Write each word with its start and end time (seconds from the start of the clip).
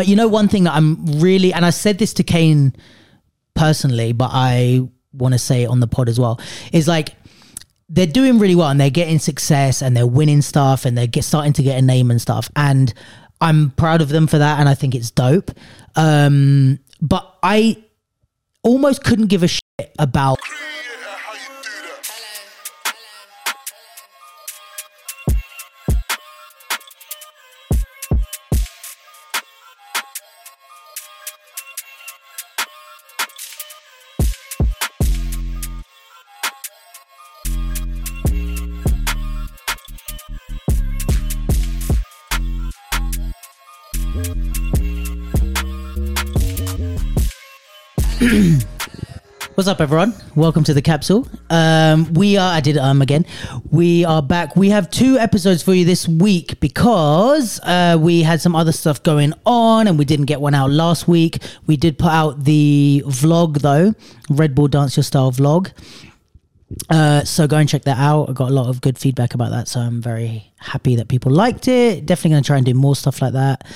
But 0.00 0.08
you 0.08 0.16
know, 0.16 0.28
one 0.28 0.48
thing 0.48 0.64
that 0.64 0.72
I'm 0.72 1.20
really, 1.20 1.52
and 1.52 1.62
I 1.62 1.68
said 1.68 1.98
this 1.98 2.14
to 2.14 2.22
Kane 2.22 2.74
personally, 3.52 4.14
but 4.14 4.30
I 4.32 4.88
want 5.12 5.34
to 5.34 5.38
say 5.38 5.64
it 5.64 5.66
on 5.66 5.80
the 5.80 5.86
pod 5.86 6.08
as 6.08 6.18
well, 6.18 6.40
is 6.72 6.88
like 6.88 7.10
they're 7.90 8.06
doing 8.06 8.38
really 8.38 8.54
well 8.54 8.70
and 8.70 8.80
they're 8.80 8.88
getting 8.88 9.18
success 9.18 9.82
and 9.82 9.94
they're 9.94 10.06
winning 10.06 10.40
stuff 10.40 10.86
and 10.86 10.96
they're 10.96 11.06
get, 11.06 11.24
starting 11.24 11.52
to 11.52 11.62
get 11.62 11.76
a 11.76 11.82
name 11.82 12.10
and 12.10 12.18
stuff. 12.18 12.48
And 12.56 12.94
I'm 13.42 13.72
proud 13.72 14.00
of 14.00 14.08
them 14.08 14.26
for 14.26 14.38
that 14.38 14.58
and 14.58 14.70
I 14.70 14.74
think 14.74 14.94
it's 14.94 15.10
dope. 15.10 15.50
Um, 15.96 16.78
but 17.02 17.36
I 17.42 17.84
almost 18.62 19.04
couldn't 19.04 19.26
give 19.26 19.42
a 19.42 19.48
shit 19.48 19.94
about 19.98 20.38
What's 49.60 49.68
up, 49.68 49.82
everyone? 49.82 50.14
Welcome 50.36 50.64
to 50.64 50.72
the 50.72 50.80
capsule. 50.80 51.28
Um, 51.50 52.14
we 52.14 52.38
are. 52.38 52.50
I 52.50 52.60
did 52.60 52.78
um 52.78 53.02
again. 53.02 53.26
We 53.70 54.06
are 54.06 54.22
back. 54.22 54.56
We 54.56 54.70
have 54.70 54.88
two 54.90 55.18
episodes 55.18 55.62
for 55.62 55.74
you 55.74 55.84
this 55.84 56.08
week 56.08 56.58
because 56.60 57.60
uh, 57.64 57.98
we 58.00 58.22
had 58.22 58.40
some 58.40 58.56
other 58.56 58.72
stuff 58.72 59.02
going 59.02 59.34
on, 59.44 59.86
and 59.86 59.98
we 59.98 60.06
didn't 60.06 60.24
get 60.24 60.40
one 60.40 60.54
out 60.54 60.70
last 60.70 61.06
week. 61.06 61.42
We 61.66 61.76
did 61.76 61.98
put 61.98 62.10
out 62.10 62.44
the 62.44 63.02
vlog 63.06 63.60
though, 63.60 63.92
Red 64.30 64.54
Bull 64.54 64.68
Dance 64.68 64.96
Your 64.96 65.04
Style 65.04 65.30
vlog. 65.30 65.70
Uh, 66.88 67.22
so 67.24 67.46
go 67.46 67.58
and 67.58 67.68
check 67.68 67.82
that 67.82 67.98
out. 67.98 68.30
I 68.30 68.32
got 68.32 68.50
a 68.50 68.54
lot 68.54 68.70
of 68.70 68.80
good 68.80 68.96
feedback 68.96 69.34
about 69.34 69.50
that, 69.50 69.68
so 69.68 69.80
I'm 69.80 70.00
very 70.00 70.50
happy 70.56 70.96
that 70.96 71.08
people 71.08 71.32
liked 71.32 71.68
it. 71.68 72.06
Definitely 72.06 72.30
going 72.30 72.42
to 72.44 72.46
try 72.46 72.56
and 72.56 72.64
do 72.64 72.72
more 72.72 72.96
stuff 72.96 73.20
like 73.20 73.34
that. 73.34 73.66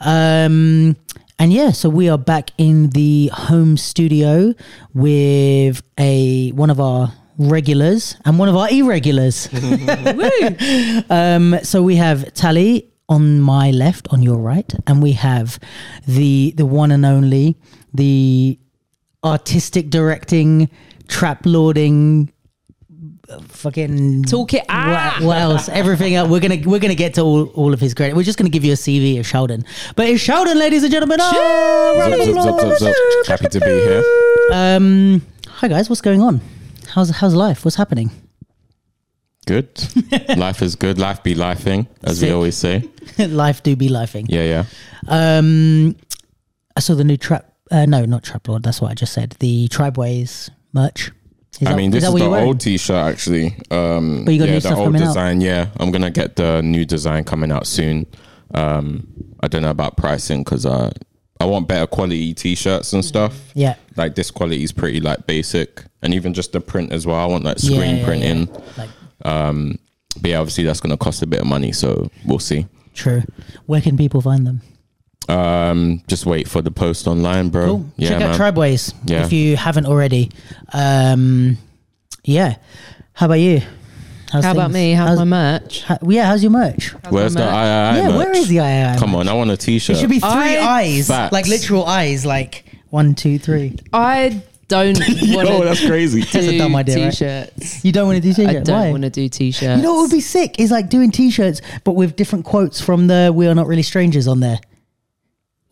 Um, 0.00 0.96
and 1.38 1.52
yeah, 1.52 1.72
so 1.72 1.88
we 1.88 2.08
are 2.08 2.18
back 2.18 2.50
in 2.58 2.90
the 2.90 3.30
home 3.32 3.76
studio 3.76 4.54
with 4.92 5.82
a 5.98 6.50
one 6.52 6.70
of 6.70 6.80
our 6.80 7.12
regulars 7.38 8.16
and 8.24 8.38
one 8.38 8.48
of 8.48 8.56
our 8.56 8.70
irregulars. 8.70 9.48
um, 11.10 11.58
so 11.62 11.82
we 11.82 11.96
have 11.96 12.32
Tali 12.34 12.88
on 13.08 13.40
my 13.40 13.70
left, 13.70 14.08
on 14.10 14.22
your 14.22 14.38
right, 14.38 14.72
and 14.86 15.02
we 15.02 15.12
have 15.12 15.58
the 16.06 16.52
the 16.56 16.66
one 16.66 16.90
and 16.92 17.04
only, 17.04 17.56
the 17.92 18.58
artistic 19.24 19.90
directing, 19.90 20.70
trap 21.08 21.44
lording, 21.44 22.30
fucking 23.40 24.24
Talk 24.24 24.54
it 24.54 24.64
out. 24.68 25.20
What, 25.20 25.26
what 25.26 25.36
else? 25.38 25.68
Everything 25.72 26.14
else. 26.14 26.28
We're 26.28 26.40
gonna 26.40 26.60
we're 26.64 26.78
gonna 26.78 26.94
get 26.94 27.14
to 27.14 27.22
all, 27.22 27.46
all 27.50 27.72
of 27.72 27.80
his 27.80 27.94
credit. 27.94 28.16
We're 28.16 28.22
just 28.22 28.38
gonna 28.38 28.50
give 28.50 28.64
you 28.64 28.72
a 28.72 28.76
CV 28.76 29.18
of 29.18 29.26
Chaldon. 29.26 29.64
But 29.96 30.08
it's 30.08 30.22
Chaldon, 30.22 30.56
ladies 30.58 30.82
and 30.82 30.92
gentlemen. 30.92 31.18
Oh, 31.20 32.76
zip. 32.78 32.94
Happy 33.26 33.48
to 33.48 33.60
be 33.60 33.66
here. 33.66 34.02
Um, 34.52 35.22
hi 35.48 35.68
guys, 35.68 35.88
what's 35.88 36.02
going 36.02 36.20
on? 36.20 36.40
How's 36.88 37.10
how's 37.10 37.34
life? 37.34 37.64
What's 37.64 37.76
happening? 37.76 38.10
Good. 39.46 39.68
Life 40.38 40.62
is 40.62 40.74
good. 40.74 40.98
Life 40.98 41.22
be 41.22 41.34
lifing, 41.34 41.86
as 42.02 42.18
Sick. 42.20 42.28
we 42.28 42.32
always 42.34 42.56
say. 42.56 42.88
life 43.18 43.62
do 43.62 43.76
be 43.76 43.90
lifing. 43.90 44.24
Yeah, 44.28 44.42
yeah. 44.44 44.64
Um, 45.06 45.96
I 46.74 46.80
saw 46.80 46.94
the 46.94 47.04
new 47.04 47.18
trap. 47.18 47.52
Uh, 47.70 47.84
no, 47.84 48.06
not 48.06 48.22
trap 48.22 48.48
lord. 48.48 48.62
That's 48.62 48.80
what 48.80 48.90
I 48.90 48.94
just 48.94 49.12
said. 49.12 49.36
The 49.40 49.68
Tribeways 49.68 50.48
merch. 50.72 51.10
Is 51.60 51.66
I 51.66 51.70
that- 51.70 51.76
mean, 51.76 51.90
this 51.90 52.04
is, 52.04 52.10
what 52.10 52.18
the 52.18 52.26
old 52.40 52.60
T-shirt 52.60 52.96
actually. 52.96 53.56
Um, 53.70 54.24
But 54.24 54.32
you 54.34 54.38
got 54.40 54.46
yeah, 54.46 54.50
new 54.54 54.60
the 54.60 54.60
stuff 54.60 54.78
old 54.78 54.86
coming 54.88 55.02
out? 55.02 55.06
design. 55.06 55.40
Yeah, 55.40 55.68
I'm 55.78 55.90
gonna 55.92 56.10
get 56.10 56.36
the 56.36 56.62
new 56.62 56.84
design 56.84 57.24
coming 57.24 57.52
out 57.52 57.66
soon. 57.66 58.06
Um, 58.54 59.06
I 59.40 59.48
don't 59.48 59.62
know 59.62 59.70
about 59.70 59.96
pricing 59.96 60.42
because 60.42 60.66
uh, 60.66 60.90
I 61.40 61.44
want 61.46 61.68
better 61.68 61.86
quality 61.86 62.34
T-shirts 62.34 62.92
and 62.92 63.04
stuff. 63.04 63.52
Yeah. 63.54 63.74
Like 63.96 64.14
this 64.14 64.30
quality 64.30 64.62
is 64.64 64.72
pretty 64.72 65.00
like 65.00 65.26
basic, 65.26 65.84
and 66.02 66.12
even 66.14 66.34
just 66.34 66.52
the 66.52 66.60
print 66.60 66.92
as 66.92 67.06
well. 67.06 67.16
I 67.16 67.26
want 67.26 67.44
like 67.44 67.58
screen 67.58 67.80
Yeah, 67.80 67.94
yeah, 67.96 68.04
printing. 68.04 68.48
yeah. 68.48 68.60
Like 68.76 68.90
Um, 69.24 69.78
but 70.20 70.30
yeah, 70.30 70.38
obviously 70.38 70.64
that's 70.64 70.80
gonna 70.80 70.96
cost 70.96 71.22
a 71.22 71.26
bit 71.26 71.40
of 71.40 71.46
money, 71.46 71.72
so 71.72 72.10
we'll 72.24 72.38
see. 72.40 72.66
true. 72.94 73.22
Where 73.66 73.80
can 73.80 73.96
people 73.96 74.20
find 74.20 74.46
them? 74.46 74.60
Um, 75.28 76.02
just 76.08 76.26
wait 76.26 76.48
for 76.48 76.60
the 76.62 76.70
post 76.70 77.06
online, 77.06 77.48
bro. 77.48 77.66
Cool. 77.66 77.86
Yeah, 77.96 78.08
Check 78.10 78.18
man. 78.20 78.30
out 78.30 78.40
Tribeways 78.54 78.94
Yeah. 79.06 79.24
if 79.24 79.32
you 79.32 79.56
haven't 79.56 79.86
already. 79.86 80.30
Um, 80.72 81.56
yeah. 82.24 82.56
How 83.14 83.26
about 83.26 83.34
you? 83.40 83.62
How's 84.32 84.44
How 84.44 84.50
about 84.52 84.72
things? 84.72 84.74
me? 84.74 84.92
How's, 84.94 85.18
my 85.18 85.24
merch? 85.24 85.82
how- 85.84 85.98
yeah, 86.08 86.26
how's 86.26 86.42
your 86.42 86.50
merch? 86.50 86.92
How's 87.04 87.12
Where's 87.12 87.34
my 87.34 87.40
the 87.40 87.46
merch? 87.46 87.54
I? 87.54 87.96
yeah, 87.98 88.16
where 88.16 88.32
is 88.36 88.48
the 88.48 88.56
II? 88.56 88.98
Come 88.98 89.14
on, 89.14 89.28
I 89.28 89.32
want 89.34 89.50
a 89.50 89.56
T-shirt. 89.56 89.96
It 89.96 90.00
should 90.00 90.10
be 90.10 90.18
three 90.18 90.28
I- 90.28 90.80
eyes, 90.80 91.06
Facts. 91.08 91.32
like 91.32 91.46
literal 91.46 91.84
eyes, 91.86 92.26
like 92.26 92.64
one, 92.90 93.14
two, 93.14 93.38
three. 93.38 93.76
I 93.92 94.42
don't 94.66 94.98
want 94.98 95.46
to 95.48 95.60
that's 95.64 95.86
crazy. 95.86 96.22
That's 96.22 96.34
a 96.34 96.58
dumb 96.58 96.74
idea, 96.74 97.10
t-shirts. 97.12 97.84
You 97.84 97.92
don't 97.92 98.06
want 98.08 98.16
to 98.16 98.28
do 98.28 98.34
t-shirts. 98.34 98.56
I 98.56 98.72
don't 98.72 98.80
Why? 98.80 98.90
want 98.90 99.02
to 99.04 99.10
do 99.10 99.28
t-shirts. 99.28 99.76
You 99.76 99.82
know 99.82 99.94
what 99.94 100.02
would 100.02 100.10
be 100.10 100.20
sick 100.20 100.58
is 100.58 100.70
like 100.72 100.88
doing 100.88 101.12
t-shirts, 101.12 101.60
but 101.84 101.92
with 101.92 102.16
different 102.16 102.44
quotes 102.44 102.80
from 102.80 103.06
the 103.06 103.30
"We 103.32 103.46
Are 103.46 103.54
Not 103.54 103.68
Really 103.68 103.82
Strangers" 103.84 104.26
on 104.26 104.40
there, 104.40 104.58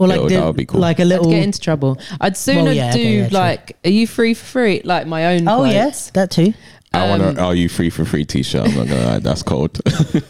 or 0.02 0.08
like 0.08 0.18
Yo, 0.20 0.28
the- 0.28 0.34
that 0.36 0.46
would 0.46 0.56
be 0.56 0.66
cool. 0.66 0.80
like 0.80 0.98
a 0.98 1.02
I'd 1.02 1.08
little. 1.08 1.30
get 1.30 1.42
into 1.42 1.60
trouble. 1.60 1.98
I'd 2.20 2.36
sooner 2.36 2.64
Well, 2.64 2.72
yeah, 2.72 2.92
do 2.92 2.98
okay, 3.00 3.18
yeah, 3.20 3.28
like, 3.30 3.76
are 3.84 3.90
you 3.90 4.06
free 4.06 4.34
for 4.34 4.44
free? 4.44 4.82
Like 4.84 5.06
my 5.06 5.34
own. 5.34 5.48
oh 5.48 5.58
quotes. 5.58 5.72
yes, 5.74 6.10
that 6.10 6.30
too. 6.30 6.52
I 6.92 7.08
want 7.08 7.22
Um, 7.22 7.34
to. 7.36 7.42
Are 7.42 7.54
you 7.54 7.68
free 7.70 7.88
for 7.90 8.04
free 8.04 8.24
T-shirt? 8.24 8.68
I'm 8.68 8.74
not 8.76 8.86
gonna 8.88 9.04
lie, 9.06 9.18
that's 9.18 9.42
cold. 9.42 9.80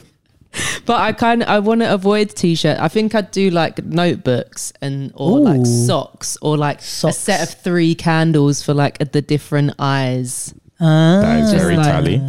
But 0.85 1.01
I 1.01 1.13
kind 1.13 1.43
of 1.43 1.49
I 1.49 1.61
want 1.61 1.81
to 1.81 1.91
avoid 1.93 2.29
t-shirt. 2.29 2.79
I 2.79 2.89
think 2.89 3.15
I'd 3.15 3.31
do 3.31 3.49
like 3.49 3.83
notebooks 3.87 4.71
and 4.83 5.11
or 5.15 5.39
Ooh. 5.39 5.43
like 5.43 5.65
socks 5.65 6.37
or 6.43 6.59
like 6.59 6.83
Socks. 6.83 7.17
a 7.17 7.21
set 7.21 7.43
of 7.49 7.55
three 7.63 7.95
candles 7.95 8.63
for 8.63 8.75
like 8.75 8.99
the 9.13 9.23
different 9.23 9.73
eyes. 9.79 10.53
Uh, 10.79 11.23
that 11.23 11.41
is 11.45 11.53
Just 11.53 11.63
very 11.65 11.77
like- 11.77 11.87
Tali. 11.87 12.23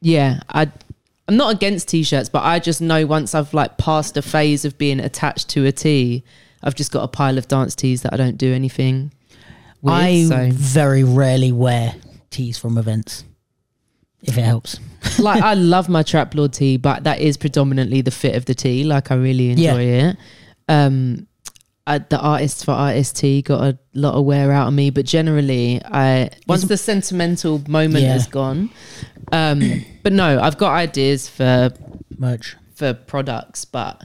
Yeah, 0.00 0.40
I 0.48 0.62
I'm 1.28 1.36
not 1.36 1.54
against 1.54 1.86
t-shirts, 1.86 2.28
but 2.28 2.42
I 2.42 2.58
just 2.58 2.80
know 2.80 3.06
once 3.06 3.32
I've 3.32 3.54
like 3.54 3.78
passed 3.78 4.16
a 4.16 4.22
phase 4.22 4.64
of 4.64 4.76
being 4.76 4.98
attached 4.98 5.48
to 5.50 5.66
a 5.66 5.72
tee, 5.72 6.24
I've 6.62 6.74
just 6.74 6.92
got 6.92 7.04
a 7.04 7.08
pile 7.08 7.38
of 7.38 7.48
dance 7.48 7.74
tees 7.74 8.02
that 8.02 8.12
I 8.12 8.16
don't 8.16 8.36
do 8.38 8.52
anything 8.52 9.12
with. 9.82 9.92
I 9.94 10.24
so 10.24 10.50
very 10.52 11.04
rarely 11.04 11.52
wear 11.52 11.94
tees 12.30 12.58
from 12.58 12.78
events, 12.78 13.24
if 14.22 14.36
it 14.36 14.42
helps. 14.42 14.78
like 15.18 15.42
I 15.42 15.54
love 15.54 15.88
my 15.88 16.02
trap 16.02 16.34
lord 16.34 16.52
tee, 16.52 16.76
but 16.76 17.04
that 17.04 17.20
is 17.20 17.36
predominantly 17.36 18.00
the 18.00 18.10
fit 18.10 18.34
of 18.34 18.44
the 18.46 18.54
tee. 18.54 18.84
Like 18.84 19.10
I 19.10 19.14
really 19.14 19.50
enjoy 19.50 19.82
it. 19.82 20.16
Um, 20.68 21.26
I, 21.88 21.98
the 21.98 22.18
artist 22.18 22.64
for 22.64 22.72
artist 22.72 23.16
tee 23.16 23.42
got 23.42 23.62
a 23.62 23.78
lot 23.94 24.14
of 24.14 24.24
wear 24.24 24.50
out 24.50 24.66
of 24.66 24.74
me, 24.74 24.90
but 24.90 25.04
generally, 25.06 25.80
I 25.84 26.30
once 26.48 26.64
the 26.64 26.76
sentimental 26.76 27.62
moment 27.68 28.02
Yeah. 28.02 28.14
has 28.14 28.26
gone. 28.26 28.70
Um, 29.30 29.84
but 30.02 30.12
no, 30.12 30.40
I've 30.40 30.58
got 30.58 30.72
ideas 30.72 31.28
for 31.28 31.70
Merch, 32.18 32.56
for 32.74 32.92
products, 32.92 33.64
but 33.64 34.04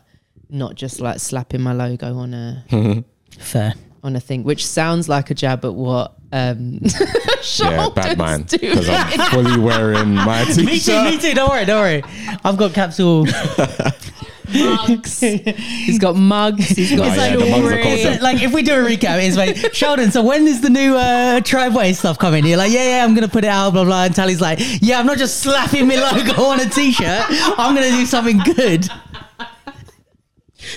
not 0.51 0.75
just 0.75 0.99
like 0.99 1.19
slapping 1.19 1.61
my 1.61 1.73
logo 1.73 2.13
on 2.17 2.33
a 2.33 2.63
fair. 3.39 3.73
on 4.03 4.15
a 4.15 4.19
thing, 4.19 4.43
which 4.43 4.65
sounds 4.65 5.07
like 5.09 5.31
a 5.31 5.33
jab 5.33 5.63
at 5.65 5.73
what 5.73 6.13
um 6.33 6.79
Yeah, 7.59 7.89
bad 7.95 8.17
man. 8.17 8.43
Because 8.43 8.87
I'm 8.89 9.19
fully 9.31 9.59
wearing 9.59 10.13
my 10.13 10.43
t-shirt. 10.45 10.65
me 10.65 10.79
too, 10.79 11.03
me 11.03 11.17
too. 11.17 11.33
Don't 11.33 11.49
worry, 11.49 11.65
don't 11.65 11.81
worry. 11.81 12.03
I've 12.43 12.57
got 12.57 12.73
capsule. 12.73 13.25
mugs. 14.53 15.19
he's 15.21 15.97
got 15.99 16.15
mugs. 16.15 16.67
He's 16.69 16.91
got 16.95 17.07
Oh, 17.17 17.21
yeah, 17.23 17.35
the 17.35 17.49
mugs 17.49 17.71
are 17.73 17.81
cool. 17.81 17.97
So, 17.97 18.17
like 18.23 18.41
if 18.43 18.53
we 18.53 18.61
do 18.63 18.73
a 18.73 18.77
recap, 18.83 19.25
it's 19.25 19.37
like 19.37 19.55
Chaldon. 19.73 20.11
So 20.11 20.21
when 20.23 20.45
is 20.47 20.61
the 20.61 20.69
new 20.69 20.95
uh, 20.95 21.39
Tribeway 21.41 21.93
stuff 21.93 22.17
coming? 22.19 22.45
You're 22.45 22.57
like, 22.57 22.71
yeah, 22.71 22.97
yeah, 22.97 23.03
I'm 23.05 23.13
gonna 23.15 23.27
put 23.29 23.43
it 23.43 23.49
out, 23.49 23.71
blah 23.73 23.85
blah. 23.85 24.03
And 24.05 24.15
Tali's 24.15 24.41
like, 24.41 24.59
yeah, 24.81 24.99
I'm 24.99 25.05
not 25.05 25.17
just 25.17 25.39
slapping 25.41 25.87
my 25.87 25.95
logo 25.95 26.43
on 26.43 26.59
a 26.59 26.69
t-shirt. 26.69 27.25
I'm 27.29 27.73
gonna 27.75 27.91
do 27.91 28.05
something 28.05 28.39
good. 28.55 28.87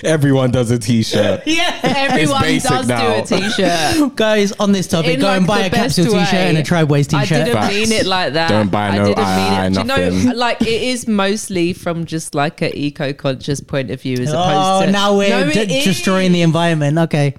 Everyone 0.02 0.50
does 0.50 0.70
a 0.70 0.78
T-shirt. 0.78 1.42
Yeah, 1.46 1.78
Everyone 1.82 2.42
basic 2.42 2.70
does 2.70 2.88
now. 2.88 3.22
do 3.22 3.22
a 3.22 3.40
t-shirt. 3.40 4.16
guys, 4.16 4.52
on 4.52 4.72
this 4.72 4.86
topic, 4.88 5.14
In, 5.14 5.20
go 5.20 5.26
like, 5.26 5.36
and 5.38 5.46
buy 5.46 5.60
a 5.60 5.70
capsule 5.70 6.04
best 6.12 6.30
t-shirt 6.30 6.34
and 6.34 6.56
a 6.56 6.60
way. 6.60 6.64
Tribeways 6.64 7.08
t-shirt. 7.08 7.32
I 7.32 7.44
didn't 7.44 7.52
Facts. 7.54 7.74
mean 7.74 7.92
it 7.92 8.06
like 8.06 8.32
that. 8.32 8.48
Don't 8.48 8.70
buy 8.70 8.88
I 8.88 8.96
no 8.98 9.04
didn't 9.06 9.18
eye, 9.24 9.68
mean 9.68 9.72
it. 9.72 9.74
Do 9.74 9.80
you 9.80 10.24
know, 10.26 10.32
like 10.36 10.62
it 10.62 10.68
is 10.82 11.06
mostly 11.06 11.72
from 11.72 12.04
just 12.06 12.34
like 12.34 12.60
an 12.62 12.72
eco-conscious 12.74 13.60
point 13.60 13.90
of 13.90 14.00
view, 14.00 14.16
as 14.18 14.32
Oh, 14.32 14.38
opposed 14.38 14.82
to 14.84 14.88
Oh, 14.88 14.90
now 14.90 15.16
we're 15.16 15.28
No, 15.28 15.50
d- 15.52 15.66
destroying 15.84 16.32
the 16.32 16.42
environment. 16.42 16.98
Okay. 16.98 17.34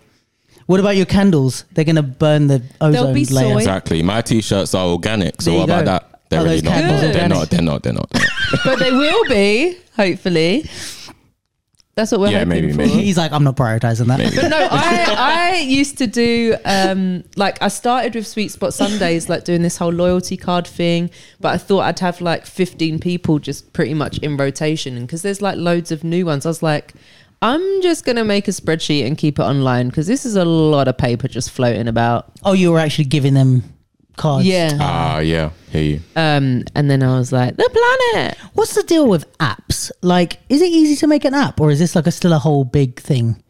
What 0.67 0.79
about 0.79 0.95
your 0.95 1.05
candles? 1.05 1.65
They're 1.73 1.85
gonna 1.85 2.01
burn 2.03 2.47
the 2.47 2.63
ozone 2.81 3.13
be 3.13 3.25
layer. 3.25 3.53
soy. 3.53 3.57
Exactly. 3.57 4.01
My 4.03 4.21
T-shirts 4.21 4.73
are 4.73 4.87
organic. 4.87 5.41
So 5.41 5.51
what 5.53 5.57
you 5.57 5.63
about 5.65 5.85
that? 5.85 6.21
They're 6.29 6.41
Are 6.41 6.43
really 6.43 6.61
not. 6.61 6.73
They're 6.73 6.87
not. 6.87 7.13
They're 7.13 7.27
not. 7.29 7.49
They're 7.49 7.61
not. 7.61 7.83
They're 7.83 7.93
not. 7.93 8.11
but 8.63 8.79
they 8.79 8.91
will 8.91 9.25
be 9.29 9.77
hopefully. 9.95 10.67
That's 11.95 12.11
what 12.11 12.19
we're 12.19 12.31
Yeah, 12.31 12.39
hoping 12.39 12.49
maybe, 12.49 12.71
for. 12.71 12.77
maybe. 12.79 12.89
He's 12.91 13.17
like, 13.17 13.31
I'm 13.31 13.45
not 13.45 13.55
prioritizing 13.55 14.07
that. 14.07 14.19
But 14.35 14.49
no, 14.49 14.67
I, 14.69 15.53
I 15.55 15.59
used 15.61 15.97
to 15.99 16.07
do 16.07 16.55
um 16.65 17.23
like 17.37 17.61
I 17.61 17.69
started 17.69 18.15
with 18.15 18.27
Sweet 18.27 18.51
Spot 18.51 18.73
Sundays, 18.73 19.29
like 19.29 19.45
doing 19.45 19.61
this 19.61 19.77
whole 19.77 19.93
loyalty 19.93 20.35
card 20.35 20.67
thing. 20.67 21.09
But 21.39 21.53
I 21.53 21.57
thought 21.57 21.81
I'd 21.81 21.99
have 21.99 22.19
like 22.19 22.45
15 22.45 22.99
people 22.99 23.39
just 23.39 23.71
pretty 23.71 23.93
much 23.93 24.17
in 24.19 24.35
rotation, 24.35 24.97
and 24.97 25.07
because 25.07 25.21
there's 25.21 25.41
like 25.41 25.57
loads 25.57 25.91
of 25.91 26.03
new 26.03 26.25
ones, 26.25 26.45
I 26.45 26.49
was 26.49 26.61
like. 26.61 26.93
I'm 27.41 27.81
just 27.83 28.05
gonna 28.05 28.23
make 28.23 28.47
a 28.47 28.51
spreadsheet 28.51 29.05
and 29.05 29.17
keep 29.17 29.37
it 29.39 29.43
online 29.43 29.89
because 29.89 30.07
this 30.07 30.25
is 30.25 30.35
a 30.35 30.45
lot 30.45 30.87
of 30.87 30.97
paper 30.97 31.27
just 31.27 31.51
floating 31.51 31.87
about. 31.87 32.31
Oh, 32.43 32.53
you 32.53 32.71
were 32.71 32.79
actually 32.79 33.03
giving 33.05 33.33
them 33.35 33.61
cards. 34.17 34.45
Yeah. 34.45 34.77
Ah, 34.79 35.19
yeah. 35.19 35.49
Hear 35.71 35.83
you. 35.83 35.99
Um, 36.15 36.63
and 36.75 36.89
then 36.89 37.03
I 37.03 37.17
was 37.17 37.31
like, 37.31 37.55
the 37.57 37.69
planet. 38.13 38.37
What's 38.53 38.73
the 38.75 38.83
deal 38.83 39.07
with 39.07 39.25
apps? 39.39 39.91
Like, 40.01 40.39
is 40.49 40.61
it 40.61 40.69
easy 40.69 40.95
to 40.97 41.07
make 41.07 41.25
an 41.25 41.33
app, 41.33 41.59
or 41.59 41.71
is 41.71 41.79
this 41.79 41.95
like 41.95 42.07
a 42.07 42.11
still 42.11 42.33
a 42.33 42.39
whole 42.39 42.63
big 42.63 42.99
thing? 42.99 43.41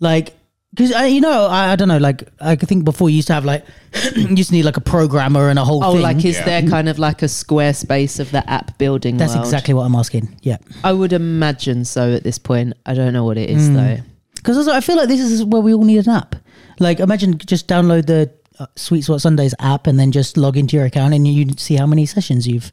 Like, 0.00 0.34
because 0.74 0.90
you 1.12 1.20
know, 1.20 1.46
I, 1.46 1.72
I 1.72 1.76
don't 1.76 1.88
know. 1.88 1.98
Like, 1.98 2.24
I 2.40 2.56
think 2.56 2.84
before 2.84 3.10
you 3.10 3.16
used 3.16 3.28
to 3.28 3.34
have 3.34 3.44
like, 3.44 3.64
you 4.16 4.28
used 4.28 4.48
to 4.50 4.54
need 4.56 4.64
like 4.64 4.76
a 4.78 4.80
programmer 4.82 5.48
and 5.48 5.58
a 5.58 5.64
whole 5.64 5.84
Oh, 5.84 5.92
thing. 5.92 6.02
like 6.02 6.24
is 6.24 6.36
Yeah. 6.38 6.44
there 6.44 6.62
kind 6.68 6.88
of 6.88 6.98
like 6.98 7.22
a 7.22 7.26
Squarespace 7.26 8.18
of 8.18 8.30
the 8.30 8.48
app 8.50 8.78
building? 8.78 9.16
That's 9.18 9.34
world? 9.34 9.46
exactly 9.46 9.74
what 9.74 9.82
I'm 9.84 9.94
asking. 9.94 10.34
Yeah, 10.42 10.56
I 10.82 10.92
would 10.92 11.12
imagine 11.12 11.84
so 11.84 12.12
at 12.14 12.24
this 12.24 12.38
point. 12.38 12.72
I 12.86 12.94
don't 12.94 13.12
know 13.12 13.24
what 13.24 13.36
it 13.38 13.50
is 13.50 13.68
Mm. 13.68 13.74
though. 13.74 14.02
because 14.34 14.56
also 14.56 14.72
I 14.72 14.80
feel 14.80 14.96
like 14.96 15.08
this 15.08 15.20
is 15.20 15.44
where 15.44 15.60
we 15.62 15.72
all 15.74 15.84
need 15.84 16.06
an 16.06 16.12
app. 16.14 16.36
Like, 16.80 16.98
imagine 17.00 17.36
just 17.38 17.68
download 17.68 18.06
the 18.06 18.30
uh, 18.62 18.66
Sweet 18.76 19.02
Spot 19.02 19.20
Sundays 19.20 19.54
app 19.58 19.86
and 19.86 19.98
then 19.98 20.12
just 20.12 20.36
log 20.36 20.56
into 20.56 20.76
your 20.76 20.86
account 20.86 21.14
and 21.14 21.26
you 21.26 21.46
see 21.56 21.76
how 21.76 21.86
many 21.86 22.06
sessions 22.06 22.46
you've 22.46 22.70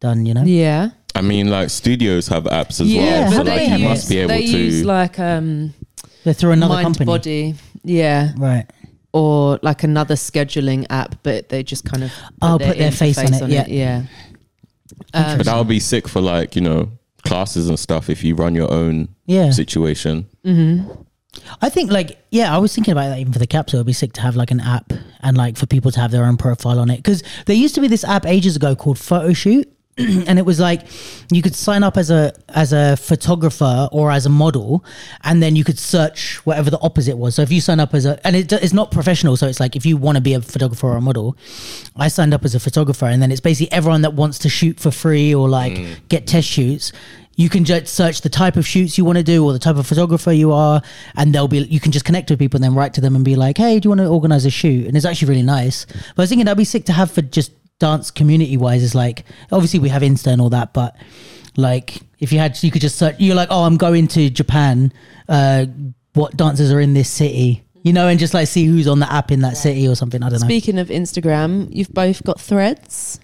done. 0.00 0.26
You 0.26 0.34
know? 0.34 0.44
Yeah. 0.44 0.90
I 1.14 1.20
mean, 1.20 1.48
like 1.50 1.70
studios 1.70 2.28
have 2.28 2.44
apps 2.44 2.80
as 2.80 2.92
Yeah, 2.92 3.02
well, 3.02 3.24
how 3.24 3.36
so 3.38 3.42
do 3.44 3.50
like 3.50 3.58
they 3.58 3.66
you 3.66 3.72
use- 3.78 3.88
must 3.88 4.08
be 4.08 4.18
able 4.18 4.28
they 4.28 4.46
to. 4.46 4.58
use 4.58 4.84
like 4.84 5.18
um 5.18 5.74
They're 6.24 6.32
through 6.34 6.52
another 6.52 6.74
mind 6.74 6.84
company, 6.84 7.06
body. 7.06 7.54
Yeah. 7.84 8.32
right? 8.38 8.66
Or 9.12 9.58
like 9.62 9.82
another 9.82 10.14
scheduling 10.14 10.86
app, 10.88 11.16
but 11.22 11.50
they 11.50 11.62
just 11.62 11.84
kind 11.84 12.02
of 12.04 12.10
Oh, 12.40 12.58
put 12.58 12.78
their 12.78 12.90
face 12.92 13.18
on 13.18 13.26
interface 13.26 13.66
it, 13.66 13.68
Yeah. 13.68 14.04
Um, 15.14 15.36
but 15.38 15.46
that 15.46 15.56
would 15.58 15.68
be 15.68 15.80
sick 15.80 16.08
for 16.08 16.20
like 16.22 16.56
you 16.56 16.62
know 16.62 16.88
classes 17.24 17.68
and 17.68 17.78
stuff 17.78 18.08
if 18.08 18.24
you 18.24 18.34
run 18.34 18.54
your 18.54 18.72
own 18.72 19.08
Yeah. 19.26 19.50
situation. 19.50 20.26
I 21.60 21.68
think 21.68 21.90
like 21.90 22.18
yeah, 22.30 22.54
I 22.54 22.58
was 22.58 22.74
thinking 22.74 22.92
about 22.92 23.08
that 23.08 23.18
even 23.18 23.32
for 23.32 23.38
the 23.38 23.46
capsule. 23.46 23.78
It'd 23.78 23.86
be 23.86 23.92
sick 23.92 24.12
to 24.14 24.20
have 24.20 24.36
like 24.36 24.50
an 24.50 24.60
app 24.60 24.92
and 25.20 25.36
like 25.36 25.56
for 25.56 25.66
people 25.66 25.90
to 25.92 26.00
have 26.00 26.10
their 26.10 26.24
own 26.24 26.36
profile 26.36 26.78
on 26.78 26.90
it 26.90 26.96
because 26.96 27.22
there 27.46 27.56
used 27.56 27.74
to 27.76 27.80
be 27.80 27.88
this 27.88 28.04
app 28.04 28.26
ages 28.26 28.56
ago 28.56 28.74
called 28.74 28.96
Photoshoot. 28.96 29.66
and 29.98 30.38
it 30.38 30.46
was 30.46 30.58
like 30.58 30.86
you 31.30 31.42
could 31.42 31.54
sign 31.54 31.82
up 31.82 31.98
as 31.98 32.10
a 32.10 32.32
as 32.48 32.72
a 32.72 32.96
photographer 32.96 33.90
or 33.92 34.10
as 34.10 34.24
a 34.24 34.30
model 34.30 34.82
and 35.22 35.42
then 35.42 35.54
you 35.54 35.64
could 35.64 35.78
search 35.78 36.36
whatever 36.46 36.70
the 36.70 36.80
opposite 36.80 37.18
was 37.18 37.34
so 37.34 37.42
if 37.42 37.52
you 37.52 37.60
sign 37.60 37.78
up 37.78 37.92
as 37.92 38.06
a 38.06 38.18
and 38.26 38.34
it, 38.34 38.50
it's 38.54 38.72
not 38.72 38.90
professional 38.90 39.36
so 39.36 39.46
it's 39.46 39.60
like 39.60 39.76
if 39.76 39.84
you 39.84 39.98
want 39.98 40.16
to 40.16 40.22
be 40.22 40.32
a 40.32 40.40
photographer 40.40 40.86
or 40.86 40.96
a 40.96 41.00
model 41.02 41.36
i 41.94 42.08
signed 42.08 42.32
up 42.32 42.42
as 42.42 42.54
a 42.54 42.60
photographer 42.60 43.04
and 43.04 43.20
then 43.20 43.30
it's 43.30 43.42
basically 43.42 43.70
everyone 43.70 44.00
that 44.00 44.14
wants 44.14 44.38
to 44.38 44.48
shoot 44.48 44.80
for 44.80 44.90
free 44.90 45.34
or 45.34 45.46
like 45.46 45.74
mm. 45.74 45.94
get 46.08 46.26
test 46.26 46.48
shoots 46.48 46.90
you 47.36 47.48
can 47.48 47.64
just 47.64 47.86
search 47.86 48.20
the 48.20 48.28
type 48.28 48.56
of 48.56 48.66
shoots 48.66 48.98
you 48.98 49.04
want 49.04 49.18
to 49.18 49.24
do 49.24 49.44
or 49.44 49.52
the 49.52 49.58
type 49.58 49.76
of 49.76 49.86
photographer 49.86 50.32
you 50.32 50.52
are 50.52 50.82
and 51.16 51.34
they'll 51.34 51.48
be 51.48 51.58
you 51.58 51.80
can 51.80 51.92
just 51.92 52.04
connect 52.04 52.30
with 52.30 52.38
people 52.38 52.58
and 52.58 52.64
then 52.64 52.74
write 52.74 52.94
to 52.94 53.00
them 53.00 53.16
and 53.16 53.24
be 53.24 53.36
like 53.36 53.58
hey 53.58 53.80
do 53.80 53.86
you 53.86 53.90
want 53.90 54.00
to 54.00 54.06
organize 54.06 54.44
a 54.44 54.50
shoot? 54.50 54.86
And 54.86 54.96
it's 54.96 55.06
actually 55.06 55.28
really 55.28 55.42
nice. 55.42 55.86
But 55.86 56.18
i 56.18 56.22
was 56.22 56.28
thinking 56.28 56.44
that'd 56.44 56.58
be 56.58 56.64
sick 56.64 56.84
to 56.86 56.92
have 56.92 57.10
for 57.10 57.22
just 57.22 57.52
dance 57.78 58.10
community 58.10 58.56
wise 58.56 58.82
is 58.82 58.94
like 58.94 59.24
obviously 59.50 59.80
we 59.80 59.88
have 59.88 60.02
insta 60.02 60.28
and 60.28 60.40
all 60.40 60.50
that 60.50 60.72
but 60.72 60.96
like 61.56 62.00
if 62.20 62.32
you 62.32 62.38
had 62.38 62.62
you 62.62 62.70
could 62.70 62.80
just 62.80 62.96
search 62.96 63.16
you're 63.18 63.34
like 63.34 63.48
oh 63.50 63.64
i'm 63.64 63.76
going 63.76 64.06
to 64.06 64.30
japan 64.30 64.92
uh 65.28 65.66
what 66.14 66.36
dancers 66.36 66.70
are 66.70 66.78
in 66.80 66.92
this 66.92 67.08
city? 67.08 67.64
You 67.82 67.92
know 67.92 68.06
and 68.06 68.20
just 68.20 68.34
like 68.34 68.46
see 68.46 68.66
who's 68.66 68.86
on 68.86 69.00
the 69.00 69.12
app 69.12 69.32
in 69.32 69.40
that 69.40 69.56
city 69.56 69.88
or 69.88 69.96
something 69.96 70.22
i 70.22 70.28
don't 70.28 70.40
know. 70.40 70.46
Speaking 70.46 70.78
of 70.78 70.88
Instagram, 70.88 71.68
you've 71.74 71.92
both 71.92 72.22
got 72.22 72.40
threads. 72.40 73.18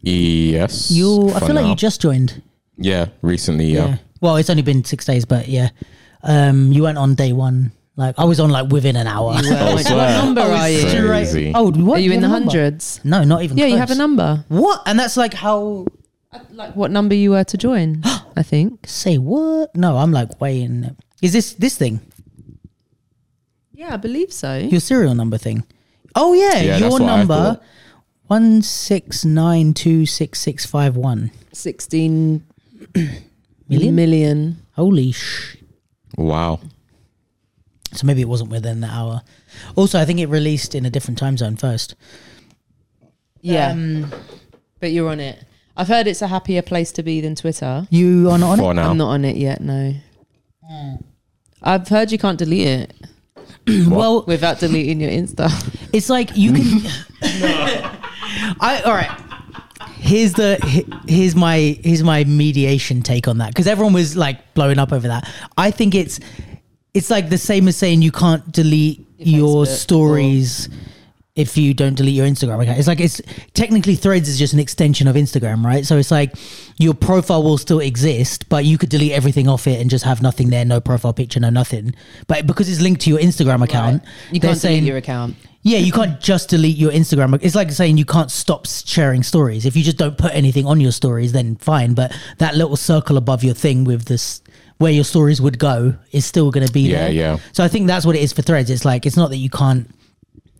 Yes. 0.00 0.90
you 0.90 1.28
i 1.30 1.38
for 1.38 1.46
feel 1.46 1.54
like 1.54 1.66
you 1.66 1.76
just 1.76 2.00
joined 2.00 2.42
yeah 2.78 3.06
recently 3.22 3.66
yeah. 3.66 3.98
well 4.20 4.36
it's 4.36 4.48
only 4.50 4.62
been 4.62 4.84
six 4.84 5.04
days 5.04 5.24
but 5.24 5.48
yeah 5.48 5.68
um 6.22 6.72
you 6.72 6.82
went 6.84 6.96
on 6.98 7.14
day 7.14 7.32
one 7.32 7.72
like 7.96 8.14
i 8.18 8.24
was 8.24 8.38
on 8.40 8.50
like 8.50 8.70
within 8.70 8.94
an 8.96 9.06
hour 9.06 9.34
You 9.42 9.50
were. 9.50 9.56
Oh, 9.60 9.74
what 9.74 9.86
swear. 9.86 10.22
number 10.22 10.40
are 10.42 10.68
you? 10.70 10.78
straight- 10.78 10.90
straight- 10.92 11.06
Crazy. 11.06 11.52
oh 11.54 11.70
what 11.72 11.98
Are 11.98 12.00
you 12.00 12.12
in 12.12 12.20
the 12.20 12.28
number? 12.28 12.50
hundreds? 12.50 13.00
no 13.04 13.24
not 13.24 13.42
even 13.42 13.58
Yeah, 13.58 13.66
you 13.66 13.76
have 13.78 13.90
a 13.90 13.96
number. 13.96 14.44
what 14.48 14.82
and 14.86 14.98
that's 14.98 15.16
like 15.16 15.34
how 15.34 15.86
Like 16.52 16.76
what 16.76 16.90
number 16.90 17.14
you 17.14 17.30
were 17.32 17.44
to 17.44 17.56
join? 17.58 18.02
I 18.36 18.42
think. 18.44 18.86
say 18.86 19.18
what 19.18 19.74
no 19.74 19.96
i'm 19.98 20.12
like 20.12 20.40
way 20.40 20.62
in 20.62 20.96
is 21.20 21.32
this 21.32 21.54
this 21.54 21.76
thing 21.76 22.00
Yeah, 23.74 23.94
I 23.94 23.96
believe 23.96 24.32
so. 24.32 24.56
your 24.58 24.80
serial 24.80 25.14
number 25.14 25.38
thing. 25.38 25.64
Oh 26.14 26.32
yeah, 26.34 26.58
Yeah, 26.58 26.66
that's 26.78 26.80
your 26.80 26.90
what 26.90 27.02
I 27.02 27.06
number 27.06 27.34
thought. 27.34 27.62
one 28.26 28.62
six 28.62 29.24
nine 29.24 29.72
two 29.74 30.04
six 30.06 30.40
six 30.40 30.66
five 30.66 30.96
one. 30.96 31.30
Sixteen 31.52 32.42
Million? 33.68 33.94
million. 33.94 34.62
Holy 34.76 35.12
sh! 35.12 35.56
Wow. 36.16 36.60
So 37.92 38.06
maybe 38.06 38.20
it 38.22 38.28
wasn't 38.28 38.50
within 38.50 38.80
the 38.80 38.86
hour. 38.88 39.22
Also, 39.76 39.98
I 40.00 40.04
think 40.04 40.20
it 40.20 40.26
released 40.28 40.74
in 40.74 40.86
a 40.86 40.90
different 40.90 41.18
time 41.18 41.36
zone 41.36 41.56
first. 41.56 41.94
Yeah, 43.40 43.70
Um, 43.72 44.12
but 44.80 44.90
you're 44.92 45.08
on 45.08 45.20
it. 45.20 45.44
I've 45.76 45.88
heard 45.88 46.06
it's 46.06 46.22
a 46.22 46.26
happier 46.28 46.60
place 46.62 46.90
to 46.92 47.02
be 47.02 47.20
than 47.20 47.34
Twitter. 47.34 47.86
you 47.90 48.28
are 48.30 48.38
not 48.38 48.50
on 48.52 48.58
For 48.58 48.70
it. 48.72 48.74
now. 48.74 48.90
I'm 48.90 48.96
not 48.98 49.08
on 49.10 49.24
it 49.24 49.36
yet. 49.36 49.60
No. 49.60 49.94
I've 51.62 51.88
heard 51.88 52.10
you 52.12 52.18
can't 52.18 52.38
delete 52.38 52.66
it 52.66 52.94
Well, 53.88 54.24
without 54.26 54.58
deleting 54.60 55.00
your 55.00 55.10
Insta. 55.10 55.48
it's 55.92 56.08
like 56.10 56.36
you 56.36 56.52
can. 56.52 56.80
I 58.60 58.82
all 58.84 58.92
right. 58.92 59.10
Here's 60.00 60.32
the 60.34 60.56
here's 61.06 61.34
my 61.34 61.78
here's 61.82 62.02
my 62.02 62.24
mediation 62.24 63.02
take 63.02 63.28
on 63.28 63.38
that. 63.38 63.48
Because 63.48 63.66
everyone 63.66 63.92
was 63.92 64.16
like 64.16 64.54
blowing 64.54 64.78
up 64.78 64.92
over 64.92 65.08
that. 65.08 65.28
I 65.56 65.70
think 65.70 65.94
it's 65.94 66.20
it's 66.94 67.10
like 67.10 67.28
the 67.28 67.38
same 67.38 67.68
as 67.68 67.76
saying 67.76 68.02
you 68.02 68.12
can't 68.12 68.50
delete 68.50 69.04
Your 69.18 69.38
your 69.38 69.66
stories 69.66 70.68
if 71.38 71.56
you 71.56 71.72
don't 71.72 71.94
delete 71.94 72.14
your 72.14 72.26
Instagram 72.26 72.60
account. 72.62 72.78
It's 72.78 72.88
like 72.88 73.00
it's 73.00 73.20
technically 73.54 73.94
Threads 73.94 74.28
is 74.28 74.38
just 74.38 74.52
an 74.54 74.58
extension 74.58 75.06
of 75.06 75.14
Instagram, 75.14 75.64
right? 75.64 75.86
So 75.86 75.96
it's 75.96 76.10
like 76.10 76.34
your 76.78 76.94
profile 76.94 77.42
will 77.44 77.58
still 77.58 77.78
exist, 77.80 78.48
but 78.48 78.64
you 78.64 78.76
could 78.76 78.88
delete 78.88 79.12
everything 79.12 79.46
off 79.48 79.66
it 79.68 79.80
and 79.80 79.88
just 79.88 80.04
have 80.04 80.20
nothing 80.20 80.50
there, 80.50 80.64
no 80.64 80.80
profile 80.80 81.12
picture, 81.12 81.38
no 81.38 81.48
nothing. 81.50 81.94
But 82.26 82.46
because 82.46 82.68
it's 82.68 82.80
linked 82.80 83.02
to 83.02 83.10
your 83.10 83.20
Instagram 83.20 83.62
account, 83.62 84.02
You 84.32 84.40
can't 84.40 84.58
saying 84.58 84.78
delete 84.80 84.88
your 84.88 84.96
account. 84.98 85.36
yeah, 85.62 85.78
you 85.78 85.92
can't 85.92 86.20
just 86.20 86.48
delete 86.50 86.76
your 86.76 86.90
Instagram. 86.90 87.38
It's 87.40 87.54
like 87.54 87.70
saying 87.70 87.98
you 87.98 88.04
can't 88.04 88.30
stop 88.32 88.66
sharing 88.66 89.22
stories. 89.22 89.64
If 89.64 89.76
you 89.76 89.84
just 89.84 89.96
don't 89.96 90.18
put 90.18 90.34
anything 90.34 90.66
on 90.66 90.80
your 90.80 90.92
stories, 90.92 91.30
then 91.32 91.54
fine. 91.56 91.94
But 91.94 92.12
that 92.38 92.56
little 92.56 92.76
circle 92.76 93.16
above 93.16 93.44
your 93.44 93.54
thing 93.54 93.84
with 93.84 94.06
this 94.06 94.42
where 94.78 94.92
your 94.92 95.04
stories 95.04 95.40
would 95.40 95.58
go 95.58 95.94
is 96.12 96.24
still 96.24 96.50
going 96.50 96.66
to 96.66 96.72
be 96.72 96.82
Yeah, 96.82 96.98
there. 96.98 97.10
Yeah, 97.12 97.32
yeah. 97.34 97.38
So 97.52 97.62
I 97.64 97.68
think 97.68 97.86
that's 97.86 98.04
what 98.06 98.14
it 98.16 98.22
is 98.22 98.32
for 98.32 98.42
Threads. 98.42 98.70
It's 98.70 98.84
like 98.84 99.06
it's 99.06 99.16
not 99.16 99.30
that 99.30 99.36
you 99.38 99.50
can't 99.50 99.88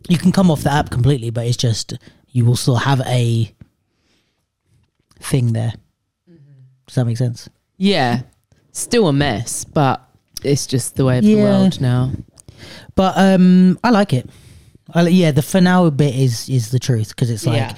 you 0.09 0.17
can 0.17 0.31
come 0.31 0.51
off 0.51 0.63
the 0.63 0.71
app 0.71 0.89
completely, 0.89 1.29
but 1.29 1.45
it's 1.45 1.57
just 1.57 1.93
you 2.29 2.43
will 2.45 2.55
still 2.55 2.75
have 2.75 3.01
a 3.05 3.53
thing 5.19 5.53
there. 5.53 5.73
Does 6.87 6.95
that 6.95 7.05
make 7.05 7.17
sense? 7.17 7.49
Yeah, 7.77 8.23
still 8.71 9.07
a 9.07 9.13
mess, 9.13 9.63
but 9.63 10.01
it's 10.43 10.67
just 10.67 10.95
the 10.95 11.05
way 11.05 11.19
of 11.19 11.23
the 11.23 11.35
world 11.35 11.79
now. 11.79 12.11
But 12.95 13.13
um, 13.15 13.79
I 13.83 13.91
like 13.91 14.11
it. 14.13 14.29
I, 14.93 15.07
yeah, 15.07 15.31
the 15.31 15.41
for 15.41 15.61
now 15.61 15.89
bit 15.89 16.15
is 16.15 16.49
is 16.49 16.71
the 16.71 16.79
truth 16.79 17.09
because 17.09 17.29
it's 17.29 17.45
like 17.45 17.57
Yeah. 17.57 17.75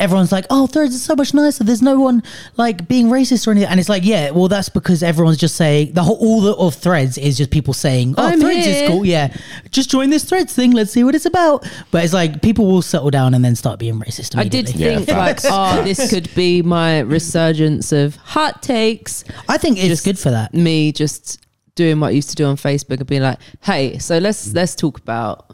everyone's 0.00 0.32
like, 0.32 0.46
oh, 0.50 0.66
Threads 0.66 0.94
is 0.94 1.02
so 1.02 1.14
much 1.14 1.34
nicer. 1.34 1.64
There's 1.64 1.82
no 1.82 2.00
one 2.00 2.22
like 2.56 2.88
being 2.88 3.06
racist 3.08 3.46
or 3.46 3.50
anything, 3.50 3.68
and 3.68 3.78
it's 3.78 3.88
like, 3.88 4.04
yeah, 4.04 4.30
well, 4.30 4.48
that's 4.48 4.68
because 4.68 5.02
everyone's 5.02 5.36
just 5.38 5.56
saying 5.56 5.92
the 5.92 6.02
whole 6.02 6.16
all 6.16 6.40
the, 6.40 6.54
of 6.54 6.74
Threads 6.74 7.18
is 7.18 7.36
just 7.36 7.50
people 7.50 7.74
saying, 7.74 8.14
oh, 8.16 8.26
I'm 8.26 8.40
Threads 8.40 8.64
here. 8.66 8.84
is 8.84 8.88
cool. 8.90 9.04
Yeah, 9.04 9.34
just 9.70 9.90
join 9.90 10.10
this 10.10 10.24
Threads 10.24 10.52
thing. 10.54 10.72
Let's 10.72 10.90
see 10.92 11.04
what 11.04 11.14
it's 11.14 11.26
about. 11.26 11.68
But 11.90 12.04
it's 12.04 12.12
like 12.14 12.42
people 12.42 12.66
will 12.66 12.82
settle 12.82 13.10
down 13.10 13.34
and 13.34 13.44
then 13.44 13.54
start 13.54 13.78
being 13.78 14.00
racist. 14.00 14.36
I 14.38 14.44
did 14.44 14.68
Immediately. 14.70 14.84
Yeah, 14.84 14.96
think 15.04 15.08
like, 15.18 15.40
facts, 15.40 15.46
oh, 15.50 15.82
this 15.84 16.10
could 16.10 16.34
be 16.34 16.62
my 16.62 17.00
resurgence 17.00 17.92
of 17.92 18.16
hot 18.16 18.62
takes. 18.62 19.24
I 19.48 19.58
think 19.58 19.78
it's 19.78 19.88
Just- 19.88 20.04
good 20.04 20.18
for 20.18 20.30
that. 20.30 20.54
Me 20.54 20.92
just 20.92 21.40
doing 21.74 22.00
what 22.00 22.08
I 22.08 22.10
used 22.12 22.30
to 22.30 22.34
do 22.36 22.46
on 22.46 22.56
Facebook 22.56 22.98
and 23.00 23.06
being 23.06 23.20
like, 23.20 23.38
hey, 23.62 23.98
so 23.98 24.16
let's 24.16 24.54
let's 24.54 24.74
talk 24.74 24.98
about 24.98 25.50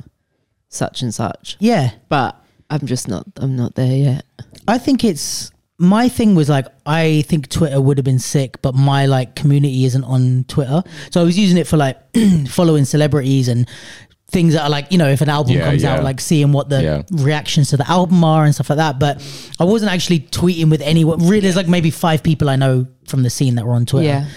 such 0.73 1.03
and 1.03 1.15
such. 1.15 1.57
Yeah, 1.61 1.91
But 2.09 2.37
I'm 2.71 2.87
just 2.87 3.07
not. 3.07 3.27
I'm 3.37 3.55
not 3.55 3.75
there 3.75 3.95
yet. 3.97 4.25
I 4.67 4.79
think 4.79 5.05
it's 5.05 5.51
my 5.79 6.09
thing 6.09 6.35
was 6.35 6.49
like 6.49 6.67
I 6.87 7.23
think 7.29 7.49
Twitter 7.49 7.81
would 7.81 7.99
have 7.99 8.05
been 8.05 8.19
sick, 8.19 8.63
but 8.63 8.75
my 8.75 9.05
like 9.07 9.35
community 9.35 9.85
isn't 9.85 10.05
on 10.05 10.45
Twitter, 10.49 10.83
so 11.11 11.21
I 11.21 11.25
was 11.25 11.39
using 11.39 11.59
it 11.59 11.67
for 11.67 11.77
like 11.77 11.99
following 12.49 12.85
celebrities 12.87 13.49
and 13.49 13.69
things 14.31 14.55
that 14.55 14.63
are 14.63 14.71
like 14.71 14.91
you 14.91 14.97
know 14.97 15.09
if 15.11 15.21
an 15.21 15.29
album 15.29 15.53
Yeah, 15.53 15.67
comes 15.69 15.83
yeah. 15.83 15.97
out, 15.97 16.05
like 16.05 16.19
seeing 16.21 16.53
what 16.53 16.71
the 16.71 16.83
Yeah. 16.83 17.03
reactions 17.11 17.69
to 17.71 17.77
the 17.77 17.87
album 17.91 18.25
are 18.25 18.45
and 18.45 18.55
stuff 18.55 18.71
like 18.71 18.79
that. 18.79 18.99
But 18.99 19.21
I 19.61 19.65
wasn't 19.65 19.93
actually 19.93 20.21
tweeting 20.21 20.71
with 20.71 20.81
anyone. 20.81 21.19
Really, 21.19 21.41
there's 21.41 21.57
like 21.57 21.69
maybe 21.69 21.91
five 21.91 22.23
people 22.23 22.49
I 22.49 22.57
know 22.57 22.87
from 23.07 23.23
the 23.23 23.29
scene 23.31 23.57
that 23.57 23.67
were 23.67 23.75
on 23.75 23.85
Twitter. 23.85 24.07
Yeah. 24.07 24.29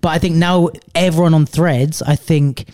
But 0.00 0.08
I 0.08 0.18
think 0.18 0.34
now 0.34 0.70
everyone 0.96 1.34
on 1.34 1.46
threads, 1.46 2.02
I 2.02 2.16
think, 2.16 2.68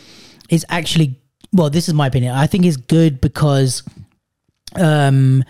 is 0.49 0.65
actually 0.71 1.20
well, 1.53 1.71
this 1.71 1.89
is 1.89 1.95
my 1.95 2.07
opinion. 2.07 2.35
I 2.35 2.47
think 2.47 2.65
it's 2.65 2.77
good 2.77 3.21
because 3.21 3.83
um 4.77 5.43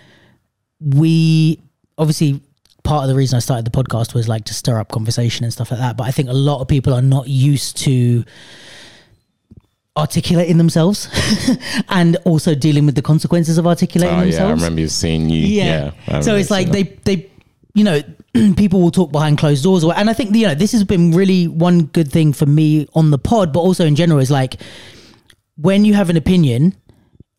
we 0.80 1.60
obviously 1.98 2.40
part 2.84 3.02
of 3.04 3.08
the 3.10 3.14
reason 3.14 3.36
I 3.36 3.40
started 3.40 3.66
the 3.66 3.70
podcast 3.70 4.14
was 4.14 4.26
like 4.28 4.44
to 4.46 4.54
stir 4.54 4.78
up 4.78 4.90
conversation 4.90 5.44
and 5.44 5.52
stuff 5.52 5.70
like 5.70 5.80
that. 5.80 5.96
But 5.98 6.04
I 6.04 6.10
think 6.10 6.28
a 6.30 6.32
lot 6.34 6.60
of 6.62 6.68
people 6.68 6.94
are 6.94 7.02
not 7.02 7.28
used 7.28 7.76
to 7.78 8.24
articulating 9.96 10.56
themselves 10.56 11.08
and 11.88 12.16
also 12.24 12.54
dealing 12.54 12.86
with 12.86 12.94
the 12.94 13.02
consequences 13.02 13.58
of 13.58 13.66
articulating 13.66 14.14
Oh 14.14 14.20
yeah, 14.20 14.26
I 14.26 14.30
themselves. 14.30 14.62
remember 14.62 14.80
you 14.80 14.88
seeing 14.88 15.28
you. 15.28 15.44
Yeah. 15.46 15.90
I 16.08 16.20
so 16.20 16.36
it's 16.36 16.50
like 16.50 16.70
they 16.70 16.84
they 17.04 17.30
you 17.74 17.84
know 17.84 18.00
people 18.56 18.80
will 18.80 18.92
talk 18.92 19.12
behind 19.12 19.36
closed 19.38 19.62
doors 19.64 19.84
or, 19.84 19.94
and 19.96 20.08
I 20.08 20.12
think 20.14 20.34
you 20.34 20.46
know 20.46 20.54
this 20.54 20.72
has 20.72 20.84
been 20.84 21.10
really 21.12 21.48
one 21.48 21.82
good 21.86 22.10
thing 22.10 22.32
for 22.32 22.46
me 22.46 22.86
on 22.94 23.10
the 23.10 23.18
pod 23.18 23.52
but 23.52 23.60
also 23.60 23.84
in 23.84 23.96
general 23.96 24.20
is 24.20 24.30
like 24.30 24.56
when 25.60 25.84
you 25.84 25.94
have 25.94 26.10
an 26.10 26.16
opinion 26.16 26.74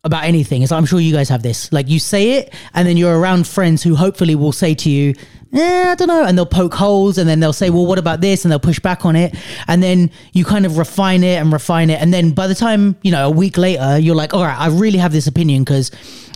about 0.04 0.24
anything, 0.24 0.62
it's, 0.62 0.72
I'm 0.72 0.86
sure 0.86 1.00
you 1.00 1.12
guys 1.12 1.28
have 1.28 1.42
this. 1.42 1.72
Like 1.72 1.88
you 1.88 2.00
say 2.00 2.32
it, 2.32 2.54
and 2.74 2.86
then 2.86 2.96
you're 2.96 3.18
around 3.18 3.46
friends 3.46 3.82
who 3.82 3.94
hopefully 3.94 4.34
will 4.34 4.52
say 4.52 4.74
to 4.74 4.90
you, 4.90 5.14
eh, 5.52 5.90
I 5.90 5.94
don't 5.94 6.08
know, 6.08 6.24
and 6.24 6.36
they'll 6.36 6.46
poke 6.46 6.74
holes, 6.74 7.18
and 7.18 7.28
then 7.28 7.40
they'll 7.40 7.52
say, 7.52 7.70
well, 7.70 7.86
what 7.86 7.98
about 7.98 8.20
this? 8.20 8.44
And 8.44 8.50
they'll 8.50 8.58
push 8.58 8.80
back 8.80 9.04
on 9.04 9.16
it, 9.16 9.34
and 9.68 9.82
then 9.82 10.10
you 10.32 10.44
kind 10.44 10.66
of 10.66 10.78
refine 10.78 11.22
it 11.22 11.40
and 11.40 11.52
refine 11.52 11.90
it, 11.90 12.00
and 12.00 12.12
then 12.12 12.32
by 12.32 12.46
the 12.46 12.54
time 12.54 12.96
you 13.02 13.12
know 13.12 13.26
a 13.26 13.30
week 13.30 13.56
later, 13.56 13.98
you're 13.98 14.16
like, 14.16 14.34
all 14.34 14.42
right, 14.42 14.58
I 14.58 14.68
really 14.68 14.98
have 14.98 15.12
this 15.12 15.26
opinion 15.26 15.62
because 15.62 15.90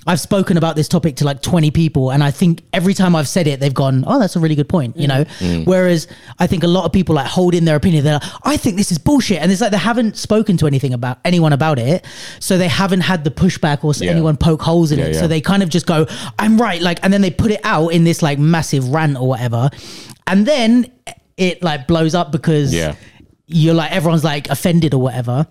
I've 0.07 0.21
spoken 0.21 0.57
about 0.57 0.77
this 0.77 0.87
topic 0.89 1.17
to 1.17 1.25
like 1.25 1.43
20 1.43 1.71
people, 1.73 2.11
and 2.13 2.23
I 2.23 2.31
think 2.31 2.63
every 2.73 2.95
time 2.95 3.17
I've 3.17 3.27
said 3.27 3.47
it, 3.47 3.59
they've 3.61 3.75
gone, 3.75 4.05
oh, 4.07 4.19
that's 4.21 4.37
a 4.37 4.41
really 4.41 4.55
good 4.55 4.69
point, 4.69 4.97
you 4.97 5.07
mm. 5.07 5.09
know. 5.09 5.25
Mm. 5.41 5.67
Whereas 5.67 6.07
I 6.39 6.47
think 6.47 6.63
a 6.63 6.69
lot 6.69 6.85
of 6.85 6.93
people 6.93 7.15
like 7.17 7.27
hold 7.27 7.55
in 7.55 7.65
their 7.65 7.77
opinion. 7.77 8.05
They're 8.05 8.15
like, 8.15 8.33
I 8.45 8.57
think 8.57 8.77
this 8.77 8.93
is 8.93 8.99
bullshit, 8.99 9.43
and 9.43 9.51
it's 9.51 9.61
like 9.61 9.73
they 9.73 9.79
haven't 9.79 10.17
spoken 10.17 10.57
to 10.59 10.67
anything 10.67 10.95
about 10.95 11.19
anyone 11.25 11.53
about 11.53 11.79
it, 11.79 12.05
so 12.39 12.57
they 12.57 12.69
haven't 12.69 13.01
had 13.01 13.25
the 13.25 13.31
pushback 13.31 13.83
or 13.85 13.93
Yeah. 13.97 14.13
anyone 14.13 14.37
poke 14.37 14.63
holes 14.63 14.93
in 14.93 14.99
Yeah, 14.99 15.07
it. 15.07 15.15
yeah. 15.15 15.21
So 15.21 15.27
they 15.29 15.41
kind 15.41 15.63
of 15.63 15.69
just 15.71 15.87
go, 15.87 16.07
I'm 16.39 16.61
right, 16.61 16.81
like, 16.81 17.01
and 17.03 17.13
then 17.13 17.21
they 17.21 17.31
put 17.31 17.51
it 17.51 17.61
out 17.65 17.89
in 17.89 18.05
this 18.05 18.23
like 18.23 18.39
massive 18.39 18.89
rant 18.91 19.17
or 19.19 19.27
whatever, 19.29 19.71
and 20.27 20.47
then 20.47 20.91
it 21.37 21.63
like 21.63 21.87
blows 21.87 22.15
up 22.15 22.31
because 22.33 22.73
Yeah. 22.73 22.95
you're 23.47 23.75
like 23.75 23.93
everyone's 23.93 24.25
like 24.25 24.49
offended 24.51 24.95
or 24.95 25.01
whatever. 25.01 25.47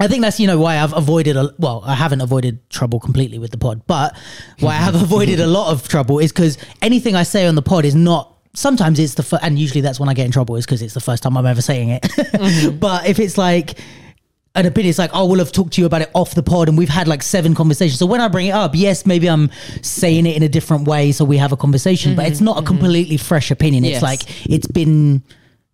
I 0.00 0.08
think 0.08 0.22
that's 0.22 0.40
you 0.40 0.46
know 0.46 0.58
why 0.58 0.78
I've 0.78 0.94
avoided 0.94 1.36
a 1.36 1.54
well 1.58 1.82
I 1.84 1.94
haven't 1.94 2.22
avoided 2.22 2.68
trouble 2.70 2.98
completely 2.98 3.38
with 3.38 3.50
the 3.50 3.58
pod, 3.58 3.86
but 3.86 4.16
why 4.58 4.70
I 4.70 4.78
have 4.78 4.94
avoided 5.02 5.40
a 5.40 5.46
lot 5.46 5.72
of 5.72 5.86
trouble 5.86 6.18
is 6.18 6.32
because 6.32 6.56
anything 6.80 7.14
I 7.14 7.22
say 7.22 7.46
on 7.46 7.54
the 7.54 7.62
pod 7.62 7.84
is 7.84 7.94
not. 7.94 8.36
Sometimes 8.52 8.98
it's 8.98 9.14
the 9.14 9.22
fir- 9.22 9.38
and 9.42 9.58
usually 9.58 9.80
that's 9.80 10.00
when 10.00 10.08
I 10.08 10.14
get 10.14 10.26
in 10.26 10.32
trouble 10.32 10.56
is 10.56 10.66
because 10.66 10.82
it's 10.82 10.94
the 10.94 11.00
first 11.00 11.22
time 11.22 11.36
I'm 11.36 11.46
ever 11.46 11.62
saying 11.62 11.90
it. 11.90 12.02
Mm-hmm. 12.02 12.78
but 12.80 13.06
if 13.06 13.20
it's 13.20 13.38
like 13.38 13.78
an 14.56 14.66
opinion, 14.66 14.90
it's 14.90 14.98
like 14.98 15.10
oh 15.12 15.26
we'll 15.26 15.38
have 15.38 15.52
talked 15.52 15.74
to 15.74 15.80
you 15.80 15.86
about 15.86 16.02
it 16.02 16.10
off 16.14 16.34
the 16.34 16.42
pod 16.42 16.68
and 16.68 16.76
we've 16.78 16.88
had 16.88 17.06
like 17.06 17.22
seven 17.22 17.54
conversations. 17.54 17.98
So 17.98 18.06
when 18.06 18.22
I 18.22 18.28
bring 18.28 18.46
it 18.46 18.54
up, 18.54 18.72
yes 18.74 19.04
maybe 19.04 19.28
I'm 19.28 19.50
saying 19.82 20.24
it 20.24 20.34
in 20.34 20.42
a 20.42 20.48
different 20.48 20.88
way 20.88 21.12
so 21.12 21.26
we 21.26 21.36
have 21.36 21.52
a 21.52 21.56
conversation, 21.56 22.16
but 22.16 22.26
it's 22.26 22.38
mm-hmm. 22.38 22.46
not 22.46 22.56
a 22.56 22.60
mm-hmm. 22.60 22.66
completely 22.68 23.16
fresh 23.18 23.50
opinion. 23.50 23.84
It's 23.84 23.92
Yes. 23.92 24.02
like 24.02 24.50
it's 24.50 24.66
been 24.66 25.22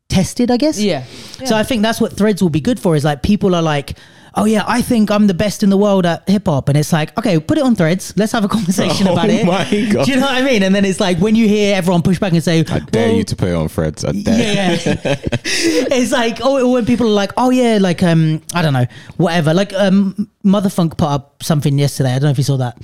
tested, 0.09 0.51
I 0.51 0.57
guess. 0.57 0.79
Yeah. 0.79 1.05
So 1.45 1.57
I 1.57 1.63
think 1.63 1.83
that's 1.83 2.01
what 2.01 2.13
threads 2.13 2.43
will 2.43 2.51
be 2.51 2.61
good 2.61 2.79
for 2.79 2.97
is 2.97 3.05
like 3.05 3.23
people 3.23 3.55
are 3.55 3.63
like, 3.63 3.97
oh 4.37 4.45
yeah, 4.45 4.65
I 4.67 4.83
think 4.83 5.11
I'm 5.11 5.27
the 5.27 5.35
best 5.35 5.63
in 5.63 5.71
the 5.71 5.77
world 5.77 6.05
at 6.07 6.29
hip 6.29 6.47
hop. 6.47 6.69
And 6.69 6.77
it's 6.77 6.93
like, 6.93 7.17
okay, 7.19 7.39
put 7.41 7.59
it 7.59 7.65
on 7.65 7.75
threads. 7.75 8.13
Let's 8.17 8.33
have 8.33 8.45
a 8.45 8.49
conversation 8.49 9.09
Oh 9.09 9.13
about 9.13 9.31
it. 9.31 9.47
my 9.47 9.65
God. 9.93 10.05
Do 10.07 10.13
you 10.13 10.19
know 10.21 10.27
what 10.27 10.35
I 10.35 10.43
mean? 10.43 10.63
And 10.63 10.75
then 10.75 10.85
it's 10.85 11.01
like 11.01 11.19
when 11.19 11.35
you 11.35 11.49
hear 11.49 11.75
everyone 11.77 12.03
push 12.03 12.19
back 12.19 12.33
and 12.33 12.43
say, 12.43 12.61
I 12.61 12.79
dare 12.81 13.09
well, 13.09 13.17
you 13.17 13.25
to 13.25 13.37
put 13.37 13.49
it 13.49 13.55
on 13.55 13.69
threads. 13.69 14.05
I 14.05 14.13
dare. 14.13 14.39
yeah, 14.39 14.71
yeah. 14.85 15.17
it's 15.43 16.13
like 16.13 16.39
oh 16.43 16.71
when 16.71 16.85
people 16.87 17.07
are 17.07 17.11
like 17.11 17.33
oh 17.37 17.51
yeah 17.51 17.79
like 17.81 18.03
um 18.03 18.43
I 18.55 18.63
don't 18.63 18.73
know 18.73 18.87
whatever 19.17 19.55
like 19.55 19.73
um 19.73 20.29
Motherfunk 20.45 20.97
put 20.99 21.09
up 21.09 21.43
something 21.43 21.79
yesterday 21.79 22.11
I 22.11 22.15
don't 22.19 22.25
know 22.25 22.31
if 22.31 22.39
you 22.39 22.45
saw 22.45 22.57
that 22.59 22.77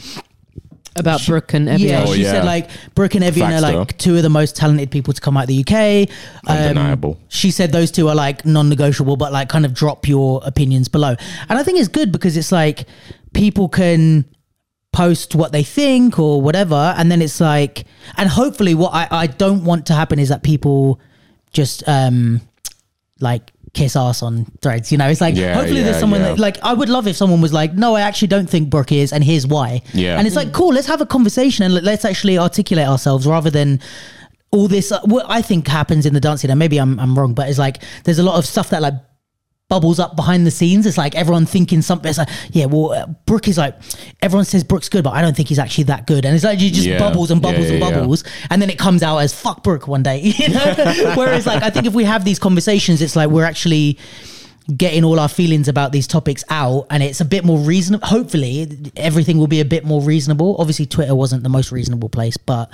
About 0.97 1.25
Brooke 1.27 1.55
and 1.55 1.69
Evie. 1.69 1.85
yeah 1.85 2.05
Oh, 2.07 2.15
she 2.15 2.23
yeah. 2.23 2.33
said 2.33 2.45
like 2.45 2.69
Brooke 2.95 3.15
and 3.15 3.25
Evian 3.25 3.49
are 3.53 3.61
Facts, 3.61 3.75
like 3.75 3.99
two 3.99 4.17
of 4.17 4.23
the 4.23 4.29
most 4.29 4.57
talented 4.57 4.91
people 4.91 5.15
to 5.15 5.21
come 5.21 5.37
out 5.37 5.45
of 5.45 5.49
the 5.49 5.61
UK 5.61 6.09
Um, 6.47 6.57
Undeniable. 6.57 7.19
she 7.29 7.51
said 7.51 7.73
those 7.73 7.91
two 7.91 8.09
are 8.09 8.15
like 8.15 8.45
non-negotiable 8.45 9.17
but 9.17 9.33
like 9.33 9.49
kind 9.49 9.65
of 9.65 9.73
drop 9.73 10.07
your 10.07 10.41
opinions 10.45 10.89
below 10.89 11.15
and 11.49 11.59
I 11.59 11.63
think 11.63 11.79
it's 11.79 11.89
good 11.89 12.13
because 12.13 12.37
it's 12.37 12.53
like 12.53 12.87
people 13.33 13.69
can 13.69 14.27
post 14.93 15.35
what 15.35 15.53
they 15.53 15.63
think 15.63 16.19
or 16.19 16.43
whatever 16.43 16.95
and 16.99 17.11
then 17.11 17.23
it's 17.23 17.41
like 17.41 17.85
and 18.19 18.29
hopefully 18.29 18.75
what 18.75 18.93
I, 18.93 19.09
I 19.11 19.27
don't 19.27 19.65
want 19.65 19.87
to 19.87 19.95
happen 19.95 20.19
is 20.19 20.29
that 20.29 20.43
people 20.43 21.01
just 21.53 21.83
um 21.89 22.43
like 23.21 23.51
kiss 23.75 23.97
ass 23.97 24.23
on 24.23 24.45
threads 24.61 24.93
you 24.93 24.99
know 24.99 25.09
it's 25.09 25.21
like 25.23 25.35
Yeah, 25.35 25.55
hopefully 25.55 25.79
yeah, 25.79 25.85
there's 25.87 25.99
someone 25.99 26.21
yeah. 26.21 26.29
that 26.29 26.39
like 26.39 26.59
i 26.63 26.75
would 26.75 26.91
love 26.91 27.07
if 27.07 27.17
someone 27.17 27.41
was 27.41 27.55
like 27.55 27.73
no 27.73 27.95
i 27.95 28.03
actually 28.03 28.29
don't 28.29 28.49
think 28.51 28.69
brooke 28.69 28.93
is 28.93 29.13
and 29.15 29.25
here's 29.25 29.47
why 29.47 29.81
Yeah. 29.95 30.19
and 30.19 30.27
it's 30.27 30.37
like 30.37 30.53
cool 30.53 30.75
let's 30.75 30.87
have 30.89 31.01
a 31.01 31.07
conversation 31.07 31.65
and 31.65 31.73
let- 31.75 31.85
let's 31.85 32.05
actually 32.05 32.37
articulate 32.39 32.87
ourselves 32.87 33.27
rather 33.27 33.49
than 33.49 33.81
all 34.51 34.69
this 34.69 34.93
uh, 34.93 35.01
what 35.05 35.25
i 35.29 35.41
think 35.41 35.67
happens 35.69 36.05
in 36.05 36.13
the 36.13 36.21
dance 36.21 36.43
scene 36.43 36.51
and 36.51 36.59
maybe 36.59 36.77
i'm, 36.79 37.01
I'm 37.01 37.19
wrong 37.19 37.33
but 37.33 37.49
it's 37.49 37.59
like 37.59 37.83
there's 38.05 38.19
a 38.19 38.23
lot 38.23 38.37
of 38.37 38.45
stuff 38.45 38.69
that 38.71 38.83
like 38.83 38.95
bubbles 39.73 39.99
up 39.99 40.15
behind 40.17 40.47
the 40.47 40.51
scenes. 40.51 40.85
It's 40.85 40.99
like 40.99 41.15
everyone 41.15 41.47
thinking 41.47 41.81
something. 41.81 42.11
It's 42.11 42.19
like, 42.19 42.29
yeah, 42.51 42.67
well, 42.67 42.93
uh, 42.93 43.07
Brooke 43.25 43.49
is 43.49 43.57
like, 43.57 43.75
everyone 44.21 44.45
says 44.45 44.65
Brooke's 44.65 44.91
good, 44.91 45.03
but 45.03 45.15
I 45.15 45.23
don't 45.23 45.35
think 45.35 45.49
he's 45.49 45.59
actually 45.59 45.85
that 45.85 46.07
good. 46.07 46.27
And 46.27 46.35
it's 46.35 46.45
like, 46.45 46.61
you 46.61 46.71
just 46.71 46.87
Yeah. 46.87 46.99
bubbles 46.99 47.31
and 47.31 47.41
bubbles 47.41 47.69
Yeah, 47.69 47.73
and 47.73 47.81
yeah, 47.81 47.89
yeah. 47.89 47.99
bubbles. 48.01 48.23
And 48.51 48.61
then 48.61 48.69
it 48.69 48.79
comes 48.79 49.03
out 49.03 49.17
as 49.17 49.33
fuck 49.33 49.63
Brooke 49.63 49.89
one 49.89 50.03
day, 50.03 50.19
you 50.37 50.51
know? 50.51 50.75
Whereas, 51.17 51.47
like, 51.47 51.63
I 51.63 51.71
think 51.71 51.87
if 51.87 51.95
we 51.95 52.05
have 52.05 52.23
these 52.27 52.39
conversations, 52.39 53.01
it's 53.01 53.17
like 53.17 53.31
we're 53.31 53.47
actually 53.47 53.99
getting 54.77 55.05
all 55.05 55.19
our 55.19 55.29
feelings 55.29 55.69
about 55.69 55.91
these 55.93 56.07
topics 56.07 56.45
out 56.51 56.87
and 56.91 57.03
it's 57.03 57.23
a 57.23 57.25
bit 57.25 57.43
more 57.47 57.59
reasonable. 57.59 58.07
Hopefully, 58.07 58.91
everything 58.97 59.39
will 59.39 59.47
be 59.49 59.61
a 59.61 59.65
bit 59.65 59.87
more 59.87 60.03
reasonable. 60.03 60.55
Obviously, 60.59 60.85
Twitter 60.85 61.15
wasn't 61.15 61.43
the 61.45 61.49
most 61.49 61.73
reasonable 61.73 62.11
place, 62.11 62.37
but 62.37 62.71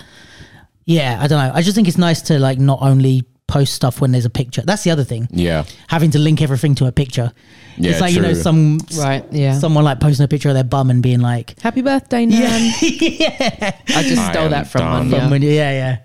yeah, 0.84 1.16
I 1.20 1.28
don't 1.28 1.38
know. 1.46 1.52
I 1.54 1.62
just 1.62 1.76
think 1.76 1.86
it's 1.86 1.96
nice 1.96 2.22
to 2.22 2.40
like 2.40 2.58
not 2.58 2.80
only 2.82 3.24
post 3.48 3.74
stuff 3.74 4.00
when 4.00 4.12
there's 4.12 4.24
a 4.26 4.30
picture. 4.30 4.62
That's 4.62 4.84
the 4.84 4.90
other 4.92 5.02
thing 5.04 5.26
Yeah. 5.32 5.64
having 5.88 6.10
to 6.12 6.18
link 6.20 6.40
everything 6.42 6.74
to 6.76 6.86
a 6.86 6.92
picture. 6.92 7.32
Yeah, 7.78 7.90
it's 7.92 8.00
like 8.00 8.12
you 8.14 8.20
know 8.20 8.34
some 8.34 8.78
Right, 8.96 9.24
yeah. 9.32 9.58
someone 9.58 9.84
like 9.84 9.98
posting 10.00 10.24
a 10.24 10.28
picture 10.28 10.48
of 10.50 10.54
their 10.54 10.64
bum 10.64 10.90
and 10.90 11.02
being 11.02 11.20
like, 11.20 11.58
Happy 11.60 11.80
birthday, 11.82 12.26
Nan. 12.26 12.72
yeah, 12.82 13.76
I 13.88 14.02
just 14.02 14.18
I 14.18 14.32
stole 14.32 14.44
am 14.44 14.50
that 14.52 14.68
from 14.68 14.80
done. 14.82 15.10
one. 15.10 15.20
From 15.20 15.30
when- 15.30 15.42
yeah, 15.42 15.70
yeah. 15.72 15.96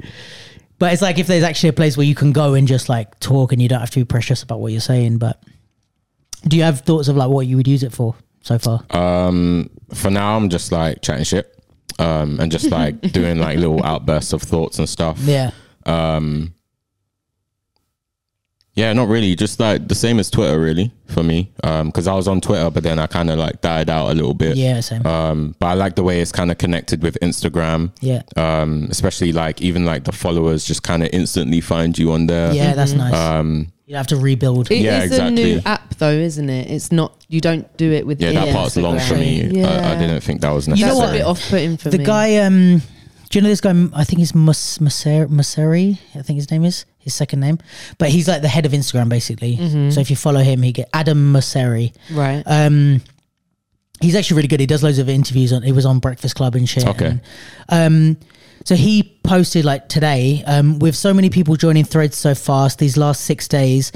But 0.79 0.93
it's 0.93 1.01
like 1.01 1.19
if 1.19 1.27
there's 1.27 1.43
actually 1.43 1.69
a 1.69 1.73
place 1.73 1.95
where 1.97 2.05
you 2.05 2.15
can 2.15 2.31
go 2.31 2.55
and 2.55 2.67
just 2.67 2.89
like 2.89 3.19
talk 3.19 3.51
and 3.53 3.61
you 3.61 3.69
don't 3.69 3.79
have 3.79 3.91
to 3.91 3.99
be 3.99 4.05
precious 4.05 4.41
about 4.43 4.59
what 4.59 4.71
you're 4.71 4.81
saying. 4.81 5.17
But 5.17 5.41
do 6.47 6.57
you 6.57 6.63
have 6.63 6.81
thoughts 6.81 7.07
of 7.07 7.15
like 7.15 7.29
what 7.29 7.47
you 7.47 7.55
would 7.57 7.67
use 7.67 7.83
it 7.83 7.91
for 7.93 8.15
so 8.41 8.57
far? 8.59 8.83
Um, 8.89 9.69
for 9.93 10.09
now, 10.11 10.35
I'm 10.35 10.49
just 10.49 10.71
like 10.71 11.01
chatting 11.01 11.23
shit, 11.23 11.47
um, 11.99 12.39
and 12.39 12.51
just 12.51 12.69
like 12.69 12.99
doing 13.13 13.39
like 13.39 13.57
little 13.59 13.83
outbursts 13.83 14.33
of 14.33 14.41
thoughts 14.41 14.77
and 14.79 14.87
stuff. 14.89 15.17
yeah, 15.21 15.51
Um, 15.85 16.52
yeah, 18.75 18.91
not 18.93 19.07
really. 19.07 19.35
Just 19.35 19.59
like 19.59 19.87
the 19.87 19.95
same 19.95 20.19
as 20.19 20.29
Twitter, 20.31 20.59
really, 20.59 20.91
for 21.07 21.21
me. 21.23 21.51
Um, 21.63 21.87
because 21.87 22.07
I 22.07 22.13
was 22.15 22.27
on 22.27 22.41
Twitter, 22.41 22.69
but 22.69 22.83
then 22.83 22.97
I 22.99 23.07
kind 23.07 23.29
of 23.29 23.37
like 23.37 23.61
died 23.61 23.89
out 23.89 24.09
a 24.09 24.13
little 24.13 24.33
bit. 24.33 24.57
yeah, 24.57 24.79
same. 24.79 25.05
Um, 25.05 25.55
but 25.59 25.67
I 25.67 25.73
like 25.75 25.95
the 25.95 26.03
way 26.03 26.21
it's 26.21 26.31
kind 26.31 26.51
of 26.51 26.57
connected 26.57 27.03
with 27.03 27.17
Instagram. 27.21 27.91
yeah, 28.01 28.21
Um, 28.35 28.87
especially 28.89 29.31
like 29.31 29.61
even 29.61 29.85
like 29.85 30.05
the 30.05 30.11
followers 30.11 30.65
just 30.65 30.83
kind 30.83 31.03
of 31.03 31.09
instantly 31.13 31.61
find 31.61 31.97
you 31.97 32.11
on 32.13 32.27
there. 32.27 32.51
yeah, 32.53 32.73
that's 32.73 32.93
nice. 32.93 33.13
Um, 33.13 33.71
you 33.85 33.95
have 33.97 34.07
to 34.07 34.15
rebuild. 34.15 34.71
It 34.71 34.77
is 34.77 34.81
Yeah, 34.83 35.25
a 35.27 35.29
new 35.29 35.41
exactly. 35.57 35.61
app, 35.71 35.95
though, 35.95 36.09
isn't 36.11 36.49
it? 36.49 36.71
It's 36.71 36.91
not. 36.91 37.21
You 37.27 37.41
don't 37.41 37.67
do 37.77 37.91
it 37.91 38.07
with. 38.07 38.21
yeah, 38.21 38.31
that 38.31 38.47
Yeah, 38.47 38.53
part's 38.53 38.77
long 38.77 38.97
for 38.99 39.15
me. 39.15 39.43
Yeah. 39.51 39.67
I, 39.67 39.93
I 39.93 39.99
didn't 39.99 40.21
think 40.21 40.39
that 40.41 40.51
was 40.51 40.67
necessary. 40.69 40.89
You 40.93 40.95
know 40.95 41.01
That's 41.01 41.11
what? 41.11 41.15
a 41.15 41.17
bit 41.19 41.27
off-putting 41.27 41.77
for 41.77 41.89
the 41.89 41.97
me. 41.99 42.05
guy, 42.05 42.37
um, 42.37 42.81
do 43.33 43.39
you 43.39 43.43
know 43.43 43.49
this 43.49 43.61
guy? 43.61 43.71
I 43.95 44.03
think 44.03 44.19
he's 44.19 44.35
Mus 44.35 44.77
Mosseri, 44.77 45.25
Mosseri, 45.27 45.97
I 46.13 46.21
think 46.21 46.37
his 46.37 46.51
name 46.51 46.63
is 46.63 46.85
his 46.99 47.15
second 47.15 47.39
name, 47.39 47.57
but 47.97 48.09
he's 48.09 48.27
like 48.27 48.43
the 48.43 48.47
head 48.47 48.67
of 48.67 48.73
Instagram 48.73 49.09
basically. 49.09 49.57
Mm-hmm. 49.57 49.89
So 49.89 50.01
if 50.01 50.11
you 50.11 50.15
follow 50.15 50.41
him, 50.41 50.61
he 50.61 50.71
get 50.71 50.87
Adam 50.93 51.33
Mosseri. 51.33 51.93
right? 52.11 52.43
Um, 52.45 53.01
he's 54.01 54.15
actually 54.15 54.35
really 54.35 54.49
good. 54.49 54.59
He 54.59 54.67
does 54.67 54.83
loads 54.83 54.99
of 54.99 55.09
interviews 55.09 55.51
on. 55.51 55.63
He 55.63 55.71
was 55.71 55.83
on 55.83 55.97
Breakfast 55.97 56.35
Club 56.35 56.53
and 56.53 56.69
shit. 56.69 56.85
Okay. 56.85 57.19
And, 57.69 58.15
um, 58.17 58.17
so 58.63 58.75
he 58.75 59.19
posted 59.23 59.65
like 59.65 59.89
today, 59.89 60.43
um, 60.45 60.79
with 60.79 60.95
so 60.95 61.13
many 61.13 61.29
people 61.29 61.55
joining 61.55 61.83
Threads 61.83 62.17
so 62.17 62.35
fast 62.35 62.79
these 62.79 62.97
last 62.97 63.21
six 63.21 63.47
days, 63.47 63.91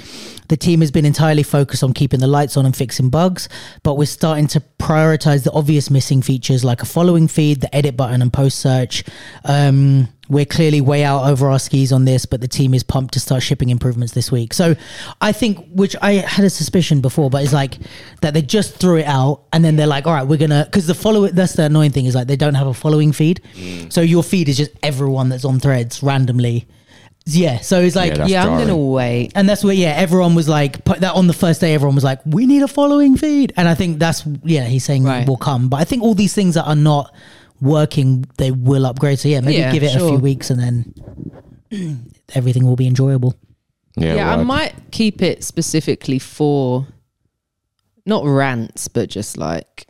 the 0.50 0.58
team 0.58 0.82
has 0.82 0.92
been 0.92 1.06
entirely 1.06 1.44
focused 1.44 1.84
on 1.84 1.94
keeping 1.94 2.20
the 2.20 2.28
lights 2.28 2.58
on 2.58 2.66
and 2.66 2.76
fixing 2.76 3.10
bugs. 3.10 3.50
But 3.84 3.96
we're 3.96 4.06
starting 4.06 4.48
to 4.48 4.62
prioritize 4.80 5.44
the 5.44 5.52
obvious 5.52 5.90
missing 5.90 6.22
features 6.22 6.64
like 6.64 6.82
a 6.82 6.86
following 6.86 7.28
feed, 7.28 7.62
the 7.62 7.74
edit 7.76 7.98
button, 7.98 8.22
and 8.22 8.32
post 8.32 8.60
search. 8.60 9.04
Um, 9.44 10.08
we're 10.30 10.46
clearly 10.46 10.82
way 10.82 11.04
out 11.04 11.30
over 11.30 11.50
our 11.50 11.60
skis 11.60 11.92
on 11.92 12.06
this, 12.06 12.26
but 12.26 12.42
the 12.42 12.48
team 12.48 12.74
is 12.74 12.84
pumped 12.84 13.14
to 13.14 13.20
start 13.20 13.44
shipping 13.44 13.70
improvements 13.70 14.14
this 14.14 14.32
week. 14.32 14.54
So 14.54 14.76
I 15.22 15.32
think, 15.32 15.66
which 15.72 15.96
I 16.02 16.14
had 16.14 16.44
a 16.46 16.50
suspicion 16.50 17.02
before, 17.02 17.30
but 17.30 17.44
it's 17.44 17.54
like 17.54 17.78
that 18.22 18.34
they 18.34 18.42
just 18.42 18.76
threw 18.76 18.98
it 18.98 19.06
out 19.06 19.44
and 19.54 19.64
then 19.64 19.76
they're 19.76 19.88
like, 19.88 20.06
all 20.08 20.14
right, 20.14 20.28
we're 20.28 20.38
gonna 20.38 20.66
because 20.66 20.88
the 20.88 20.94
follow. 20.96 21.28
That's 21.28 21.54
the 21.54 21.64
annoying 21.64 21.92
thing 21.92 22.06
is 22.06 22.16
like 22.16 22.28
they 22.28 22.36
don't 22.36 22.56
have 22.56 22.68
a 22.68 22.74
following 22.74 23.12
feed, 23.12 23.42
mm. 23.56 23.92
so 23.92 24.02
your 24.02 24.24
feed 24.24 24.50
is 24.50 24.58
just 24.58 24.72
everyone 24.84 25.30
that's 25.30 25.46
on 25.46 25.60
Threads 25.60 26.04
randomly. 26.04 26.68
yeah. 27.26 27.60
So 27.60 27.82
it's 27.82 27.96
like 27.96 28.16
Yeah, 28.16 28.26
yeah, 28.28 28.44
I'm 28.46 28.58
gonna 28.60 28.78
wait. 28.78 29.32
and 29.36 29.48
that's 29.50 29.64
where 29.64 29.74
yeah 29.74 29.90
everyone 29.98 30.34
was 30.36 30.48
like 30.48 30.84
put 30.86 31.00
that 31.02 31.14
on 31.16 31.28
the 31.28 31.34
first 31.34 31.60
day 31.62 31.74
everyone 31.74 31.96
was 31.96 32.04
like 32.04 32.20
we 32.26 32.46
need 32.46 32.62
a 32.62 32.68
following 32.70 33.18
feed 33.18 33.52
and 33.58 33.68
i 33.68 33.76
think 33.76 34.00
that's 34.00 34.24
yeah 34.44 34.64
he's 34.64 34.86
saying 34.86 35.04
Right. 35.04 35.28
will 35.28 35.36
come 35.36 35.68
but 35.68 35.82
i 35.82 35.84
think 35.84 36.04
all 36.04 36.14
these 36.14 36.34
things 36.34 36.54
that 36.56 36.64
are 36.66 36.76
not 36.76 37.14
working 37.62 38.26
they 38.38 38.52
will 38.52 38.86
upgrade 38.86 39.18
so 39.20 39.28
yeah 39.28 39.42
maybe 39.42 39.58
Yeah, 39.58 39.72
give 39.72 39.84
it 39.84 39.96
a 39.96 40.00
sure. 40.00 40.10
few 40.12 40.20
weeks 40.20 40.50
and 40.52 40.60
then 40.60 40.94
everything 42.36 42.66
will 42.66 42.76
be 42.76 42.88
enjoyable 42.88 43.34
Yeah, 43.96 44.16
Yeah, 44.16 44.34
I 44.34 44.38
word. 44.38 44.46
might 44.46 44.74
keep 44.92 45.22
it 45.22 45.44
specifically 45.44 46.20
for 46.20 46.86
not 48.06 48.26
rants, 48.26 48.88
but 48.88 49.10
just 49.10 49.38
like 49.38 49.88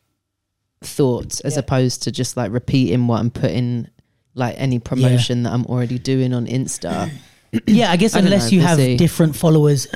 thoughts, 0.82 1.40
as 1.42 1.54
Yeah. 1.54 1.60
opposed 1.60 2.04
to 2.04 2.12
just 2.12 2.38
like 2.38 2.52
repeating 2.52 3.08
what 3.08 3.20
I'm 3.20 3.30
putting, 3.30 3.88
like 4.34 4.56
any 4.58 4.80
promotion 4.80 5.44
that 5.44 5.54
I'm 5.54 5.66
already 5.66 6.00
doing 6.00 6.34
on 6.34 6.48
Insta. 6.48 7.12
yeah 7.68 7.90
i 7.92 7.96
guess 7.96 8.14
I 8.16 8.20
don't 8.20 8.26
unless 8.28 8.52
know, 8.52 8.56
you 8.56 8.60
we'll 8.60 8.68
have 8.68 8.78
see. 8.78 8.98
different 8.98 9.34
followers 9.36 9.88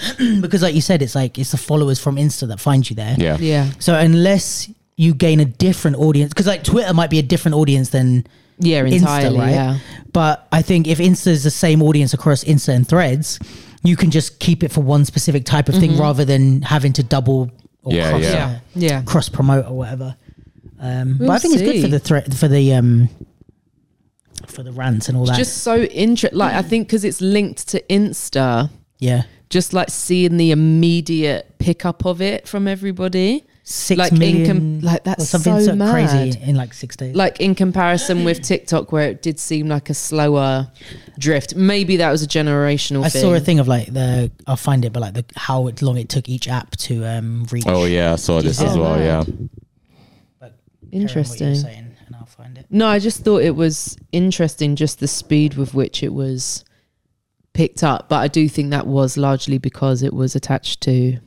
because 0.41 0.61
like 0.61 0.73
you 0.73 0.79
said 0.81 1.01
it's 1.01 1.15
like 1.15 1.37
it's 1.37 1.51
the 1.51 1.57
followers 1.57 1.99
from 1.99 2.15
insta 2.15 2.47
that 2.47 2.61
find 2.61 2.89
you 2.89 2.95
there 2.95 3.13
Yeah. 3.19 3.37
Yeah, 3.39 3.71
so 3.77 3.93
unless 3.93 4.69
you 4.97 5.13
gain 5.13 5.39
a 5.39 5.45
different 5.45 5.97
audience 5.97 6.29
because 6.33 6.47
like 6.47 6.63
twitter 6.63 6.93
might 6.93 7.09
be 7.09 7.17
a 7.19 7.23
different 7.23 7.55
audience 7.55 7.89
than 7.89 8.25
yeah, 8.59 8.83
entirely. 8.83 9.37
Insta, 9.37 9.39
right? 9.39 9.49
Yeah, 9.51 9.77
But 10.13 10.47
I 10.51 10.61
think 10.61 10.87
if 10.87 10.99
Insta 10.99 11.27
is 11.27 11.43
the 11.43 11.49
same 11.49 11.81
audience 11.81 12.13
across 12.13 12.43
Insta 12.43 12.75
and 12.75 12.87
Threads, 12.87 13.39
you 13.83 13.95
can 13.95 14.11
just 14.11 14.39
keep 14.39 14.61
it 14.63 14.71
for 14.71 14.81
one 14.81 15.03
specific 15.03 15.45
type 15.45 15.67
of 15.67 15.73
thing 15.73 15.97
rather 15.97 16.25
than 16.25 16.61
having 16.61 16.93
to 16.93 17.03
double 17.03 17.49
or 17.81 17.91
Yeah, 17.93 18.09
cross, 18.11 18.21
yeah. 18.21 18.29
yeah, 18.29 18.59
yeah. 18.75 19.01
cross 19.01 19.29
promote 19.29 19.65
or 19.65 19.75
whatever. 19.77 20.15
Um, 20.79 21.13
but 21.17 21.21
We'll 21.21 21.31
I 21.31 21.39
think 21.39 21.55
it's 21.55 21.63
good 21.63 21.71
see. 21.77 21.81
for 21.81 21.87
the 21.87 21.97
threat 21.97 22.31
for 22.35 22.47
the 22.47 22.73
um 22.75 23.09
for 24.45 24.63
the 24.63 24.71
rants 24.71 25.07
and 25.07 25.17
all 25.17 25.23
It's 25.23 25.31
that. 25.31 25.37
just 25.37 25.59
so 25.59 25.77
interesting. 25.81 26.37
Like 26.37 26.53
I 26.53 26.61
think 26.61 26.87
because 26.87 27.03
it's 27.03 27.21
linked 27.21 27.67
to 27.69 27.81
Insta, 27.89 28.69
yeah, 28.99 29.23
just 29.49 29.73
like 29.73 29.89
seeing 29.89 30.37
the 30.37 30.51
immediate 30.51 31.55
pickup 31.59 32.05
of 32.05 32.21
it 32.21 32.47
from 32.47 32.67
everybody. 32.67 33.43
Six 33.71 33.97
like 33.97 34.11
in 34.11 34.19
million, 34.19 34.45
com- 34.47 34.81
like 34.81 35.01
or 35.01 35.03
that's 35.05 35.29
something 35.29 35.59
so 35.59 35.65
so 35.67 35.75
mad. 35.75 35.91
crazy 35.93 36.39
in 36.41 36.55
like 36.55 36.73
six 36.73 36.95
days. 36.95 37.15
like 37.15 37.39
in 37.39 37.55
comparison 37.55 38.23
with 38.23 38.41
TikTok, 38.41 38.91
where 38.91 39.09
it 39.09 39.21
did 39.21 39.39
seem 39.39 39.67
like 39.67 39.89
a 39.89 39.93
slower 39.93 40.71
drift. 41.17 41.55
Maybe 41.55 41.97
that 41.97 42.11
was 42.11 42.21
a 42.23 42.27
generational 42.27 43.03
I 43.05 43.09
thing. 43.09 43.21
saw 43.21 43.33
a 43.33 43.39
thing 43.39 43.59
of 43.59 43.67
like 43.67 43.87
the 43.93 44.31
I'll 44.47 44.55
find 44.57 44.83
it, 44.85 44.93
but 44.93 44.99
like 45.01 45.13
the 45.13 45.25
how 45.35 45.69
long 45.81 45.97
it 45.97 46.09
took 46.09 46.27
each 46.29 46.47
app 46.47 46.71
to 46.77 47.05
um 47.05 47.45
reach. 47.51 47.63
Oh 47.67 47.85
yeah, 47.85 48.13
I 48.13 48.15
saw 48.17 48.41
this 48.41 48.61
as 48.61 48.77
well. 48.77 48.95
man. 48.97 49.03
Yeah. 49.05 49.23
But 50.39 50.39
carry 50.39 50.49
on 50.49 50.57
what 50.91 50.93
Interesting. 50.93 51.55
saying, 51.55 51.95
and 52.05 52.15
I'll 52.15 52.25
find 52.25 52.57
it. 52.57 52.65
No, 52.69 52.87
I 52.87 52.99
just 52.99 53.23
thought 53.23 53.41
it 53.43 53.55
was 53.55 53.97
interesting, 54.11 54.75
just 54.75 54.99
the 54.99 55.07
speed 55.07 55.55
with 55.55 55.73
which 55.73 56.03
it 56.03 56.13
was 56.13 56.65
picked 57.53 57.83
up. 57.83 58.09
But 58.09 58.17
I 58.17 58.27
do 58.27 58.47
think 58.49 58.71
that 58.71 58.87
was 58.87 59.17
largely 59.17 59.57
because 59.57 60.03
it 60.03 60.13
was 60.13 60.35
attached 60.35 60.81
to 60.81 61.17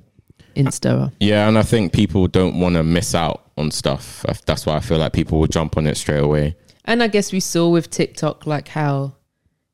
Insta. 0.54 1.12
Yeah, 1.20 1.48
and 1.48 1.58
I 1.58 1.62
think 1.62 1.92
people 1.92 2.26
don't 2.28 2.58
want 2.60 2.74
to 2.76 2.82
miss 2.82 3.14
out 3.14 3.50
on 3.56 3.70
stuff. 3.70 4.24
That's 4.46 4.66
why 4.66 4.76
I 4.76 4.80
feel 4.80 4.98
like 4.98 5.12
people 5.12 5.38
will 5.40 5.46
jump 5.46 5.76
on 5.76 5.86
it 5.86 5.96
straight 5.96 6.22
away. 6.22 6.56
And 6.84 7.02
I 7.02 7.08
guess 7.08 7.32
we 7.32 7.40
saw 7.40 7.68
with 7.70 7.90
TikTok 7.90 8.46
like 8.46 8.68
how 8.68 9.14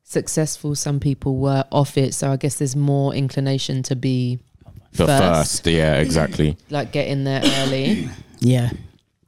successful 0.03 0.75
some 0.75 0.99
people 0.99 1.37
were 1.37 1.65
off 1.71 1.97
it. 1.97 2.13
So 2.13 2.31
I 2.31 2.37
guess 2.37 2.55
there's 2.57 2.75
more 2.75 3.13
inclination 3.13 3.83
to 3.83 3.95
be 3.95 4.39
The 4.93 5.07
First. 5.07 5.21
first, 5.63 5.67
yeah, 5.67 5.95
exactly. 5.99 6.57
like 6.69 6.91
get 6.91 7.07
in 7.07 7.23
there 7.23 7.41
early. 7.43 8.09
Yeah, 8.39 8.71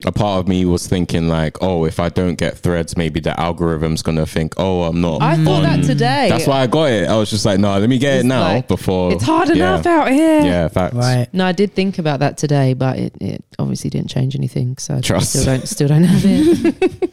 A 0.05 0.11
part 0.11 0.39
of 0.39 0.47
me 0.47 0.65
was 0.65 0.85
thinking 0.87 1.27
like, 1.27 1.61
oh, 1.61 1.85
if 1.85 1.99
I 1.99 2.09
don't 2.09 2.35
get 2.35 2.57
threads, 2.57 2.97
maybe 2.97 3.19
the 3.19 3.39
algorithm's 3.39 4.01
gonna 4.01 4.25
think, 4.25 4.53
oh, 4.57 4.83
I'm 4.83 4.99
not. 4.99 5.21
I 5.21 5.41
thought 5.43 5.63
that 5.63 5.83
today. 5.83 6.27
That's 6.29 6.45
why 6.47 6.61
I 6.61 6.67
got 6.67 6.85
it. 6.91 7.07
I 7.07 7.15
was 7.15 7.29
just 7.29 7.45
like, 7.45 7.59
no, 7.59 7.77
let 7.77 7.89
me 7.89 7.97
get 7.97 8.15
It's 8.15 8.25
it 8.25 8.27
now 8.27 8.41
like, 8.41 8.67
before 8.67 9.13
it's 9.13 9.23
hard 9.23 9.49
yeah. 9.49 9.55
enough 9.55 9.85
out 9.85 10.11
here. 10.11 10.41
Yeah, 10.41 10.67
facts. 10.67 10.95
right. 10.95 11.27
No, 11.33 11.45
I 11.45 11.51
did 11.53 11.73
think 11.73 11.99
about 11.99 12.19
that 12.19 12.37
today, 12.37 12.73
but 12.73 12.97
it, 12.99 13.15
it 13.21 13.45
obviously 13.59 13.89
didn't 13.89 14.09
change 14.09 14.35
anything. 14.35 14.77
So 14.77 14.95
I 14.95 15.01
Trust. 15.01 15.29
still 15.29 15.45
don't 15.45 15.67
still 15.67 15.87
don't 15.87 16.03
have 16.03 16.23
it. 16.25 17.09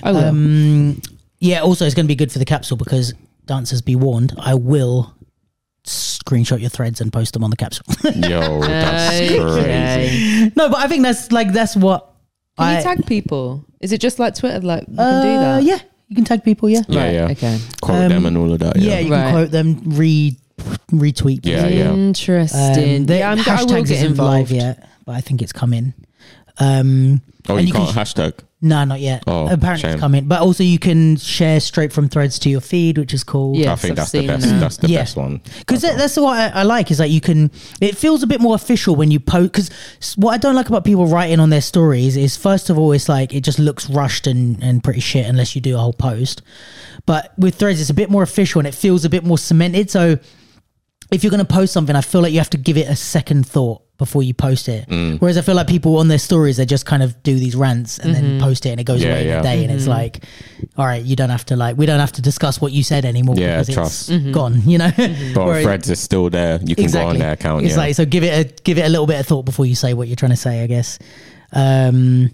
oh 0.04 0.12
well. 0.12 0.28
Um, 0.28 1.00
yeah. 1.38 1.60
Also, 1.60 1.86
it's 1.86 1.94
going 1.94 2.06
to 2.06 2.08
be 2.08 2.14
good 2.16 2.32
for 2.32 2.38
the 2.38 2.44
capsule 2.44 2.76
because 2.76 3.14
dancers 3.46 3.80
be 3.80 3.96
warned. 3.96 4.34
I 4.38 4.54
will 4.54 5.15
screenshot 5.86 6.60
your 6.60 6.70
threads 6.70 7.00
and 7.00 7.12
post 7.12 7.32
them 7.32 7.42
on 7.44 7.50
the 7.50 7.56
capsule. 7.56 7.86
Yo, 8.14 8.60
that's 8.60 9.16
crazy. 9.18 9.38
Okay. 9.40 10.52
no, 10.56 10.68
but 10.68 10.78
I 10.78 10.88
think 10.88 11.02
that's 11.02 11.32
like 11.32 11.52
that's 11.52 11.76
what 11.76 12.12
Can 12.58 12.66
I 12.66 12.76
you 12.78 12.82
tag 12.82 13.06
people? 13.06 13.64
Is 13.80 13.92
it 13.92 14.00
just 14.00 14.18
like 14.18 14.34
Twitter? 14.34 14.60
Like 14.60 14.86
you 14.88 14.94
uh, 14.98 15.10
can 15.10 15.22
do 15.22 15.38
that? 15.38 15.62
Yeah, 15.62 15.78
you 16.08 16.16
can 16.16 16.24
tag 16.24 16.42
people. 16.44 16.68
Yeah, 16.68 16.82
Yeah, 16.88 17.02
Right, 17.04 17.14
yeah. 17.14 17.28
Okay. 17.30 17.58
Quote 17.80 18.02
Um, 18.04 18.08
them 18.08 18.26
and 18.26 18.36
all 18.36 18.52
of 18.52 18.58
that. 18.60 18.76
yeah. 18.76 18.92
Yeah, 18.94 18.98
you 19.00 19.12
Right. 19.12 19.22
can 19.22 19.32
quote 19.32 19.50
them, 19.52 19.80
re 19.86 20.36
retweet. 20.90 21.40
Yeah, 21.44 21.66
yeah. 21.68 21.92
Interesting. 21.92 22.96
Um, 23.02 23.06
the 23.06 23.18
yeah, 23.18 23.30
I'm, 23.30 23.38
I 23.38 23.42
will 23.42 23.44
hashtags 23.68 23.88
get 23.88 23.98
isn't 23.98 24.16
live 24.16 24.50
involved. 24.50 24.50
yet, 24.50 24.88
but 25.04 25.12
I 25.14 25.20
think 25.20 25.42
it's 25.42 25.52
coming. 25.52 25.94
Um, 26.58 27.20
Oh, 27.48 27.54
and 27.54 27.68
you, 27.68 27.72
you 27.72 27.78
can 27.78 27.92
can't 27.94 28.08
hashtag. 28.08 28.40
no, 28.60 28.82
not 28.82 28.98
yet. 28.98 29.22
Oh, 29.28 29.46
Apparently, 29.46 29.82
shame. 29.82 29.92
it's 29.92 30.00
coming. 30.00 30.26
But 30.26 30.40
also, 30.40 30.64
you 30.64 30.80
can 30.80 31.16
share 31.16 31.60
straight 31.60 31.92
from 31.92 32.08
threads 32.08 32.40
to 32.40 32.48
your 32.50 32.60
feed, 32.60 32.98
which 32.98 33.14
is 33.14 33.22
cool. 33.22 33.54
Yeah. 33.54 33.66
I 33.66 33.70
Yes, 33.70 33.82
think 33.82 33.90
I've 33.92 33.96
that's 33.98 34.10
the 34.10 34.26
best. 34.26 34.46
that. 34.48 34.58
That's 34.60 34.76
the 34.78 34.88
Yeah. 34.88 34.98
best 35.02 35.16
one. 35.16 35.40
Because 35.60 35.82
that, 35.82 35.96
that's 35.96 36.16
what 36.16 36.36
I, 36.36 36.48
I 36.60 36.62
like 36.64 36.90
is 36.90 36.98
that 36.98 37.10
you 37.10 37.20
can. 37.20 37.52
It 37.80 37.96
feels 37.96 38.24
a 38.24 38.26
bit 38.26 38.40
more 38.40 38.56
official 38.56 38.96
when 38.96 39.12
you 39.12 39.20
post. 39.20 39.52
Because 39.52 39.70
what 40.16 40.32
I 40.32 40.38
don't 40.38 40.56
like 40.56 40.68
about 40.68 40.84
people 40.84 41.06
writing 41.06 41.38
on 41.38 41.50
their 41.50 41.60
stories 41.60 42.16
is, 42.16 42.36
first 42.36 42.68
of 42.68 42.76
all, 42.76 42.90
it's 42.90 43.08
like 43.08 43.32
it 43.32 43.42
just 43.44 43.60
looks 43.60 43.88
rushed 43.88 44.26
and 44.26 44.60
and 44.60 44.82
pretty 44.82 44.98
shit 45.00 45.24
unless 45.26 45.54
you 45.54 45.60
do 45.60 45.76
a 45.76 45.78
whole 45.78 45.92
post. 45.92 46.42
But 47.04 47.32
with 47.38 47.54
threads, 47.54 47.80
it's 47.80 47.90
a 47.90 47.94
bit 47.94 48.10
more 48.10 48.24
official 48.24 48.58
and 48.58 48.66
it 48.66 48.74
feels 48.74 49.04
a 49.04 49.08
bit 49.08 49.22
more 49.22 49.38
cemented. 49.38 49.88
So 49.88 50.18
if 51.10 51.22
you're 51.24 51.30
going 51.30 51.44
to 51.44 51.52
post 51.54 51.72
something, 51.72 51.94
I 51.96 52.00
feel 52.00 52.20
like 52.22 52.32
you 52.32 52.38
have 52.38 52.50
to 52.50 52.56
give 52.58 52.76
it 52.76 52.88
a 52.88 52.96
second 52.96 53.46
thought 53.46 53.82
before 53.98 54.22
you 54.22 54.34
post 54.34 54.68
it. 54.68 54.86
Mm. 54.88 55.18
Whereas 55.20 55.38
I 55.38 55.40
feel 55.40 55.54
like 55.54 55.68
people 55.68 55.96
on 55.98 56.08
their 56.08 56.18
stories, 56.18 56.58
they 56.58 56.66
just 56.66 56.84
kind 56.84 57.02
of 57.02 57.22
do 57.22 57.38
these 57.38 57.56
rants 57.56 57.98
and 57.98 58.14
then 58.14 58.38
post 58.40 58.66
it 58.66 58.70
and 58.70 58.80
it 58.80 58.84
goes 58.84 59.02
Yeah, 59.02 59.12
away 59.12 59.22
in 59.22 59.26
yeah. 59.28 59.40
a 59.40 59.42
day. 59.42 59.62
And 59.64 59.72
it's 59.72 59.86
like, 59.86 60.22
all 60.76 60.84
right, 60.84 61.02
you 61.02 61.16
don't 61.16 61.30
have 61.30 61.46
to 61.46 61.56
like, 61.56 61.78
we 61.78 61.86
don't 61.86 62.00
have 62.00 62.12
to 62.12 62.22
discuss 62.22 62.60
what 62.60 62.72
you 62.72 62.82
said 62.82 63.06
anymore 63.06 63.36
Yeah, 63.38 63.60
because 63.60 63.74
trust. 63.74 64.10
it's 64.10 64.34
gone, 64.34 64.60
you 64.68 64.76
know? 64.78 64.90
But 65.34 65.46
Whereas- 65.46 65.64
threads 65.64 65.88
is 65.90 65.98
still 66.00 66.28
there. 66.28 66.60
You 66.62 66.76
can 66.76 66.90
go 66.90 67.06
on 67.06 67.18
their 67.18 67.32
account. 67.32 67.64
it's 67.64 67.72
yeah. 67.74 67.78
like 67.80 67.94
so 67.94 68.04
give 68.04 68.22
it 68.22 68.34
a 68.58 68.62
give 68.64 68.76
it 68.76 68.84
a 68.84 68.88
little 68.90 69.06
bit 69.06 69.18
of 69.20 69.26
thought 69.26 69.44
before 69.46 69.64
you 69.64 69.74
say 69.74 69.94
what 69.94 70.08
you're 70.08 70.16
trying 70.16 70.32
to 70.32 70.36
say, 70.36 70.62
I 70.62 70.66
guess. 70.66 70.98
Um 71.52 72.30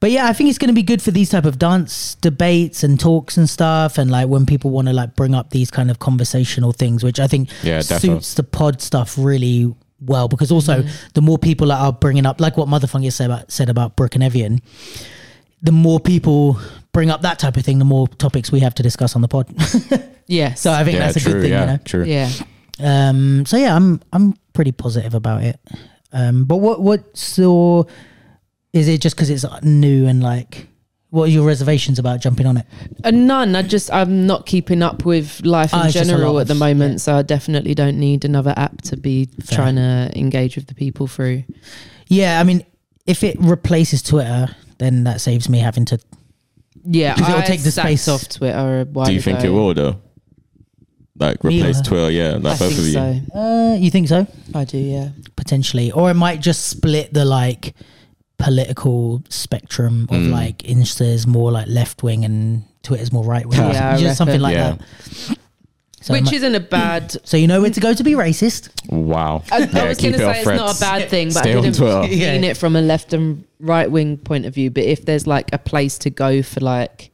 but 0.00 0.10
yeah, 0.10 0.26
I 0.28 0.32
think 0.32 0.48
it's 0.48 0.58
going 0.58 0.68
to 0.68 0.74
be 0.74 0.82
good 0.82 1.02
for 1.02 1.10
these 1.10 1.30
type 1.30 1.44
of 1.44 1.58
dance 1.58 2.14
debates 2.16 2.82
and 2.84 2.98
talks 3.00 3.36
and 3.36 3.48
stuff, 3.50 3.98
and 3.98 4.10
like 4.10 4.28
when 4.28 4.46
people 4.46 4.70
want 4.70 4.88
to 4.88 4.92
like 4.94 5.16
bring 5.16 5.34
up 5.34 5.50
these 5.50 5.70
kind 5.70 5.90
of 5.90 5.98
conversational 5.98 6.72
things, 6.72 7.02
which 7.02 7.18
I 7.18 7.26
think 7.26 7.48
Yeah, 7.62 7.78
defo. 7.80 8.00
suits 8.00 8.34
the 8.34 8.44
pod 8.44 8.80
stuff 8.80 9.16
really 9.18 9.74
well. 10.00 10.28
Because 10.28 10.52
also, 10.52 10.84
the 11.14 11.20
more 11.22 11.38
people 11.38 11.66
that 11.68 11.80
are 11.80 11.92
bringing 11.92 12.26
up, 12.26 12.40
like 12.40 12.56
what 12.56 12.68
Motherfucker 12.68 13.12
said 13.12 13.26
about 13.30 13.50
said 13.50 13.68
about 13.68 13.96
Brooke 13.96 14.14
and 14.14 14.22
Evian, 14.24 14.60
the 15.62 15.72
more 15.72 15.98
people 15.98 16.58
bring 16.92 17.10
up 17.10 17.22
that 17.22 17.38
type 17.40 17.56
of 17.56 17.64
thing, 17.64 17.78
the 17.80 17.84
more 17.84 18.06
topics 18.06 18.52
we 18.52 18.60
have 18.60 18.74
to 18.76 18.82
discuss 18.82 19.16
on 19.16 19.22
the 19.22 19.28
pod. 19.28 19.48
yeah. 20.28 20.54
so 20.54 20.70
I 20.72 20.84
think 20.84 20.96
yeah, 20.98 21.06
that's 21.06 21.16
a 21.16 21.20
true. 21.20 21.32
good 21.32 21.42
thing, 21.42 21.50
yeah, 21.50 21.60
you 21.60 21.66
know. 21.66 21.78
true. 21.84 22.04
yeah. 22.04 22.30
Um, 22.80 23.44
so 23.46 23.56
yeah, 23.56 23.74
I'm 23.74 24.00
I'm 24.12 24.34
pretty 24.52 24.70
positive 24.70 25.14
about 25.14 25.42
it. 25.42 25.58
Um, 26.12 26.44
but 26.44 26.58
what 26.58 26.80
what's 26.80 27.36
your 27.36 27.86
is 28.72 28.88
it 28.88 29.00
just 29.00 29.16
because 29.16 29.30
it's 29.30 29.44
new 29.62 30.06
and 30.06 30.22
like 30.22 30.66
what 31.10 31.24
are 31.24 31.32
your 31.32 31.46
reservations 31.46 31.98
about 31.98 32.20
jumping 32.20 32.44
on 32.46 32.58
it? 32.58 32.66
Uh, 33.02 33.10
none. 33.10 33.56
I 33.56 33.62
just 33.62 33.90
I'm 33.90 34.26
not 34.26 34.44
keeping 34.44 34.82
up 34.82 35.06
with 35.06 35.40
life 35.44 35.72
in 35.72 35.78
it's 35.80 35.94
just 35.94 36.10
a 36.10 36.12
general 36.12 36.38
at 36.38 36.48
the 36.48 36.52
of- 36.52 36.58
moment, 36.58 36.92
yeah. 36.92 36.98
so 36.98 37.16
I 37.16 37.22
definitely 37.22 37.74
don't 37.74 37.98
need 37.98 38.26
another 38.26 38.52
app 38.58 38.82
to 38.82 38.96
be 38.98 39.24
Fair. 39.42 39.56
trying 39.56 39.76
to 39.76 40.10
engage 40.14 40.56
with 40.56 40.66
the 40.66 40.74
people 40.74 41.06
through. 41.06 41.44
Yeah, 42.08 42.38
I 42.38 42.44
mean, 42.44 42.62
if 43.06 43.24
it 43.24 43.36
replaces 43.40 44.02
Twitter, 44.02 44.54
then 44.78 45.04
that 45.04 45.22
saves 45.22 45.48
me 45.48 45.60
having 45.60 45.86
to. 45.86 45.98
Yeah, 46.84 47.14
'Cause 47.16 47.28
it'll 47.28 47.42
take 47.42 47.62
the 47.62 47.70
space. 47.70 48.06
off 48.06 48.28
Twitter. 48.28 48.80
A 48.80 48.84
while 48.84 49.06
Do 49.06 49.14
you 49.14 49.20
think 49.22 49.42
it 49.44 49.48
will 49.50 49.72
though? 49.72 49.96
Like 51.18 51.42
replace 51.42 51.80
or- 51.80 51.84
Twitter? 51.84 52.10
Yeah, 52.10 52.28
I 52.28 52.32
like 52.36 52.42
both 52.42 52.68
think 52.68 52.78
of 52.78 52.86
you. 52.86 52.92
so. 52.92 53.38
Uh, 53.38 53.74
you 53.76 53.90
think 53.90 54.08
so? 54.08 54.26
I 54.54 54.64
do. 54.64 54.78
Yeah. 54.78 55.08
Potentially, 55.36 55.90
or 55.90 56.10
it 56.10 56.14
might 56.14 56.40
just 56.40 56.66
split 56.66 57.12
the 57.14 57.24
like 57.24 57.74
political 58.38 59.22
spectrum 59.28 60.06
of 60.10 60.16
Mm. 60.20 60.30
like 60.30 60.64
Insta's 60.64 61.26
more 61.26 61.50
like 61.52 61.66
left 61.68 62.02
wing 62.02 62.24
and 62.24 62.62
Twitter's 62.82 63.12
more 63.12 63.24
right 63.24 63.44
wing. 63.46 63.58
Yeah, 63.58 63.96
just 63.98 64.16
something 64.16 64.40
like 64.40 64.54
Yeah. 64.54 64.76
that. 64.76 65.38
So, 66.00 66.14
it 66.14 66.18
Which 66.20 66.24
might- 66.26 66.34
isn't 66.34 66.54
a 66.54 66.60
bad. 66.60 67.16
so 67.24 67.36
you 67.36 67.48
know 67.48 67.60
where 67.60 67.70
to 67.70 67.80
go 67.80 67.92
to 67.92 68.04
be 68.04 68.12
racist. 68.12 68.68
Wow. 68.88 69.42
I, 69.50 69.56
I 69.56 69.88
was 69.88 69.98
going 69.98 70.12
to 70.12 70.18
say 70.20 70.38
it's 70.40 70.46
not 70.46 70.76
a 70.76 70.80
bad 70.80 71.08
thing, 71.10 71.28
but 71.28 71.40
Stay 71.40 71.52
I 71.54 71.60
didn't 71.60 71.76
Twitter. 71.76 72.00
mean 72.08 72.18
Yeah. 72.18 72.50
it 72.50 72.56
from 72.56 72.76
a 72.76 72.80
left 72.80 73.12
and 73.12 73.44
right 73.60 73.90
wing 73.90 74.16
point 74.16 74.46
of 74.46 74.54
view. 74.54 74.70
But 74.70 74.84
if 74.84 75.04
there's 75.04 75.26
like 75.26 75.52
a 75.52 75.58
place 75.58 75.98
to 75.98 76.10
go 76.10 76.40
for 76.42 76.60
like 76.60 77.10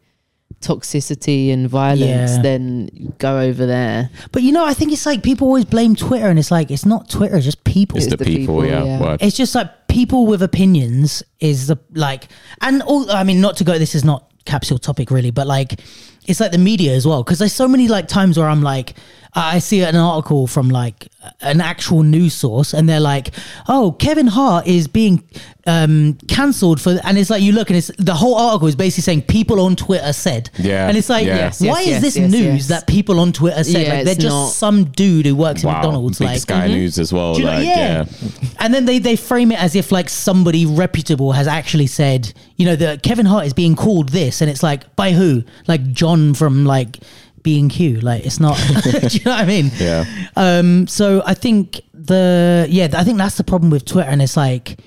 toxicity 0.66 1.52
and 1.52 1.68
violence, 1.68 2.32
Yeah. 2.36 2.42
then 2.42 3.14
go 3.18 3.38
over 3.38 3.66
there. 3.66 4.10
But 4.32 4.42
you 4.42 4.52
know, 4.52 4.64
I 4.64 4.74
think 4.74 4.92
it's 4.92 5.06
like 5.06 5.22
people 5.22 5.46
always 5.46 5.64
blame 5.64 5.94
Twitter, 5.96 6.26
and 6.28 6.38
it's 6.38 6.50
like 6.50 6.70
it's 6.70 6.86
not 6.86 7.08
Twitter, 7.08 7.36
it's 7.36 7.44
just 7.44 7.64
people. 7.64 7.96
It's 7.98 8.06
It's 8.06 8.12
the, 8.16 8.24
the 8.24 8.24
people, 8.24 8.62
people, 8.62 8.66
yeah. 8.66 8.84
yeah. 9.00 9.16
It's 9.20 9.36
just 9.36 9.54
like 9.54 9.88
people 9.88 10.26
with 10.26 10.42
opinions 10.42 11.22
is 11.40 11.66
the 11.66 11.78
like, 11.94 12.28
and 12.60 12.82
all. 12.82 13.10
I 13.10 13.24
mean, 13.24 13.40
not 13.40 13.56
to 13.58 13.64
go. 13.64 13.78
This 13.78 13.94
is 13.94 14.04
not 14.04 14.30
capsule 14.44 14.78
topic 14.78 15.10
really, 15.10 15.30
but 15.30 15.46
like, 15.46 15.80
it's 16.26 16.40
like 16.40 16.52
the 16.52 16.58
media 16.58 16.92
as 16.94 17.06
well 17.06 17.22
because 17.22 17.38
there's 17.38 17.52
so 17.52 17.66
many 17.68 17.88
like 17.88 18.08
times 18.08 18.36
where 18.38 18.48
I'm 18.48 18.62
like 18.62 18.94
I 19.34 19.58
see 19.58 19.82
an 19.82 19.96
article 19.96 20.46
from 20.46 20.68
like 20.68 21.08
an 21.40 21.60
actual 21.60 22.02
news 22.02 22.34
source 22.34 22.72
and 22.72 22.88
they're 22.88 23.00
like, 23.00 23.30
"Oh, 23.68 23.92
Kevin 23.98 24.26
Hart 24.28 24.66
is 24.66 24.86
being 24.88 25.26
um 25.66 26.18
cancelled 26.28 26.80
for," 26.80 27.00
and 27.02 27.18
it's 27.18 27.30
like 27.30 27.42
you 27.42 27.50
look 27.52 27.68
and 27.70 27.76
it's 27.76 27.90
the 27.98 28.14
whole 28.14 28.36
article 28.36 28.68
is 28.68 28.76
basically 28.76 29.02
saying 29.02 29.22
people 29.22 29.60
on 29.60 29.74
Twitter 29.74 30.12
said, 30.12 30.50
Yeah, 30.58 30.86
and 30.86 30.96
it's 30.96 31.08
like, 31.08 31.26
yeah. 31.26 31.36
Yes, 31.36 31.60
why 31.60 31.66
yes, 31.66 31.80
is 31.80 31.86
yes, 31.88 32.02
this 32.02 32.16
yes, 32.16 32.30
news 32.30 32.44
yes. 32.44 32.68
that 32.68 32.86
people 32.86 33.18
on 33.18 33.32
Twitter 33.32 33.64
said? 33.64 33.86
Yeah, 33.86 33.94
like 33.94 34.04
they're 34.04 34.14
just 34.14 34.26
not- 34.28 34.50
some 34.52 34.84
dude 34.84 35.26
who 35.26 35.34
works 35.34 35.62
in 35.64 35.68
Wow, 35.68 35.74
McDonald's, 35.76 36.18
big 36.18 36.28
like. 36.28 36.40
Sky 36.40 36.68
News 36.68 36.98
as 36.98 37.12
well. 37.12 37.34
Do 37.34 37.40
you 37.40 37.46
know- 37.46 37.54
like, 37.54 37.66
yeah. 37.66 38.04
yeah. 38.22 38.38
And 38.60 38.72
then 38.72 38.84
they, 38.84 38.98
they 38.98 39.16
frame 39.16 39.50
it 39.50 39.60
as 39.60 39.74
if 39.74 39.90
like 39.90 40.08
somebody 40.08 40.64
reputable 40.66 41.32
has 41.32 41.48
actually 41.48 41.86
said, 41.88 42.32
you 42.56 42.66
know, 42.66 42.76
that 42.76 43.02
Kevin 43.02 43.26
Hart 43.26 43.46
is 43.46 43.52
being 43.52 43.74
called 43.74 44.10
this, 44.10 44.40
and 44.40 44.50
it's 44.50 44.62
like 44.62 44.94
by 44.96 45.10
who? 45.12 45.42
Like 45.66 45.92
John 45.92 46.34
from 46.34 46.64
like 46.64 46.98
being 47.44 47.68
Q. 47.68 48.00
Like 48.00 48.26
it's 48.26 48.40
not. 48.40 48.56
do 48.82 48.90
you 48.90 49.24
know 49.24 49.30
what 49.30 49.40
I 49.40 49.44
mean? 49.46 49.70
Yeah. 49.78 50.04
Um. 50.34 50.88
So 50.88 51.22
I 51.24 51.34
think 51.34 51.80
the 51.94 52.66
yeah, 52.68 52.88
I 52.94 53.04
think 53.04 53.18
that's 53.18 53.36
the 53.36 53.44
problem 53.44 53.70
with 53.70 53.84
Twitter, 53.84 54.10
and 54.10 54.20
it's 54.20 54.36
like. 54.36 54.80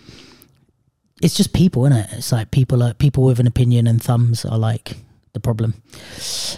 It's 1.19 1.33
just 1.35 1.51
people, 1.51 1.83
is 1.87 1.95
it? 1.95 2.07
It's 2.17 2.31
like 2.31 2.51
people 2.51 2.83
are 2.83 2.93
people 2.93 3.23
with 3.23 3.39
an 3.39 3.47
opinion 3.47 3.87
and 3.87 3.99
thumbs 3.99 4.45
are 4.45 4.59
like 4.59 4.97
the 5.33 5.39
problem. 5.39 5.73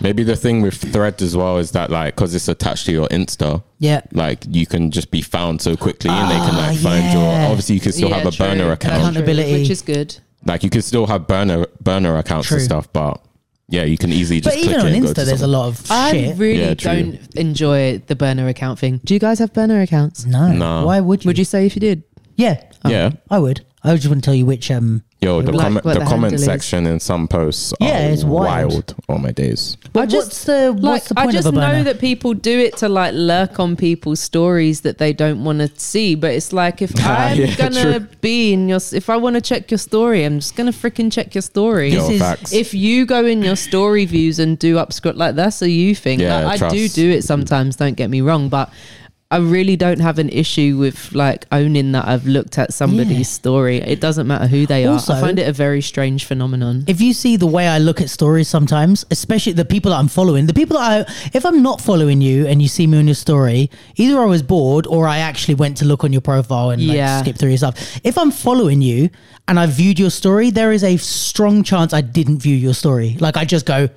Maybe 0.01 0.23
the 0.23 0.35
thing 0.35 0.61
with 0.61 0.73
Thread 0.75 1.21
as 1.21 1.33
well 1.37 1.59
is 1.59 1.71
that 1.71 1.89
like 1.89 2.15
because 2.17 2.35
it's 2.35 2.49
attached 2.49 2.85
to 2.87 2.91
your 2.91 3.07
Insta, 3.07 3.63
Yeah. 3.77 4.01
like 4.11 4.43
you 4.49 4.65
can 4.65 4.91
just 4.91 5.11
be 5.11 5.21
found 5.21 5.61
so 5.61 5.77
quickly, 5.77 6.09
and 6.09 6.29
they 6.29 6.35
can 6.35 6.55
Ah, 6.55 6.67
like 6.67 6.77
find 6.79 7.13
your. 7.13 7.49
Obviously, 7.51 7.75
you 7.75 7.81
can 7.81 7.93
still 7.93 8.09
Yeah, 8.09 8.17
have 8.17 8.27
a 8.27 8.31
true. 8.31 8.47
burner 8.47 8.71
account. 8.73 8.97
Accountability. 9.01 9.53
which 9.61 9.69
is 9.69 9.81
good. 9.81 10.17
Like 10.45 10.61
you 10.65 10.69
can 10.69 10.81
still 10.81 11.05
have 11.07 11.25
burner 11.25 11.65
burner 11.81 12.17
accounts 12.17 12.51
and 12.51 12.61
stuff, 12.61 12.91
but 12.91 13.23
yeah, 13.69 13.83
you 13.83 13.97
can 13.97 14.11
easily 14.11 14.41
just. 14.41 14.55
But 14.55 14.61
just 14.61 14.65
even 14.69 14.79
click 14.81 14.85
on 14.85 14.93
it 14.93 14.97
and 14.97 15.05
go 15.05 15.11
Insta, 15.11 15.15
to 15.15 15.25
there's 15.25 15.41
a 15.41 15.43
someone. 15.43 15.59
lot 15.59 15.67
of 15.67 15.91
I 15.91 16.11
shit. 16.11 16.37
really 16.37 16.61
Yeah, 16.61 16.73
true. 16.73 16.91
don't 16.91 17.35
enjoy 17.35 17.97
the 18.07 18.15
burner 18.15 18.47
account 18.47 18.79
thing. 18.79 18.99
Do 19.03 19.13
you 19.13 19.19
guys 19.19 19.39
have 19.39 19.53
burner 19.53 19.81
accounts? 19.81 20.25
no. 20.25 20.51
No. 20.51 20.85
Why 20.85 20.99
would 20.99 21.23
you? 21.23 21.29
Would 21.29 21.37
you 21.37 21.45
say 21.45 21.65
if 21.65 21.75
you 21.75 21.79
did? 21.79 22.03
Yeah. 22.35 22.63
Yeah. 22.85 23.11
I 23.29 23.39
would. 23.39 23.65
I 23.83 23.95
just 23.95 24.07
wouldn't 24.07 24.23
tell 24.25 24.35
you 24.35 24.45
which. 24.45 24.69
Um. 24.71 25.03
Yo, 25.21 25.41
the 25.41 25.51
Like 25.51 25.61
comment 25.63 25.83
the 25.83 25.93
the 25.95 25.99
comment 25.99 26.21
handle 26.31 26.35
is. 26.35 26.45
section 26.45 26.85
in 26.87 26.97
some 27.01 27.27
posts 27.27 27.73
Yeah, 27.81 28.07
are 28.07 28.11
it's 28.13 28.23
wild. 28.23 28.71
wild. 28.71 28.95
Oh 29.09 29.17
my 29.17 29.31
days. 29.31 29.75
But 29.91 30.03
I 30.03 30.05
just- 30.05 30.27
what's 30.27 30.43
the 30.45 30.71
what's 30.71 30.83
Like 30.83 31.03
the 31.05 31.15
point 31.15 31.27
I 31.27 31.31
just 31.33 31.47
of 31.49 31.53
a 31.55 31.59
know 31.59 31.83
that 31.83 31.99
people 31.99 32.33
do 32.33 32.57
it 32.57 32.77
to 32.77 32.87
like 32.87 33.13
lurk 33.13 33.59
on 33.59 33.75
people's 33.75 34.21
stories 34.21 34.79
that 34.81 34.97
they 34.97 35.11
don't 35.11 35.43
want 35.43 35.59
to 35.59 35.69
see. 35.77 36.15
But 36.15 36.31
it's 36.35 36.53
like 36.53 36.81
if 36.81 36.93
I'm 37.05 37.37
Yeah, 37.37 37.53
gonna 37.57 37.99
true. 37.99 38.07
be 38.21 38.53
in 38.53 38.69
your, 38.69 38.79
if 38.93 39.09
I 39.09 39.17
want 39.17 39.33
to 39.35 39.41
check 39.41 39.69
your 39.71 39.77
story, 39.77 40.23
I'm 40.23 40.39
just 40.39 40.55
gonna 40.55 40.71
freaking 40.71 41.11
check 41.11 41.35
your 41.35 41.41
story. 41.41 41.89
Yo, 41.91 42.07
This 42.07 42.21
is- 42.43 42.53
if 42.53 42.73
you 42.73 43.05
go 43.05 43.25
in 43.25 43.41
your 43.43 43.57
story 43.57 44.05
views 44.05 44.39
and 44.39 44.57
do 44.57 44.75
upscript 44.75 45.17
like 45.17 45.35
that's 45.35 45.61
a 45.61 45.69
you 45.69 45.95
thing. 45.95 46.21
Yeah, 46.21 46.45
Like, 46.45 46.61
I 46.61 46.69
do 46.69 46.87
do 46.87 47.09
it 47.11 47.23
sometimes. 47.25 47.75
Don't 47.75 47.95
get 47.97 48.09
me 48.09 48.21
wrong, 48.21 48.47
but 48.47 48.71
I 49.31 49.37
really 49.37 49.75
don't 49.75 49.99
have 49.99 50.17
an 50.17 50.29
issue 50.29 50.75
with 50.79 51.13
like 51.13 51.45
owning 51.51 51.91
that 51.91 52.07
I've 52.07 52.25
looked 52.25 52.57
at 52.57 52.73
somebody's 52.73 53.17
Yeah. 53.19 53.23
story. 53.25 53.77
It 53.77 54.01
doesn't 54.01 54.25
matter 54.25 54.47
who 54.47 54.65
they 54.65 54.85
Also- 54.85 55.13
are. 55.13 55.17
I 55.17 55.21
find 55.21 55.37
it 55.37 55.47
a 55.47 55.53
very 55.53 55.83
strange 55.83 56.25
phenomenon. 56.25 56.83
if 56.87 56.99
you 56.99 57.13
see 57.13 57.35
the 57.37 57.45
way 57.45 57.67
I 57.67 57.77
look 57.77 58.01
at 58.01 58.09
stories 58.09 58.47
sometimes, 58.47 59.05
especially 59.11 59.53
the 59.53 59.65
people 59.65 59.91
that 59.91 59.97
I'm 59.99 60.07
following, 60.07 60.47
the 60.47 60.53
people 60.55 60.79
that 60.79 61.07
I, 61.07 61.13
if 61.37 61.45
I'm 61.45 61.61
not 61.61 61.79
following 61.79 62.21
you 62.21 62.47
and 62.47 62.59
you 62.59 62.67
see 62.67 62.87
me 62.87 62.97
on 62.97 63.05
your 63.07 63.13
story, 63.13 63.69
either 63.97 64.19
I 64.19 64.25
was 64.25 64.41
bored 64.41 64.87
or 64.87 65.07
I 65.07 65.19
actually 65.19 65.53
went 65.55 65.77
to 65.77 65.85
look 65.85 66.03
on 66.03 66.11
your 66.11 66.21
profile 66.21 66.71
and 66.71 66.81
like, 66.87 66.97
Yeah. 66.97 67.21
skip 67.21 67.37
through 67.37 67.49
your 67.49 67.59
stuff. 67.59 67.99
If 68.03 68.17
I'm 68.17 68.31
following 68.31 68.81
you 68.81 69.11
and 69.47 69.59
I 69.59 69.67
viewed 69.67 69.99
your 69.99 70.09
story, 70.09 70.49
there 70.49 70.71
is 70.71 70.83
a 70.83 70.97
strong 70.97 71.61
chance 71.61 71.93
I 71.93 72.01
didn't 72.01 72.39
view 72.41 72.55
your 72.55 72.73
story. 72.73 73.15
Like 73.19 73.37
I 73.37 73.45
just 73.45 73.67
go, 73.67 73.89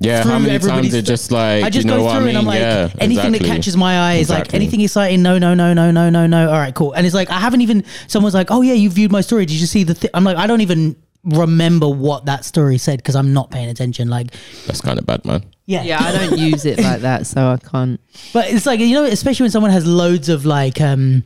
Yeah, 0.00 0.22
how 0.22 0.38
many 0.38 0.52
everybody's 0.54 0.92
times 0.92 0.94
it 0.94 1.02
just 1.02 1.32
like 1.32 1.64
I 1.64 1.70
just 1.70 1.84
you 1.84 1.90
know 1.90 1.98
go 1.98 2.04
what 2.04 2.12
through 2.12 2.20
I 2.20 2.26
mean? 2.26 2.28
and 2.30 2.38
I'm 2.38 2.44
like, 2.44 2.60
yeah, 2.60 2.88
anything 3.00 3.34
exactly. 3.34 3.38
that 3.40 3.44
catches 3.46 3.76
my 3.76 3.98
eye 3.98 4.14
is 4.14 4.30
like 4.30 4.38
Exactly. 4.40 4.56
anything 4.58 4.80
exciting. 4.82 5.22
No, 5.22 5.38
no, 5.38 5.54
no, 5.54 5.74
no, 5.74 5.90
no, 5.90 6.08
no, 6.08 6.26
no. 6.26 6.46
All 6.48 6.58
right, 6.58 6.72
cool. 6.74 6.92
And 6.92 7.04
it's 7.04 7.14
like 7.16 7.30
I 7.30 7.40
haven't 7.40 7.62
even. 7.62 7.84
Someone's 8.06 8.34
like, 8.34 8.50
oh 8.52 8.62
yeah, 8.62 8.74
you 8.74 8.90
viewed 8.90 9.10
my 9.10 9.20
story. 9.22 9.44
Did 9.44 9.56
you 9.60 9.66
see 9.66 9.82
the? 9.82 9.94
Th-? 9.94 10.10
I'm 10.14 10.22
like, 10.22 10.36
I 10.36 10.46
don't 10.46 10.60
even 10.60 10.94
remember 11.24 11.88
what 11.88 12.26
that 12.26 12.44
story 12.44 12.78
said 12.78 12.98
because 12.98 13.16
I'm 13.16 13.32
not 13.32 13.50
paying 13.50 13.68
attention. 13.68 14.08
Like, 14.08 14.28
That's 14.66 14.80
kind 14.80 14.98
of 15.00 15.04
bad, 15.04 15.24
man. 15.24 15.44
yeah, 15.66 15.82
Yeah, 15.82 15.98
I 16.00 16.12
don't 16.12 16.38
use 16.38 16.64
it 16.64 16.78
like 16.78 17.00
that, 17.00 17.26
so 17.26 17.48
I 17.48 17.56
can't. 17.56 18.00
But 18.32 18.50
it's 18.50 18.66
like 18.66 18.78
you 18.78 18.94
know, 18.94 19.04
especially 19.04 19.44
when 19.44 19.50
someone 19.50 19.72
has 19.72 19.84
loads 19.86 20.28
of 20.28 20.46
like. 20.46 20.80
um 20.80 21.24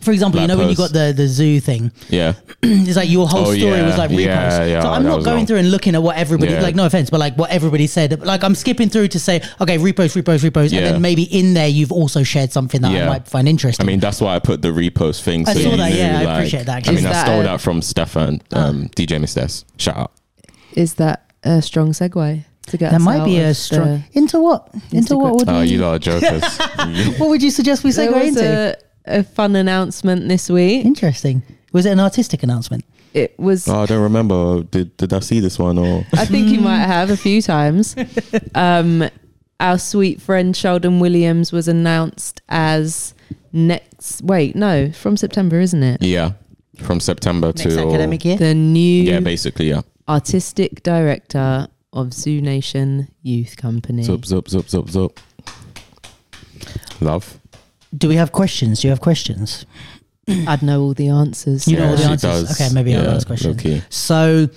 for 0.00 0.12
example, 0.12 0.40
you 0.40 0.46
Black 0.46 0.56
know 0.56 0.62
when 0.62 0.70
you 0.70 0.76
got 0.76 0.92
the 0.92 1.12
the 1.16 1.26
zoo 1.28 1.60
thing, 1.60 1.90
Yeah, 2.08 2.34
it's 2.62 2.96
like 2.96 3.08
your 3.10 3.26
whole 3.26 3.46
Oh, 3.48 3.54
story 3.54 3.82
was 3.82 3.96
like 3.98 4.10
repost. 4.10 4.24
Yeah, 4.24 4.64
yeah, 4.64 4.82
so 4.82 4.90
I'm 4.90 5.02
that 5.02 5.08
not 5.10 5.16
was 5.16 5.24
going 5.24 5.36
wrong. 5.38 5.46
through 5.46 5.56
and 5.58 5.70
looking 5.70 5.94
at 5.94 6.02
what 6.02 6.16
everybody 6.16 6.52
Yeah. 6.52 6.60
like. 6.62 6.74
No 6.74 6.86
offense, 6.86 7.10
but 7.10 7.20
like 7.20 7.36
what 7.36 7.50
everybody 7.50 7.86
said. 7.86 8.20
Like 8.24 8.44
I'm 8.44 8.54
skipping 8.54 8.88
through 8.88 9.08
to 9.08 9.18
say, 9.20 9.42
okay, 9.60 9.78
repost, 9.78 10.20
repost, 10.20 10.48
repost, 10.48 10.76
and 10.76 10.86
then 10.86 11.02
maybe 11.02 11.22
in 11.24 11.54
there 11.54 11.68
you've 11.68 11.92
also 11.92 12.22
shared 12.22 12.52
something 12.52 12.80
that 12.82 12.90
I 12.90 12.94
Yeah. 12.94 13.08
might 13.08 13.26
find 13.28 13.48
interesting. 13.48 13.82
I 13.82 13.82
interesting. 13.82 13.86
mean 13.86 14.00
that's 14.00 14.20
why 14.20 14.34
I 14.34 14.38
put 14.38 14.62
the 14.62 14.68
repost 14.68 15.22
thing. 15.22 15.48
I 15.48 15.54
so 15.54 15.60
saw 15.60 15.70
you 15.70 15.76
that, 15.78 15.90
knew, 15.90 15.96
yeah, 15.98 16.18
I 16.20 16.22
like- 16.24 16.36
appreciate 16.38 16.66
that, 16.66 16.86
I 16.88 16.90
mean, 16.90 16.98
Is 17.00 17.06
I 17.06 17.12
that 17.12 17.26
stole 17.26 17.40
a- 17.40 17.44
that 17.44 17.60
from 17.60 17.82
Stefan, 17.82 18.42
Ah. 18.52 18.66
um, 18.68 18.88
DJ 18.96 19.18
Mistes. 19.18 19.64
Shout 19.78 19.96
out. 19.96 20.12
Is 20.74 20.94
that 20.94 21.24
a 21.42 21.62
strong 21.62 21.92
segue 21.92 22.44
to 22.68 22.76
get? 22.76 22.90
that 22.90 22.96
us 22.96 23.02
might 23.02 23.20
out 23.20 23.24
be 23.26 23.38
a 23.38 23.50
of 23.50 23.56
strong 23.56 24.02
the- 24.12 24.18
into 24.18 24.40
what 24.40 24.68
into 24.92 25.16
what 25.16 25.34
would 25.36 25.48
Oh, 25.48 25.60
we, 25.60 25.66
you 25.68 25.78
lot 25.80 25.94
are 25.94 25.98
jokers. 25.98 26.42
what 27.18 27.28
would 27.30 27.42
you 27.42 27.50
suggest 27.50 27.84
we 27.84 27.90
There 27.92 28.10
segue 28.10 28.18
was 28.18 28.28
into? 28.36 28.44
a, 28.44 28.74
a 29.06 29.22
fun 29.24 29.56
announcement 29.56 30.28
this 30.28 30.48
week. 30.50 30.84
Interesting. 30.84 31.42
Was 31.72 31.86
it 31.86 31.90
an 31.92 32.00
artistic 32.00 32.42
announcement? 32.42 32.84
It 33.14 33.38
was. 33.38 33.66
oh, 33.68 33.80
I 33.82 33.86
don't 33.86 34.02
remember. 34.02 34.62
Did 34.62 34.96
did 34.98 35.12
I 35.12 35.20
see 35.20 35.40
this 35.40 35.58
one 35.58 35.78
or? 35.78 36.04
I 36.12 36.24
think 36.26 36.48
you 36.48 36.60
might 36.60 36.84
have 36.84 37.10
a 37.10 37.16
few 37.16 37.40
times. 37.42 37.94
Um, 38.54 39.08
our 39.60 39.78
sweet 39.78 40.20
friend 40.20 40.54
Chaldon 40.54 40.98
Williams 41.00 41.52
was 41.52 41.68
announced 41.68 42.40
as 42.48 43.14
next. 43.52 44.22
Wait, 44.22 44.54
no, 44.56 44.90
from 44.92 45.16
September, 45.16 45.60
isn't 45.60 45.82
it? 45.82 46.02
Yeah, 46.02 46.32
from 46.82 47.00
September 47.00 47.48
Next 47.48 47.62
to 47.62 47.80
academic 47.88 48.24
year. 48.24 48.36
The 48.36 48.54
new 48.54 49.02
Yeah, 49.04 49.20
basically, 49.20 49.68
yeah. 49.70 49.82
artistic 50.08 50.82
director 50.82 51.68
of 51.92 52.08
ZooNation 52.08 53.08
Youth 53.22 53.56
Company. 53.56 54.02
Zup 54.02 54.22
zup 54.26 54.44
zup 54.48 54.64
zup 54.68 54.90
zup. 54.90 55.18
Love. 57.00 57.38
Do 57.96 58.08
we 58.08 58.16
have 58.16 58.32
questions? 58.32 58.80
Do 58.80 58.88
you 58.88 58.90
have 58.90 59.00
questions? 59.00 59.64
I'd 60.28 60.62
know 60.62 60.80
all 60.82 60.94
the 60.94 61.08
answers. 61.08 61.66
You 61.68 61.76
know 61.78 61.86
all 61.90 61.96
the 61.96 62.02
she 62.02 62.04
answers. 62.04 62.48
does. 62.48 62.60
Okay, 62.60 62.74
maybe 62.74 62.94
I'll 62.94 63.04
Yeah, 63.04 63.14
ask 63.14 63.26
questions. 63.26 63.56
low-key. 63.64 63.82
So, 63.90 64.48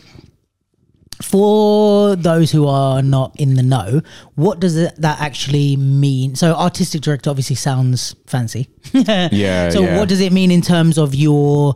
for 1.22 2.16
those 2.16 2.52
who 2.52 2.66
are 2.68 3.02
not 3.02 3.36
in 3.40 3.56
the 3.56 3.64
know, 3.64 4.02
what 4.36 4.60
does 4.60 4.78
it, 4.78 4.96
that 4.98 5.20
actually 5.20 5.76
mean? 5.76 6.36
So, 6.36 6.54
artistic 6.54 7.02
director 7.02 7.30
obviously 7.30 7.56
sounds 7.56 8.16
fancy. 8.28 8.70
Yeah. 8.94 9.70
so, 9.70 9.82
yeah. 9.82 9.98
what 10.00 10.10
does 10.10 10.22
it 10.22 10.32
mean 10.32 10.52
in 10.52 10.62
terms 10.62 10.98
of 10.98 11.14
your? 11.14 11.76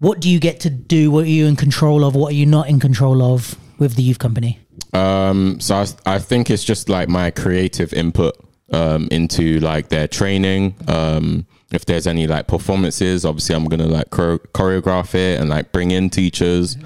What 0.00 0.20
do 0.20 0.28
you 0.28 0.40
get 0.40 0.58
to 0.60 0.70
do? 0.70 1.10
What 1.12 1.24
are 1.24 1.28
you 1.28 1.46
in 1.46 1.54
control 1.54 2.04
of? 2.04 2.16
What 2.16 2.32
are 2.32 2.36
you 2.36 2.44
not 2.46 2.68
in 2.68 2.80
control 2.80 3.22
of 3.22 3.56
with 3.78 3.94
the 3.94 4.02
youth 4.02 4.18
company? 4.18 4.58
Um, 4.92 5.60
so 5.60 5.76
I, 5.76 5.86
I 6.16 6.18
think 6.18 6.50
it's 6.50 6.64
just 6.64 6.88
like 6.88 7.08
my 7.08 7.30
creative 7.30 7.92
input 7.92 8.34
um, 8.72 9.08
into 9.10 9.60
like 9.60 9.88
their 9.88 10.08
training. 10.08 10.74
Um, 10.88 11.46
if 11.72 11.84
there's 11.86 12.06
any 12.06 12.26
like 12.26 12.46
performances, 12.48 13.24
obviously 13.24 13.54
I'm 13.54 13.64
gonna 13.66 13.86
like 13.86 14.14
chore- 14.14 14.38
choreograph 14.54 15.14
it 15.14 15.40
and 15.40 15.48
like 15.50 15.72
bring 15.72 15.90
in 15.90 16.10
teachers. 16.10 16.76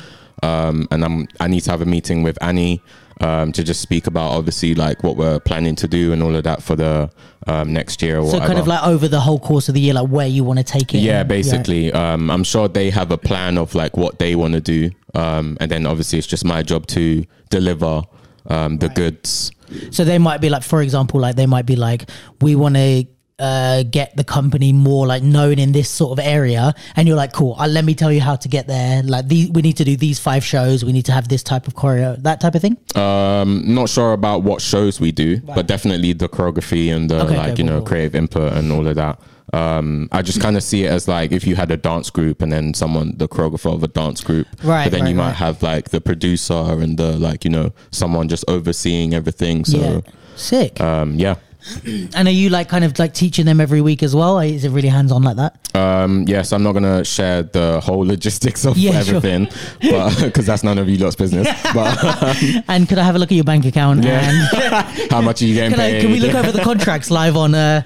Um, 0.42 0.86
and 0.90 1.04
I'm 1.04 1.26
I 1.40 1.48
need 1.48 1.60
to 1.62 1.70
have 1.70 1.80
a 1.80 1.86
meeting 1.86 2.22
with 2.22 2.36
Annie 2.42 2.82
um, 3.22 3.50
to 3.52 3.64
just 3.64 3.80
speak 3.80 4.06
about 4.06 4.32
obviously 4.32 4.74
like 4.74 5.02
what 5.02 5.16
we're 5.16 5.40
planning 5.40 5.74
to 5.76 5.88
do 5.88 6.12
and 6.12 6.22
all 6.22 6.36
of 6.36 6.44
that 6.44 6.62
for 6.62 6.76
the 6.76 7.10
um, 7.46 7.72
next 7.72 8.02
year 8.02 8.18
or 8.18 8.26
So, 8.26 8.34
whatever. 8.34 8.46
kind 8.46 8.58
of 8.58 8.66
like 8.66 8.82
over 8.84 9.08
the 9.08 9.20
whole 9.20 9.38
course 9.38 9.68
of 9.68 9.74
the 9.74 9.80
year, 9.80 9.94
like 9.94 10.08
where 10.08 10.26
you 10.26 10.44
want 10.44 10.58
to 10.58 10.64
take 10.64 10.94
it. 10.94 10.98
yeah 10.98 11.20
and- 11.20 11.28
basically 11.28 11.90
um 11.92 12.28
i'm 12.30 12.44
sure 12.44 12.68
they 12.68 12.90
have 12.90 13.10
a 13.12 13.16
plan 13.18 13.56
of 13.56 13.74
like 13.74 13.96
what 13.96 14.18
they 14.18 14.34
want 14.34 14.52
to 14.54 14.60
do 14.60 14.90
um 15.14 15.56
and 15.60 15.70
then 15.70 15.86
obviously 15.86 16.18
it's 16.18 16.26
just 16.26 16.44
my 16.44 16.62
job 16.62 16.86
to 16.88 17.24
deliver 17.48 18.02
um 18.48 18.76
the 18.78 18.88
goods 18.90 19.50
So 19.90 20.04
they 20.04 20.18
might 20.18 20.40
be 20.40 20.48
like, 20.50 20.62
for 20.62 20.82
example, 20.82 21.20
like 21.20 21.36
they 21.36 21.46
might 21.46 21.66
be 21.66 21.76
like, 21.76 22.08
we 22.40 22.54
want 22.56 22.74
to 22.76 23.06
uh, 23.38 23.82
get 23.82 24.16
the 24.16 24.24
company 24.24 24.72
more 24.72 25.06
like 25.06 25.22
known 25.22 25.58
in 25.58 25.72
this 25.72 25.90
sort 25.90 26.18
of 26.18 26.24
area, 26.24 26.72
and 26.96 27.06
you're 27.06 27.16
like, 27.18 27.32
cool. 27.34 27.54
Uh, 27.58 27.66
let 27.68 27.84
me 27.84 27.94
tell 27.94 28.10
you 28.10 28.20
how 28.22 28.34
to 28.34 28.48
get 28.48 28.66
there. 28.66 29.02
Like, 29.02 29.28
these, 29.28 29.50
we 29.50 29.60
need 29.60 29.76
to 29.76 29.84
do 29.84 29.94
these 29.94 30.18
five 30.18 30.42
shows. 30.42 30.84
We 30.84 30.92
need 30.92 31.04
to 31.06 31.12
have 31.12 31.28
this 31.28 31.42
type 31.42 31.66
of 31.68 31.74
choreo, 31.74 32.16
that 32.22 32.40
type 32.40 32.54
of 32.54 32.62
thing. 32.62 32.76
um 32.96 33.62
not 33.74 33.88
sure 33.90 34.12
about 34.14 34.42
what 34.42 34.62
shows 34.62 35.00
we 35.00 35.12
do 35.12 35.38
but 35.54 35.66
definitely 35.66 36.12
the 36.14 36.28
choreography 36.28 36.94
and 36.94 37.10
the 37.10 37.20
Okay, 37.24 37.36
like 37.36 37.52
okay, 37.52 37.62
you 37.62 37.64
know 37.64 37.72
cool, 37.72 37.80
cool. 37.80 37.88
creative 37.88 38.14
input 38.14 38.52
and 38.54 38.72
all 38.72 38.86
of 38.86 38.94
that 38.96 39.20
um 39.52 40.08
i 40.12 40.22
just 40.22 40.40
kind 40.40 40.56
of 40.56 40.62
see 40.62 40.84
it 40.84 40.90
as 40.90 41.06
like 41.06 41.30
if 41.30 41.46
you 41.46 41.54
had 41.54 41.70
a 41.70 41.76
dance 41.76 42.10
group 42.10 42.42
and 42.42 42.52
then 42.52 42.74
someone 42.74 43.14
the 43.16 43.28
choreographer 43.28 43.72
of 43.72 43.82
a 43.82 43.88
dance 43.88 44.20
group 44.22 44.46
Right, 44.64 44.84
but 44.86 44.90
then 44.92 45.02
right, 45.02 45.08
you 45.10 45.14
might 45.14 45.26
right. 45.28 45.36
have 45.36 45.62
like 45.62 45.90
the 45.90 46.00
producer 46.00 46.54
and 46.54 46.98
the 46.98 47.16
like 47.16 47.44
you 47.44 47.50
know 47.50 47.72
someone 47.92 48.28
just 48.28 48.44
overseeing 48.48 49.14
everything 49.14 49.64
so 49.64 49.78
yeah, 49.78 50.00
sick. 50.34 50.80
um 50.80 51.14
yeah 51.14 51.36
And 52.14 52.28
are 52.28 52.30
you 52.32 52.48
like 52.48 52.68
kind 52.68 52.84
of 52.84 52.98
like 52.98 53.12
teaching 53.14 53.44
them 53.46 53.60
every 53.60 53.80
week 53.80 54.02
as 54.02 54.14
well? 54.14 54.38
Is 54.38 54.64
it 54.64 54.70
really 54.70 54.88
hands 54.88 55.10
on 55.12 55.22
like 55.22 55.36
that? 55.36 55.58
Um, 55.76 56.24
yes, 56.26 56.52
I'm 56.52 56.62
not 56.62 56.72
gonna 56.72 57.04
share 57.04 57.42
the 57.42 57.80
whole 57.80 58.04
logistics 58.06 58.64
of 58.64 58.76
Yeah, 58.78 59.02
sure. 59.02 59.16
everything, 59.16 59.48
but 59.90 60.18
because 60.22 60.46
that's 60.46 60.62
none 60.64 60.78
of 60.78 60.88
you 60.88 60.96
lot's 60.98 61.16
business. 61.16 61.46
But 61.74 62.64
And 62.68 62.88
could 62.88 62.98
I 62.98 63.02
have 63.04 63.16
a 63.16 63.18
look 63.18 63.30
at 63.30 63.34
your 63.34 63.44
bank 63.44 63.64
account? 63.66 64.04
Yeah. 64.04 64.30
And 64.30 65.10
how 65.10 65.20
much 65.20 65.42
are 65.42 65.46
you 65.46 65.54
getting 65.54 65.72
can, 65.72 65.80
I, 65.80 66.00
can 66.00 66.10
we 66.12 66.20
look 66.20 66.34
over 66.34 66.52
the 66.52 66.62
contracts 66.62 67.10
live 67.10 67.36
on? 67.36 67.54
Uh, 67.54 67.82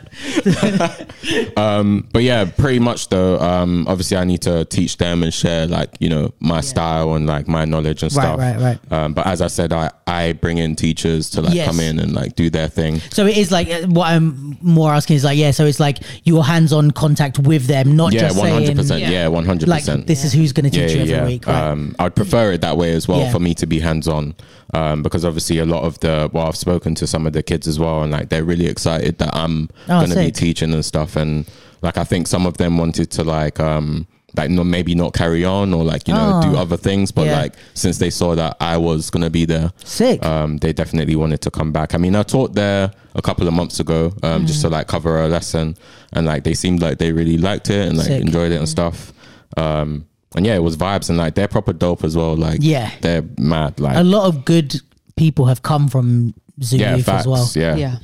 um, 1.56 2.08
but 2.12 2.22
yeah, 2.22 2.44
pretty 2.44 2.78
much 2.78 3.08
though. 3.08 3.38
Um, 3.40 3.86
obviously, 3.88 4.16
I 4.16 4.24
need 4.24 4.42
to 4.42 4.64
teach 4.66 4.96
them 4.98 5.22
and 5.22 5.32
share 5.32 5.66
like 5.66 5.90
you 6.00 6.08
know 6.08 6.32
my 6.40 6.60
style 6.60 7.14
and 7.14 7.26
like 7.26 7.48
my 7.48 7.64
knowledge 7.64 8.02
and 8.02 8.12
Right, 8.14 8.22
stuff. 8.24 8.38
right, 8.38 8.56
right. 8.58 8.92
Um, 8.92 9.14
but 9.14 9.26
as 9.26 9.40
I 9.40 9.46
said, 9.48 9.72
I 9.72 9.90
I 10.06 10.32
bring 10.32 10.58
in 10.58 10.76
teachers 10.76 11.30
to 11.30 11.42
like 11.42 11.54
Yes. 11.54 11.66
come 11.66 11.80
in 11.80 11.98
and 11.98 12.12
like 12.12 12.36
do 12.36 12.50
their 12.50 12.68
thing. 12.68 13.00
so 13.10 13.26
it 13.26 13.36
is 13.36 13.50
like 13.50 13.68
what 13.86 14.08
I'm 14.08 14.56
more 14.60 14.92
asking 14.92 15.16
is 15.16 15.24
like 15.24 15.38
yeah. 15.38 15.50
So 15.50 15.64
it's 15.66 15.80
like 15.80 15.98
your 16.24 16.44
hands 16.44 16.72
on 16.72 16.90
contact 16.90 17.38
with 17.38 17.66
them, 17.66 17.96
not 17.96 18.12
Yeah, 18.12 18.20
just 18.20 18.38
one 18.38 18.50
hundred 18.50 18.66
saying 18.66 18.76
percent. 18.76 19.00
Yeah. 19.02 19.10
Yeah, 19.10 19.28
one 19.28 19.44
hundred 19.44 19.68
like 19.68 19.82
percent. 19.82 20.06
this 20.06 20.24
is 20.24 20.32
who's 20.32 20.52
going 20.52 20.70
to 20.70 20.78
yeah, 20.78 20.86
teach 20.86 20.96
you 20.96 21.00
every 21.02 21.12
yeah, 21.14 21.24
week. 21.26 21.46
Right? 21.46 21.70
Um, 21.70 21.94
I'd 21.98 22.14
prefer 22.14 22.52
it 22.52 22.60
that 22.60 22.76
way 22.76 22.92
as 22.92 23.06
well 23.08 23.20
Yeah. 23.20 23.32
for 23.32 23.38
me 23.38 23.54
to 23.54 23.66
be 23.66 23.80
hands 23.80 24.08
on, 24.08 24.34
um, 24.74 25.02
because 25.02 25.24
obviously 25.24 25.58
a 25.58 25.64
lot 25.66 25.84
of 25.84 25.98
the 26.00 26.30
well, 26.32 26.46
I've 26.46 26.56
spoken 26.56 26.94
to 26.96 27.06
some 27.06 27.26
of 27.26 27.32
the 27.32 27.42
kids 27.42 27.66
as 27.68 27.78
well, 27.78 28.02
and 28.02 28.12
like 28.12 28.28
they're 28.28 28.44
really 28.44 28.66
excited 28.66 29.18
that 29.18 29.34
I'm 29.34 29.68
Oh, 29.88 30.00
gonna 30.06 30.14
be 30.14 30.30
teaching 30.30 30.72
and 30.72 30.84
stuff, 30.84 31.16
and 31.16 31.46
like 31.82 31.96
I 31.96 32.04
think 32.04 32.26
some 32.26 32.46
of 32.46 32.56
them 32.58 32.76
wanted 32.78 33.10
to 33.12 33.24
like 33.24 33.58
um 33.60 34.06
like 34.36 34.50
no, 34.50 34.62
maybe 34.64 34.94
not 34.94 35.12
carry 35.12 35.44
on 35.44 35.74
or 35.74 35.82
like 35.84 36.06
you 36.08 36.14
know 36.14 36.40
Oh. 36.44 36.50
do 36.52 36.56
other 36.56 36.76
things, 36.76 37.10
but 37.12 37.26
Yeah. 37.26 37.40
like 37.40 37.54
since 37.74 37.98
they 37.98 38.10
saw 38.10 38.34
that 38.36 38.56
I 38.60 38.76
was 38.76 39.10
gonna 39.10 39.30
be 39.30 39.44
there, 39.44 39.70
Sick. 39.84 40.24
um, 40.24 40.58
they 40.58 40.72
definitely 40.72 41.16
wanted 41.16 41.40
to 41.42 41.50
come 41.50 41.72
back. 41.72 41.94
I 41.94 41.98
mean, 41.98 42.14
I 42.14 42.22
taught 42.22 42.54
there 42.54 42.92
a 43.14 43.22
couple 43.22 43.48
of 43.48 43.54
months 43.54 43.80
ago, 43.80 44.12
um, 44.22 44.46
just 44.46 44.60
to 44.62 44.68
Mm. 44.68 44.72
like 44.72 44.86
cover 44.86 45.20
a 45.22 45.28
lesson, 45.28 45.76
and 46.12 46.26
like 46.26 46.44
they 46.44 46.54
seemed 46.54 46.80
like 46.82 46.98
they 46.98 47.12
really 47.12 47.38
liked 47.38 47.70
it 47.70 47.88
and 47.88 47.96
like 47.98 48.06
Sick. 48.06 48.22
enjoyed 48.22 48.52
it 48.52 48.56
and 48.56 48.68
stuff. 48.68 49.12
Um, 49.56 50.04
and 50.36 50.46
yeah, 50.46 50.54
it 50.54 50.62
was 50.62 50.76
vibes 50.76 51.08
and 51.08 51.18
like 51.18 51.34
they're 51.34 51.48
proper 51.48 51.72
dope 51.72 52.04
as 52.04 52.16
well. 52.16 52.36
Like 52.36 52.58
Yeah. 52.62 52.90
they're 53.00 53.24
mad. 53.38 53.80
Like 53.80 53.96
a 53.96 54.04
lot 54.04 54.26
of 54.26 54.44
good 54.44 54.80
people 55.16 55.46
have 55.46 55.62
come 55.62 55.88
from 55.88 56.34
Zoo 56.62 56.76
yeah, 56.76 56.94
Youth 56.96 57.06
facts. 57.06 57.22
as 57.22 57.26
well. 57.26 57.50
Yeah. 57.56 57.74
Yeah. 57.76 57.96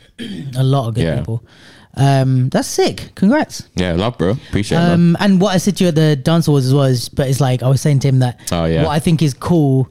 A 0.57 0.65
lot 0.65 0.89
of 0.89 0.95
good 0.95 1.05
Yeah. 1.05 1.19
people. 1.19 1.45
Um, 1.97 2.49
that's 2.51 2.69
sick. 2.69 3.11
Congrats. 3.15 3.69
yeah, 3.75 3.93
love, 3.95 4.19
bro. 4.19 4.33
Appreciate 4.33 4.79
it. 4.79 4.81
man. 4.83 4.93
Um, 4.93 5.17
and 5.21 5.41
what 5.41 5.55
I 5.55 5.59
said 5.59 5.77
to 5.79 5.85
you 5.85 5.89
at 5.89 5.95
the 5.95 6.15
dance 6.17 6.47
awards 6.47 6.67
as 6.67 6.75
well 6.75 6.85
is, 6.85 7.09
but 7.09 7.29
it's 7.29 7.41
like 7.41 7.63
I 7.63 7.69
was 7.69 7.81
saying 7.81 8.01
to 8.01 8.09
him 8.09 8.19
that 8.19 8.53
Oh, 8.53 8.67
yeah. 8.67 8.83
what 8.83 8.91
I 8.91 8.99
think 8.99 9.23
is 9.23 9.33
cool 9.35 9.89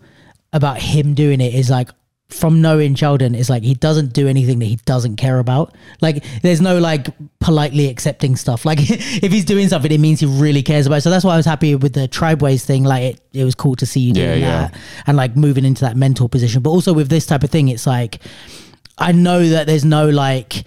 about 0.54 0.80
him 0.80 1.13
doing 1.15 1.41
it 1.41 1.54
is 1.56 1.70
like 1.70 1.89
from 2.30 2.60
knowing 2.62 2.96
Chaldon 2.96 3.36
is 3.36 3.50
like 3.50 3.62
he 3.63 3.74
doesn't 3.76 4.13
do 4.13 4.28
anything 4.28 4.58
that 4.60 4.65
he 4.65 4.78
doesn't 4.86 5.15
care 5.15 5.39
about. 5.39 5.76
Like 6.02 6.24
there's 6.41 6.60
no 6.62 6.80
like 6.80 7.08
politely 7.39 7.88
accepting 7.88 8.36
stuff. 8.36 8.65
Like 8.65 8.80
if 8.82 9.32
he's 9.32 9.46
doing 9.46 9.68
something, 9.68 9.91
it 9.91 10.00
means 10.00 10.20
he 10.20 10.26
really 10.26 10.63
cares 10.63 10.86
about. 10.88 10.98
it. 10.98 11.02
So 11.02 11.10
that's 11.10 11.24
why 11.26 11.34
I 11.34 11.38
was 11.38 11.46
happy 11.46 11.76
with 11.76 11.94
the 11.94 12.08
tribe 12.08 12.41
ways 12.41 12.65
thing. 12.65 12.84
Like 12.84 13.04
it, 13.15 13.22
it 13.34 13.44
was 13.46 13.54
cool 13.56 13.76
to 13.78 13.86
see 13.86 14.00
you 14.02 14.13
doing 14.13 14.28
Yeah, 14.30 14.36
yeah. 14.36 14.68
that 14.68 14.76
and 15.08 15.18
like 15.18 15.36
moving 15.36 15.65
into 15.65 15.82
that 15.82 15.98
mentor 15.98 16.30
position. 16.30 16.62
But 16.62 16.70
also 16.72 16.94
with 16.94 17.10
this 17.10 17.26
type 17.26 17.44
of 17.44 17.50
thing, 17.52 17.68
it's 17.70 17.86
like 17.88 18.22
I 18.98 19.12
know 19.12 19.48
that 19.50 19.68
there's 19.68 19.86
no 19.86 20.10
like 20.10 20.65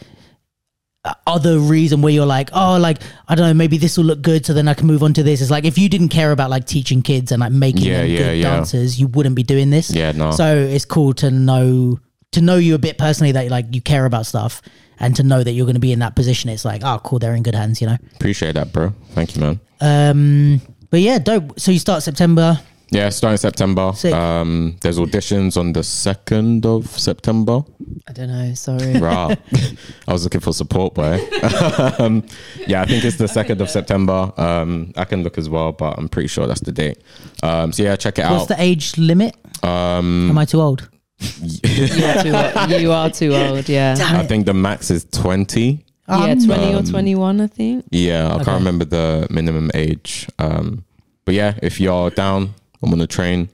other 1.27 1.59
reason 1.59 2.03
where 2.03 2.13
you're 2.13 2.27
like, 2.27 2.51
oh, 2.53 2.79
like 2.79 2.99
I 3.29 3.35
don't 3.35 3.47
know, 3.47 3.55
maybe 3.55 3.79
this 3.79 3.97
will 3.97 4.05
look 4.05 4.23
good, 4.23 4.45
so 4.47 4.53
then 4.53 4.69
I 4.69 4.75
can 4.75 4.87
move 4.87 5.03
on 5.03 5.15
to 5.15 5.23
this. 5.23 5.41
It's 5.41 5.51
like 5.51 5.65
if 5.65 5.79
you 5.79 5.89
didn't 5.89 6.09
care 6.11 6.33
about 6.33 6.51
like 6.51 6.67
teaching 6.67 7.03
kids 7.03 7.33
and 7.33 7.41
like 7.41 7.53
making 7.53 7.83
Yeah, 7.85 7.99
them 8.03 8.11
yeah, 8.11 8.19
good 8.19 8.39
yeah. 8.39 8.51
dancers, 8.51 9.01
you 9.01 9.07
wouldn't 9.09 9.37
be 9.37 9.43
doing 9.43 9.71
this. 9.71 9.91
Yeah, 9.91 10.13
no. 10.13 10.31
So 10.33 10.57
it's 10.57 10.85
cool 10.85 11.13
to 11.15 11.31
know 11.31 12.01
to 12.33 12.41
know 12.43 12.57
you 12.57 12.75
a 12.75 12.79
bit 12.79 12.99
personally 12.99 13.33
that 13.33 13.49
like 13.51 13.75
you 13.75 13.81
care 13.81 14.05
about 14.05 14.27
stuff 14.27 14.61
and 15.01 15.15
to 15.17 15.23
know 15.23 15.43
that 15.43 15.53
you're 15.53 15.65
going 15.67 15.75
to 15.75 15.81
be 15.81 15.93
in 15.93 16.01
that 16.01 16.17
position. 16.17 16.51
It's 16.51 16.65
like, 16.65 16.83
oh, 16.85 17.01
cool, 17.05 17.19
they're 17.19 17.35
in 17.35 17.43
good 17.43 17.55
hands, 17.55 17.81
you 17.81 17.87
know. 17.87 17.97
Appreciate 18.17 18.53
that, 18.55 18.73
bro. 18.73 18.93
Thank 19.13 19.35
you, 19.37 19.41
man. 19.43 19.61
Um, 19.81 20.61
but 20.91 21.01
yeah, 21.01 21.19
dope. 21.19 21.59
So 21.61 21.71
you 21.71 21.79
start 21.79 22.03
September. 22.03 22.61
Yeah, 22.91 23.11
starting 23.11 23.37
September. 23.37 23.93
Sick. 23.95 24.15
Um, 24.15 24.77
there's 24.81 24.99
auditions 24.99 25.57
on 25.59 25.73
the 25.75 25.83
second 25.83 26.65
of 26.65 26.87
September. 26.99 27.61
I 28.09 28.13
don't 28.13 28.29
know. 28.29 28.55
Sorry. 28.55 28.95
Right. 28.99 29.37
I 30.09 30.13
was 30.13 30.25
looking 30.25 30.41
for 30.41 30.55
support, 30.55 30.95
boy. 30.95 31.21
um, 31.99 32.25
yeah, 32.67 32.81
I 32.83 32.87
think 32.87 33.05
it's 33.05 33.17
the 33.19 33.29
second 33.29 33.61
of 33.61 33.69
September. 33.69 34.33
Um, 34.39 34.93
I 34.97 35.05
can 35.05 35.23
look 35.23 35.37
as 35.37 35.51
well, 35.51 35.73
but 35.73 35.99
I'm 35.99 36.09
pretty 36.09 36.29
sure 36.29 36.47
that's 36.47 36.63
the 36.63 36.73
date. 36.73 37.03
Um, 37.43 37.73
so 37.73 37.83
yeah, 37.83 37.97
check 37.97 38.19
it 38.19 38.23
What's 38.23 38.31
out. 38.33 38.37
What's 38.37 38.47
the 38.49 38.63
age 38.63 38.97
limit? 38.97 39.37
um, 39.63 40.31
Am 40.31 40.39
I 40.39 40.47
too 40.47 40.61
old? 40.63 40.89
You're 41.63 42.23
too 42.23 42.33
old. 42.35 42.71
You 42.71 42.93
are 42.93 43.11
too 43.11 43.35
old. 43.35 43.69
Yeah. 43.69 43.97
I 43.99 44.27
think 44.27 44.47
the 44.47 44.55
max 44.55 44.91
is 44.91 45.05
20. 45.13 45.85
Yeah, 46.09 46.15
Um, 46.25 46.43
20 46.47 46.73
or 46.75 46.79
Um, 46.79 46.85
21, 46.87 47.41
I 47.43 47.47
think. 47.49 47.85
Yeah, 47.91 48.29
I 48.29 48.35
Okay. 48.37 48.45
can't 48.45 48.59
remember 48.61 48.87
the 48.87 49.27
minimum 49.29 49.71
age. 49.75 50.27
Um, 50.39 50.85
but 51.27 51.35
yeah, 51.35 51.53
if 51.63 51.81
you're 51.81 52.09
down, 52.11 52.55
I'm 52.83 52.93
on 52.93 52.99
the 52.99 53.07
train. 53.07 53.49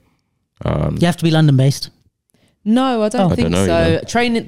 Um, 0.65 0.97
You 1.01 1.07
have 1.07 1.17
to 1.19 1.25
be 1.25 1.31
London 1.31 1.57
based. 1.57 1.91
No, 2.67 3.03
I 3.03 3.09
don't 3.11 3.21
Oh. 3.21 3.33
I 3.33 3.35
think 3.35 3.51
don't 3.51 3.53
know, 3.53 3.67
so. 3.67 3.87
you 3.87 3.93
know. 3.97 4.01
Train 4.07 4.33
the 4.35 4.41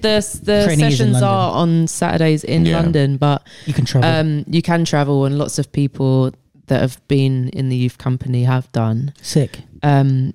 the 0.43 0.63
Training 0.65 0.71
is 0.71 0.71
in 0.71 0.79
sessions 0.91 1.13
London. 1.15 1.29
are 1.29 1.53
on 1.53 1.87
Saturdays 1.87 2.45
in 2.45 2.65
Yeah. 2.65 2.77
London, 2.81 3.17
but 3.19 3.47
You 3.67 3.75
can 3.75 3.85
travel. 3.85 4.09
um, 4.11 4.45
you 4.49 4.63
can 4.63 4.85
travel, 4.87 5.25
and 5.27 5.37
lots 5.39 5.59
of 5.59 5.71
people 5.73 6.33
that 6.69 6.81
have 6.81 6.99
been 7.09 7.49
in 7.51 7.69
the 7.69 7.77
youth 7.77 7.99
company 7.99 8.45
have 8.45 8.71
done. 8.73 9.13
Sick. 9.23 9.61
Um, 9.83 10.33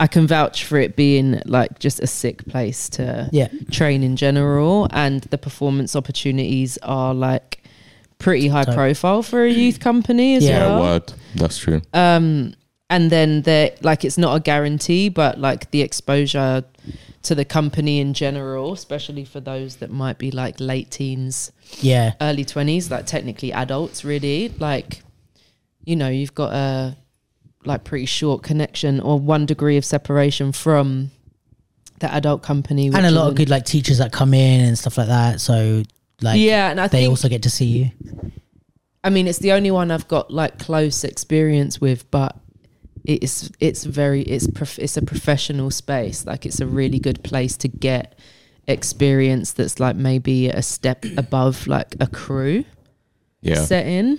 I 0.00 0.06
can 0.06 0.26
vouch 0.26 0.64
for 0.64 0.78
it 0.78 0.96
being 0.96 1.40
like 1.44 1.78
just 1.78 2.00
a 2.02 2.06
sick 2.06 2.44
place 2.46 2.88
to 2.90 3.28
Yeah. 3.30 3.48
train 3.70 4.02
in 4.02 4.16
general, 4.16 4.88
and 4.90 5.20
the 5.30 5.38
performance 5.38 5.94
opportunities 5.94 6.78
are 6.82 7.14
like 7.14 7.62
pretty 8.18 8.48
high 8.48 8.64
Dope. 8.64 8.74
profile 8.74 9.22
for 9.22 9.44
a 9.44 9.50
youth 9.52 9.80
company 9.80 10.36
as 10.36 10.44
Yeah. 10.44 10.50
yeah, 10.50 10.66
well. 10.66 10.80
word. 10.80 11.12
That's 11.36 11.58
true. 11.58 11.82
Um, 11.92 12.54
and 12.90 13.10
then 13.10 13.42
there, 13.42 13.72
like, 13.82 14.04
it's 14.04 14.18
not 14.18 14.36
a 14.36 14.40
guarantee, 14.40 15.08
but 15.08 15.38
like 15.38 15.70
the 15.70 15.80
exposure 15.82 16.64
to 17.22 17.34
the 17.34 17.44
company 17.44 18.00
in 18.00 18.12
general, 18.12 18.72
especially 18.74 19.24
for 19.24 19.40
those 19.40 19.76
that 19.76 19.90
might 19.90 20.18
be 20.18 20.30
like 20.30 20.60
late 20.60 20.90
teens, 20.90 21.50
Yeah. 21.80 22.12
early 22.20 22.44
twenties, 22.44 22.90
like 22.90 23.06
technically 23.06 23.52
adults, 23.52 24.04
really. 24.04 24.50
Like, 24.58 25.02
you 25.84 25.96
know, 25.96 26.08
you've 26.08 26.34
got 26.34 26.52
a 26.52 26.96
like 27.64 27.82
pretty 27.84 28.04
short 28.04 28.42
connection 28.42 29.00
or 29.00 29.18
one 29.18 29.46
degree 29.46 29.78
of 29.78 29.84
separation 29.86 30.52
from 30.52 31.10
the 32.00 32.12
adult 32.12 32.42
company, 32.42 32.88
and 32.88 33.06
a 33.06 33.10
lot 33.10 33.28
of 33.28 33.36
good 33.36 33.48
like 33.48 33.64
teachers 33.64 33.98
that 33.98 34.12
come 34.12 34.34
in 34.34 34.66
and 34.66 34.78
stuff 34.78 34.98
like 34.98 35.06
that. 35.06 35.40
So 35.40 35.82
like 36.20 36.38
yeah, 36.38 36.70
and 36.70 36.78
I 36.78 36.88
they 36.88 37.06
also 37.06 37.30
get 37.30 37.44
to 37.44 37.50
see 37.50 37.64
you. 37.64 37.90
I 39.02 39.08
mean, 39.08 39.26
it's 39.26 39.38
the 39.38 39.52
only 39.52 39.70
one 39.70 39.90
I've 39.90 40.08
got 40.08 40.30
like 40.30 40.58
close 40.58 41.04
experience 41.04 41.80
with, 41.80 42.10
but 42.10 42.36
it's 43.04 43.50
it's 43.60 43.84
very 43.84 44.22
it's 44.22 44.46
prof- 44.48 44.78
it's 44.78 44.96
a 44.96 45.02
professional 45.02 45.70
space. 45.70 46.26
Like 46.26 46.46
it's 46.46 46.60
a 46.60 46.66
really 46.66 46.98
good 46.98 47.22
place 47.22 47.56
to 47.58 47.68
get 47.68 48.18
experience 48.66 49.52
that's 49.52 49.78
like 49.78 49.96
maybe 49.96 50.48
a 50.48 50.62
step 50.62 51.04
above 51.16 51.66
like 51.66 51.94
a 52.00 52.06
crew 52.06 52.64
Yeah. 53.42 53.64
setting. 53.64 54.18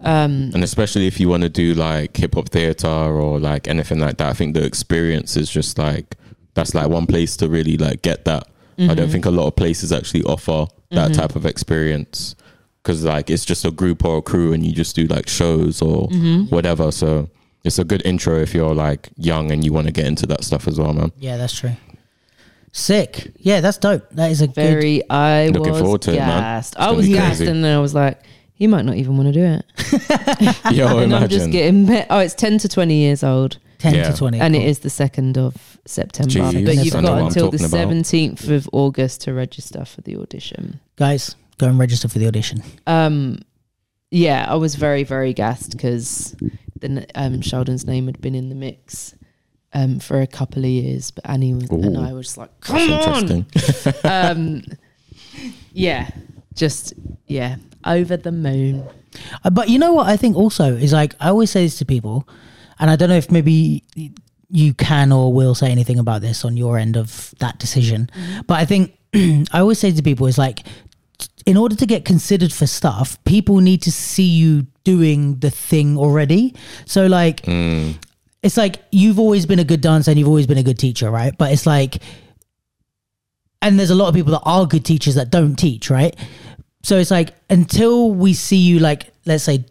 Um, 0.00 0.50
and 0.54 0.64
especially 0.64 1.06
if 1.06 1.20
you 1.20 1.28
want 1.28 1.42
to 1.42 1.48
do 1.50 1.74
like 1.74 2.16
hip 2.16 2.34
hop 2.34 2.48
theater 2.48 2.88
or 2.88 3.38
like 3.38 3.68
anything 3.68 3.98
like 4.00 4.16
that, 4.18 4.28
I 4.28 4.32
think 4.32 4.54
the 4.54 4.64
experience 4.64 5.36
is 5.36 5.50
just 5.50 5.78
like 5.78 6.16
that's 6.54 6.74
like 6.74 6.88
one 6.88 7.06
place 7.06 7.36
to 7.38 7.48
really 7.48 7.76
like 7.76 8.02
get 8.02 8.24
that. 8.24 8.44
I 8.46 8.50
Mm-hmm. 8.82 8.94
don't 8.96 9.08
think 9.08 9.24
a 9.26 9.30
lot 9.30 9.46
of 9.46 9.54
places 9.54 9.92
actually 9.92 10.24
offer 10.24 10.66
that 10.90 11.14
type 11.14 11.36
of 11.36 11.46
experience 11.46 12.34
because 12.82 13.04
like 13.04 13.30
it's 13.30 13.44
just 13.44 13.64
a 13.64 13.70
group 13.70 14.04
or 14.04 14.18
a 14.18 14.22
crew 14.22 14.52
and 14.52 14.64
you 14.66 14.72
just 14.72 14.96
do 14.96 15.06
like 15.06 15.28
shows 15.28 15.80
or 15.82 16.08
Mm-hmm. 16.08 16.44
whatever. 16.54 16.90
So 16.90 17.28
it's 17.64 17.78
a 17.78 17.84
good 17.84 18.02
intro 18.04 18.38
if 18.40 18.54
you're 18.54 18.74
like 18.74 19.08
young 19.16 19.50
and 19.50 19.64
you 19.64 19.72
want 19.72 19.86
to 19.86 19.92
get 19.92 20.06
into 20.06 20.26
that 20.26 20.44
stuff 20.44 20.68
as 20.68 20.78
well, 20.78 20.92
man. 20.92 21.12
Yeah, 21.18 21.36
that's 21.36 21.58
true. 21.58 21.72
Sick. 22.72 23.30
Yeah, 23.38 23.60
that's 23.60 23.78
dope. 23.78 24.08
That 24.10 24.30
is 24.30 24.40
a 24.40 24.46
good. 24.48 24.54
very. 24.54 25.08
I 25.08 25.48
Looking 25.48 25.72
was 25.72 25.80
forward 25.80 26.02
to 26.02 26.12
it, 26.12 26.18
man. 26.18 26.40
gassed. 26.40 26.74
It's 26.74 26.82
I 26.82 26.90
was 26.90 27.06
gassed, 27.08 27.36
crazy. 27.38 27.46
and 27.50 27.62
then 27.64 27.76
I 27.76 27.80
was 27.80 27.94
like, 27.94 28.20
he 28.54 28.66
might 28.66 28.84
not 28.84 28.96
even 28.96 29.16
want 29.16 29.32
to 29.32 29.32
do 29.32 29.44
it. 29.44 30.72
Yo, 30.74 30.98
and 30.98 31.14
I'm 31.14 31.28
just 31.28 31.50
getting. 31.52 31.86
Met. 31.86 32.08
Oh, 32.10 32.18
it's 32.18 32.34
ten 32.34 32.58
to 32.58 32.68
twenty 32.68 32.96
years 32.96 33.22
old. 33.22 33.58
ten 33.78 33.94
Yeah. 33.94 34.10
to 34.10 34.16
twenty, 34.16 34.40
and 34.40 34.54
cool. 34.54 34.62
it 34.62 34.66
is 34.68 34.80
the 34.80 34.90
second 34.90 35.38
of 35.38 35.78
September. 35.86 36.32
Jeez, 36.32 36.66
but 36.66 36.84
you've 36.84 36.94
know 36.94 37.02
got 37.02 37.22
until 37.28 37.50
the 37.50 37.58
talking 37.58 37.66
about. 37.66 37.70
seventeenth 37.78 38.48
of 38.48 38.68
August 38.72 39.20
to 39.22 39.34
register 39.34 39.84
for 39.84 40.00
the 40.00 40.16
audition. 40.16 40.80
guys. 40.96 41.36
Go 41.58 41.68
and 41.68 41.78
register 41.78 42.08
for 42.08 42.18
the 42.18 42.26
audition. 42.26 42.64
Um, 42.88 43.38
yeah, 44.10 44.44
I 44.48 44.56
was 44.56 44.74
very 44.74 45.04
very 45.04 45.32
gassed 45.32 45.70
because 45.70 46.34
then 46.84 47.06
um, 47.14 47.40
Chaldon's 47.40 47.86
name 47.86 48.06
had 48.06 48.20
been 48.20 48.34
in 48.34 48.48
the 48.48 48.54
mix. 48.54 49.14
Um, 49.76 49.98
for 49.98 50.20
a 50.20 50.26
couple 50.28 50.62
of 50.62 50.70
years, 50.70 51.10
but 51.10 51.28
Annie 51.28 51.52
was, 51.52 51.68
and 51.68 51.98
I 51.98 52.12
was 52.12 52.26
just 52.26 52.38
like, 52.38 52.50
That's 52.60 53.44
"Come 54.04 54.04
on!" 54.04 54.04
Um, 54.04 54.62
yeah, 55.72 56.10
just 56.54 56.94
yeah, 57.26 57.56
over 57.84 58.16
the 58.16 58.30
moon. 58.30 58.86
Uh, 59.42 59.50
but 59.50 59.68
you 59.68 59.80
know 59.80 59.92
what 59.92 60.06
I 60.06 60.16
think 60.16 60.36
also 60.36 60.76
is 60.76 60.92
like 60.92 61.16
I 61.18 61.30
always 61.30 61.50
say 61.50 61.64
this 61.64 61.78
to 61.78 61.84
people, 61.84 62.28
and 62.78 62.88
I 62.88 62.94
don't 62.94 63.08
know 63.08 63.16
if 63.16 63.32
maybe 63.32 63.82
you 64.48 64.74
can 64.74 65.10
or 65.10 65.32
will 65.32 65.56
say 65.56 65.70
anything 65.72 65.98
about 65.98 66.20
this 66.20 66.44
on 66.44 66.56
your 66.56 66.78
end 66.78 66.96
of 66.96 67.34
that 67.40 67.58
decision. 67.58 68.08
But 68.46 68.60
I 68.60 68.64
think 68.64 68.96
I 69.14 69.58
always 69.58 69.80
say 69.80 69.90
to 69.90 70.02
people 70.02 70.28
is 70.28 70.38
like, 70.38 70.60
in 71.46 71.56
order 71.56 71.76
to 71.76 71.86
get 71.86 72.04
considered 72.04 72.52
for 72.52 72.66
stuff, 72.66 73.22
people 73.24 73.58
need 73.60 73.82
to 73.82 73.92
see 73.92 74.24
you 74.24 74.66
doing 74.84 75.38
the 75.40 75.50
thing 75.50 75.98
already. 75.98 76.54
So 76.86 77.06
like, 77.06 77.42
Mm. 77.42 77.96
it's 78.42 78.56
like 78.56 78.82
you've 78.92 79.18
always 79.18 79.46
been 79.46 79.58
a 79.58 79.64
good 79.64 79.80
dancer 79.80 80.10
and 80.10 80.18
you've 80.18 80.28
always 80.28 80.46
been 80.46 80.58
a 80.58 80.62
good 80.62 80.78
teacher, 80.78 81.10
right? 81.10 81.34
But 81.36 81.52
it's 81.52 81.66
like, 81.66 82.02
and 83.62 83.78
there's 83.78 83.90
a 83.90 83.94
lot 83.94 84.08
of 84.08 84.14
people 84.14 84.32
that 84.32 84.42
are 84.44 84.66
good 84.66 84.84
teachers 84.84 85.14
that 85.14 85.30
don't 85.30 85.56
teach, 85.56 85.90
right? 85.90 86.14
So 86.82 86.98
it's 86.98 87.10
like 87.10 87.34
until 87.48 88.10
we 88.10 88.34
see 88.34 88.58
you, 88.58 88.78
like, 88.78 89.12
let's 89.24 89.44
say, 89.44 89.64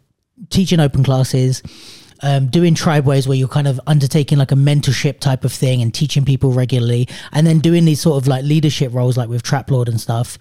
teaching 0.50 0.80
open 0.80 1.04
classes, 1.04 1.62
um, 2.24 2.48
doing 2.48 2.74
tribe 2.74 3.06
ways 3.06 3.28
where 3.28 3.38
you're 3.38 3.48
kind 3.48 3.68
of 3.68 3.80
undertaking 3.86 4.38
like 4.38 4.52
a 4.52 4.56
mentorship 4.56 5.20
type 5.20 5.44
of 5.46 5.52
thing 5.54 5.82
and 5.82 5.94
teaching 5.94 6.26
people 6.26 6.52
regularly, 6.52 7.08
and 7.32 7.46
then 7.46 7.60
doing 7.60 7.86
these 7.86 8.02
sort 8.02 8.22
of 8.22 8.28
like 8.28 8.44
leadership 8.44 8.94
roles, 8.94 9.16
like 9.18 9.30
with 9.30 9.44
Trap 9.44 9.70
Lord 9.70 9.88
and 9.90 10.02
stuff. 10.02 10.38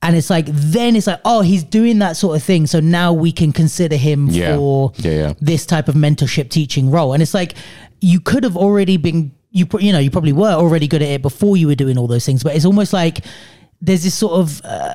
And 0.00 0.14
it's 0.16 0.30
like, 0.30 0.46
then 0.46 0.94
it's 0.94 1.08
like, 1.08 1.20
oh, 1.24 1.40
he's 1.40 1.64
doing 1.64 1.98
that 1.98 2.16
sort 2.16 2.36
of 2.36 2.42
thing. 2.42 2.66
So 2.68 2.78
now 2.78 3.12
we 3.12 3.32
can 3.32 3.52
consider 3.52 3.96
him 3.96 4.28
Yeah. 4.30 4.56
for 4.56 4.92
Yeah, 4.98 5.10
yeah. 5.12 5.32
this 5.40 5.66
type 5.66 5.88
of 5.88 5.96
mentorship 5.96 6.50
teaching 6.50 6.90
role. 6.90 7.12
And 7.14 7.22
it's 7.22 7.34
like 7.34 7.54
you 8.00 8.20
could 8.20 8.44
have 8.44 8.56
already 8.56 8.96
been 8.96 9.32
you 9.50 9.66
you 9.80 9.92
know 9.92 9.98
you 9.98 10.10
probably 10.10 10.32
were 10.32 10.52
already 10.52 10.86
good 10.86 11.00
at 11.02 11.08
it 11.08 11.22
before 11.22 11.56
you 11.56 11.66
were 11.66 11.74
doing 11.74 11.98
all 11.98 12.06
those 12.06 12.24
things. 12.24 12.44
But 12.44 12.54
it's 12.54 12.64
almost 12.64 12.92
like 12.92 13.24
there's 13.80 14.04
this 14.04 14.14
sort 14.14 14.34
of 14.34 14.60
uh, 14.64 14.94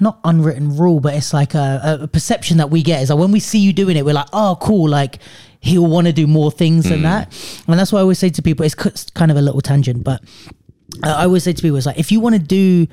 not 0.00 0.18
unwritten 0.24 0.76
rule, 0.76 1.00
but 1.00 1.14
it's 1.14 1.32
like 1.32 1.54
a, 1.54 1.98
a 2.02 2.06
perception 2.08 2.58
that 2.58 2.70
we 2.70 2.82
get 2.82 3.02
is 3.02 3.10
like 3.10 3.18
when 3.18 3.32
we 3.32 3.40
see 3.40 3.58
you 3.60 3.72
doing 3.72 3.96
it, 3.96 4.04
we're 4.04 4.12
like, 4.14 4.28
oh, 4.32 4.58
cool, 4.60 4.88
like 4.90 5.20
he'll 5.60 5.86
want 5.86 6.06
to 6.06 6.12
do 6.12 6.26
more 6.26 6.50
things 6.50 6.86
than 6.88 7.02
that. 7.02 7.32
And 7.66 7.78
that's 7.78 7.92
why 7.92 8.00
I 8.00 8.02
always 8.02 8.18
say 8.18 8.28
to 8.28 8.42
people, 8.42 8.66
it's 8.66 8.74
kind 9.14 9.30
of 9.30 9.36
a 9.38 9.42
little 9.42 9.62
tangent, 9.62 10.04
but 10.04 10.22
uh, 11.02 11.08
I 11.16 11.24
always 11.24 11.44
say 11.44 11.52
to 11.54 11.62
people, 11.62 11.76
it's 11.78 11.86
like 11.86 11.98
if 11.98 12.12
you 12.12 12.20
want 12.20 12.34
to 12.34 12.40
do, 12.42 12.86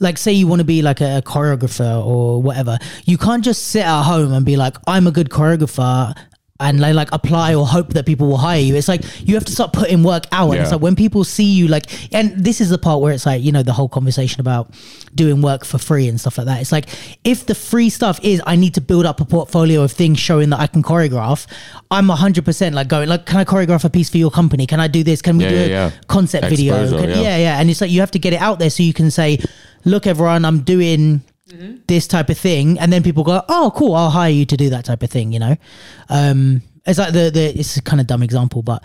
like, 0.00 0.18
say 0.18 0.32
you 0.32 0.46
want 0.46 0.60
to 0.60 0.64
be 0.64 0.82
like 0.82 1.00
a 1.00 1.22
choreographer 1.24 2.04
or 2.04 2.42
whatever, 2.42 2.78
you 3.04 3.16
can't 3.18 3.44
just 3.44 3.68
sit 3.68 3.84
at 3.84 4.02
home 4.02 4.32
and 4.32 4.44
be 4.44 4.56
like, 4.56 4.76
I'm 4.86 5.06
a 5.06 5.10
good 5.12 5.28
choreographer. 5.28 6.16
And 6.62 6.78
like, 6.78 6.94
like 6.94 7.08
apply 7.12 7.54
or 7.54 7.66
hope 7.66 7.94
that 7.94 8.04
people 8.04 8.28
will 8.28 8.36
hire 8.36 8.60
you. 8.60 8.74
It's 8.76 8.86
like 8.86 9.02
you 9.26 9.34
have 9.34 9.46
to 9.46 9.52
start 9.52 9.72
putting 9.72 10.02
work 10.02 10.24
out. 10.30 10.50
And 10.50 10.60
it's 10.60 10.70
like 10.70 10.82
when 10.82 10.94
people 10.94 11.24
see 11.24 11.44
you, 11.50 11.68
like, 11.68 11.86
and 12.12 12.32
this 12.44 12.60
is 12.60 12.68
the 12.68 12.76
part 12.76 13.00
where 13.00 13.14
it's 13.14 13.24
like 13.24 13.42
you 13.42 13.50
know 13.50 13.62
the 13.62 13.72
whole 13.72 13.88
conversation 13.88 14.42
about 14.42 14.70
doing 15.14 15.40
work 15.40 15.64
for 15.64 15.78
free 15.78 16.06
and 16.06 16.20
stuff 16.20 16.36
like 16.36 16.48
that. 16.48 16.60
It's 16.60 16.70
like 16.70 16.90
if 17.24 17.46
the 17.46 17.54
free 17.54 17.88
stuff 17.88 18.20
is 18.22 18.42
I 18.46 18.56
need 18.56 18.74
to 18.74 18.82
build 18.82 19.06
up 19.06 19.22
a 19.22 19.24
portfolio 19.24 19.82
of 19.82 19.90
things 19.92 20.18
showing 20.18 20.50
that 20.50 20.60
I 20.60 20.66
can 20.66 20.82
choreograph. 20.82 21.46
I'm 21.90 22.10
hundred 22.10 22.44
percent 22.44 22.74
like 22.74 22.88
going 22.88 23.08
like, 23.08 23.24
can 23.24 23.38
I 23.38 23.44
choreograph 23.46 23.84
a 23.84 23.88
piece 23.88 24.10
for 24.10 24.18
your 24.18 24.30
company? 24.30 24.66
Can 24.66 24.80
I 24.80 24.88
do 24.88 25.02
this? 25.02 25.22
Can 25.22 25.38
we 25.38 25.44
Yeah, 25.44 25.50
do 25.50 25.56
yeah, 25.56 25.62
a 25.64 25.68
yeah. 25.68 25.90
concept 26.08 26.46
video? 26.50 26.74
Can- 26.90 27.08
yeah. 27.08 27.22
yeah, 27.22 27.36
yeah. 27.38 27.58
And 27.58 27.70
it's 27.70 27.80
like 27.80 27.90
you 27.90 28.00
have 28.00 28.10
to 28.10 28.18
get 28.18 28.34
it 28.34 28.40
out 28.42 28.58
there 28.58 28.68
so 28.68 28.82
you 28.82 28.92
can 28.92 29.10
say, 29.10 29.38
look, 29.84 30.06
everyone, 30.06 30.44
I'm 30.44 30.60
doing 30.60 31.22
this 31.86 32.06
type 32.06 32.30
of 32.30 32.38
thing. 32.38 32.78
And 32.78 32.92
then 32.92 33.02
people 33.02 33.24
go, 33.24 33.42
oh, 33.48 33.72
cool, 33.74 33.94
I'll 33.94 34.10
hire 34.10 34.30
you 34.30 34.46
to 34.46 34.56
do 34.56 34.70
that 34.70 34.84
type 34.84 35.02
of 35.02 35.10
thing, 35.10 35.32
you 35.32 35.38
know? 35.38 35.56
Um, 36.08 36.62
it's 36.86 36.98
like 36.98 37.12
the, 37.12 37.30
the, 37.30 37.58
it's 37.58 37.76
a 37.76 37.82
kind 37.82 38.00
of 38.00 38.06
dumb 38.06 38.22
example, 38.22 38.62
but 38.62 38.82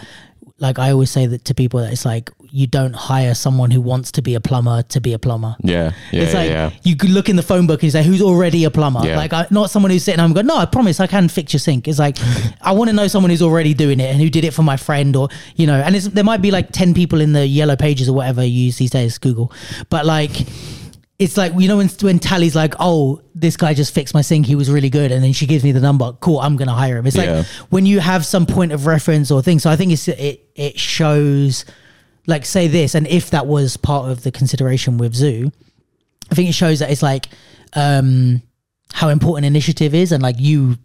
like 0.59 0.79
I 0.79 0.91
always 0.91 1.11
say 1.11 1.25
that 1.27 1.45
to 1.45 1.53
people 1.53 1.81
that 1.81 1.91
it's 1.91 2.05
like, 2.05 2.29
you 2.55 2.67
don't 2.67 2.95
hire 2.95 3.35
someone 3.35 3.69
who 3.69 3.81
wants 3.81 4.13
to 4.13 4.21
be 4.21 4.33
a 4.35 4.39
plumber 4.39 4.81
to 4.83 5.01
be 5.01 5.11
a 5.11 5.19
plumber. 5.19 5.57
Yeah, 5.61 5.91
yeah, 6.13 6.21
it's 6.21 6.33
like 6.33 6.49
yeah. 6.49 6.71
you 6.83 6.95
could 6.95 7.09
look 7.09 7.27
in 7.27 7.35
the 7.35 7.43
phone 7.43 7.67
book 7.67 7.83
and 7.83 7.91
say 7.91 8.01
who's 8.01 8.21
already 8.21 8.63
a 8.63 8.71
plumber. 8.71 9.05
Yeah. 9.05 9.17
Like 9.17 9.33
I, 9.33 9.45
not 9.51 9.69
someone 9.69 9.91
who's 9.91 10.05
sitting 10.05 10.21
home 10.21 10.31
and 10.31 10.35
go, 10.35 10.41
no, 10.41 10.55
I 10.55 10.65
promise 10.65 11.01
I 11.01 11.07
can 11.07 11.27
fix 11.27 11.51
your 11.51 11.59
sink. 11.59 11.89
It's 11.89 11.99
like 11.99 12.15
I 12.61 12.71
want 12.71 12.89
to 12.89 12.95
know 12.95 13.07
someone 13.07 13.29
who's 13.29 13.41
already 13.41 13.73
doing 13.73 13.99
it 13.99 14.09
and 14.09 14.21
who 14.21 14.29
did 14.29 14.45
it 14.45 14.51
for 14.51 14.63
my 14.63 14.77
friend 14.77 15.17
or 15.17 15.27
you 15.57 15.67
know. 15.67 15.75
And 15.75 15.97
it's, 15.97 16.07
there 16.07 16.23
might 16.23 16.41
be 16.41 16.49
like 16.49 16.71
ten 16.71 16.93
people 16.93 17.19
in 17.19 17.33
the 17.33 17.45
yellow 17.45 17.75
pages 17.75 18.07
or 18.07 18.13
whatever 18.13 18.41
you 18.41 18.67
use 18.67 18.77
these 18.77 18.91
days, 18.91 19.17
Google. 19.17 19.51
But 19.89 20.05
like. 20.05 20.31
It's 21.17 21.37
like 21.37 21.53
you 21.57 21.67
know 21.69 21.77
when 21.77 21.87
when 22.01 22.19
Tali's 22.19 22.55
like, 22.55 22.73
oh, 22.79 23.21
this 23.33 23.55
guy 23.55 23.73
just 23.73 23.93
fixed 23.93 24.13
my 24.13 24.21
sink. 24.21 24.45
He 24.45 24.55
was 24.55 24.69
really 24.69 24.89
good, 24.89 25.11
and 25.13 25.23
then 25.23 25.31
she 25.31 25.45
gives 25.45 25.63
me 25.63 25.71
the 25.71 25.79
number. 25.79 26.11
Cool, 26.19 26.39
I'm 26.39 26.57
gonna 26.57 26.73
hire 26.73 26.97
him. 26.97 27.07
It's 27.07 27.15
Yeah. 27.15 27.37
like 27.37 27.45
when 27.69 27.85
you 27.85 28.01
have 28.01 28.25
some 28.25 28.45
point 28.45 28.73
of 28.73 28.85
reference 28.85 29.31
or 29.31 29.41
thing. 29.41 29.59
So 29.59 29.69
I 29.69 29.77
think 29.77 29.93
it's 29.93 30.07
it 30.09 30.45
it 30.55 30.77
shows 30.77 31.63
like 32.27 32.45
say 32.45 32.67
this, 32.67 32.95
and 32.95 33.07
if 33.07 33.29
that 33.29 33.47
was 33.47 33.77
part 33.77 34.09
of 34.11 34.23
the 34.23 34.31
consideration 34.31 34.97
with 34.97 35.13
Zoo, 35.15 35.51
I 36.31 36.35
think 36.35 36.49
it 36.49 36.53
shows 36.53 36.79
that 36.79 36.91
it's 36.91 37.03
like 37.03 37.29
um 37.73 38.41
how 38.93 39.07
important 39.09 39.45
initiative 39.45 39.93
is 39.95 40.11
and 40.11 40.21
like 40.21 40.35
you 40.39 40.77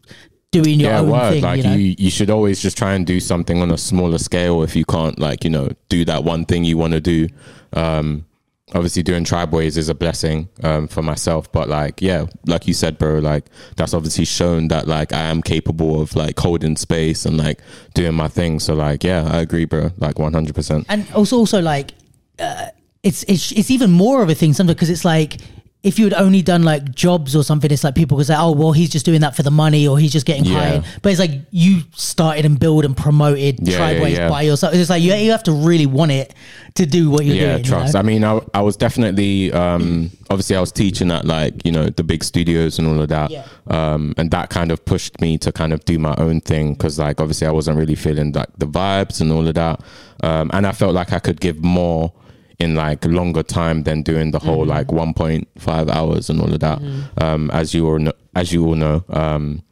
doing 0.52 0.78
your 0.80 0.90
yeah, 0.90 1.00
own 1.00 1.10
word. 1.10 1.30
thing. 1.32 1.42
like 1.42 1.56
you 1.58 1.62
know, 1.64 1.74
you, 1.74 1.94
you 1.98 2.10
should 2.10 2.30
always 2.30 2.60
just 2.62 2.76
try 2.78 2.94
and 2.94 3.06
do 3.06 3.18
something 3.20 3.60
on 3.62 3.70
a 3.70 3.78
smaller 3.78 4.18
scale 4.18 4.62
if 4.62 4.74
you 4.76 4.84
can't, 4.84 5.18
like 5.18 5.42
you 5.44 5.50
know, 5.50 5.70
do 5.88 6.04
that 6.04 6.22
one 6.22 6.44
thing 6.44 6.62
you 6.64 6.76
want 6.78 6.92
to 6.92 7.00
do. 7.00 7.28
Um, 7.72 8.26
obviously, 8.74 9.02
doing 9.02 9.24
tribeways 9.24 9.76
is 9.76 9.88
a 9.88 9.94
blessing 9.94 10.48
um, 10.62 10.88
for 10.88 11.02
myself, 11.02 11.50
but 11.52 11.68
like, 11.68 12.00
yeah, 12.00 12.26
like 12.46 12.66
you 12.66 12.74
said, 12.74 12.98
bro, 12.98 13.18
like 13.18 13.44
that's 13.76 13.94
obviously 13.94 14.24
shown 14.24 14.68
that 14.68 14.86
like 14.86 15.12
I 15.12 15.22
am 15.22 15.42
capable 15.42 16.00
of 16.00 16.14
like 16.16 16.38
holding 16.38 16.76
space 16.76 17.26
and 17.26 17.36
like 17.36 17.60
doing 17.94 18.14
my 18.14 18.28
thing. 18.28 18.60
So 18.60 18.74
like, 18.74 19.04
yeah, 19.04 19.28
I 19.30 19.40
agree, 19.40 19.64
bro, 19.64 19.90
like 19.98 20.18
one 20.18 20.32
hundred 20.32 20.54
percent. 20.54 20.86
and 20.88 21.06
also 21.12 21.36
also 21.36 21.60
like 21.60 21.92
uh, 22.38 22.66
it's 23.02 23.22
it's 23.24 23.52
it's 23.52 23.70
even 23.70 23.90
more 23.90 24.22
of 24.22 24.28
a 24.28 24.34
thing 24.34 24.52
sometimes 24.52 24.76
because 24.76 24.90
it's 24.90 25.04
like 25.04 25.38
if 25.82 25.98
you 25.98 26.04
had 26.04 26.12
only 26.14 26.42
done 26.42 26.62
like 26.62 26.94
jobs 26.94 27.34
or 27.34 27.42
something, 27.42 27.70
it's 27.70 27.82
like 27.84 27.94
people 27.94 28.16
could 28.18 28.26
say, 28.26 28.34
"Oh, 28.36 28.52
well, 28.52 28.72
he's 28.72 28.90
just 28.90 29.06
doing 29.06 29.22
that 29.22 29.34
for 29.34 29.42
the 29.42 29.50
money, 29.50 29.88
or 29.88 29.98
he's 29.98 30.12
just 30.12 30.26
getting 30.26 30.44
Yeah. 30.44 30.52
hired." 30.60 30.84
But 31.00 31.10
it's 31.12 31.18
like 31.20 31.30
you 31.50 31.80
started 31.96 32.44
and 32.44 32.60
built 32.60 32.84
and 32.84 32.94
promoted 32.96 33.60
Yeah, 33.66 33.78
yeah, 33.78 33.78
Tribeways 34.00 34.16
yeah. 34.16 34.28
by 34.28 34.42
yourself. 34.42 34.74
It's 34.74 34.90
like 34.90 35.02
you, 35.02 35.14
you 35.14 35.30
have 35.30 35.42
to 35.44 35.52
really 35.52 35.86
want 35.86 36.12
it 36.12 36.34
to 36.74 36.86
do 36.86 37.10
what 37.10 37.24
you're 37.24 37.34
yeah 37.34 37.46
doing. 37.54 37.58
you 37.58 37.64
trust 37.64 37.94
know? 37.94 38.00
i 38.00 38.02
mean 38.04 38.22
I, 38.22 38.38
I 38.54 38.60
was 38.60 38.76
definitely 38.76 39.52
um 39.52 40.08
obviously 40.30 40.54
i 40.54 40.60
was 40.60 40.70
teaching 40.70 41.10
at 41.10 41.24
like 41.24 41.66
you 41.66 41.72
know 41.72 41.86
the 41.90 42.04
big 42.04 42.22
studios 42.22 42.78
and 42.78 42.86
all 42.86 43.00
of 43.02 43.08
that 43.08 43.32
um 43.66 44.14
and 44.16 44.30
that 44.30 44.50
kind 44.50 44.70
of 44.70 44.84
pushed 44.84 45.20
me 45.20 45.36
to 45.38 45.50
kind 45.50 45.72
of 45.72 45.84
do 45.84 45.98
my 45.98 46.14
own 46.16 46.40
thing 46.40 46.74
because 46.74 46.96
like 46.96 47.20
obviously 47.20 47.48
i 47.48 47.50
wasn't 47.50 47.76
really 47.76 47.96
feeling 47.96 48.30
like 48.32 48.46
the 48.58 48.66
vibes 48.66 49.20
and 49.20 49.32
all 49.32 49.48
of 49.48 49.54
that 49.56 49.80
um 50.22 50.48
and 50.54 50.64
i 50.64 50.70
felt 50.70 50.94
like 50.94 51.12
i 51.12 51.18
could 51.18 51.40
give 51.40 51.60
more 51.60 52.12
in 52.60 52.74
like 52.74 53.04
longer 53.06 53.42
time 53.42 53.82
than 53.82 54.02
doing 54.02 54.30
the 54.30 54.38
whole 54.38 54.64
like 54.66 54.88
1.5 54.88 55.90
hours 55.90 56.28
and 56.30 56.40
all 56.40 56.52
of 56.52 56.60
that 56.60 56.78
um 57.18 57.50
as 57.52 57.72
you 57.74 57.86
all 57.88 57.98
know 57.98 58.12
as 58.36 58.52
you 58.52 58.64
all 58.66 58.74
know 58.74 59.02
um 59.08 59.62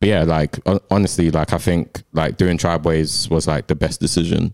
but 0.00 0.08
yeah, 0.10 0.24
like 0.24 0.62
hon- 0.66 0.80
honestly, 0.90 1.30
like 1.30 1.54
I 1.54 1.58
think 1.58 2.02
like 2.12 2.36
doing 2.36 2.58
tribeways 2.58 3.30
was 3.30 3.46
like 3.46 3.68
the 3.68 3.74
best 3.74 4.00
decision 4.00 4.52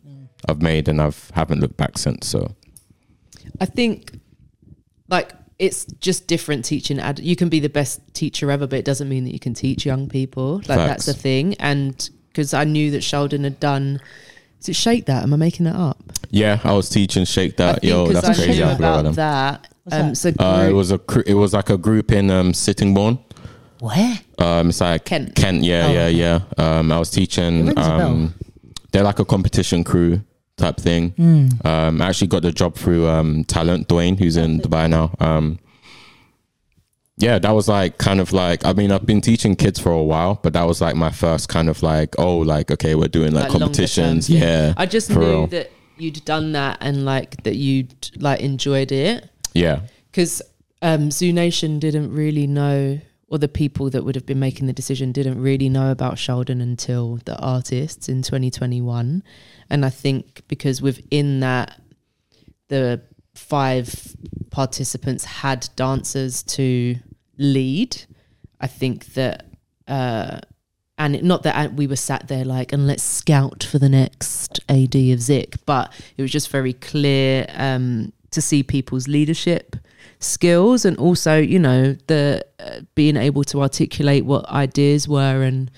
I've 0.48 0.62
made, 0.62 0.86
and 0.86 1.02
I've 1.02 1.28
haven't 1.34 1.60
looked 1.60 1.76
back 1.76 1.98
since. 1.98 2.28
So 2.28 2.54
I 3.60 3.66
think 3.66 4.12
like 5.08 5.32
it's 5.58 5.86
just 5.98 6.28
different 6.28 6.64
teaching. 6.64 7.00
Ad- 7.00 7.18
you 7.18 7.34
can 7.34 7.48
be 7.48 7.58
the 7.58 7.68
best 7.68 8.00
teacher 8.14 8.48
ever, 8.52 8.68
but 8.68 8.78
it 8.78 8.84
doesn't 8.84 9.08
mean 9.08 9.24
that 9.24 9.32
you 9.32 9.40
can 9.40 9.54
teach 9.54 9.84
young 9.84 10.08
people. 10.08 10.58
Like 10.68 10.78
that's 10.78 11.06
the 11.06 11.14
thing. 11.14 11.54
And 11.58 12.08
because 12.28 12.54
I 12.54 12.62
knew 12.62 12.92
that 12.92 13.02
Chaldon 13.02 13.42
had 13.42 13.58
done, 13.58 14.00
is 14.60 14.68
it 14.68 14.76
Shake 14.76 15.06
That? 15.06 15.22
Am 15.22 15.32
I 15.32 15.36
making 15.36 15.64
that 15.64 15.76
up? 15.76 15.98
yeah, 16.30 16.60
I 16.64 16.72
was 16.72 16.88
teaching 16.88 17.24
Shake 17.24 17.56
That. 17.56 17.80
think 17.80 17.90
Yo, 17.90 18.04
'cause 18.06 18.14
that's 18.14 18.28
I 18.28 18.34
crazy. 18.44 18.60
knew 18.60 18.66
I 18.66 18.74
forgot 18.76 18.78
about 18.78 19.00
about 19.00 19.04
them. 19.04 19.14
that. 19.14 19.68
Um, 19.92 20.08
that? 20.10 20.16
so 20.16 20.32
Uh, 20.38 20.66
it 20.68 20.72
was 20.72 20.90
a 20.92 20.98
cr- 20.98 21.22
it 21.26 21.34
was 21.34 21.52
like 21.52 21.70
a 21.70 21.76
group 21.78 22.12
in 22.12 22.30
um, 22.30 22.52
Sittingbourne. 22.52 23.18
Where? 23.80 24.18
Um, 24.38 24.68
it's 24.68 24.80
like 24.80 25.04
Kent. 25.06 25.34
Kent, 25.34 25.62
yeah, 25.64 25.86
Oh, 25.86 25.92
yeah, 25.92 26.08
yeah. 26.08 26.40
Um, 26.58 26.92
I 26.92 26.98
was 26.98 27.10
teaching. 27.10 27.66
rings 27.66 27.70
a 27.70 27.74
bell. 27.74 28.00
Um, 28.10 28.34
they're 28.92 29.02
like 29.04 29.18
a 29.18 29.24
competition 29.24 29.84
crew 29.84 30.20
type 30.56 30.76
thing. 30.76 31.10
Hmm. 31.16 31.48
Um, 31.64 32.02
I 32.02 32.08
actually 32.08 32.26
got 32.28 32.42
the 32.42 32.52
job 32.52 32.74
through 32.74 33.08
um, 33.08 33.44
Talent 33.44 33.88
Dwayne, 33.88 34.18
who's 34.18 34.36
in 34.36 34.60
Dubai 34.60 34.88
now. 34.90 35.12
Um, 35.18 35.58
yeah, 37.20 37.38
that 37.38 37.50
was 37.52 37.68
like 37.68 37.98
kind 37.98 38.18
of 38.20 38.32
like 38.32 38.64
I 38.64 38.72
mean 38.72 38.90
I've 38.90 39.06
been 39.06 39.20
teaching 39.20 39.54
kids 39.56 39.78
for 39.78 39.92
a 39.92 40.02
while, 40.02 40.40
but 40.42 40.52
that 40.54 40.64
was 40.64 40.80
like 40.80 40.96
my 40.96 41.10
first 41.10 41.48
kind 41.48 41.68
of 41.68 41.82
like 41.82 42.14
oh 42.18 42.38
like 42.38 42.70
okay 42.70 42.94
we're 42.94 43.08
doing 43.08 43.32
like, 43.32 43.50
Like 43.50 43.52
competitions. 43.60 44.26
term. 44.28 44.36
Yeah, 44.38 44.74
I 44.76 44.86
just 44.86 45.10
knew 45.10 45.20
real. 45.20 45.46
that 45.48 45.70
you'd 45.98 46.24
done 46.24 46.52
that 46.52 46.78
and 46.80 47.04
like 47.04 47.42
that 47.44 47.56
you'd 47.56 48.10
like 48.16 48.40
enjoyed 48.40 48.90
it. 48.90 49.28
yeah, 49.54 49.80
because 50.10 50.40
um, 50.82 51.10
ZooNation 51.10 51.78
didn't 51.78 52.10
really 52.10 52.46
know, 52.46 52.98
or 53.28 53.36
the 53.38 53.48
people 53.48 53.90
that 53.90 54.02
would 54.02 54.14
have 54.14 54.24
been 54.24 54.40
making 54.40 54.66
the 54.66 54.72
decision 54.72 55.12
didn't 55.12 55.38
really 55.40 55.68
know 55.68 55.90
about 55.92 56.14
Chaldon 56.16 56.62
until 56.62 57.18
the 57.26 57.38
artists 57.38 58.08
in 58.08 58.22
2021. 58.22 59.22
And 59.68 59.84
I 59.84 59.90
think 59.90 60.40
because 60.48 60.80
within 60.80 61.40
that, 61.40 61.78
the 62.68 63.02
five 63.34 64.16
participants 64.50 65.24
had 65.24 65.68
dancers 65.76 66.42
to 66.44 66.96
lead. 67.40 68.04
I 68.60 68.68
think 68.68 69.14
that, 69.14 69.46
uh, 69.88 70.38
and 70.98 71.16
it- 71.16 71.24
not 71.24 71.42
that 71.42 71.74
we 71.74 71.86
were 71.86 71.96
sat 71.96 72.28
there 72.28 72.44
like, 72.44 72.72
and 72.72 72.86
let's 72.86 73.02
scout 73.02 73.64
for 73.64 73.78
the 73.78 73.88
next 73.88 74.60
AD 74.68 74.94
of 75.12 75.20
Zik, 75.20 75.56
but 75.66 75.92
it 76.16 76.22
was 76.22 76.30
just 76.30 76.50
very 76.50 76.74
clear 76.74 77.46
um, 77.54 78.12
to 78.30 78.40
see 78.40 78.62
people's 78.62 79.08
leadership 79.08 79.76
skills 80.18 80.84
and 80.84 80.96
also, 80.98 81.38
you 81.38 81.58
know, 81.58 81.96
the 82.06 82.44
uh, 82.60 82.80
being 82.94 83.16
able 83.16 83.42
to 83.44 83.62
articulate 83.62 84.24
what 84.26 84.46
ideas 84.50 85.08
were, 85.08 85.42
and 85.42 85.70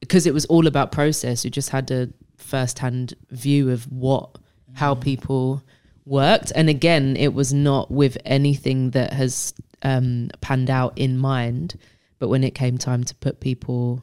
because 0.00 0.26
it 0.26 0.34
was 0.34 0.46
all 0.46 0.66
about 0.66 0.90
process, 0.90 1.44
you 1.44 1.50
just 1.50 1.68
had 1.70 1.90
a 1.90 2.08
first-hand 2.38 3.14
view 3.30 3.70
of 3.70 3.84
what, 3.92 4.38
how 4.74 4.94
people 4.94 5.62
worked. 6.04 6.52
And 6.54 6.68
again, 6.68 7.16
it 7.16 7.32
was 7.32 7.52
not 7.52 7.90
with 7.90 8.18
anything 8.24 8.90
that 8.90 9.12
has 9.12 9.54
um, 9.84 10.30
panned 10.40 10.70
out 10.70 10.96
in 10.96 11.16
mind. 11.18 11.78
But 12.18 12.28
when 12.28 12.42
it 12.44 12.54
came 12.54 12.78
time 12.78 13.04
to 13.04 13.14
put 13.16 13.40
people 13.40 14.02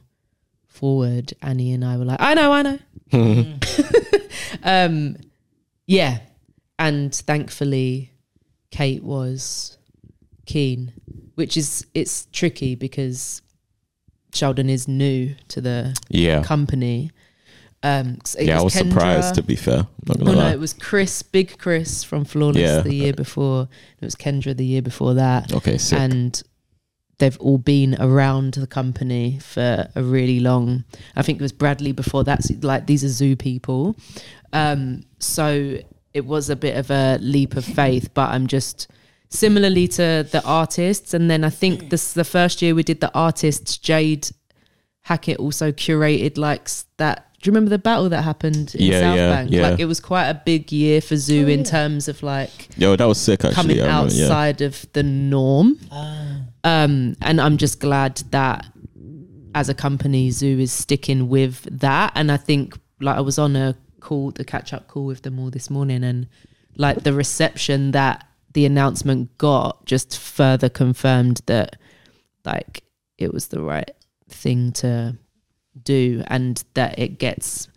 forward, 0.66 1.34
Annie 1.42 1.72
and 1.72 1.84
I 1.84 1.96
were 1.96 2.04
like, 2.04 2.20
I 2.20 2.34
know, 2.34 2.52
I 2.52 2.62
know. 2.62 2.78
um, 4.62 5.16
yeah. 5.86 6.18
And 6.78 7.14
thankfully, 7.14 8.12
Kate 8.70 9.02
was 9.04 9.78
keen, 10.46 10.92
which 11.36 11.56
is, 11.56 11.86
it's 11.94 12.26
tricky 12.32 12.74
because 12.74 13.42
Chaldon 14.32 14.68
is 14.68 14.88
new 14.88 15.34
to 15.48 15.60
the 15.60 15.96
Yeah. 16.08 16.42
company. 16.42 17.11
Um, 17.84 18.18
Yeah, 18.38 18.60
I 18.60 18.62
was 18.62 18.74
Kendra- 18.74 18.88
surprised 18.92 19.34
to 19.34 19.42
be 19.42 19.56
fair. 19.56 19.86
Not 20.06 20.18
gonna 20.18 20.30
Oh 20.30 20.34
no, 20.34 20.48
it 20.48 20.60
was 20.60 20.72
Chris, 20.72 21.22
Big 21.22 21.58
Chris 21.58 22.04
from 22.04 22.24
Flawless 22.24 22.58
Yeah. 22.62 22.80
the 22.80 22.94
year 22.94 23.12
before. 23.12 23.68
It 24.00 24.04
was 24.04 24.14
Kendra 24.14 24.56
the 24.56 24.64
year 24.64 24.82
before 24.82 25.14
that, 25.14 25.52
Okay, 25.52 25.78
sick. 25.78 25.98
and 25.98 26.40
they've 27.18 27.38
all 27.40 27.58
been 27.58 27.96
around 28.00 28.54
the 28.54 28.66
company 28.66 29.38
for 29.40 29.88
a 29.94 30.02
really 30.02 30.38
long. 30.40 30.84
I 31.16 31.22
think 31.22 31.40
it 31.40 31.42
was 31.42 31.52
Bradley 31.52 31.92
before 31.92 32.22
that. 32.24 32.44
So, 32.44 32.54
like 32.62 32.86
these 32.86 33.02
are 33.04 33.08
zoo 33.08 33.34
people, 33.36 33.96
um, 34.52 35.02
so 35.18 35.78
it 36.14 36.24
was 36.26 36.50
a 36.50 36.56
bit 36.56 36.76
of 36.76 36.90
a 36.90 37.18
leap 37.20 37.56
of 37.56 37.64
faith. 37.64 38.10
But 38.14 38.30
I'm 38.30 38.46
just 38.46 38.86
similarly 39.28 39.88
to 39.88 40.26
the 40.30 40.42
artists, 40.44 41.14
and 41.14 41.28
then 41.30 41.42
I 41.42 41.50
think 41.50 41.90
this 41.90 42.12
the 42.12 42.24
first 42.24 42.62
year 42.62 42.74
we 42.76 42.82
did 42.84 43.00
the 43.00 43.10
artists. 43.14 43.76
Jade 43.76 44.28
Hackett 45.02 45.38
also 45.38 45.72
curated 45.72 46.38
like 46.38 46.68
that. 46.98 47.26
Do 47.42 47.48
you 47.48 47.52
remember 47.52 47.70
the 47.70 47.78
battle 47.78 48.08
that 48.08 48.22
happened 48.22 48.74
in 48.76 48.86
Yeah, 48.86 49.00
South 49.00 49.16
yeah, 49.16 49.28
Bank? 49.30 49.50
yeah. 49.50 49.62
Like 49.70 49.80
it 49.80 49.86
was 49.86 49.98
quite 49.98 50.28
a 50.28 50.34
big 50.34 50.70
year 50.70 51.00
for 51.00 51.16
Zoo 51.16 51.48
in 51.48 51.64
terms 51.64 52.06
of 52.06 52.22
like 52.22 52.68
Yo, 52.78 52.94
that 52.94 53.04
was 53.04 53.20
sick 53.20 53.44
actually. 53.44 53.54
coming 53.54 53.80
I 53.80 53.86
remember, 53.86 54.14
yeah. 54.14 54.24
outside 54.26 54.60
of 54.62 54.86
the 54.92 55.02
norm. 55.02 55.76
Um, 56.64 57.16
and 57.20 57.40
I'm 57.40 57.56
just 57.56 57.80
glad 57.80 58.16
that 58.30 58.64
as 59.54 59.68
a 59.68 59.74
company, 59.74 60.30
Zoo 60.30 60.58
is 60.60 60.72
sticking 60.72 61.28
with 61.28 61.62
that. 61.80 62.12
And 62.14 62.30
I 62.30 62.36
think 62.36 62.78
like 63.00 63.16
I 63.16 63.20
was 63.20 63.38
on 63.38 63.56
a 63.56 63.74
call, 63.98 64.30
the 64.30 64.44
catch 64.44 64.72
up 64.72 64.86
call 64.88 65.04
with 65.06 65.22
them 65.22 65.38
all 65.40 65.50
this 65.50 65.68
morning, 65.68 66.04
and 66.04 66.28
like 66.76 67.02
the 67.02 67.12
reception 67.12 67.90
that 67.90 68.24
the 68.54 68.64
announcement 68.66 69.36
got 69.38 69.84
just 69.84 70.16
further 70.18 70.68
confirmed 70.68 71.40
that 71.46 71.76
like 72.44 72.84
it 73.18 73.32
was 73.34 73.48
the 73.48 73.60
right 73.62 73.90
thing 74.28 74.70
to 74.72 75.16
do 75.84 76.22
and 76.26 76.62
that 76.74 76.98
it 76.98 77.18
gets 77.18 77.68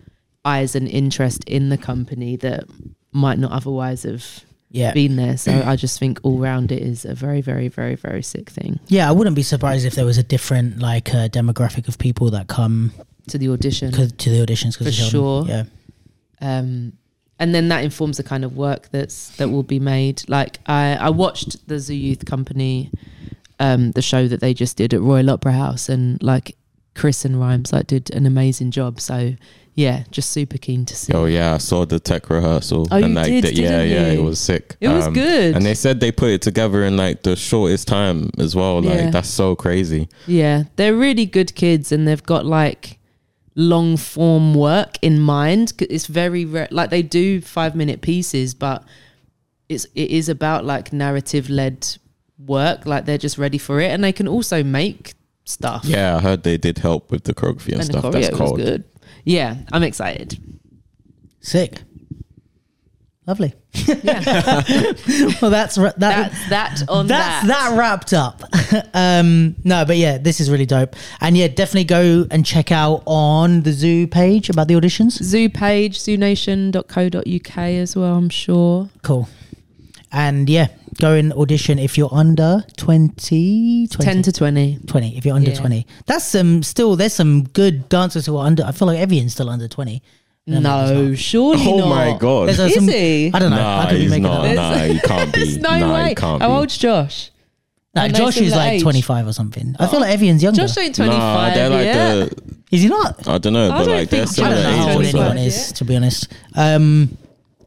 eyes 0.44 0.76
and 0.76 0.88
interest 0.88 1.44
in 1.46 1.70
the 1.70 1.78
company 1.78 2.36
that 2.38 2.64
might 3.12 3.40
not 3.40 3.52
otherwise 3.52 4.04
have 4.04 4.26
Yeah. 4.72 4.94
been 4.94 5.16
there. 5.16 5.38
So 5.38 5.52
I 5.66 5.76
just 5.76 5.98
think 6.00 6.20
all 6.24 6.38
round 6.38 6.72
it 6.72 6.82
is 6.82 7.06
a 7.06 7.16
very, 7.16 7.42
very, 7.42 7.68
very, 7.70 7.96
very 7.96 8.22
sick 8.22 8.50
thing. 8.50 8.80
Yeah, 8.88 9.08
I 9.10 9.12
wouldn't 9.14 9.36
be 9.36 9.44
surprised 9.44 9.86
if 9.86 9.96
there 9.96 10.06
was 10.06 10.18
a 10.18 10.24
different 10.24 10.80
like 10.80 11.14
uh, 11.16 11.30
demographic 11.30 11.88
of 11.88 11.98
people 11.98 12.30
that 12.32 12.48
come 12.48 12.92
To 13.30 13.38
the 13.38 13.50
audition. 13.50 13.92
to 13.94 14.06
the 14.30 14.46
auditions. 14.46 14.78
For 14.78 14.92
sure. 14.92 15.46
Yeah. 15.48 15.64
um, 16.42 16.94
and 17.40 17.54
then 17.54 17.68
that 17.70 17.84
informs 17.84 18.18
the 18.18 18.24
kind 18.24 18.46
of 18.46 18.56
work 18.56 18.90
that's 18.92 19.36
that 19.38 19.50
will 19.50 19.64
be 19.64 19.80
made. 19.80 20.24
Like 20.30 20.60
I, 20.68 20.96
I 20.96 21.10
watched 21.10 21.68
the 21.68 21.80
Zoo 21.80 21.94
Youth 21.96 22.24
Company, 22.26 22.92
um, 23.60 23.92
the 23.92 24.02
show 24.02 24.28
that 24.28 24.40
they 24.40 24.54
just 24.54 24.78
did 24.78 24.94
at 24.94 25.02
Royal 25.02 25.30
Opera 25.30 25.52
House, 25.52 25.90
and 25.90 26.22
like 26.24 26.56
Chris 26.96 27.26
and 27.26 27.40
Rhymes 27.40 27.72
like 27.74 27.88
did 27.88 28.10
an 28.12 28.26
amazing 28.26 28.72
job. 28.72 29.00
So 29.00 29.36
yeah, 29.74 30.06
just 30.10 30.32
super 30.32 30.58
keen 30.58 30.86
to 30.86 30.96
see. 30.96 31.12
Oh 31.14 31.26
yeah, 31.26 31.54
I 31.54 31.58
saw 31.58 31.86
the 31.86 32.00
tech 32.00 32.30
rehearsal. 32.30 32.88
Oh, 32.92 32.98
you 32.98 33.06
and 33.06 33.16
like 33.16 33.28
did, 33.28 33.44
the- 33.44 33.54
yeah, 33.54 33.70
didn't 33.82 33.92
yeah, 33.92 34.12
you? 34.14 34.20
it 34.20 34.24
was 34.24 34.40
sick. 34.40 34.78
It 34.80 34.88
was 34.88 35.08
um, 35.08 35.14
good. 35.14 35.56
And 35.56 35.66
they 35.66 35.74
said 35.76 36.00
they 36.00 36.12
put 36.14 36.30
it 36.30 36.42
together 36.42 36.84
in 36.86 36.96
like 36.96 37.24
the 37.24 37.36
shortest 37.36 37.88
time 37.88 38.30
as 38.40 38.56
well. 38.56 38.82
Like 38.82 38.96
Yeah. 38.96 39.10
that's 39.12 39.30
so 39.30 39.56
crazy. 39.56 40.08
Yeah, 40.28 40.64
they're 40.78 40.96
really 40.96 41.26
good 41.26 41.54
kids, 41.56 41.92
and 41.92 42.08
they've 42.08 42.24
got 42.24 42.46
like 42.46 43.00
long 43.56 43.98
form 43.98 44.54
work 44.54 44.98
in 45.02 45.20
mind. 45.20 45.74
It's 45.80 46.08
very 46.08 46.46
rare. 46.46 46.70
Like 46.72 46.90
they 46.90 47.02
do 47.04 47.42
five 47.42 47.76
minute 47.76 48.00
pieces, 48.02 48.54
but 48.54 48.84
it's 49.68 49.86
it 49.94 50.10
is 50.10 50.30
about 50.30 50.64
like 50.64 50.94
narrative 50.94 51.50
led 51.50 51.86
work. 52.38 52.86
Like 52.86 53.04
they're 53.06 53.18
just 53.18 53.38
ready 53.38 53.58
for 53.58 53.82
it, 53.82 53.92
and 53.92 54.02
they 54.02 54.14
can 54.14 54.28
also 54.30 54.64
make 54.64 55.14
stuff. 55.46 55.86
Yeah, 55.86 56.18
I 56.18 56.22
heard 56.22 56.44
they 56.44 56.58
did 56.58 56.80
help 56.80 57.10
with 57.12 57.24
the 57.24 57.34
choreography 57.34 57.72
and, 57.74 57.82
and 57.82 57.90
the 57.94 58.00
stuff. 58.00 58.12
That's 58.14 58.28
choreo 58.28 58.32
was 58.32 58.40
cold. 58.40 58.58
good. 58.58 58.84
Yeah, 59.24 59.56
I'm 59.72 59.84
excited. 59.84 60.38
Sick. 61.40 61.80
Lovely. 63.28 63.54
Yeah, 64.04 64.64
Well, 65.42 65.52
that's 65.52 65.78
ra- 65.78 65.92
that. 65.98 66.32
that's 66.32 66.50
that 66.50 66.90
on 66.90 67.08
that's 67.08 67.48
that. 67.48 67.70
that 67.72 67.78
wrapped 67.78 68.14
up. 68.14 68.42
um, 68.94 69.56
no, 69.64 69.84
but 69.86 69.98
yeah, 69.98 70.18
this 70.18 70.40
is 70.40 70.50
really 70.50 70.66
dope. 70.66 70.96
And 71.22 71.36
yeah, 71.38 71.48
definitely 71.48 71.84
go 71.86 72.26
and 72.32 72.46
check 72.46 72.72
out 72.72 73.04
on 73.06 73.62
the 73.62 73.72
zoo 73.74 74.08
page 74.08 74.50
about 74.50 74.68
the 74.68 74.76
auditions. 74.76 75.22
Zoo 75.24 75.50
page, 75.50 76.00
zoonation.co.uk 76.00 77.58
as 77.58 77.96
well. 77.96 78.16
I'm 78.16 78.30
sure. 78.30 78.90
Cool. 79.04 79.28
And 80.12 80.50
yeah, 80.50 80.68
go 81.00 81.14
and 81.14 81.34
audition 81.34 81.78
if 81.80 81.98
you're 81.98 82.14
under 82.14 82.64
20, 82.78 83.88
20 83.88 84.06
Ten 84.06 84.22
to 84.24 84.32
twenty. 84.32 84.80
20 84.88 85.18
if 85.18 85.26
you're 85.26 85.36
under 85.36 85.52
Yeah. 85.52 85.58
20 85.60 85.88
that's 86.06 86.26
some 86.26 86.64
still 86.64 86.96
there's 86.96 87.14
some 87.14 87.44
good 87.44 87.88
dancers 87.90 88.26
who 88.26 88.38
are 88.38 88.46
under 88.46 88.64
i 88.64 88.72
feel 88.72 88.88
like 88.88 89.00
evian's 89.00 89.34
still 89.34 89.50
under 89.50 89.68
20 89.68 90.02
No, 90.48 90.60
no, 90.60 90.94
No, 91.10 91.16
surely 91.16 91.64
Oh 91.68 91.80
not. 91.80 91.90
my 91.90 92.18
god. 92.18 92.48
there's 92.48 92.60
uh, 92.60 92.64
Is 92.64 92.76
some, 92.76 92.88
he? 92.88 93.32
i 93.34 93.40
don't 93.40 93.52
know 93.52 93.58
Nah, 93.58 93.80
i 93.82 93.86
could 93.90 93.96
be 93.96 94.02
he's 94.02 94.10
making 94.12 94.24
not. 94.24 94.42
that 94.44 94.58
up. 94.58 94.78
Nah, 94.78 94.84
he 94.94 95.00
can't 95.04 95.34
be. 95.34 95.40
There's 95.44 95.58
no 95.58 95.80
nah, 95.80 95.94
way. 95.94 96.10
he 96.10 96.16
can't 96.16 96.40
be. 96.40 96.44
How 96.46 96.50
be. 96.52 96.56
old's 96.58 96.78
Josh? 96.78 97.32
no, 97.96 98.02
Are 98.04 98.10
josh 98.10 98.38
is 98.38 98.52
like 98.54 98.74
age? 98.74 98.82
25 98.82 99.28
or 99.28 99.34
something 99.34 99.76
i 99.80 99.88
feel 99.88 100.00
like 100.02 100.12
evian's 100.14 100.44
younger 100.44 100.62
Josh 100.62 100.78
ain't 100.78 100.96
25 100.96 101.18
Nah, 101.20 101.54
they're 101.54 101.70
like 101.70 101.86
yet. 101.86 102.30
the. 102.30 102.54
is 102.72 102.82
he 102.84 102.88
not 102.90 103.28
I 103.28 103.38
don't 103.38 103.54
know, 103.54 103.66
I 103.68 103.78
but 103.80 103.86
don't 103.86 103.96
like 103.98 104.10
they're 104.10 104.26
think 104.26 104.48
i 104.48 104.50
similar 104.50 104.56
don't 104.56 104.64
know 104.64 104.78
how 104.88 104.94
old 104.94 105.06
anyone 105.06 105.38
is 105.38 105.58
yeah. 105.70 105.74
to 105.76 105.86
be 105.86 105.96
honest 105.96 106.28
um 106.56 107.18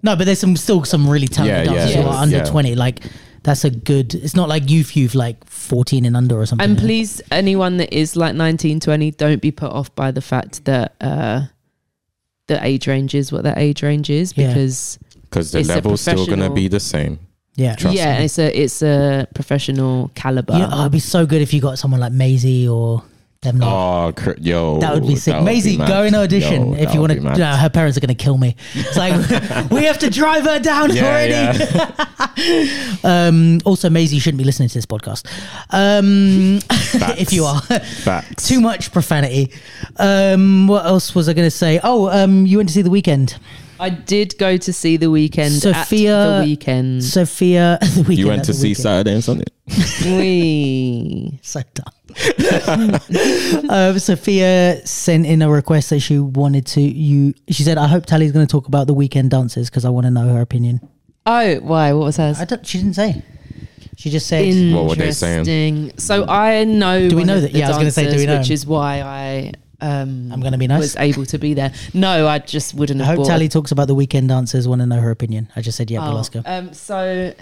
no 0.02 0.16
but 0.16 0.24
there's 0.24 0.38
some 0.38 0.56
still 0.56 0.84
some 0.84 1.08
really 1.08 1.26
talented 1.28 1.66
Yeah, 1.66 1.72
yeah, 1.72 1.78
dancers 1.78 1.94
who 1.96 2.00
yes, 2.02 2.14
are 2.16 2.22
under 2.22 2.36
yeah. 2.38 2.44
20 2.44 2.74
like 2.76 3.00
that's 3.42 3.64
a 3.64 3.70
good 3.70 4.14
it's 4.14 4.34
not 4.34 4.48
like 4.48 4.68
youth 4.70 4.96
youth 4.96 5.14
like 5.14 5.44
14 5.46 6.04
and 6.04 6.16
under 6.16 6.36
or 6.40 6.46
something 6.46 6.68
And 6.68 6.78
please, 6.78 7.22
anyone 7.30 7.76
that 7.78 7.92
is 7.94 8.16
like 8.16 8.34
19, 8.34 8.80
20, 8.80 9.10
don't 9.12 9.40
be 9.40 9.50
put 9.52 9.70
off 9.70 9.94
by 9.94 10.10
the 10.10 10.20
fact 10.20 10.64
that 10.64 10.94
uh, 11.00 11.42
the 12.48 12.64
age 12.64 12.86
range 12.86 13.14
is 13.14 13.30
what 13.32 13.44
that 13.44 13.58
age 13.58 13.82
range 13.82 14.10
is 14.10 14.34
Yeah. 14.36 14.48
because 14.48 14.98
Because 15.22 15.52
the 15.52 15.60
It's 15.60 15.68
a 15.68 15.74
level's 15.74 16.00
still 16.00 16.26
gonna 16.26 16.50
be 16.50 16.68
the 16.68 16.80
same. 16.80 17.18
yeah 17.54 17.74
Trust 17.76 17.96
yeah, 17.96 18.18
me. 18.18 18.24
it's 18.24 18.38
a 18.38 18.60
it's 18.62 18.82
a 18.82 19.26
professional 19.34 20.10
caliber. 20.14 20.54
you 20.54 20.58
know, 20.60 20.68
oh, 20.72 20.80
it'd 20.80 20.92
be 20.92 20.98
so 21.00 21.24
good 21.26 21.40
if 21.42 21.52
you 21.54 21.60
got 21.60 21.78
someone 21.78 22.00
like 22.00 22.12
Maisie 22.12 22.66
or 22.68 23.02
them 23.42 23.58
not 23.58 23.68
Oh, 24.08 24.12
cr- 24.12 24.32
yo, 24.40 24.78
That 24.80 24.94
would 24.94 25.06
be 25.06 25.14
sick. 25.16 25.32
would 25.34 25.40
be 25.40 25.44
Maisie, 25.44 25.76
mad. 25.76 25.88
go 25.88 26.02
and 26.02 26.16
audition 26.16 26.72
Yo, 26.72 26.78
if 26.82 26.92
you 26.92 27.00
want 27.00 27.12
to. 27.12 27.20
be. 27.20 27.24
No, 27.38 27.52
her 27.56 27.68
parents 27.70 27.96
are 27.96 28.00
going 28.00 28.08
to 28.08 28.14
kill 28.14 28.36
me. 28.36 28.56
It's 28.74 28.96
like 28.96 29.14
we 29.70 29.84
have 29.84 29.98
to 29.98 30.10
drive 30.10 30.44
her 30.44 30.58
down 30.58 30.94
Yeah, 30.94 31.04
already. 31.04 31.58
yeah. 31.74 32.04
Um, 33.04 33.60
also, 33.64 33.90
Maisie 33.90 34.16
you 34.16 34.20
shouldn't 34.20 34.38
be 34.38 34.44
listening 34.44 34.68
to 34.68 34.74
this 34.74 34.86
podcast. 34.86 35.26
Um, 35.70 36.58
if 37.18 37.32
you 37.32 37.44
are, 37.44 37.60
Facts. 37.60 38.46
too 38.48 38.60
much 38.60 38.92
profanity. 38.92 39.52
Um, 39.96 40.66
what 40.68 40.84
else 40.86 41.14
was 41.14 41.28
I 41.28 41.32
going 41.32 41.46
to 41.46 41.50
say? 41.50 41.80
Oh, 41.82 42.08
um, 42.10 42.46
you 42.46 42.56
went 42.58 42.68
to 42.68 42.74
see 42.74 42.82
the 42.82 42.90
Weeknd. 42.90 43.36
I 43.80 43.90
did 43.90 44.36
go 44.38 44.56
to 44.56 44.72
see 44.72 44.96
the 44.96 45.06
Weeknd. 45.06 45.60
Sophia- 45.60 46.18
at 46.18 46.40
the 46.40 46.46
weekend. 46.46 47.04
Sophia, 47.04 47.78
the 47.94 48.00
weekend. 48.00 48.18
You 48.18 48.26
went 48.28 48.44
to 48.44 48.54
see 48.54 48.72
Weeknd. 48.72 48.76
Saturday 48.76 49.14
and 49.14 49.24
Sunday. 49.24 49.44
we 50.04 51.38
So 51.42 51.60
dumb. 51.74 51.92
um, 53.70 53.98
Sophia 53.98 54.80
sent 54.86 55.26
in 55.26 55.42
a 55.42 55.50
request 55.50 55.90
that 55.90 56.00
she 56.00 56.18
wanted 56.18 56.66
to. 56.66 56.80
You, 56.80 57.34
she 57.48 57.62
said, 57.62 57.78
"I 57.78 57.86
hope 57.86 58.06
Tali's 58.06 58.32
going 58.32 58.46
to 58.46 58.50
talk 58.50 58.66
about 58.66 58.86
the 58.86 58.94
Weeknd 58.94 59.28
dances 59.28 59.68
because 59.70 59.84
I 59.84 59.90
want 59.90 60.06
to 60.06 60.10
know 60.10 60.28
her 60.28 60.40
opinion." 60.40 60.80
oh 61.26 61.56
why 61.56 61.92
what 61.92 62.04
was 62.04 62.16
hers? 62.16 62.40
I 62.40 62.44
don't. 62.46 62.66
She 62.66 62.78
didn't 62.78 62.94
say. 62.94 63.22
She 63.96 64.10
just 64.10 64.26
said. 64.26 64.74
What 64.74 64.86
were 64.86 64.94
they 64.94 65.12
saying? 65.12 65.98
So 65.98 66.24
I 66.26 66.64
know. 66.64 67.08
Do 67.08 67.16
we 67.16 67.24
know 67.24 67.40
that- 67.40 67.52
the 67.52 67.58
yeah, 67.58 67.66
I 67.66 67.68
was 67.68 67.78
gonna 67.78 67.90
say, 67.90 68.10
do 68.10 68.16
we 68.16 68.26
know 68.26 68.38
Which 68.38 68.50
is 68.50 68.66
why 68.66 69.02
I 69.02 69.52
um 69.80 70.30
I'm 70.32 70.40
gonna 70.40 70.58
be 70.58 70.66
nice. 70.66 70.80
was 70.80 70.96
able 70.96 71.24
to 71.26 71.38
be 71.38 71.54
there. 71.54 71.72
No, 71.94 72.26
I 72.26 72.38
just 72.40 72.74
wouldn't 72.74 73.00
I 73.00 73.04
have. 73.04 73.16
hope 73.16 73.24
bought 73.26 73.32
Tali 73.32 73.48
talks 73.48 73.70
about 73.72 73.86
the 73.88 73.94
Weeknd 73.94 74.28
dancers. 74.28 74.66
Want 74.66 74.80
to 74.80 74.86
know 74.86 75.00
her 75.00 75.10
opinion? 75.10 75.48
I 75.56 75.62
just 75.62 75.76
said 75.76 75.90
yeah, 75.90 76.00
but 76.00 76.12
Oh, 76.12 76.14
let's. 76.16 76.30
Um, 76.46 76.72
so 76.74 77.32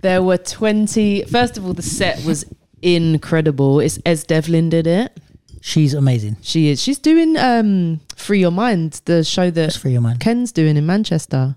there 0.00 0.22
were 0.22 0.38
20. 0.38 1.24
First 1.24 1.56
of 1.58 1.66
all, 1.66 1.74
the 1.74 1.82
set 1.82 2.24
was 2.24 2.44
incredible. 2.80 3.80
It's 3.80 3.98
Es 4.04 4.24
Devlin 4.24 4.68
did 4.70 4.86
it. 4.86 5.16
She's 5.60 5.94
amazing. 5.94 6.36
She 6.42 6.68
is. 6.70 6.82
She's 6.82 6.98
doing 6.98 7.36
um, 7.36 8.00
Free 8.16 8.40
Your 8.40 8.50
Mind, 8.50 9.00
the 9.04 9.22
show 9.22 9.50
Just 9.50 9.76
that 9.76 9.80
for 9.80 9.88
your 9.88 10.00
mind. 10.00 10.18
Ken's 10.18 10.50
doing 10.50 10.76
in 10.76 10.84
Manchester. 10.86 11.56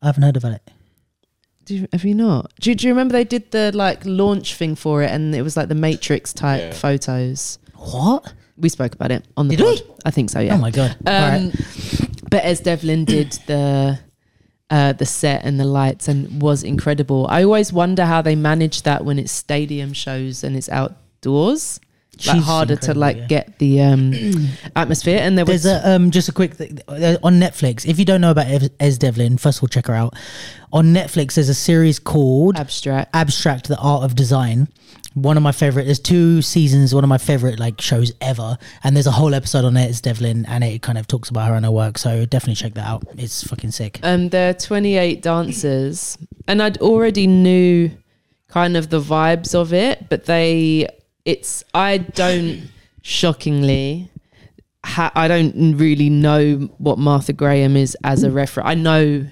I 0.00 0.06
haven't 0.06 0.22
heard 0.22 0.36
about 0.38 0.52
it. 0.52 0.70
Do 1.66 1.74
you, 1.76 1.88
have 1.92 2.04
you 2.06 2.14
not? 2.14 2.50
Do 2.60 2.70
you, 2.70 2.74
do 2.74 2.86
you 2.86 2.92
remember 2.94 3.12
they 3.12 3.24
did 3.24 3.50
the 3.50 3.70
like 3.74 4.00
launch 4.06 4.54
thing 4.54 4.74
for 4.74 5.02
it, 5.02 5.10
and 5.10 5.34
it 5.34 5.42
was 5.42 5.58
like 5.58 5.68
the 5.68 5.74
Matrix 5.74 6.32
type 6.32 6.60
Yeah. 6.62 6.72
photos. 6.72 7.58
What? 7.74 8.32
We 8.60 8.68
spoke 8.68 8.94
about 8.94 9.10
it 9.10 9.26
on 9.36 9.48
the 9.48 9.56
Did 9.56 9.64
we? 9.66 9.80
pod. 9.82 10.00
I 10.04 10.10
think 10.10 10.30
so. 10.30 10.40
Yeah. 10.40 10.54
Oh 10.54 10.58
my 10.58 10.70
god! 10.70 10.96
Um, 11.06 11.50
right. 11.50 11.52
But 12.30 12.44
Es 12.44 12.60
Devlin 12.60 13.04
did 13.04 13.32
the 13.46 13.98
uh, 14.70 14.92
the 14.92 15.06
set 15.06 15.44
and 15.44 15.58
the 15.58 15.64
lights 15.64 16.08
and 16.08 16.42
was 16.42 16.62
incredible. 16.62 17.26
I 17.30 17.42
always 17.44 17.72
wonder 17.72 18.04
how 18.04 18.20
they 18.22 18.36
manage 18.36 18.82
that 18.82 19.04
when 19.04 19.18
it's 19.18 19.32
stadium 19.32 19.92
shows 19.92 20.44
and 20.44 20.56
it's 20.56 20.68
outdoors. 20.68 21.80
Like 22.26 22.42
harder 22.42 22.76
to 22.76 22.94
like 22.94 23.16
yeah. 23.16 23.26
get 23.26 23.58
the 23.58 23.80
um, 23.82 24.12
atmosphere. 24.76 25.18
And 25.20 25.38
there 25.38 25.44
was 25.44 25.62
There's 25.62 25.84
a 25.84 25.94
um 25.94 26.10
just 26.10 26.28
a 26.28 26.32
quick 26.32 26.54
thing 26.54 26.78
uh, 26.88 27.16
on 27.22 27.34
Netflix. 27.34 27.86
If 27.86 27.98
you 27.98 28.04
don't 28.04 28.20
know 28.20 28.30
about 28.30 28.46
Ez- 28.46 28.70
Es 28.80 28.98
Devlin, 28.98 29.38
first 29.38 29.58
of 29.58 29.64
all 29.64 29.68
check 29.68 29.86
her 29.86 29.94
out. 29.94 30.14
On 30.72 30.86
Netflix, 30.86 31.34
there's 31.34 31.48
a 31.48 31.54
series 31.54 31.98
called 31.98 32.58
abstract. 32.58 33.14
Abstract: 33.14 33.68
The 33.68 33.78
Art 33.78 34.04
of 34.04 34.14
Design. 34.14 34.68
One 35.14 35.36
of 35.36 35.42
my 35.42 35.52
favorite. 35.52 35.84
There's 35.84 36.00
two 36.00 36.42
seasons. 36.42 36.94
One 36.94 37.04
of 37.04 37.08
my 37.08 37.18
favorite 37.18 37.58
like 37.58 37.80
shows 37.80 38.12
ever. 38.20 38.58
And 38.84 38.96
there's 38.96 39.06
a 39.06 39.12
whole 39.12 39.34
episode 39.34 39.64
on 39.64 39.76
it. 39.76 39.88
It's 39.88 40.00
Devlin, 40.00 40.44
and 40.46 40.62
it 40.62 40.82
kind 40.82 40.98
of 40.98 41.06
talks 41.06 41.28
about 41.28 41.48
her 41.48 41.54
and 41.54 41.64
her 41.64 41.70
work. 41.72 41.98
So 41.98 42.26
definitely 42.26 42.56
check 42.56 42.74
that 42.74 42.86
out. 42.86 43.04
It's 43.16 43.42
fucking 43.44 43.70
sick. 43.70 44.00
Um, 44.02 44.28
there 44.28 44.50
are 44.50 44.54
28 44.54 45.22
dancers, 45.22 46.18
and 46.46 46.62
I'd 46.62 46.78
already 46.78 47.26
knew 47.26 47.90
kind 48.48 48.76
of 48.76 48.90
the 48.90 49.00
vibes 49.00 49.54
of 49.54 49.72
it, 49.72 50.08
but 50.08 50.24
they, 50.24 50.88
it's, 51.28 51.62
I 51.74 51.98
don't, 51.98 52.70
shockingly, 53.02 54.10
ha- 54.82 55.12
I 55.14 55.28
don't 55.28 55.76
really 55.76 56.08
know 56.08 56.70
what 56.78 56.98
Martha 56.98 57.34
Graham 57.34 57.76
is 57.76 57.96
as 58.02 58.22
a 58.22 58.30
reference. 58.30 58.66
I 58.66 58.74
know 58.74 59.26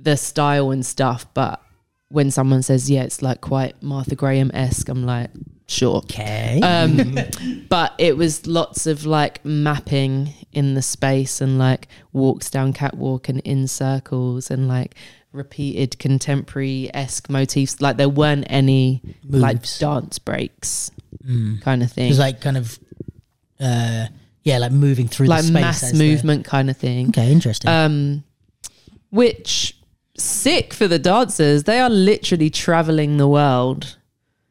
the 0.00 0.16
style 0.16 0.72
and 0.72 0.84
stuff, 0.84 1.24
but 1.32 1.62
when 2.08 2.32
someone 2.32 2.62
says, 2.62 2.90
yeah, 2.90 3.04
it's 3.04 3.22
like 3.22 3.40
quite 3.40 3.80
Martha 3.80 4.16
Graham 4.16 4.50
esque, 4.52 4.88
I'm 4.88 5.06
like, 5.06 5.30
sure. 5.68 5.98
Okay. 5.98 6.60
Um, 6.60 7.16
but 7.68 7.94
it 7.98 8.16
was 8.16 8.44
lots 8.48 8.88
of 8.88 9.06
like 9.06 9.44
mapping 9.44 10.34
in 10.52 10.74
the 10.74 10.82
space 10.82 11.40
and 11.40 11.56
like 11.56 11.86
walks 12.12 12.50
down 12.50 12.72
catwalk 12.72 13.28
and 13.28 13.38
in 13.40 13.68
circles 13.68 14.50
and 14.50 14.66
like 14.66 14.96
repeated 15.30 16.00
contemporary 16.00 16.90
esque 16.94 17.30
motifs. 17.30 17.80
Like 17.80 17.96
there 17.96 18.08
weren't 18.08 18.46
any 18.48 19.02
like 19.28 19.62
dance 19.78 20.18
breaks 20.18 20.90
Mm. 21.26 21.60
kind 21.62 21.82
of 21.82 21.90
thing, 21.92 22.08
It's 22.10 22.18
like 22.18 22.40
kind 22.40 22.56
of, 22.56 22.78
uh, 23.60 24.06
yeah, 24.44 24.58
like 24.58 24.72
moving 24.72 25.08
through 25.08 25.26
like 25.26 25.40
the 25.42 25.48
space. 25.48 25.60
mass 25.60 25.82
as 25.82 25.92
the- 25.92 25.98
movement 25.98 26.44
kind 26.44 26.70
of 26.70 26.76
thing. 26.76 27.08
Okay, 27.08 27.32
interesting. 27.32 27.68
Um, 27.70 28.24
which 29.10 29.76
sick 30.18 30.72
for 30.72 30.88
the 30.88 30.98
dancers. 30.98 31.64
They 31.64 31.78
are 31.78 31.90
literally 31.90 32.50
traveling 32.50 33.16
the 33.18 33.28
world. 33.28 33.96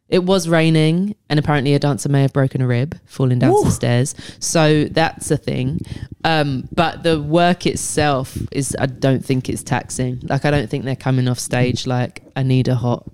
It 0.08 0.24
was 0.24 0.48
raining, 0.48 1.16
and 1.30 1.40
apparently 1.40 1.74
a 1.74 1.80
dancer 1.80 2.10
may 2.10 2.22
have 2.22 2.32
broken 2.34 2.62
a 2.62 2.68
rib 2.68 2.96
falling 3.06 3.40
down 3.40 3.52
Ooh. 3.54 3.64
the 3.64 3.72
stairs. 3.72 4.14
So 4.40 4.86
that's 4.86 5.32
a 5.32 5.38
thing. 5.38 5.80
Um, 6.24 6.70
but 6.72 7.02
the 7.02 7.20
work 7.20 7.66
itself 7.66 8.38
is, 8.52 8.76
I 8.80 8.86
don't 8.86 9.26
think 9.26 9.50
it's 9.50 9.64
taxing. 9.64 10.20
Like, 10.24 10.46
I 10.46 10.52
don't 10.52 10.70
think 10.70 10.86
they're 10.86 10.96
coming 10.96 11.28
off 11.28 11.40
stage 11.40 11.88
like, 11.88 12.22
I 12.36 12.44
need 12.44 12.68
a 12.68 12.76
hot, 12.76 13.10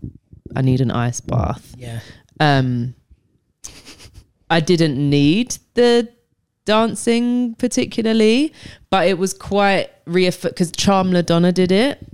I 0.54 0.62
need 0.62 0.82
an 0.82 0.92
ice 0.92 1.22
bath. 1.22 1.74
yeah. 1.78 2.02
Um, 2.42 2.96
I 4.52 4.60
didn't 4.60 4.98
need 5.10 5.58
the 5.74 6.08
dancing 6.66 7.56
particularly, 7.56 8.54
but 8.90 9.08
it 9.08 9.18
was 9.18 9.34
quite 9.34 9.90
reaffirmed 10.06 10.54
because 10.54 10.72
Charm 10.72 11.12
La'Donna 11.12 11.54
did 11.54 11.72
it, 11.72 12.06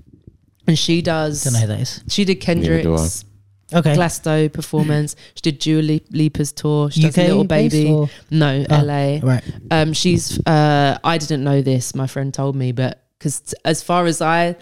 and 0.67 0.77
she 0.77 1.01
does. 1.01 1.43
Don't 1.43 1.53
know 1.53 1.59
who 1.59 1.67
that 1.67 1.79
is. 1.81 2.03
She 2.07 2.23
did 2.25 2.37
Neither 2.47 2.81
do 2.83 2.93
I. 2.93 2.97
Kendrick's 2.97 3.25
Okay. 3.73 3.95
Glasto 3.95 4.51
performance. 4.53 5.17
She 5.35 5.41
did 5.41 5.59
Dua 5.59 5.81
Lip- 5.81 6.07
Lipa's 6.11 6.53
tour. 6.53 6.89
She 6.89 7.01
does 7.01 7.17
UK 7.17 7.27
Little 7.27 7.43
Baby. 7.43 7.89
or- 7.89 8.09
No, 8.31 8.65
Oh, 8.69 8.75
LA. 8.81 9.19
Right. 9.21 9.43
Um, 9.69 9.91
she's. 9.91 10.39
Uh, 10.47 10.97
I 11.03 11.17
didn't 11.17 11.43
know 11.43 11.61
this. 11.61 11.93
My 11.93 12.07
friend 12.07 12.33
told 12.33 12.55
me, 12.55 12.71
but 12.71 13.03
because 13.19 13.53
as 13.65 13.83
far 13.83 14.05
as 14.05 14.21
I 14.21 14.55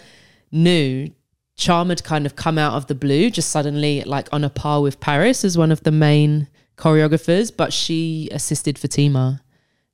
knew, 0.50 1.10
Charm 1.56 1.90
had 1.90 2.02
kind 2.02 2.26
of 2.26 2.34
come 2.34 2.58
out 2.58 2.74
of 2.74 2.88
the 2.88 2.96
blue, 2.96 3.30
just 3.30 3.50
suddenly 3.50 4.02
like 4.02 4.28
on 4.32 4.42
a 4.42 4.50
par 4.50 4.80
with 4.82 4.98
Parris 4.98 5.44
as 5.44 5.56
one 5.56 5.70
of 5.70 5.82
the 5.84 5.92
main 5.92 6.48
choreographers. 6.76 7.50
But 7.56 7.72
she 7.72 8.28
assisted 8.32 8.78
Fatima, 8.78 9.42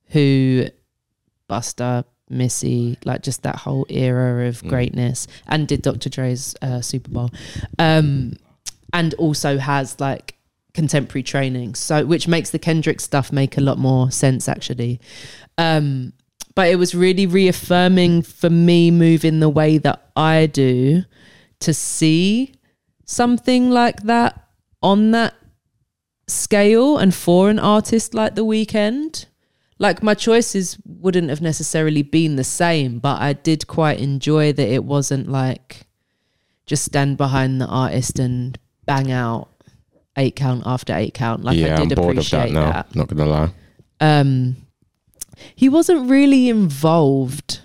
who 0.07 0.65
Busta, 1.49 2.05
Missy, 2.29 2.97
like 3.05 3.21
just 3.21 3.43
that 3.43 3.57
whole 3.57 3.85
era 3.89 4.47
of 4.47 4.61
Mm. 4.61 4.69
greatness, 4.69 5.27
and 5.47 5.67
did 5.67 5.81
Dr. 5.81 6.09
Dre's 6.09 6.55
uh, 6.61 6.81
Super 6.81 7.11
Bowl, 7.11 7.29
um, 7.77 8.33
and 8.91 9.13
also 9.15 9.57
has 9.57 9.99
like 9.99 10.35
contemporary 10.73 11.21
training, 11.21 11.75
so 11.75 12.05
which 12.05 12.27
makes 12.27 12.49
the 12.49 12.57
Kendrick 12.59 12.99
stuff 12.99 13.31
make 13.31 13.57
a 13.57 13.61
lot 13.61 13.77
more 13.77 14.09
sense 14.09 14.49
actually. 14.49 14.99
Um, 15.57 16.13
but 16.55 16.67
it 16.69 16.77
was 16.77 16.95
really 16.95 17.27
reaffirming 17.27 18.21
for 18.23 18.49
me 18.49 18.89
moving 18.89 19.39
the 19.39 19.49
way 19.49 19.77
that 19.79 20.09
I 20.15 20.47
do 20.47 21.03
to 21.59 21.73
see 21.73 22.53
something 23.05 23.69
like 23.69 24.03
that 24.03 24.47
on 24.81 25.11
that 25.11 25.35
scale 26.27 26.97
and 26.97 27.13
for 27.13 27.49
an 27.49 27.59
artist 27.59 28.13
like 28.13 28.35
The 28.35 28.45
Weeknd. 28.45 29.25
Like 29.79 30.01
my 30.03 30.13
choices 30.13 30.77
wouldn't 30.85 31.29
have 31.29 31.41
necessarily 31.41 32.03
been 32.03 32.35
the 32.35 32.43
same, 32.43 32.99
but 32.99 33.21
I 33.21 33.33
did 33.33 33.67
quite 33.67 33.99
enjoy 33.99 34.53
that 34.53 34.67
it 34.67 34.83
wasn't 34.85 35.27
like 35.27 35.87
just 36.65 36.85
stand 36.85 37.17
behind 37.17 37.59
the 37.59 37.65
artist 37.67 38.19
and 38.19 38.57
bang 38.85 39.11
out 39.11 39.49
eight 40.17 40.35
count 40.35 40.63
after 40.65 40.95
eight 40.95 41.13
count. 41.13 41.43
Like 41.43 41.57
yeah, 41.57 41.77
I 41.77 41.81
I'm 41.81 41.87
did 41.89 41.95
bored 41.97 42.17
of 42.17 42.29
that 42.29 42.37
appreciate 42.37 42.53
now. 42.53 42.71
that. 42.71 42.95
Not 42.95 43.07
gonna 43.07 43.25
lie. 43.25 43.51
Um, 43.99 44.55
he 45.55 45.67
wasn't 45.67 46.09
really 46.09 46.47
involved. 46.49 47.59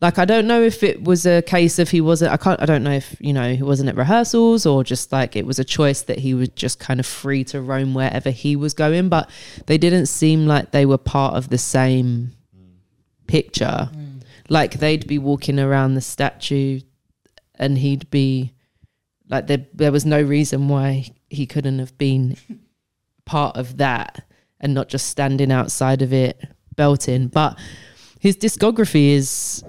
Like 0.00 0.18
I 0.18 0.24
don't 0.24 0.46
know 0.46 0.62
if 0.62 0.82
it 0.82 1.04
was 1.04 1.26
a 1.26 1.42
case 1.42 1.78
of 1.78 1.90
he 1.90 2.00
wasn't. 2.00 2.32
I 2.32 2.38
can't. 2.38 2.60
I 2.60 2.64
don't 2.64 2.82
know 2.82 2.92
if 2.92 3.16
you 3.20 3.34
know 3.34 3.54
he 3.54 3.62
wasn't 3.62 3.90
at 3.90 3.96
rehearsals 3.96 4.64
or 4.64 4.82
just 4.82 5.12
like 5.12 5.36
it 5.36 5.44
was 5.44 5.58
a 5.58 5.64
choice 5.64 6.02
that 6.02 6.18
he 6.18 6.32
was 6.32 6.48
just 6.50 6.78
kind 6.78 7.00
of 7.00 7.06
free 7.06 7.44
to 7.44 7.60
roam 7.60 7.92
wherever 7.92 8.30
he 8.30 8.56
was 8.56 8.72
going. 8.72 9.10
But 9.10 9.28
they 9.66 9.76
didn't 9.76 10.06
seem 10.06 10.46
like 10.46 10.70
they 10.70 10.86
were 10.86 10.98
part 10.98 11.34
of 11.34 11.50
the 11.50 11.58
same 11.58 12.32
picture. 13.26 13.90
Mm. 13.94 14.22
Like 14.48 14.74
they'd 14.74 15.06
be 15.06 15.18
walking 15.18 15.60
around 15.60 15.94
the 15.94 16.00
statue, 16.00 16.80
and 17.56 17.76
he'd 17.76 18.08
be 18.10 18.54
like 19.28 19.48
there. 19.48 19.66
There 19.74 19.92
was 19.92 20.06
no 20.06 20.22
reason 20.22 20.68
why 20.68 21.10
he 21.28 21.44
couldn't 21.44 21.78
have 21.78 21.98
been 21.98 22.38
part 23.26 23.58
of 23.58 23.76
that 23.76 24.24
and 24.60 24.72
not 24.72 24.88
just 24.88 25.08
standing 25.08 25.52
outside 25.52 26.00
of 26.00 26.14
it 26.14 26.42
belting. 26.74 27.28
But 27.28 27.58
his 28.18 28.36
discography 28.36 29.10
is 29.10 29.62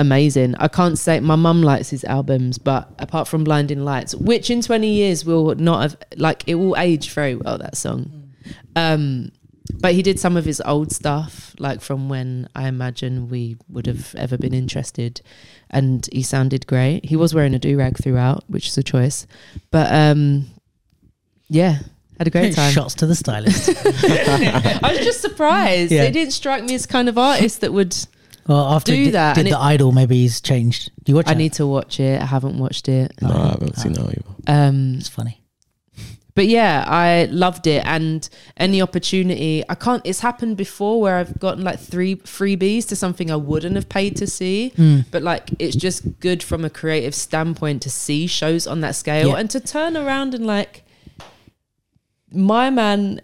amazing. 0.00 0.54
I 0.56 0.68
can't 0.68 0.98
say 0.98 1.20
my 1.20 1.36
mum 1.36 1.62
likes 1.62 1.90
his 1.90 2.04
albums, 2.04 2.58
but 2.58 2.90
apart 2.98 3.28
from 3.28 3.44
Blinding 3.44 3.84
Lights, 3.84 4.14
which 4.14 4.50
in 4.50 4.62
20 4.62 4.88
years 4.88 5.24
will 5.24 5.54
not 5.54 5.82
have 5.82 5.96
like 6.16 6.42
it 6.46 6.56
will 6.56 6.74
age 6.76 7.10
very 7.12 7.36
well 7.36 7.58
that 7.58 7.76
song. 7.76 8.32
Um 8.74 9.30
but 9.78 9.94
he 9.94 10.02
did 10.02 10.18
some 10.18 10.36
of 10.36 10.44
his 10.44 10.60
old 10.64 10.90
stuff 10.90 11.54
like 11.60 11.80
from 11.80 12.08
when 12.08 12.48
I 12.56 12.66
imagine 12.66 13.28
we 13.28 13.56
would 13.68 13.86
have 13.86 14.14
ever 14.16 14.36
been 14.36 14.52
interested 14.54 15.20
and 15.70 16.08
he 16.12 16.22
sounded 16.22 16.66
great. 16.66 17.04
He 17.04 17.14
was 17.14 17.34
wearing 17.34 17.54
a 17.54 17.58
do-rag 17.58 17.96
throughout, 18.02 18.42
which 18.48 18.66
is 18.66 18.76
a 18.78 18.82
choice. 18.82 19.26
But 19.70 19.92
um 19.92 20.46
yeah, 21.48 21.78
had 22.18 22.26
a 22.26 22.30
great 22.30 22.54
time. 22.60 22.72
Shots 22.72 22.94
to 22.96 23.06
the 23.06 23.14
stylist. 23.14 23.68
I 23.78 24.92
was 24.94 25.04
just 25.04 25.20
surprised. 25.20 25.92
Yeah. 25.92 26.04
They 26.04 26.10
didn't 26.10 26.32
strike 26.32 26.64
me 26.64 26.74
as 26.74 26.86
kind 26.86 27.08
of 27.08 27.18
artist 27.18 27.60
that 27.60 27.72
would. 27.72 27.94
Well, 28.50 28.66
after 28.74 28.90
Do 28.92 28.98
he 28.98 29.04
did, 29.04 29.14
that, 29.14 29.34
did 29.36 29.46
and 29.46 29.54
the 29.54 29.58
it- 29.58 29.62
idol, 29.62 29.92
maybe 29.92 30.16
he's 30.16 30.40
changed. 30.40 30.90
Do 31.04 31.12
you 31.12 31.16
watch 31.16 31.26
it? 31.26 31.30
I 31.30 31.32
it? 31.34 31.38
need 31.38 31.52
to 31.54 31.66
watch 31.66 32.00
it. 32.00 32.20
I 32.20 32.24
haven't 32.26 32.58
watched 32.58 32.88
it. 32.88 33.12
No, 33.22 33.30
I 33.30 33.48
haven't 33.50 33.76
seen 33.76 33.92
that 33.92 34.06
either. 34.06 34.24
Um, 34.48 34.94
It's 34.98 35.08
funny. 35.08 35.40
but 36.34 36.46
yeah, 36.48 36.84
I 36.86 37.28
loved 37.30 37.68
it. 37.68 37.84
And 37.86 38.28
any 38.56 38.82
opportunity, 38.82 39.62
I 39.68 39.76
can't. 39.76 40.02
It's 40.04 40.18
happened 40.20 40.56
before 40.56 41.00
where 41.00 41.16
I've 41.16 41.38
gotten 41.38 41.62
like 41.62 41.78
three 41.78 42.16
freebies 42.16 42.88
to 42.88 42.96
something 42.96 43.30
I 43.30 43.36
wouldn't 43.36 43.76
have 43.76 43.88
paid 43.88 44.16
to 44.16 44.26
see. 44.26 44.72
Mm. 44.76 45.04
But 45.12 45.22
like, 45.22 45.50
it's 45.60 45.76
just 45.76 46.18
good 46.18 46.42
from 46.42 46.64
a 46.64 46.70
creative 46.70 47.14
standpoint 47.14 47.82
to 47.82 47.90
see 47.90 48.26
shows 48.26 48.66
on 48.66 48.80
that 48.80 48.96
scale 48.96 49.28
Yeah. 49.28 49.36
and 49.36 49.48
to 49.50 49.60
turn 49.60 49.96
around 49.96 50.34
and 50.34 50.44
like, 50.44 50.82
my 52.32 52.70
man, 52.70 53.20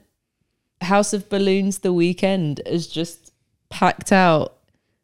House 0.83 1.13
of 1.13 1.29
Balloons, 1.29 1.79
the 1.79 1.93
Weeknd 1.93 2.61
is 2.67 2.87
just 2.87 3.33
packed 3.71 4.13
out 4.13 4.53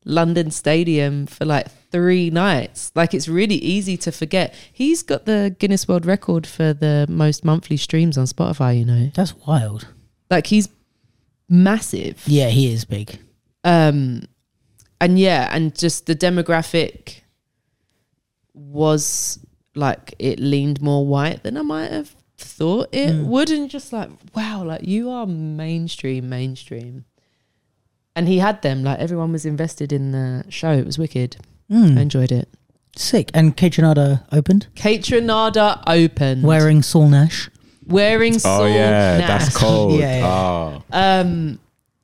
London 0.04 0.50
Stadium 0.50 1.26
for 1.26 1.44
like 1.44 1.68
three 1.90 2.30
nights. 2.30 2.90
Like 2.94 3.14
it's 3.14 3.28
really 3.28 3.56
easy 3.56 3.96
to 3.98 4.10
forget. 4.12 4.54
He's 4.72 5.02
got 5.02 5.26
the 5.26 5.54
Guinness 5.58 5.86
World 5.86 6.06
Record 6.06 6.46
for 6.46 6.72
the 6.72 7.06
most 7.08 7.44
monthly 7.44 7.76
streams 7.76 8.18
on 8.18 8.26
Spotify, 8.26 8.78
you 8.78 8.84
know. 8.84 9.10
That's 9.14 9.34
wild. 9.46 9.86
Like 10.30 10.46
he's 10.48 10.68
massive. 11.48 12.22
Yeah, 12.26 12.48
he 12.48 12.72
is 12.72 12.84
big. 12.84 13.18
Um 13.64 14.22
and 15.00 15.18
yeah, 15.18 15.48
and 15.52 15.76
just 15.76 16.06
the 16.06 16.14
demographic 16.16 17.20
was 18.54 19.38
like 19.74 20.14
it 20.18 20.38
leaned 20.38 20.80
more 20.82 21.06
white 21.06 21.42
than 21.42 21.56
I 21.56 21.62
might 21.62 21.90
have 21.90 22.14
thought 22.38 22.88
it 22.92 23.10
Mm. 23.10 23.26
would 23.26 23.50
and 23.50 23.70
just 23.70 23.92
like 23.92 24.10
wow, 24.34 24.64
like 24.64 24.86
you 24.86 25.10
are 25.10 25.26
mainstream, 25.26 26.28
mainstream. 26.28 27.04
And 28.14 28.28
he 28.28 28.38
had 28.38 28.62
them, 28.62 28.84
like 28.84 28.98
everyone 28.98 29.32
was 29.32 29.46
invested 29.46 29.92
in 29.92 30.12
the 30.12 30.44
show. 30.50 30.72
It 30.72 30.84
was 30.84 30.98
wicked. 30.98 31.38
Mm. 31.70 31.96
I 31.98 32.02
enjoyed 32.02 32.30
it. 32.32 32.48
Sick. 32.96 33.30
And 33.32 33.56
Kate 33.56 33.72
Trinada 33.72 34.24
opened 34.30 34.66
Kaytranada 34.74 35.82
open. 35.86 36.42
wearing 36.42 36.82
Saul 36.82 37.08
Nash. 37.08 37.48
wearing 37.86 38.36
Oh 38.44 38.66
yeah, 38.66 39.18
Nash. 39.18 39.28
that's 39.28 39.56
cold. 39.56 39.92
Yeah, 39.98 40.18
yeah. 40.18 40.26
Oh. 40.26 40.82
Um, 40.92 41.58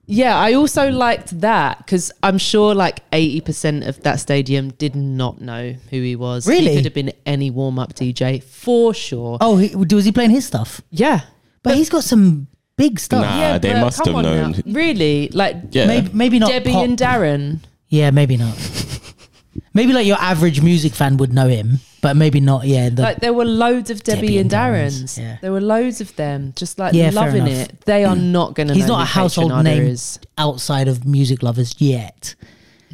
yeah, 0.06 0.38
I 0.38 0.54
also 0.54 0.90
liked 0.90 1.38
that 1.42 1.78
because 1.78 2.10
I'm 2.22 2.38
sure 2.38 2.74
like 2.74 3.08
80% 3.10 3.86
of 3.86 4.02
that 4.04 4.18
stadium 4.20 4.70
did 4.70 4.96
not 4.96 5.42
know 5.42 5.74
who 5.90 6.00
he 6.00 6.16
was. 6.16 6.46
Really? 6.46 6.70
He 6.70 6.76
could 6.76 6.84
have 6.86 6.94
been 6.94 7.12
any 7.26 7.50
warm 7.50 7.78
up 7.78 7.92
DJ 7.92 8.42
for 8.42 8.94
sure. 8.94 9.36
Oh, 9.42 9.58
he, 9.58 9.76
was 9.76 10.06
he 10.06 10.12
playing 10.12 10.30
his 10.30 10.46
stuff? 10.46 10.80
Yeah. 10.90 11.20
But, 11.62 11.76
he's 11.76 11.90
got 11.90 12.04
some 12.04 12.46
big 12.78 12.98
stuff. 12.98 13.20
Nah. 13.20 13.38
yeah, 13.38 13.58
they 13.58 13.72
but 13.74 13.80
must 13.80 13.98
come 13.98 14.14
have 14.14 14.16
on 14.16 14.22
known. 14.22 14.52
now. 14.52 14.72
Really? 14.72 15.28
Like 15.28 15.56
Yeah. 15.72 15.86
Maybe, 15.86 16.10
maybe 16.14 16.38
not. 16.38 16.48
Debbie 16.48 16.72
pop. 16.72 16.84
and 16.84 16.96
Darren. 16.96 17.58
Yeah, 17.88 18.10
maybe 18.10 18.38
not. 18.38 18.56
maybe 19.74 19.92
like 19.92 20.06
your 20.06 20.16
average 20.18 20.62
music 20.62 20.94
fan 20.94 21.16
would 21.18 21.32
know 21.32 21.48
him, 21.48 21.80
but 22.00 22.16
maybe 22.16 22.40
not. 22.40 22.64
Yeah, 22.66 22.88
the, 22.88 23.02
like 23.02 23.18
there 23.18 23.32
were 23.32 23.44
loads 23.44 23.90
of 23.90 24.02
Debbie, 24.02 24.20
Debbie 24.28 24.38
and 24.38 24.52
and 24.52 24.62
Darren's, 24.62 24.94
Darren's. 25.02 25.18
yeah. 25.18 25.36
There 25.42 25.52
were 25.52 25.60
loads 25.60 26.00
of 26.00 26.14
them, 26.16 26.52
just 26.56 26.78
like 26.78 26.94
Yeah, 26.94 27.10
fair 27.10 27.26
loving 27.26 27.46
enough. 27.46 27.68
it. 27.68 27.80
They 27.82 28.04
are 28.04 28.16
mm. 28.16 28.30
not 28.30 28.54
going 28.54 28.68
to. 28.68 28.74
he's 28.74 28.86
not 28.86 29.02
a 29.02 29.06
household 29.06 29.64
name 29.64 29.82
Is. 29.82 30.18
outside 30.36 30.88
of 30.88 31.04
music 31.06 31.42
lovers 31.42 31.74
yet. 31.78 32.34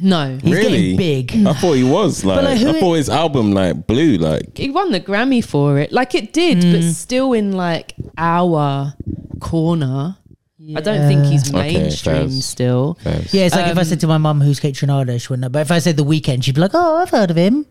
No, 0.01 0.37
He's 0.43 0.53
really 0.53 0.95
getting 0.95 0.97
big. 0.97 1.47
I 1.47 1.53
thought 1.53 1.73
he 1.73 1.83
was 1.83 2.25
like, 2.25 2.43
like, 2.43 2.57
who 2.59 2.69
I 2.69 2.79
thought 2.79 2.93
his 2.93 3.09
album 3.09 3.53
like 3.53 3.87
blew 3.87 4.17
like 4.17 4.57
he 4.57 4.69
won 4.69 4.91
the 4.91 4.99
Grammy 4.99 5.43
for 5.43 5.79
it. 5.79 5.91
Like 5.91 6.13
it 6.15 6.33
did, 6.33 6.57
but 6.61 6.81
Mm. 6.81 6.91
still 6.91 7.33
in 7.33 7.53
like 7.53 7.93
our 8.17 8.93
corner. 9.39 10.17
I 10.75 10.81
don't 10.81 11.07
think 11.07 11.25
he's 11.25 11.51
mainstream 11.53 12.15
fairs. 12.29 12.45
still. 12.45 12.97
Yeah, 13.05 13.45
it's 13.45 13.55
like 13.55 13.67
if 13.67 13.77
I 13.77 13.81
Um, 13.81 13.85
said 13.85 13.99
to 13.99 14.07
my 14.07 14.17
mum 14.17 14.41
who's 14.41 14.59
Kaytranada, 14.59 15.21
she 15.21 15.27
wouldn't 15.29 15.41
know. 15.43 15.49
But 15.49 15.59
if 15.61 15.71
I 15.71 15.77
said 15.79 15.95
the 15.95 16.03
Weeknd, 16.03 16.43
she'd 16.43 16.55
be 16.55 16.61
like, 16.61 16.71
"Oh, 16.73 16.97
I've 16.97 17.11
heard 17.11 17.29
of 17.29 17.37
him." 17.37 17.67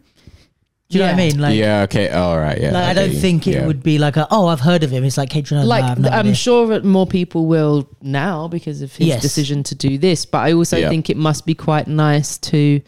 Do 0.91 0.99
you 0.99 1.05
know 1.05 1.11
what 1.13 1.19
I 1.19 1.23
Yeah. 1.23 1.29
mean? 1.33 1.41
Like, 1.41 1.57
yeah, 1.57 1.83
okay, 1.83 2.09
all 2.11 2.39
right, 2.39 2.61
yeah. 2.61 2.71
like 2.71 2.85
I 2.85 2.91
I 2.91 2.95
don't 2.95 3.15
think 3.15 3.47
it 3.47 3.55
Yeah. 3.55 3.67
would 3.67 3.83
be 3.83 3.99
like, 3.99 4.17
a, 4.19 4.29
"Oh, 4.31 4.47
I've 4.49 4.61
heard 4.61 4.83
of 4.85 4.91
him." 4.91 5.03
It's 5.05 5.17
like 5.17 5.31
Kaytranada. 5.31 5.65
Like 5.65 5.83
I 5.85 5.89
have 5.89 5.99
no 5.99 6.09
I'm 6.11 6.21
idea. 6.21 6.35
sure 6.35 6.67
that 6.69 6.85
more 6.85 7.07
people 7.07 7.47
will 7.47 7.89
now 8.03 8.49
because 8.49 8.83
of 8.83 8.95
his 8.95 9.09
Yes. 9.09 9.23
decision 9.23 9.63
to 9.65 9.75
do 9.75 9.97
this. 9.97 10.27
But 10.27 10.39
I 10.39 10.53
also 10.53 10.77
Yeah. 10.77 10.91
think 10.91 11.09
it 11.09 11.17
must 11.17 11.47
be 11.47 11.55
quite 11.55 11.89
nice 11.89 12.37
to, 12.39 12.83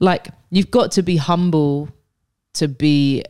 like, 0.00 0.28
you've 0.50 0.70
got 0.70 0.90
to 0.92 1.02
be 1.02 1.16
humble 1.18 1.90
to 2.54 2.68
be 2.68 3.22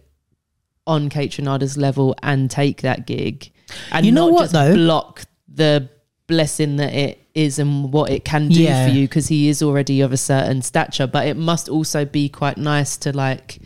on 0.87 1.11
Kaytranada's 1.11 1.77
level 1.77 2.15
and 2.23 2.49
take 2.49 2.83
that 2.83 3.07
gig. 3.09 3.51
And 3.91 4.07
You 4.07 4.13
know 4.13 4.27
not 4.27 4.33
what, 4.35 4.41
just 4.43 4.53
though? 4.53 4.75
block 4.75 5.25
the 5.53 5.89
blessing 6.29 6.77
that 6.77 6.93
it 6.95 7.19
is 7.35 7.59
and 7.59 7.93
what 7.93 8.11
it 8.13 8.25
can 8.25 8.49
do 8.49 8.63
Yeah. 8.63 8.87
for 8.87 8.95
you 8.95 9.09
because 9.09 9.27
he 9.27 9.49
is 9.49 9.63
already 9.63 10.01
of 10.01 10.13
a 10.13 10.17
certain 10.17 10.63
stature. 10.63 11.09
But 11.09 11.27
it 11.27 11.37
must 11.37 11.69
also 11.69 12.05
be 12.05 12.29
quite 12.29 12.57
nice 12.57 12.97
to 12.99 13.13
like 13.13 13.59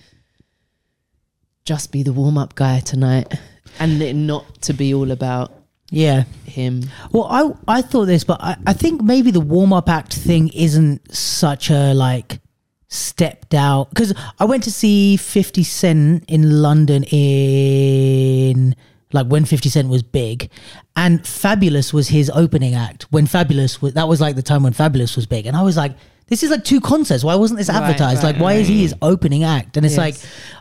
just 1.70 1.92
be 1.92 2.02
the 2.02 2.12
warm 2.12 2.36
up 2.36 2.56
guy 2.56 2.80
tonight 2.80 3.32
and 3.78 4.02
it 4.02 4.14
not 4.14 4.44
to 4.60 4.72
be 4.72 4.92
all 4.92 5.12
about 5.12 5.52
Yeah. 5.92 6.24
him. 6.44 6.82
Well, 7.12 7.28
I 7.30 7.78
I 7.78 7.80
thought 7.80 8.06
this, 8.06 8.24
but 8.24 8.40
I, 8.42 8.56
I 8.66 8.72
think 8.72 9.00
maybe 9.02 9.30
the 9.30 9.38
warm 9.54 9.72
up 9.72 9.88
act 9.88 10.12
thing 10.14 10.48
isn't 10.48 11.14
such 11.14 11.70
a 11.70 11.94
like 11.94 12.40
stepped 12.88 13.54
out 13.54 13.88
because 13.90 14.12
I 14.40 14.46
went 14.46 14.64
to 14.64 14.72
see 14.72 15.16
Fifty 15.16 15.62
Cent 15.62 16.24
in 16.26 16.60
London 16.60 17.04
in 17.04 18.74
like 19.12 19.28
when 19.28 19.44
Fifty 19.44 19.68
Cent 19.68 19.88
was 19.88 20.02
big, 20.02 20.50
and 20.96 21.22
Fabolous 21.22 21.92
was 21.92 22.08
his 22.08 22.30
opening 22.34 22.74
act. 22.74 23.06
When 23.12 23.26
Fabolous 23.28 23.80
was 23.80 23.94
that 23.94 24.08
was 24.08 24.20
like 24.20 24.34
the 24.34 24.42
time 24.42 24.64
when 24.64 24.72
Fabolous 24.72 25.14
was 25.14 25.26
big, 25.26 25.46
and 25.46 25.56
I 25.56 25.62
was 25.62 25.76
like. 25.76 25.94
This 26.30 26.42
is 26.42 26.50
like 26.50 26.64
two 26.64 26.80
concerts. 26.80 27.22
Why 27.22 27.34
wasn't 27.34 27.58
this 27.58 27.68
Right, 27.68 27.82
advertised? 27.82 28.22
right, 28.24 28.32
like, 28.34 28.40
why 28.40 28.54
is 28.54 28.68
he 28.68 28.80
his 28.80 28.94
opening 29.02 29.44
act? 29.44 29.76
And 29.76 29.84
it's 29.84 29.96
Yes. 29.96 29.98
like, 29.98 30.16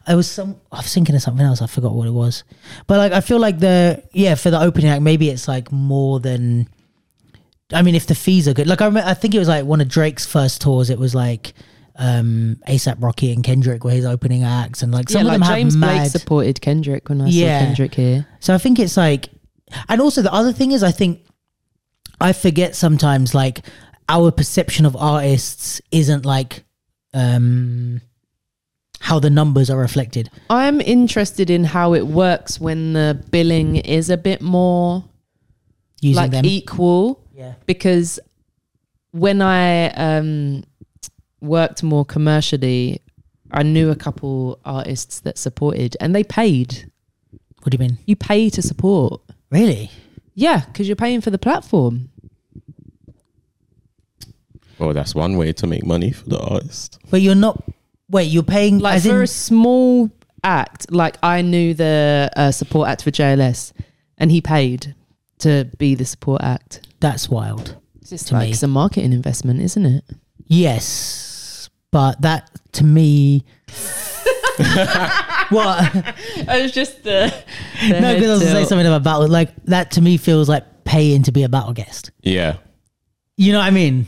I 0.08 0.16
was 0.16 0.30
some. 0.30 0.56
I 0.72 0.78
was 0.78 0.94
thinking 0.94 1.16
of 1.16 1.22
something 1.22 1.46
else. 1.46 1.62
I 1.62 1.68
forgot 1.68 1.94
what 1.94 2.08
it 2.08 2.12
was. 2.14 2.44
But 2.88 2.98
like, 2.98 3.12
I 3.14 3.22
feel 3.22 3.40
like 3.40 3.60
the 3.60 4.04
yeah 4.12 4.36
for 4.36 4.50
the 4.52 4.60
opening 4.60 4.90
act, 4.90 5.02
maybe 5.02 5.30
it's 5.30 5.48
like 5.48 5.72
more 5.72 6.20
than. 6.20 6.68
I 7.72 7.84
mean, 7.84 7.94
if 7.96 8.08
the 8.08 8.16
fees 8.16 8.48
are 8.48 8.54
good, 8.54 8.68
like 8.68 8.82
I 8.82 8.86
remember, 8.86 9.08
I 9.08 9.14
think 9.14 9.36
it 9.36 9.40
was 9.40 9.48
like 9.48 9.64
one 9.64 9.80
of 9.80 9.88
Drake's 9.88 10.26
first 10.26 10.60
tours. 10.62 10.90
It 10.90 10.98
was 11.00 11.14
like 11.16 11.54
um 11.98 12.58
ASAP 12.68 12.96
Rocky 13.00 13.32
and 13.32 13.44
Kendrick 13.44 13.84
were 13.84 13.92
his 13.92 14.06
opening 14.06 14.44
acts, 14.44 14.82
and 14.82 14.92
like 14.92 15.08
some 15.10 15.20
yeah, 15.28 15.34
of 15.36 15.40
like 15.40 15.48
them 15.48 15.56
James 15.56 15.74
have 15.76 15.82
Blake 15.82 15.98
mad. 16.02 16.12
supported 16.12 16.62
Kendrick 16.62 17.10
when 17.10 17.22
I 17.22 17.28
Yeah. 17.28 17.60
saw 17.60 17.66
Kendrick 17.66 17.94
here. 17.94 18.26
So 18.40 18.56
I 18.56 18.58
think 18.58 18.80
it's 18.80 18.98
like, 18.98 19.30
and 19.88 20.02
also 20.02 20.24
the 20.24 20.34
other 20.34 20.52
thing 20.52 20.72
is, 20.72 20.82
I 20.82 20.92
think 20.92 21.20
I 22.20 22.34
forget 22.34 22.76
sometimes 22.76 23.36
like 23.36 23.62
our 24.10 24.32
perception 24.32 24.86
of 24.86 24.96
artists 24.98 25.82
isn't 25.92 26.26
like 26.26 26.64
um 27.14 28.02
how 29.00 29.18
the 29.20 29.30
numbers 29.30 29.70
are 29.70 29.78
reflected. 29.78 30.30
I'm 30.50 30.82
interested 30.82 31.50
in 31.50 31.64
how 31.64 31.94
it 31.94 32.06
works 32.06 32.60
when 32.60 32.94
the 32.94 33.24
billing 33.32 33.78
is 33.78 34.10
a 34.10 34.18
bit 34.18 34.42
more 34.42 35.06
Using 36.02 36.22
like 36.22 36.32
them, 36.32 36.46
equal 36.46 37.24
yeah, 37.34 37.54
because 37.66 38.20
when 39.12 39.42
I 39.42 39.90
um, 39.92 40.64
worked 41.42 41.82
more 41.84 42.06
commercially, 42.06 43.02
I 43.52 43.64
knew 43.64 43.90
a 43.90 43.96
couple 43.96 44.60
artists 44.66 45.22
that 45.22 45.38
supported 45.38 45.96
and 46.00 46.14
they 46.14 46.24
paid. 46.24 46.92
what 47.62 47.72
do 47.72 47.76
you 47.76 47.80
mean? 47.80 47.98
You 48.06 48.16
pay 48.16 48.50
to 48.50 48.62
support. 48.62 49.22
Really? 49.50 49.92
Yeah, 50.36 50.66
because 50.66 50.88
you're 50.88 50.96
paying 50.96 51.22
for 51.22 51.32
the 51.32 51.40
platform. 51.40 52.10
Well, 54.80 54.94
that's 54.94 55.14
one 55.14 55.38
way 55.38 55.52
to 55.54 55.68
make 55.68 55.86
money 55.86 56.12
for 56.12 56.30
the 56.30 56.40
artist. 56.40 57.00
But 57.10 57.22
you're 57.22 57.36
not. 57.36 57.62
Wait, 58.10 58.24
you're 58.26 58.44
paying 58.44 58.80
Like 58.80 58.96
as 58.98 59.06
for 59.06 59.18
in 59.18 59.22
a 59.24 59.28
small 59.28 60.10
act, 60.44 60.92
like 60.92 61.18
I 61.22 61.42
knew 61.42 61.74
the 61.74 62.32
uh, 62.36 62.52
support 62.52 62.88
act 62.88 63.04
for 63.04 63.12
JLS 63.12 63.74
and 64.18 64.32
he 64.32 64.42
paid 64.42 64.96
to 65.40 65.70
be 65.78 65.96
the 65.96 66.06
support 66.06 66.42
act. 66.42 66.88
that's 67.00 67.30
wild. 67.30 67.76
It's 68.02 68.10
just 68.10 68.28
To 68.30 68.34
like 68.36 68.46
me. 68.48 68.52
it's 68.52 68.64
a 68.64 68.68
marketing 68.68 69.14
investment, 69.14 69.62
isn't 69.62 69.86
it? 69.86 70.04
Yes, 70.48 71.70
but 71.92 72.22
that 72.22 72.50
to 72.74 72.84
me. 72.84 73.44
what? 75.50 75.96
It 75.96 76.64
was 76.64 76.72
just 76.72 77.04
the, 77.04 77.34
the 77.88 78.00
no, 78.00 78.14
because 78.16 78.30
I 78.30 78.34
was 78.34 78.44
gonna 78.44 78.52
say 78.52 78.66
something 78.66 78.88
about 78.88 79.04
battle. 79.04 79.28
Like 79.28 79.54
that 79.66 79.92
to 79.92 80.02
me 80.02 80.18
feels 80.18 80.50
like 80.50 80.84
paying 80.84 81.24
to 81.24 81.32
be 81.32 81.44
a 81.44 81.50
battle 81.50 81.74
guest. 81.74 82.12
Yeah. 82.22 82.58
You 83.38 83.54
know 83.54 83.60
what 83.60 83.66
I 83.68 83.72
mean? 83.72 84.06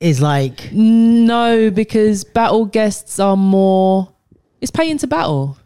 Is 0.00 0.20
like 0.20 0.70
No, 0.72 1.70
because 1.70 2.24
battle 2.24 2.66
guests 2.66 3.18
are 3.20 3.36
more. 3.36 4.12
It's 4.60 4.70
paying 4.70 4.98
to 4.98 5.06
battle. 5.06 5.56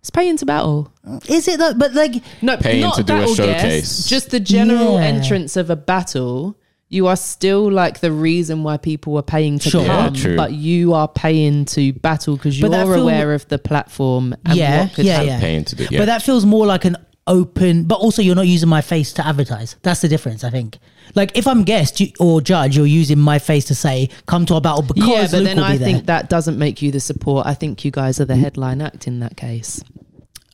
It's 0.00 0.10
paying 0.10 0.36
to 0.38 0.46
battle. 0.46 0.92
is 1.28 1.48
it 1.48 1.58
that? 1.58 1.78
But 1.78 1.94
like 1.94 2.14
No, 2.42 2.56
Paying 2.56 2.82
not 2.82 2.96
to 2.96 3.02
do 3.02 3.12
a 3.14 3.16
battle 3.18 3.34
showcase. 3.34 3.62
guests, 3.62 4.08
just 4.08 4.30
the 4.30 4.40
general 4.40 4.94
Yeah. 4.94 5.06
entrance 5.06 5.56
of 5.56 5.70
a 5.70 5.76
battle. 5.76 6.56
You 6.88 7.06
are 7.06 7.16
still 7.16 7.70
like 7.70 8.00
the 8.00 8.10
reason 8.10 8.62
why 8.64 8.76
people 8.76 9.16
are 9.16 9.22
paying 9.22 9.58
to 9.60 9.70
Sure. 9.70 9.82
Yeah, 9.82 10.04
come, 10.06 10.14
true. 10.14 10.36
but 10.36 10.52
you 10.52 10.92
are 10.94 11.06
paying 11.08 11.64
to 11.66 11.92
battle 11.92 12.36
because 12.36 12.56
But 12.56 12.60
you're 12.60 12.70
that 12.70 12.86
feel- 12.92 13.02
aware 13.02 13.32
of 13.32 13.46
the 13.48 13.58
platform 13.58 14.34
and 14.44 14.56
Yeah, 14.56 14.82
what 14.84 14.94
could 14.94 15.04
yeah, 15.06 15.12
happen. 15.14 15.28
yeah. 15.28 15.40
Paying 15.40 15.64
to 15.66 15.76
do 15.76 15.86
yeah. 15.90 15.98
But 16.00 16.06
that 16.06 16.22
feels 16.22 16.44
more 16.44 16.66
like 16.66 16.84
an 16.84 16.96
open, 17.30 17.84
but 17.84 17.94
also 18.00 18.20
you're 18.20 18.34
not 18.34 18.46
using 18.46 18.68
my 18.68 18.82
face 18.82 19.12
to 19.14 19.26
advertise. 19.26 19.76
That's 19.82 20.00
the 20.00 20.08
difference, 20.08 20.44
I 20.44 20.50
think. 20.50 20.78
Like 21.14 21.36
if 21.38 21.46
I'm 21.46 21.64
guest 21.64 22.02
or 22.18 22.40
judge, 22.40 22.76
you're 22.76 22.86
using 22.86 23.18
my 23.18 23.38
face 23.38 23.64
to 23.66 23.74
say, 23.74 24.10
"Come 24.26 24.44
to 24.46 24.54
our 24.54 24.60
battle 24.60 24.82
because 24.82 25.08
Yeah, 25.08 25.22
but 25.22 25.32
Luke 25.38 25.44
then 25.44 25.58
I 25.60 25.76
there." 25.76 25.86
think 25.86 26.06
that 26.06 26.28
doesn't 26.28 26.58
make 26.58 26.82
you 26.82 26.90
the 26.90 27.00
support. 27.00 27.46
I 27.46 27.54
think 27.54 27.84
you 27.84 27.90
guys 27.90 28.20
are 28.20 28.26
the 28.26 28.36
headline 28.36 28.82
act 28.82 29.06
in 29.06 29.20
that 29.20 29.36
case. 29.36 29.82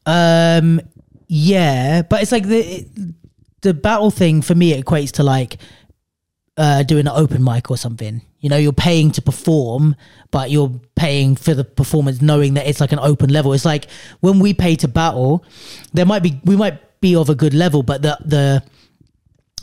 Um, 0.04 0.80
yeah, 1.28 2.02
but 2.02 2.22
it's 2.22 2.32
like 2.32 2.46
the 2.46 2.86
the 3.62 3.74
battle 3.74 4.10
thing 4.10 4.42
for 4.42 4.54
me 4.54 4.80
equates 4.80 5.12
to 5.12 5.22
like 5.24 5.56
uh 6.56 6.82
doing 6.84 7.06
an 7.06 7.12
open 7.14 7.42
mic 7.42 7.70
or 7.70 7.76
something. 7.76 8.22
You 8.46 8.50
know, 8.50 8.58
you're 8.58 8.72
paying 8.72 9.10
to 9.10 9.20
perform, 9.20 9.96
but 10.30 10.52
you're 10.52 10.70
paying 10.94 11.34
for 11.34 11.52
the 11.52 11.64
performance, 11.64 12.22
knowing 12.22 12.54
that 12.54 12.68
it's 12.68 12.80
like 12.80 12.92
an 12.92 13.00
open 13.00 13.28
level. 13.28 13.52
It's 13.52 13.64
like 13.64 13.88
when 14.20 14.38
we 14.38 14.54
pay 14.54 14.76
to 14.76 14.86
battle, 14.86 15.44
there 15.92 16.06
might 16.06 16.22
be 16.22 16.40
we 16.44 16.54
might 16.54 17.00
be 17.00 17.16
of 17.16 17.28
a 17.28 17.34
good 17.34 17.54
level, 17.54 17.82
but 17.82 18.02
the 18.02 18.16
the 18.24 18.62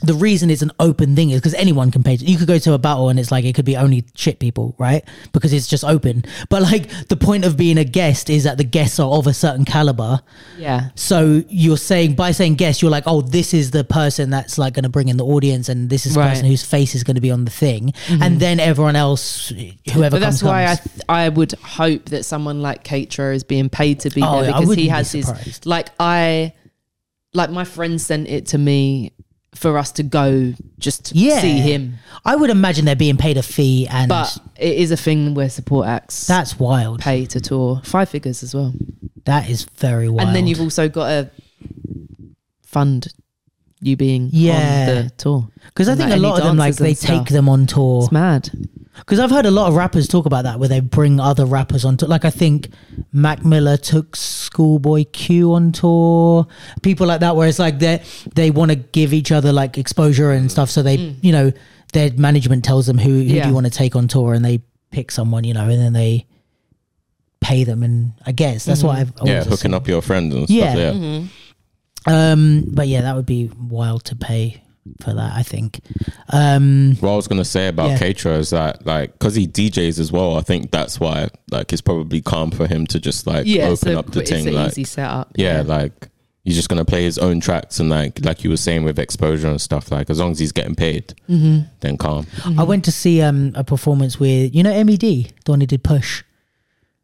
the 0.03 0.13
reason 0.13 0.49
it's 0.49 0.61
an 0.61 0.71
open 0.79 1.15
thing 1.15 1.29
is 1.29 1.39
because 1.39 1.53
anyone 1.53 1.89
can 1.89 2.03
pay. 2.03 2.15
You 2.15 2.37
could 2.37 2.47
go 2.47 2.59
to 2.59 2.73
a 2.73 2.77
battle 2.77 3.07
and 3.09 3.17
it's 3.19 3.31
like 3.31 3.45
it 3.45 3.55
could 3.55 3.65
be 3.65 3.77
only 3.77 4.03
shit 4.15 4.37
people, 4.39 4.75
right? 4.77 5.03
Because 5.31 5.53
it's 5.53 5.65
just 5.67 5.83
open. 5.85 6.25
But 6.49 6.61
like 6.61 6.89
the 7.07 7.15
point 7.15 7.45
of 7.45 7.55
being 7.55 7.77
a 7.77 7.85
guest 7.85 8.29
is 8.29 8.43
that 8.43 8.57
the 8.57 8.63
guests 8.65 8.99
are 8.99 9.09
of 9.09 9.27
a 9.27 9.33
certain 9.33 9.63
caliber. 9.65 10.19
Yeah. 10.57 10.89
So 10.95 11.41
you're 11.47 11.77
saying 11.77 12.15
by 12.15 12.31
saying 12.31 12.55
guest, 12.55 12.81
you're 12.81 12.91
like, 12.91 13.05
oh, 13.07 13.21
this 13.21 13.53
is 13.53 13.71
the 13.71 13.83
person 13.85 14.29
that's 14.29 14.57
like 14.57 14.73
going 14.73 14.83
to 14.83 14.89
bring 14.89 15.07
in 15.07 15.17
the 15.17 15.25
audience, 15.25 15.69
and 15.69 15.89
this 15.89 16.05
is 16.05 16.13
the 16.15 16.19
Right. 16.19 16.25
Mm-hmm. 16.25 16.33
person 16.33 16.45
whose 16.47 16.63
face 16.65 16.95
is 16.95 17.03
going 17.03 17.15
to 17.15 17.21
be 17.21 17.31
on 17.31 17.45
the 17.45 17.51
thing, 17.51 17.93
and 18.09 18.39
then 18.39 18.59
everyone 18.59 18.95
else, 18.95 19.49
whoever 19.93 20.15
But 20.15 20.19
that's 20.19 20.41
comes, 20.41 20.43
why 20.43 20.63
I 20.65 20.75
th- 20.75 21.05
I 21.07 21.29
would 21.29 21.53
hope 21.53 22.05
that 22.05 22.25
someone 22.25 22.61
like 22.61 22.83
Katro 22.83 23.33
is 23.33 23.43
being 23.43 23.69
paid 23.69 24.01
to 24.01 24.09
be 24.09 24.21
Oh, 24.21 24.41
there 24.43 24.51
because 24.53 24.69
he 24.69 24.75
be 24.75 24.87
has 24.89 25.11
his 25.13 25.65
like 25.65 25.89
I 25.99 26.53
like 27.33 27.49
my 27.49 27.63
friend 27.63 27.99
sent 27.99 28.27
it 28.27 28.47
to 28.47 28.57
me 28.57 29.11
for 29.55 29.77
us 29.77 29.91
to 29.93 30.03
go 30.03 30.53
just 30.79 31.05
to 31.05 31.15
Yeah. 31.15 31.39
see 31.41 31.59
him. 31.59 31.95
I 32.25 32.35
would 32.35 32.49
imagine 32.49 32.85
they're 32.85 32.95
being 32.95 33.17
paid 33.17 33.37
a 33.37 33.43
fee, 33.43 33.87
and 33.87 34.09
But 34.09 34.37
it 34.57 34.75
is 34.77 34.91
a 34.91 34.97
thing 34.97 35.33
where 35.33 35.49
support 35.49 35.87
acts 35.87 36.25
that's 36.27 36.59
wild. 36.59 36.99
pay 36.99 37.25
to 37.27 37.39
tour 37.39 37.81
five 37.83 38.09
figures 38.09 38.43
as 38.43 38.53
well. 38.55 38.73
That 39.25 39.49
is 39.49 39.65
very 39.77 40.09
wild. 40.09 40.27
And 40.27 40.35
then 40.35 40.47
you've 40.47 40.59
also 40.61 40.89
got 40.89 41.07
to 41.07 41.29
fund 42.65 43.07
you 43.81 43.95
being 43.97 44.29
Yeah. 44.31 44.85
on 44.97 45.03
the 45.05 45.09
tour. 45.17 45.49
because 45.65 45.89
I 45.89 45.95
think 45.95 46.09
like, 46.09 46.19
a 46.19 46.21
lot 46.21 46.39
of 46.39 46.45
them 46.45 46.57
like 46.57 46.75
they 46.75 46.93
stuff. 46.93 47.25
take 47.25 47.29
them 47.33 47.47
on 47.49 47.65
tour. 47.67 48.03
It's 48.03 48.11
mad. 48.11 48.49
Because 49.03 49.19
I've 49.19 49.31
heard 49.31 49.45
a 49.45 49.51
lot 49.51 49.67
of 49.67 49.75
rappers 49.75 50.07
talk 50.07 50.25
about 50.25 50.45
that, 50.45 50.59
where 50.59 50.69
they 50.69 50.79
bring 50.79 51.19
other 51.19 51.45
rappers 51.45 51.83
on 51.83 51.97
tour. 51.97 52.07
Like 52.07 52.23
I 52.23 52.29
think 52.29 52.69
Mac 53.11 53.43
Miller 53.43 53.75
took 53.75 54.15
Schoolboy 54.15 55.03
Q 55.11 55.53
on 55.53 55.73
tour. 55.73 56.47
People 56.81 57.07
like 57.07 57.19
that, 57.19 57.35
where 57.35 57.49
it's 57.49 57.59
like 57.59 57.79
they 57.79 58.01
they 58.33 58.49
want 58.49 58.71
to 58.71 58.77
give 58.77 59.11
each 59.13 59.31
other 59.31 59.51
like 59.51 59.77
exposure 59.77 60.31
and 60.31 60.49
stuff. 60.49 60.69
So 60.69 60.81
they, 60.81 60.97
mm. 60.97 61.15
you 61.21 61.33
know, 61.33 61.51
their 61.91 62.13
management 62.13 62.63
tells 62.63 62.85
them 62.87 62.97
who, 62.97 63.09
who 63.09 63.25
do 63.25 63.47
you 63.47 63.53
want 63.53 63.65
to 63.65 63.71
take 63.71 63.95
on 63.97 64.07
tour, 64.07 64.33
and 64.33 64.43
they 64.43 64.61
pick 64.91 65.11
someone, 65.11 65.43
you 65.43 65.53
know, 65.53 65.67
and 65.67 65.81
then 65.81 65.91
they 65.91 66.25
pay 67.41 67.65
them. 67.65 67.83
And 67.83 68.13
I 68.25 68.31
guess 68.31 68.63
that's 68.63 68.83
what 68.83 68.97
mm-hmm. 68.97 69.01
I've 69.01 69.19
always 69.19 69.31
yeah, 69.33 69.39
hooking 69.39 69.53
assumed. 69.53 69.73
up 69.75 69.87
your 69.89 70.01
friends 70.01 70.33
and 70.33 70.49
Yeah. 70.49 70.71
stuff. 70.71 70.79
Yeah. 70.79 70.91
Mm-hmm. 70.93 71.27
Um, 72.05 72.63
but 72.73 72.87
yeah, 72.87 73.01
that 73.01 73.15
would 73.15 73.25
be 73.25 73.49
wild 73.59 74.05
to 74.05 74.15
pay 74.15 74.62
for 75.01 75.13
that. 75.13 75.33
I 75.33 75.43
think. 75.43 75.79
Um, 76.29 76.95
What 76.99 77.11
I 77.11 77.15
was 77.15 77.27
gonna 77.27 77.45
say 77.45 77.67
about 77.67 77.91
Yeah. 77.91 77.97
Keitra 77.99 78.37
is 78.39 78.49
that 78.51 78.85
like 78.85 79.13
because 79.13 79.35
he 79.35 79.47
DJs 79.47 79.99
as 79.99 80.11
well. 80.11 80.37
I 80.37 80.41
think 80.41 80.71
that's 80.71 80.99
why 80.99 81.29
like 81.51 81.71
it's 81.73 81.81
probably 81.81 82.21
calm 82.21 82.51
for 82.51 82.67
him 82.67 82.85
to 82.87 82.99
just 82.99 83.25
like 83.27 83.45
Yeah, 83.45 83.65
open 83.65 83.93
so 83.93 83.99
up 83.99 84.11
the 84.11 84.21
it's 84.21 84.29
thing. 84.29 84.47
an 84.47 84.53
Like 84.55 84.71
easy 84.71 84.83
setup. 84.83 85.31
yeah, 85.35 85.61
like 85.65 86.09
he's 86.43 86.55
just 86.55 86.67
gonna 86.69 86.83
play 86.85 87.03
his 87.03 87.17
own 87.17 87.39
tracks 87.39 87.79
and 87.79 87.89
like 87.89 88.23
like 88.25 88.43
you 88.43 88.49
were 88.49 88.57
saying 88.57 88.83
with 88.83 88.99
exposure 88.99 89.47
and 89.47 89.61
stuff. 89.61 89.91
Like 89.91 90.09
as 90.09 90.19
long 90.19 90.31
as 90.31 90.39
he's 90.39 90.51
getting 90.51 90.75
paid, 90.75 91.13
then 91.27 91.97
calm. 91.97 92.27
I 92.57 92.63
went 92.63 92.83
to 92.85 92.91
see 92.91 93.21
um 93.21 93.51
a 93.55 93.63
performance 93.63 94.19
with 94.19 94.53
you 94.53 94.63
know 94.63 94.83
Med, 94.83 94.99
the 94.99 95.25
one 95.45 95.61
who 95.61 95.67
did 95.67 95.83
Push, 95.83 96.23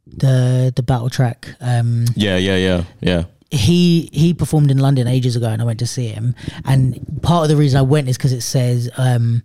the 0.05 0.73
the 0.75 0.83
battle 0.83 1.09
track. 1.09 1.55
Um, 1.61 2.05
Yeah, 2.15 2.37
yeah, 2.37 2.57
yeah, 2.57 2.83
yeah. 3.01 3.23
He 3.51 4.09
he 4.13 4.33
performed 4.33 4.71
in 4.71 4.77
London 4.77 5.07
ages 5.07 5.35
ago, 5.35 5.47
and 5.47 5.61
I 5.61 5.65
went 5.65 5.79
to 5.79 5.87
see 5.87 6.07
him. 6.07 6.35
And 6.65 7.19
part 7.21 7.43
of 7.43 7.49
the 7.49 7.55
reason 7.57 7.79
I 7.79 7.83
went 7.83 8.07
is 8.07 8.17
because 8.17 8.33
it 8.33 8.41
says 8.41 8.89
um 8.97 9.43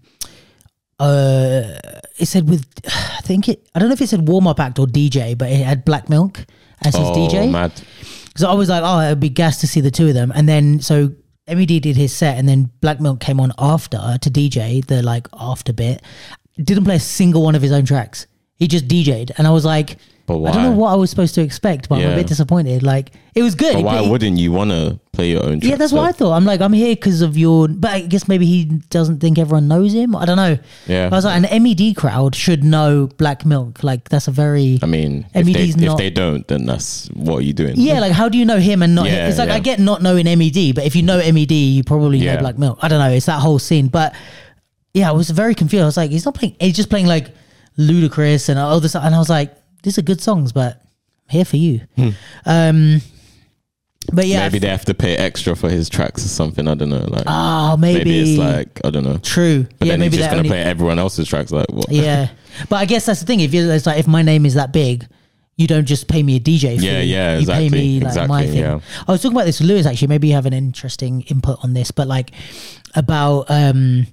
uh 1.00 1.78
it 2.18 2.26
said 2.26 2.48
with 2.48 2.66
I 2.86 3.20
think 3.22 3.48
it 3.48 3.68
I 3.74 3.78
don't 3.78 3.88
know 3.88 3.94
if 3.94 4.00
it 4.00 4.08
said 4.08 4.28
warm 4.28 4.46
up 4.46 4.60
act 4.60 4.78
or 4.78 4.86
DJ, 4.86 5.36
but 5.36 5.50
it 5.50 5.64
had 5.64 5.84
Black 5.84 6.08
Milk 6.08 6.44
as 6.82 6.94
his 6.94 7.06
oh, 7.06 7.14
DJ. 7.14 7.50
mad. 7.50 7.72
So 8.36 8.50
I 8.50 8.54
was 8.54 8.68
like, 8.68 8.82
oh, 8.84 9.00
it'd 9.00 9.20
be 9.20 9.28
gas 9.28 9.60
to 9.60 9.66
see 9.66 9.80
the 9.80 9.90
two 9.90 10.08
of 10.08 10.14
them. 10.14 10.32
And 10.34 10.48
then 10.48 10.80
so 10.80 11.12
Med 11.46 11.68
did 11.68 11.96
his 11.96 12.14
set, 12.14 12.38
and 12.38 12.48
then 12.48 12.70
Black 12.80 13.00
Milk 13.00 13.20
came 13.20 13.40
on 13.40 13.52
after 13.58 13.98
to 14.20 14.30
DJ 14.30 14.84
the 14.84 15.02
like 15.02 15.28
after 15.32 15.72
bit. 15.72 16.02
Didn't 16.56 16.84
play 16.84 16.96
a 16.96 17.00
single 17.00 17.42
one 17.42 17.54
of 17.54 17.62
his 17.62 17.72
own 17.72 17.84
tracks. 17.84 18.26
He 18.56 18.68
just 18.68 18.86
DJ'd, 18.86 19.32
and 19.36 19.46
I 19.46 19.50
was 19.50 19.64
like, 19.64 19.98
But 20.26 20.42
I 20.42 20.52
don't 20.52 20.62
know 20.62 20.72
what 20.72 20.90
I 20.90 20.94
was 20.94 21.10
supposed 21.10 21.34
to 21.34 21.42
expect, 21.42 21.90
but 21.90 21.96
I'm 21.96 22.00
a 22.00 22.04
Yeah. 22.10 22.14
bit 22.14 22.26
disappointed. 22.28 22.82
Like 22.82 23.10
it 23.34 23.42
was 23.42 23.54
good. 23.54 23.74
But 23.74 23.84
why 23.84 24.00
wouldn't 24.00 24.38
you 24.38 24.52
want 24.52 24.70
to 24.70 24.98
play 25.12 25.32
your 25.32 25.44
own? 25.44 25.60
yeah, 25.62 25.76
that's 25.76 25.92
what? 25.92 26.08
I 26.08 26.12
thought. 26.12 26.32
I'm 26.32 26.46
like, 26.46 26.62
I'm 26.62 26.72
here 26.72 26.94
because 26.94 27.20
of 27.20 27.36
your. 27.36 27.68
But 27.68 27.90
I 27.90 28.00
guess 28.00 28.26
maybe 28.26 28.46
he 28.46 28.64
doesn't 28.88 29.18
think 29.20 29.38
everyone 29.38 29.68
knows 29.68 29.92
him. 29.92 30.16
I 30.16 30.24
don't 30.24 30.38
know. 30.38 30.56
Yeah. 30.86 31.08
I 31.12 31.14
was 31.14 31.26
like, 31.26 31.44
an 31.44 31.62
MED 31.62 31.94
crowd 31.96 32.34
should 32.34 32.64
know 32.64 33.06
Black 33.18 33.44
Milk. 33.44 33.84
Like 33.84 34.08
that's 34.08 34.26
a 34.26 34.30
very. 34.30 34.78
I 34.82 34.86
mean, 34.86 35.26
if 35.34 35.44
they, 35.44 35.52
MED's 35.52 35.74
if 35.76 35.80
not- 35.82 35.98
they 35.98 36.08
don't, 36.08 36.48
then 36.48 36.64
that's 36.64 37.08
what 37.08 37.36
are 37.40 37.42
you 37.42 37.52
doing? 37.52 37.74
Yeah, 37.76 38.00
like 38.00 38.12
how 38.12 38.30
do 38.30 38.38
you 38.38 38.46
know 38.46 38.58
him 38.58 38.82
and 38.82 38.94
not? 38.94 39.04
Yeah, 39.06 39.28
it's 39.28 39.36
like 39.36 39.48
yeah. 39.50 39.56
I 39.56 39.58
get 39.60 39.78
not 39.78 40.00
knowing 40.00 40.24
MED, 40.24 40.74
but 40.74 40.84
if 40.86 40.96
you 40.96 41.02
know 41.02 41.18
MED, 41.18 41.52
you 41.52 41.84
probably 41.84 42.20
know 42.20 42.38
Black 42.38 42.58
Milk. 42.58 42.78
I 42.80 42.88
don't 42.88 42.98
know. 42.98 43.10
It's 43.14 43.26
that 43.26 43.40
whole 43.40 43.58
scene, 43.58 43.88
but 43.88 44.14
yeah, 44.94 45.10
I 45.10 45.12
was 45.12 45.28
very 45.28 45.54
confused. 45.54 45.82
I 45.82 45.86
was 45.86 45.96
like, 45.98 46.10
he's 46.12 46.24
not 46.24 46.34
playing. 46.34 46.56
He's 46.60 46.76
just 46.76 46.88
playing 46.88 47.08
like 47.08 47.28
Ludacris 47.78 48.48
and 48.48 48.58
all 48.58 48.80
this, 48.80 48.94
and 48.94 49.14
I 49.14 49.18
was 49.18 49.28
like, 49.28 49.52
these 49.84 49.96
are 49.98 50.02
good 50.02 50.20
songs, 50.20 50.50
but 50.52 50.82
I'm 51.28 51.30
here 51.30 51.44
for 51.44 51.56
you. 51.56 51.82
Um, 52.44 53.00
but 54.12 54.26
yeah, 54.26 54.40
Hmm. 54.40 54.42
maybe 54.46 54.58
they 54.58 54.68
have 54.68 54.84
to 54.86 54.94
pay 54.94 55.16
extra 55.16 55.54
for 55.56 55.70
his 55.70 55.88
tracks 55.88 56.24
or 56.26 56.28
something. 56.28 56.66
I 56.68 56.74
don't 56.74 56.90
know. 56.90 57.06
Like 57.08 57.24
oh, 57.26 57.76
maybe, 57.78 57.98
maybe, 58.00 58.18
it's 58.32 58.38
like 58.38 58.80
I 58.84 58.90
don't 58.90 59.04
know. 59.04 59.16
true. 59.18 59.66
But 59.78 59.86
yeah, 59.86 59.92
then 59.92 60.00
maybe 60.00 60.16
he's 60.16 60.18
just 60.26 60.30
they're 60.30 60.30
gonna 60.30 60.38
only- 60.40 60.48
play 60.50 60.62
everyone 60.62 60.98
else's 60.98 61.26
tracks. 61.28 61.50
Like 61.52 61.70
what? 61.70 61.90
yeah, 61.90 62.28
but 62.68 62.76
I 62.76 62.84
guess 62.84 63.06
that's 63.06 63.20
the 63.20 63.26
thing. 63.26 63.40
If 63.40 63.54
you 63.54 63.70
it's 63.70 63.86
like 63.86 63.98
if 63.98 64.06
my 64.08 64.22
name 64.22 64.44
is 64.46 64.54
that 64.54 64.72
big. 64.72 65.06
You 65.56 65.68
don't 65.68 65.84
just 65.84 66.08
pay 66.08 66.20
me 66.20 66.34
a 66.34 66.40
DJ 66.40 66.80
fee. 66.80 66.84
Yeah, 66.84 67.00
yeah, 67.00 67.38
You 67.38 67.46
pay 67.46 67.68
me 67.68 68.00
like 68.00 68.28
my 68.28 68.44
thing. 68.44 68.56
yeah. 68.58 68.80
I 69.06 69.12
was 69.12 69.22
talking 69.22 69.36
about 69.36 69.46
this 69.46 69.60
with 69.60 69.68
Lewis 69.68 69.86
actually. 69.86 70.08
Maybe 70.08 70.26
you 70.26 70.34
have 70.34 70.46
an 70.46 70.52
interesting 70.52 71.20
input 71.28 71.60
on 71.62 71.74
this, 71.74 71.92
but 71.92 72.08
like 72.08 72.32
about 72.96 73.44
um 73.48 74.08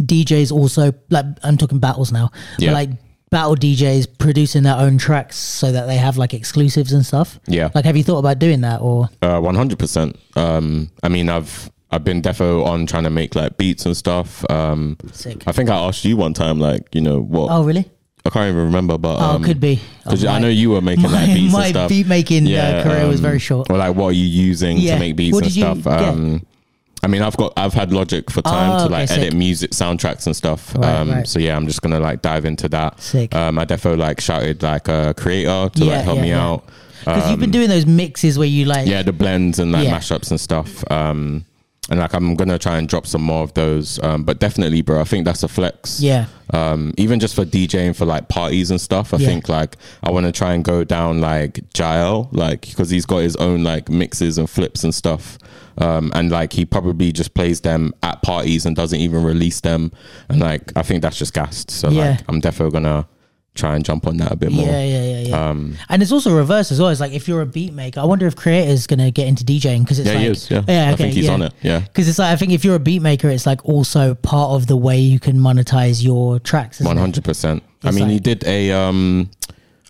DJs 0.00 0.52
also 0.52 0.92
like 1.10 1.24
I'm 1.42 1.56
talking 1.56 1.80
battles 1.80 2.12
now. 2.12 2.30
Yeah. 2.58 2.68
But 2.68 2.74
like 2.74 2.90
battle 3.36 3.54
DJs 3.54 4.16
producing 4.18 4.62
their 4.62 4.76
own 4.76 4.96
tracks 4.96 5.36
so 5.36 5.70
that 5.70 5.84
they 5.86 5.98
have 5.98 6.16
like 6.16 6.32
exclusives 6.32 6.90
and 6.92 7.04
stuff. 7.04 7.38
Yeah. 7.46 7.68
Like 7.74 7.84
have 7.84 7.94
you 7.98 8.02
thought 8.02 8.18
about 8.24 8.38
doing 8.38 8.62
that 8.62 8.80
or 8.80 9.10
Uh, 9.20 9.38
One 9.40 9.54
hundred 9.54 9.78
percent. 9.78 10.16
Um, 10.36 10.90
I 11.02 11.08
mean, 11.10 11.28
I've 11.28 11.70
I've 11.90 12.02
been 12.02 12.22
defo 12.22 12.64
on 12.64 12.86
trying 12.86 13.04
to 13.04 13.10
make 13.10 13.34
like 13.34 13.58
beats 13.58 13.84
and 13.84 13.94
stuff. 13.94 14.28
Um, 14.50 14.96
sick? 15.12 15.42
I 15.46 15.52
think 15.52 15.68
I 15.68 15.76
asked 15.76 16.04
you 16.06 16.16
one 16.16 16.32
time, 16.32 16.58
like 16.58 16.82
you 16.94 17.02
know 17.02 17.20
what? 17.20 17.48
Oh 17.50 17.62
really? 17.62 17.84
I 18.24 18.30
can't 18.30 18.48
even 18.52 18.64
remember, 18.64 18.96
but 18.98 19.16
Oh, 19.20 19.36
um, 19.36 19.44
could 19.44 19.60
be. 19.60 19.80
Because 20.02 20.24
Oh, 20.24 20.28
I 20.30 20.38
know 20.40 20.48
you 20.48 20.70
were 20.70 20.80
making 20.80 21.04
like 21.04 21.28
my, 21.28 21.34
beats 21.34 21.52
my 21.52 21.64
and 21.66 21.70
stuff. 21.76 21.88
beat 21.90 22.06
making 22.08 22.46
uh, 22.52 22.82
career 22.84 23.06
was 23.06 23.20
um, 23.20 23.22
very 23.22 23.38
short. 23.38 23.70
Or 23.70 23.76
like, 23.76 23.94
what 23.94 24.06
are 24.08 24.12
you 24.22 24.24
using 24.50 24.78
Yeah. 24.78 24.94
to 24.94 25.00
make 25.00 25.14
beats 25.14 25.34
What 25.34 25.44
and 25.44 25.52
did 25.52 25.56
you 25.60 25.80
stuff? 25.80 25.86
Um, 25.86 26.46
I 27.06 27.08
mean, 27.08 27.22
I've 27.22 27.36
got 27.36 27.52
I've 27.56 27.72
had 27.72 27.92
Logic 27.92 28.28
for 28.28 28.42
time 28.42 28.72
Oh, 28.72 28.78
to 28.78 28.84
okay, 28.86 28.92
like 28.92 29.08
sick. 29.08 29.18
edit 29.18 29.34
music 29.34 29.70
soundtracks 29.70 30.26
and 30.26 30.34
stuff. 30.34 30.74
Right, 30.74 30.92
um, 30.92 31.08
right. 31.10 31.28
So 31.28 31.38
yeah, 31.38 31.54
I'm 31.56 31.68
just 31.68 31.80
gonna 31.80 32.00
like 32.00 32.20
dive 32.20 32.44
into 32.44 32.68
that. 32.70 33.00
Sick. 33.00 33.32
Um, 33.32 33.60
I 33.60 33.64
defo 33.64 33.96
like 33.96 34.20
shouted 34.20 34.60
like 34.64 34.88
a 34.88 35.14
creator 35.16 35.70
to 35.72 35.84
Yeah, 35.84 35.92
like 35.98 36.04
help 36.04 36.16
yeah, 36.16 36.22
me 36.22 36.28
yeah. 36.30 36.44
out. 36.44 36.64
Because 36.98 37.30
you've 37.30 37.38
been 37.38 37.52
doing 37.52 37.68
those 37.68 37.86
mixes 37.86 38.36
where 38.40 38.48
you 38.48 38.64
like 38.64 38.88
Yeah, 38.88 39.02
the 39.04 39.12
blends 39.12 39.60
and 39.60 39.70
like 39.70 39.86
mashups 39.86 40.30
and 40.32 40.40
stuff. 40.40 40.82
Um, 40.90 41.44
and 41.90 42.00
like 42.00 42.14
I'm 42.14 42.34
gonna 42.34 42.58
try 42.58 42.78
and 42.78 42.88
drop 42.88 43.06
some 43.06 43.22
more 43.22 43.42
of 43.44 43.54
those. 43.54 44.02
Um, 44.02 44.24
but 44.24 44.38
definitely, 44.40 44.82
bro, 44.82 45.00
I 45.00 45.04
think 45.04 45.24
that's 45.24 45.42
a 45.42 45.48
flex. 45.48 46.00
yeah. 46.00 46.26
Um, 46.52 46.94
even 46.96 47.18
just 47.18 47.34
for 47.34 47.44
DJing 47.44 47.96
for 47.96 48.04
like 48.04 48.28
parties 48.28 48.70
and 48.70 48.80
stuff, 48.80 49.12
I 49.12 49.16
Yeah. 49.18 49.26
think 49.28 49.48
like 49.48 49.76
I 50.04 50.10
want 50.12 50.26
to 50.26 50.32
try 50.32 50.52
and 50.54 50.62
go 50.64 50.84
down 50.84 51.20
like 51.20 51.60
Jael, 51.76 52.28
like 52.32 52.60
because 52.68 52.88
he's 52.90 53.04
got 53.06 53.18
his 53.18 53.34
own 53.36 53.62
like 53.64 53.88
mixes 53.88 54.38
and 54.38 54.48
flips 54.48 54.84
and 54.84 54.94
stuff. 54.94 55.38
Um, 55.78 56.10
and 56.14 56.30
like 56.30 56.52
he 56.52 56.64
probably 56.64 57.12
just 57.12 57.34
plays 57.34 57.60
them 57.60 57.92
at 58.02 58.22
parties 58.22 58.64
and 58.64 58.74
doesn't 58.76 58.98
even 59.00 59.22
release 59.24 59.60
them. 59.60 59.90
And 60.28 60.40
like 60.40 60.72
I 60.76 60.82
think 60.82 61.02
that's 61.02 61.18
just 61.18 61.34
gassed. 61.34 61.70
So 61.70 61.90
Yeah. 61.90 62.10
like 62.10 62.20
I'm 62.28 62.40
definitely 62.40 62.72
gonna 62.72 63.06
try 63.56 63.74
and 63.74 63.84
jump 63.84 64.06
on 64.06 64.16
that 64.18 64.30
a 64.32 64.36
bit 64.36 64.52
more. 64.52 64.66
Yeah, 64.66 64.84
yeah, 64.84 65.02
yeah, 65.04 65.20
yeah. 65.28 65.48
Um, 65.48 65.76
and 65.88 66.02
it's 66.02 66.12
also 66.12 66.34
reverse 66.36 66.70
as 66.70 66.80
well. 66.80 66.90
It's 66.90 67.00
like 67.00 67.12
if 67.12 67.26
you're 67.26 67.40
a 67.40 67.46
beat 67.46 67.72
maker, 67.72 68.00
I 68.00 68.04
wonder 68.04 68.26
if 68.26 68.36
creators 68.36 68.86
gonna 68.86 69.10
get 69.10 69.26
into 69.26 69.44
DJing 69.44 69.80
because 69.82 69.98
it's 69.98 70.08
yeah, 70.08 70.14
like 70.14 70.22
he 70.22 70.26
is. 70.28 70.50
Yeah, 70.50 70.62
yeah, 70.68 70.84
I 70.84 70.92
okay, 70.92 70.96
think 70.96 71.14
he's 71.14 71.24
yeah. 71.26 71.32
on 71.32 71.42
it. 71.42 71.52
Yeah. 71.62 71.80
Because 71.80 72.08
it's 72.08 72.18
like 72.18 72.32
I 72.32 72.36
think 72.36 72.52
if 72.52 72.64
you're 72.64 72.76
a 72.76 72.80
beat 72.80 73.02
maker, 73.02 73.28
it's 73.28 73.46
like 73.46 73.64
also 73.64 74.14
part 74.14 74.50
of 74.52 74.66
the 74.66 74.76
way 74.76 74.98
you 74.98 75.18
can 75.18 75.36
monetize 75.38 76.04
your 76.04 76.38
tracks. 76.38 76.80
One 76.80 76.96
hundred 76.96 77.24
percent. 77.24 77.62
I 77.82 77.90
mean, 77.90 78.08
he 78.08 78.18
did 78.20 78.44
a. 78.44 78.72
Um, 78.72 79.30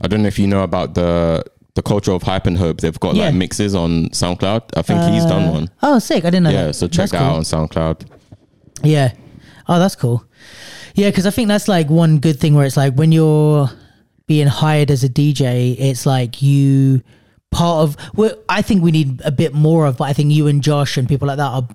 I 0.01 0.09
don't 0.09 0.23
know 0.23 0.29
if 0.29 0.39
you 0.39 0.47
know 0.47 0.63
about 0.63 0.95
the 0.95 1.45
the 1.75 1.83
culture 1.83 2.13
of 2.13 2.23
hype 2.23 2.47
and 2.47 2.57
hope. 2.57 2.81
They've 2.81 2.99
got 3.01 3.15
Yeah. 3.15 3.27
like 3.27 3.35
mixes 3.35 3.75
on 3.75 4.09
SoundCloud. 4.11 4.63
I 4.77 4.83
think 4.83 5.01
he's 5.13 5.25
done 5.25 5.49
Uh, 5.49 5.53
one. 5.53 5.71
Oh, 5.83 5.99
sick! 5.99 6.25
I 6.25 6.31
didn't 6.31 6.45
know. 6.45 6.51
Yeah, 6.51 6.67
that. 6.67 6.75
so 6.75 6.87
check 6.87 7.11
That's 7.11 7.13
that 7.13 7.19
cool. 7.19 7.27
out 7.29 7.37
on 7.37 7.43
SoundCloud. 7.43 8.07
Yeah. 8.83 9.13
Oh, 9.69 9.79
that's 9.79 9.97
cool. 9.97 10.25
Yeah, 10.95 11.11
because 11.11 11.27
I 11.27 11.31
think 11.31 11.49
that's 11.49 11.69
like 11.69 11.89
one 11.91 12.19
good 12.19 12.39
thing 12.41 12.55
where 12.55 12.65
it's 12.67 12.77
like 12.77 12.95
when 12.95 13.13
you're 13.13 13.69
being 14.27 14.47
hired 14.47 14.91
as 14.91 15.05
a 15.05 15.09
DJ, 15.09 15.77
it's 15.79 16.07
like 16.07 16.41
you 16.43 17.03
part 17.51 17.83
of. 17.85 17.97
Well, 18.15 18.33
I 18.49 18.63
think 18.63 18.83
we 18.83 18.91
need 18.93 19.21
a 19.25 19.31
bit 19.31 19.53
more 19.55 19.87
of, 19.87 19.97
but 19.99 20.05
I 20.05 20.13
think 20.13 20.33
you 20.33 20.47
and 20.47 20.63
Josh 20.63 20.97
and 20.97 21.09
people 21.09 21.29
like 21.29 21.37
that 21.39 21.51
are 21.51 21.69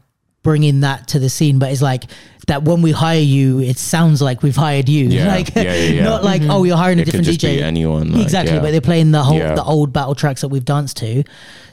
bringing 0.43 0.79
that 0.79 1.07
to 1.09 1.19
the 1.19 1.29
scene. 1.29 1.59
But 1.59 1.71
it's 1.71 1.81
like 1.83 2.05
that 2.47 2.63
when 2.63 2.81
we 2.81 2.91
hire 2.91 3.19
you, 3.19 3.59
it 3.59 3.77
sounds 3.77 4.21
like 4.21 4.41
we've 4.41 4.55
hired 4.55 4.89
you. 4.89 5.05
Yeah, 5.05 5.27
like 5.35 5.53
yeah, 5.55 5.61
yeah, 5.63 5.73
yeah. 5.73 6.03
not 6.03 6.23
like 6.23 6.41
oh, 6.45 6.63
you're 6.63 6.77
hiring 6.77 6.97
a 6.97 7.01
It 7.03 7.05
could 7.05 7.11
different 7.23 7.27
just 7.27 7.39
DJ. 7.41 7.57
be 7.57 7.63
anyone. 7.63 8.11
like, 8.13 8.23
exactly, 8.23 8.55
yeah. 8.55 8.61
but 8.61 8.71
they're 8.71 8.81
playing 8.81 9.11
the 9.11 9.21
whole 9.23 9.37
Yeah. 9.37 9.53
the 9.55 9.63
old 9.63 9.93
battle 9.93 10.15
tracks 10.15 10.41
that 10.41 10.47
we've 10.47 10.65
danced 10.65 10.97
to. 10.97 11.23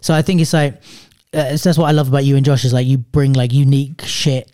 So 0.01 0.13
I 0.15 0.23
think 0.23 0.41
it's 0.43 0.53
like 0.53 0.75
uh, 1.35 1.51
it's, 1.53 1.65
that's 1.65 1.79
what 1.79 1.87
I 1.87 1.93
love 1.93 2.09
about 2.09 2.25
you 2.25 2.37
and 2.37 2.45
Josh 2.45 2.65
is 2.65 2.73
like 2.73 2.87
you 2.87 2.99
bring 2.99 3.33
like 3.33 3.53
unique 3.53 4.03
shit 4.03 4.51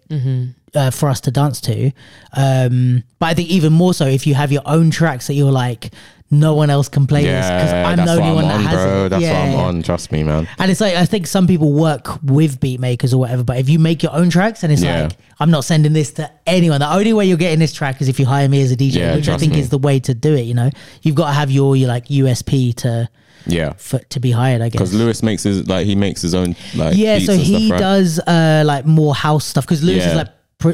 uh, 0.75 0.91
for 0.91 1.09
us 1.09 1.21
to 1.23 1.31
dance 1.31 1.61
to. 1.63 1.91
Um, 2.33 3.05
but 3.19 3.27
I 3.27 3.35
think 3.35 3.49
even 3.51 3.73
more 3.73 3.95
so 3.95 4.07
if 4.07 4.27
you 4.27 4.35
have 4.35 4.53
your 4.53 4.63
own 4.67 4.91
tracks 4.91 5.27
that 5.29 5.35
you're 5.35 5.53
like 5.53 5.91
no 6.31 6.55
one 6.55 6.69
else 6.69 6.89
can 6.89 7.07
play 7.07 7.23
this 7.23 7.47
because 7.47 7.73
I'm 7.73 7.97
the 8.05 8.11
only 8.11 8.35
one 8.35 8.45
I'm 8.47 8.49
that 8.49 8.55
on, 8.57 8.65
has 8.65 8.75
bro. 8.75 9.05
it. 9.05 9.09
That's 9.11 9.23
yeah, 9.23 9.51
what 9.55 9.61
I'm 9.61 9.77
on. 9.77 9.83
Trust 9.85 10.11
me, 10.11 10.25
man. 10.25 10.49
And 10.59 10.69
it's 10.71 10.81
like 10.81 10.95
I 10.97 11.05
think 11.05 11.29
some 11.29 11.47
people 11.47 11.73
work 11.73 12.21
with 12.25 12.59
beat 12.59 12.81
makers 12.81 13.15
or 13.15 13.19
whatever, 13.19 13.45
but 13.45 13.59
if 13.59 13.69
you 13.69 13.79
make 13.79 14.03
your 14.03 14.13
own 14.13 14.31
tracks 14.31 14.65
and 14.65 14.73
it's 14.73 14.83
Yeah. 14.83 15.03
like 15.05 15.13
I'm 15.39 15.51
not 15.51 15.65
sending 15.65 15.93
this 15.93 16.11
to 16.13 16.29
anyone. 16.47 16.81
The 16.81 16.93
only 16.93 17.13
way 17.13 17.27
you're 17.27 17.37
getting 17.37 17.61
this 17.61 17.73
track 17.73 18.01
is 18.01 18.09
if 18.09 18.19
you 18.19 18.27
hire 18.27 18.49
me 18.49 18.63
as 18.63 18.73
a 18.73 18.77
DJ, 18.77 18.95
Yeah, 18.97 19.15
which 19.15 19.29
I 19.29 19.37
think 19.37 19.53
me. 19.53 19.61
is 19.61 19.69
the 19.69 19.79
way 19.79 20.01
to 20.01 20.15
do 20.15 20.35
it. 20.35 20.43
You 20.43 20.55
know, 20.55 20.71
you've 21.03 21.15
got 21.15 21.27
to 21.27 21.33
have 21.35 21.53
your 21.53 21.77
your 21.77 21.89
like 21.89 22.07
USP 22.09 22.75
to 22.77 23.09
Yeah. 23.47 23.75
for, 23.77 23.99
to 24.01 24.19
be 24.19 24.33
hired. 24.33 24.61
I 24.61 24.71
guess. 24.71 24.73
Because 24.81 24.95
Lewis 24.95 25.23
makes 25.23 25.45
his 25.45 25.69
like 25.69 25.87
he 25.87 25.95
makes 25.95 26.21
his 26.23 26.35
own 26.35 26.57
like 26.75 26.97
yeah, 26.97 27.19
beats 27.19 27.27
so 27.27 27.37
he 27.37 27.67
stuff, 27.67 27.71
right? 27.73 27.79
does 27.81 28.19
uh 28.19 28.65
like 28.67 28.87
more 28.87 29.15
house 29.15 29.45
stuff 29.45 29.65
because 29.67 29.85
Lewis 29.85 30.05
is 30.05 30.15
like 30.17 30.29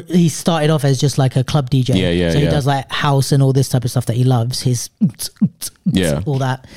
he 0.07 0.29
started 0.29 0.69
off 0.69 0.85
as 0.85 1.01
just 1.01 1.17
like 1.17 1.35
a 1.35 1.43
club 1.43 1.69
DJ. 1.69 1.95
Yeah, 1.95 2.11
yeah, 2.11 2.31
So 2.31 2.37
he 2.37 2.45
yeah. 2.45 2.49
does 2.51 2.65
like 2.65 2.89
house 2.91 3.31
and 3.33 3.43
all 3.43 3.51
this 3.51 3.67
type 3.67 3.83
of 3.83 3.91
stuff 3.91 4.05
that 4.05 4.15
he 4.15 4.23
loves. 4.23 4.61
His 4.61 4.89
Yeah. 5.85 6.21
all 6.25 6.37
that. 6.37 6.67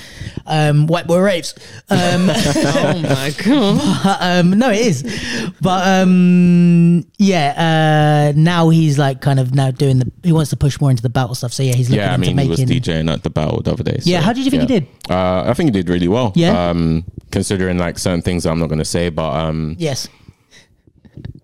Um, 0.47 0.87
white 0.87 1.07
boy 1.07 1.19
raves. 1.21 1.55
Um, 1.91 2.31
oh 2.31 3.01
my 3.05 3.33
god. 3.45 4.17
um, 4.21 4.51
no, 4.59 4.71
it 4.71 4.81
is. 4.81 5.53
But 5.61 5.87
um, 5.87 7.07
yeah, 7.19 8.31
uh, 8.33 8.33
now 8.35 8.71
he's 8.71 8.99
like 8.99 9.21
kind 9.21 9.39
of 9.39 9.55
now 9.55 9.71
doing 9.71 9.99
the. 9.99 10.11
He 10.25 10.33
wants 10.33 10.51
to 10.51 10.57
push 10.57 10.81
more 10.81 10.91
into 10.91 11.03
the 11.03 11.11
battle 11.11 11.35
stuff. 11.35 11.53
So 11.53 11.63
yeah, 11.63 11.75
he's 11.75 11.91
looking 11.91 12.01
Yeah, 12.03 12.13
I 12.13 12.15
into 12.15 12.29
mean, 12.29 12.39
he 12.39 12.49
was 12.49 12.59
making. 12.61 12.81
DJing 12.83 13.13
at 13.13 13.23
the 13.23 13.31
battle 13.31 13.61
the 13.61 13.73
other 13.73 13.85
day. 13.85 13.99
Yeah, 14.03 14.23
how 14.23 14.33
did 14.33 14.45
you 14.45 14.51
think 14.51 14.63
he 14.63 14.67
did? 14.81 14.89
Uh, 15.09 15.45
I 15.47 15.55
think 15.55 15.69
he 15.69 15.83
did 15.83 15.89
really 15.89 16.09
well. 16.09 16.33
Yeah? 16.35 16.71
Um, 16.71 17.05
considering 17.31 17.79
like 17.79 17.99
certain 17.99 18.23
things 18.23 18.47
I'm 18.47 18.59
not 18.59 18.69
going 18.69 18.79
to 18.81 18.85
say, 18.85 19.11
but 19.11 19.31
um, 19.35 19.77
Yes. 19.79 20.09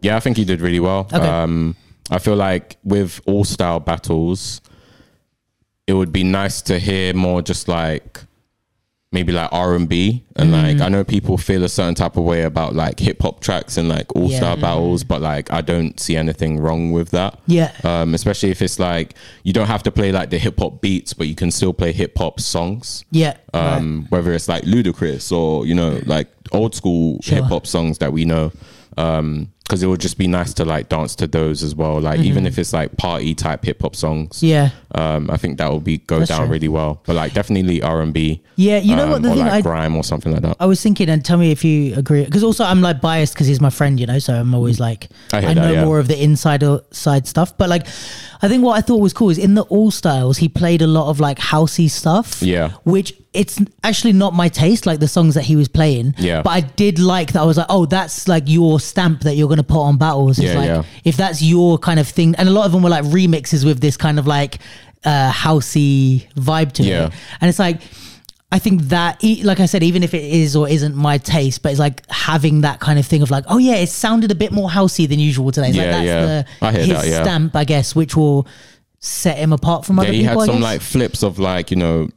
Yeah, 0.03 0.17
I 0.17 0.21
think 0.21 0.37
he 0.37 0.45
did 0.45 0.61
really 0.61 0.81
well. 0.81 1.09
Okay. 1.13 1.17
Um, 1.29 1.77
I 2.11 2.19
feel 2.19 2.37
like 2.37 2.77
with 2.85 3.21
all 3.27 3.45
style 3.45 3.81
battles, 3.81 4.61
it 5.87 5.93
would 5.95 6.13
be 6.13 6.25
nice 6.25 6.63
to 6.63 6.79
hear 6.79 7.15
more 7.15 7.43
just 7.43 7.69
like 7.69 8.21
maybe 9.13 9.33
like 9.33 9.49
R 9.53 9.75
and 9.75 9.89
B 9.89 10.23
and 10.37 10.51
Mm. 10.51 10.63
like 10.63 10.81
I 10.81 10.89
know 10.89 11.03
people 11.03 11.37
feel 11.37 11.65
a 11.65 11.69
certain 11.69 11.97
type 11.97 12.17
of 12.17 12.23
way 12.23 12.43
about 12.43 12.77
like 12.77 13.01
hip 13.01 13.21
hop 13.23 13.41
tracks 13.41 13.77
and 13.77 13.89
like 13.89 14.15
all 14.15 14.31
star 14.31 14.55
Yeah. 14.57 14.63
battles, 14.63 15.03
but 15.03 15.21
like 15.21 15.53
I 15.53 15.63
don't 15.63 15.99
see 15.99 16.17
anything 16.17 16.61
wrong 16.61 16.93
with 16.93 17.11
that. 17.11 17.39
Yeah. 17.47 17.73
Um, 17.83 18.15
especially 18.15 18.51
if 18.51 18.63
it's 18.63 18.79
like 18.79 19.15
you 19.43 19.53
don't 19.53 19.67
have 19.67 19.83
to 19.85 19.91
play 19.91 20.13
like 20.13 20.31
the 20.31 20.39
hip 20.39 20.61
hop 20.61 20.81
beats, 20.81 21.13
but 21.13 21.27
you 21.27 21.35
can 21.35 21.51
still 21.51 21.73
play 21.73 21.91
hip 21.93 22.17
hop 22.17 22.39
songs. 22.39 23.05
Yeah. 23.11 23.37
Um, 23.53 24.07
whether 24.11 24.33
it's 24.33 24.49
like 24.49 24.63
Ludacris 24.63 25.33
or 25.37 25.67
you 25.67 25.75
know 25.75 26.01
like 26.07 26.29
old 26.53 26.75
school 26.77 27.19
hip 27.25 27.45
hop 27.45 27.67
songs 27.67 27.99
that 27.99 28.13
we 28.13 28.25
know. 28.25 28.53
Um, 28.97 29.53
because 29.71 29.85
it 29.85 29.87
would 29.87 30.01
just 30.01 30.19
be 30.19 30.27
nice 30.27 30.53
to 30.53 30.65
like 30.65 30.89
dance 30.89 31.15
to 31.15 31.29
those 31.29 31.63
as 31.63 31.77
well. 31.77 32.01
Like 32.01 32.19
even 32.19 32.45
if 32.45 32.59
it's 32.59 32.73
like 32.73 32.97
party 32.97 33.37
type 33.37 33.65
hip 33.65 33.83
hop 33.83 33.95
songs. 33.95 34.39
Mm-hmm. 34.39 34.47
Yeah. 34.47 34.71
Um, 34.93 35.31
I 35.31 35.37
think 35.37 35.59
that 35.59 35.73
would 35.73 35.85
be 35.85 35.99
go 35.99 36.19
That's 36.19 36.31
down 36.31 36.41
true. 36.41 36.55
really 36.55 36.67
well. 36.67 37.01
But 37.07 37.15
like 37.15 37.35
definitely 37.35 37.81
R 37.81 38.01
and 38.01 38.13
B. 38.13 38.43
Yeah. 38.57 38.79
You 38.79 38.97
know 38.97 39.07
what 39.09 39.23
the 39.23 39.29
or 39.29 39.35
thing 39.35 39.45
like 39.45 39.53
I 39.53 39.61
grime 39.61 39.95
or 39.95 40.03
something 40.03 40.33
like 40.33 40.43
that. 40.43 40.57
I 40.59 40.67
was 40.67 40.83
thinking, 40.83 41.09
and 41.09 41.25
tell 41.25 41.39
me 41.39 41.53
if 41.53 41.65
you 41.65 41.95
agree, 41.95 42.25
because 42.25 42.43
also 42.43 42.65
I'm 42.65 42.81
like 42.81 43.01
biased 43.01 43.35
because 43.35 43.47
he's 43.47 43.61
my 43.61 43.71
friend, 43.71 44.01
you 44.01 44.07
know. 44.07 44.19
So 44.19 44.35
I'm 44.35 44.57
always 44.57 44.81
like, 44.81 45.09
I 45.33 45.39
I, 45.39 45.55
know 45.55 45.63
that, 45.63 45.75
yeah. 45.75 45.85
more 45.85 46.01
of 46.01 46.09
the 46.09 46.21
insider 46.21 46.81
side 46.91 47.29
stuff. 47.29 47.57
But 47.57 47.69
like, 47.69 47.87
I 48.43 48.49
think 48.49 48.65
what 48.65 48.77
I 48.77 48.81
thought 48.81 49.01
was 49.01 49.13
cool 49.13 49.31
is 49.31 49.39
in 49.39 49.55
the 49.55 49.63
All 49.63 49.93
Styles, 49.93 50.39
he 50.39 50.49
played 50.49 50.83
a 50.83 50.89
lot 50.89 51.11
of 51.11 51.21
like 51.21 51.39
housey 51.39 51.89
stuff. 51.89 52.43
Yeah. 52.43 52.73
which 52.83 53.15
it's 53.33 53.61
actually 53.85 54.13
not 54.13 54.35
my 54.35 54.49
taste, 54.49 54.87
like 54.87 54.99
the 54.99 55.07
songs 55.07 55.37
that 55.37 55.45
he 55.45 55.55
was 55.55 55.69
playing. 55.69 56.15
Yeah. 56.19 56.43
but 56.43 56.51
I 56.51 56.61
did 56.63 56.99
like 56.99 57.33
that. 57.33 57.43
I 57.43 57.45
was 57.45 57.59
like, 57.59 57.67
oh, 57.69 57.87
that's 57.87 58.27
like 58.27 58.45
your 58.47 58.81
stamp 58.81 59.21
that 59.21 59.35
you're 59.37 59.49
gonna 59.49 59.60
put 59.65 59.81
on 59.83 59.97
battles. 59.99 60.39
It's 60.39 60.49
Yeah, 60.49 60.59
like 60.59 60.67
yeah. 60.69 60.83
if 61.05 61.17
that's 61.17 61.43
your 61.43 61.79
kind 61.79 61.99
of 62.01 62.09
thing, 62.09 62.35
and 62.37 62.49
a 62.49 62.53
lot 62.53 62.67
of 62.67 62.73
them 62.73 62.83
were 62.83 62.91
like 62.91 63.05
remixes 63.05 63.65
with 63.65 63.81
this 63.81 63.97
kind 63.97 64.19
of 64.19 64.27
like 64.27 64.59
uh 65.05 65.31
housey 65.33 66.31
vibe 66.35 66.73
to 66.73 66.83
Yeah. 66.83 67.07
it, 67.07 67.13
and 67.41 67.49
it's 67.49 67.59
like. 67.59 67.81
I 68.53 68.59
think 68.59 68.83
that, 68.89 69.23
like 69.45 69.61
I 69.61 69.67
said, 69.67 69.85
even 69.85 70.03
if 70.03 70.13
it 70.13 70.25
is 70.25 70.57
or 70.57 70.69
isn't 70.69 70.97
my 70.97 71.19
taste, 71.19 71.63
but 71.63 71.71
it's 71.71 71.79
like 71.79 72.03
having 72.11 72.63
that 72.63 72.81
kind 72.81 72.99
of 72.99 73.07
thing 73.07 73.23
of 73.23 73.31
like, 73.31 73.45
oh 73.47 73.59
yeah, 73.59 73.77
it 73.77 73.89
sounded 73.91 74.33
a 74.33 74.35
bit 74.35 74.51
more 74.51 74.69
housey 74.69 75.09
than 75.09 75.21
usual 75.21 75.53
today. 75.53 75.69
It's 75.69 75.77
like 75.77 75.87
Yeah, 75.87 75.93
that's 75.93 76.05
yeah. 76.05 76.25
the 76.27 76.47
I 76.67 76.73
hear 76.73 76.81
his 76.81 76.89
that, 76.89 77.07
yeah. 77.07 77.23
stamp, 77.23 77.55
I 77.55 77.63
guess, 77.63 77.95
which 77.95 78.17
will 78.17 78.49
set 78.99 79.39
him 79.39 79.53
apart 79.53 79.85
from 79.85 79.99
Yeah, 79.99 80.03
other 80.03 80.13
he 80.13 80.25
had 80.25 80.41
some 80.41 80.61
like 80.61 80.81
flips 80.81 81.23
of 81.23 81.39
like 81.39 81.71
you 81.71 81.77
know 81.77 82.09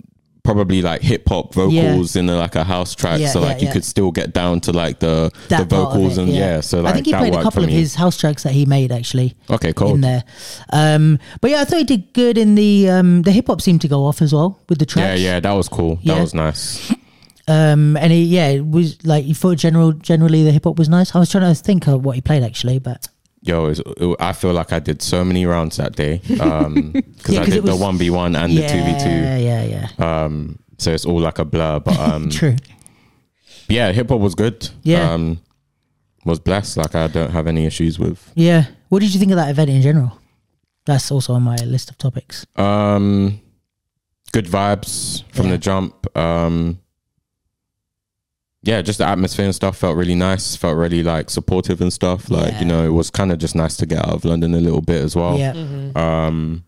probably 0.43 0.81
like 0.81 1.01
hip 1.01 1.23
hop 1.29 1.53
vocals 1.53 2.15
in 2.17 2.29
a, 2.29 2.35
like 2.35 2.55
a 2.55 2.63
house 2.65 2.93
track, 2.95 3.19
Yeah, 3.19 3.29
so 3.29 3.39
yeah, 3.39 3.45
like 3.47 3.61
you 3.61 3.67
yeah. 3.67 3.73
could 3.73 3.85
still 3.85 4.11
get 4.11 4.33
down 4.33 4.59
to 4.61 4.73
like 4.73 4.99
the 4.99 5.31
that 5.47 5.69
the 5.69 5.75
vocals 5.75 6.17
it, 6.17 6.23
and 6.23 6.31
yeah. 6.33 6.59
So 6.59 6.81
like 6.81 6.91
I 6.91 6.93
think 6.95 7.05
he 7.07 7.13
played 7.13 7.33
a 7.33 7.41
couple 7.41 7.63
of 7.63 7.69
me. 7.69 7.75
his 7.75 7.95
house 7.95 8.17
tracks 8.17 8.43
that 8.43 8.51
he 8.53 8.65
made 8.65 8.91
actually 8.91 9.35
Okay, 9.49 9.71
cool. 9.73 9.95
in 9.95 10.01
there. 10.01 10.23
Um, 10.71 11.17
but 11.41 11.49
yeah, 11.51 11.61
I 11.61 11.65
thought 11.65 11.77
he 11.79 11.83
did 11.85 12.13
good 12.13 12.37
in 12.37 12.55
the 12.55 12.89
um, 12.89 13.21
the 13.21 13.31
hip 13.31 13.47
hop 13.47 13.61
seemed 13.61 13.81
to 13.81 13.87
go 13.87 14.05
off 14.05 14.21
as 14.21 14.33
well 14.33 14.59
with 14.67 14.79
the 14.79 14.85
track. 14.85 15.17
Yeah, 15.17 15.33
yeah, 15.33 15.39
that 15.39 15.51
was 15.53 15.69
cool. 15.69 15.97
Yeah. 16.01 16.15
That 16.15 16.21
was 16.21 16.33
nice. 16.33 16.91
Um, 17.47 17.97
and 17.97 18.11
he 18.13 18.23
yeah, 18.23 18.47
it 18.49 18.65
was 18.65 19.05
like 19.05 19.25
you 19.25 19.35
thought 19.35 19.57
general 19.57 19.91
generally 19.91 20.43
the 20.43 20.51
hip 20.51 20.63
hop 20.63 20.77
was 20.77 20.87
nice. 20.89 21.13
I 21.15 21.19
was 21.19 21.29
trying 21.29 21.53
to 21.53 21.61
think 21.61 21.87
of 21.87 22.03
what 22.05 22.15
he 22.15 22.21
played 22.21 22.41
actually, 22.43 22.79
but 22.79 23.07
Yo, 23.45 23.65
it, 23.67 23.79
it, 23.97 24.15
I 24.19 24.31
feel 24.33 24.53
like 24.53 24.71
I 24.71 24.79
did 24.79 25.01
so 25.01 25.23
many 25.25 25.45
rounds 25.45 25.75
that 25.77 25.95
day 25.95 26.21
um, 26.39 26.91
because 27.17 27.35
Yeah, 27.35 27.41
I 27.41 27.45
did 27.45 27.55
it 27.55 27.65
the 27.65 27.75
one 27.75 27.97
v 27.97 28.09
one 28.09 28.35
and 28.37 28.53
yeah, 28.53 28.61
the 28.61 28.67
two 28.67 28.83
v 28.83 29.03
two. 29.03 29.43
yeah, 29.43 29.63
yeah, 29.97 30.23
Um, 30.25 30.59
so 30.77 30.91
it's 30.91 31.05
all 31.05 31.19
like 31.19 31.39
a 31.39 31.45
blur, 31.45 31.79
but 31.81 31.99
um, 32.09 32.29
true. 32.29 32.55
yeah, 33.67 33.91
hip 33.91 34.09
hop 34.09 34.19
was 34.21 34.33
good. 34.35 34.69
Yeah. 34.83 35.11
um, 35.11 35.39
was 36.25 36.39
blessed. 36.39 36.77
Like 36.77 36.95
I 36.95 37.07
don't 37.07 37.31
have 37.31 37.47
any 37.47 37.65
issues 37.65 37.99
with. 37.99 38.31
Yeah, 38.35 38.65
what 38.89 38.99
did 39.01 39.13
you 39.13 39.19
think 39.19 39.31
of 39.31 39.35
that 39.37 39.49
event 39.49 39.69
in 39.69 39.81
general? 39.81 40.17
That's 40.85 41.11
also 41.11 41.33
on 41.33 41.43
my 41.43 41.55
list 41.57 41.89
of 41.89 41.97
topics. 41.97 42.45
Um, 42.55 43.41
good 44.31 44.45
vibes 44.45 45.23
from 45.33 45.47
Yeah. 45.47 45.51
the 45.53 45.57
jump. 45.57 46.17
Um, 46.17 46.79
yeah, 48.63 48.81
just 48.81 48.97
the 48.99 49.05
atmosphere 49.05 49.45
and 49.45 49.53
stuff 49.53 49.77
felt 49.77 49.95
really 49.97 50.15
nice. 50.15 50.55
Felt 50.55 50.77
really 50.77 51.03
like 51.03 51.29
supportive 51.29 51.81
and 51.81 51.91
stuff. 51.93 52.29
Like 52.31 52.53
Yeah. 52.53 52.59
you 52.61 52.65
know, 52.65 52.85
it 52.85 52.93
was 52.93 53.09
kind 53.09 53.31
of 53.31 53.37
just 53.37 53.55
nice 53.55 53.75
to 53.77 53.85
get 53.85 53.99
out 53.99 54.13
of 54.13 54.25
London 54.25 54.53
a 54.55 54.59
little 54.61 54.81
bit 54.81 55.01
as 55.03 55.15
well. 55.15 55.37
Yeah, 55.37 55.53
Um, 55.95 56.63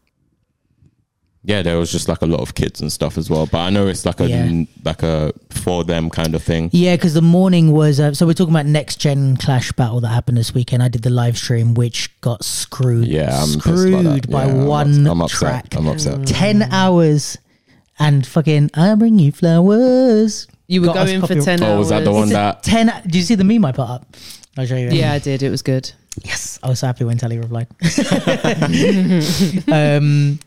yeah, 1.47 1.61
there 1.61 1.77
was 1.77 1.91
just 1.91 2.07
like 2.09 2.21
a 2.23 2.25
lot 2.25 2.41
of 2.41 2.55
kids 2.55 2.81
and 2.81 2.91
stuff 2.91 3.17
as 3.19 3.29
well. 3.29 3.45
But 3.45 3.59
I 3.59 3.69
know 3.69 3.87
it's 3.87 4.03
like 4.05 4.19
a 4.19 4.27
Yeah. 4.27 4.63
like 4.83 5.03
a 5.03 5.31
for 5.51 5.83
them 5.85 6.09
kind 6.09 6.33
of 6.35 6.41
thing. 6.43 6.69
yeah, 6.73 6.95
because 6.95 7.13
the 7.13 7.21
morning 7.21 7.71
was 7.71 7.99
uh, 7.99 8.13
so 8.13 8.25
we're 8.25 8.33
talking 8.33 8.53
about 8.53 8.65
next 8.65 8.97
gen 8.99 9.37
clash 9.37 9.71
battle 9.73 10.01
that 10.01 10.07
happened 10.09 10.37
this 10.37 10.53
weekend. 10.53 10.81
I 10.83 10.87
did 10.89 11.03
the 11.03 11.09
live 11.11 11.37
stream, 11.37 11.75
which 11.75 12.09
got 12.21 12.43
screwed. 12.43 13.07
Yeah, 13.07 13.41
I'm 13.41 13.47
screwed 13.59 13.93
about 13.93 14.21
that. 14.23 14.29
by 14.31 14.47
Yeah, 14.47 14.63
one 14.65 15.07
I'm 15.07 15.21
upset. 15.21 15.39
track. 15.39 15.75
I'm 15.77 15.87
upset. 15.87 16.25
Ten 16.27 16.63
hours, 16.63 17.37
and 17.99 18.25
fucking 18.27 18.71
I 18.73 18.93
bring 18.95 19.19
you 19.19 19.31
flowers. 19.31 20.47
You 20.67 20.81
were 20.81 20.87
Got 20.87 20.97
us 20.97 21.09
going 21.09 21.21
for 21.21 21.27
copy- 21.27 21.41
10 21.41 21.63
Oh, 21.63 21.65
hours. 21.67 21.77
was 21.79 21.89
that 21.89 22.03
the 22.03 22.11
one 22.11 22.29
that? 22.29 22.63
ten? 22.63 22.91
Did 23.03 23.15
you 23.15 23.21
see 23.21 23.35
the 23.35 23.43
meme 23.43 23.63
I 23.65 23.71
put 23.71 23.87
up? 23.87 24.15
I'll 24.57 24.65
show 24.65 24.75
you. 24.77 24.89
Yeah, 24.89 25.13
I 25.13 25.19
did. 25.19 25.43
It 25.43 25.49
was 25.49 25.61
good. 25.61 25.91
Yes, 26.23 26.57
I 26.63 26.69
was 26.69 26.79
so 26.79 26.87
happy 26.87 27.03
when 27.03 27.17
Tali 27.17 27.37
replied. 27.37 27.67
um, 29.71 30.39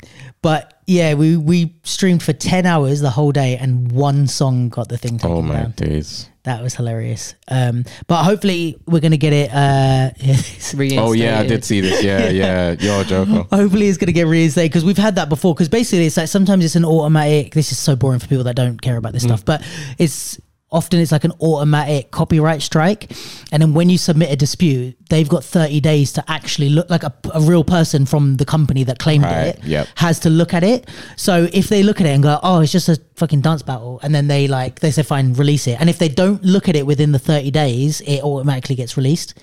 but 0.42 0.80
yeah, 0.86 1.14
we 1.14 1.36
we 1.36 1.74
streamed 1.84 2.22
for 2.22 2.32
ten 2.32 2.64
hours 2.66 3.00
the 3.00 3.10
whole 3.10 3.32
day, 3.32 3.56
and 3.56 3.92
one 3.92 4.26
song 4.26 4.68
got 4.70 4.88
the 4.88 4.96
thing 4.98 5.18
taken 5.18 5.30
Oh 5.36 5.42
my 5.42 5.54
down. 5.54 5.70
days. 5.76 6.28
That 6.48 6.62
was 6.62 6.74
hilarious. 6.74 7.34
Um, 7.48 7.84
but 8.06 8.24
hopefully 8.24 8.78
we're 8.86 9.00
gonna 9.00 9.18
get 9.18 9.34
it. 9.34 9.50
Uh, 9.52 10.10
Oh 10.98 11.12
yeah, 11.12 11.40
I 11.40 11.46
did 11.46 11.62
see 11.64 11.80
this. 11.82 12.02
Yeah, 12.02 12.28
yeah. 12.42 12.74
You're 12.78 13.02
a 13.02 13.04
joker. 13.04 13.44
hopefully 13.54 13.86
it's 13.88 13.98
gonna 13.98 14.12
get 14.12 14.26
reinstated 14.26 14.70
because 14.70 14.84
we've 14.84 14.96
had 14.96 15.16
that 15.16 15.28
before. 15.28 15.54
Because 15.54 15.68
basically 15.68 16.06
it's 16.06 16.16
like 16.16 16.28
sometimes 16.28 16.64
it's 16.64 16.74
an 16.76 16.84
automatic. 16.86 17.52
This 17.52 17.70
is 17.70 17.78
so 17.78 17.96
boring 17.96 18.18
for 18.18 18.26
people 18.28 18.44
that 18.44 18.56
don't 18.56 18.80
care 18.80 18.96
about 18.96 19.12
this 19.12 19.24
Mm. 19.24 19.28
stuff, 19.28 19.44
but 19.44 19.62
it's 19.98 20.40
often 20.70 21.00
it's 21.00 21.12
like 21.12 21.24
an 21.24 21.32
automatic 21.40 22.10
copyright 22.10 22.62
strike. 22.62 23.10
And 23.50 23.62
then 23.62 23.74
when 23.74 23.88
you 23.88 23.98
submit 23.98 24.30
a 24.30 24.36
dispute 24.36 24.96
they've 25.08 25.28
got 25.28 25.42
30 25.42 25.80
days 25.80 26.12
to 26.12 26.24
actually 26.28 26.68
look 26.68 26.90
like 26.90 27.02
a, 27.02 27.14
a 27.32 27.40
real 27.40 27.64
person 27.64 28.04
from 28.04 28.36
the 28.36 28.44
company 28.44 28.84
that 28.84 28.98
claimed 28.98 29.24
Right, 29.24 29.46
it 29.46 29.64
yep. 29.64 29.88
has 29.96 30.20
to 30.20 30.30
look 30.30 30.52
at 30.52 30.62
it. 30.62 30.88
So 31.16 31.48
if 31.52 31.68
they 31.68 31.82
look 31.82 32.00
at 32.00 32.06
it 32.06 32.10
and 32.10 32.22
go 32.22 32.38
oh 32.42 32.60
it's 32.60 32.72
just 32.72 32.88
a 32.88 33.00
fucking 33.16 33.40
dance 33.40 33.62
battle 33.62 33.98
and 34.02 34.14
then 34.14 34.28
they 34.28 34.46
like 34.46 34.80
they 34.80 34.90
say 34.90 35.02
fine 35.02 35.32
release 35.34 35.66
it. 35.66 35.80
And 35.80 35.88
if 35.88 35.98
they 35.98 36.08
don't 36.08 36.42
look 36.44 36.68
at 36.68 36.76
it 36.76 36.86
within 36.86 37.12
the 37.12 37.18
30 37.18 37.50
days 37.50 38.00
it 38.02 38.22
automatically 38.22 38.76
gets 38.76 38.96
released. 38.96 39.34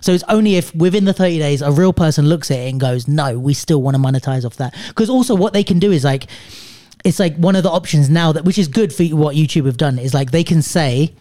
So 0.00 0.12
it's 0.12 0.24
only 0.28 0.56
if 0.56 0.74
within 0.74 1.04
the 1.04 1.12
30 1.12 1.38
days 1.38 1.62
a 1.62 1.70
real 1.70 1.92
person 1.92 2.26
looks 2.26 2.50
at 2.50 2.58
it 2.58 2.70
and 2.70 2.80
goes 2.80 3.06
no 3.06 3.38
we 3.38 3.54
still 3.54 3.82
want 3.82 3.96
to 3.96 4.02
monetize 4.02 4.44
off 4.44 4.56
that. 4.56 4.74
Because 4.88 5.10
also 5.10 5.34
what 5.34 5.52
they 5.52 5.64
can 5.64 5.78
do 5.78 5.92
is 5.92 6.04
like 6.04 6.26
it's 7.04 7.18
like 7.18 7.36
one 7.36 7.56
of 7.56 7.62
the 7.62 7.70
options 7.70 8.10
now 8.10 8.32
that 8.32 8.44
which 8.44 8.58
is 8.58 8.68
good 8.68 8.92
for 8.92 9.04
what 9.04 9.34
YouTube 9.36 9.66
have 9.66 9.76
done 9.76 9.98
is 9.98 10.12
like 10.14 10.30
they 10.30 10.44
can 10.44 10.62
say 10.62 11.14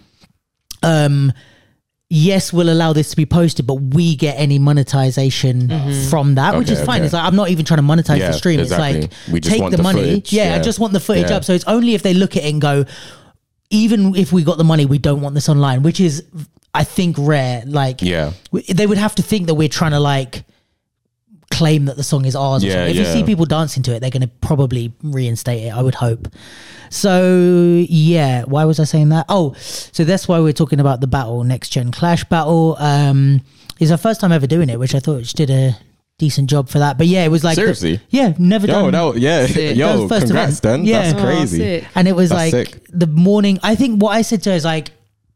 um 0.83 1.31
yes 2.09 2.51
we'll 2.51 2.69
allow 2.71 2.91
this 2.93 3.11
to 3.11 3.15
be 3.15 3.25
posted 3.25 3.67
but 3.67 3.75
we 3.75 4.15
get 4.15 4.33
any 4.39 4.57
monetization 4.57 5.67
from 6.09 6.35
that 6.35 6.57
which 6.57 6.67
Mm-hmm. 6.67 6.73
Is 6.79 6.85
fine 6.85 6.97
okay. 6.97 7.05
it's 7.05 7.13
like 7.13 7.23
i'm 7.23 7.35
not 7.35 7.49
even 7.49 7.65
trying 7.65 7.77
to 7.77 7.83
monetize 7.83 8.17
Yeah, 8.19 8.27
the 8.31 8.33
stream 8.33 8.59
exactly. 8.59 8.99
it's 9.01 9.13
like 9.27 9.33
We 9.33 9.39
just 9.39 9.53
take 9.53 9.61
want 9.61 9.71
the, 9.71 9.77
the 9.77 9.83
money 9.83 10.01
footage, 10.01 10.33
yeah, 10.33 10.55
i 10.55 10.59
just 10.59 10.79
want 10.79 10.93
the 10.93 10.99
footage 10.99 11.29
Yeah. 11.29 11.37
up 11.37 11.43
so 11.43 11.53
it's 11.53 11.65
only 11.65 11.93
if 11.93 12.01
they 12.01 12.13
look 12.15 12.35
at 12.35 12.43
it 12.43 12.51
and 12.51 12.61
go 12.61 12.85
even 13.69 14.15
if 14.15 14.31
we 14.33 14.43
got 14.43 14.57
the 14.57 14.63
money 14.63 14.85
we 14.87 14.97
don't 14.97 15.21
want 15.21 15.35
this 15.35 15.49
online 15.49 15.83
which 15.83 15.99
is 15.99 16.23
i 16.73 16.83
think 16.83 17.15
rare 17.19 17.63
like 17.67 18.01
Yeah. 18.01 18.31
they 18.73 18.87
would 18.87 18.97
have 18.97 19.13
to 19.15 19.21
think 19.21 19.45
that 19.47 19.53
we're 19.55 19.69
trying 19.69 19.91
to 19.91 19.99
like 19.99 20.43
claim 21.51 21.85
that 21.85 21.97
the 21.97 22.03
song 22.03 22.25
is 22.25 22.35
ours. 22.35 22.63
Yeah, 22.63 22.73
something. 22.73 22.89
If 22.91 22.95
you 22.95 23.05
see 23.05 23.23
people 23.23 23.45
dancing 23.45 23.83
to 23.83 23.95
it, 23.95 23.99
they're 23.99 24.09
going 24.11 24.21
to 24.21 24.27
probably 24.27 24.93
reinstate 25.03 25.63
it. 25.63 25.69
I 25.75 25.81
would 25.81 25.95
hope. 25.95 26.27
So 26.89 27.83
yeah, 27.89 28.43
why 28.43 28.65
was 28.65 28.79
I 28.79 28.83
saying 28.83 29.09
that? 29.09 29.25
Oh, 29.29 29.53
so 29.53 30.03
that's 30.03 30.27
why 30.27 30.39
we're 30.39 30.53
talking 30.53 30.79
about 30.79 31.01
the 31.01 31.07
battle, 31.07 31.43
next 31.43 31.69
gen 31.69 31.91
clash 31.91 32.23
battle. 32.25 32.75
Um, 32.79 33.41
it's 33.79 33.91
our 33.91 33.97
first 33.97 34.21
time 34.21 34.31
ever 34.31 34.47
doing 34.47 34.69
it, 34.69 34.79
which 34.79 34.95
I 34.95 34.99
thought 34.99 35.25
she 35.25 35.33
did 35.35 35.49
a 35.49 35.77
decent 36.17 36.49
job 36.49 36.67
for 36.69 36.79
that. 36.79 36.97
But 36.97 37.07
yeah, 37.07 37.23
it 37.23 37.29
was 37.29 37.43
like 37.43 37.55
the- 37.55 37.61
Seriously? 37.61 38.01
yeah, 38.09 38.33
never 38.37 38.67
Yo, 38.67 38.73
done. 38.73 38.91
that, 38.91 39.01
was- 39.01 39.17
yeah, 39.17 39.45
Sick. 39.45 39.77
Yo, 39.77 40.01
was 40.01 40.09
first 40.09 40.25
congrats, 40.25 40.59
event. 40.59 40.83
Dan. 40.83 40.85
Yeah. 40.85 41.01
That's 41.11 41.19
Oh, 41.19 41.25
crazy. 41.25 41.57
sick. 41.57 41.85
and 41.95 42.07
it 42.07 42.15
was 42.15 42.29
That's 42.29 42.53
like 42.53 42.67
sick. 42.69 42.83
the 42.89 43.07
morning. 43.07 43.59
I 43.63 43.75
think 43.75 44.01
what 44.01 44.09
I 44.11 44.21
said 44.23 44.43
to 44.43 44.49
her 44.51 44.55
is 44.55 44.65
like, 44.65 44.91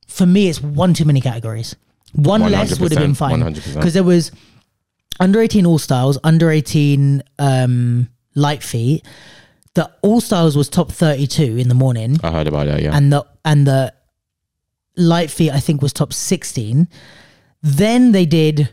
for 0.08 0.26
me, 0.26 0.50
it's 0.50 0.62
one 0.62 0.94
too 0.94 1.06
many 1.06 1.22
categories. 1.22 1.76
One 2.14 2.42
less 2.52 2.80
would 2.80 2.92
have 2.92 3.02
been 3.02 3.16
fine 3.16 3.42
because 3.54 3.94
there 3.96 4.04
was 4.04 4.32
under 5.20 5.42
eighteen 5.42 5.66
all 5.66 5.80
styles, 5.80 6.18
under 6.24 6.50
eighteen 6.52 7.24
um, 7.40 8.10
light 8.36 8.64
feet. 8.64 9.06
The 9.76 9.90
all 10.02 10.22
styles 10.22 10.56
was 10.56 10.70
top 10.70 10.92
thirty 10.92 11.28
two 11.28 11.58
in 11.58 11.68
the 11.68 11.76
morning, 11.76 12.20
I 12.24 12.32
heard 12.32 12.48
about 12.48 12.68
that. 12.68 12.82
Yeah, 12.82 12.96
and 12.96 13.12
the 13.12 13.26
and 13.44 13.66
the 13.66 13.94
light 14.96 15.32
feet 15.32 15.52
I 15.52 15.60
think 15.60 15.82
was 15.82 15.94
top 15.94 16.14
sixteen. 16.14 16.88
Then 17.62 18.12
they 18.12 18.26
did 18.26 18.70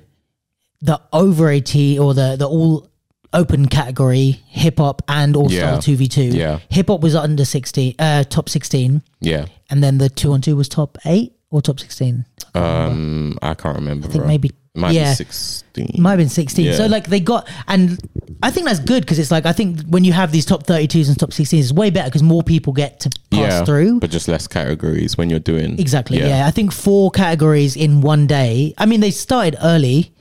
the 0.83 1.01
over 1.13 1.49
eighty 1.49 1.99
or 1.99 2.13
the 2.15 2.37
the 2.37 2.49
all 2.49 2.89
open 3.33 3.67
category 3.69 4.41
hip 4.49 4.79
hop 4.79 5.03
and 5.09 5.37
all 5.37 5.49
style 5.49 5.75
Yeah. 5.75 5.81
two 5.81 5.97
v 5.97 6.09
two. 6.09 6.23
Yeah. 6.25 6.59
hip 6.69 6.89
hop 6.89 7.01
was 7.01 7.15
under 7.15 7.45
sixteen, 7.45 7.95
uh, 7.99 8.25
top 8.25 8.49
sixteen, 8.49 9.03
yeah. 9.21 9.47
and 9.71 9.83
then 9.83 9.99
the 9.99 10.09
two 10.09 10.33
on 10.33 10.41
two 10.41 10.57
was 10.57 10.69
top 10.69 10.99
eight 11.07 11.33
or 11.51 11.63
top 11.63 11.79
sixteen. 11.81 12.27
Um, 12.55 13.39
I 13.41 13.55
can't 13.55 13.77
remember. 13.77 14.07
I 14.07 14.11
think 14.11 14.23
bro. 14.23 14.29
maybe 14.29 14.51
might 14.81 14.93
yeah. 14.95 15.11
be 15.13 15.15
sixteen. 15.17 15.95
Might 15.99 16.11
have 16.11 16.19
been 16.19 16.29
16. 16.29 16.65
Yeah. 16.67 16.73
So, 16.75 16.87
like, 16.87 17.07
they 17.07 17.21
got, 17.21 17.49
and 17.69 17.97
I 18.43 18.51
think 18.51 18.67
that's 18.67 18.81
good 18.81 19.03
because 19.03 19.21
it's 19.21 19.31
like, 19.31 19.47
I 19.47 19.53
think 19.53 19.83
when 19.89 20.03
you 20.03 20.13
have 20.13 20.33
these 20.33 20.45
top 20.45 20.65
32s 20.65 21.09
and 21.09 21.17
top 21.19 21.31
16s, 21.31 21.59
it's 21.61 21.73
way 21.73 21.91
better 21.91 22.09
because 22.09 22.25
more 22.25 22.43
people 22.43 22.73
get 22.73 22.99
to 23.01 23.11
pass 23.31 23.41
yeah, 23.53 23.65
through. 23.65 24.01
but 24.01 24.11
just 24.11 24.27
less 24.27 24.49
categories 24.49 25.17
when 25.17 25.31
you're 25.31 25.39
doing 25.39 25.79
Exactly. 25.79 26.19
Yeah. 26.19 26.47
I 26.47 26.51
think 26.51 26.73
four 26.73 27.13
categories 27.13 27.77
in 27.77 28.01
one 28.01 28.27
day. 28.27 28.75
I 28.79 28.87
mean, 28.87 28.99
they 29.01 29.13
started 29.13 29.57
early, 29.63 30.13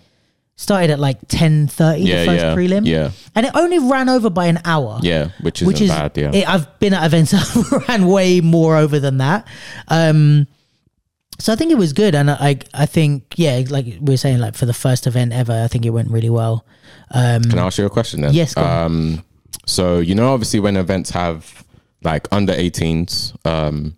started 0.56 0.92
at 0.92 1.00
like 1.00 1.20
10.30, 1.28 2.06
Yeah, 2.06 2.20
the 2.20 2.26
first 2.28 2.44
yeah, 2.46 2.56
prelim. 2.56 2.86
yeah. 2.86 3.12
And 3.36 3.48
it 3.48 3.52
only 3.56 3.80
ran 3.80 4.08
over 4.08 4.30
by 4.30 4.46
an 4.46 4.60
hour. 4.66 5.00
yeah, 5.02 5.30
which 5.42 5.64
Which 5.64 5.82
is, 5.82 5.90
bad. 5.90 6.16
Yeah, 6.16 6.32
it, 6.32 6.48
I've 6.48 6.80
been 6.80 6.94
at 6.94 7.04
events 7.06 7.32
that 7.32 7.86
ran 7.88 8.06
way 8.06 8.40
more 8.40 8.78
over 8.78 9.00
than 9.00 9.18
that. 9.18 9.48
Um, 9.88 10.46
so 11.40 11.54
I 11.54 11.56
think 11.56 11.72
it 11.72 11.78
was 11.78 11.94
good, 11.94 12.16
and 12.16 12.30
I, 12.30 12.58
I 12.74 12.86
think, 12.86 13.34
yeah, 13.38 13.64
like 13.70 13.86
we 13.86 14.14
were 14.14 14.18
saying, 14.18 14.40
like 14.40 14.56
for 14.56 14.66
the 14.66 14.74
first 14.74 15.08
event 15.08 15.32
ever, 15.32 15.54
I 15.54 15.68
think 15.68 15.86
it 15.86 15.92
went 15.92 16.12
really 16.12 16.30
well. 16.30 16.66
Um, 17.12 17.44
Can 17.44 17.58
I 17.60 17.66
ask 17.66 17.78
you 17.78 17.86
a 17.86 17.90
question 17.90 18.22
then? 18.22 18.34
Yes, 18.34 18.54
go. 18.54 18.64
Um, 18.64 19.24
so 19.66 20.00
you 20.00 20.16
know, 20.16 20.34
obviously, 20.34 20.60
when 20.60 20.76
events 20.76 21.12
have 21.12 21.64
like 22.04 22.28
under 22.32 22.54
18s, 22.54 23.34
um, 23.46 23.96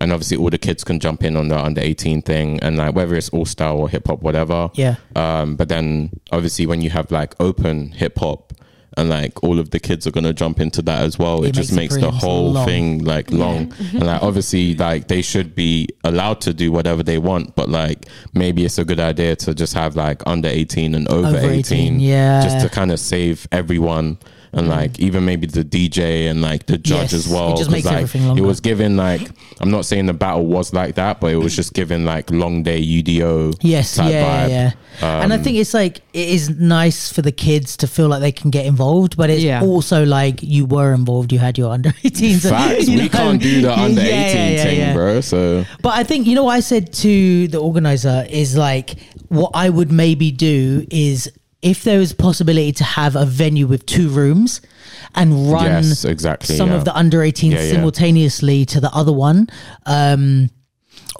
and 0.00 0.12
obviously 0.12 0.36
all 0.36 0.50
the 0.50 0.58
kids 0.58 0.84
can 0.84 1.00
jump 1.00 1.24
in 1.24 1.36
on 1.36 1.48
the 1.48 1.58
under 1.58 1.80
18 1.80 2.22
thing, 2.22 2.60
and 2.60 2.76
like 2.76 2.94
whether 2.94 3.16
it's 3.16 3.28
all 3.30 3.44
style 3.44 3.78
or 3.78 3.88
hip 3.88 4.06
hop, 4.06 4.22
whatever. 4.22 4.70
Yeah. 4.74 4.96
Um, 5.16 5.56
but 5.56 5.68
then 5.68 6.10
obviously 6.30 6.66
when 6.66 6.80
you 6.80 6.90
have 6.90 7.10
like 7.10 7.34
open 7.40 7.92
hip 7.92 8.18
hop. 8.18 8.52
And 8.96 9.08
like 9.08 9.44
all 9.44 9.58
of 9.60 9.70
the 9.70 9.78
kids 9.78 10.06
are 10.06 10.10
gonna 10.10 10.32
jump 10.32 10.58
into 10.60 10.82
that 10.82 11.02
as 11.02 11.18
well. 11.18 11.44
It, 11.44 11.50
It 11.50 11.54
just 11.54 11.72
makes 11.72 11.94
makes 11.94 12.04
the 12.04 12.10
the 12.10 12.16
whole 12.16 12.52
long. 12.52 12.66
thing 12.66 13.04
like 13.04 13.30
long. 13.30 13.72
and 13.92 14.06
like 14.06 14.22
obviously 14.22 14.74
like 14.74 15.06
they 15.08 15.22
should 15.22 15.54
be 15.54 15.88
allowed 16.04 16.40
to 16.42 16.54
do 16.54 16.72
whatever 16.72 17.02
they 17.02 17.18
want, 17.18 17.54
but 17.54 17.68
like 17.68 18.06
maybe 18.34 18.64
it's 18.64 18.78
a 18.78 18.84
good 18.84 18.98
idea 19.00 19.36
to 19.36 19.54
just 19.54 19.74
have 19.74 19.94
like 19.94 20.22
under 20.26 20.48
18 20.48 20.94
and 20.94 21.06
over, 21.08 21.28
Over 21.28 21.38
18, 21.38 21.58
18. 21.58 22.00
yeah. 22.00 22.42
Just 22.42 22.60
to 22.66 22.68
kind 22.68 22.90
of 22.90 22.98
save 22.98 23.46
everyone 23.52 24.18
and 24.52 24.68
like 24.68 24.98
even 24.98 25.24
maybe 25.24 25.46
the 25.46 25.62
DJ 25.64 26.28
and 26.30 26.40
like 26.42 26.66
the 26.66 26.78
judge 26.78 27.12
Yes, 27.12 27.26
as 27.26 27.28
well. 27.28 27.48
it 27.54 27.58
just 27.58 27.64
'cause, 27.64 27.70
makes 27.70 27.86
like, 27.86 27.96
everything 28.02 28.38
It 28.38 28.42
was 28.42 28.60
given 28.60 28.96
like 28.96 29.30
I'm 29.60 29.70
not 29.70 29.84
saying 29.84 30.06
the 30.06 30.12
battle 30.14 30.46
was 30.46 30.72
like 30.72 30.94
that, 30.94 31.20
but 31.20 31.32
it 31.32 31.36
was 31.36 31.54
just 31.54 31.74
given 31.74 32.04
like 32.04 32.30
long 32.30 32.62
day 32.62 32.80
UDO. 32.82 33.54
Yes, 33.62 33.96
yeah, 33.96 34.02
type 34.04 34.12
yeah, 34.12 34.24
vibe. 34.46 34.48
yeah. 34.50 35.22
and 35.22 35.32
I 35.32 35.36
Um, 35.36 35.42
think 35.42 35.56
it's 35.58 35.74
like 35.74 35.98
it 36.12 36.28
is 36.28 36.48
nice 36.50 37.12
for 37.12 37.22
the 37.22 37.32
kids 37.32 37.76
to 37.78 37.86
feel 37.86 38.08
like 38.08 38.20
they 38.20 38.32
can 38.32 38.50
get 38.50 38.66
involved, 38.66 39.16
but 39.16 39.30
it's 39.30 39.42
Yeah. 39.42 39.62
also 39.62 40.04
like 40.04 40.42
you 40.42 40.64
were 40.66 40.92
involved, 40.94 41.32
you 41.32 41.38
had 41.38 41.58
your 41.58 41.72
under 41.76 41.90
18s. 42.04 42.48
Facts. 42.48 42.88
you 42.88 42.96
We 42.98 43.02
know? 43.04 43.08
can't 43.08 43.42
do 43.42 43.60
the 43.62 43.78
under 43.86 44.00
Yeah, 44.00 44.06
18 44.08 44.36
yeah, 44.36 44.50
yeah, 44.50 44.62
thing, 44.64 44.78
yeah. 44.78 44.92
bro. 44.94 45.20
So 45.20 45.64
But 45.82 45.94
I 45.94 46.04
think 46.04 46.26
you 46.26 46.34
know 46.34 46.44
what 46.44 46.54
I 46.54 46.60
said 46.60 46.92
to 47.04 47.48
the 47.48 47.58
organizer 47.58 48.26
is 48.30 48.56
like 48.56 48.96
what 49.28 49.50
I 49.54 49.68
would 49.68 49.92
maybe 49.92 50.30
do 50.30 50.86
is 50.90 51.30
if 51.62 51.82
there 51.82 51.98
was 51.98 52.12
possibility 52.12 52.72
to 52.72 52.84
have 52.84 53.16
a 53.16 53.24
venue 53.26 53.66
with 53.66 53.84
two 53.86 54.08
rooms 54.08 54.60
and 55.14 55.50
run 55.50 55.64
yes, 55.64 56.04
exactly. 56.04 56.56
some 56.56 56.68
yeah. 56.70 56.76
of 56.76 56.84
the 56.84 56.96
under 56.96 57.18
18s 57.18 57.50
Yeah, 57.52 57.62
yeah. 57.62 57.72
simultaneously 57.72 58.64
to 58.66 58.80
the 58.80 58.90
other 58.94 59.12
one 59.12 59.48
um 59.86 60.50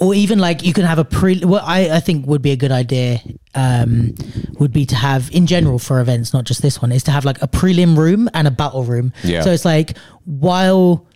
or 0.00 0.14
even 0.14 0.38
like 0.38 0.62
you 0.62 0.72
can 0.72 0.84
have 0.84 0.98
a 1.00 1.04
pre 1.04 1.40
what 1.40 1.64
I, 1.64 1.96
I 1.96 2.00
think 2.00 2.26
would 2.26 2.42
be 2.42 2.52
a 2.52 2.56
good 2.56 2.70
idea 2.70 3.20
um 3.54 4.14
would 4.60 4.72
be 4.72 4.86
to 4.86 4.94
have 4.94 5.28
in 5.32 5.46
general 5.46 5.78
for 5.80 6.00
events 6.00 6.32
not 6.32 6.44
just 6.44 6.62
this 6.62 6.80
one 6.80 6.92
is 6.92 7.02
to 7.04 7.10
have 7.10 7.24
like 7.24 7.42
a 7.42 7.48
prelim 7.48 7.96
room 7.96 8.28
and 8.34 8.46
a 8.46 8.50
battle 8.52 8.84
room 8.84 9.12
Yeah. 9.24 9.40
so 9.42 9.50
it's 9.50 9.64
like 9.64 9.96
while 10.24 11.06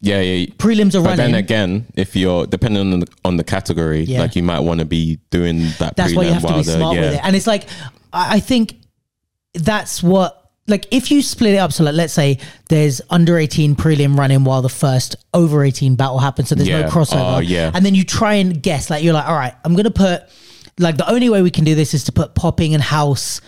yeah, 0.00 0.20
yeah. 0.20 0.46
prelims 0.58 0.94
are 0.94 1.02
But 1.02 1.18
running 1.18 1.32
then 1.32 1.34
again, 1.34 1.86
if 1.96 2.14
you're 2.14 2.46
depending 2.46 2.92
on 2.92 3.00
the, 3.00 3.06
on 3.24 3.38
the 3.38 3.44
category, 3.44 4.04
Yeah. 4.04 4.20
like 4.20 4.36
you 4.36 4.42
might 4.42 4.60
want 4.60 4.80
to 4.80 4.84
be 4.86 5.18
doing 5.30 5.60
that. 5.78 5.96
that's 5.96 6.14
why 6.14 6.24
you 6.24 6.32
have 6.32 6.46
to 6.46 6.54
be 6.54 6.62
smart 6.64 6.94
yeah. 6.96 7.00
with 7.00 7.14
it 7.14 7.20
and 7.24 7.34
it's 7.34 7.46
like 7.46 7.66
I, 8.12 8.36
I 8.36 8.40
think 8.40 8.76
that's 9.54 10.02
what 10.02 10.50
like 10.68 10.86
if 10.90 11.10
you 11.10 11.22
split 11.22 11.54
it 11.54 11.58
up 11.58 11.72
so 11.72 11.84
like 11.84 11.94
let's 11.94 12.12
say 12.12 12.38
there's 12.68 13.00
under 13.08 13.38
18 13.38 13.74
prelim 13.76 14.18
running 14.18 14.44
while 14.44 14.60
the 14.62 14.68
first 14.68 15.16
over 15.32 15.62
18 15.64 15.94
battle 15.94 16.18
happens 16.18 16.48
so 16.48 16.54
there's 16.54 16.68
no 16.68 16.82
crossover 16.84 17.36
Oh, 17.36 17.38
yeah. 17.38 17.70
and 17.72 17.86
then 17.86 17.94
you 17.94 18.04
try 18.04 18.34
and 18.34 18.62
guess 18.62 18.90
like 18.90 19.02
you're 19.04 19.14
like 19.14 19.26
all 19.28 19.34
right 19.36 19.54
i'm 19.64 19.74
gonna 19.76 19.90
put 19.92 20.24
like 20.78 20.96
the 20.98 21.08
only 21.10 21.30
way 21.30 21.40
we 21.40 21.50
can 21.50 21.64
do 21.64 21.74
this 21.74 21.94
is 21.94 22.04
to 22.04 22.12
put 22.12 22.34
popping 22.34 22.74
and 22.74 22.82
house 22.82 23.40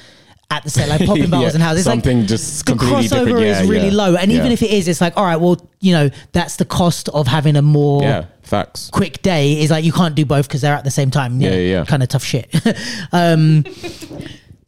at 0.51 0.63
the 0.65 0.71
set 0.71 0.89
like 0.89 1.01
popping 1.07 1.29
battles 1.29 1.53
Yeah, 1.53 1.55
and 1.57 1.63
house 1.63 1.77
it's 1.77 1.85
something 1.85 2.21
like 2.21 2.29
just 2.29 2.65
the 2.65 2.73
crossover 2.73 3.25
different. 3.27 3.47
is 3.47 3.69
really 3.69 3.89
yeah. 3.89 3.95
low 3.95 4.15
and 4.17 4.31
even 4.33 4.51
if 4.53 4.63
it 4.63 4.71
is 4.71 4.87
it's 4.89 5.01
like 5.03 5.15
all 5.17 5.25
right 5.25 5.37
well 5.37 5.59
you 5.81 5.93
know 5.93 6.09
that's 6.33 6.57
the 6.57 6.65
cost 6.65 7.09
of 7.11 7.27
having 7.27 7.57
a 7.57 7.63
more 7.63 8.01
yeah, 8.03 8.25
facts. 8.43 8.89
quick 8.91 9.21
day 9.23 9.61
is 9.61 9.71
like 9.71 9.85
you 9.85 9.93
can't 9.93 10.15
do 10.15 10.25
both 10.25 10.47
because 10.49 10.61
they're 10.63 10.75
at 10.75 10.85
the 10.85 10.91
same 10.91 11.11
time 11.11 11.39
Yeah, 11.41 11.51
yeah, 11.51 11.57
yeah. 11.81 11.85
kind 11.85 12.03
of 12.03 12.09
tough 12.09 12.25
shit 12.25 12.49
um, 13.13 13.65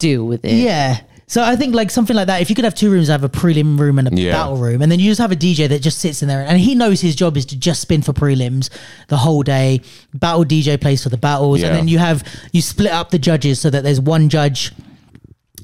Deal 0.01 0.25
with 0.25 0.43
it. 0.43 0.53
Yeah. 0.53 0.99
So 1.27 1.41
I 1.41 1.55
think 1.55 1.73
like 1.73 1.89
something 1.91 2.13
like 2.15 2.27
that. 2.27 2.41
If 2.41 2.49
you 2.49 2.55
could 2.57 2.65
have 2.65 2.75
two 2.75 2.91
rooms, 2.91 3.07
have 3.07 3.23
a 3.23 3.29
prelim 3.29 3.79
room 3.79 3.97
and 3.99 4.11
a 4.11 4.21
Yeah. 4.21 4.33
battle 4.33 4.57
room, 4.57 4.81
and 4.81 4.91
then 4.91 4.99
you 4.99 5.09
just 5.09 5.21
have 5.21 5.31
a 5.31 5.35
DJ 5.37 5.67
that 5.69 5.81
just 5.81 5.99
sits 5.99 6.21
in 6.21 6.27
there, 6.27 6.43
and 6.45 6.59
he 6.59 6.75
knows 6.75 6.99
his 6.99 7.15
job 7.15 7.37
is 7.37 7.45
to 7.45 7.55
just 7.55 7.79
spin 7.81 8.01
for 8.01 8.11
prelims 8.11 8.69
the 9.07 9.15
whole 9.15 9.41
day. 9.41 9.79
Battle 10.13 10.43
DJ 10.43 10.75
plays 10.75 11.01
for 11.03 11.07
the 11.09 11.15
battles, 11.17 11.61
Yeah. 11.61 11.67
and 11.67 11.77
then 11.77 11.87
you 11.87 11.99
have 11.99 12.23
you 12.51 12.61
split 12.61 12.91
up 12.91 13.11
the 13.11 13.19
judges 13.19 13.61
so 13.61 13.69
that 13.69 13.83
there's 13.83 14.01
one 14.01 14.27
judge 14.27 14.73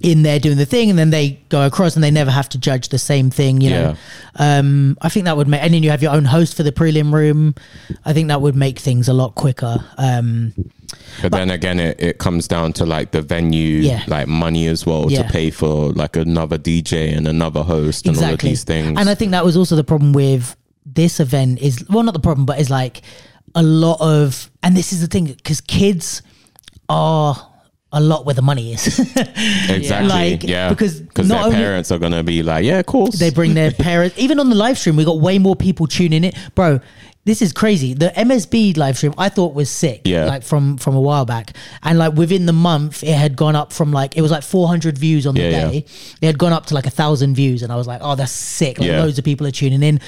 in 0.02 0.24
there 0.24 0.40
doing 0.40 0.58
the 0.58 0.66
thing, 0.66 0.90
and 0.90 0.98
then 1.00 1.10
they 1.10 1.40
go 1.50 1.66
across, 1.66 1.96
and 1.96 2.04
they 2.04 2.12
never 2.12 2.32
have 2.32 2.48
to 2.50 2.58
judge 2.58 2.90
the 2.90 3.00
same 3.00 3.30
thing. 3.30 3.62
You 3.62 3.70
know, 3.72 3.96
um, 4.36 4.98
I 5.02 5.10
think 5.10 5.26
that 5.26 5.36
would 5.38 5.48
make, 5.48 5.62
and 5.64 5.74
then 5.74 5.84
you 5.84 5.90
have 5.90 6.02
your 6.04 6.14
own 6.14 6.26
host 6.26 6.56
for 6.56 6.64
the 6.64 6.72
prelim 6.72 7.12
room. 7.14 7.56
I 8.06 8.14
think 8.14 8.28
that 8.28 8.42
would 8.42 8.56
make 8.56 8.80
things 8.80 9.08
a 9.08 9.14
lot 9.14 9.36
quicker. 9.36 9.78
Um, 9.98 10.54
But, 11.22 11.32
then 11.32 11.50
again, 11.50 11.80
it, 11.80 12.00
it 12.00 12.18
comes 12.20 12.48
down 12.48 12.74
to 12.74 12.86
like 12.86 13.12
the 13.12 13.22
venue, 13.22 13.80
Yeah. 13.80 14.04
like 14.08 14.28
money 14.28 14.68
as 14.68 14.86
well 14.86 15.12
Yeah. 15.12 15.24
to 15.24 15.30
pay 15.30 15.50
for 15.50 15.92
like 15.94 16.16
another 16.16 16.58
DJ 16.58 17.14
and 17.16 17.28
another 17.28 17.64
host 17.64 18.08
and 18.08 18.18
all 18.18 18.34
of 18.34 18.40
these 18.40 18.64
things. 18.64 18.98
And 19.00 19.10
I 19.10 19.16
think 19.16 19.32
that 19.32 19.44
was 19.44 19.58
also 19.58 19.76
the 19.76 19.84
problem 19.84 20.14
with 20.14 20.56
this 20.86 21.20
event 21.20 21.60
is 21.60 21.84
well, 21.90 22.04
not 22.04 22.14
the 22.14 22.20
problem, 22.22 22.46
but 22.46 22.60
is 22.60 22.70
like 22.70 23.02
a 23.56 23.64
lot 23.64 23.98
of, 24.00 24.50
and 24.64 24.78
this 24.78 24.94
is 24.94 25.02
the 25.02 25.08
thing 25.08 25.26
because 25.26 25.60
kids 25.60 26.22
are 26.88 27.36
a 27.94 28.02
lot 28.02 28.26
where 28.26 28.36
the 28.36 28.42
money 28.42 28.74
is. 28.74 29.00
exactly, 29.70 30.08
like, 30.10 30.44
yeah, 30.44 30.70
because 30.70 31.00
because 31.02 31.28
not 31.30 31.36
their 31.38 31.46
only- 31.46 31.58
parents 31.58 31.92
are 31.92 32.00
gonna 32.00 32.24
be 32.24 32.44
like, 32.44 32.66
yeah, 32.66 32.80
of 32.80 32.86
course. 32.86 33.18
they 33.18 33.30
bring 33.30 33.54
their 33.54 33.72
parents. 33.90 34.18
Even 34.20 34.40
on 34.40 34.50
the 34.50 34.56
live 34.56 34.78
stream, 34.78 34.96
we 34.96 35.06
got 35.06 35.20
way 35.20 35.40
more 35.40 35.56
people 35.56 35.88
tuning 35.88 36.24
in. 36.26 36.34
Bro, 36.54 36.82
this 37.24 37.42
is 37.42 37.54
crazy. 37.54 37.94
The 37.94 38.10
MSB 38.10 38.76
live 38.78 38.98
stream 38.98 39.14
I 39.18 39.30
thought 39.30 39.54
was 39.54 39.70
sick. 39.70 40.02
Yeah. 40.06 40.26
Like 40.26 40.44
from 40.44 40.78
from 40.78 40.96
a 40.96 41.02
while 41.02 41.26
back, 41.26 41.56
and 41.84 41.98
like 41.98 42.14
within 42.14 42.46
the 42.46 42.54
month, 42.54 43.04
it 43.04 43.14
had 43.16 43.36
gone 43.36 43.56
up 43.56 43.72
from 43.72 43.92
like 43.94 44.18
it 44.18 44.22
was 44.22 44.32
like 44.32 44.44
400 44.44 44.98
views 44.98 45.26
on 45.26 45.36
the 45.36 45.42
Yeah, 45.42 45.50
yeah. 45.50 45.70
day. 45.72 45.86
It 46.22 46.26
had 46.26 46.38
gone 46.38 46.54
up 46.54 46.66
to 46.68 46.74
like 46.74 46.86
a 46.88 46.92
thousand 46.92 47.36
views, 47.36 47.64
and 47.64 47.72
I 47.72 47.76
was 47.78 47.88
like, 47.88 48.02
oh, 48.04 48.16
that's 48.16 48.32
sick. 48.32 48.80
Like 48.80 48.88
Yeah. 48.90 49.00
loads 49.02 49.18
of 49.18 49.24
people 49.26 49.48
are 49.48 49.52
tuning 49.52 49.82
in. 49.84 50.00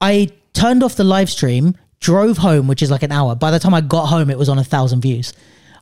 I 0.00 0.30
turned 0.54 0.82
off 0.82 0.96
the 0.96 1.04
live 1.04 1.30
stream, 1.30 1.76
drove 2.00 2.38
home, 2.38 2.66
which 2.66 2.82
is 2.82 2.90
like 2.90 3.02
an 3.02 3.12
hour. 3.12 3.34
By 3.34 3.50
the 3.50 3.58
time 3.58 3.74
I 3.74 3.80
got 3.80 4.06
home, 4.06 4.28
it 4.30 4.38
was 4.38 4.48
on 4.48 4.58
a 4.58 4.64
thousand 4.64 5.00
views. 5.02 5.32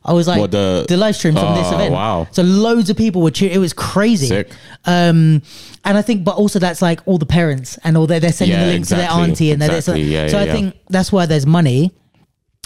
I 0.07 0.13
was 0.13 0.27
like, 0.27 0.39
What, 0.39 0.51
the- 0.51 0.85
the 0.87 0.97
live 0.97 1.15
stream 1.15 1.33
from 1.33 1.55
this 1.55 1.67
Oh, 1.67 1.75
event. 1.75 1.91
wow. 1.93 2.27
So 2.31 2.43
loads 2.43 2.89
of 2.91 2.95
people 2.97 3.21
were 3.23 3.31
tuning. 3.31 3.55
It 3.55 3.57
was 3.59 3.73
crazy. 3.73 4.27
Sick. 4.27 4.51
Um, 4.85 5.41
and 5.83 5.97
I 5.97 6.01
think, 6.03 6.23
but 6.23 6.35
also 6.35 6.59
that's 6.59 6.81
like 6.81 6.99
all 7.07 7.17
the 7.17 7.25
parents 7.25 7.79
and 7.83 7.97
all 7.97 8.05
that 8.07 8.21
they're 8.21 8.31
sending 8.31 8.55
Yeah, 8.57 8.65
the 8.67 8.71
link 8.73 8.87
to 8.87 8.95
their 8.95 9.09
auntie 9.09 9.51
and 9.51 9.59
they're 9.61 9.75
Exactly. 9.75 10.03
Yeah, 10.03 10.27
so 10.27 10.37
yeah, 10.37 10.43
I 10.43 10.45
yeah. 10.45 10.53
think 10.53 10.75
that's 10.89 11.11
why 11.11 11.25
there's 11.25 11.47
money. 11.47 11.91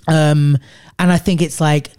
Um, 0.07 0.57
and 0.97 1.11
I 1.11 1.17
think 1.17 1.41
it's 1.41 1.61
like 1.61 1.89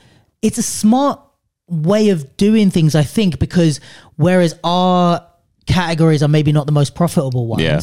it's 0.43 0.59
a 0.59 0.63
smart 0.63 1.21
way 1.69 2.11
of 2.11 2.37
doing 2.37 2.71
things. 2.71 2.95
I 2.95 3.03
think 3.03 3.39
because 3.39 3.81
whereas 4.17 4.55
our 4.65 5.27
categories 5.67 6.23
are 6.23 6.29
maybe 6.29 6.53
not 6.53 6.67
the 6.67 6.73
most 6.73 6.95
profitable 6.95 7.47
ones, 7.47 7.63
Yeah. 7.63 7.81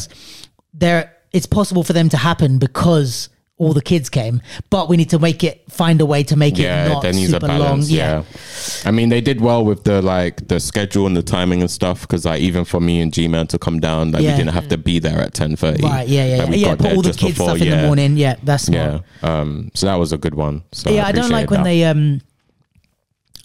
there 0.73 1.13
it's 1.31 1.45
possible 1.45 1.83
for 1.83 1.93
them 1.93 2.09
to 2.09 2.17
happen 2.17 2.57
because 2.59 3.29
all 3.59 3.73
the 3.73 3.81
kids 3.81 4.09
came, 4.09 4.41
but 4.69 4.87
we 4.87 4.97
need 4.97 5.09
to 5.09 5.19
make 5.19 5.43
it 5.43 5.69
find 5.71 5.99
a 5.99 6.05
way 6.05 6.23
to 6.23 6.35
make 6.35 6.57
yeah, 6.57 6.85
it 6.85 6.89
not 6.89 7.01
there 7.01 7.13
needs 7.13 7.31
a 7.31 7.39
super 7.39 7.47
long. 7.47 7.81
Yeah. 7.81 7.97
Yeah. 7.97 8.23
I 8.85 8.91
mean, 8.91 9.09
they 9.09 9.19
did 9.19 9.41
well 9.41 9.65
with 9.65 9.83
the 9.83 10.01
like 10.01 10.47
the 10.47 10.59
schedule 10.59 11.07
and 11.07 11.17
the 11.17 11.23
timing 11.23 11.61
and 11.61 11.71
stuff 11.71 12.01
because 12.01 12.25
like 12.25 12.39
even 12.41 12.65
for 12.65 12.79
me 12.79 13.01
and 13.01 13.11
G 13.11 13.27
Man 13.27 13.47
to 13.47 13.57
come 13.57 13.79
down, 13.79 14.11
like 14.11 14.21
Yeah. 14.21 14.33
we 14.33 14.37
didn't 14.37 14.53
have 14.53 14.67
to 14.69 14.77
be 14.77 14.99
there 14.99 15.19
at 15.19 15.33
ten 15.33 15.55
thirty. 15.55 15.83
Right, 15.83 16.07
yeah, 16.07 16.25
yeah, 16.25 16.35
yeah. 16.45 16.55
yeah 16.55 16.75
put 16.75 16.93
all 16.93 17.01
the 17.01 17.13
kids 17.13 17.35
stuff 17.35 17.59
in 17.59 17.69
the 17.69 17.81
morning. 17.83 18.15
Yeah, 18.15 18.35
that's 18.43 18.65
smart. 18.65 19.03
Yeah, 19.23 19.39
um, 19.41 19.71
so 19.73 19.87
that 19.87 19.95
was 19.95 20.13
a 20.13 20.17
good 20.17 20.35
one. 20.35 20.63
So 20.71 20.91
yeah, 20.91 21.07
I, 21.07 21.11
don't 21.11 21.29
like 21.29 21.45
appreciated 21.45 21.51
when 21.51 21.63
they 21.63 21.83
um 21.85 22.21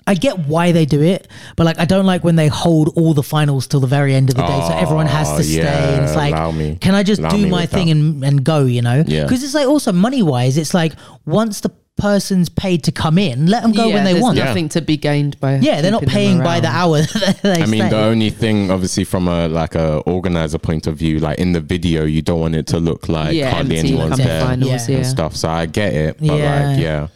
I 0.07 0.15
get 0.15 0.39
why 0.41 0.73
they 0.73 0.85
do 0.87 1.03
it, 1.03 1.29
but 1.57 1.65
like 1.65 1.79
I 1.79 1.85
don't 1.85 2.07
like 2.07 2.25
when 2.25 2.37
they 2.37 2.49
hold 2.49 2.93
all 2.97 3.15
the 3.15 3.23
finals 3.23 3.67
till 3.67 3.81
the 3.81 3.87
very 3.87 4.15
end 4.15 4.31
of 4.31 4.37
the 4.37 4.43
day, 4.43 4.61
so 4.69 4.75
everyone 4.75 5.07
has 5.07 5.29
Oh, 5.31 5.37
to 5.39 5.45
stay. 5.45 5.61
and 5.61 6.05
it's 6.05 6.13
yeah, 6.13 6.19
like, 6.19 6.33
allow 6.35 6.51
me. 6.51 6.77
can 6.81 6.95
I 6.95 7.03
just 7.03 7.21
Allow 7.21 7.31
do 7.31 7.39
me 7.39 7.49
my 7.51 7.61
with 7.63 7.71
thing 7.71 7.87
that. 7.87 7.93
and, 7.93 8.25
and 8.25 8.45
go? 8.45 8.65
You 8.65 8.83
know, 8.83 9.05
Yeah. 9.07 9.23
Because 9.25 9.43
it's 9.43 9.55
like 9.55 9.67
also 9.69 9.93
money 9.93 10.23
wise, 10.23 10.57
it's 10.57 10.75
like 10.75 10.93
once 11.27 11.61
the 11.61 11.71
person's 11.99 12.49
paid 12.49 12.83
to 12.85 12.91
come 12.91 13.19
in, 13.19 13.47
let 13.47 13.63
them 13.63 13.71
go 13.73 13.87
yeah, 13.87 13.95
when 13.95 14.05
they 14.05 14.13
there's 14.15 14.23
want. 14.23 14.37
nothing 14.37 14.69
to 14.71 14.81
be 14.81 14.97
gained 14.97 15.39
by. 15.41 15.57
Yeah, 15.59 15.83
they're 15.83 15.91
not 15.93 16.01
keeping 16.01 16.15
them 16.15 16.25
paying 16.25 16.39
by 16.43 16.59
the 16.59 16.67
around. 16.69 16.77
hour. 16.77 17.03
that 17.21 17.41
they 17.43 17.63
I 17.63 17.67
mean, 17.67 17.81
stay. 17.83 17.91
the 17.91 17.99
only 17.99 18.31
thing, 18.31 18.71
obviously, 18.71 19.05
from 19.05 19.29
a 19.29 19.47
like 19.47 19.75
a 19.75 19.99
organizer 19.99 20.59
point 20.59 20.87
of 20.87 20.97
view, 20.97 21.19
like 21.21 21.39
in 21.39 21.53
the 21.53 21.61
video, 21.61 22.05
you 22.05 22.23
don't 22.23 22.41
want 22.41 22.57
it 22.57 22.67
to 22.69 22.79
look 22.81 23.09
like 23.09 23.35
Yeah, 23.35 23.51
hardly 23.51 23.77
empty 23.77 23.93
anyone's 23.93 24.17
come 24.17 24.27
there 24.27 24.43
finals, 24.45 24.71
Yeah. 24.71 24.87
yeah. 24.89 24.97
and 24.97 25.07
stuff. 25.07 25.37
So 25.37 25.49
I 25.51 25.67
get 25.67 25.93
it, 25.95 26.17
but 26.19 26.27
Yeah. 26.39 26.67
like, 26.71 26.81
yeah, 26.81 27.07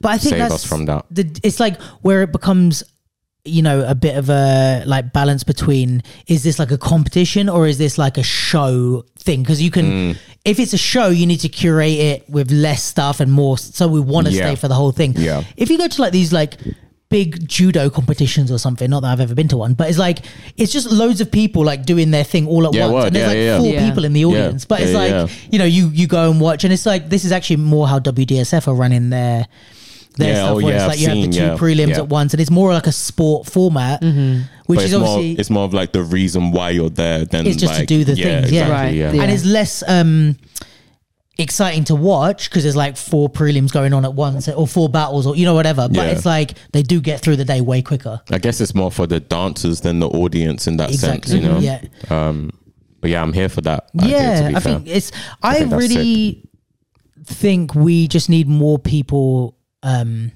But 0.00 0.10
I 0.12 0.18
think 0.18 0.30
Save 0.32 0.38
that's 0.40 0.54
us 0.54 0.64
from 0.64 0.86
that. 0.86 1.06
The, 1.10 1.38
it's 1.42 1.60
like 1.60 1.80
where 2.02 2.22
it 2.22 2.32
becomes, 2.32 2.82
you 3.44 3.62
know, 3.62 3.84
a 3.86 3.94
bit 3.94 4.16
of 4.16 4.28
a 4.30 4.82
like 4.86 5.12
balance 5.12 5.44
between 5.44 6.02
is 6.26 6.42
this 6.42 6.58
like 6.58 6.70
a 6.72 6.78
competition 6.78 7.48
or 7.48 7.66
is 7.66 7.78
this 7.78 7.96
like 7.98 8.18
a 8.18 8.22
show 8.22 9.04
thing? 9.18 9.42
Because 9.42 9.62
you 9.62 9.70
can, 9.70 9.86
Mm. 9.86 10.16
if 10.44 10.58
it's 10.58 10.72
a 10.72 10.78
show, 10.78 11.08
you 11.08 11.26
need 11.26 11.40
to 11.40 11.48
curate 11.48 11.98
it 11.98 12.28
with 12.30 12.50
less 12.50 12.82
stuff 12.82 13.20
and 13.20 13.30
more. 13.32 13.56
So 13.58 13.86
we 13.88 14.00
want 14.00 14.26
to 14.26 14.32
Yeah. 14.32 14.46
stay 14.46 14.54
for 14.56 14.68
the 14.68 14.74
whole 14.74 14.92
thing. 14.92 15.14
Yeah. 15.16 15.44
If 15.56 15.70
you 15.70 15.78
go 15.78 15.86
to 15.88 16.02
like 16.02 16.12
these 16.12 16.32
like 16.32 16.56
big 17.08 17.46
judo 17.48 17.88
competitions 17.88 18.50
or 18.50 18.58
something, 18.58 18.90
not 18.90 19.00
that 19.00 19.12
I've 19.12 19.20
ever 19.20 19.34
been 19.34 19.48
to 19.48 19.56
one, 19.56 19.74
but 19.74 19.88
it's 19.88 19.98
like 19.98 20.18
it's 20.56 20.72
just 20.72 20.90
loads 20.90 21.20
of 21.20 21.30
people 21.30 21.64
like 21.64 21.84
doing 21.86 22.10
their 22.10 22.24
thing 22.24 22.46
all 22.48 22.66
at 22.66 22.74
Yeah, 22.74 22.86
once, 22.88 22.94
word. 22.94 23.06
and 23.08 23.16
there's 23.16 23.22
Yeah, 23.22 23.28
like 23.28 23.36
yeah, 23.36 23.42
yeah. 23.44 23.58
four 23.58 23.66
Yeah. 23.72 23.88
people 23.88 24.04
in 24.04 24.12
the 24.12 24.24
audience. 24.24 24.64
But 24.64 24.80
it's 24.80 24.90
Yeah, 24.92 24.98
like 24.98 25.10
yeah. 25.10 25.28
you 25.50 25.58
know, 25.58 25.64
you 25.64 25.88
you 25.94 26.06
go 26.06 26.30
and 26.30 26.40
watch, 26.40 26.64
and 26.64 26.72
it's 26.72 26.84
like 26.86 27.08
this 27.08 27.24
is 27.24 27.32
actually 27.32 27.56
more 27.56 27.86
how 27.88 27.98
WDSF 28.00 28.66
are 28.68 28.74
running 28.74 29.10
their 29.10 29.46
their 30.16 30.28
Yeah, 30.30 30.34
stuff. 30.36 30.50
oh, 30.50 30.54
where 30.56 30.74
yeah, 30.74 30.76
it's 30.76 30.88
like 30.88 30.92
I've 30.94 31.00
you 31.16 31.22
have 31.22 31.30
the 31.30 31.36
two 31.38 31.44
yeah, 31.44 31.56
prelims 31.56 31.88
yeah. 31.90 31.96
at 31.98 32.08
once, 32.08 32.32
and 32.34 32.40
it's 32.40 32.50
more 32.50 32.72
like 32.72 32.86
a 32.86 32.92
sport 32.92 33.46
format, 33.46 34.02
which 34.02 34.10
but 34.66 34.78
is 34.78 34.92
it's 34.92 34.98
more, 34.98 35.08
obviously 35.08 35.38
it's 35.38 35.50
more 35.50 35.64
of 35.64 35.74
like 35.74 35.92
the 35.92 36.02
reason 36.02 36.50
why 36.52 36.70
you're 36.70 36.90
there 36.90 37.24
than 37.24 37.46
It's 37.46 37.56
just 37.58 37.78
to 37.78 37.86
do 37.86 38.02
the 38.02 38.14
yeah, 38.14 38.40
things, 38.40 38.50
yeah. 38.52 38.62
exactly, 38.62 38.72
Right, 38.72 38.94
yeah. 38.94 39.12
yeah. 39.12 39.22
and 39.22 39.30
it's 39.30 39.44
less 39.44 39.84
um 39.86 40.36
exciting 41.38 41.84
to 41.84 41.94
watch 41.94 42.48
because 42.48 42.62
there's 42.62 42.76
like 42.76 42.96
four 42.96 43.28
prelims 43.28 43.72
going 43.72 43.92
on 43.92 44.04
at 44.04 44.14
once 44.14 44.48
or 44.48 44.66
four 44.66 44.88
battles 44.88 45.26
or 45.26 45.36
you 45.36 45.44
know 45.44 45.54
whatever. 45.54 45.88
But 45.88 45.96
Yeah. 46.06 46.12
it's 46.12 46.24
like 46.26 46.54
they 46.72 46.82
do 46.82 47.00
get 47.00 47.20
through 47.20 47.36
the 47.36 47.44
day 47.44 47.60
way 47.60 47.82
quicker. 47.82 48.20
I 48.30 48.38
guess 48.38 48.60
it's 48.60 48.74
more 48.74 48.90
for 48.90 49.06
the 49.06 49.20
dancers 49.20 49.80
than 49.82 49.98
the 49.98 50.08
audience 50.08 50.66
in 50.66 50.76
that 50.78 50.92
sense, 50.94 51.32
you 51.32 51.40
know. 51.42 51.58
Yeah. 51.58 51.80
Um, 52.10 52.50
but 53.00 53.10
yeah, 53.10 53.22
I'm 53.22 53.32
here 53.32 53.48
for 53.48 53.60
that. 53.62 53.90
idea, 54.00 54.18
yeah, 54.18 54.40
to 54.42 54.48
be 54.48 54.56
I 54.56 54.60
fair. 54.60 54.74
think 54.74 54.88
it's. 54.88 55.12
I, 55.42 55.58
think 55.58 55.70
that's 55.70 55.82
really 55.82 56.48
think 57.24 57.74
we 57.74 58.08
just 58.08 58.28
need 58.28 58.48
more 58.48 58.78
people 58.78 59.56
um, 59.82 60.32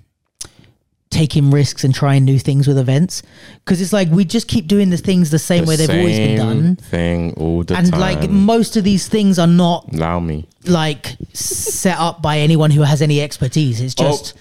taking 1.11 1.51
risks 1.51 1.83
and 1.83 1.93
trying 1.93 2.25
new 2.25 2.39
things 2.39 2.69
with 2.69 2.79
events 2.79 3.23
because 3.65 3.81
it's 3.81 3.93
like 3.93 4.09
we 4.11 4.25
just 4.25 4.47
keep 4.47 4.69
doing 4.69 4.91
the 4.91 4.97
things 4.97 5.31
the 5.31 5.39
same 5.41 5.65
The 5.65 5.69
way 5.71 5.77
they've 5.77 5.91
always 5.91 6.17
been 6.19 6.37
done, 6.39 6.77
Thing 6.77 7.35
all 7.37 7.65
the 7.65 7.77
and 7.77 7.91
time. 7.91 8.01
like 8.01 8.31
most 8.31 8.77
of 8.77 8.85
these 8.85 9.09
things 9.09 9.39
are 9.39 9.47
not 9.49 9.93
allow 9.93 10.21
me. 10.21 10.47
like 10.67 11.17
set 11.33 11.99
up 11.99 12.23
by 12.23 12.39
anyone 12.39 12.71
who 12.71 12.83
has 12.83 13.03
any 13.03 13.21
expertise. 13.21 13.81
It's 13.81 13.95
oh. 13.99 14.05
just. 14.05 14.35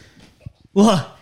What? 0.74 1.16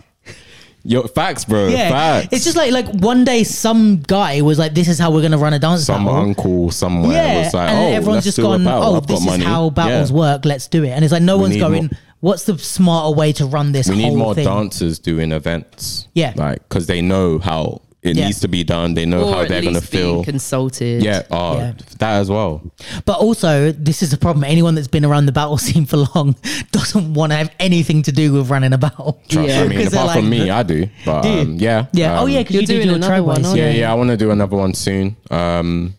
Yo, 0.83 1.03
facts, 1.03 1.43
bro. 1.43 1.67
Yeah, 1.67 1.89
Facts. 1.89 2.29
it's 2.31 2.45
just 2.45 2.55
like 2.55 2.71
like 2.71 2.87
one 3.01 3.25
day 3.25 3.43
some 3.43 3.97
guy 4.07 4.39
was 4.41 4.57
like, 4.57 4.73
"This 4.73 4.87
is 4.87 4.97
how 4.97 5.11
we're 5.11 5.21
gonna 5.21 5.37
run 5.37 5.51
a 5.53 5.59
dance 5.59 5.83
some 5.85 6.05
battle." 6.05 6.19
uncle 6.21 6.71
somewhere 6.71 7.11
yeah, 7.11 7.43
was 7.43 7.53
like, 7.53 7.69
and 7.69 7.77
"Oh, 7.93 7.97
everyone's 7.97 8.23
just 8.23 8.37
gone, 8.37 8.65
"Oh, 8.65 8.95
I've 8.95 9.07
this 9.07 9.19
is 9.19 9.25
money." 9.25 9.43
how 9.43 9.69
battles 9.69 10.11
Yeah. 10.11 10.17
work. 10.17 10.45
Let's 10.45 10.67
do 10.67 10.85
it." 10.85 10.89
And 10.91 11.03
it's 11.03 11.11
like 11.11 11.23
no 11.23 11.35
We 11.37 11.43
one's 11.43 11.57
going, 11.57 11.83
more- 11.87 11.89
"What's 12.20 12.43
the 12.43 12.57
smarter 12.57 13.15
way 13.15 13.32
to 13.34 13.45
run 13.45 13.72
this?" 13.72 13.89
We 13.89 13.95
need 13.97 14.15
more 14.15 14.36
thing? 14.36 14.45
dancers 14.45 14.99
doing 14.99 15.32
events. 15.32 16.07
Yeah. 16.13 16.34
like 16.36 16.68
because 16.68 16.88
they 16.88 17.01
know 17.01 17.39
how 17.39 17.82
it 18.03 18.15
Yeah. 18.15 18.28
needs 18.28 18.39
to 18.41 18.47
be 18.47 18.63
done. 18.63 18.93
They 18.93 19.05
know 19.05 19.24
Or 19.24 19.34
how 19.34 19.45
they're 19.45 19.61
gonna 19.61 19.82
feel. 19.82 20.24
consulted. 20.24 21.03
yeah, 21.03 21.24
oh, 21.30 21.57
Yeah. 21.57 21.74
that 21.99 22.13
as 22.22 22.30
well. 22.30 22.61
But 23.05 23.18
also, 23.20 23.72
this 23.74 24.01
is 24.01 24.11
the 24.11 24.18
problem. 24.18 24.43
Anyone 24.45 24.76
that's 24.76 24.88
been 24.88 25.03
around 25.03 25.26
the 25.26 25.32
battle 25.34 25.57
scene 25.68 25.86
for 25.86 25.97
long 26.15 26.36
doesn't 26.72 27.13
want 27.15 27.32
to 27.34 27.38
have 27.38 27.49
anything 27.59 28.03
to 28.03 28.11
do 28.11 28.32
with 28.34 28.49
running 28.49 28.72
a 28.72 28.78
battle. 28.78 29.20
Trust. 29.28 29.49
Yeah. 29.49 29.57
I 29.57 29.59
mean, 29.68 29.70
Because 29.78 29.91
they're 29.91 30.01
apart 30.03 30.18
from 30.20 30.30
me, 30.30 30.49
I 30.49 30.63
do. 30.63 30.88
But 31.05 31.22
Do 31.24 31.30
um, 31.30 31.57
yeah, 31.59 31.88
Yeah. 31.91 32.20
oh 32.20 32.24
um, 32.24 32.30
yeah, 32.30 32.39
because 32.39 32.53
You're 32.53 32.61
you 32.61 32.68
did 32.68 32.74
doing 32.76 32.88
your 32.88 32.95
another 32.97 33.11
tribe 33.15 33.26
one, 33.26 33.45
aren't 33.45 33.57
yeah, 33.57 33.72
you? 33.72 33.80
yeah. 33.80 33.91
I 33.91 33.95
want 33.95 34.09
to 34.11 34.18
do 34.18 34.32
another 34.32 34.55
one 34.55 34.74
soon. 34.74 35.15
Um, 35.32 35.95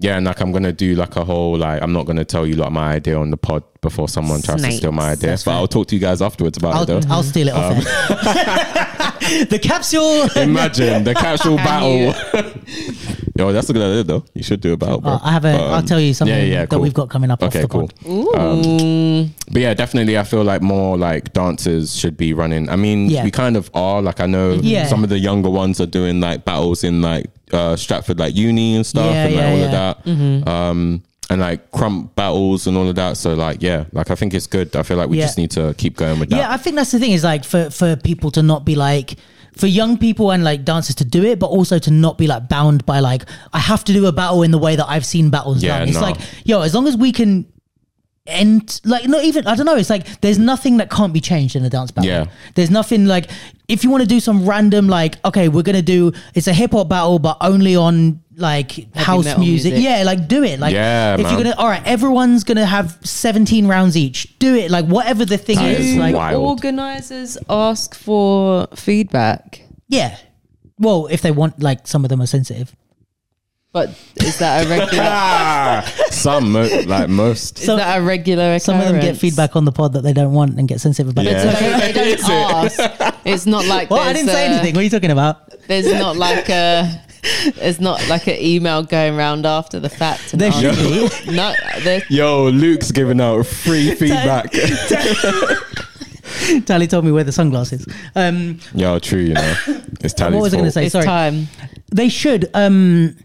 yeah, 0.00 0.16
and 0.16 0.26
like 0.26 0.40
I'm 0.40 0.52
gonna 0.52 0.72
do 0.72 0.94
like 0.94 1.16
a 1.16 1.24
whole 1.24 1.56
like 1.56 1.82
I'm 1.82 1.92
not 1.92 2.04
gonna 2.06 2.24
tell 2.24 2.46
you 2.46 2.56
like 2.56 2.72
my 2.72 2.92
idea 2.94 3.18
on 3.18 3.30
the 3.30 3.36
pod 3.36 3.62
before 3.80 4.08
someone 4.08 4.40
tries 4.42 4.62
to 4.62 4.72
steal 4.72 4.92
my 4.92 5.10
idea, 5.12 5.30
That's 5.30 5.44
but 5.44 5.50
right. 5.52 5.56
I'll 5.58 5.68
talk 5.68 5.88
to 5.88 5.94
you 5.94 6.00
guys 6.00 6.22
afterwards 6.22 6.56
about 6.56 6.74
I'll, 6.74 6.82
it 6.82 6.86
though. 6.86 7.00
I'll 7.14 7.22
steal 7.22 7.48
it 7.48 7.54
off 7.54 7.76
Um, 7.76 7.84
the 9.48 9.58
capsule. 9.62 10.22
Imagine 10.36 11.04
the 11.04 11.14
capsule 11.14 11.56
battle. 11.68 12.14
Yo, 13.36 13.52
that's 13.52 13.68
a 13.68 13.72
good 13.72 13.82
idea 13.82 14.04
though. 14.04 14.24
You 14.34 14.42
should 14.44 14.60
do 14.60 14.72
a 14.72 14.76
battle, 14.76 15.00
bro. 15.00 15.12
Uh, 15.12 15.18
I 15.22 15.32
have 15.32 15.44
a. 15.44 15.52
But, 15.52 15.60
will 15.60 15.74
um, 15.74 15.86
tell 15.86 16.00
you 16.00 16.14
something 16.14 16.36
yeah, 16.36 16.44
yeah, 16.44 16.66
cool. 16.66 16.78
that 16.78 16.82
we've 16.82 16.94
got 16.94 17.10
coming 17.10 17.30
up. 17.32 17.42
off 17.42 17.48
Okay, 17.48 17.62
the 17.62 17.68
cool. 17.68 17.88
pod. 17.88 18.00
Mm. 18.04 19.30
But 19.50 19.60
yeah, 19.62 19.74
definitely, 19.74 20.16
I 20.16 20.22
feel 20.22 20.44
like 20.44 20.62
more 20.62 20.96
like 20.96 21.32
dancers 21.32 21.96
should 21.96 22.16
be 22.16 22.32
running. 22.32 22.68
I 22.68 22.76
mean, 22.76 23.10
Yeah. 23.10 23.24
we 23.24 23.30
kind 23.32 23.56
of 23.56 23.70
are. 23.74 24.00
Like, 24.00 24.20
I 24.20 24.26
know 24.26 24.52
Yeah. 24.62 24.86
some 24.86 25.02
of 25.02 25.10
the 25.10 25.18
younger 25.18 25.50
ones 25.50 25.80
are 25.80 25.86
doing 25.86 26.20
like 26.20 26.44
battles 26.44 26.84
in 26.84 27.02
like 27.02 27.26
uh, 27.54 27.76
Stratford, 27.76 28.18
like 28.18 28.34
uni 28.34 28.76
and 28.76 28.84
stuff, 28.84 29.06
Yeah, 29.06 29.24
and 29.26 29.34
like 29.34 29.42
yeah, 29.44 29.50
all 29.50 29.58
yeah. 29.58 29.64
of 29.64 29.70
that. 29.72 30.04
Mm-hmm. 30.04 30.48
Um, 30.48 31.02
and 31.30 31.40
like 31.40 31.70
krump 31.70 32.14
battles 32.16 32.66
and 32.66 32.76
all 32.76 32.86
of 32.86 32.96
that. 32.96 33.16
So 33.16 33.32
like, 33.32 33.62
yeah, 33.62 33.84
like 33.92 34.10
I 34.10 34.14
think 34.14 34.34
it's 34.34 34.46
good. 34.46 34.76
I 34.76 34.82
feel 34.82 34.98
like 34.98 35.08
we 35.08 35.16
just 35.18 35.38
need 35.38 35.50
to 35.52 35.74
keep 35.78 35.96
going 35.96 36.20
with 36.20 36.28
that. 36.28 36.36
Yeah, 36.36 36.52
I 36.52 36.58
think 36.58 36.76
that's 36.76 36.90
the 36.90 36.98
thing 36.98 37.12
is 37.12 37.24
like 37.24 37.44
for 37.44 37.70
for 37.70 37.96
people 37.96 38.30
to 38.32 38.42
not 38.42 38.66
be 38.66 38.74
like 38.74 39.16
for 39.56 39.66
young 39.66 39.96
people 39.96 40.32
and 40.32 40.44
like 40.44 40.64
dancers 40.66 40.96
to 40.96 41.04
do 41.04 41.24
it, 41.24 41.38
but 41.38 41.46
also 41.46 41.78
to 41.78 41.90
not 41.90 42.18
be 42.18 42.26
like 42.26 42.48
bound 42.50 42.84
by 42.84 43.00
like 43.00 43.22
I 43.54 43.58
have 43.60 43.84
to 43.84 43.92
do 43.94 44.04
a 44.06 44.12
battle 44.12 44.42
in 44.42 44.50
the 44.50 44.58
way 44.58 44.76
that 44.76 44.86
I've 44.86 45.06
seen 45.06 45.30
battles 45.30 45.62
Yeah, 45.62 45.78
done. 45.78 45.88
It's 45.88 46.00
like 46.00 46.16
yo, 46.44 46.60
as 46.60 46.74
long 46.74 46.86
as 46.86 46.96
we 46.96 47.10
can 47.10 47.46
end 48.26 48.80
like 48.84 49.06
not 49.06 49.22
even 49.24 49.46
I 49.46 49.54
don't 49.54 49.66
know. 49.66 49.76
It's 49.76 49.90
like 49.90 50.20
there's 50.20 50.38
nothing 50.38 50.78
that 50.78 50.90
can't 50.90 51.12
be 51.12 51.20
changed 51.20 51.56
in 51.56 51.64
a 51.64 51.70
dance 51.70 51.90
battle. 51.90 52.10
Yeah. 52.10 52.26
there's 52.54 52.70
nothing 52.70 53.06
like 53.06 53.30
if 53.68 53.82
you 53.84 53.90
want 53.90 54.02
to 54.02 54.06
do 54.08 54.20
some 54.20 54.46
random 54.46 54.88
like 54.88 55.24
okay, 55.24 55.48
we're 55.48 55.62
gonna 55.62 55.82
do 55.82 56.12
it's 56.34 56.46
a 56.46 56.52
hip 56.52 56.72
hop 56.72 56.88
battle, 56.88 57.18
but 57.18 57.36
only 57.40 57.76
on 57.76 58.20
like 58.36 58.92
house 58.96 59.24
metal 59.24 59.40
music. 59.44 59.72
music. 59.74 59.84
Yeah, 59.88 60.02
like 60.04 60.26
do 60.28 60.42
it. 60.42 60.58
Like 60.60 60.74
Yeah, 60.74 61.14
if 61.14 61.20
you're 61.20 61.36
gonna 61.44 61.54
all 61.56 61.68
right, 61.68 61.82
everyone's 61.86 62.42
gonna 62.44 62.66
have 62.66 62.98
17 63.02 63.66
rounds 63.68 63.96
each. 63.96 64.38
Do 64.38 64.54
it 64.56 64.70
like 64.70 64.86
whatever 64.86 65.24
the 65.24 65.38
thing 65.38 65.56
That 65.56 65.78
is. 65.80 65.86
is 65.92 65.96
Like 65.96 66.14
wild. 66.16 66.42
Organizers 66.44 67.38
ask 67.48 67.94
for 67.94 68.66
feedback, 68.74 69.62
Yeah. 69.88 70.16
Well, 70.76 71.06
if 71.08 71.22
they 71.22 71.30
want, 71.30 71.62
like, 71.62 71.86
some 71.86 72.04
of 72.04 72.08
them 72.08 72.20
are 72.20 72.26
sensitive. 72.26 72.74
but 73.72 73.90
is 74.16 74.38
that 74.38 74.66
a 74.66 74.68
regular? 74.68 75.04
Ah, 75.06 75.92
some 76.10 76.50
mo- 76.50 76.68
like 76.86 77.08
most. 77.08 77.60
is 77.60 77.66
that 77.66 77.98
a 77.98 78.02
regular? 78.02 78.58
Some 78.58 78.80
of 78.80 78.86
them 78.88 79.00
get 79.00 79.16
feedback 79.16 79.54
on 79.54 79.64
the 79.64 79.70
pod 79.72 79.92
that 79.92 80.02
they 80.02 80.12
don't 80.12 80.32
want 80.32 80.58
and 80.58 80.66
get 80.66 80.80
sensitive 80.80 81.10
about 81.12 81.24
Yeah. 81.26 81.38
it. 81.38 81.42
So 81.42 81.92
they, 81.92 81.92
they 81.92 82.16
don't 82.16 82.30
ask. 82.80 83.13
It's 83.24 83.46
not 83.46 83.64
like 83.66 83.90
Well, 83.90 84.00
I 84.00 84.12
didn't 84.12 84.28
say 84.28 84.46
a- 84.46 84.50
anything. 84.50 84.74
What 84.74 84.80
are 84.80 84.84
you 84.84 84.90
talking 84.90 85.10
about? 85.10 85.50
There's 85.68 85.90
not 85.92 86.16
like 86.16 86.48
a. 86.50 87.00
There's 87.56 87.80
not 87.80 88.06
like 88.08 88.26
an 88.26 88.36
email 88.38 88.82
going 88.82 89.16
round 89.16 89.46
after 89.46 89.80
the 89.80 89.88
fact. 89.88 90.32
And 90.34 90.40
There 90.42 90.52
should 90.52 90.76
be. 90.76 91.08
No, 91.32 91.54
there, 91.82 92.02
Yo, 92.10 92.48
Luke's 92.50 92.92
giving 92.92 93.20
out 93.20 93.46
free 93.46 93.94
feedback. 93.94 94.52
Tali 96.66 96.86
told 96.86 97.04
me 97.04 97.12
where 97.12 97.24
the 97.24 97.32
sunglasses. 97.32 97.86
Um, 98.14 98.58
Yo, 98.74 98.98
true. 98.98 99.20
You 99.20 99.34
know, 99.34 99.54
it's 100.00 100.14
Tali's 100.14 100.34
what 100.34 100.42
was 100.42 100.54
I 100.54 100.56
going 100.58 100.70
to 100.70 100.72
fault. 100.72 100.74
say? 100.74 100.84
it's 100.86 100.92
Sorry. 100.92 101.04
time. 101.06 101.48
They 101.92 102.08
should. 102.08 102.50
Um, 102.54 103.16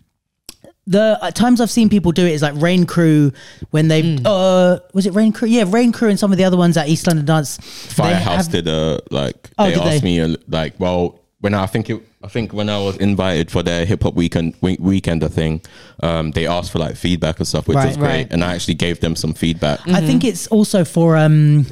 the 0.89 1.17
uh, 1.21 1.29
times 1.31 1.61
I've 1.61 1.69
seen 1.71 1.87
people 1.87 2.11
do 2.11 2.25
it 2.25 2.33
is 2.33 2.41
like 2.41 2.55
Rain 2.57 2.85
Crew 2.85 3.31
when 3.69 3.87
they 3.87 4.01
Hmm. 4.17 4.25
uh 4.25 4.77
was 4.93 5.05
it 5.05 5.13
Rain 5.13 5.31
Crew? 5.31 5.47
Yeah, 5.47 5.63
Rain 5.67 5.91
Crew 5.91 6.09
and 6.09 6.19
some 6.19 6.31
of 6.33 6.37
the 6.37 6.43
other 6.43 6.57
ones 6.57 6.75
at 6.77 6.89
East 6.89 7.05
London 7.07 7.25
Dance. 7.25 7.57
they 7.57 7.63
Firehouse 7.93 8.47
have- 8.47 8.51
did 8.51 8.67
a 8.67 8.99
like 9.11 9.51
Oh, 9.57 9.65
they 9.65 9.75
did 9.75 9.79
asked 9.83 10.01
they? 10.01 10.19
me 10.19 10.19
uh, 10.19 10.35
like 10.49 10.73
well 10.79 11.19
when 11.41 11.53
I 11.53 11.65
think 11.67 11.89
it 11.89 12.01
I 12.21 12.27
think 12.27 12.51
when 12.51 12.67
I 12.69 12.77
was 12.79 12.97
invited 12.97 13.49
for 13.49 13.63
their 13.63 13.85
hip 13.85 14.03
hop 14.03 14.13
weekend 14.15 14.53
week, 14.61 14.79
weekender 14.81 15.31
thing 15.31 15.61
um 16.01 16.31
they 16.31 16.47
asked 16.47 16.71
for 16.71 16.79
like 16.79 16.95
feedback 16.95 17.37
and 17.39 17.47
stuff 17.47 17.67
which 17.67 17.75
Right, 17.77 17.87
was 17.87 17.97
great 17.97 18.07
right. 18.09 18.27
and 18.33 18.43
I 18.43 18.55
actually 18.55 18.73
gave 18.73 18.99
them 18.99 19.15
some 19.15 19.33
feedback 19.33 19.79
I 19.87 20.01
think 20.01 20.23
it's 20.25 20.47
also 20.47 20.83
for 20.83 21.15
um 21.15 21.65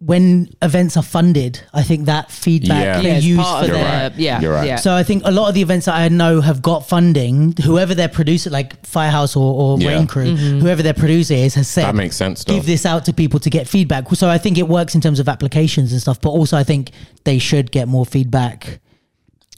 when 0.00 0.48
events 0.62 0.96
are 0.96 1.02
funded, 1.02 1.60
I 1.74 1.82
think 1.82 2.06
that 2.06 2.30
feedback 2.30 2.84
Yeah. 2.84 3.00
they 3.02 3.08
Yeah, 3.08 3.16
it's 3.16 3.26
use 3.26 3.38
part 3.40 3.66
for 3.66 3.72
their 3.72 3.84
right. 4.10 4.16
Yeah, 4.18 4.40
You're 4.40 4.52
right. 4.52 4.66
yeah. 4.68 4.76
so 4.76 4.94
I 4.94 5.02
think 5.02 5.22
a 5.24 5.30
lot 5.32 5.48
of 5.48 5.54
the 5.54 5.60
events 5.62 5.86
that 5.86 5.96
I 5.96 6.06
know 6.08 6.40
have 6.40 6.62
got 6.62 6.86
funding, 6.88 7.54
whoever 7.64 7.96
their 7.96 8.08
producer, 8.08 8.48
like 8.48 8.86
Firehouse 8.86 9.34
or, 9.34 9.52
or 9.60 9.80
Yeah. 9.80 9.88
Rain 9.96 10.06
Crew, 10.06 10.36
Mm-hmm. 10.36 10.60
whoever 10.60 10.84
their 10.84 10.94
producer 10.94 11.34
is, 11.34 11.54
has 11.56 11.66
said 11.66 11.84
That 11.84 11.96
makes 11.96 12.14
sense, 12.16 12.44
though. 12.44 12.54
give 12.54 12.66
this 12.66 12.86
out 12.86 13.04
to 13.06 13.12
people 13.12 13.40
to 13.40 13.50
get 13.50 13.66
feedback. 13.66 14.08
So 14.14 14.28
I 14.28 14.38
think 14.38 14.56
it 14.56 14.68
works 14.68 14.94
in 14.94 15.00
terms 15.00 15.18
of 15.18 15.28
applications 15.28 15.90
and 15.92 16.00
stuff, 16.00 16.20
but 16.20 16.30
also 16.30 16.56
I 16.56 16.62
think 16.62 16.92
they 17.24 17.38
should 17.40 17.72
get 17.72 17.88
more 17.88 18.06
feedback. 18.06 18.78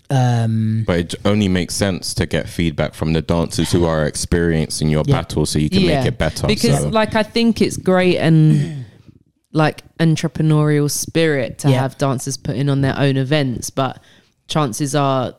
Um, 0.09 0.83
But 0.87 0.99
it 0.99 1.15
only 1.25 1.47
makes 1.49 1.75
sense 1.75 2.15
to 2.15 2.27
get 2.27 2.49
feedback 2.49 2.95
from 2.95 3.13
the 3.13 3.23
dancers 3.23 3.71
who 3.71 3.85
are 3.85 4.07
experiencing 4.07 4.89
your 4.89 5.05
Yeah. 5.07 5.17
battle 5.21 5.47
so 5.47 5.59
you 5.59 5.71
can 5.71 5.87
make 5.87 6.05
it 6.07 6.19
better. 6.19 6.47
Because 6.49 6.81
so. 6.81 6.89
like 6.89 7.15
I 7.15 7.23
think 7.23 7.61
it's 7.63 7.77
great 7.77 8.17
and 8.17 8.80
like 9.53 9.83
entrepreneurial 9.99 10.91
spirit 10.91 11.59
to 11.61 11.71
Yeah. 11.71 11.81
have 11.83 11.99
dancers 11.99 12.37
putting 12.37 12.69
on 12.69 12.81
their 12.83 12.97
own 12.99 13.17
events, 13.17 13.71
but 13.71 14.01
chances 14.47 14.95
are 14.95 15.35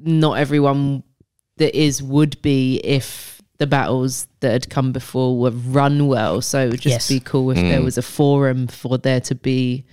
not 0.00 0.34
everyone 0.34 1.02
that 1.56 1.74
is 1.78 2.02
would 2.02 2.40
be 2.42 2.76
if 2.84 3.42
the 3.58 3.66
battles 3.66 4.28
that 4.40 4.52
had 4.52 4.70
come 4.70 4.92
before 4.92 5.36
were 5.36 5.50
run 5.50 6.06
well. 6.06 6.40
So 6.40 6.66
it 6.66 6.70
would 6.70 6.80
just 6.80 6.94
Yes. 6.94 7.08
be 7.08 7.18
cool 7.18 7.50
if 7.50 7.56
there 7.56 7.80
Mm. 7.80 7.84
was 7.84 7.98
a 7.98 8.02
forum 8.02 8.68
for 8.68 8.96
there 8.98 9.20
to 9.22 9.34
be 9.34 9.84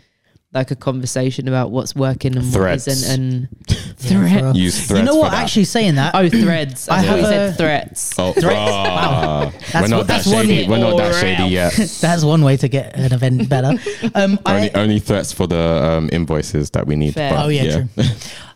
like 0.56 0.72
a 0.72 0.76
conversation 0.76 1.48
about 1.48 1.70
what's 1.70 1.94
working 1.96 2.36
and 2.38 2.46
Threads. 2.52 2.88
what 2.88 2.94
isn't 2.94 3.14
and 3.22 3.48
yeah, 3.70 3.76
Thread. 3.98 4.40
for 4.40 4.46
real. 4.46 4.58
Use 4.58 4.88
threads 4.88 5.00
you 5.02 5.06
know 5.06 5.14
for 5.16 5.20
what? 5.20 5.32
that. 5.32 5.44
Actually, 5.44 5.66
saying 5.66 5.96
that, 5.96 6.16
oh 6.16 6.30
threads. 6.30 6.90
I 6.90 7.00
I 7.00 7.02
thought 7.06 7.18
you 7.18 7.24
have 7.26 7.30
said 7.30 7.50
a- 7.50 7.54
threats. 7.54 8.14
Oh, 8.18 8.32
Threats? 8.34 8.56
ah. 8.58 9.52
That's 9.52 9.74
we're 9.74 9.88
not 9.90 9.98
what- 9.98 10.08
that 10.08 10.14
that's 10.24 10.28
one- 10.28 10.46
shady. 10.48 10.68
We're 10.68 10.78
not 10.80 10.98
that 10.98 11.16
shady 11.16 11.44
yet. 11.50 11.74
that's 12.02 12.24
one 12.24 12.42
way 12.42 12.58
to 12.58 12.68
get 12.68 12.96
an 12.98 13.14
event 13.14 13.48
better. 13.50 13.74
Um, 14.16 14.40
only, 14.46 14.74
I, 14.74 14.82
only 14.82 15.00
threats 15.00 15.34
for 15.34 15.46
the 15.48 15.60
um, 15.60 16.10
invoices 16.14 16.70
that 16.72 16.88
we 16.88 16.96
need. 16.96 17.14
Fair. 17.16 17.32
but 17.34 17.46
oh 17.46 17.50
yeah, 17.50 17.84
true. 17.96 18.06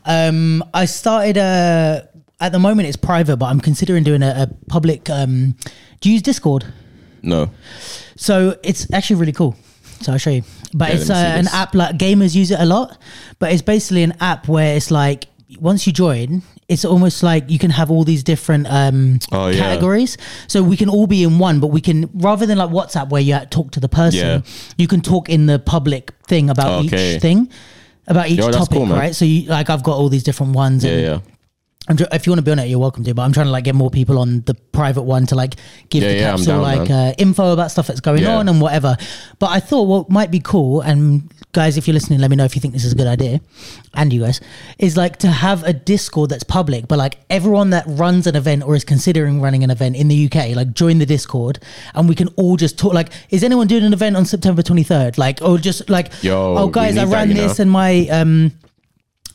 Um, 0.06 0.64
I 0.74 0.86
started. 0.86 1.38
Uh, 1.38 2.02
at 2.40 2.54
the 2.54 2.60
moment, 2.60 2.88
it's 2.88 2.96
private, 2.96 3.36
but 3.38 3.48
I'm 3.48 3.60
considering 3.60 4.04
doing 4.04 4.24
a, 4.24 4.48
a 4.48 4.48
public. 4.70 5.10
Um, 5.10 5.56
do 6.00 6.08
you 6.10 6.14
use 6.14 6.22
Discord? 6.22 6.64
no. 7.22 7.50
So 8.16 8.58
it's 8.64 8.92
actually 8.94 9.18
really 9.20 9.34
cool. 9.34 9.56
So 10.02 10.12
I'll 10.14 10.18
show 10.18 10.30
you. 10.30 10.44
But 10.74 10.90
Yeah, 10.90 10.96
it's 10.96 11.10
uh, 11.10 11.14
let 11.14 11.24
me 11.38 11.44
see 11.44 11.50
an 11.54 11.56
app 11.62 11.76
like 11.76 11.98
gamers 11.98 12.36
use 12.36 12.52
it 12.52 12.60
a 12.60 12.66
lot. 12.66 12.98
But 13.40 13.52
it's 13.54 13.62
basically 13.62 14.04
an 14.04 14.14
app 14.20 14.48
where 14.48 14.76
it's 14.76 14.92
like 14.92 15.28
once 15.60 15.88
you 15.88 15.94
join, 15.94 16.44
it's 16.68 16.86
almost 16.86 17.24
like 17.24 17.50
you 17.50 17.58
can 17.58 17.72
have 17.72 17.90
all 17.90 18.04
these 18.04 18.22
different 18.24 18.68
um, 18.70 19.18
Oh, 19.32 19.48
yeah. 19.48 19.58
categories. 19.60 20.18
So 20.48 20.62
we 20.62 20.78
can 20.78 20.90
all 20.90 21.08
be 21.08 21.24
in 21.24 21.40
one, 21.40 21.60
but 21.60 21.68
we 21.68 21.82
can 21.82 22.08
rather 22.14 22.46
than 22.46 22.58
like 22.60 22.70
WhatsApp 22.70 23.10
where 23.10 23.22
you 23.22 23.40
talk 23.50 23.72
to 23.72 23.80
the 23.80 23.90
person, 23.90 24.20
Yeah. 24.20 24.42
you 24.78 24.88
can 24.88 25.02
talk 25.02 25.28
in 25.30 25.48
the 25.48 25.58
public 25.58 26.14
thing 26.28 26.50
about 26.52 26.86
Okay. 26.86 27.16
each 27.16 27.22
thing. 27.22 27.50
About 28.08 28.28
each 28.30 28.40
Yo, 28.40 28.50
topic, 28.52 28.78
cool, 28.78 28.88
right? 28.88 29.16
So 29.16 29.24
you 29.26 29.48
like 29.50 29.70
I've 29.70 29.84
got 29.84 29.96
all 29.98 30.10
these 30.10 30.24
different 30.24 30.54
ones. 30.56 30.84
Yeah, 30.84 30.92
and 30.92 31.02
yeah. 31.02 31.20
If 31.90 32.28
you 32.28 32.32
want 32.32 32.38
to 32.38 32.44
be 32.44 32.52
on 32.52 32.60
it, 32.60 32.68
you're 32.68 32.78
welcome 32.80 33.04
to. 33.04 33.14
But 33.16 33.24
I'm 33.24 33.34
trying 33.34 33.48
to 33.48 33.52
like 33.52 33.64
get 33.64 33.74
more 33.74 33.90
people 33.90 34.20
on 34.20 34.42
the 34.42 34.54
private 34.54 35.02
one 35.02 35.26
to 35.28 35.36
like 35.36 35.56
give 35.90 36.04
Yeah, 36.04 36.10
the 36.10 36.16
yeah, 36.16 36.30
capsule 36.30 36.46
down, 36.46 36.62
like 36.62 36.90
uh, 36.90 37.14
info 37.18 37.52
about 37.52 37.72
stuff 37.72 37.88
that's 37.88 38.00
going 38.00 38.22
Yeah. 38.22 38.36
on 38.38 38.48
and 38.48 38.62
whatever. 38.62 38.96
But 39.40 39.48
I 39.50 39.60
thought 39.60 39.84
what 39.88 40.10
might 40.10 40.30
be 40.30 40.40
cool, 40.40 40.82
and 40.82 41.32
guys, 41.52 41.78
if 41.78 41.88
you're 41.88 41.96
listening, 41.96 42.20
let 42.20 42.30
me 42.30 42.36
know 42.36 42.46
if 42.46 42.56
you 42.56 42.62
think 42.62 42.76
this 42.76 42.86
is 42.86 42.94
a 42.94 42.96
good 42.96 43.08
idea, 43.08 43.42
and 43.96 44.14
you 44.14 44.22
guys, 44.22 44.40
is 44.78 44.98
like 44.98 45.18
to 45.18 45.30
have 45.32 45.64
a 45.64 45.74
Discord 45.74 46.30
that's 46.30 46.44
public, 46.44 46.88
but 46.88 47.00
like 47.00 47.18
everyone 47.32 47.72
that 47.72 47.86
runs 47.88 48.28
an 48.28 48.36
event 48.36 48.62
or 48.64 48.76
is 48.76 48.84
considering 48.84 49.42
running 49.42 49.64
an 49.64 49.72
event 49.72 49.96
in 49.96 50.10
the 50.10 50.26
UK, 50.32 50.56
like 50.56 50.74
join 50.74 51.00
the 51.00 51.08
Discord, 51.08 51.58
and 51.96 52.08
we 52.08 52.14
can 52.14 52.28
all 52.36 52.56
just 52.56 52.78
talk. 52.78 52.94
Like, 52.94 53.10
is 53.32 53.44
anyone 53.44 53.66
doing 53.66 53.84
an 53.84 53.94
event 53.94 54.16
on 54.16 54.26
September 54.26 54.62
23rd? 54.62 55.18
Like, 55.18 55.42
or 55.42 55.58
just 55.58 55.90
like, 55.90 56.12
Yo, 56.22 56.56
oh 56.56 56.68
guys, 56.68 56.98
I 56.98 57.06
need 57.06 57.10
that, 57.12 57.16
ran 57.16 57.30
this 57.30 57.58
know? 57.58 57.64
and 57.64 57.72
my 57.72 58.08
um. 58.10 58.52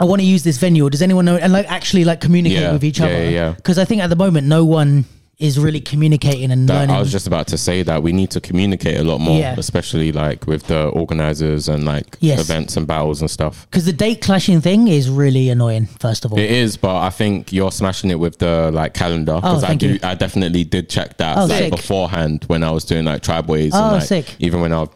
I 0.00 0.04
want 0.04 0.20
to 0.20 0.26
use 0.26 0.42
this 0.42 0.58
venue. 0.58 0.84
Or 0.86 0.90
does 0.90 1.02
anyone 1.02 1.24
know? 1.24 1.36
And 1.36 1.52
like 1.52 1.70
actually 1.70 2.04
like 2.04 2.20
communicate 2.20 2.60
Yeah, 2.60 2.72
with 2.72 2.84
each 2.84 2.98
yeah, 2.98 3.06
other. 3.06 3.22
yeah, 3.24 3.30
yeah. 3.30 3.52
Because 3.52 3.78
I 3.78 3.84
think 3.84 4.02
at 4.02 4.10
the 4.10 4.16
moment 4.16 4.46
no 4.46 4.64
one 4.64 5.04
is 5.38 5.58
really 5.58 5.80
communicating 5.80 6.52
and 6.52 6.68
That, 6.68 6.74
learning. 6.74 6.94
I 6.96 7.00
was 7.00 7.10
just 7.10 7.26
about 7.26 7.48
to 7.48 7.58
say 7.58 7.82
that 7.82 8.02
we 8.04 8.12
need 8.12 8.30
to 8.30 8.40
communicate 8.40 8.98
a 9.00 9.02
lot 9.04 9.18
more, 9.20 9.36
Yeah. 9.38 9.56
especially 9.58 10.12
like 10.12 10.46
with 10.46 10.68
the 10.68 10.84
organizers 10.88 11.68
and 11.68 11.84
like 11.84 12.16
Yes. 12.20 12.38
events 12.40 12.76
and 12.76 12.86
battles 12.86 13.20
and 13.20 13.28
stuff. 13.28 13.66
Because 13.68 13.84
the 13.84 13.92
date 13.92 14.20
clashing 14.20 14.60
thing 14.60 14.86
is 14.86 15.08
really 15.10 15.48
annoying. 15.48 15.86
First 15.98 16.24
of 16.24 16.32
all, 16.32 16.38
It 16.38 16.50
is, 16.50 16.76
but 16.76 16.96
I 16.96 17.10
think 17.10 17.52
you're 17.52 17.72
smashing 17.72 18.10
it 18.10 18.18
with 18.20 18.38
the 18.38 18.70
like 18.72 18.94
calendar 18.94 19.34
because 19.36 19.64
I 19.64 19.66
Oh, 19.66 19.68
thank 19.70 19.80
do. 19.80 19.88
you. 19.94 19.98
I 20.04 20.14
definitely 20.14 20.62
did 20.62 20.88
check 20.88 21.16
that 21.18 21.36
Oh, 21.36 21.46
like 21.46 21.58
sick. 21.58 21.70
beforehand 21.72 22.44
when 22.46 22.62
I 22.62 22.70
was 22.70 22.84
doing 22.84 23.04
like 23.04 23.22
tribeways. 23.22 23.70
Oh, 23.74 23.82
and, 23.82 23.92
like, 23.94 24.02
sick. 24.04 24.36
Even 24.38 24.60
when 24.60 24.72
I 24.72 24.80
was 24.82 24.88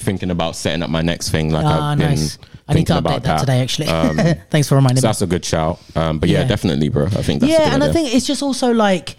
thinking 0.00 0.30
about 0.32 0.56
setting 0.56 0.82
up 0.82 0.90
my 0.90 1.00
next 1.02 1.30
thing, 1.30 1.52
like 1.52 1.64
ah, 1.64 1.92
I've 1.92 1.98
been 1.98 2.08
nice. 2.10 2.38
I 2.68 2.74
need 2.74 2.86
to 2.88 2.94
update 2.94 2.98
about 2.98 3.22
that, 3.22 3.38
today. 3.40 3.60
Actually, 3.60 3.88
Um, 3.88 4.16
thanks 4.50 4.68
for 4.68 4.74
reminding 4.74 5.00
so 5.00 5.06
me. 5.06 5.08
that's 5.08 5.22
a 5.22 5.26
good 5.26 5.44
shout. 5.44 5.78
Um, 5.94 6.18
but 6.18 6.28
yeah, 6.28 6.40
Yeah. 6.40 6.48
definitely, 6.48 6.88
bro. 6.88 7.06
I 7.06 7.22
think 7.22 7.40
that's 7.40 7.50
a 7.52 7.52
yeah, 7.52 7.64
good 7.66 7.74
and 7.74 7.84
I 7.84 7.92
think 7.92 8.14
it's 8.14 8.26
just 8.26 8.42
also 8.42 8.72
like. 8.72 9.16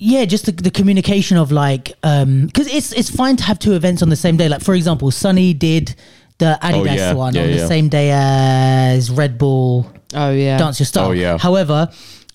Yeah, 0.00 0.24
just 0.26 0.46
the, 0.46 0.52
the 0.52 0.70
communication 0.70 1.36
of 1.38 1.50
like, 1.50 1.92
um, 2.04 2.46
because 2.46 2.68
it's 2.72 2.92
it's 2.92 3.10
fine 3.10 3.34
to 3.36 3.42
have 3.42 3.58
two 3.58 3.72
events 3.74 4.00
on 4.00 4.10
the 4.10 4.16
same 4.16 4.36
day. 4.36 4.48
Like 4.48 4.62
for 4.62 4.74
example, 4.74 5.10
Sunny 5.10 5.52
did 5.54 5.96
the 6.38 6.56
Adidas 6.62 6.72
Oh, 6.80 6.84
yeah. 6.84 7.12
one 7.14 7.34
Yeah, 7.34 7.42
on 7.42 7.48
the 7.50 7.66
same 7.66 7.88
day 7.88 8.12
as 8.12 9.10
Red 9.10 9.38
Bull 9.38 9.90
Oh 10.14 10.30
yeah. 10.30 10.56
Dance 10.56 10.78
Your 10.78 10.86
Style. 10.86 11.08
Oh, 11.08 11.10
yeah. 11.10 11.36
However, 11.36 11.90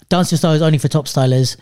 Dance 0.10 0.30
Your 0.30 0.38
Style 0.40 0.52
is 0.52 0.61
only 0.61 0.77
for 0.77 0.90
top 0.90 1.06
stylers. 1.06 1.56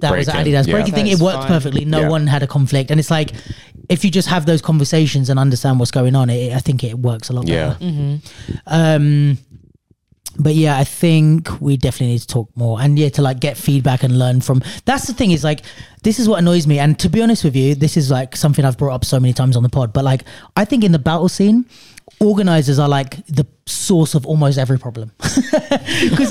That 0.00 0.14
was 0.14 0.26
Breaking, 0.26 0.52
Adidas. 0.52 0.66
yeah. 0.66 0.72
Breaking 0.74 0.94
thing, 0.94 1.06
it 1.06 1.18
worked 1.20 1.38
fine. 1.38 1.48
perfectly. 1.48 1.86
No 1.86 2.00
Yeah. 2.00 2.08
one 2.10 2.26
had 2.26 2.42
a 2.42 2.46
conflict. 2.46 2.90
And 2.90 3.00
it's 3.00 3.10
like, 3.10 3.32
if 3.90 4.04
you 4.04 4.10
just 4.10 4.28
have 4.28 4.46
those 4.46 4.62
conversations 4.62 5.28
and 5.28 5.38
understand 5.38 5.78
what's 5.78 5.90
going 5.90 6.14
on, 6.16 6.30
it, 6.30 6.54
I 6.54 6.60
think 6.60 6.82
it 6.84 6.98
works 6.98 7.28
a 7.28 7.32
lot 7.34 7.46
Yeah. 7.48 7.74
better. 7.80 8.18
Um, 8.66 9.38
but 10.38 10.54
yeah, 10.54 10.78
I 10.78 10.84
think 10.84 11.60
we 11.60 11.76
definitely 11.76 12.12
need 12.14 12.20
to 12.20 12.26
talk 12.26 12.48
more 12.56 12.80
and 12.80 12.96
yeah, 12.98 13.08
to 13.10 13.22
like 13.22 13.40
get 13.40 13.56
feedback 13.56 14.04
and 14.04 14.16
learn 14.18 14.40
from. 14.40 14.62
That's 14.84 15.06
the 15.08 15.12
thing 15.12 15.32
is 15.32 15.42
like, 15.42 15.62
this 16.04 16.18
is 16.20 16.28
what 16.28 16.38
annoys 16.38 16.66
me. 16.66 16.78
And 16.78 16.98
to 17.00 17.08
be 17.08 17.20
honest 17.20 17.42
with 17.44 17.56
you, 17.56 17.74
this 17.74 17.96
is 17.96 18.10
like 18.10 18.36
something 18.36 18.64
I've 18.64 18.78
brought 18.78 18.94
up 18.94 19.04
so 19.04 19.18
many 19.18 19.32
times 19.34 19.56
on 19.56 19.62
the 19.64 19.68
pod. 19.68 19.92
But 19.92 20.04
like, 20.04 20.24
I 20.56 20.64
think 20.64 20.84
in 20.84 20.92
the 20.92 20.98
battle 21.00 21.28
scene, 21.28 21.66
organizers 22.20 22.78
are 22.78 22.88
like 22.88 23.24
the 23.26 23.46
source 23.66 24.14
of 24.14 24.26
almost 24.26 24.58
every 24.58 24.78
problem. 24.78 25.10
Because 26.10 26.30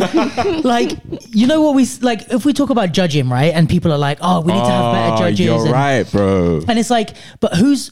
like, 0.64 0.92
you 1.30 1.46
know 1.48 1.62
what 1.62 1.76
we 1.76 1.86
like? 2.02 2.32
If 2.32 2.46
we 2.46 2.54
talk 2.54 2.70
about 2.70 2.92
judging, 2.92 3.30
right, 3.30 3.54
and 3.54 3.68
people 3.70 3.92
are 3.92 3.98
like, 3.98 4.18
oh, 4.22 4.42
we 4.42 4.54
need 4.54 4.60
to 4.60 4.66
have 4.66 4.94
better 4.94 5.14
Oh, 5.14 5.18
judges. 5.18 5.40
You're 5.46 5.62
and, 5.62 5.72
right, 5.72 6.12
bro. 6.12 6.62
and 6.68 6.80
it's 6.80 6.90
like, 6.90 7.16
but 7.40 7.54
who's 7.56 7.92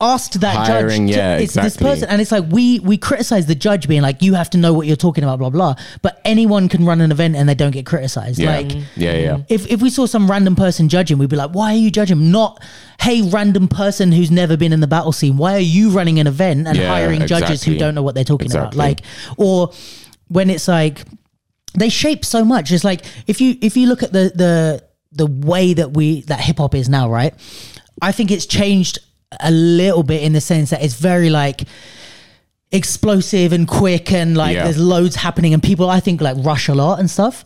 asked 0.00 0.40
that 0.40 0.56
Hiring, 0.56 1.06
judge? 1.06 1.14
to- 1.14 1.18
yeah, 1.20 1.38
it's 1.38 1.54
this 1.54 1.76
person, 1.76 2.08
and 2.08 2.20
it's 2.20 2.32
like 2.32 2.44
we 2.50 2.80
we 2.80 2.98
criticize 2.98 3.46
the 3.46 3.54
judge 3.54 3.88
being 3.88 4.02
like, 4.02 4.22
you 4.22 4.34
have 4.34 4.50
to 4.50 4.58
know 4.58 4.72
what 4.72 4.86
you're 4.86 4.96
talking 4.96 5.24
about, 5.24 5.38
blah 5.38 5.50
blah. 5.50 5.74
But 6.02 6.20
anyone 6.24 6.68
can 6.68 6.84
run 6.84 7.00
an 7.00 7.10
event 7.12 7.36
and 7.36 7.48
they 7.48 7.54
don't 7.54 7.70
get 7.70 7.86
criticized. 7.86 8.38
Yeah, 8.38 8.56
Like 8.56 8.72
yeah, 8.96 9.12
yeah. 9.14 9.38
if 9.48 9.66
if 9.70 9.80
we 9.80 9.90
saw 9.90 10.06
some 10.06 10.30
random 10.30 10.56
person 10.56 10.88
judging, 10.88 11.18
we'd 11.18 11.30
be 11.30 11.36
like, 11.36 11.50
why 11.52 11.72
are 11.72 11.78
you 11.78 11.90
judging? 11.90 12.30
Not 12.32 12.62
hey, 13.00 13.22
random 13.22 13.68
person 13.68 14.12
who's 14.12 14.30
never 14.30 14.56
been 14.56 14.72
in 14.72 14.80
the 14.80 14.86
battle 14.86 15.12
scene. 15.12 15.36
Why 15.36 15.54
are 15.54 15.58
you 15.58 15.90
running 15.90 16.18
an 16.20 16.26
event 16.26 16.66
and 16.66 16.76
Yeah, 16.76 16.88
hiring 16.88 17.26
judges 17.26 17.62
who 17.62 17.76
don't 17.78 17.94
know 17.94 18.02
what 18.02 18.14
they're 18.14 18.24
talking 18.24 18.46
Exactly. 18.46 18.76
about? 18.76 18.76
Like, 18.76 19.00
or 19.36 19.72
when 20.28 20.50
it's 20.50 20.68
like 20.68 21.02
they 21.76 21.88
shape 21.88 22.24
so 22.24 22.44
much. 22.44 22.72
It's 22.72 22.84
like 22.84 23.04
if 23.26 23.40
you 23.40 23.56
if 23.62 23.76
you 23.76 23.86
look 23.88 24.02
at 24.02 24.12
the 24.12 24.32
the 24.34 24.84
the 25.12 25.26
way 25.26 25.74
that 25.74 25.92
we 25.92 26.22
that 26.22 26.40
hip 26.40 26.58
hop 26.58 26.74
is 26.74 26.88
now, 26.88 27.08
right? 27.10 27.32
I 28.02 28.10
think 28.12 28.30
it's 28.32 28.46
changed 28.46 28.98
a 29.40 29.50
little 29.50 30.02
bit 30.02 30.22
in 30.22 30.32
the 30.32 30.40
sense 30.40 30.70
that 30.70 30.82
it's 30.82 30.94
very 30.94 31.30
like 31.30 31.62
explosive 32.72 33.52
and 33.52 33.68
quick 33.68 34.12
and 34.12 34.36
like 34.36 34.54
Yeah. 34.56 34.64
there's 34.64 34.78
loads 34.78 35.16
happening 35.16 35.54
and 35.54 35.62
people 35.62 35.88
I 35.90 36.00
think 36.00 36.20
like 36.20 36.36
rush 36.40 36.68
a 36.68 36.74
lot 36.74 36.98
and 36.98 37.10
stuff. 37.10 37.44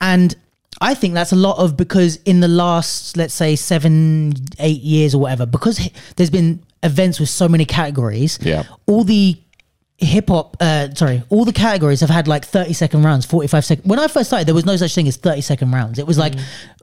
And 0.00 0.34
I 0.80 0.94
think 0.94 1.14
that's 1.14 1.32
a 1.32 1.36
lot 1.36 1.58
of 1.58 1.76
because 1.76 2.16
in 2.24 2.40
the 2.40 2.48
last 2.48 3.16
let's 3.16 3.34
say 3.34 3.56
7 3.56 4.34
8 4.58 4.80
years 4.80 5.14
or 5.14 5.20
whatever 5.20 5.46
because 5.46 5.88
there's 6.16 6.30
been 6.30 6.60
events 6.82 7.18
with 7.20 7.28
so 7.28 7.48
many 7.48 7.64
categories. 7.64 8.38
Yeah. 8.42 8.64
All 8.86 9.04
the 9.04 9.36
hip 10.00 10.28
hop 10.28 10.56
uh 10.60 10.86
sorry 10.94 11.24
all 11.28 11.44
the 11.44 11.52
categories 11.52 11.98
have 12.00 12.08
had 12.10 12.28
like 12.28 12.44
30 12.44 12.72
second 12.72 13.02
rounds 13.02 13.26
45 13.26 13.64
second 13.64 13.84
when 13.90 13.98
i 13.98 14.06
first 14.06 14.28
started 14.28 14.46
there 14.46 14.54
was 14.54 14.64
no 14.64 14.76
such 14.76 14.94
thing 14.94 15.08
as 15.08 15.16
30 15.16 15.40
second 15.40 15.72
rounds 15.72 15.98
it 15.98 16.06
was 16.06 16.16
like 16.16 16.34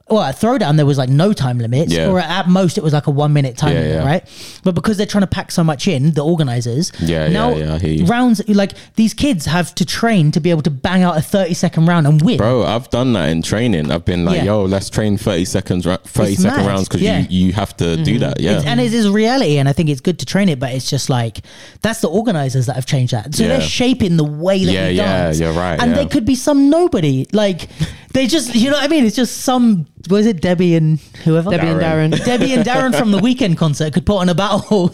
well 0.09 0.21
at 0.21 0.35
throwdown 0.35 0.75
there 0.77 0.85
was 0.85 0.97
like 0.99 1.09
no 1.09 1.33
time 1.33 1.57
limits. 1.57 1.91
Yeah. 1.91 2.09
or 2.09 2.19
at 2.19 2.47
most 2.47 2.77
it 2.77 2.83
was 2.83 2.93
like 2.93 3.07
a 3.07 3.11
one 3.11 3.33
minute 3.33 3.57
time 3.57 3.73
Yeah, 3.73 3.79
limit 3.79 3.95
yeah. 3.95 4.05
right 4.05 4.59
but 4.63 4.75
because 4.75 4.97
they're 4.97 5.05
trying 5.07 5.23
to 5.23 5.27
pack 5.27 5.51
so 5.51 5.63
much 5.63 5.87
in 5.87 6.11
the 6.11 6.23
organizers 6.23 6.91
Yeah, 6.99 7.27
now 7.27 7.49
yeah, 7.55 7.65
yeah, 7.65 7.73
I 7.75 7.77
hear 7.79 7.89
you. 7.93 8.05
rounds 8.05 8.47
like 8.47 8.73
these 8.95 9.13
kids 9.15 9.45
have 9.47 9.73
to 9.75 9.85
train 9.85 10.31
to 10.33 10.39
be 10.39 10.49
able 10.51 10.61
to 10.61 10.69
bang 10.71 11.01
out 11.01 11.17
a 11.17 11.21
30 11.21 11.53
second 11.55 11.85
round 11.87 12.05
and 12.05 12.21
win 12.21 12.37
Bro, 12.37 12.63
I've 12.65 12.89
done 12.91 13.13
that 13.13 13.29
in 13.29 13.41
training. 13.41 13.91
I've 13.91 14.05
been 14.05 14.25
like, 14.25 14.37
Yeah. 14.37 14.43
yo, 14.45 14.63
let's 14.65 14.89
train 14.89 15.17
30 15.17 15.45
seconds, 15.45 15.85
ra- 15.87 15.97
30 16.03 16.33
It's 16.33 16.41
second 16.43 16.57
mad. 16.57 16.67
rounds 16.67 16.87
because 16.87 17.01
Yeah. 17.01 17.19
you, 17.29 17.47
you 17.47 17.53
have 17.53 17.75
to 17.77 17.95
do 17.97 18.11
mm-hmm. 18.11 18.19
that. 18.19 18.39
Yeah. 18.39 18.51
It's- 18.51 18.65
and 18.65 18.79
it 18.79 18.93
is 18.93 19.09
reality, 19.09 19.57
and 19.57 19.67
I 19.67 19.73
think 19.73 19.89
it's 19.89 20.01
good 20.01 20.19
to 20.19 20.25
train 20.25 20.49
it. 20.49 20.59
But 20.59 20.73
it's 20.73 20.89
just 20.89 21.09
like 21.09 21.39
that's 21.81 22.01
the 22.01 22.09
organizers 22.09 22.65
that 22.67 22.75
have 22.75 22.85
changed 22.85 23.13
that. 23.13 23.33
So 23.35 23.43
Yeah. 23.43 23.49
they're 23.49 23.61
shaping 23.61 24.17
the 24.17 24.23
way 24.23 24.63
that 24.65 24.71
you. 24.71 24.77
Yeah, 24.77 24.87
we 24.89 24.93
yeah, 24.95 25.23
dance. 25.23 25.39
you're 25.39 25.53
right, 25.53 25.79
And 25.81 25.91
yeah. 25.91 25.97
there 25.97 26.07
could 26.07 26.25
be 26.25 26.35
some 26.35 26.69
nobody 26.69 27.25
like 27.31 27.69
They 28.15 28.27
just, 28.27 28.55
you 28.55 28.69
know 28.69 28.77
what 28.77 28.85
I 28.85 28.87
mean? 28.87 29.05
It's 29.05 29.15
just 29.15 29.41
some, 29.41 29.85
was 30.09 30.25
it 30.25 30.41
Debbie 30.41 30.75
and 30.75 30.99
whoever? 31.25 31.51
Debbie 31.51 31.67
and 31.67 31.81
Darren. 31.81 32.25
Debbie 32.25 32.53
and 32.53 32.63
Darren 32.63 32.97
from 32.97 33.11
the 33.11 33.19
Weeknd 33.19 33.57
concert 33.57 33.93
could 33.93 34.05
put 34.05 34.15
on 34.19 34.29
a 34.29 34.33
battle. 34.33 34.87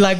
like, 0.00 0.18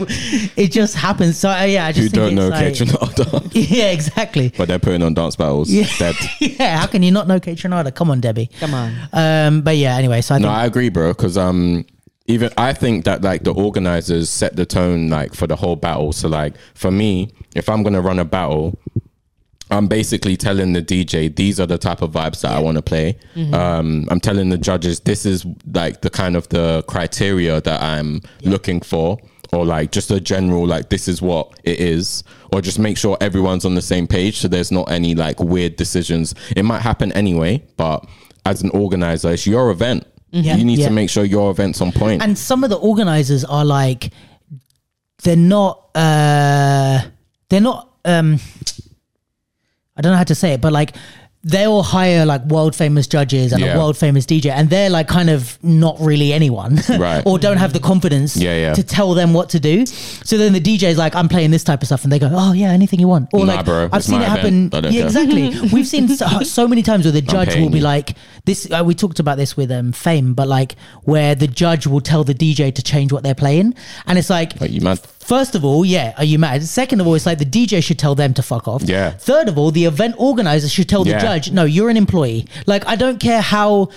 it 0.56 0.70
just 0.70 0.94
happens. 0.94 1.36
So, 1.36 1.50
uh, 1.50 1.64
yeah, 1.64 1.86
I 1.86 1.90
just 1.90 2.04
You 2.04 2.08
think 2.10 2.14
don't 2.14 2.34
know 2.36 2.48
it's 2.56 2.78
Kate 2.78 2.88
like, 2.92 3.10
Trinata, 3.10 3.50
Yeah, 3.76 3.90
exactly. 3.90 4.52
but 4.56 4.68
they're 4.68 4.78
putting 4.78 5.02
on 5.02 5.14
dance 5.14 5.34
battles. 5.34 5.68
Yeah. 5.68 5.88
Dead. 5.98 6.14
yeah, 6.40 6.78
how 6.78 6.86
can 6.86 7.02
you 7.02 7.10
not 7.10 7.26
know 7.26 7.40
Kaytranada? 7.40 7.92
Come 7.92 8.10
on, 8.10 8.20
Debbie. 8.20 8.50
Come 8.60 8.72
on. 8.72 8.94
Um, 9.12 9.62
but 9.62 9.76
yeah, 9.76 9.96
anyway, 9.96 10.20
so 10.20 10.36
I 10.36 10.38
No, 10.38 10.46
think, 10.46 10.56
I 10.58 10.64
agree, 10.66 10.88
bro. 10.90 11.08
Because 11.12 11.36
um, 11.36 11.84
even 12.28 12.50
I 12.56 12.72
think 12.72 13.04
that 13.06 13.22
like 13.22 13.42
the 13.42 13.52
organizers 13.52 14.30
set 14.30 14.54
the 14.54 14.64
tone 14.64 15.08
like 15.08 15.34
for 15.34 15.48
the 15.48 15.56
whole 15.56 15.74
battle. 15.74 16.12
So 16.12 16.28
like 16.28 16.54
for 16.74 16.92
me, 16.92 17.32
if 17.56 17.68
I'm 17.68 17.82
gonna 17.82 18.00
run 18.00 18.20
a 18.20 18.24
battle, 18.24 18.78
I'm 19.70 19.88
basically 19.88 20.36
telling 20.36 20.72
the 20.74 20.82
DJ 20.82 21.34
these 21.34 21.58
are 21.58 21.66
the 21.66 21.78
type 21.78 22.00
of 22.02 22.12
vibes 22.12 22.42
that 22.42 22.52
I 22.52 22.60
want 22.60 22.76
to 22.76 22.82
play. 22.82 23.18
Um, 23.52 24.06
I'm 24.10 24.20
telling 24.20 24.48
the 24.50 24.58
judges 24.58 25.00
this 25.00 25.26
is 25.26 25.44
like 25.72 26.02
the 26.02 26.10
kind 26.10 26.36
of 26.36 26.48
the 26.50 26.84
criteria 26.86 27.60
that 27.60 27.82
I'm 27.82 28.20
looking 28.42 28.80
for. 28.80 29.18
Or 29.52 29.64
like 29.64 29.92
just 29.92 30.10
a 30.10 30.20
general 30.20 30.66
like 30.66 30.88
this 30.88 31.06
is 31.06 31.22
what 31.22 31.58
it 31.62 31.78
is, 31.78 32.24
or 32.52 32.60
just 32.60 32.80
make 32.80 32.98
sure 32.98 33.16
everyone's 33.20 33.64
on 33.64 33.76
the 33.76 33.80
same 33.80 34.08
page 34.08 34.38
so 34.38 34.48
there's 34.48 34.72
not 34.72 34.90
any 34.90 35.14
like 35.14 35.38
weird 35.38 35.76
decisions. 35.76 36.34
It 36.56 36.64
might 36.64 36.80
happen 36.82 37.12
anyway, 37.12 37.62
but 37.76 38.04
as 38.44 38.62
an 38.62 38.70
organizer, 38.70 39.32
it's 39.32 39.46
your 39.46 39.70
event. 39.70 40.04
Yeah. 40.32 40.56
You 40.56 40.64
need 40.64 40.80
Yeah. 40.80 40.88
to 40.88 40.92
make 40.92 41.08
sure 41.10 41.24
your 41.24 41.52
event's 41.52 41.80
on 41.80 41.92
point. 41.92 42.22
and 42.22 42.36
some 42.36 42.64
of 42.64 42.70
the 42.70 42.76
organizers 42.76 43.44
are 43.44 43.64
like, 43.64 44.10
they're 45.22 45.36
not, 45.36 45.90
uh, 45.94 47.02
they're 47.48 47.60
not, 47.60 47.88
um, 48.04 48.40
I 49.96 50.02
don't 50.02 50.12
know 50.12 50.18
how 50.18 50.24
to 50.24 50.34
say 50.34 50.52
it, 50.52 50.60
but 50.60 50.72
like 50.72 50.94
they'll 51.44 51.84
hire 51.84 52.26
like 52.26 52.44
world 52.46 52.74
famous 52.74 53.06
judges 53.06 53.52
and 53.52 53.62
Yeah. 53.62 53.74
a 53.74 53.78
world 53.78 53.96
famous 53.96 54.26
DJ, 54.26 54.50
and 54.50 54.68
they're 54.68 54.90
like 54.90 55.06
kind 55.06 55.30
of 55.30 55.56
not 55.62 55.96
really 56.00 56.32
anyone, 56.32 56.80
Right. 56.88 57.22
or 57.24 57.38
don't 57.38 57.58
have 57.58 57.72
the 57.72 57.78
confidence 57.78 58.36
Yeah, 58.36 58.56
yeah. 58.56 58.74
to 58.74 58.82
tell 58.82 59.14
them 59.14 59.32
what 59.32 59.50
to 59.50 59.60
do. 59.60 59.86
So 59.86 60.38
then 60.38 60.54
the 60.54 60.60
DJ 60.60 60.84
is 60.88 60.98
like, 60.98 61.14
"I'm 61.14 61.28
playing 61.28 61.52
this 61.52 61.62
type 61.62 61.82
of 61.82 61.86
stuff," 61.86 62.02
and 62.02 62.12
they 62.12 62.18
go, 62.18 62.30
"Oh 62.32 62.52
yeah, 62.52 62.70
anything 62.72 62.98
you 62.98 63.06
want." 63.06 63.28
Or 63.32 63.46
Nah, 63.46 63.54
like, 63.56 63.64
bro, 63.64 63.88
I've 63.92 64.02
seen 64.02 64.20
it 64.22 64.24
happen. 64.28 64.66
event. 64.66 64.72
Don't 64.72 64.92
Yeah, 64.92 65.04
exactly. 65.04 65.50
We've 65.72 65.86
seen 65.86 66.08
so, 66.08 66.26
so 66.42 66.66
many 66.66 66.82
times 66.82 67.04
where 67.04 67.12
the 67.12 67.22
judge 67.22 67.54
will 67.54 67.70
be 67.70 67.78
you. 67.78 67.84
like, 67.84 68.16
"This." 68.44 68.68
Uh, 68.68 68.82
we 68.84 68.94
talked 68.96 69.20
about 69.20 69.36
this 69.38 69.56
with 69.56 69.70
um, 69.70 69.92
Fame, 69.92 70.34
but 70.34 70.48
like 70.48 70.74
where 71.04 71.36
the 71.36 71.46
judge 71.46 71.86
will 71.86 72.00
tell 72.00 72.24
the 72.24 72.34
DJ 72.34 72.74
to 72.74 72.82
change 72.82 73.12
what 73.12 73.22
they're 73.22 73.36
playing, 73.36 73.74
and 74.06 74.18
it's 74.18 74.30
like. 74.30 74.54
You 74.68 74.80
mad? 74.80 74.98
First 75.26 75.56
of 75.56 75.64
all, 75.64 75.84
yeah, 75.84 76.14
are 76.18 76.24
you 76.24 76.38
mad? 76.38 76.62
Second 76.62 77.00
of 77.00 77.06
all, 77.08 77.16
it's 77.16 77.26
like 77.26 77.38
the 77.38 77.44
DJ 77.44 77.82
should 77.82 77.98
tell 77.98 78.14
them 78.14 78.32
to 78.34 78.42
fuck 78.42 78.68
off. 78.68 78.82
Yeah. 78.84 79.10
Third 79.10 79.48
of 79.48 79.58
all, 79.58 79.72
the 79.72 79.84
event 79.84 80.14
organizer 80.18 80.68
should 80.68 80.88
tell 80.88 81.02
the 81.02 81.18
judge, 81.18 81.50
no, 81.50 81.64
you're 81.64 81.90
an 81.90 81.96
employee. 81.96 82.46
Like, 82.66 82.86
I 82.86 82.94
don't 82.94 83.18
care 83.18 83.40
how 83.40 83.88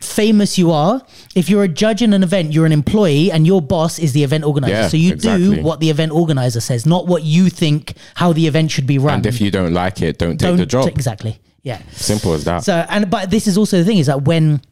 famous 0.00 0.56
you 0.56 0.70
are. 0.70 1.02
If 1.34 1.50
you're 1.50 1.64
a 1.64 1.68
judge 1.68 2.00
in 2.00 2.14
an 2.14 2.22
event, 2.22 2.54
you're 2.54 2.64
an 2.64 2.72
employee 2.72 3.30
and 3.30 3.46
your 3.46 3.60
boss 3.60 3.98
is 3.98 4.14
the 4.14 4.24
event 4.24 4.44
organizer. 4.44 4.72
Yeah, 4.72 4.88
so 4.88 4.96
you 4.96 5.12
exactly. 5.12 5.56
do 5.56 5.62
what 5.62 5.80
the 5.80 5.90
event 5.90 6.12
organizer 6.12 6.60
says, 6.60 6.86
not 6.86 7.06
what 7.06 7.22
you 7.22 7.50
think 7.50 7.94
how 8.14 8.32
the 8.32 8.46
event 8.46 8.70
should 8.70 8.86
be 8.86 8.96
run. 8.96 9.16
And 9.16 9.26
if 9.26 9.42
you 9.42 9.50
don't 9.50 9.74
like 9.74 10.00
it, 10.00 10.16
don't 10.16 10.38
take 10.38 10.48
don't 10.48 10.56
the 10.56 10.64
job. 10.64 10.88
Exactly. 10.88 11.38
Yeah. 11.64 11.82
Simple 11.92 12.32
as 12.32 12.44
that. 12.44 12.64
So, 12.64 12.86
and 12.88 13.10
but 13.10 13.30
this 13.30 13.46
is 13.46 13.58
also 13.58 13.76
the 13.76 13.84
thing 13.84 13.98
is 13.98 14.06
that 14.06 14.22
when 14.22 14.62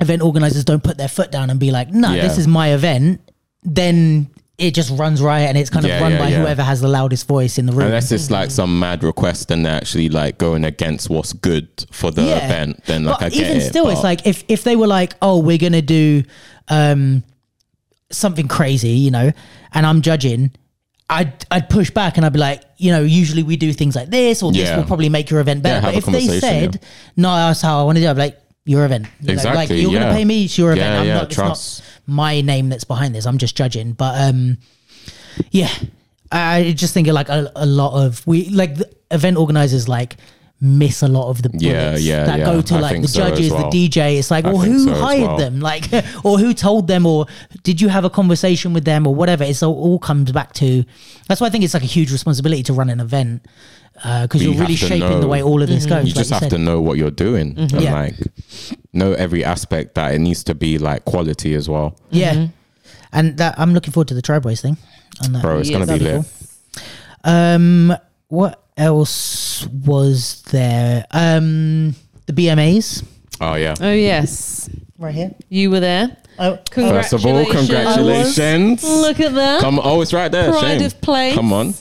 event 0.00 0.22
organizers 0.22 0.64
don't 0.64 0.82
put 0.82 0.96
their 0.96 1.08
foot 1.08 1.30
down 1.30 1.50
and 1.50 1.60
be 1.60 1.70
like, 1.70 1.90
no, 1.90 2.12
Yeah. 2.14 2.22
this 2.22 2.38
is 2.38 2.48
my 2.48 2.72
event, 2.72 3.20
then 3.64 4.30
it 4.62 4.74
just 4.74 4.90
runs 4.98 5.20
riot 5.20 5.48
and 5.48 5.58
it's 5.58 5.68
kind 5.70 5.84
of 5.84 5.90
Yeah, 5.90 6.00
run 6.00 6.12
yeah, 6.12 6.18
by 6.18 6.28
yeah. 6.28 6.40
whoever 6.40 6.62
has 6.62 6.80
the 6.80 6.88
loudest 6.88 7.26
voice 7.26 7.58
in 7.58 7.66
the 7.66 7.72
room. 7.72 7.86
Unless 7.86 8.12
it's 8.12 8.30
like 8.30 8.50
some 8.50 8.78
mad 8.78 9.02
request 9.04 9.50
and 9.50 9.66
they're 9.66 9.74
actually 9.74 10.08
like 10.08 10.38
going 10.38 10.64
against 10.64 11.10
what's 11.10 11.32
good 11.32 11.68
for 11.90 12.10
the 12.10 12.22
event, 12.22 12.84
then 12.86 13.04
like 13.04 13.18
but 13.20 13.32
I 13.34 13.36
even 13.36 13.56
it. 13.58 13.68
still, 13.68 13.88
it's 13.90 14.02
like 14.04 14.26
if 14.26 14.44
if 14.48 14.62
they 14.64 14.76
were 14.76 14.86
like, 14.86 15.14
oh, 15.20 15.38
we're 15.38 15.58
gonna 15.58 15.82
do 15.82 16.22
um 16.68 17.22
something 18.10 18.48
crazy, 18.48 18.90
you 18.90 19.10
know, 19.10 19.30
and 19.72 19.86
I'm 19.86 20.00
judging. 20.02 20.52
I'd, 21.10 21.44
I'd 21.50 21.68
push 21.68 21.90
back 21.90 22.16
and 22.16 22.24
I'd 22.24 22.32
be 22.32 22.38
like, 22.38 22.62
you 22.78 22.90
know, 22.90 23.02
usually 23.02 23.42
we 23.42 23.56
do 23.56 23.72
things 23.74 23.94
like 23.94 24.08
this, 24.08 24.42
or 24.42 24.50
this 24.50 24.74
will 24.74 24.84
probably 24.84 25.10
make 25.10 25.28
your 25.28 25.40
event 25.40 25.62
better. 25.62 25.84
But 25.86 25.94
if 25.96 26.06
they 26.06 26.26
said, 26.40 26.80
no, 27.16 27.34
that's 27.34 27.60
how 27.60 27.80
I 27.80 27.82
want 27.82 27.96
to 27.96 28.00
do 28.02 28.06
it, 28.06 28.10
I'd 28.10 28.14
be 28.14 28.20
like, 28.22 28.38
your 28.64 28.84
event. 28.86 29.04
Like- 29.20 29.26
Like, 29.26 29.32
Exactly, 29.34 29.80
you're 29.82 29.90
going 29.90 30.06
to 30.08 30.12
pay 30.14 30.24
me, 30.24 30.44
it's 30.44 30.56
your 30.56 30.72
event. 30.72 30.86
Yeah, 30.94 31.00
I'm 31.00 31.06
yeah, 31.06 31.14
not, 31.14 31.24
it's 31.24 31.34
trust. 31.34 31.80
not 31.80 31.91
my 32.06 32.40
name 32.40 32.68
that's 32.68 32.84
behind 32.84 33.14
this. 33.14 33.26
I'm 33.26 33.38
just 33.38 33.56
judging. 33.56 33.92
But 33.92 34.20
um, 34.20 34.58
yeah, 35.50 35.72
I 36.30 36.72
just 36.76 36.94
think 36.94 37.08
like 37.08 37.28
a, 37.28 37.50
a 37.56 37.66
lot 37.66 38.04
of, 38.04 38.26
we 38.26 38.48
like 38.50 38.76
the 38.76 38.90
event 39.10 39.36
organizers 39.36 39.88
like, 39.88 40.16
miss 40.64 41.02
a 41.02 41.08
lot 41.08 41.28
of 41.28 41.42
the 41.42 41.48
bullets 41.48 41.64
Yeah, 41.64 41.96
yeah, 41.96 42.24
that 42.24 42.38
yeah. 42.38 42.44
go 42.44 42.62
to 42.62 42.74
I 42.76 42.78
like 42.78 43.02
the 43.02 43.08
so 43.08 43.28
judges, 43.28 43.50
well. 43.50 43.68
the 43.68 43.88
DJ. 43.88 44.18
It's 44.18 44.30
like, 44.30 44.44
I 44.44 44.52
well, 44.52 44.60
who 44.60 44.84
so 44.84 44.94
hired 44.94 45.26
well. 45.26 45.36
them? 45.36 45.58
Like, 45.58 45.92
or 46.24 46.38
who 46.38 46.54
told 46.54 46.86
them, 46.86 47.04
or 47.04 47.26
did 47.64 47.80
you 47.80 47.88
have 47.88 48.04
a 48.04 48.10
conversation 48.10 48.72
with 48.72 48.84
them, 48.84 49.04
or 49.06 49.14
whatever? 49.14 49.42
It's 49.42 49.62
all, 49.62 49.74
all 49.74 49.98
comes 49.98 50.30
back 50.30 50.52
to. 50.54 50.84
That's 51.26 51.40
why 51.40 51.48
I 51.48 51.50
think 51.50 51.64
it's 51.64 51.74
like 51.74 51.82
a 51.82 51.86
huge 51.86 52.12
responsibility 52.12 52.62
to 52.64 52.72
run 52.72 52.90
an 52.90 53.00
event 53.00 53.44
Uh, 54.04 54.22
because 54.22 54.42
you 54.42 54.50
you're 54.50 54.60
really 54.60 54.74
have 54.74 54.88
to 54.88 54.98
shaping 54.98 55.20
the 55.20 55.28
way 55.28 55.42
all 55.42 55.62
of 55.62 55.68
this 55.68 55.86
mm-hmm. 55.86 55.94
goes. 55.96 56.08
you 56.08 56.14
just 56.14 56.30
like 56.30 56.42
have 56.42 56.50
to 56.50 56.58
know 56.58 56.80
what 56.80 56.98
you're 56.98 57.10
doing 57.10 57.54
mm-hmm. 57.54 57.76
and 57.76 57.84
Yeah. 57.84 57.92
like 57.92 58.14
know 58.92 59.12
every 59.12 59.44
aspect 59.44 59.94
that 59.94 60.14
it 60.14 60.18
needs 60.18 60.42
to 60.44 60.54
be 60.54 60.78
like 60.78 61.04
quality 61.04 61.54
as 61.54 61.68
well. 61.68 61.96
Yeah, 62.10 62.34
mm-hmm. 62.34 62.52
and 63.12 63.36
that 63.38 63.58
I'm 63.58 63.74
looking 63.74 63.92
forward 63.92 64.08
to 64.08 64.14
the 64.14 64.22
Tribe 64.22 64.42
Boys 64.42 64.60
thing. 64.60 64.76
On 65.24 65.32
that. 65.32 65.42
Bro, 65.42 65.58
it's 65.58 65.70
Yes. 65.70 65.78
gonna 65.78 65.98
be 65.98 66.04
That'd 66.04 66.22
be 66.22 66.28
lit. 66.28 66.84
Um, 67.24 67.96
what 68.28 68.64
else 68.76 69.66
was 69.66 70.42
there? 70.50 71.06
Um, 71.12 71.94
the 72.26 72.32
BMAs 72.32 73.04
Oh 73.42 73.54
yeah. 73.54 73.74
Oh 73.80 73.92
yes, 73.92 74.70
right 74.98 75.12
here. 75.12 75.34
you 75.48 75.68
were 75.70 75.80
there. 75.80 76.16
Oh, 76.38 76.52
uh, 76.52 76.56
First 76.72 77.12
of 77.12 77.26
all, 77.26 77.44
congratulations. 77.44 78.84
Look 78.84 79.18
at 79.18 79.34
that. 79.34 79.60
Come 79.60 79.80
oh 79.82 80.00
it's 80.00 80.12
right 80.12 80.30
there. 80.30 80.52
Pride 80.52 80.78
Shame. 80.78 80.86
of 80.86 81.00
place. 81.00 81.34
Come 81.34 81.52
on. 81.52 81.74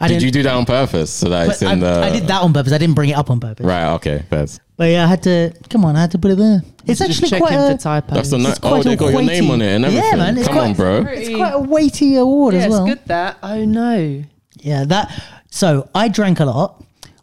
I 0.00 0.08
Did 0.08 0.14
didn't- 0.14 0.24
you 0.24 0.30
do 0.32 0.42
that 0.44 0.54
on 0.54 0.64
purpose? 0.66 1.10
So 1.10 1.28
that 1.30 1.48
it's 1.48 1.62
in 1.62 1.68
I, 1.68 1.74
the 1.76 2.00
I 2.06 2.10
did 2.10 2.26
that 2.28 2.42
on 2.42 2.52
purpose. 2.52 2.72
I 2.72 2.78
didn't 2.78 2.94
bring 2.94 3.10
it 3.10 3.14
up 3.16 3.30
on 3.30 3.40
purpose. 3.40 3.64
Right, 3.64 3.92
okay, 3.94 4.24
first. 4.28 4.60
But 4.76 4.90
yeah, 4.90 5.04
I 5.04 5.06
had 5.06 5.22
to. 5.22 5.52
Come 5.70 5.84
on, 5.84 5.96
I 5.96 6.02
had 6.02 6.10
to 6.12 6.18
put 6.18 6.30
it 6.32 6.36
there. 6.38 6.62
It's 6.86 6.98
Just 6.98 7.10
actually 7.10 7.30
checking 7.30 7.46
quite 7.46 7.56
a. 7.56 7.72
for 7.76 7.82
typos. 7.82 8.14
That's 8.14 8.32
a 8.32 8.38
nice 8.38 8.58
quite 8.58 8.72
Oh, 8.72 8.80
a 8.80 8.82
they 8.84 8.96
got 8.96 9.12
your 9.12 9.22
name 9.22 9.48
weighty- 9.48 9.52
on 9.52 9.62
it 9.62 9.74
and 9.74 9.84
Yeah, 9.84 9.88
everything. 10.00 10.18
man, 10.18 10.38
it's 10.38 10.46
Come 10.48 10.56
quite- 10.56 10.66
on, 10.68 10.74
bro. 10.74 11.04
It's 11.12 11.28
quite 11.36 11.52
a 11.54 11.58
weighty 11.60 12.16
award 12.16 12.54
yeah, 12.54 12.60
as 12.60 12.70
well. 12.70 12.86
it's 12.86 12.94
good 13.00 13.08
that. 13.08 13.38
Oh 13.42 13.64
no. 13.64 14.22
Yeah, 14.60 14.84
that. 14.84 15.22
So 15.50 15.88
I 15.94 16.08
drank 16.08 16.40
a 16.40 16.44
lot. 16.44 16.82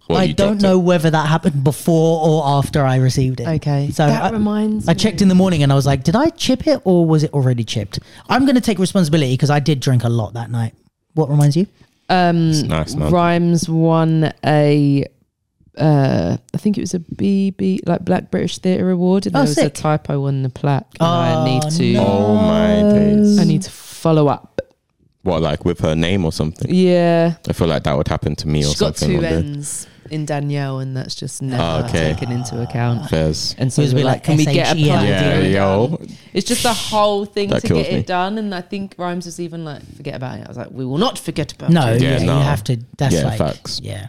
Well, 0.10 0.18
I 0.20 0.24
you 0.26 0.34
don't 0.34 0.54
dropped 0.58 0.62
know 0.64 0.80
whether 0.80 1.10
that 1.10 1.28
happened 1.28 1.64
before 1.64 2.28
or 2.28 2.44
after 2.58 2.84
I 2.86 2.98
received 2.98 3.40
it. 3.40 3.48
Okay. 3.48 3.90
So 3.92 4.06
that 4.06 4.22
I, 4.22 4.30
reminds 4.32 4.88
I 4.90 4.94
me. 4.94 5.00
checked 5.00 5.22
in 5.22 5.30
the 5.30 5.36
morning 5.36 5.64
and 5.64 5.72
I 5.72 5.76
was 5.76 5.86
like, 5.86 6.04
did 6.04 6.16
I 6.16 6.30
chip 6.30 6.68
it 6.68 6.82
or 6.84 7.06
was 7.06 7.24
it 7.24 7.32
already 7.34 7.64
chipped? 7.64 8.00
I'm 8.28 8.44
going 8.46 8.56
to 8.56 8.62
take 8.62 8.80
responsibility 8.80 9.34
because 9.34 9.50
I 9.50 9.60
did 9.60 9.80
drink 9.80 10.04
a 10.04 10.10
lot 10.10 10.34
that 10.34 10.52
night. 10.52 10.74
What 11.14 11.30
reminds 11.30 11.56
you? 11.56 11.68
Um, 12.10 12.52
nice, 12.68 12.96
man. 12.96 13.12
Rhymes 13.12 13.68
won 13.70 14.32
a, 14.46 15.06
uh, 15.78 16.38
I 16.54 16.58
think 16.58 16.78
it 16.78 16.82
was 16.82 16.94
a 16.94 17.00
BB, 17.00 17.88
like 17.88 18.04
Black 18.06 18.30
British 18.32 18.58
Theatre 18.60 18.90
Award, 18.92 19.26
and 19.26 19.36
Oh, 19.36 19.40
there 19.40 19.48
was 19.48 19.56
sick. 19.56 19.66
a 19.66 19.70
typo 19.70 20.26
on 20.28 20.44
the 20.44 20.50
plaque. 20.50 20.88
And 21.00 21.08
I 21.08 21.34
Oh, 21.36 21.46
need 21.46 21.64
to, 21.78 21.94
no. 21.94 22.06
Oh 22.06 22.36
my 22.36 22.94
days. 22.94 23.40
I 23.40 23.44
need 23.46 23.62
to 23.64 23.72
follow 23.72 24.28
up. 24.28 24.62
What, 25.24 25.42
like 25.42 25.64
with 25.64 25.80
her 25.80 25.96
name 25.96 26.26
or 26.26 26.32
something? 26.34 26.68
Yeah, 26.74 27.36
I 27.48 27.54
feel 27.54 27.68
like 27.68 27.84
that 27.84 27.96
would 27.96 28.10
happen 28.10 28.36
to 28.36 28.48
me 28.48 28.60
or 28.60 28.64
she's 28.70 28.80
got 28.80 28.98
something. 28.98 29.20
two 29.20 29.24
one 29.24 29.32
day. 29.44 29.50
N's 29.54 29.88
in 30.14 30.26
Danielle, 30.26 30.80
and 30.80 30.96
that's 30.96 31.16
just 31.16 31.42
never 31.42 31.62
Oh, 31.64 31.86
okay. 31.86 32.14
taken 32.14 32.32
into 32.32 32.62
account. 32.62 33.10
Fairs. 33.10 33.56
And 33.58 33.72
so 33.74 33.82
It 33.82 33.86
was 33.86 33.94
a 33.94 33.96
we 33.96 34.00
bit 34.02 34.06
were 34.06 34.12
like 34.12 34.16
like, 34.18 34.24
can 34.24 34.38
we 34.38 34.46
get 34.46 34.72
a 34.72 34.76
plan? 34.76 35.06
Yeah, 35.08 35.40
to 35.42 35.50
yo. 35.50 36.00
It's 36.34 36.48
just 36.48 36.64
a 36.66 36.74
whole 36.74 37.26
thing 37.26 37.50
That 37.50 37.62
to 37.62 37.68
get 37.68 37.92
me. 37.92 37.98
it 38.00 38.08
done, 38.08 38.38
and 38.38 38.54
I 38.56 38.62
think 38.62 38.96
Rhymes 38.98 39.26
was 39.26 39.40
even 39.40 39.66
like, 39.66 39.82
forget 39.98 40.16
about 40.16 40.40
it. 40.40 40.46
I 40.46 40.48
was 40.48 40.58
like, 40.58 40.72
we 40.72 40.86
will 40.86 40.98
not 41.00 41.18
forget 41.20 41.52
about 41.54 41.70
No, 41.72 41.88
it. 41.94 42.02
yeah, 42.02 42.18
Yeah, 42.20 42.26
no. 42.26 42.38
you 42.38 42.44
have 42.44 42.64
to. 42.66 42.78
That's 42.98 43.16
Yeah, 43.16 43.26
like, 43.26 43.38
facts. 43.38 43.80
yeah. 43.84 44.08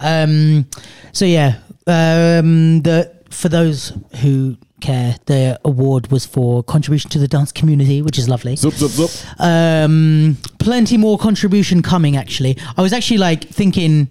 Um. 0.00 0.66
So 1.12 1.24
yeah. 1.24 1.58
Um. 1.86 2.82
The 2.82 3.14
for 3.30 3.48
those 3.48 3.92
who 4.22 4.56
care, 4.80 5.16
the 5.26 5.58
award 5.64 6.10
was 6.10 6.24
for 6.26 6.62
contribution 6.62 7.10
to 7.10 7.18
the 7.18 7.28
dance 7.28 7.52
community, 7.52 8.02
which 8.02 8.18
is 8.18 8.28
lovely. 8.28 8.54
Zup, 8.56 8.72
zup, 8.72 8.90
zup. 8.98 9.34
Um. 9.84 10.36
Plenty 10.58 10.96
more 10.96 11.18
contribution 11.18 11.82
coming. 11.82 12.16
Actually, 12.16 12.56
I 12.76 12.82
was 12.82 12.92
actually 12.92 13.18
like 13.18 13.44
thinking, 13.48 14.08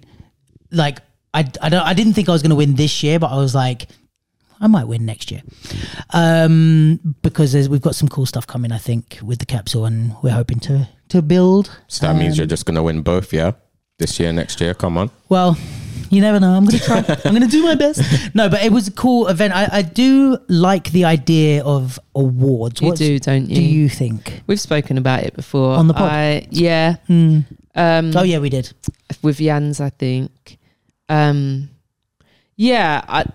like 0.71 0.99
I 1.39 1.41
I 1.61 1.69
don't 1.69 1.85
I 1.91 1.93
didn't 1.93 2.13
think 2.13 2.29
I 2.29 2.31
was 2.31 2.41
going 2.41 2.55
to 2.55 2.55
win 2.63 2.75
this 2.75 3.03
year, 3.03 3.19
but 3.19 3.27
I 3.31 3.37
was 3.37 3.53
like. 3.55 3.87
I 4.61 4.67
might 4.67 4.85
win 4.87 5.05
next 5.05 5.31
year, 5.31 5.41
um, 6.13 6.99
because 7.21 7.51
there's, 7.51 7.67
we've 7.67 7.81
got 7.81 7.93
some 7.95 8.07
cool 8.07 8.25
stuff 8.25 8.47
coming. 8.47 8.71
I 8.71 8.77
think 8.77 9.19
with 9.21 9.39
the 9.39 9.45
capsule, 9.45 9.85
and 9.85 10.15
we're 10.23 10.31
hoping 10.31 10.59
to 10.61 10.87
to 11.09 11.21
build. 11.21 11.77
So 11.87 12.07
that 12.07 12.15
means 12.15 12.35
um, 12.35 12.37
you're 12.37 12.47
just 12.47 12.65
gonna 12.65 12.81
win 12.83 13.01
both, 13.01 13.33
yeah? 13.33 13.51
This 13.97 14.19
year, 14.19 14.31
next 14.33 14.61
year. 14.61 14.73
Come 14.73 14.97
on. 14.97 15.09
Well, 15.29 15.57
you 16.09 16.21
never 16.21 16.39
know. 16.39 16.51
I'm 16.51 16.65
going 16.65 16.79
to 16.79 16.85
try. 16.85 16.97
I'm 17.25 17.31
going 17.33 17.41
to 17.41 17.47
do 17.47 17.63
my 17.63 17.75
best. 17.75 18.01
No, 18.35 18.49
but 18.49 18.61
it 18.61 18.71
was 18.73 18.89
a 18.89 18.91
cool 18.91 19.27
event. 19.27 19.53
I, 19.55 19.69
I 19.71 19.81
do 19.83 20.37
like 20.49 20.91
the 20.91 21.05
idea 21.05 21.63
of 21.63 21.97
awards. 22.13 22.81
You 22.81 22.87
What 22.87 22.97
do, 22.97 23.17
don't 23.19 23.49
you? 23.49 23.55
do 23.55 23.61
you 23.61 23.87
think? 23.87 24.41
We've 24.47 24.59
spoken 24.59 24.97
about 24.97 25.23
it 25.23 25.33
before 25.33 25.75
On 25.77 25.87
the 25.87 25.93
pod? 25.93 26.11
I, 26.11 26.47
yeah, 26.49 26.97
Hmm. 27.07 27.39
um, 27.73 28.11
Oh 28.17 28.23
yeah, 28.23 28.39
we 28.39 28.49
did. 28.49 28.73
with 29.21 29.37
Jans, 29.37 29.79
I 29.79 29.91
think. 29.91 30.57
Um, 31.09 31.69
yeah, 32.55 33.03
I, 33.07 33.25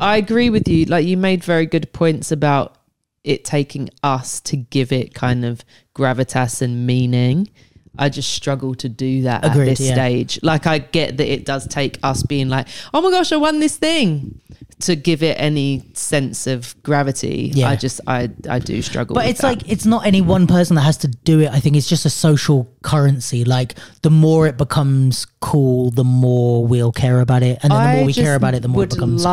I 0.00 0.16
agree 0.16 0.50
with 0.50 0.68
you. 0.68 0.84
Like 0.84 1.06
you 1.06 1.16
made 1.16 1.42
very 1.42 1.66
good 1.66 1.92
points 1.92 2.30
about 2.30 2.76
it 3.24 3.44
taking 3.44 3.90
us 4.02 4.40
to 4.40 4.56
give 4.56 4.92
it 4.92 5.14
kind 5.14 5.44
of 5.44 5.64
gravitas 5.94 6.62
and 6.62 6.86
meaning. 6.86 7.48
I 7.96 8.08
just 8.08 8.30
struggle 8.32 8.74
to 8.76 8.88
do 8.88 9.22
that 9.22 9.44
Agreed, 9.44 9.68
at 9.70 9.76
this 9.78 9.88
yeah. 9.88 9.94
stage. 9.94 10.38
Like 10.42 10.66
I 10.66 10.78
get 10.78 11.16
that 11.16 11.32
it 11.32 11.44
does 11.44 11.66
take 11.68 11.98
us 12.02 12.22
being 12.22 12.48
like, 12.48 12.66
"Oh 12.92 13.00
my 13.00 13.10
gosh, 13.10 13.32
I 13.32 13.36
won 13.36 13.60
this 13.60 13.76
thing." 13.76 14.40
To 14.82 14.94
give 14.94 15.24
it 15.24 15.34
any 15.40 15.82
sense 15.94 16.46
of 16.46 16.80
gravity, 16.84 17.50
Yeah. 17.52 17.68
I 17.68 17.74
just 17.74 18.00
I 18.06 18.30
I 18.48 18.60
do 18.60 18.80
struggle. 18.80 19.14
But 19.14 19.26
it's 19.26 19.40
that. 19.40 19.48
like 19.48 19.68
it's 19.68 19.84
not 19.86 20.06
any 20.06 20.20
one 20.20 20.46
person 20.46 20.76
that 20.76 20.82
has 20.82 20.96
to 20.98 21.08
do 21.08 21.40
it. 21.40 21.50
I 21.50 21.58
think 21.58 21.74
it's 21.74 21.88
just 21.88 22.06
a 22.06 22.10
social 22.10 22.68
currency. 22.82 23.44
Like 23.44 23.74
the 24.02 24.10
more 24.10 24.46
it 24.46 24.56
becomes 24.56 25.26
cool, 25.40 25.90
the 25.90 26.04
more 26.04 26.64
we'll 26.64 26.92
care 26.92 27.20
about 27.20 27.42
it, 27.42 27.58
and 27.64 27.72
then 27.72 27.82
the 27.82 27.88
I 27.88 27.96
more 27.96 28.04
we 28.06 28.12
care 28.14 28.36
about 28.36 28.54
it, 28.54 28.62
the 28.62 28.68
more 28.68 28.84
it 28.84 28.90
becomes 28.90 29.24
cool. 29.24 29.32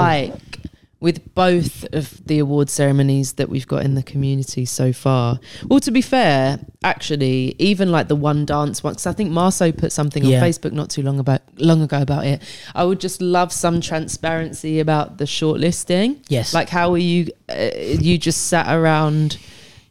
With 1.01 1.35
both 1.35 1.83
of 1.93 2.25
the 2.25 2.39
award 2.39 2.69
ceremonies 2.69 3.33
that 3.33 3.49
we've 3.49 3.67
got 3.67 3.83
in 3.83 3.95
the 3.95 4.01
community 4.01 4.65
so 4.65 4.91
far. 4.93 5.39
Well, 5.67 5.79
to 5.81 5.91
be 5.91 6.01
fair, 6.01 6.59
actually, 6.83 7.53
even 7.59 7.91
like 7.91 8.07
the 8.07 8.15
one 8.15 8.45
dance 8.45 8.81
one, 8.83 8.93
because 8.93 9.05
I 9.05 9.11
think 9.13 9.29
Marceau 9.31 9.71
put 9.71 9.91
something 9.91 10.23
Yeah. 10.23 10.37
on 10.41 10.49
Facebook 10.49 10.71
not 10.71 10.89
too 10.89 11.01
long 11.03 11.19
about 11.19 11.41
long 11.57 11.81
ago 11.81 12.01
about 12.01 12.25
it. 12.25 12.41
I 12.73 12.85
would 12.85 12.99
just 13.01 13.21
love 13.21 13.51
some 13.51 13.81
transparency 13.81 14.79
about 14.79 15.17
the 15.17 15.25
shortlisting. 15.25 16.23
Yes. 16.29 16.53
like 16.53 16.69
how 16.69 16.93
are 16.93 16.97
you? 16.97 17.27
Uh, 17.49 17.69
you 17.75 18.17
just 18.17 18.47
sat 18.47 18.73
around, 18.73 19.37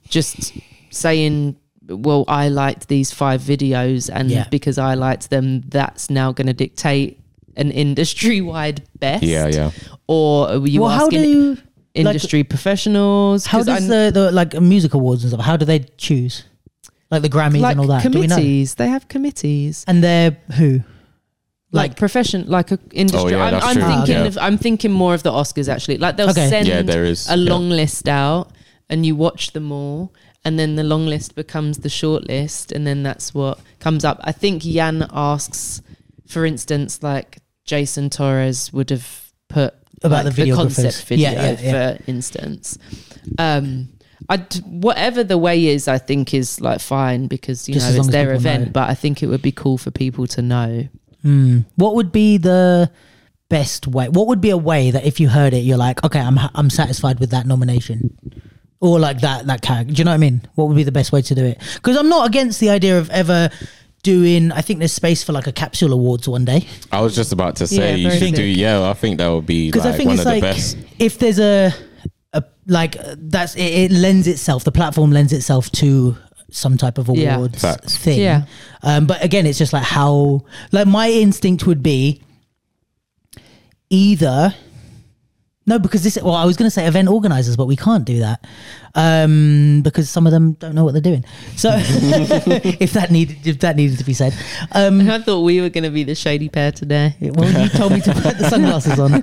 just 0.08 0.52
saying. 0.90 1.56
Well, 1.86 2.24
I 2.28 2.48
liked 2.48 2.88
these 2.88 3.12
five 3.12 3.42
videos, 3.42 4.08
and 4.10 4.30
Yeah. 4.30 4.46
because 4.50 4.78
I 4.78 4.94
liked 4.94 5.28
them, 5.28 5.60
that's 5.68 6.08
now 6.08 6.32
going 6.32 6.46
to 6.46 6.54
dictate 6.54 7.20
an 7.56 7.70
industry-wide 7.70 8.82
best. 8.98 9.22
Yeah, 9.22 9.46
yeah. 9.48 9.70
Or 10.06 10.48
are 10.48 10.66
you 10.66 10.82
well, 10.82 10.90
how 10.90 11.06
asking 11.06 11.22
do 11.22 11.58
industry 11.94 12.44
professionals? 12.44 13.46
How 13.46 13.62
does 13.62 13.68
I- 13.90 14.06
the, 14.06 14.10
the 14.12 14.32
like 14.32 14.54
music 14.60 14.94
awards 14.94 15.22
and 15.24 15.32
stuff? 15.32 15.44
How 15.44 15.56
do 15.56 15.64
they 15.64 15.80
choose? 15.96 16.44
Like 17.10 17.22
the 17.22 17.28
Grammys 17.28 17.60
like 17.60 17.72
and 17.72 17.80
all 17.80 17.86
that. 17.88 18.02
Do 18.02 18.18
we 18.18 18.26
know? 18.26 18.34
committees? 18.36 18.74
They 18.74 18.88
have 18.88 19.06
committees. 19.08 19.84
And 19.86 20.02
they're 20.02 20.36
who? 20.56 20.80
Like, 21.70 21.90
Like- 21.90 21.96
profession, 21.96 22.44
like 22.48 22.70
a 22.72 22.78
industry. 22.92 23.34
Oh, 23.34 23.36
yeah, 23.36 23.44
I'm, 23.44 23.52
that's 23.52 23.66
I'm 23.66 23.76
true. 23.76 23.86
thinking 23.86 24.14
Yeah. 24.14 24.24
of. 24.24 24.38
I'm 24.38 24.58
thinking 24.58 24.92
more 24.92 25.14
of 25.14 25.22
the 25.22 25.30
Oscars 25.32 25.68
actually. 25.68 25.98
Like 25.98 26.16
they'll 26.16 26.30
Okay. 26.30 26.48
send 26.48 26.66
Yeah, 26.68 26.82
there 26.82 27.04
is, 27.04 27.28
a 27.28 27.36
yeah. 27.36 27.50
long 27.52 27.68
list 27.70 28.08
out, 28.08 28.50
and 28.88 29.04
you 29.06 29.14
watch 29.16 29.52
them 29.52 29.70
all, 29.72 30.12
and 30.44 30.58
then 30.58 30.76
the 30.76 30.84
long 30.84 31.06
list 31.06 31.34
becomes 31.34 31.78
the 31.78 31.88
short 31.88 32.26
list, 32.28 32.70
and 32.72 32.86
then 32.86 33.02
that's 33.02 33.34
what 33.34 33.58
comes 33.80 34.04
up. 34.04 34.20
I 34.24 34.32
think 34.32 34.62
Jan 34.62 35.06
asks, 35.12 35.82
for 36.26 36.44
instance, 36.46 37.02
like 37.02 37.38
Jason 37.64 38.10
Torres 38.10 38.72
would 38.72 38.90
have 38.90 39.32
put 39.48 39.74
About 40.02 40.24
like, 40.24 40.34
the 40.34 40.42
videographers. 40.42 40.54
concept 40.56 41.04
video, 41.04 41.30
Yeah, 41.30 41.42
yeah, 41.42 41.60
yeah. 41.60 41.96
for 41.96 42.02
instance. 42.10 42.78
Um, 43.38 43.88
I 44.28 44.38
whatever 44.66 45.22
the 45.24 45.36
way 45.38 45.66
is, 45.66 45.86
I 45.88 45.98
think 45.98 46.32
is 46.32 46.60
like 46.60 46.80
fine 46.80 47.26
because 47.26 47.68
you 47.68 47.74
Just 47.74 47.92
know 47.92 47.98
it's 47.98 48.08
their 48.08 48.32
event. 48.32 48.66
know. 48.66 48.70
But 48.72 48.88
I 48.90 48.94
think 48.94 49.22
it 49.22 49.26
would 49.26 49.42
be 49.42 49.52
cool 49.52 49.76
for 49.78 49.90
people 49.90 50.26
to 50.28 50.40
know. 50.42 50.88
Hmm. 51.22 51.60
What 51.76 51.94
would 51.94 52.10
be 52.12 52.36
the 52.38 52.90
best 53.50 53.86
way? 53.86 54.08
What 54.08 54.26
would 54.28 54.40
be 54.40 54.50
a 54.50 54.56
way 54.56 54.90
that 54.90 55.04
if 55.04 55.20
you 55.20 55.28
heard 55.28 55.52
it, 55.52 55.58
you're 55.58 55.76
like, 55.78 56.02
okay, 56.04 56.20
I'm 56.20 56.38
I'm 56.54 56.70
satisfied 56.70 57.18
with 57.20 57.30
that 57.30 57.46
nomination, 57.46 58.16
or 58.80 58.98
like 58.98 59.20
that 59.20 59.46
that 59.46 59.60
character. 59.62 59.92
Do 59.92 59.98
you 59.98 60.04
know 60.04 60.12
what 60.12 60.14
I 60.16 60.18
mean? 60.18 60.42
What 60.54 60.68
would 60.68 60.76
be 60.76 60.84
the 60.84 60.92
best 60.92 61.12
way 61.12 61.20
to 61.22 61.34
do 61.34 61.44
it? 61.44 61.58
Because 61.74 61.96
I'm 61.96 62.08
not 62.08 62.26
against 62.26 62.60
the 62.60 62.70
idea 62.70 62.98
of 62.98 63.10
ever 63.10 63.50
doing. 64.04 64.52
I 64.52 64.60
think 64.60 64.78
there's 64.78 64.92
space 64.92 65.24
for 65.24 65.32
like 65.32 65.48
a 65.48 65.52
capsule 65.52 65.92
awards 65.92 66.28
one 66.28 66.44
day. 66.44 66.68
I 66.92 67.00
was 67.00 67.16
just 67.16 67.32
about 67.32 67.56
to 67.56 67.66
say 67.66 67.90
Yeah, 67.90 67.96
you 67.96 68.08
very 68.08 68.18
should 68.20 68.34
do. 68.36 68.52
sick. 68.52 68.56
Yeah, 68.60 68.88
I 68.88 68.94
think 68.94 69.18
that 69.18 69.28
would 69.28 69.46
be 69.46 69.68
Because 69.72 69.84
like 69.84 69.94
I 69.94 69.96
think 69.96 70.06
one 70.08 70.14
it's 70.14 70.20
of 70.26 70.26
like 70.32 70.40
the 70.42 70.46
best. 70.48 70.76
if 71.00 71.18
there's 71.18 71.40
a 71.40 71.72
a 72.32 72.44
like 72.68 72.96
uh, 72.96 73.16
that's 73.18 73.56
it, 73.56 73.62
it 73.62 73.90
lends 73.90 74.28
itself. 74.28 74.62
The 74.62 74.72
platform 74.72 75.10
lends 75.10 75.32
itself 75.32 75.70
to 75.72 76.16
some 76.50 76.76
type 76.76 76.98
of 76.98 77.08
Yeah. 77.10 77.34
awards 77.36 77.60
Facts. 77.60 77.96
thing. 77.98 78.20
Yeah. 78.20 78.44
Um, 78.84 79.06
but 79.06 79.24
again, 79.24 79.44
it's 79.46 79.58
just 79.58 79.72
like 79.72 79.82
how 79.82 80.42
like 80.70 80.86
my 80.86 81.10
instinct 81.10 81.66
would 81.66 81.82
be 81.82 82.22
either 83.90 84.54
no 85.66 85.78
because 85.78 86.02
this 86.02 86.18
well 86.22 86.34
I 86.34 86.44
was 86.44 86.56
going 86.56 86.66
to 86.66 86.70
say 86.70 86.86
event 86.86 87.08
organizers 87.08 87.56
but 87.56 87.66
we 87.66 87.76
can't 87.76 88.04
do 88.04 88.20
that 88.20 88.44
um, 88.94 89.80
because 89.82 90.08
some 90.10 90.26
of 90.26 90.32
them 90.32 90.52
don't 90.54 90.74
know 90.74 90.84
what 90.84 90.92
they're 90.92 91.00
doing 91.02 91.24
so 91.56 91.70
if 91.76 92.92
that 92.92 93.10
needed 93.10 93.46
if 93.46 93.58
that 93.60 93.76
needed 93.76 93.98
to 93.98 94.04
be 94.04 94.14
said 94.14 94.34
um, 94.72 95.08
I 95.10 95.20
thought 95.20 95.40
we 95.40 95.60
were 95.60 95.70
going 95.70 95.84
to 95.84 95.90
be 95.90 96.04
the 96.04 96.14
shady 96.14 96.48
pair 96.48 96.70
today. 96.72 97.16
well 97.20 97.50
you 97.62 97.68
told 97.70 97.92
me 97.92 98.00
to 98.02 98.12
put 98.14 98.38
the 98.38 98.48
sunglasses 98.50 98.98
on 99.00 99.14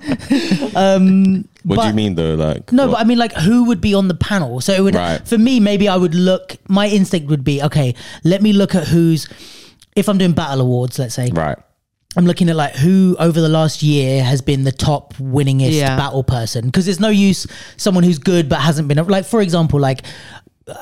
um, 0.75 1.47
What 1.63 1.81
do 1.81 1.87
you 1.87 1.93
mean 1.93 2.15
though? 2.15 2.35
Like 2.35 2.71
no, 2.71 2.87
what? 2.87 2.93
but 2.93 3.01
I 3.01 3.03
mean, 3.03 3.17
like, 3.17 3.33
who 3.33 3.65
would 3.65 3.81
be 3.81 3.93
on 3.93 4.07
the 4.07 4.15
panel? 4.15 4.61
So 4.61 4.73
it 4.73 4.81
would, 4.81 4.95
Right. 4.95 5.25
for 5.27 5.37
me, 5.37 5.59
maybe 5.59 5.87
I 5.87 5.95
would 5.95 6.15
look. 6.15 6.57
My 6.67 6.87
instinct 6.87 7.29
would 7.29 7.43
be, 7.43 7.61
okay, 7.61 7.93
let 8.23 8.41
me 8.41 8.51
look 8.53 8.73
at 8.75 8.87
who's. 8.87 9.27
If 9.95 10.07
I'm 10.09 10.17
doing 10.17 10.31
battle 10.31 10.61
awards, 10.61 10.97
let's 10.97 11.13
say, 11.13 11.29
right. 11.33 11.57
I'm 12.17 12.25
looking 12.25 12.49
at 12.49 12.55
like 12.55 12.75
who 12.75 13.15
over 13.19 13.39
the 13.39 13.49
last 13.49 13.81
year 13.81 14.23
has 14.23 14.41
been 14.41 14.63
the 14.63 14.71
top 14.71 15.13
winningest 15.15 15.73
Yeah. 15.73 15.95
battle 15.95 16.23
person. 16.23 16.65
Because 16.65 16.85
there's 16.85 16.99
no 16.99 17.09
use 17.09 17.47
someone 17.77 18.03
who's 18.03 18.19
good 18.19 18.49
but 18.49 18.59
hasn't 18.59 18.87
been 18.87 18.97
like, 19.07 19.25
for 19.25 19.41
example, 19.41 19.79
like. 19.79 20.01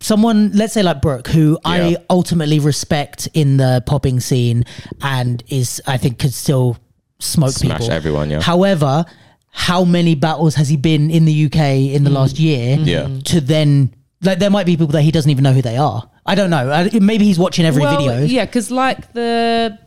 Someone, 0.00 0.52
let's 0.54 0.72
say 0.72 0.82
like 0.82 1.02
Brooke, 1.02 1.28
who 1.28 1.58
I 1.62 1.98
ultimately 2.08 2.60
respect 2.60 3.28
in 3.34 3.58
the 3.58 3.82
popping 3.84 4.20
scene 4.20 4.64
and 5.02 5.44
is, 5.48 5.82
I 5.86 5.98
think, 5.98 6.18
could 6.18 6.32
still 6.32 6.78
smoke 7.18 7.50
Smash 7.50 7.80
people. 7.80 7.92
everyone, 7.92 8.30
yeah. 8.30 8.40
However, 8.40 9.04
how 9.50 9.84
many 9.84 10.14
battles 10.14 10.54
has 10.54 10.70
he 10.70 10.78
been 10.78 11.10
in 11.10 11.26
the 11.26 11.44
UK 11.44 11.92
in 11.94 12.04
the 12.04 12.10
mm. 12.10 12.14
last 12.14 12.38
year? 12.38 12.78
Mm-hmm. 12.78 12.86
Yeah. 12.86 13.20
To 13.24 13.40
then, 13.42 13.94
like, 14.22 14.38
there 14.38 14.48
might 14.48 14.64
be 14.64 14.78
people 14.78 14.92
that 14.92 15.02
he 15.02 15.10
doesn't 15.10 15.30
even 15.30 15.44
know 15.44 15.52
who 15.52 15.60
they 15.60 15.76
are. 15.76 16.08
I 16.24 16.34
don't 16.34 16.50
know. 16.50 16.88
Maybe 16.94 17.24
he's 17.24 17.38
watching 17.38 17.64
every 17.64 17.82
well, 17.82 17.96
video. 17.96 18.24
Yeah, 18.24 18.46
because 18.46 18.70
like 18.70 19.12
the 19.12 19.78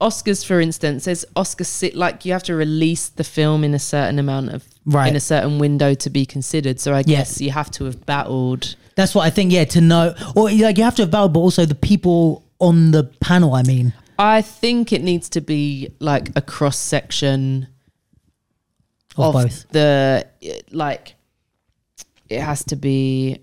Oscars, 0.00 0.44
for 0.44 0.60
instance, 0.60 1.04
there's 1.04 1.24
Oscar 1.36 1.64
sit 1.64 1.94
like 1.94 2.24
you 2.24 2.32
have 2.32 2.42
to 2.44 2.54
release 2.54 3.08
the 3.08 3.24
film 3.24 3.64
in 3.64 3.74
a 3.74 3.78
certain 3.78 4.18
amount 4.18 4.50
of 4.50 4.64
Right. 4.84 5.08
in 5.08 5.16
a 5.16 5.20
certain 5.20 5.58
window 5.58 5.94
to 5.94 6.10
be 6.10 6.26
considered. 6.26 6.78
So 6.80 6.92
I 6.92 6.98
Yeah. 6.98 7.18
guess 7.18 7.40
you 7.40 7.50
have 7.52 7.70
to 7.72 7.84
have 7.84 8.04
battled. 8.04 8.74
That's 8.96 9.14
what 9.14 9.24
I 9.26 9.30
think. 9.30 9.52
Yeah, 9.52 9.64
to 9.64 9.80
know, 9.80 10.14
or 10.34 10.50
like 10.50 10.76
you 10.78 10.84
have 10.84 10.96
to 10.96 11.02
have 11.02 11.10
battled, 11.10 11.32
but 11.32 11.40
also 11.40 11.64
the 11.64 11.74
people 11.74 12.44
on 12.60 12.90
the 12.90 13.04
panel. 13.04 13.54
I 13.54 13.62
mean, 13.62 13.92
I 14.18 14.42
think 14.42 14.92
it 14.92 15.02
needs 15.02 15.28
to 15.30 15.40
be 15.40 15.90
like 16.00 16.30
a 16.36 16.42
cross 16.42 16.76
section 16.78 17.68
of, 19.16 19.34
of 19.36 19.42
both. 19.44 19.68
the 19.70 20.26
like. 20.70 21.14
It 22.28 22.40
has 22.40 22.64
to 22.64 22.76
be 22.76 23.38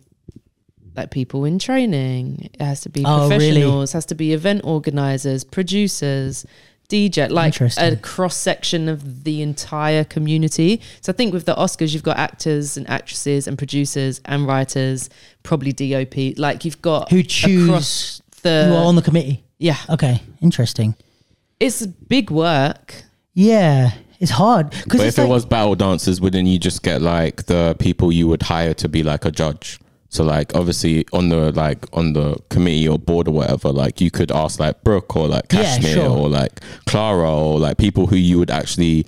like 0.96 1.12
people 1.12 1.46
in 1.46 1.60
training. 1.60 2.50
It 2.54 2.62
has 2.62 2.82
to 2.82 2.90
be 2.90 3.04
Oh, 3.06 3.30
really? 3.30 3.38
professionals. 3.52 3.92
Has 3.94 4.06
to 4.08 4.16
be 4.16 4.34
event 4.34 4.62
organizers, 4.64 5.44
producers, 5.44 6.46
DJ. 6.90 7.30
Like 7.30 7.60
a 7.78 7.96
cross 7.96 8.36
section 8.36 8.90
of 8.90 9.24
the 9.24 9.42
entire 9.42 10.04
community. 10.04 10.82
So 11.00 11.14
I 11.14 11.16
think 11.16 11.34
with 11.34 11.46
the 11.46 11.56
Oscars, 11.56 11.94
you've 11.94 12.04
got 12.04 12.18
actors 12.18 12.76
and 12.76 12.90
actresses 12.90 13.48
and 13.48 13.58
producers 13.58 14.20
and 14.26 14.46
writers, 14.46 15.10
probably 15.44 15.72
DOP. 15.72 16.38
Like 16.38 16.66
you've 16.66 16.82
got 16.82 17.10
Who 17.10 17.24
choose 17.24 18.22
the 18.42 18.66
who 18.68 18.76
are 18.76 18.86
on 18.86 18.96
the 18.96 19.02
committee? 19.02 19.44
yeah. 19.60 19.78
Okay, 19.90 20.22
interesting. 20.42 20.96
It's 21.62 21.86
big 21.86 22.30
work. 22.32 22.96
Yeah, 23.34 23.92
it's 24.20 24.32
hard 24.32 24.72
because 24.72 25.00
But 25.00 25.08
if 25.08 25.18
it 25.20 25.30
was 25.30 25.46
battle 25.46 25.76
dancers, 25.76 26.20
wouldn't 26.20 26.48
you 26.50 26.60
just 26.60 26.84
get 26.84 27.02
like 27.02 27.46
the 27.46 27.78
people 27.80 28.12
you 28.12 28.28
would 28.28 28.42
hire 28.42 28.74
to 28.74 28.90
be 28.90 29.04
like 29.04 29.24
a 29.24 29.32
judge? 29.32 29.80
So 30.14 30.26
like 30.26 30.54
obviously 30.56 31.06
on 31.14 31.30
the 31.30 31.52
like 31.54 31.86
on 31.94 32.12
the 32.14 32.36
committee 32.50 32.86
or 32.88 33.00
board 33.00 33.28
or 33.30 33.32
whatever, 33.32 33.70
like 33.70 34.02
you 34.02 34.12
could 34.12 34.30
ask 34.32 34.60
like 34.60 34.84
Brooke 34.84 35.16
or 35.16 35.28
like 35.30 35.46
Yeah, 35.54 35.80
sure. 35.80 36.10
or 36.10 36.28
like 36.30 36.60
Clara 36.86 37.34
or 37.34 37.60
like 37.60 37.78
people 37.78 38.08
who 38.08 38.18
you 38.18 38.38
would 38.40 38.52
actually 38.52 39.06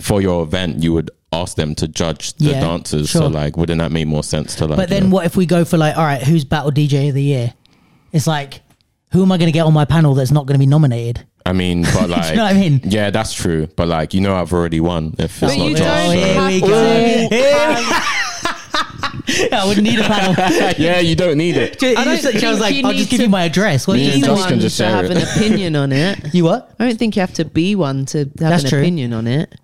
for 0.00 0.20
your 0.22 0.42
event 0.42 0.82
you 0.82 0.92
would 0.94 1.10
ask 1.30 1.56
them 1.56 1.74
to 1.74 1.86
judge 1.86 2.32
the 2.38 2.46
Yeah, 2.52 2.60
dancers. 2.60 3.10
sure. 3.10 3.22
So 3.22 3.26
like 3.28 3.58
wouldn't 3.58 3.80
that 3.80 3.92
make 3.92 4.06
more 4.06 4.22
sense 4.22 4.54
to 4.56 4.66
like 4.66 4.78
But 4.78 4.88
you 4.88 4.94
then 4.94 5.10
know- 5.10 5.14
what 5.16 5.26
if 5.26 5.36
we 5.36 5.44
go 5.44 5.64
for 5.66 5.76
like, 5.76 5.94
all 5.98 6.04
right, 6.04 6.22
who's 6.22 6.44
battle 6.44 6.70
DJ 6.72 7.08
of 7.10 7.14
the 7.14 7.22
year? 7.22 7.52
It's 8.12 8.26
like, 8.26 8.62
who 9.12 9.20
am 9.22 9.30
I 9.32 9.36
going 9.36 9.48
to 9.48 9.52
get 9.52 9.66
on 9.66 9.74
my 9.74 9.84
panel 9.84 10.14
that's 10.14 10.30
not 10.30 10.46
going 10.46 10.54
to 10.54 10.58
be 10.58 10.66
nominated? 10.66 11.26
I 11.44 11.52
mean, 11.52 11.82
but 11.94 12.08
like 12.08 12.30
you 12.30 12.36
know 12.36 12.44
what 12.44 12.56
I 12.56 12.58
mean? 12.58 12.80
Yeah, 12.82 13.10
that's 13.10 13.34
true. 13.34 13.66
But 13.76 13.88
like 13.88 14.14
you 14.14 14.22
know 14.22 14.34
I've 14.34 14.52
already 14.54 14.80
won 14.80 15.14
if 15.18 15.42
it's 15.42 15.52
But 15.52 15.58
not 15.58 15.68
you 15.68 15.76
judged. 15.76 16.12
don't 16.12 16.16
here 16.16 16.34
have 16.34 16.48
we 16.52 16.60
to 16.60 16.66
go. 16.66 17.28
have- 17.36 18.15
I 19.52 19.64
wouldn't 19.66 19.86
need 19.86 19.98
a 19.98 20.02
panel. 20.04 20.34
yeah, 20.78 21.00
you 21.00 21.16
don't 21.16 21.36
need 21.36 21.56
it. 21.56 21.82
I 21.82 22.04
don't 22.04 22.22
don't 22.22 22.50
was 22.50 22.60
like, 22.60 22.74
you 22.74 22.82
I'll 22.84 22.92
need 22.92 22.98
just 22.98 23.10
give 23.10 23.18
to 23.18 23.24
you 23.24 23.30
my 23.30 23.44
address. 23.44 23.86
What 23.86 23.94
do 23.94 24.00
you 24.00 24.12
and 24.12 24.20
be 24.22 24.26
Josh 24.26 24.50
one 24.50 24.58
to 24.58 24.84
have 24.86 25.04
it. 25.06 25.10
an 25.10 25.22
opinion 25.22 25.76
on 25.76 25.92
it. 25.92 26.34
You 26.34 26.44
what? 26.44 26.74
I 26.78 26.86
don't 26.86 26.98
think 26.98 27.16
you 27.16 27.20
have 27.20 27.34
to 27.34 27.44
be 27.44 27.74
one 27.74 28.06
to 28.06 28.18
have 28.18 28.34
That's 28.36 28.64
an 28.64 28.70
true. 28.70 28.78
opinion 28.80 29.12
on 29.12 29.26
it. 29.26 29.54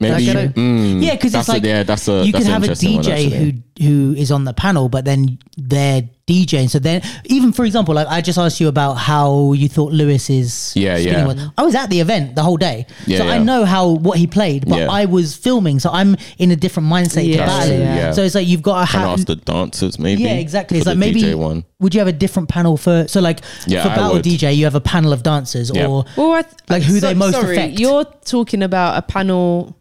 Maybe 0.00 0.12
Like, 0.12 0.22
I 0.22 0.26
you, 0.26 0.32
don't- 0.32 0.54
mm, 0.54 1.02
Yeah, 1.02 1.12
because 1.14 1.32
that's 1.32 1.48
it's 1.48 1.54
like 1.54 1.64
a, 1.64 1.66
yeah, 1.68 1.82
that's 1.82 2.06
a 2.08 2.24
you 2.24 2.30
that's 2.32 2.44
could 2.44 2.52
have 2.52 2.62
a 2.62 2.66
interesting 2.66 2.94
one, 2.96 3.04
DJ 3.04 3.10
actually. 3.26 3.50
who 3.52 3.52
who 3.80 4.14
is 4.16 4.30
on 4.32 4.44
the 4.44 4.52
panel, 4.52 4.88
but 4.88 5.04
then 5.04 5.38
they're 5.56 6.02
DJing. 6.26 6.68
So 6.68 6.78
then, 6.78 7.00
even 7.24 7.52
for 7.52 7.64
example, 7.64 7.94
like 7.94 8.06
I 8.08 8.20
just 8.20 8.38
asked 8.38 8.60
you 8.60 8.68
about 8.68 8.94
how 8.94 9.52
you 9.54 9.68
thought 9.68 9.92
Lewis's 9.92 10.72
Yeah, 10.76 10.96
yeah. 10.98 11.26
was. 11.26 11.40
I 11.56 11.62
was 11.62 11.74
at 11.74 11.88
the 11.88 12.00
event 12.00 12.34
the 12.34 12.42
whole 12.42 12.56
day, 12.58 12.86
Yeah, 13.06 13.18
so 13.18 13.28
I 13.28 13.38
know 13.38 13.64
how 13.64 13.88
what 13.88 14.18
he 14.18 14.26
played, 14.26 14.68
but 14.68 14.78
Yeah. 14.78 14.90
I 14.90 15.06
was 15.06 15.34
filming, 15.36 15.78
so 15.78 15.90
I'm 15.90 16.16
in 16.38 16.50
a 16.50 16.56
different 16.56 16.88
mindset 16.88 17.22
to 17.22 17.26
Yeah, 17.26 17.46
battle 17.46 17.78
yeah. 17.78 18.12
So 18.12 18.22
it's 18.22 18.34
like 18.34 18.46
you've 18.46 18.62
got 18.62 18.80
to 18.80 18.84
have. 18.98 19.08
ask 19.20 19.26
the 19.26 19.36
dancers 19.36 19.98
maybe? 19.98 20.22
Yeah, 20.24 20.34
exactly. 20.34 20.78
It's 20.78 20.86
like 20.86 20.98
maybe 20.98 21.22
DJ 21.22 21.34
one. 21.36 21.64
would 21.80 21.94
you 21.94 22.00
have 22.00 22.08
a 22.08 22.12
different 22.12 22.48
panel 22.50 22.76
for 22.76 23.06
so 23.08 23.20
like 23.20 23.40
Yeah, 23.66 23.82
for 23.84 23.88
battle. 23.88 24.18
DJ 24.20 24.54
you 24.54 24.64
have 24.64 24.74
a 24.74 24.80
panel 24.82 25.12
of 25.12 25.22
dancers 25.22 25.70
Yeah. 25.74 25.86
or 25.86 26.04
Well, 26.16 26.32
I 26.32 26.42
th- 26.42 26.54
Like 26.68 26.82
who 26.82 27.00
they 27.00 27.14
most 27.14 27.34
sorry, 27.34 27.56
affect. 27.56 27.78
You're 27.80 28.04
talking 28.24 28.62
about 28.62 28.98
a 28.98 29.02
panel 29.02 29.76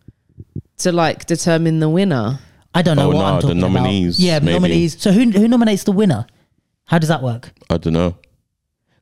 to 0.78 0.92
like 0.92 1.26
determine 1.26 1.80
the 1.80 1.90
winner. 1.90 2.40
I 2.78 2.84
don't 2.84 2.96
know 2.96 3.12
Oh, 3.12 3.16
what 3.16 3.22
no, 3.22 3.26
I'm 3.26 3.42
the 3.48 3.56
nominees, 3.56 4.20
about. 4.20 4.26
Yeah, 4.28 4.40
maybe. 4.40 4.54
nominees. 4.54 5.02
So 5.02 5.12
who 5.12 5.32
who 5.32 5.48
nominates 5.48 5.84
the 5.84 5.92
winner? 5.92 6.28
How 6.86 7.00
does 7.00 7.10
that 7.10 7.24
work? 7.24 7.52
I 7.72 7.78
don't 7.78 7.94
know. 7.94 8.18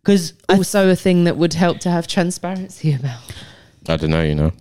Because 0.02 0.34
Also, 0.48 0.90
a 0.90 0.96
thing 0.96 1.26
that 1.26 1.36
would 1.36 1.54
help 1.56 1.80
to 1.80 1.90
have 1.90 2.08
transparency 2.08 2.94
about. 2.94 3.20
I 3.90 3.98
don't 3.98 4.12
know. 4.12 4.22
You 4.24 4.36
know, 4.36 4.52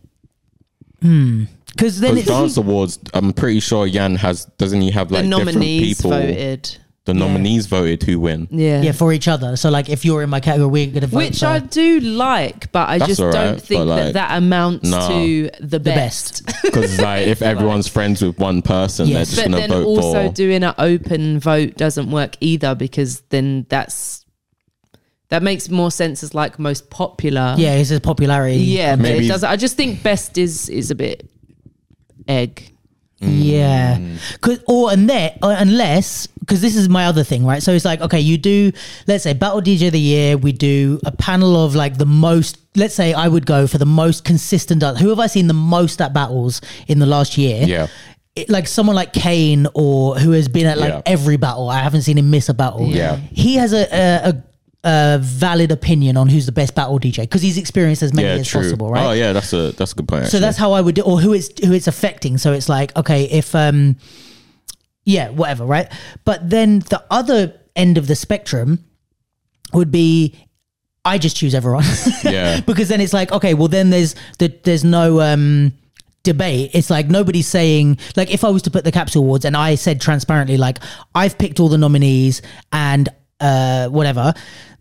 hmm. 1.01 1.45
because 1.67 2.01
then 2.01 2.15
because 2.17 2.29
it's 2.29 2.39
dance 2.39 2.57
awards. 2.57 2.99
I'm 3.15 3.33
pretty 3.33 3.61
sure 3.61 3.87
Jan 3.89 4.17
has. 4.17 4.47
Doesn't 4.59 4.81
he 4.81 4.91
have 4.91 5.13
like 5.13 5.23
the 5.25 5.29
different 5.31 5.59
nominees 5.59 5.97
people? 5.99 6.11
voted. 6.11 6.79
The 7.07 7.13
nominees 7.13 7.67
voted 7.67 8.03
who 8.03 8.19
win. 8.19 8.49
Yeah. 8.51 8.81
yeah 8.81 8.93
for 8.93 9.13
each 9.13 9.29
other. 9.29 9.57
So 9.57 9.69
like 9.69 9.91
if 9.91 10.07
you're 10.07 10.23
in 10.23 10.31
my 10.31 10.41
category, 10.41 10.71
we're 10.71 10.87
gonna 10.91 11.07
vote 11.07 11.19
Which 11.19 11.41
for 11.41 11.47
I 11.47 11.59
do 11.59 12.01
like, 12.01 12.73
but 12.73 12.89
I 12.89 12.97
That's 12.97 13.09
just 13.09 13.21
alright, 13.21 13.35
don't 13.35 13.61
think 13.61 13.81
but, 13.81 13.85
that 13.97 14.05
like, 14.07 14.13
that 14.15 14.39
amounts 14.39 14.89
nah. 14.89 15.09
to 15.09 15.51
the 15.61 15.67
the 15.67 15.81
best. 15.81 16.47
best. 16.47 16.63
Because 16.63 16.99
like 16.99 17.27
if 17.27 17.43
everyone's 17.43 17.89
friends 17.89 18.23
with 18.23 18.39
one 18.39 18.63
person, 18.63 19.07
Yes. 19.09 19.15
they're 19.15 19.25
just 19.25 19.37
But 19.37 19.45
gonna 19.45 19.57
then 19.59 19.71
vote 19.71 19.87
also 19.87 20.29
for. 20.29 20.35
doing 20.35 20.65
an 20.65 20.75
open 20.79 21.41
vote 21.41 21.77
doesn't 21.77 22.11
work 22.11 22.37
either 22.41 22.75
because 22.75 23.21
then 23.29 23.67
that's 23.69 24.25
that 25.29 25.43
makes 25.43 25.69
more 25.69 25.91
sense 25.91 26.23
as 26.23 26.33
like 26.35 26.59
most 26.59 26.89
popular. 26.89 27.55
yeah, 27.59 27.75
it's 27.75 27.91
his 27.91 28.01
popularity. 28.01 28.57
Yeah, 28.61 28.97
but 28.97 29.03
Maybe- 29.03 29.27
it 29.27 29.29
doesn't. 29.29 29.49
I 29.51 29.57
just 29.57 29.77
think 29.77 30.03
best 30.03 30.39
is 30.39 30.71
is 30.71 30.91
a 30.91 30.95
bit 30.95 31.29
egg. 32.27 32.71
Yeah, 33.21 33.97
mm. 33.99 34.41
cause 34.41 34.59
or 34.67 34.91
and 34.93 35.09
there 35.09 35.37
or 35.43 35.53
unless 35.53 36.29
because 36.45 36.61
this 36.61 36.77
is 36.77 36.89
my 36.89 37.07
other 37.07 37.25
thing, 37.25 37.45
right? 37.47 37.63
So 37.63 37.73
it's 37.73 37.85
like 37.85 38.01
okay, 38.01 38.21
you 38.21 38.37
do 38.39 38.73
let's 39.07 39.25
say 39.25 39.33
battle 39.33 39.61
DJ 39.61 39.87
of 39.89 39.93
the 39.93 40.01
year. 40.01 40.37
We 40.37 40.53
do 40.53 41.01
a 41.05 41.13
panel 41.13 41.57
of 41.65 41.75
like 41.75 41.99
the 41.99 42.07
most. 42.07 42.59
Let's 42.77 42.95
say 42.95 43.13
I 43.15 43.29
would 43.29 43.47
go 43.47 43.67
for 43.67 43.79
the 43.79 43.87
most 43.87 44.25
consistent. 44.25 44.83
Who 44.99 45.09
have 45.11 45.21
I 45.21 45.27
seen 45.29 45.47
the 45.47 45.55
most 45.55 46.01
at 46.01 46.13
battles 46.13 46.61
in 46.89 46.99
the 46.99 47.07
last 47.07 47.39
year? 47.39 47.63
Yeah. 47.65 47.87
It- 48.37 48.51
like 48.51 48.67
someone 48.67 48.97
like 48.97 49.13
Kane 49.13 49.69
or 49.75 50.17
who 50.19 50.33
has 50.33 50.49
been 50.49 50.67
at 50.67 50.77
like 50.79 50.93
Yeah. 50.93 51.03
every 51.07 51.37
battle. 51.37 51.69
I 51.71 51.81
haven't 51.83 52.03
seen 52.03 52.19
him 52.19 52.31
miss 52.31 52.49
a 52.49 52.55
battle. 52.55 52.87
Yeah. 52.89 53.17
he 53.31 53.55
has 53.57 53.73
a 53.73 53.87
a, 53.95 54.29
a, 54.31 54.43
a 55.15 55.19
valid 55.23 55.71
opinion 55.71 56.17
on 56.17 56.29
who's 56.29 56.45
the 56.47 56.53
best 56.53 56.75
battle 56.75 56.99
DJ 56.99 57.19
because 57.23 57.43
he's 57.43 57.57
experienced 57.59 58.03
as 58.03 58.13
many 58.13 58.27
Yeah, 58.27 58.35
as 58.35 58.49
true. 58.49 58.63
possible, 58.63 58.91
right? 58.91 59.07
Oh 59.07 59.13
yeah, 59.13 59.33
that's 59.33 59.53
a 59.53 59.71
that's 59.73 59.93
a 59.93 59.95
good 59.95 60.09
point. 60.09 60.23
so 60.25 60.27
actually. 60.27 60.41
that's 60.41 60.59
how 60.59 60.73
I 60.73 60.81
would 60.81 60.97
do, 60.97 61.03
or 61.03 61.21
who 61.21 61.33
it's 61.33 61.49
who 61.65 61.73
it's 61.73 61.87
affecting. 61.87 62.37
So 62.39 62.53
it's 62.53 62.69
like, 62.69 62.95
okay, 62.97 63.25
if 63.31 63.55
um, 63.55 63.97
yeah, 65.05 65.31
whatever, 65.31 65.65
right? 65.65 65.91
But 66.25 66.49
then 66.49 66.81
the 66.81 67.05
other 67.11 67.61
end 67.77 67.99
of 67.99 68.07
the 68.07 68.17
spectrum 68.17 68.85
would 69.73 69.91
be, 69.91 70.35
I 71.05 71.19
just 71.19 71.37
choose 71.37 71.55
everyone, 71.55 71.85
yeah. 72.25 72.61
because 72.61 72.89
then 72.89 73.01
it's 73.01 73.13
like, 73.13 73.33
okay, 73.33 73.55
well 73.55 73.69
then 73.69 73.91
there's 73.91 74.15
the, 74.39 74.49
there's 74.65 74.85
no 74.85 75.21
um 75.21 75.73
debate. 76.23 76.71
It's 76.73 76.91
like 76.91 77.09
nobody's 77.09 77.47
saying 77.47 77.99
like 78.17 78.33
if 78.33 78.43
I 78.43 78.49
was 78.49 78.63
to 78.63 78.71
put 78.71 78.85
the 78.85 78.91
capsule 78.91 79.23
awards 79.23 79.45
and 79.45 79.57
I 79.57 79.77
said 79.77 80.01
transparently 80.01 80.57
like 80.57 80.79
I've 81.15 81.39
picked 81.39 81.61
all 81.61 81.69
the 81.69 81.79
nominees 81.79 82.43
and 82.73 83.09
uh 83.45 83.89
whatever 83.89 84.33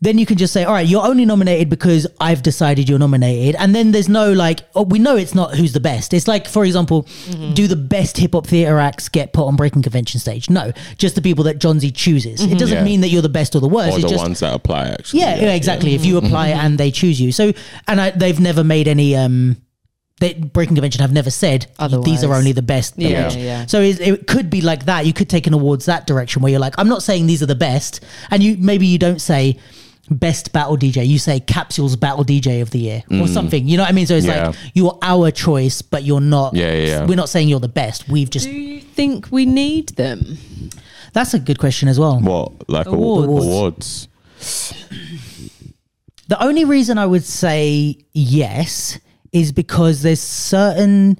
then 0.01 0.17
you 0.17 0.25
can 0.25 0.37
just 0.37 0.51
say 0.51 0.63
all 0.65 0.73
right 0.73 0.87
you're 0.91 1.05
only 1.11 1.25
nominated 1.25 1.69
because 1.69 2.05
i've 2.19 2.41
decided 2.43 2.89
you're 2.89 2.99
nominated. 2.99 3.55
And 3.61 3.73
then 3.75 3.91
there's 3.93 4.09
no 4.09 4.33
like 4.33 4.59
oh, 4.75 4.83
we 4.83 4.99
know 4.99 5.15
it's 5.15 5.33
not 5.33 5.55
who's 5.55 5.71
the 5.73 5.79
best. 5.79 6.13
It's 6.13 6.27
like 6.27 6.45
for 6.55 6.63
example 6.65 7.07
do 7.53 7.67
the 7.67 7.77
best 7.77 8.17
hip-hop 8.17 8.45
theater 8.47 8.79
acts 8.79 9.07
get 9.17 9.31
put 9.31 9.45
on 9.49 9.55
Breaking 9.55 9.81
Convention 9.81 10.19
stage? 10.19 10.49
No. 10.49 10.71
Just 10.97 11.15
the 11.15 11.21
people 11.21 11.43
that 11.45 11.57
Jonzi 11.59 11.91
chooses. 12.03 12.41
It 12.53 12.57
doesn't 12.59 12.79
Yeah. 12.79 12.83
mean 12.91 12.99
that 13.01 13.09
you're 13.09 13.21
the 13.21 13.29
best 13.39 13.55
or 13.55 13.61
the 13.61 13.73
worst. 13.77 13.97
Or 13.97 14.01
the 14.01 14.07
just 14.09 14.23
ones 14.27 14.39
that 14.41 14.53
apply 14.53 14.83
actually. 14.89 15.21
yeah, 15.21 15.35
yeah, 15.45 15.53
exactly. 15.53 15.91
If 15.95 16.03
you 16.05 16.17
apply 16.17 16.49
it 16.49 16.57
and 16.57 16.77
they 16.77 16.91
choose 16.91 17.17
you, 17.21 17.31
so 17.31 17.53
and 17.87 18.01
I, 18.01 18.09
they've 18.11 18.39
never 18.39 18.63
made 18.63 18.87
any. 18.89 19.15
um 19.15 19.55
they, 20.23 20.33
Breaking 20.33 20.75
Convention 20.75 21.01
have 21.01 21.11
never 21.13 21.29
said 21.29 21.67
these 22.03 22.23
are 22.23 22.33
only 22.33 22.51
the 22.53 22.61
best. 22.61 22.97
Yeah, 22.97 23.09
Yeah. 23.09 23.37
yeah. 23.37 23.65
So 23.67 23.81
it, 23.81 23.99
it 23.99 24.27
could 24.27 24.49
be 24.49 24.61
like 24.61 24.85
that. 24.85 25.05
You 25.05 25.13
could 25.13 25.29
take 25.29 25.45
an 25.47 25.53
awards 25.53 25.85
that 25.85 26.07
direction 26.07 26.41
where 26.41 26.51
you're 26.51 26.59
like, 26.67 26.75
I'm 26.77 26.89
not 26.89 27.03
saying 27.03 27.27
these 27.27 27.43
are 27.43 27.47
the 27.47 27.55
best, 27.55 28.03
and 28.31 28.41
you 28.41 28.57
maybe 28.57 28.87
you 28.87 28.97
don't 28.97 29.19
say 29.21 29.59
best 30.09 30.51
battle 30.51 30.75
DJ. 30.77 31.07
You 31.07 31.17
say 31.17 31.39
Capsule's 31.39 31.95
battle 31.95 32.25
DJ 32.25 32.61
of 32.61 32.71
the 32.71 32.79
year 32.79 33.03
or 33.21 33.27
something. 33.27 33.67
You 33.67 33.77
know 33.77 33.83
what 33.83 33.89
I 33.89 33.93
mean? 33.93 34.05
So 34.07 34.15
it's 34.15 34.25
Mm. 34.25 34.29
Yeah. 34.35 34.47
like 34.47 34.55
you're 34.73 34.97
our 35.01 35.31
choice, 35.31 35.81
but 35.81 36.03
you're 36.03 36.19
not. 36.21 36.53
Yeah, 36.55 36.71
yeah, 36.73 36.85
yeah. 36.87 37.05
We're 37.05 37.15
not 37.15 37.29
saying 37.29 37.47
you're 37.49 37.59
the 37.61 37.69
best. 37.83 38.09
We've 38.09 38.29
just. 38.29 38.45
Do 38.45 38.51
you 38.51 38.81
think 38.81 39.27
we 39.31 39.45
need 39.45 39.89
them? 39.89 40.37
That's 41.13 41.33
a 41.33 41.39
good 41.39 41.57
question 41.59 41.87
as 41.89 41.99
well. 41.99 42.19
What 42.19 42.69
like 42.69 42.87
Awards. 42.87 43.27
awards? 43.27 43.47
awards. 43.47 44.07
The 46.27 46.41
only 46.43 46.65
reason 46.65 46.97
I 46.97 47.05
would 47.05 47.23
say 47.23 47.97
yes 48.13 48.97
is 49.33 49.51
because 49.51 50.01
there's 50.03 50.21
certain 50.21 51.19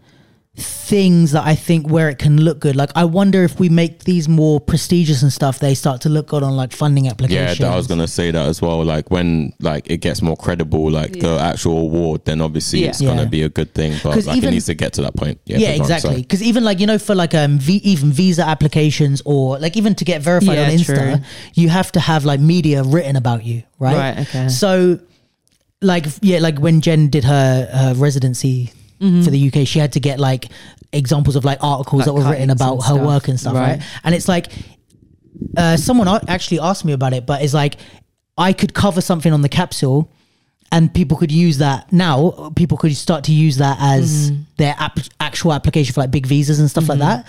things 0.55 1.31
that 1.31 1.43
I 1.47 1.55
think 1.55 1.89
where 1.89 2.09
it 2.09 2.19
can 2.19 2.39
look 2.39 2.59
good. 2.59 2.75
Like 2.75 2.91
I 2.95 3.05
wonder 3.05 3.43
if 3.43 3.59
we 3.59 3.69
make 3.69 4.03
these 4.03 4.29
more 4.29 4.59
prestigious 4.59 5.23
and 5.23 5.33
stuff, 5.33 5.57
they 5.57 5.73
start 5.73 6.01
to 6.01 6.09
look 6.09 6.27
good 6.27 6.43
on 6.43 6.55
like 6.55 6.71
funding 6.73 7.07
applications. 7.07 7.59
Yeah, 7.59 7.65
that, 7.69 7.73
I 7.73 7.75
was 7.75 7.87
gonna 7.87 8.07
say 8.07 8.29
that 8.29 8.45
as 8.47 8.61
well. 8.61 8.83
Like 8.85 9.09
when 9.09 9.53
like 9.59 9.89
it 9.89 9.97
gets 9.97 10.21
more 10.21 10.37
credible, 10.37 10.91
like 10.91 11.13
the 11.19 11.39
actual 11.39 11.79
award, 11.79 12.25
then 12.25 12.39
obviously 12.39 12.81
Yeah. 12.83 12.89
it's 12.89 13.01
gonna 13.01 13.25
be 13.25 13.41
a 13.41 13.49
good 13.49 13.73
thing. 13.73 13.99
But 14.03 14.23
like 14.27 14.37
even- 14.37 14.49
it 14.49 14.51
needs 14.51 14.67
to 14.67 14.75
get 14.75 14.93
to 14.93 15.01
that 15.01 15.15
point. 15.15 15.39
Yeah, 15.45 15.57
yeah, 15.57 15.69
but 15.71 15.77
go 15.77 15.83
on, 15.85 15.91
exactly. 15.91 16.21
Because 16.21 16.43
even 16.43 16.63
like 16.63 16.79
you 16.79 16.85
know, 16.85 16.99
for 16.99 17.15
like 17.15 17.33
um, 17.33 17.57
v- 17.57 17.81
even 17.83 18.11
visa 18.11 18.45
applications 18.45 19.23
or 19.25 19.57
like 19.57 19.75
even 19.75 19.95
to 19.95 20.05
get 20.05 20.21
verified 20.21 20.57
Yeah, 20.59 20.65
on 20.65 20.69
Insta, 20.69 21.15
true. 21.15 21.25
you 21.55 21.69
have 21.69 21.91
to 21.93 21.99
have 21.99 22.25
like 22.25 22.39
media 22.39 22.83
written 22.83 23.15
about 23.15 23.43
you, 23.43 23.63
right? 23.79 23.95
Right, 23.97 24.19
okay. 24.27 24.49
So, 24.49 24.99
like 25.83 26.05
yeah, 26.21 26.39
like 26.39 26.57
when 26.59 26.81
Jen 26.81 27.09
did 27.09 27.23
her 27.23 27.65
her 27.71 27.93
residency 27.95 28.71
Mm-hmm. 29.01 29.23
for 29.23 29.31
the 29.31 29.47
UK, 29.49 29.67
she 29.67 29.79
had 29.79 29.91
to 29.93 29.99
get 29.99 30.17
like 30.17 30.45
examples 30.93 31.35
of 31.35 31.43
like 31.43 31.61
articles 31.61 31.99
Like 31.99 32.05
that 32.05 32.13
were 32.13 32.23
written 32.31 32.49
about 32.51 32.77
her 32.77 32.93
stuff. 32.93 33.05
work 33.05 33.27
and 33.27 33.37
stuff, 33.37 33.53
right? 33.53 33.79
Right. 33.79 33.81
And 34.05 34.15
it's 34.15 34.29
like 34.29 34.47
uh, 35.57 35.75
someone 35.75 36.07
actually 36.29 36.59
asked 36.61 36.85
me 36.85 36.93
about 36.93 37.11
it, 37.13 37.25
but 37.25 37.41
it's 37.41 37.53
like 37.53 37.75
I 38.37 38.53
could 38.53 38.73
cover 38.73 39.01
something 39.01 39.33
on 39.33 39.41
the 39.41 39.49
capsule. 39.49 40.09
And 40.71 40.91
people 40.93 41.17
could 41.17 41.31
use 41.31 41.57
that 41.59 41.91
now. 41.91 42.51
People 42.55 42.77
could 42.77 42.95
start 42.95 43.25
to 43.25 43.33
use 43.33 43.57
that 43.57 43.77
as 43.81 44.31
Mm-hmm. 44.31 44.41
their 44.57 44.75
app, 44.79 44.97
actual 45.19 45.51
application 45.53 45.93
for 45.93 45.99
like 46.01 46.09
big 46.11 46.25
visas 46.25 46.59
and 46.59 46.69
stuff 46.69 46.87
like 46.87 46.99
that. 46.99 47.27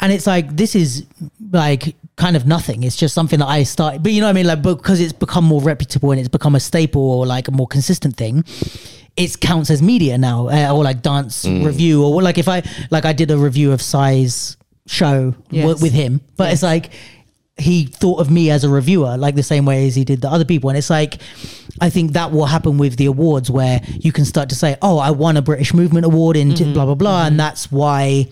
And 0.00 0.12
it's 0.12 0.26
like 0.28 0.56
this 0.56 0.74
is 0.76 1.04
like 1.50 1.96
kind 2.16 2.36
of 2.36 2.46
nothing. 2.46 2.82
It's 2.82 2.96
just 2.96 3.14
something 3.14 3.38
that 3.40 3.46
I 3.46 3.62
started, 3.64 4.02
but 4.02 4.12
you 4.12 4.20
know 4.20 4.26
what 4.26 4.30
I 4.30 4.34
mean. 4.34 4.46
Like 4.46 4.62
because 4.62 5.00
it's 5.00 5.12
become 5.12 5.44
more 5.44 5.60
reputable 5.62 6.10
and 6.12 6.18
it's 6.20 6.28
become 6.28 6.54
a 6.54 6.60
staple 6.60 7.02
or 7.02 7.26
like 7.26 7.48
a 7.48 7.52
more 7.52 7.66
consistent 7.66 8.16
thing. 8.16 8.44
It 9.16 9.40
counts 9.40 9.70
as 9.70 9.80
media 9.82 10.18
now, 10.18 10.48
uh, 10.48 10.74
or 10.74 10.84
like 10.84 11.00
dance 11.02 11.44
review, 11.46 12.04
or 12.04 12.22
like 12.22 12.36
if 12.38 12.48
I 12.48 12.62
like 12.90 13.04
I 13.06 13.12
did 13.14 13.30
a 13.30 13.38
review 13.38 13.72
of 13.72 13.80
Size 13.80 14.56
show 14.86 15.34
w- 15.50 15.76
with 15.82 15.92
him, 15.92 16.20
but 16.36 16.52
it's 16.52 16.62
like 16.62 16.90
he 17.58 17.86
thought 17.86 18.20
of 18.20 18.30
me 18.30 18.50
as 18.50 18.64
a 18.64 18.68
reviewer, 18.68 19.16
like 19.16 19.34
the 19.34 19.42
same 19.42 19.64
way 19.64 19.86
as 19.88 19.94
he 19.94 20.04
did 20.04 20.20
the 20.20 20.30
other 20.30 20.44
people. 20.44 20.68
And 20.68 20.76
it's 20.78 20.90
like, 20.90 21.16
I 21.80 21.88
think 21.88 22.12
that 22.12 22.30
will 22.30 22.44
happen 22.44 22.76
with 22.76 22.96
the 22.96 23.06
awards 23.06 23.50
where 23.50 23.80
you 23.98 24.12
can 24.12 24.26
start 24.26 24.50
to 24.50 24.54
say, 24.54 24.76
oh, 24.82 24.98
I 24.98 25.10
won 25.12 25.38
a 25.38 25.42
British 25.42 25.72
Movement 25.72 26.04
Award 26.04 26.36
in 26.36 26.50
Mm-hmm. 26.50 26.74
blah, 26.74 26.84
blah, 26.84 26.94
blah. 26.94 27.26
And 27.26 27.40
that's 27.40 27.72
why 27.72 28.26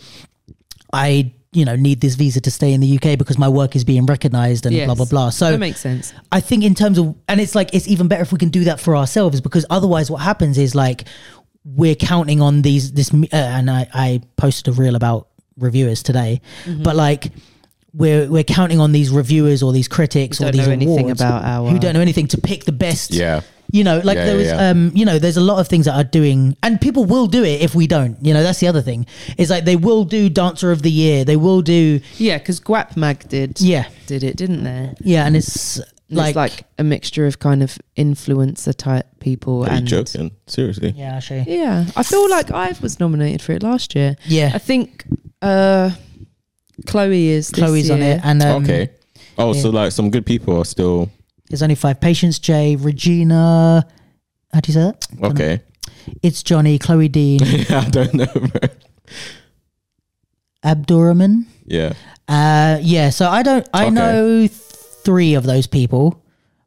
I, 0.93 1.33
you 1.55 1.65
know, 1.65 1.77
need 1.77 2.01
this 2.01 2.15
visa 2.17 2.41
to 2.41 2.51
stay 2.51 2.73
in 2.73 2.81
the 2.81 2.97
UK 2.99 3.17
because 3.19 3.39
my 3.39 3.49
work 3.49 3.77
is 3.77 3.85
being 3.85 4.07
recognized 4.07 4.67
and 4.67 4.75
Yes. 4.75 4.87
blah, 4.87 4.95
blah, 4.95 5.05
blah. 5.07 5.31
So 5.31 5.53
that 5.53 5.59
makes 5.59 5.81
sense. 5.81 6.13
I 6.33 6.41
think 6.41 6.65
in 6.65 6.75
terms 6.75 6.99
of, 6.99 7.15
and 7.29 7.41
it's 7.41 7.55
like 7.55 7.73
it's 7.75 7.89
even 7.89 8.09
better 8.09 8.23
if 8.23 8.33
we 8.33 8.39
can 8.39 8.49
do 8.51 8.65
that 8.65 8.81
for 8.81 8.97
ourselves 8.97 9.41
because 9.41 9.65
otherwise, 9.71 10.11
what 10.11 10.21
happens 10.23 10.59
is 10.59 10.75
like 10.75 11.05
we're 11.65 11.95
counting 11.95 12.43
on 12.43 12.63
these 12.63 12.93
this, 12.93 13.13
uh, 13.15 13.27
and 13.33 13.71
I 13.71 13.87
I 13.95 14.21
posted 14.37 14.69
a 14.69 14.77
reel 14.77 14.97
about 14.97 15.29
reviewers 15.57 16.03
today, 16.03 16.41
Mm-hmm. 16.65 16.83
but 16.83 16.97
like. 16.97 17.31
We're, 17.97 18.29
we're 18.29 18.43
counting 18.43 18.81
on 18.81 18.91
these 18.91 19.09
reviewers 19.11 19.63
or 19.63 19.73
these 19.73 19.87
critics 19.87 20.39
Who 20.39 20.47
or 20.47 20.51
don't 20.51 20.57
these 20.59 20.67
know 20.67 20.73
anything 20.73 20.99
awards 21.05 21.21
about 21.21 21.45
our- 21.45 21.71
who 21.71 21.79
don't 21.79 21.95
know 21.95 22.01
anything 22.01 22.27
to 22.27 22.39
pick 22.41 22.65
the 22.65 22.73
best 22.73 23.13
Yeah. 23.13 23.43
You 23.75 23.83
know 23.83 23.97
like 24.05 24.17
Yeah, 24.17 24.27
there 24.27 24.37
was 24.37 24.47
yeah, 24.47 24.61
yeah. 24.61 24.71
um 24.71 24.81
you 24.95 25.05
know 25.05 25.19
there's 25.19 25.37
a 25.37 25.47
lot 25.51 25.59
of 25.59 25.67
things 25.69 25.85
that 25.87 25.95
are 26.01 26.09
doing 26.21 26.57
and 26.63 26.81
people 26.81 27.05
will 27.15 27.27
do 27.27 27.43
it 27.53 27.61
if 27.61 27.75
we 27.75 27.87
don't 27.87 28.17
you 28.27 28.33
know 28.35 28.43
that's 28.47 28.61
the 28.61 28.69
other 28.69 28.83
thing 28.83 29.05
Is 29.37 29.51
like 29.51 29.65
they 29.65 29.77
will 29.77 30.05
do 30.05 30.31
dancer 30.31 30.71
of 30.71 30.81
the 30.83 30.91
year 30.91 31.25
they 31.25 31.37
will 31.37 31.61
do 31.63 32.01
Yeah, 32.19 32.39
because 32.39 32.61
Guap 32.61 32.97
Mag 32.97 33.29
did 33.29 33.61
yeah 33.61 33.87
did 34.07 34.23
it, 34.23 34.37
didn't 34.37 34.63
they? 34.65 34.95
yeah 35.01 35.27
and 35.27 35.35
it's 35.37 35.81
like, 36.11 36.29
it's 36.29 36.37
like 36.37 36.65
a 36.79 36.85
mixture 36.85 37.27
of 37.27 37.39
kind 37.41 37.63
of 37.63 37.77
influencer 37.97 38.75
type 38.77 39.07
people 39.19 39.65
Are 39.65 39.71
you 39.73 39.79
and 39.79 39.87
joking? 39.89 40.31
Seriously? 40.47 40.91
yeah 40.97 41.15
I'll 41.15 41.21
show 41.21 41.35
you 41.37 41.45
Yeah, 41.47 41.87
I 41.97 42.03
feel 42.05 42.29
like 42.31 42.51
I 42.53 42.75
was 42.81 43.01
nominated 43.01 43.43
for 43.43 43.53
it 43.53 43.63
last 43.63 43.95
year. 43.97 44.15
yeah 44.27 44.51
I 44.55 44.59
think 44.59 45.05
uh 45.43 45.91
Chloe 46.87 47.29
is. 47.29 47.49
this 47.49 47.59
Chloe's 47.59 47.91
on 47.91 48.03
it, 48.03 48.21
and 48.25 48.43
um, 48.43 48.63
okay. 48.65 48.91
Oh, 49.39 49.53
so 49.53 49.71
like 49.71 49.93
some 49.93 50.11
good 50.11 50.27
people 50.27 50.57
are 50.59 50.65
still 50.65 51.11
there's 51.49 51.63
only 51.63 51.75
five 51.75 52.01
patients. 52.01 52.39
Jay, 52.39 52.77
Regina. 52.77 53.87
How 54.53 54.61
do 54.61 54.69
you 54.73 54.75
say 54.75 54.81
that? 54.81 55.07
okay. 55.23 55.61
It's 56.23 56.43
Johnny, 56.43 56.79
Chloe 56.79 57.09
Dean, 57.09 57.41
yeah, 57.45 57.81
I 57.81 57.89
don't 57.91 58.15
know. 58.15 58.27
Bro. 58.27 58.69
Abdurrahman. 60.63 61.47
Yeah. 61.67 61.93
Uh, 62.29 62.79
yeah. 62.83 63.11
So 63.11 63.29
I 63.29 63.43
don't. 63.43 63.69
I 63.73 63.87
Okay. 63.87 63.95
know 63.95 64.47
three 64.49 65.35
of 65.35 65.45
those 65.45 65.67
people. 65.67 66.21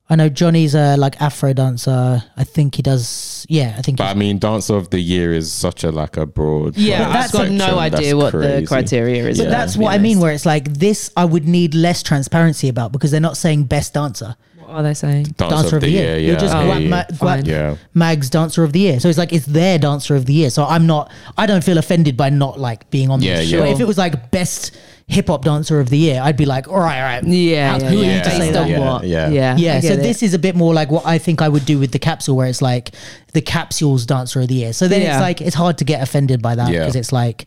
I 0.10 0.16
know 0.16 0.30
Johnny's 0.30 0.74
a 0.74 0.96
like 0.96 1.20
Afro 1.22 1.52
dancer. 1.54 2.24
I 2.38 2.44
think 2.46 2.76
he 2.76 2.82
does. 2.82 3.46
Yeah, 3.50 3.76
I 3.78 3.82
think. 3.82 3.98
But 3.98 4.06
I 4.06 4.08
he's- 4.08 4.18
mean, 4.18 4.38
dancer 4.40 4.76
of 4.76 4.90
the 4.90 5.00
year 5.00 5.34
is 5.34 5.52
such 5.52 5.84
a 5.84 5.92
like 5.92 6.16
a 6.18 6.26
broad. 6.26 6.78
Yeah, 6.78 7.00
like, 7.00 7.08
I've 7.08 7.14
got 7.14 7.30
spectrum. 7.30 7.58
no 7.58 7.76
That's 7.76 7.96
idea 7.96 8.16
what 8.18 8.32
the 8.34 8.66
criteria 8.68 9.28
is. 9.28 9.38
But 9.38 9.46
Yeah, 9.46 9.50
that's 9.50 9.76
what 9.76 9.94
I 9.94 9.98
mean. 9.98 10.20
Where 10.20 10.32
it's 10.32 10.46
like 10.46 10.72
this, 10.74 11.12
I 11.18 11.26
would 11.26 11.48
need 11.48 11.74
less 11.76 12.04
transparency 12.04 12.70
about 12.70 12.92
because 12.92 13.12
they're 13.12 13.20
not 13.20 13.36
saying 13.36 13.66
best 13.66 13.94
dancer, 13.96 14.28
What 14.28 14.38
are 14.68 14.84
they 14.84 14.94
saying? 14.94 15.24
Dancer, 15.38 15.78
of 15.78 15.82
the 15.82 15.90
year. 15.90 16.18
You're 16.18 16.34
Yeah. 16.34 16.40
just 16.40 16.54
Oh, 16.56 16.60
Guap 16.60 16.82
yeah. 16.84 16.90
Ma- 16.90 17.04
Guap 17.18 17.48
yeah. 17.48 17.76
Mag's 17.94 18.30
dancer 18.30 18.64
of 18.64 18.74
the 18.74 18.80
year. 18.80 19.00
So 19.00 19.10
it's 19.10 19.18
like 19.18 19.34
it's 19.34 19.46
their 19.46 19.78
dancer 19.80 20.16
of 20.16 20.26
the 20.26 20.34
year. 20.34 20.50
So 20.50 20.66
I'm 20.66 20.86
not. 20.88 21.12
I 21.38 21.46
don't 21.46 21.64
feel 21.64 21.78
offended 21.78 22.16
by 22.18 22.30
not 22.30 22.60
like 22.60 22.90
being 22.90 23.10
on. 23.10 23.22
Yeah, 23.22 23.42
show. 23.44 23.64
yeah. 23.64 23.72
If 23.72 23.80
it 23.80 23.88
was 23.88 23.98
like 23.98 24.32
best 24.32 24.78
hip 25.10 25.28
hop 25.28 25.46
dancer 25.46 25.80
of 25.80 25.90
the 25.90 25.98
year, 25.98 26.20
I'd 26.22 26.36
be 26.36 26.46
like, 26.46 26.68
all 26.68 26.80
right, 26.80 26.98
all 27.00 27.04
right. 27.06 27.24
Yeah, 27.24 27.78
yeah, 27.78 27.90
who 27.90 28.02
are 28.02 28.04
yeah. 28.04 28.22
to 28.24 28.30
say 28.32 28.52
that? 28.52 28.70
Yeah, 28.70 28.80
what? 28.80 29.04
yeah. 29.06 29.30
yeah. 29.30 29.56
Yeah, 29.58 29.80
so 29.80 29.94
it. 29.94 29.98
this 29.98 30.22
is 30.22 30.34
a 30.34 30.40
bit 30.40 30.56
more 30.56 30.74
like 30.74 30.92
what 30.92 31.06
I 31.06 31.18
think 31.18 31.42
I 31.42 31.48
would 31.48 31.66
do 31.66 31.80
with 31.80 31.92
the 31.94 32.00
capsule, 32.00 32.36
where 32.36 32.48
it's 32.48 32.62
like 32.62 32.92
the 33.34 33.42
capsule's 33.42 34.06
dancer 34.06 34.42
of 34.42 34.50
the 34.50 34.56
year. 34.56 34.74
So 34.74 34.88
then 34.90 35.02
Yeah. 35.02 35.14
it's 35.16 35.22
like 35.22 35.40
it's 35.42 35.56
hard 35.56 35.78
to 35.78 35.86
get 35.86 36.02
offended 36.02 36.42
by 36.42 36.56
that 36.56 36.72
Yeah. 36.72 36.80
because 36.80 36.96
it's 36.98 37.14
like 37.14 37.46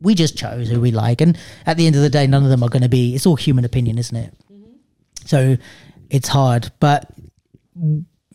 we 0.00 0.14
just 0.14 0.36
chose 0.36 0.68
who 0.70 0.80
we 0.80 0.90
like, 0.90 1.20
and 1.20 1.36
at 1.66 1.76
the 1.76 1.86
end 1.86 1.94
of 1.96 2.02
the 2.02 2.10
day, 2.10 2.26
none 2.26 2.42
of 2.42 2.48
them 2.50 2.62
are 2.62 2.68
going 2.70 2.82
to 2.82 2.88
be. 2.88 3.14
It's 3.14 3.26
all 3.26 3.36
human 3.36 3.64
opinion, 3.64 3.98
isn't 3.98 4.16
it? 4.16 4.32
Mm-hmm. 4.52 4.70
So 5.26 5.56
it's 6.10 6.28
hard, 6.28 6.70
but 6.80 7.10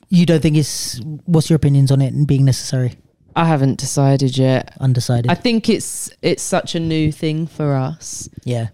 you 0.10 0.26
don't 0.26 0.42
think 0.42 0.58
it's. 0.58 1.00
What's 1.26 1.50
your 1.50 1.58
opinions 1.58 1.92
on 1.92 2.02
it 2.02 2.14
and 2.14 2.28
being 2.28 2.46
necessary? 2.46 2.96
I 3.36 3.46
haven't 3.46 3.80
decided 3.80 4.38
yet. 4.38 4.76
Undecided. 4.80 5.32
I 5.32 5.36
think 5.36 5.70
it's 5.70 6.10
it's 6.22 6.44
such 6.44 6.76
a 6.76 6.80
new 6.80 7.12
thing 7.12 7.48
for 7.48 7.76
us 7.76 8.28
yeah, 8.44 8.70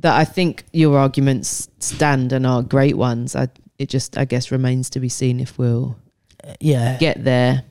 that 0.00 0.16
I 0.16 0.24
think 0.24 0.64
your 0.72 0.98
arguments 0.98 1.68
stand 1.78 2.32
and 2.32 2.46
are 2.46 2.62
great 2.62 2.96
ones. 2.96 3.36
I 3.36 3.48
it 3.78 3.88
just 3.88 4.16
I 4.18 4.24
guess 4.24 4.50
remains 4.50 4.90
to 4.90 5.00
be 5.00 5.08
seen 5.08 5.40
if 5.40 5.58
we'll 5.58 5.96
uh, 6.42 6.54
yeah. 6.60 6.98
get 6.98 7.24
there. 7.24 7.64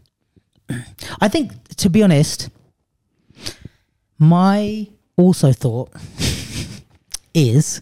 I 1.20 1.28
think, 1.28 1.52
to 1.76 1.90
be 1.90 2.04
honest, 2.04 2.50
my 4.18 4.88
also 5.18 5.52
thought 5.52 5.92
is 7.34 7.82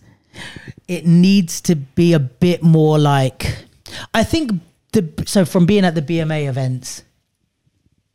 it 0.91 1.05
needs 1.05 1.61
to 1.61 1.75
be 1.75 2.13
a 2.13 2.19
bit 2.19 2.63
more 2.63 2.99
like. 2.99 3.65
I 4.13 4.23
think 4.23 4.51
the 4.93 5.09
so 5.25 5.45
from 5.45 5.65
being 5.65 5.85
at 5.85 5.95
the 5.95 6.01
BMA 6.01 6.47
events. 6.47 7.03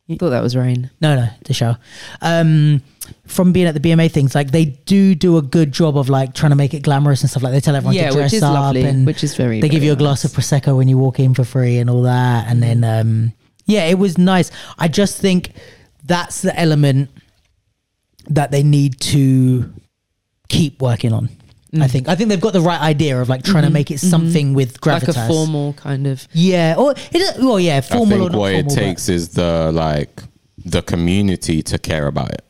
You 0.08 0.16
thought 0.16 0.30
that 0.30 0.42
was 0.42 0.54
rain. 0.54 0.90
No, 1.00 1.16
no, 1.16 1.28
the 1.46 1.52
show. 1.52 1.74
Um, 2.20 2.80
from 3.26 3.52
being 3.52 3.66
at 3.66 3.74
the 3.74 3.80
BMA 3.80 4.08
things, 4.08 4.36
like 4.36 4.52
they 4.52 4.66
do 4.66 5.16
do 5.16 5.36
a 5.36 5.42
good 5.42 5.72
job 5.72 5.98
of 5.98 6.08
like 6.08 6.32
trying 6.32 6.50
to 6.50 6.56
make 6.56 6.74
it 6.74 6.84
glamorous 6.84 7.22
and 7.22 7.30
stuff. 7.30 7.42
Like 7.42 7.52
they 7.52 7.60
tell 7.60 7.74
everyone 7.74 7.96
yeah, 7.96 8.10
to 8.10 8.14
dress 8.14 8.30
which 8.30 8.36
is 8.36 8.42
up 8.44 8.54
lovely. 8.54 8.84
and 8.84 9.04
which 9.04 9.24
is 9.24 9.34
very. 9.34 9.60
they 9.60 9.68
give 9.68 9.82
you 9.82 9.92
a 9.92 9.96
glass 9.96 10.22
nice. 10.22 10.32
of 10.32 10.38
prosecco 10.38 10.76
when 10.76 10.86
you 10.86 10.96
walk 10.96 11.18
in 11.18 11.34
for 11.34 11.42
free 11.42 11.78
and 11.78 11.90
all 11.90 12.02
that 12.02 12.46
and 12.48 12.62
then 12.62 12.84
um 12.84 13.32
yeah 13.64 13.84
it 13.86 13.98
was 13.98 14.16
nice 14.16 14.52
i 14.78 14.86
just 14.86 15.20
think 15.20 15.50
that's 16.04 16.40
the 16.42 16.56
element 16.56 17.10
that 18.28 18.50
they 18.50 18.62
need 18.62 19.00
to 19.00 19.72
keep 20.48 20.80
working 20.80 21.12
on. 21.12 21.28
I 21.80 21.86
think 21.88 22.08
i 22.08 22.14
think 22.14 22.28
they've 22.30 22.40
got 22.40 22.52
the 22.52 22.60
right 22.60 22.80
idea 22.80 23.20
of 23.20 23.28
like 23.28 23.42
trying 23.42 23.64
to 23.64 23.70
make 23.70 23.90
it 23.90 23.98
something 23.98 24.54
with 24.54 24.80
gravitas 24.80 25.14
Mm-hmm. 25.14 25.20
like 25.20 25.30
a 25.30 25.32
formal 25.32 25.72
kind 25.74 26.06
of. 26.06 26.26
yeah 26.32 26.74
or 26.78 26.92
it 26.92 27.16
is, 27.16 27.32
well 27.38 27.60
yeah 27.60 27.76
I 27.78 27.80
formal 27.80 28.14
or 28.14 28.20
think 28.20 28.32
not 28.32 28.38
what 28.38 28.52
formal, 28.52 28.58
it 28.60 28.64
but- 28.68 28.74
takes 28.74 29.08
is 29.08 29.28
the 29.30 29.70
like 29.72 30.22
the 30.64 30.82
community 30.82 31.62
to 31.62 31.78
care 31.78 32.06
about 32.06 32.30
it. 32.32 32.42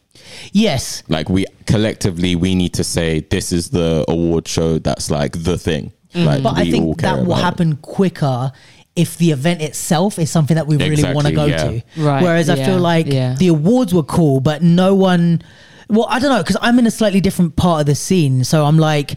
yes 0.52 1.02
Like 1.09 1.28
we 1.28 1.44
collectively, 1.66 2.34
we 2.36 2.55
need 2.55 2.72
to 2.74 2.84
say 2.84 3.20
this 3.20 3.52
is 3.52 3.70
the 3.70 4.05
award 4.09 4.47
show 4.48 4.78
that's 4.78 5.10
like 5.10 5.32
the 5.43 5.59
thing. 5.59 5.93
Like 6.14 6.40
Mm-hmm. 6.40 6.43
but 6.44 6.55
we 6.55 6.60
i 6.60 6.64
all 6.64 6.70
think 6.70 7.01
care 7.01 7.10
that 7.10 7.16
will 7.18 7.32
about 7.32 7.38
it. 7.38 7.44
happen 7.44 7.76
quicker 7.76 8.52
if 8.94 9.18
the 9.18 9.30
event 9.32 9.60
itself 9.60 10.18
is 10.18 10.30
something 10.30 10.55
that 10.55 10.66
we 10.66 10.76
really 10.78 11.02
want 11.14 11.26
to 11.26 11.32
Exactly, 11.32 11.34
go 11.34 11.44
yeah. 11.47 11.80
to 11.97 12.02
Right, 12.09 12.22
whereas 12.22 12.48
i 12.48 12.55
yeah, 12.55 12.66
feel 12.66 12.78
like 12.78 13.06
yeah. 13.06 13.34
the 13.34 13.48
awards 13.48 13.93
were 13.93 14.05
cool 14.05 14.40
but 14.40 14.62
no 14.62 14.94
one 14.94 15.43
well 15.88 16.06
i 16.10 16.18
don't 16.18 16.30
know 16.30 16.42
because 16.42 16.56
i'm 16.60 16.78
in 16.78 16.86
a 16.86 16.90
slightly 16.90 17.20
different 17.20 17.56
part 17.56 17.80
of 17.80 17.86
the 17.86 17.94
scene 17.94 18.42
so 18.44 18.64
i'm 18.64 18.78
like 18.78 19.14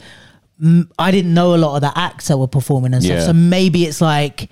mm, 0.62 0.88
i 1.00 1.12
didn't 1.12 1.34
know 1.34 1.56
a 1.56 1.58
lot 1.58 1.76
of 1.76 1.82
the 1.82 1.92
acts 1.98 2.28
that 2.28 2.38
were 2.38 2.48
performing 2.48 2.94
and 2.94 3.04
stuff 3.04 3.20
Yeah. 3.20 3.26
so 3.26 3.34
maybe 3.34 3.86
it's 3.86 4.02
like 4.02 4.50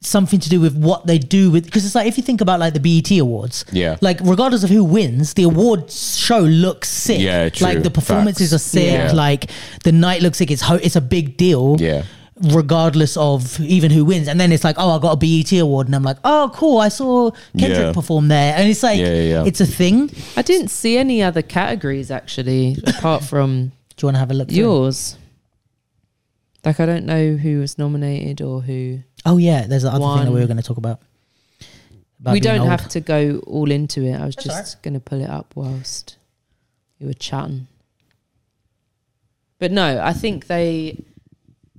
something 0.00 0.38
to 0.38 0.50
do 0.50 0.60
with 0.60 0.76
what 0.76 1.06
they 1.06 1.16
do 1.18 1.50
with 1.50 1.64
because 1.64 1.86
it's 1.86 1.94
like 1.94 2.06
if 2.06 2.18
you 2.18 2.22
think 2.22 2.42
about 2.42 2.60
like 2.60 2.74
the 2.74 2.80
BET 2.80 3.10
awards 3.18 3.64
Yeah. 3.72 3.96
like 4.02 4.18
regardless 4.22 4.62
of 4.62 4.68
who 4.68 4.84
wins 4.84 5.32
the 5.32 5.44
awards 5.44 6.18
show 6.18 6.40
looks 6.40 6.90
sick 6.90 7.20
Yeah, 7.20 7.48
true. 7.48 7.66
like 7.66 7.82
the 7.82 7.90
performances 7.90 8.50
Facts. 8.50 8.62
are 8.66 8.68
sick 8.68 8.92
Yeah. 8.92 9.12
like 9.12 9.50
the 9.82 9.92
night 9.92 10.20
looks 10.20 10.40
like 10.40 10.50
it's 10.50 10.60
ho- 10.60 10.74
it's 10.82 10.96
a 10.96 11.00
big 11.00 11.38
deal 11.38 11.76
Yeah. 11.80 12.02
Regardless 12.42 13.16
of 13.16 13.60
even 13.60 13.90
who 13.90 14.04
wins. 14.04 14.26
And 14.28 14.40
then 14.40 14.50
it's 14.52 14.64
like, 14.64 14.76
oh, 14.78 14.90
I 14.96 14.98
got 15.00 15.12
a 15.12 15.16
BET 15.16 15.52
award, 15.60 15.86
and 15.86 15.94
I'm 15.94 16.02
like, 16.02 16.18
oh, 16.24 16.50
cool, 16.54 16.78
I 16.78 16.88
saw 16.88 17.30
Kendrick 17.58 17.78
Yeah. 17.86 17.92
perform 17.92 18.28
there, 18.28 18.54
and 18.56 18.68
it's 18.68 18.82
like, 18.82 18.98
Yeah, 18.98 19.06
yeah, 19.14 19.22
yeah. 19.22 19.44
it's 19.46 19.60
a 19.60 19.66
thing. 19.66 20.08
Do 20.08 20.16
I 20.36 20.42
didn't 20.42 20.68
see 20.68 20.96
any 20.98 21.22
other 21.22 21.42
categories 21.42 22.10
actually 22.10 22.76
apart 22.86 23.22
from 23.30 23.72
Do 23.96 24.04
you 24.04 24.06
want 24.08 24.16
to 24.16 24.18
have 24.20 24.30
a 24.30 24.34
look? 24.34 24.48
through? 24.48 24.56
yours. 24.58 25.16
Like 26.64 26.80
I 26.80 26.86
don't 26.86 27.04
know 27.04 27.36
who 27.36 27.60
was 27.60 27.76
nominated 27.78 28.40
or 28.40 28.62
who. 28.62 29.00
Oh 29.26 29.36
yeah, 29.36 29.66
there's 29.66 29.82
the 29.82 29.90
other 29.90 29.98
thing 29.98 30.16
that 30.16 30.24
we 30.26 30.30
One. 30.32 30.40
were 30.40 30.46
going 30.46 30.56
to 30.56 30.62
talk 30.62 30.78
about. 30.78 31.00
About 32.20 32.32
we 32.32 32.40
being 32.40 32.54
don't 32.54 32.60
old. 32.62 32.70
have 32.70 32.88
to 32.88 33.00
go 33.00 33.40
all 33.46 33.70
into 33.70 34.02
it. 34.02 34.14
I 34.14 34.24
was 34.24 34.34
That's 34.34 34.44
just 34.46 34.56
alright. 34.76 34.82
going 34.82 34.94
to 34.94 35.00
pull 35.00 35.20
it 35.20 35.28
up 35.28 35.52
whilst 35.54 36.16
you 36.98 37.06
were 37.06 37.12
chatting. 37.12 37.66
But 39.58 39.72
no, 39.72 40.00
I 40.02 40.12
think 40.14 40.46
they 40.46 40.98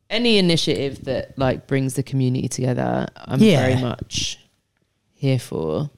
any 0.09 0.37
initiative 0.37 1.05
that 1.05 1.37
like 1.37 1.67
brings 1.67 1.95
the 1.95 2.03
community 2.03 2.47
together, 2.47 3.07
I'm 3.15 3.39
Yeah. 3.41 3.61
very 3.67 3.81
much 3.81 4.39
here 5.13 5.39
for. 5.39 5.89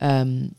Um, 0.00 0.54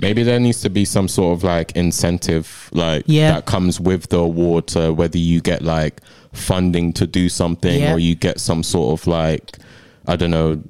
Maybe 0.00 0.22
there 0.22 0.40
needs 0.40 0.60
to 0.62 0.70
be 0.70 0.84
some 0.84 1.08
sort 1.08 1.36
of 1.36 1.44
like 1.44 1.72
incentive, 1.72 2.70
like 2.72 3.04
Yeah. 3.06 3.32
that 3.34 3.44
comes 3.46 3.78
with 3.80 4.08
the 4.08 4.18
award, 4.18 4.66
to 4.68 4.92
whether 4.92 5.18
you 5.18 5.40
get 5.40 5.62
like 5.62 6.00
funding 6.32 6.92
to 6.94 7.06
do 7.06 7.28
something 7.28 7.80
Yeah. 7.80 7.92
or 7.94 7.98
you 7.98 8.14
get 8.14 8.40
some 8.40 8.62
sort 8.62 8.98
of 8.98 9.06
like, 9.06 9.58
I 10.06 10.16
don't 10.16 10.30
know, 10.30 10.62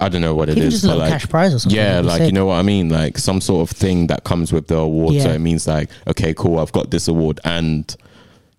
I 0.00 0.08
don't 0.08 0.20
know 0.22 0.34
what 0.34 0.48
it 0.48 0.56
Even 0.56 0.68
is, 0.68 0.74
just 0.74 0.84
a 0.84 0.88
but 0.88 0.98
like, 0.98 1.10
cash 1.12 1.28
prize 1.28 1.54
or 1.54 1.60
something. 1.60 1.76
yeah, 1.78 1.96
would 1.98 2.06
like 2.06 2.18
sick. 2.18 2.26
you 2.26 2.32
know 2.32 2.46
what 2.46 2.56
I 2.56 2.62
mean, 2.62 2.88
like 2.88 3.18
some 3.18 3.40
sort 3.40 3.70
of 3.70 3.76
thing 3.76 4.08
that 4.08 4.24
comes 4.24 4.52
with 4.52 4.66
the 4.66 4.76
award. 4.76 5.20
So 5.22 5.30
it 5.30 5.38
means 5.40 5.66
like, 5.68 5.88
okay, 6.08 6.34
cool, 6.34 6.58
I've 6.58 6.72
got 6.72 6.90
this 6.90 7.06
award, 7.06 7.38
and 7.44 7.94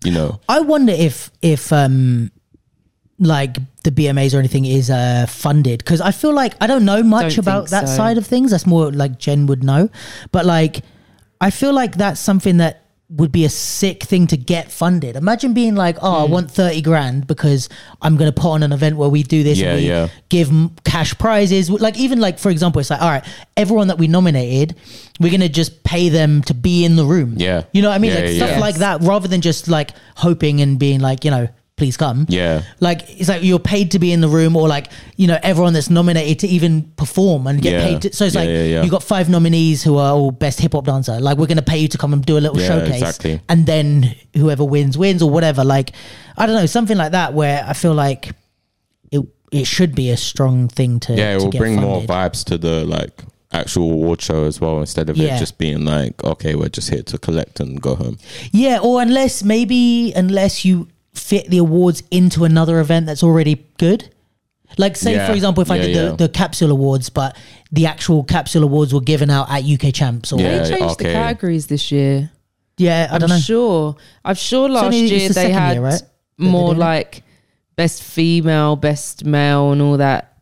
you 0.04 0.12
know, 0.12 0.40
I 0.48 0.60
wonder 0.60 0.92
if 0.92 1.30
if 1.42 1.72
um 1.72 2.30
like 3.18 3.56
the 3.82 3.90
BMAs 3.90 4.34
or 4.34 4.38
anything 4.38 4.64
is 4.66 4.90
uh 4.90 5.26
funded 5.28 5.78
because 5.78 6.00
I 6.00 6.10
feel 6.12 6.34
like 6.34 6.54
I 6.60 6.66
don't 6.66 6.84
know 6.84 7.02
much 7.02 7.36
Don't 7.36 7.38
about 7.44 7.70
that 7.70 7.88
so. 7.88 7.96
side 7.96 8.18
of 8.18 8.26
things. 8.26 8.50
That's 8.50 8.66
more 8.66 8.92
like 8.92 9.18
Jen 9.18 9.46
would 9.46 9.64
know, 9.64 9.88
but 10.32 10.44
like 10.46 10.82
I 11.40 11.50
feel 11.50 11.72
like 11.72 11.96
that's 11.96 12.20
something 12.20 12.58
that 12.58 12.85
would 13.08 13.30
be 13.30 13.44
a 13.44 13.48
sick 13.48 14.02
thing 14.02 14.26
to 14.26 14.36
get 14.36 14.72
funded. 14.72 15.14
Imagine 15.14 15.54
being 15.54 15.76
like, 15.76 15.96
oh, 16.02 16.16
Hmm. 16.16 16.22
I 16.22 16.24
want 16.24 16.50
thirty 16.50 16.82
grand 16.82 17.26
because 17.26 17.68
I'm 18.02 18.16
going 18.16 18.32
to 18.32 18.40
put 18.40 18.48
on 18.50 18.62
an 18.64 18.72
event 18.72 18.96
where 18.96 19.08
we 19.08 19.22
do 19.22 19.42
this. 19.44 19.58
Yeah, 19.58 19.70
and 19.74 19.80
we 19.80 19.88
yeah. 19.88 20.08
Give 20.28 20.48
m- 20.48 20.74
cash 20.84 21.16
prizes. 21.16 21.70
Like 21.70 21.96
even 21.98 22.20
like 22.20 22.38
for 22.38 22.50
example, 22.50 22.80
it's 22.80 22.90
like, 22.90 23.00
all 23.00 23.08
right, 23.08 23.24
everyone 23.56 23.88
that 23.88 23.98
we 23.98 24.08
nominated, 24.08 24.74
we're 25.20 25.30
going 25.30 25.40
to 25.40 25.48
just 25.48 25.84
pay 25.84 26.08
them 26.08 26.42
to 26.42 26.54
be 26.54 26.84
in 26.84 26.96
the 26.96 27.04
room. 27.04 27.34
Yeah. 27.36 27.62
you 27.72 27.80
know 27.82 27.90
what 27.90 27.94
I 27.94 27.98
mean? 27.98 28.10
Yeah, 28.10 28.16
like 28.18 28.28
yeah, 28.30 28.36
stuff 28.36 28.50
yeah. 28.50 28.58
like 28.58 28.74
that, 28.76 29.00
rather 29.02 29.28
than 29.28 29.40
just 29.40 29.68
like 29.68 29.92
hoping 30.16 30.60
and 30.60 30.78
being 30.78 30.98
like, 31.00 31.24
you 31.24 31.30
know, 31.30 31.48
please 31.76 31.96
come. 31.96 32.24
yeah, 32.28 32.62
Like 32.80 33.02
it's 33.20 33.28
like 33.28 33.42
you're 33.42 33.58
paid 33.58 33.90
to 33.90 33.98
be 33.98 34.10
in 34.12 34.20
the 34.22 34.28
room, 34.28 34.56
or 34.56 34.66
like 34.66 34.88
you 35.16 35.26
know 35.26 35.38
everyone 35.42 35.72
that's 35.74 35.90
nominated 35.90 36.38
to 36.40 36.46
even 36.48 36.82
perform 36.96 37.46
and 37.46 37.60
get 37.60 37.72
Yeah. 37.74 37.86
paid. 37.86 38.02
To, 38.02 38.12
so 38.14 38.24
it's 38.24 38.34
Yeah, 38.34 38.40
like 38.40 38.48
yeah, 38.48 38.82
you 38.82 38.90
got 38.90 39.02
five 39.02 39.28
nominees 39.28 39.82
who 39.82 39.96
are 39.98 40.12
all 40.14 40.30
best 40.30 40.58
hip 40.60 40.72
hop 40.72 40.86
dancer. 40.86 41.20
Like 41.20 41.36
we're 41.38 41.46
gonna 41.46 41.62
pay 41.62 41.78
you 41.78 41.88
to 41.88 41.98
come 41.98 42.12
and 42.14 42.24
do 42.24 42.38
a 42.38 42.40
little 42.40 42.58
showcase, 42.58 42.94
exactly. 43.02 43.40
and 43.48 43.66
then 43.66 44.14
whoever 44.34 44.64
wins 44.64 44.96
wins 44.96 45.22
or 45.22 45.30
whatever. 45.30 45.64
Like 45.64 45.92
I 46.38 46.46
don't 46.46 46.56
know 46.56 46.66
something 46.66 46.96
like 46.96 47.12
that 47.12 47.34
where 47.34 47.62
I 47.66 47.74
feel 47.74 47.94
like 47.94 48.32
it 49.12 49.22
it 49.52 49.66
should 49.66 49.94
be 49.94 50.10
a 50.10 50.16
strong 50.16 50.68
thing 50.68 50.98
to 51.00 51.14
yeah, 51.14 51.34
it 51.34 51.38
to 51.40 51.44
will 51.44 51.52
get 51.52 51.58
bring 51.58 51.76
more 51.76 52.00
vibes 52.02 52.42
to 52.44 52.56
the 52.58 52.84
like 52.86 53.22
actual 53.52 53.92
award 53.92 54.20
show 54.22 54.44
as 54.44 54.60
well, 54.60 54.80
instead 54.80 55.08
of 55.10 55.16
Yeah. 55.16 55.36
it 55.36 55.38
just 55.38 55.56
being 55.58 55.84
like, 55.84 56.22
okay, 56.24 56.54
we're 56.54 56.68
just 56.70 56.90
here 56.90 57.02
to 57.02 57.18
collect 57.18 57.60
and 57.60 57.80
go 57.80 57.94
home. 57.94 58.18
Yeah, 58.50 58.78
or 58.82 59.00
unless 59.02 59.44
maybe 59.44 60.12
unless 60.16 60.64
you 60.64 60.88
fit 61.16 61.48
the 61.50 61.58
awards 61.58 62.02
into 62.10 62.44
another 62.44 62.78
event 62.80 63.06
that's 63.06 63.22
already 63.22 63.66
good. 63.78 64.10
Like 64.78 64.96
say 64.96 65.14
Yeah, 65.14 65.26
for 65.26 65.32
example, 65.32 65.62
if 65.62 65.70
I 65.70 65.76
yeah, 65.76 65.82
did 65.82 65.96
yeah. 65.96 66.02
the, 66.10 66.16
the 66.16 66.28
capsule 66.28 66.70
awards, 66.70 67.08
but 67.08 67.36
the 67.72 67.86
actual 67.86 68.24
capsule 68.24 68.62
awards 68.64 68.92
were 68.92 69.00
given 69.00 69.30
out 69.30 69.50
at 69.50 69.64
UK 69.64 69.92
champs 69.94 70.32
or 70.32 70.40
Yeah. 70.40 70.58
they 70.62 70.68
changed 70.70 70.94
okay. 71.00 71.04
the 71.08 71.12
categories 71.12 71.66
this 71.68 71.90
year. 71.90 72.30
Yeah, 72.76 73.08
I 73.10 73.14
I'm 73.14 73.20
don't 73.20 73.30
know. 73.30 73.38
sure. 73.38 73.96
I'm 74.24 74.34
sure 74.34 74.68
last 74.68 74.84
only- 74.86 75.02
it's 75.04 75.10
year 75.12 75.28
the 75.28 75.34
they 75.34 75.50
had 75.50 75.72
year, 75.74 75.82
right? 75.82 76.02
more 76.36 76.74
did 76.74 76.80
like 76.80 77.22
best 77.76 78.02
female, 78.02 78.76
best 78.76 79.24
male, 79.24 79.72
and 79.72 79.80
all 79.80 79.96
that. 79.96 80.34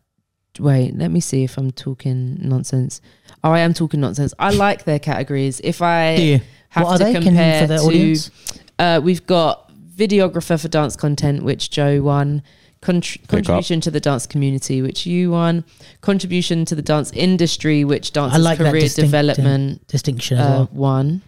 Wait, 0.58 0.96
let 0.96 1.10
me 1.10 1.20
see 1.20 1.44
if 1.44 1.56
I'm 1.58 1.70
talking 1.70 2.38
nonsense. 2.40 3.00
Oh, 3.44 3.50
I 3.52 3.60
am 3.60 3.74
talking 3.74 4.00
nonsense. 4.00 4.32
I 4.38 4.50
like 4.50 4.84
their 4.84 4.98
categories. 4.98 5.60
If 5.62 5.82
I 5.82 6.16
Do 6.16 6.22
you? 6.22 6.40
have 6.70 6.84
what 6.84 6.92
are 6.94 6.98
to 6.98 7.04
they? 7.04 7.12
Can, 7.12 7.22
compare 7.22 7.60
for 7.62 7.66
the 7.66 7.76
to, 7.76 7.82
audience? 7.84 8.30
uh, 8.78 9.00
we've 9.02 9.26
got 9.26 9.63
videographer 9.96 10.60
for 10.60 10.68
dance 10.68 10.96
content, 10.96 11.42
which 11.42 11.70
Joe 11.70 12.02
won. 12.02 12.42
Contr- 12.82 13.26
contribution 13.28 13.80
to 13.80 13.90
the 13.90 14.00
dance 14.00 14.26
community, 14.26 14.82
which 14.82 15.06
you 15.06 15.30
won. 15.30 15.64
Contribution 16.02 16.64
to 16.66 16.74
the 16.74 16.82
dance 16.82 17.10
industry, 17.12 17.82
which 17.84 18.12
dance 18.12 18.34
I 18.34 18.36
like 18.36 18.58
career 18.58 18.72
distinct- 18.82 19.06
development 19.06 19.86
Distinction 19.88 20.36
as 20.38 20.44
uh, 20.46 20.50
well. 20.50 20.68
one. 20.72 21.22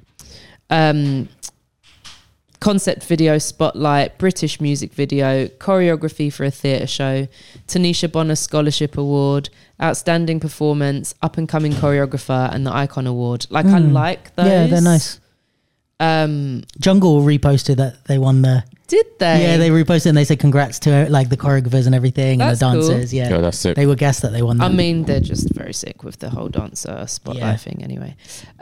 Um, 0.68 1.28
concept 2.60 3.04
video 3.04 3.38
spotlight, 3.38 4.18
British 4.18 4.60
music 4.60 4.92
video, 4.92 5.46
choreography 5.46 6.32
for 6.32 6.44
a 6.44 6.50
theatre 6.50 6.86
show, 6.86 7.28
Tanisha 7.68 8.10
Bonner 8.10 8.34
Scholarship 8.36 8.96
Award, 8.98 9.48
outstanding 9.82 10.40
performance, 10.40 11.14
up 11.22 11.36
and 11.38 11.48
coming 11.48 11.72
choreographer, 11.72 12.52
and 12.52 12.66
the 12.66 12.72
Icon 12.74 13.06
Award. 13.06 13.46
Like 13.50 13.66
I 13.66 13.80
Mm. 13.80 13.92
like 13.92 14.34
those. 14.36 14.46
Yeah, 14.46 14.66
they're 14.66 14.80
nice. 14.82 15.20
Um, 15.98 16.62
Jungle 16.78 17.22
reposted 17.22 17.76
that 17.76 18.04
they 18.04 18.18
won 18.18 18.42
the. 18.42 18.64
did 18.86 19.06
they? 19.18 19.42
Yeah, 19.42 19.56
they 19.56 19.70
reposted 19.70 20.06
and 20.06 20.16
they 20.16 20.24
said 20.24 20.38
congrats 20.38 20.78
to 20.80 21.08
like 21.08 21.30
the 21.30 21.36
choreographers 21.38 21.86
and 21.86 21.94
everything 21.94 22.38
That's 22.38 22.60
and 22.60 22.76
the 22.76 22.80
cool. 22.80 22.88
dancers. 22.90 23.14
Yeah, 23.14 23.30
Yeah, 23.30 23.38
that's 23.38 23.64
it. 23.64 23.76
they 23.76 23.86
were 23.86 23.94
guessed 23.96 24.20
that 24.22 24.32
they 24.32 24.42
won. 24.42 24.58
The. 24.58 24.64
I 24.64 24.68
mean, 24.68 25.04
they're 25.04 25.20
just 25.20 25.48
very 25.54 25.72
sick 25.72 26.02
with 26.04 26.18
the 26.18 26.28
whole 26.28 26.48
dancer 26.48 27.04
spotlight 27.06 27.42
Yeah. 27.42 27.56
thing. 27.56 27.82
Anyway, 27.82 28.14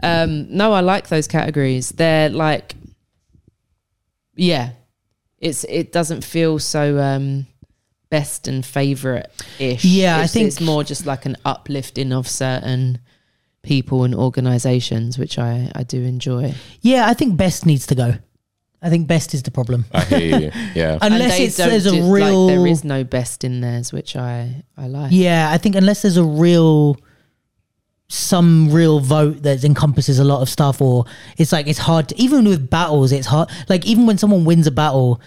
um, 0.03 0.47
no, 0.57 0.73
I 0.73 0.81
like 0.81 1.09
those 1.09 1.27
categories. 1.27 1.89
They're 1.91 2.29
like, 2.31 2.77
yeah, 4.37 4.71
it's 5.39 5.65
it 5.65 5.93
doesn't 5.93 6.23
feel 6.25 6.59
so 6.61 6.99
um, 7.01 7.47
best 8.11 8.47
and 8.47 8.65
favorite 8.65 9.31
ish. 9.59 9.85
Yeah, 9.85 10.19
I 10.19 10.27
think- 10.29 10.47
it's 10.49 10.61
more 10.61 10.85
just 10.85 11.05
like 11.05 11.27
an 11.27 11.37
uplifting 11.45 12.13
of 12.13 12.29
certain 12.29 13.01
people 13.65 14.05
and 14.05 14.15
organizations, 14.15 15.19
which 15.19 15.39
I 15.39 15.71
I 15.75 15.83
do 15.83 16.03
enjoy. 16.03 16.55
yeah, 16.81 17.09
I 17.09 17.15
think 17.15 17.37
best 17.37 17.67
needs 17.67 17.87
to 17.89 17.95
go. 17.95 18.15
I 18.83 18.91
think 18.91 19.09
best 19.09 19.33
is 19.33 19.43
the 19.43 19.51
problem. 19.51 19.87
I 19.93 20.05
hear 20.05 20.39
you. 20.41 20.51
Yeah. 20.75 20.99
Unless 21.01 21.39
they 21.39 21.45
it's 21.47 21.57
don't 21.57 21.71
there's 21.71 21.87
a 21.87 21.93
do- 21.93 22.13
real. 22.13 22.47
like, 22.47 22.55
there 22.57 22.67
is 22.67 22.85
no 22.85 23.03
best 23.03 23.43
in 23.43 23.61
theirs, 23.63 23.93
which 23.93 24.15
I 24.15 24.63
I 24.77 24.87
like. 24.89 25.11
Yeah, 25.13 25.51
I 25.51 25.57
think 25.59 25.75
unless 25.75 26.03
there's 26.03 26.19
a 26.19 26.25
real 26.25 26.99
some 28.09 28.71
real 28.71 29.01
vote 29.01 29.43
that 29.43 29.65
encompasses 29.65 30.19
a 30.19 30.25
lot 30.25 30.43
of 30.43 30.49
stuff 30.49 30.81
or 30.83 31.05
it's 31.39 31.53
like 31.53 31.67
it's 31.67 31.79
hard 31.79 32.09
to, 32.11 32.21
even 32.21 32.45
with 32.45 32.69
battles 32.69 33.11
it's 33.13 33.27
hard 33.27 33.49
like 33.71 33.87
even 33.87 34.05
when 34.07 34.19
someone 34.19 34.45
wins 34.45 34.67
a 34.67 34.71
battle 34.71 35.21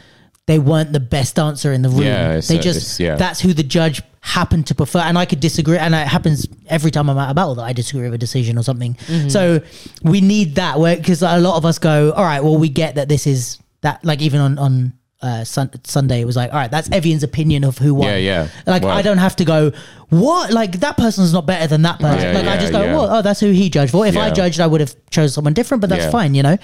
they 0.47 0.57
weren't 0.59 0.91
the 0.93 0.99
best 0.99 1.35
dancer 1.35 1.71
in 1.71 1.81
the 1.83 1.89
room 1.89 2.01
Yeah, 2.03 2.39
they 2.41 2.57
just 2.57 2.99
yeah. 2.99 3.15
that's 3.15 3.39
who 3.39 3.53
the 3.53 3.63
judge 3.63 4.01
happened 4.21 4.67
to 4.67 4.75
prefer 4.75 4.99
and 4.99 5.17
i 5.17 5.25
could 5.25 5.39
disagree 5.39 5.77
and 5.77 5.93
it 5.95 6.07
happens 6.07 6.47
every 6.67 6.91
time 6.91 7.09
i'm 7.09 7.17
at 7.17 7.29
a 7.31 7.33
battle 7.33 7.55
that 7.55 7.63
i 7.63 7.71
disagree 7.71 8.03
with 8.03 8.13
a 8.13 8.17
decision 8.17 8.57
or 8.57 8.63
something 8.63 8.95
Mm-hmm. 8.95 9.29
so 9.29 9.61
we 10.03 10.19
need 10.19 10.55
that 10.55 10.79
where 10.79 10.97
because 10.97 11.21
a 11.21 11.39
lot 11.39 11.55
of 11.57 11.65
us 11.65 11.79
go 11.79 12.11
all 12.11 12.23
right 12.25 12.43
well 12.43 12.57
we 12.57 12.67
get 12.69 12.95
that 12.95 13.07
this 13.07 13.25
is 13.27 13.59
that 13.81 14.03
like 14.03 14.21
even 14.21 14.41
on 14.41 14.57
on 14.59 14.93
uh, 15.19 15.43
Sun- 15.43 15.71
Sunday, 15.83 16.21
it 16.21 16.25
was 16.25 16.35
like, 16.35 16.51
all 16.53 16.59
right, 16.59 16.69
that's 16.69 16.91
Evian's 16.91 17.23
opinion 17.23 17.63
of 17.63 17.79
who 17.79 17.95
won. 17.95 18.07
Yeah, 18.07 18.17
yeah. 18.17 18.47
Like, 18.67 18.83
Well- 18.83 18.95
I 18.95 19.01
don't 19.01 19.17
have 19.17 19.35
to 19.37 19.45
go, 19.45 19.71
what? 20.09 20.53
Like, 20.53 20.73
that 20.81 20.95
person's 20.95 21.33
not 21.33 21.47
better 21.47 21.65
than 21.65 21.81
that 21.81 21.99
person. 21.99 22.21
Yeah, 22.35 22.39
like, 22.39 22.45
I 22.47 22.57
just 22.61 22.71
go, 22.71 22.83
yeah. 22.83 22.93
well, 22.95 23.09
oh, 23.09 23.21
that's 23.23 23.39
who 23.39 23.49
he 23.49 23.67
judged 23.71 23.91
for. 23.93 24.05
If 24.05 24.15
I 24.15 24.29
judged, 24.29 24.59
I 24.59 24.67
would 24.67 24.79
have 24.79 24.95
chose 25.09 25.33
someone 25.33 25.55
different, 25.55 25.81
but 25.81 25.89
that's 25.89 26.03
Yeah. 26.03 26.11
fine, 26.11 26.35
you 26.35 26.43
know? 26.43 26.57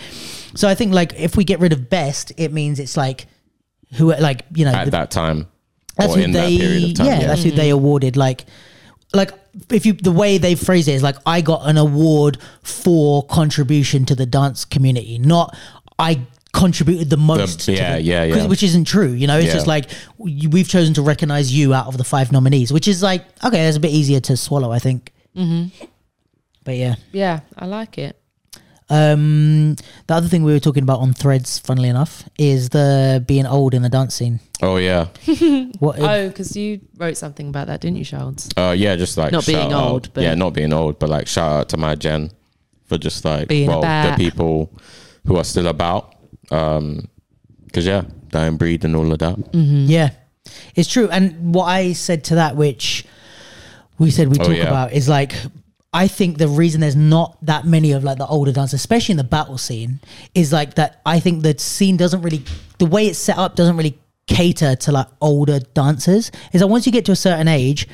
So 0.54 0.68
I 0.68 0.76
think, 0.76 0.94
like, 0.94 1.14
if 1.18 1.36
we 1.36 1.44
get 1.44 1.62
rid 1.62 1.74
of 1.74 1.90
best, 1.90 2.32
it 2.38 2.54
means 2.54 2.80
it's 2.80 2.96
like, 2.96 3.26
who, 3.96 4.14
like, 4.16 4.44
you 4.56 4.66
know, 4.66 4.72
At 4.72 4.86
the- 4.86 4.92
that 4.92 5.12
time. 5.12 5.48
that's 5.98 6.14
or 6.14 6.18
who 6.18 6.24
in 6.24 6.32
they, 6.32 6.58
that 6.58 6.62
period 6.62 6.84
of 6.92 6.94
time. 6.96 7.06
yeah, 7.08 7.20
Yeah. 7.22 7.28
that's 7.28 7.44
who 7.44 7.52
they 7.52 7.70
awarded. 7.70 8.16
Like, 8.18 8.46
like 9.14 9.32
if 9.70 9.86
you 9.86 9.94
the 9.94 10.12
way 10.12 10.38
they 10.40 10.56
phrase 10.56 10.88
it 10.88 10.94
is 10.96 11.04
like 11.04 11.18
I 11.26 11.42
got 11.42 11.68
an 11.70 11.78
award 11.78 12.40
for 12.64 13.24
contribution 13.28 14.06
to 14.06 14.16
the 14.16 14.26
dance 14.26 14.66
community, 14.66 15.20
not 15.20 15.56
I 16.00 16.22
contributed 16.54 17.10
the 17.12 17.18
most. 17.18 17.62
to 17.62 17.74
yeah, 17.74 17.96
the- 17.96 18.02
yeah, 18.02 18.24
yeah. 18.24 18.36
'cause- 18.36 18.48
Which 18.48 18.64
isn't 18.64 18.86
true, 18.86 19.12
you 19.12 19.28
know. 19.28 19.38
It's 19.38 19.48
Yeah. 19.48 19.54
just 19.54 19.68
like 19.68 19.90
we've 20.18 20.68
chosen 20.68 20.94
to 20.96 21.02
recognize 21.04 21.54
you 21.54 21.74
out 21.74 21.88
of 21.88 21.98
the 21.98 22.04
five 22.04 22.32
nominees, 22.32 22.74
which 22.74 22.88
is 22.88 23.04
like 23.04 23.24
okay, 23.44 23.64
that's 23.66 23.78
a 23.78 23.80
bit 23.80 23.92
easier 23.92 24.20
to 24.22 24.36
swallow, 24.38 24.72
I 24.72 24.80
think. 24.80 25.12
Mm-hmm. 25.38 25.86
But 26.64 26.78
yeah, 26.78 26.96
Yeah, 27.12 27.42
I 27.58 27.66
like 27.68 27.98
it. 28.00 28.18
Um, 28.90 29.76
the 30.08 30.14
other 30.14 30.28
thing 30.28 30.44
we 30.44 30.52
were 30.54 30.60
talking 30.60 30.84
about 30.84 31.00
on 31.00 31.14
Threads, 31.14 31.60
funnily 31.60 31.90
enough, 31.90 32.28
is 32.38 32.70
the 32.70 33.24
being 33.28 33.46
old 33.46 33.74
in 33.74 33.82
the 33.82 33.90
dance 33.90 34.16
scene. 34.16 34.40
Oh 34.62 34.78
yeah. 34.78 35.08
What? 35.80 36.00
Oh, 36.00 36.28
because 36.30 36.56
you 36.56 36.80
wrote 36.98 37.18
something 37.18 37.50
about 37.50 37.68
that, 37.68 37.82
didn't 37.82 37.98
you, 37.98 38.06
Chaldon? 38.06 38.38
Uh, 38.58 38.72
yeah, 38.72 38.96
just 38.96 39.18
like 39.18 39.32
Not 39.32 39.46
being 39.46 39.72
out- 39.74 39.90
old, 39.92 40.14
but- 40.14 40.24
yeah, 40.24 40.36
not 40.36 40.54
being 40.54 40.72
old, 40.74 41.00
but 41.00 41.10
like 41.10 41.28
shout 41.28 41.52
out 41.52 41.70
to 41.70 41.78
my 41.78 41.96
gen 41.96 42.32
for 42.86 42.98
just 42.98 43.26
like 43.26 43.48
Being 43.48 43.68
well 43.70 43.80
about. 43.80 44.18
the 44.18 44.24
people 44.24 44.72
who 45.26 45.38
are 45.38 45.44
still 45.44 45.68
about. 45.68 46.14
Um, 46.52 47.08
because 47.66 47.86
yeah, 47.88 48.04
dying 48.30 48.58
breed 48.58 48.86
and 48.86 48.96
all 48.96 49.12
of 49.12 49.20
that. 49.20 49.36
Mm-hmm. 49.36 49.86
Yeah, 49.88 50.12
it's 50.76 50.88
true. 50.90 51.10
And 51.10 51.54
what 51.56 51.66
I 51.66 51.94
said 51.94 52.24
to 52.26 52.36
that, 52.36 52.56
which 52.56 53.06
we 53.98 54.12
said 54.12 54.28
we 54.28 54.38
Oh, 54.40 54.44
talk 54.46 54.56
yeah. 54.56 54.68
about, 54.68 54.94
is 54.94 55.10
like 55.10 55.34
I 55.94 56.08
think 56.08 56.40
the 56.40 56.48
reason 56.48 56.82
there's 56.82 56.96
not 56.96 57.38
that 57.46 57.66
many 57.66 57.92
of 57.92 58.04
like 58.04 58.18
the 58.18 58.28
older 58.28 58.52
dancers, 58.52 58.80
especially 58.80 59.14
in 59.14 59.18
the 59.18 59.24
battle 59.24 59.58
scene, 59.58 60.00
is 60.34 60.52
like 60.52 60.74
that. 60.76 61.02
I 61.06 61.20
think 61.20 61.44
the 61.44 61.58
scene 61.58 61.98
doesn't 61.98 62.22
really, 62.22 62.44
the 62.80 62.86
way 62.86 63.08
it's 63.08 63.20
set 63.20 63.38
up 63.38 63.56
doesn't 63.56 63.78
really 63.78 64.00
cater 64.28 64.76
to 64.76 64.92
like 64.92 65.08
older 65.22 65.60
dancers. 65.60 66.32
Is 66.52 66.62
that 66.62 66.68
once 66.68 66.86
you 66.86 66.92
get 66.92 67.06
to 67.06 67.12
a 67.12 67.16
certain 67.16 67.48
age, 67.48 67.88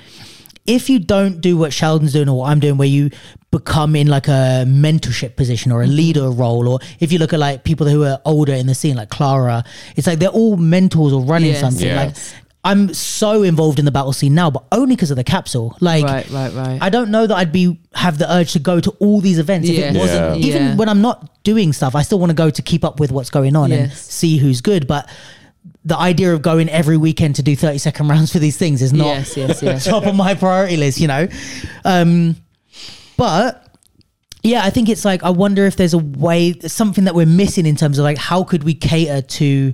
if 0.65 0.89
you 0.89 0.99
don't 0.99 1.41
do 1.41 1.57
what 1.57 1.71
Chaldon's 1.71 2.13
doing 2.13 2.29
or 2.29 2.37
what 2.37 2.51
I'm 2.51 2.59
doing, 2.59 2.77
where 2.77 2.87
you 2.87 3.09
become 3.51 3.95
in 3.95 4.07
like 4.07 4.27
a 4.27 4.65
mentorship 4.67 5.35
position 5.35 5.71
or 5.71 5.81
a 5.81 5.85
mm-hmm. 5.85 5.95
leader 5.95 6.29
role, 6.29 6.69
or 6.69 6.79
if 6.99 7.11
you 7.11 7.19
look 7.19 7.33
at 7.33 7.39
like 7.39 7.63
people 7.63 7.87
who 7.87 8.03
are 8.03 8.21
older 8.23 8.53
in 8.53 8.67
the 8.67 8.75
scene, 8.75 8.95
like 8.95 9.09
Clara, 9.09 9.63
it's 9.95 10.07
like 10.07 10.19
they're 10.19 10.29
all 10.29 10.57
mentors 10.57 11.11
or 11.11 11.21
running 11.23 11.49
Yes. 11.49 11.59
something. 11.59 11.87
Yeah. 11.87 12.03
Like 12.03 12.15
I'm 12.63 12.93
so 12.93 13.43
involved 13.43 13.79
in 13.79 13.85
the 13.85 13.91
battle 13.91 14.11
scene 14.11 14.35
now, 14.35 14.51
but 14.51 14.65
only 14.73 14.95
because 14.95 15.11
of 15.11 15.17
the 15.17 15.23
capsule. 15.23 15.77
Like 15.79 16.03
right, 16.03 16.29
right, 16.29 16.51
right. 16.53 16.77
I 16.81 16.89
don't 16.89 17.09
know 17.09 17.25
that 17.25 17.35
I'd 17.35 17.51
be 17.53 17.79
have 17.93 18.17
the 18.17 18.29
urge 18.31 18.51
to 18.53 18.59
go 18.59 18.81
to 18.81 18.91
all 18.99 19.21
these 19.21 19.39
events 19.39 19.69
if 19.69 19.77
it 19.77 19.97
wasn't. 19.97 20.39
Yeah. 20.41 20.47
Even 20.47 20.61
Yeah. 20.63 20.75
when 20.75 20.89
I'm 20.89 21.01
not 21.01 21.41
doing 21.43 21.71
stuff, 21.71 21.95
I 21.95 22.01
still 22.01 22.19
want 22.19 22.31
to 22.31 22.35
go 22.35 22.49
to 22.49 22.61
keep 22.61 22.83
up 22.83 22.99
with 22.99 23.11
what's 23.13 23.29
going 23.29 23.55
on 23.55 23.71
and 23.71 23.91
see 23.93 24.37
who's 24.37 24.59
good. 24.59 24.87
But 24.87 25.09
the 25.85 25.97
idea 25.97 26.33
of 26.33 26.41
going 26.41 26.67
every 26.69 26.97
weekend 26.97 27.37
to 27.37 27.43
do 27.43 27.55
30 27.55 27.77
second 27.77 28.07
rounds 28.09 28.33
for 28.33 28.39
these 28.39 28.57
things 28.57 28.81
is 28.81 28.91
not 28.91 29.05
yes, 29.05 29.37
yes, 29.37 29.63
yes. 29.63 29.85
top 29.89 30.05
of 30.05 30.15
my 30.15 30.35
priority 30.35 30.75
list, 30.75 30.99
you 30.99 31.07
know. 31.07 31.27
Um, 31.85 32.35
but 33.15 33.65
yeah, 34.43 34.63
I 34.65 34.69
think 34.69 34.89
it's 34.89 35.05
like 35.05 35.23
I 35.23 35.29
wonder 35.29 35.65
if 35.65 35.77
there's 35.77 35.93
a 35.93 35.97
way, 35.97 36.59
something 36.67 37.05
that 37.05 37.15
we're 37.15 37.25
missing 37.25 37.65
in 37.65 37.77
terms 37.77 37.99
of 37.99 38.03
like 38.03 38.17
how 38.17 38.43
could 38.43 38.63
we 38.65 38.73
cater 38.73 39.21
to 39.21 39.73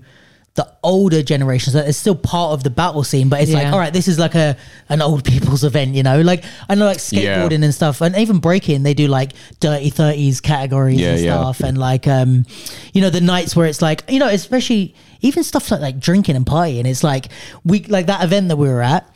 the 0.56 0.65
older 0.84 1.22
generations 1.22 1.76
it's 1.76 1.98
still 1.98 2.15
part 2.15 2.53
of 2.53 2.64
the 2.64 2.69
battle 2.69 3.03
scene, 3.03 3.27
but 3.27 3.41
it's 3.41 3.52
like 3.52 3.68
all 3.68 3.77
right, 3.80 3.91
this 3.91 4.07
is 4.07 4.18
like 4.18 4.36
a 4.36 4.56
an 4.90 5.02
old 5.02 5.23
people's 5.32 5.64
event, 5.65 5.95
you 5.95 6.02
know. 6.03 6.22
Like 6.22 6.44
I 6.69 6.76
know 6.76 6.86
like 6.86 6.99
Yeah. 7.11 7.40
skateboarding 7.40 7.64
and 7.64 7.73
stuff, 7.73 7.99
and 8.02 8.15
even 8.15 8.40
breaking, 8.40 8.84
they 8.84 8.94
do 8.94 9.07
like 9.07 9.34
dirty 9.60 9.90
thirties 9.90 10.40
categories 10.41 10.99
Yeah, 10.99 11.11
and 11.15 11.19
yeah. 11.22 11.41
stuff, 11.41 11.60
and 11.60 11.77
like 11.77 12.07
um, 12.07 12.45
you 12.94 13.02
know 13.02 13.10
the 13.10 13.22
nights 13.22 13.56
where 13.56 13.68
it's 13.68 13.82
like 13.82 14.03
you 14.10 14.19
know 14.19 14.30
especially 14.30 14.95
even 15.22 15.44
stuff 15.44 15.69
like 15.72 15.82
like 15.82 15.99
drinking 15.99 16.36
and 16.38 16.45
partying. 16.45 16.86
It's 16.86 17.03
like 17.03 17.27
we 17.65 17.84
like 17.84 18.06
that 18.06 18.23
event 18.23 18.48
that 18.48 18.56
we 18.57 18.69
were 18.69 18.82
at. 18.82 19.10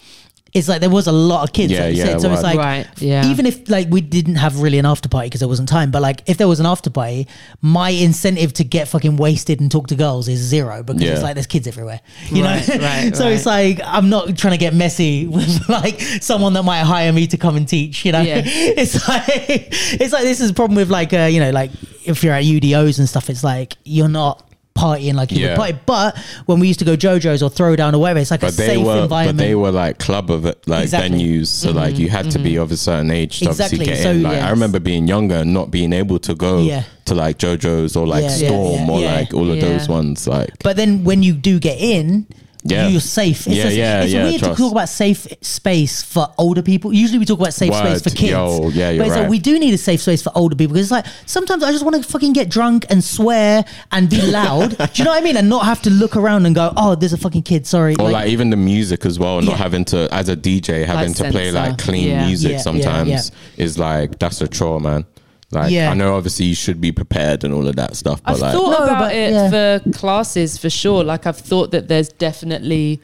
It's 0.53 0.67
like 0.67 0.81
there 0.81 0.89
was 0.89 1.07
a 1.07 1.11
lot 1.11 1.43
of 1.43 1.53
kids, 1.53 1.71
Yeah, 1.71 1.81
like 1.85 1.91
you 1.93 1.99
yeah, 1.99 2.05
said. 2.05 2.21
So 2.21 2.31
it's 2.33 2.43
right. 2.43 2.55
like 2.55 2.65
Right, 2.87 3.01
yeah. 3.01 3.29
even 3.29 3.45
if 3.45 3.69
like 3.69 3.87
we 3.89 4.01
didn't 4.01 4.35
have 4.35 4.61
really 4.61 4.79
an 4.79 4.85
after 4.85 5.07
party 5.07 5.27
because 5.27 5.39
there 5.41 5.47
wasn't 5.49 5.69
time, 5.69 5.91
but 5.91 6.01
like 6.01 6.23
if 6.27 6.37
there 6.37 6.47
was 6.47 6.59
an 6.59 6.65
after 6.65 6.89
party, 6.89 7.27
my 7.61 7.89
incentive 7.91 8.53
to 8.53 8.63
get 8.63 8.87
fucking 8.87 9.17
wasted 9.17 9.59
and 9.61 9.71
talk 9.71 9.87
to 9.87 9.95
girls 9.95 10.27
is 10.27 10.39
zero 10.39 10.81
because 10.83 11.01
it's 11.03 11.21
like 11.21 11.35
there's 11.35 11.47
kids 11.47 11.67
everywhere, 11.67 12.01
you 12.29 12.43
Right, 12.43 12.67
know. 12.67 12.77
right, 12.77 13.15
so 13.19 13.27
it's 13.27 13.45
like 13.45 13.79
I'm 13.83 14.09
not 14.09 14.37
trying 14.37 14.53
to 14.53 14.57
get 14.57 14.73
messy 14.73 15.27
with 15.37 15.69
like 15.69 15.99
someone 16.01 16.53
that 16.53 16.63
might 16.63 16.81
hire 16.83 17.13
me 17.13 17.27
to 17.27 17.37
come 17.37 17.55
and 17.55 17.67
teach, 17.67 18.03
you 18.05 18.11
know. 18.11 18.21
Yeah. 18.21 18.41
It's 18.45 19.07
like 19.07 19.29
it's 19.29 20.13
like 20.13 20.23
this 20.23 20.39
is 20.39 20.49
a 20.49 20.53
problem 20.53 20.75
with 20.77 20.89
like 20.89 21.13
uh, 21.13 21.23
you 21.31 21.39
know 21.39 21.51
like 21.51 21.71
if 22.05 22.23
you're 22.23 22.33
at 22.33 22.43
UDOs 22.43 22.97
and 22.97 23.07
stuff, 23.07 23.29
it's 23.29 23.43
like 23.43 23.75
you're 23.83 24.09
not 24.09 24.48
partying 24.79 25.15
like 25.15 25.31
you 25.31 25.39
Yeah. 25.39 25.49
would 25.49 25.57
party. 25.57 25.77
But 25.85 26.17
when 26.45 26.59
we 26.59 26.67
used 26.67 26.79
to 26.79 26.85
go 26.85 26.95
JoJo's 26.95 27.43
or 27.43 27.49
Throwdown 27.49 27.93
or 27.93 27.99
whatever, 27.99 28.19
it's 28.19 28.31
like 28.31 28.43
a 28.43 28.47
But 28.47 28.57
they 28.57 28.67
safe 28.75 28.85
were, 28.85 29.07
but 29.07 29.37
they 29.37 29.55
were 29.55 29.71
like 29.71 29.99
club 29.99 30.31
of 30.31 30.45
like 30.45 30.83
Exactly. 30.83 31.19
venues. 31.19 31.47
So 31.47 31.71
like 31.71 31.93
mm-hmm. 31.93 32.01
you 32.03 32.09
had 32.09 32.31
to 32.31 32.39
be 32.39 32.53
mm-hmm. 32.53 32.61
of 32.63 32.71
a 32.71 32.77
certain 32.77 33.11
age 33.11 33.39
to 33.39 33.49
Exactly. 33.49 33.79
obviously 33.79 33.85
get 33.85 34.03
So, 34.03 34.11
in. 34.11 34.23
Like 34.23 34.33
yes. 34.33 34.45
I 34.45 34.49
remember 34.51 34.79
being 34.79 35.07
younger 35.07 35.35
and 35.35 35.53
not 35.53 35.71
being 35.71 35.93
able 35.93 36.19
to 36.19 36.33
go 36.35 36.59
Yeah. 36.61 36.83
to 37.05 37.15
like 37.15 37.37
JoJo's 37.37 37.95
or 37.95 38.07
like 38.07 38.23
Yeah, 38.23 38.29
Storm 38.29 38.85
yeah, 38.87 38.91
or 38.91 38.99
yeah. 39.01 39.15
like 39.15 39.33
all 39.33 39.49
of 39.51 39.59
those 39.59 39.87
ones. 39.89 40.27
Like 40.27 40.51
But 40.63 40.77
then 40.77 41.03
when 41.03 41.23
you 41.23 41.33
do 41.33 41.59
get 41.59 41.79
in, 41.79 42.27
Yeah. 42.63 42.87
you're 42.89 42.99
safe. 42.99 43.47
It's, 43.47 43.55
Yeah, 43.55 43.63
just- 43.63 43.75
yeah, 43.77 44.01
it's 44.03 44.11
yeah, 44.13 44.23
weird 44.23 44.39
to 44.39 44.45
trust. 44.47 44.59
talk 44.59 44.71
about 44.73 44.89
safe 44.89 45.27
space 45.41 46.01
for 46.03 46.27
older 46.37 46.61
people. 46.61 46.91
Usually 46.91 47.17
we 47.17 47.25
talk 47.25 47.39
about 47.39 47.53
safe 47.53 47.73
space 47.73 47.93
Word. 47.93 48.03
for 48.03 48.09
kids. 48.09 48.31
Yo, 48.31 48.69
yeah, 48.73 48.97
but 48.97 49.05
it's 49.07 49.15
like 49.15 49.21
right. 49.21 49.29
we 49.29 49.39
do 49.39 49.57
need 49.59 49.73
a 49.73 49.77
safe 49.77 50.01
space 50.01 50.21
for 50.21 50.31
older 50.35 50.55
people 50.57 50.73
because 50.73 50.87
it's 50.87 50.91
like 50.91 51.05
sometimes 51.25 51.63
I 51.63 51.71
just 51.71 51.85
want 51.85 51.95
to 51.95 52.03
fucking 52.03 52.33
get 52.33 52.49
drunk 52.49 52.85
and 52.89 53.01
swear 53.03 53.63
and 53.93 54.09
be 54.09 54.21
loud. 54.21 54.71
do 54.77 54.85
you 54.95 55.05
know 55.05 55.11
what 55.11 55.21
I 55.21 55.23
mean? 55.23 55.37
And 55.37 55.47
not 55.47 55.63
have 55.65 55.81
to 55.83 55.89
look 55.89 56.17
around 56.17 56.45
and 56.45 56.53
go, 56.53 56.73
oh, 56.75 56.95
there's 56.95 57.13
a 57.13 57.17
fucking 57.17 57.43
kid. 57.43 57.65
Sorry. 57.65 57.95
Or 57.95 58.09
like, 58.11 58.27
even 58.27 58.49
the 58.49 58.57
music 58.57 59.05
as 59.05 59.17
well, 59.17 59.41
not 59.41 59.51
Yeah. 59.51 59.55
having 59.57 59.85
to 59.85 60.09
as 60.13 60.27
a 60.27 60.35
DJ 60.35 60.85
having 60.85 61.13
to 61.13 61.31
play 61.31 61.51
like 61.51 61.77
clean 61.77 62.09
Yeah. 62.09 62.25
music 62.27 62.49
Yeah, 62.51 62.57
yeah, 62.57 62.61
sometimes 62.61 63.09
yeah. 63.09 63.63
is 63.63 63.79
like 63.79 64.19
that's 64.19 64.41
a 64.41 64.47
chore, 64.49 64.81
man. 64.81 65.05
Like 65.51 65.71
Yeah. 65.71 65.89
I 65.91 65.93
know 65.95 66.15
obviously 66.15 66.45
you 66.45 66.55
should 66.55 66.79
be 66.79 66.91
prepared 66.91 67.43
and 67.43 67.53
all 67.53 67.67
of 67.67 67.75
that 67.77 67.95
stuff, 67.95 68.21
but 68.23 68.33
I've 68.33 68.39
like 68.39 68.53
thought 68.53 68.71
No, 68.79 68.85
about 68.85 68.99
but- 68.99 69.15
it 69.15 69.31
yeah. 69.33 69.79
for 69.81 69.91
classes 69.91 70.57
for 70.57 70.69
sure. 70.69 71.03
Like 71.03 71.25
I've 71.25 71.37
thought 71.37 71.71
that 71.71 71.87
there's 71.87 72.09
definitely 72.09 73.01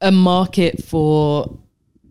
a 0.00 0.12
market 0.12 0.84
for 0.84 1.58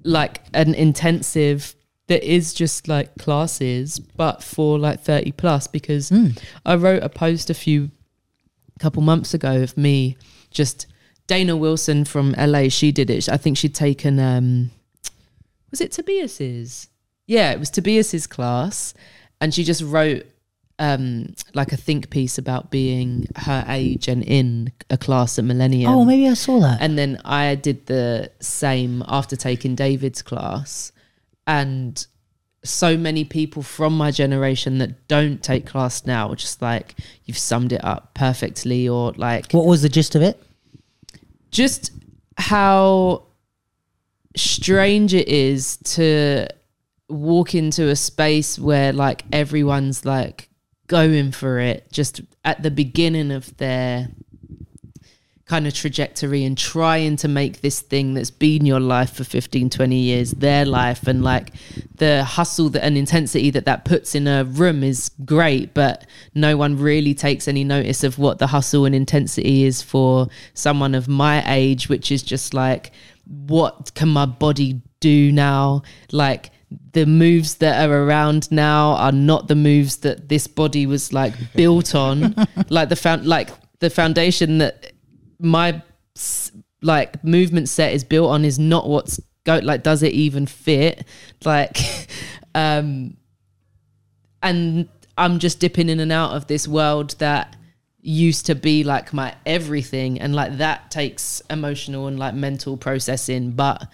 like 0.04 0.42
an 0.54 0.74
intensive 0.74 1.76
that 2.08 2.24
is 2.24 2.54
just 2.54 2.88
like 2.88 3.16
classes, 3.18 4.00
but 4.00 4.44
for 4.44 4.78
like 4.78 5.02
30 5.02 5.32
plus 5.34 5.68
because 5.68 6.12
I 6.66 6.76
wrote 6.76 7.04
a 7.04 7.10
post 7.10 7.50
a 7.50 7.54
few 7.56 7.90
couple 8.80 9.02
months 9.02 9.34
ago 9.34 9.62
of 9.62 9.78
me 9.78 10.18
just 10.52 10.86
Dana 11.28 11.56
Wilson 11.56 12.06
from 12.06 12.34
LA, 12.38 12.70
she 12.70 12.92
did 12.92 13.10
it. 13.10 13.28
I 13.30 13.38
think 13.38 13.58
she'd 13.58 13.74
taken 13.76 14.20
um 14.20 14.72
was 15.72 15.82
it 15.82 15.92
Tobias's? 15.92 16.88
Yeah, 17.28 17.52
it 17.52 17.60
was 17.60 17.70
Tobias's 17.70 18.28
class 18.28 18.94
and 19.42 19.54
she 19.54 19.64
just 19.64 19.82
wrote 19.82 20.26
um 20.78 21.34
like 21.54 21.72
a 21.72 21.78
think 21.78 22.10
piece 22.10 22.38
about 22.38 22.70
being 22.70 23.26
her 23.38 23.64
age 23.70 24.10
and 24.10 24.22
in 24.24 24.74
a 24.90 24.98
class 24.98 25.40
at 25.40 25.46
Millennium. 25.46 25.90
oh, 25.92 26.04
maybe 26.04 26.28
I 26.28 26.34
saw 26.34 26.60
that. 26.60 26.82
And 26.82 26.98
then 26.98 27.22
I 27.24 27.56
did 27.56 27.86
the 27.86 28.30
same 28.42 29.04
after 29.08 29.36
taking 29.36 29.76
David's 29.76 30.22
class. 30.22 30.92
And 31.48 32.06
so 32.64 32.98
many 32.98 33.24
people 33.24 33.62
from 33.62 33.96
my 33.96 34.10
generation 34.12 34.80
that 34.80 35.08
don't 35.08 35.42
take 35.42 35.66
class 35.68 36.06
now, 36.06 36.34
just 36.34 36.62
like 36.62 36.96
you've 37.26 37.38
summed 37.38 37.72
it 37.72 37.84
up 37.86 38.14
perfectly, 38.16 38.90
or 38.90 39.12
like 39.14 39.52
what 39.52 39.66
was 39.66 39.82
the 39.82 39.90
gist 39.90 40.16
of 40.16 40.22
it? 40.22 40.42
just 41.52 41.92
how 42.38 43.24
strange 44.36 45.14
it 45.14 45.28
is 45.28 45.78
to 45.78 46.48
walk 47.10 47.54
into 47.54 47.88
a 47.90 47.96
space 47.96 48.58
where 48.58 48.92
like 48.92 49.24
everyone's 49.32 50.06
like 50.06 50.50
going 50.88 51.32
for 51.32 51.60
it 51.60 51.92
just 51.92 52.22
at 52.44 52.62
the 52.64 52.72
beginning 52.72 53.32
of 53.32 53.56
their 53.58 54.10
kind 55.46 55.68
of 55.68 55.74
trajectory 55.76 56.44
and 56.44 56.58
trying 56.58 57.16
to 57.16 57.28
make 57.28 57.62
this 57.62 57.80
thing 57.80 58.16
that's 58.16 58.32
been 58.32 58.66
your 58.66 58.80
life 58.80 59.14
for 59.14 59.24
15 59.24 59.70
20 59.70 59.96
years 59.96 60.32
their 60.32 60.66
life. 60.66 61.08
And 61.08 61.24
like 61.24 61.54
the 61.96 62.24
hustle 62.24 62.70
that 62.70 62.84
and 62.84 62.98
intensity 62.98 63.52
that 63.52 63.66
that 63.66 63.86
puts 63.86 64.16
in 64.16 64.28
a 64.28 64.44
room 64.44 64.84
is 64.84 65.12
great 65.24 65.74
but 65.76 66.08
no 66.34 66.58
one 66.58 66.78
really 66.78 67.14
takes 67.14 67.48
any 67.48 67.64
notice 67.64 68.04
of 68.04 68.18
what 68.18 68.40
the 68.40 68.48
hustle 68.48 68.86
and 68.86 68.96
intensity 68.96 69.64
is 69.66 69.84
for 69.84 70.28
someone 70.56 70.96
of 70.96 71.08
my 71.08 71.44
age 71.54 71.90
which 71.90 72.12
is 72.12 72.24
just 72.24 72.54
like 72.56 72.92
what 73.26 73.94
can 73.94 74.10
my 74.10 74.26
body 74.26 74.82
do 75.00 75.32
now? 75.32 75.84
Like 76.12 76.50
the 76.94 77.06
moves 77.06 77.56
that 77.56 77.88
are 77.88 78.04
around 78.04 78.52
now 78.52 78.94
are 78.94 79.12
not 79.12 79.48
the 79.48 79.56
moves 79.56 79.98
that 79.98 80.30
this 80.30 80.48
body 80.48 80.86
was 80.86 81.14
like 81.14 81.34
built 81.56 81.96
on. 81.96 82.36
Like 82.70 82.90
the 82.90 82.96
found 82.96 83.26
like 83.26 83.50
the 83.80 83.90
foundation 83.90 84.60
that 84.60 84.94
my 85.40 85.82
like 86.82 87.24
movement 87.24 87.70
set 87.70 87.94
is 87.94 88.04
built 88.04 88.30
on 88.30 88.46
is 88.46 88.58
not 88.58 88.88
what's 88.88 89.20
go 89.44 89.60
like 89.64 89.84
does 89.84 90.04
it 90.04 90.14
even 90.14 90.46
fit. 90.46 91.06
Like 91.44 91.78
um 92.56 93.18
and 94.42 94.88
i'm 95.18 95.40
just 95.40 95.60
dipping 95.60 95.90
in 95.90 96.00
and 96.00 96.12
out 96.12 96.32
of 96.32 96.46
this 96.48 96.68
world 96.68 97.16
that 97.20 97.56
used 98.06 98.46
to 98.46 98.56
be 98.56 98.84
like 98.84 99.14
my 99.14 99.36
everything. 99.46 100.22
And 100.22 100.36
like 100.36 100.58
that 100.58 100.92
takes 100.92 101.42
emotional 101.50 102.08
and 102.08 102.20
like 102.20 102.36
mental 102.36 102.78
processing. 102.78 103.52
But 103.52 103.88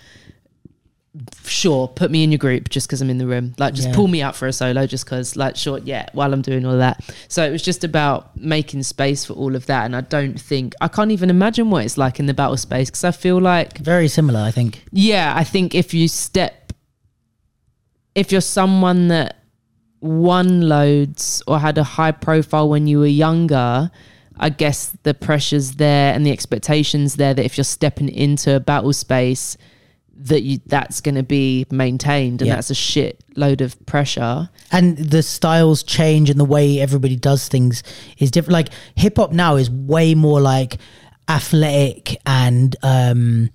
sure 1.43 1.89
put 1.89 2.09
me 2.09 2.23
in 2.23 2.31
your 2.31 2.38
group 2.38 2.69
just 2.69 2.88
because 2.88 3.01
i'm 3.01 3.09
in 3.09 3.17
the 3.17 3.27
room 3.27 3.53
like 3.57 3.73
just 3.73 3.89
Yeah. 3.89 3.95
pull 3.95 4.07
me 4.07 4.21
out 4.21 4.33
for 4.33 4.47
a 4.47 4.53
solo 4.53 4.88
just 4.88 5.03
because 5.03 5.35
like 5.35 5.57
sure 5.57 5.77
yeah 5.79 6.05
while 6.13 6.31
i'm 6.33 6.41
doing 6.41 6.65
all 6.65 6.77
that 6.77 7.03
so 7.27 7.43
it 7.45 7.51
was 7.51 7.61
just 7.61 7.83
about 7.83 8.38
making 8.38 8.81
space 8.83 9.25
for 9.25 9.33
all 9.33 9.53
of 9.57 9.65
that 9.65 9.83
and 9.83 9.93
i 9.93 9.99
don't 9.99 10.39
think 10.39 10.73
i 10.79 10.88
can't 10.88 11.11
even 11.11 11.29
imagine 11.29 11.69
what 11.69 11.83
it's 11.83 11.97
like 11.97 12.17
in 12.17 12.27
the 12.27 12.33
battle 12.33 12.55
space 12.55 12.89
because 12.89 13.03
i 13.03 13.11
feel 13.11 13.39
like 13.41 13.77
Very 13.79 14.07
similar, 14.07 14.39
I 14.39 14.51
think. 14.51 14.85
yeah, 14.93 15.33
I 15.35 15.43
think 15.43 15.75
if 15.75 15.93
you 15.93 16.07
step, 16.07 16.71
if 18.15 18.31
you're 18.31 18.39
someone 18.41 19.09
that 19.09 19.38
won 19.99 20.61
loads 20.61 21.43
or 21.45 21.59
had 21.59 21.77
a 21.77 21.83
high 21.83 22.11
profile 22.11 22.69
when 22.69 22.88
you 22.88 22.99
were 22.99 23.05
younger, 23.05 23.91
I 24.38 24.49
guess 24.49 24.95
the 25.03 25.13
pressure's 25.13 25.73
there 25.73 26.13
and 26.13 26.25
the 26.25 26.31
expectations 26.31 27.15
there 27.15 27.33
that 27.33 27.45
if 27.45 27.57
you're 27.57 27.63
stepping 27.65 28.09
into 28.09 28.55
a 28.55 28.59
battle 28.59 28.93
space, 28.93 29.57
that 30.15 30.41
you 30.43 30.59
that's 30.67 31.01
going 31.01 31.15
to 31.15 31.23
be 31.23 31.65
maintained, 31.71 32.41
and 32.41 32.47
Yeah. 32.47 32.55
that's 32.55 32.69
a 32.69 32.75
shit 32.75 33.23
load 33.35 33.61
of 33.61 33.83
pressure. 33.85 34.49
and 34.71 34.97
the 34.97 35.23
styles 35.23 35.83
change 35.83 36.29
and 36.29 36.39
the 36.39 36.45
way 36.45 36.79
everybody 36.79 37.15
does 37.15 37.47
things 37.47 37.81
is 38.19 38.29
different 38.31 38.53
like 38.53 38.69
hip 38.95 39.17
hop 39.17 39.31
now 39.31 39.55
is 39.55 39.69
way 39.69 40.13
more 40.15 40.39
like 40.39 40.77
athletic 41.27 42.17
and 42.25 42.75
um 42.83 43.49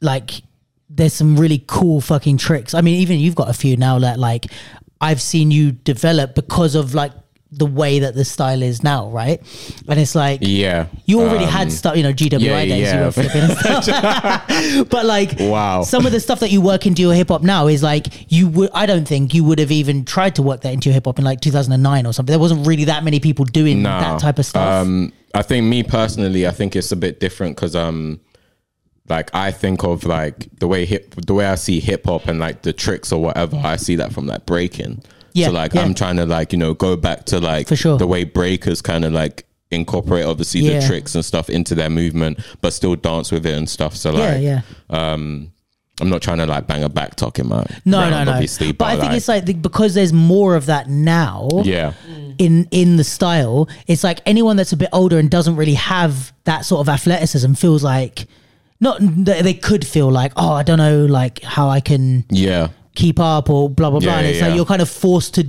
like 0.00 0.42
there's 0.90 1.12
some 1.12 1.36
really 1.38 1.62
cool 1.66 2.00
fucking 2.00 2.36
tricks 2.36 2.74
i 2.74 2.80
mean 2.80 2.96
even 3.00 3.18
you've 3.18 3.34
got 3.34 3.48
a 3.48 3.52
few 3.54 3.76
now 3.76 3.98
that 3.98 4.18
like 4.18 4.46
i've 5.00 5.20
seen 5.20 5.50
you 5.50 5.72
develop 5.72 6.34
because 6.34 6.74
of 6.74 6.94
like 6.94 7.12
the 7.54 7.66
way 7.66 7.98
that 7.98 8.14
the 8.14 8.24
style 8.24 8.62
is 8.62 8.82
now 8.82 9.10
right 9.10 9.38
and 9.86 10.00
it's 10.00 10.14
like 10.14 10.38
yeah. 10.40 10.86
you 11.04 11.20
already 11.20 11.44
Um, 11.44 11.50
had 11.50 11.70
stuff, 11.70 11.96
you 11.98 12.02
know, 12.02 12.12
GWI 12.12 12.40
yeah, 12.40 12.64
days, 12.64 12.92
you 12.94 12.98
were 13.00 13.12
flipping 13.12 13.42
and 13.42 13.52
stuff. 13.52 14.88
but 14.88 15.04
like, 15.04 15.34
Wow. 15.38 15.82
some 15.82 16.06
of 16.06 16.12
the 16.12 16.20
stuff 16.20 16.40
that 16.40 16.50
you 16.50 16.62
work 16.62 16.86
into 16.86 17.02
your 17.02 17.12
hip 17.12 17.28
hop 17.28 17.42
now 17.42 17.66
is 17.66 17.82
like 17.82 18.30
you 18.32 18.48
would. 18.48 18.70
I 18.72 18.86
don't 18.86 19.06
think 19.06 19.34
you 19.34 19.44
would 19.44 19.58
have 19.58 19.70
even 19.70 20.04
tried 20.06 20.34
to 20.36 20.42
work 20.42 20.62
that 20.62 20.72
into 20.72 20.88
your 20.88 20.94
hip 20.94 21.04
hop 21.04 21.18
in 21.18 21.24
like 21.26 21.40
2009 21.42 22.06
or 22.06 22.12
something. 22.14 22.32
There 22.32 22.38
wasn't 22.40 22.66
really 22.66 22.84
that 22.84 23.04
many 23.04 23.20
people 23.20 23.44
doing 23.44 23.82
Nah. 23.82 24.00
that 24.00 24.20
type 24.20 24.38
of 24.38 24.46
stuff. 24.46 24.66
Um, 24.86 25.12
I 25.34 25.42
think 25.42 25.66
me 25.66 25.82
personally, 25.82 26.46
I 26.46 26.52
think 26.52 26.74
it's 26.74 26.90
a 26.92 26.96
bit 26.96 27.20
different 27.20 27.56
because 27.56 27.76
um, 27.76 28.20
like 29.10 29.30
I 29.34 29.50
think 29.50 29.82
of 29.84 30.04
like 30.04 30.48
the 30.58 30.68
way 30.68 30.86
hip, 30.86 31.14
the 31.26 31.34
way 31.34 31.44
I 31.46 31.56
see 31.56 31.80
hip 31.80 32.06
hop 32.06 32.28
and 32.28 32.38
like 32.38 32.62
the 32.62 32.72
tricks 32.72 33.12
or 33.12 33.20
whatever. 33.20 33.60
I 33.62 33.76
see 33.76 33.96
that 33.96 34.12
from 34.12 34.26
like 34.26 34.46
breaking. 34.46 35.02
Yeah, 35.34 35.46
So 35.48 35.52
like 35.52 35.74
yeah. 35.74 35.82
I'm 35.82 35.94
trying 35.94 36.16
to 36.16 36.26
like 36.26 36.52
you 36.52 36.58
know 36.58 36.74
go 36.74 36.96
back 36.96 37.24
to 37.26 37.40
like 37.40 37.68
For 37.68 37.76
sure. 37.76 37.98
the 37.98 38.06
way 38.06 38.24
breakers 38.24 38.82
kind 38.82 39.04
of 39.04 39.12
like 39.12 39.46
incorporate 39.70 40.24
obviously 40.26 40.60
Yeah. 40.60 40.80
the 40.80 40.86
tricks 40.86 41.14
and 41.14 41.24
stuff 41.24 41.48
into 41.48 41.74
their 41.74 41.88
movement, 41.90 42.38
but 42.60 42.72
still 42.72 42.94
dance 42.96 43.32
with 43.32 43.46
it 43.46 43.54
and 43.56 43.68
stuff. 43.68 43.96
So 43.96 44.10
like 44.12 44.42
yeah. 44.42 44.62
um, 44.90 45.50
I'm 46.00 46.08
not 46.08 46.20
trying 46.22 46.38
to 46.38 46.46
like 46.46 46.66
bang 46.66 46.82
a 46.84 46.88
back 46.88 47.16
tuck 47.16 47.38
in 47.38 47.48
my 47.48 47.64
No, 47.84 47.98
round, 47.98 48.10
no, 48.12 48.24
no. 48.24 48.32
obviously, 48.32 48.72
but 48.72 48.86
I 48.86 49.00
think 49.00 49.12
it's 49.12 49.28
like 49.28 49.44
the, 49.44 49.54
because 49.54 49.94
there's 49.94 50.12
more 50.12 50.56
of 50.56 50.66
that 50.66 50.88
now. 50.88 51.48
yeah. 51.64 51.92
in 52.38 52.66
in 52.70 52.96
the 52.96 53.04
style 53.04 53.68
it's 53.86 54.02
like 54.02 54.20
anyone 54.26 54.56
that's 54.56 54.72
a 54.72 54.76
bit 54.76 54.88
older 54.92 55.18
and 55.18 55.30
doesn't 55.30 55.54
really 55.56 55.74
have 55.74 56.32
that 56.44 56.64
sort 56.64 56.80
of 56.80 56.88
athleticism 56.88 57.52
feels 57.52 57.84
like 57.84 58.26
not 58.80 58.96
they 59.00 59.52
could 59.54 59.86
feel 59.86 60.10
like 60.10 60.32
oh 60.36 60.52
i 60.52 60.62
don't 60.62 60.78
know 60.78 61.04
like 61.04 61.42
how 61.42 61.68
i 61.68 61.78
can 61.78 62.24
Yeah. 62.30 62.68
Keep 62.94 63.18
up 63.18 63.48
or 63.48 63.70
blah 63.70 63.90
blah 63.90 64.00
blah 64.00 64.12
Yeah, 64.12 64.18
and 64.18 64.26
it's 64.26 64.38
yeah, 64.40 64.48
like 64.48 64.56
you're 64.56 64.66
kind 64.66 64.82
of 64.82 64.88
forced 64.90 65.34
to 65.34 65.44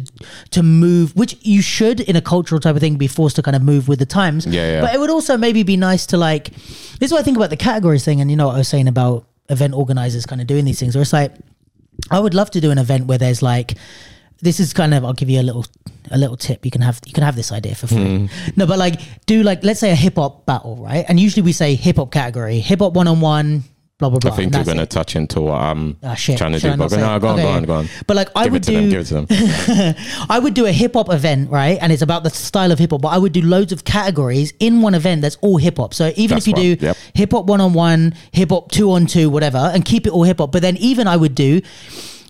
to 0.51 0.63
move 0.63 1.15
which 1.15 1.35
you 1.41 1.61
should 1.61 1.99
in 1.99 2.15
a 2.15 2.21
cultural 2.21 2.61
type 2.61 2.75
of 2.75 2.79
thing 2.81 2.95
be 2.95 3.07
forced 3.07 3.35
to 3.35 3.41
kind 3.41 3.55
of 3.55 3.61
move 3.61 3.87
with 3.87 3.99
the 3.99 4.05
times 4.05 4.45
Yeah, 4.45 4.71
yeah. 4.75 4.81
but 4.81 4.93
it 4.95 4.99
would 4.99 5.09
also 5.09 5.37
maybe 5.37 5.63
be 5.63 5.75
nice 5.75 6.05
to 6.07 6.17
like 6.17 6.51
this 6.99 7.07
is 7.07 7.11
what 7.11 7.19
i 7.19 7.23
think 7.23 7.35
about 7.37 7.49
the 7.49 7.57
categories 7.57 8.05
thing 8.05 8.21
and 8.21 8.31
you 8.31 8.37
know 8.37 8.47
what 8.47 8.55
i 8.55 8.59
was 8.59 8.67
saying 8.69 8.87
about 8.87 9.25
event 9.49 9.73
organizers 9.73 10.25
kind 10.25 10.39
of 10.39 10.47
doing 10.47 10.63
these 10.63 10.79
things 10.79 10.95
where 10.95 11.01
it's 11.01 11.11
like 11.11 11.33
i 12.11 12.19
would 12.19 12.33
love 12.33 12.49
to 12.51 12.61
do 12.61 12.71
an 12.71 12.77
event 12.77 13.07
where 13.07 13.17
there's 13.17 13.41
like 13.41 13.73
this 14.41 14.59
is 14.59 14.73
kind 14.73 14.93
of 14.93 15.05
I'll 15.05 15.13
give 15.13 15.29
you 15.29 15.39
a 15.39 15.41
little 15.43 15.65
a 16.11 16.17
little 16.17 16.35
tip. 16.35 16.65
You 16.65 16.71
can 16.71 16.81
have 16.81 16.99
you 17.05 17.13
can 17.13 17.23
have 17.23 17.37
this 17.37 17.53
idea 17.53 17.75
for 17.75 17.87
free. 17.87 18.27
Hmm. 18.27 18.51
No, 18.57 18.65
but 18.67 18.77
like 18.77 18.99
do 19.25 19.41
like 19.41 19.63
let's 19.63 19.79
say 19.79 19.89
a 19.91 19.95
hip 19.95 20.15
hop 20.17 20.45
battle, 20.45 20.75
right? 20.75 21.05
And 21.07 21.17
usually 21.17 21.43
we 21.43 21.53
say 21.53 21.75
hip 21.75 21.95
hop 21.95 22.11
category, 22.11 22.59
hip 22.59 22.79
hop 22.79 22.91
one 22.93 23.07
on 23.07 23.21
one, 23.21 23.63
blah 23.99 24.09
blah 24.09 24.19
blah. 24.19 24.31
I 24.31 24.35
think 24.35 24.53
you're 24.53 24.63
going 24.63 24.77
to 24.77 24.85
touch 24.85 25.15
into 25.15 25.41
what 25.41 25.55
I'm 25.61 25.97
Ah, 26.03 26.15
trying 26.15 26.51
to 26.53 26.59
Should 26.59 26.71
do. 26.73 26.77
But 26.77 26.91
no, 26.91 27.19
go 27.19 27.27
on, 27.29 27.33
Okay. 27.35 27.43
go 27.43 27.49
on, 27.49 27.63
go 27.63 27.73
on. 27.75 27.89
But 28.07 28.15
like 28.17 28.29
I 28.35 28.43
Give 28.45 28.53
would 28.53 28.61
it 28.63 28.65
to 28.65 28.71
do 28.71 28.81
them. 28.81 28.89
Give 28.89 29.01
it 29.01 29.05
to 29.05 29.13
them. 29.21 29.95
I 30.29 30.39
would 30.39 30.53
do 30.53 30.65
a 30.65 30.71
hip 30.71 30.93
hop 30.93 31.11
event, 31.13 31.49
right? 31.51 31.77
And 31.81 31.91
it's 31.91 32.01
about 32.01 32.23
the 32.23 32.29
style 32.29 32.71
of 32.71 32.79
hip 32.79 32.91
hop, 32.91 33.01
but 33.01 33.09
I 33.09 33.17
would 33.17 33.31
do 33.33 33.41
loads 33.41 33.71
of 33.71 33.85
categories 33.85 34.53
in 34.59 34.81
one 34.81 34.95
event 34.95 35.21
that's 35.21 35.37
all 35.41 35.57
hip 35.57 35.77
hop. 35.77 35.93
So 35.93 36.11
even 36.15 36.35
That's 36.35 36.47
if 36.47 36.57
you 36.57 36.75
fun. 36.75 36.77
do 36.79 36.85
Yep. 36.87 36.97
hip 37.13 37.31
hop 37.31 37.45
one 37.45 37.61
on 37.61 37.73
one, 37.73 38.13
hip 38.31 38.49
hop 38.49 38.71
two 38.71 38.91
on 38.91 39.05
two, 39.05 39.29
whatever, 39.29 39.57
and 39.73 39.85
keep 39.85 40.05
it 40.07 40.11
all 40.11 40.23
hip 40.23 40.39
hop. 40.39 40.51
But 40.51 40.61
then 40.63 40.75
even 40.77 41.07
I 41.07 41.15
would 41.15 41.35
do 41.35 41.61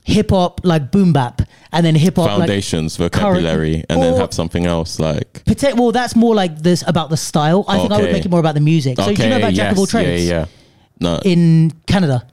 hip 0.06 0.32
hop 0.32 0.60
like 0.66 0.92
boom 0.92 1.14
bap 1.14 1.42
and 1.72 1.86
then 1.86 1.96
hip 1.96 2.18
hop 2.18 2.26
like 2.28 2.38
foundations, 2.40 2.98
vocabulary, 2.98 3.86
and 3.90 4.02
then 4.02 4.16
have 4.18 4.34
something 4.34 4.66
else 4.66 5.00
like. 5.00 5.42
Well, 5.76 5.94
that's 5.94 6.16
more 6.16 6.36
like 6.36 6.60
this 6.60 6.84
about 6.86 7.10
the 7.10 7.18
style. 7.18 7.64
I 7.70 7.80
think 7.80 7.92
I 7.94 8.02
would 8.02 8.12
make 8.12 8.26
it 8.26 8.30
more 8.32 8.42
about 8.42 8.56
the 8.56 8.60
music. 8.62 8.98
So 8.98 9.14
do 9.14 9.24
you 9.24 9.30
know 9.30 9.38
about 9.38 9.54
Jack 9.54 9.72
of 9.72 9.80
all 9.80 9.88
trades 9.88 10.26
Yeah, 10.26 10.40
yeah. 10.40 10.46
No, 11.04 11.20
in 11.24 11.72
Canada? 11.86 12.26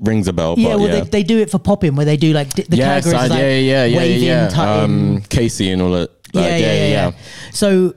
rings 0.00 0.28
a 0.28 0.32
bell. 0.32 0.54
Yeah, 0.56 0.70
but 0.70 0.78
well, 0.80 0.88
yeah. 0.88 1.00
They, 1.00 1.08
they 1.10 1.22
do 1.22 1.38
it 1.38 1.50
for 1.50 1.58
popping 1.58 1.96
where 1.96 2.06
they 2.06 2.16
do 2.16 2.32
like 2.32 2.50
the 2.54 2.76
yes, 2.76 3.04
categories 3.04 3.30
I- 3.30 3.34
like 3.34 3.38
yeah, 3.40 3.58
yeah, 3.58 3.84
yeah, 3.84 3.98
waving, 3.98 4.24
yeah. 4.24 4.82
Um, 4.82 5.22
Casey 5.28 5.70
and 5.70 5.82
all 5.82 5.90
that. 5.92 6.10
Like, 6.32 6.44
yeah, 6.44 6.56
yeah, 6.56 6.74
yeah, 6.74 6.88
yeah, 6.88 7.12
So 7.52 7.94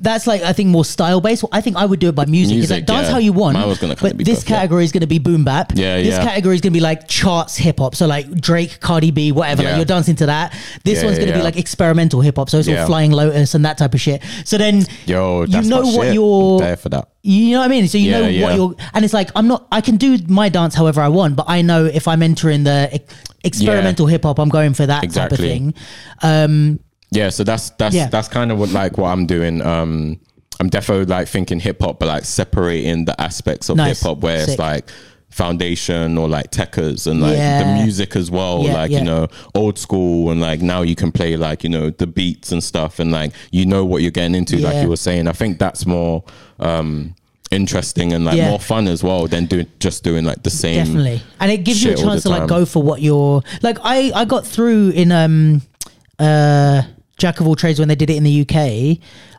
that's 0.00 0.26
like 0.26 0.42
I 0.42 0.52
think 0.52 0.68
more 0.70 0.84
style 0.84 1.20
based. 1.20 1.44
I 1.52 1.60
think 1.60 1.76
I 1.76 1.84
would 1.86 2.00
do 2.00 2.08
it 2.08 2.14
by 2.14 2.24
music. 2.26 2.58
it's 2.58 2.70
like 2.70 2.86
dance 2.86 3.06
yeah. 3.06 3.12
how 3.12 3.18
you 3.18 3.32
want. 3.32 3.54
Mine 3.54 3.68
was 3.68 3.78
gonna 3.78 3.96
kinda 3.96 4.10
but 4.10 4.16
be 4.18 4.24
this 4.24 4.40
both, 4.40 4.50
yeah. 4.50 4.56
category 4.56 4.84
is 4.84 4.92
going 4.92 5.00
to 5.00 5.06
be 5.06 5.18
boom 5.18 5.44
bap. 5.44 5.72
Yeah, 5.74 5.96
This 5.98 6.08
yeah. 6.16 6.24
category 6.24 6.54
is 6.54 6.60
going 6.60 6.72
to 6.72 6.76
be 6.76 6.80
like 6.80 7.08
charts 7.08 7.56
hip 7.56 7.78
hop. 7.78 7.94
So 7.94 8.06
like 8.06 8.30
Drake, 8.40 8.80
Cardi 8.80 9.10
B, 9.10 9.32
whatever. 9.32 9.62
Like 9.62 9.70
Yeah. 9.72 9.76
you're 9.76 9.84
dancing 9.84 10.16
to 10.16 10.26
that. 10.26 10.52
This 10.84 10.98
Yeah, 10.98 11.04
one's 11.06 11.18
yeah, 11.18 11.24
going 11.24 11.26
to 11.28 11.32
be 11.34 11.38
yeah. 11.38 11.44
like 11.44 11.56
experimental 11.58 12.20
hip 12.20 12.36
hop. 12.36 12.50
So 12.50 12.58
it's 12.58 12.68
all 12.68 12.74
Yeah. 12.74 12.86
Flying 12.86 13.12
Lotus 13.12 13.54
and 13.54 13.64
that 13.64 13.78
type 13.78 13.94
of 13.94 14.00
shit. 14.00 14.22
So 14.44 14.58
then 14.58 14.84
Yo, 15.06 15.44
you 15.44 15.62
know 15.62 15.82
my 15.82 15.92
what 15.96 16.04
shit. 16.06 16.14
you're 16.14 16.52
I'm 16.54 16.58
there 16.66 16.76
for 16.76 16.88
that. 16.90 17.08
you 17.22 17.52
know 17.52 17.58
what 17.60 17.66
I 17.66 17.68
mean? 17.68 17.88
So 17.88 17.98
you 17.98 18.10
Yeah, 18.10 18.20
know 18.20 18.28
yeah. 18.28 18.42
what 18.44 18.54
you're, 18.56 18.74
and 18.94 19.04
it's 19.04 19.14
like 19.14 19.30
I'm 19.34 19.48
not. 19.48 19.66
I 19.72 19.80
can 19.80 19.96
do 19.96 20.18
my 20.28 20.48
dance 20.48 20.74
however 20.74 21.00
I 21.00 21.08
want, 21.08 21.36
but 21.36 21.46
I 21.48 21.62
know 21.62 21.84
if 21.84 22.06
I'm 22.08 22.22
entering 22.22 22.64
the 22.64 22.88
ex- 22.92 23.14
experimental 23.44 24.06
hip 24.06 24.22
hop, 24.24 24.38
I'm 24.38 24.48
going 24.48 24.74
for 24.74 24.86
that 24.86 25.00
type 25.00 25.04
of 25.32 25.38
Exactly. 25.40 25.48
thing. 25.48 25.74
Um, 26.22 26.80
Yeah, 27.10 27.30
so 27.30 27.44
that's 27.44 27.70
that's 27.70 27.94
Yeah. 27.94 28.08
that's 28.08 28.28
kind 28.28 28.52
of 28.52 28.58
what 28.58 28.70
like 28.70 28.98
what 28.98 29.08
I'm 29.08 29.26
doing. 29.26 29.62
Um, 29.62 30.20
I'm 30.60 30.68
definitely 30.68 31.06
like 31.06 31.28
thinking 31.28 31.60
hip 31.60 31.80
hop, 31.80 31.98
but 32.00 32.06
like 32.08 32.24
separating 32.24 33.04
the 33.04 33.18
aspects 33.20 33.68
of 33.68 33.76
Nice. 33.76 34.00
hip 34.00 34.06
hop 34.08 34.18
where 34.18 34.40
Sick. 34.40 34.48
it's 34.50 34.58
like 34.58 34.90
foundation 35.30 36.18
or 36.18 36.26
like 36.28 36.50
textures 36.50 37.06
and 37.06 37.20
like 37.20 37.36
Yeah. 37.36 37.62
the 37.62 37.82
music 37.82 38.16
as 38.16 38.30
well 38.30 38.64
Yeah, 38.64 38.74
like 38.74 38.90
you 38.90 39.02
know 39.04 39.28
old 39.54 39.78
school 39.78 40.30
and 40.32 40.40
like 40.40 40.60
now 40.62 40.82
you 40.82 40.94
can 40.96 41.12
play 41.12 41.36
like 41.36 41.62
you 41.62 41.68
know 41.70 41.90
the 41.90 42.06
beats 42.06 42.50
and 42.50 42.64
stuff 42.64 42.98
and 42.98 43.12
like 43.12 43.32
you 43.52 43.64
know 43.66 43.84
what 43.84 44.02
you're 44.02 44.10
getting 44.10 44.34
into 44.34 44.56
like 44.58 44.82
you 44.82 44.88
were 44.88 44.96
saying 44.96 45.28
i 45.28 45.32
think 45.32 45.58
that's 45.58 45.84
more 45.84 46.24
um 46.60 47.14
interesting 47.50 48.12
and 48.14 48.24
like 48.24 48.36
Yeah. 48.36 48.48
more 48.50 48.58
fun 48.58 48.88
as 48.88 49.04
well 49.04 49.26
than 49.28 49.44
doing 49.46 49.66
just 49.80 50.02
doing 50.02 50.24
like 50.24 50.42
the 50.42 50.50
same 50.50 50.84
definitely 50.86 51.20
and 51.40 51.52
it 51.52 51.58
gives 51.58 51.84
you 51.84 51.92
a 51.92 51.96
chance 51.96 52.22
to 52.22 52.30
like 52.30 52.48
go 52.48 52.64
for 52.64 52.82
what 52.82 53.00
you're 53.02 53.42
like 53.62 53.78
i 53.84 54.10
i 54.14 54.24
got 54.24 54.46
through 54.46 54.90
in 54.90 55.12
um 55.12 55.60
uh 56.18 56.82
jack 57.18 57.40
of 57.40 57.46
all 57.46 57.56
trades 57.56 57.78
when 57.78 57.88
they 57.88 57.94
did 57.94 58.10
it 58.10 58.16
in 58.16 58.24
the 58.24 58.40
uk 58.42 58.56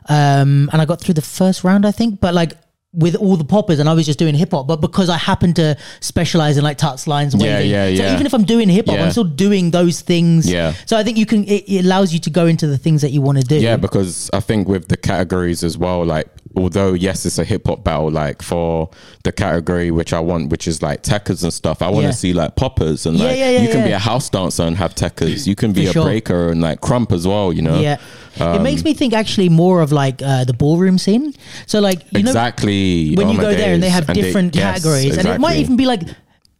um 0.08 0.68
and 0.72 0.80
i 0.80 0.84
got 0.84 1.00
through 1.00 1.14
the 1.14 1.22
first 1.22 1.64
round 1.64 1.86
i 1.86 1.90
think. 1.90 2.20
But 2.20 2.34
like 2.34 2.52
with 2.92 3.14
all 3.14 3.36
the 3.36 3.44
poppers 3.44 3.78
and 3.78 3.88
I 3.88 3.92
was 3.94 4.04
just 4.04 4.18
doing 4.18 4.34
hip 4.34 4.50
hop, 4.50 4.66
but 4.66 4.80
because 4.80 5.08
I 5.08 5.16
happen 5.16 5.54
to 5.54 5.76
specialize 6.00 6.56
in 6.56 6.64
like 6.64 6.76
tuts 6.76 7.06
lines, 7.06 7.34
Yeah, 7.34 7.58
waving. 7.58 7.70
yeah, 7.70 7.86
So 7.96 8.02
yeah. 8.02 8.14
even 8.14 8.26
if 8.26 8.34
I'm 8.34 8.42
doing 8.44 8.68
hip 8.68 8.86
hop. 8.88 8.98
I'm 8.98 9.10
still 9.12 9.22
doing 9.24 9.70
those 9.70 10.00
things. 10.00 10.50
Yeah. 10.50 10.72
So 10.86 10.96
I 10.96 11.04
think 11.04 11.16
you 11.16 11.24
can. 11.26 11.44
It, 11.44 11.64
it 11.68 11.84
allows 11.84 12.12
you 12.12 12.18
to 12.20 12.30
go 12.30 12.46
into 12.46 12.66
the 12.66 12.76
things 12.78 13.02
that 13.02 13.10
you 13.10 13.20
want 13.22 13.38
to 13.38 13.44
do. 13.44 13.56
Yeah, 13.56 13.76
because 13.76 14.28
I 14.32 14.40
think 14.40 14.66
with 14.66 14.88
the 14.88 14.96
categories 14.96 15.62
as 15.62 15.78
well, 15.78 16.04
like 16.04 16.26
although 16.56 16.92
yes, 16.94 17.24
it's 17.26 17.38
a 17.38 17.44
hip 17.44 17.68
hop 17.68 17.84
battle, 17.84 18.10
like 18.10 18.42
for 18.42 18.90
the 19.22 19.30
category 19.30 19.92
which 19.92 20.12
I 20.12 20.18
want, 20.18 20.50
which 20.50 20.66
is 20.66 20.82
like 20.82 21.02
textures 21.02 21.44
and 21.44 21.52
stuff, 21.52 21.82
I 21.82 21.90
want 21.90 22.06
to 22.06 22.12
see 22.12 22.32
like 22.32 22.56
poppers 22.56 23.06
and 23.06 23.18
like 23.20 23.36
you 23.38 23.68
can 23.68 23.84
be 23.84 23.92
a 23.92 24.00
house 24.00 24.28
dancer 24.30 24.64
and 24.64 24.76
have 24.76 24.96
textures. 24.96 25.46
You 25.46 25.54
can 25.54 25.72
be 25.72 25.84
For 25.84 25.90
a 25.90 25.92
sure. 25.92 26.04
breaker 26.06 26.48
and 26.50 26.60
like 26.60 26.80
krump 26.80 27.12
as 27.12 27.24
well. 27.24 27.52
You 27.52 27.62
know. 27.62 27.78
Yeah. 27.78 27.98
It 28.40 28.56
Um, 28.56 28.62
makes 28.62 28.82
me 28.84 28.94
think 28.94 29.12
actually 29.14 29.48
more 29.48 29.80
of 29.82 29.92
like 29.92 30.22
uh, 30.22 30.44
the 30.44 30.52
ballroom 30.52 30.98
scene. 30.98 31.34
So 31.66 31.80
like 31.80 32.00
you 32.12 32.22
know 32.22 32.30
exactly. 32.30 33.14
when 33.14 33.28
Oh 33.28 33.32
you 33.32 33.40
go 33.40 33.54
there 33.54 33.74
and 33.74 33.82
they 33.82 33.90
have 33.90 34.06
different 34.12 34.54
yes, 34.56 34.64
categories, 34.64 35.16
and 35.16 35.26
it 35.28 35.40
might 35.40 35.58
even 35.58 35.76
be 35.76 35.86
like 35.86 36.02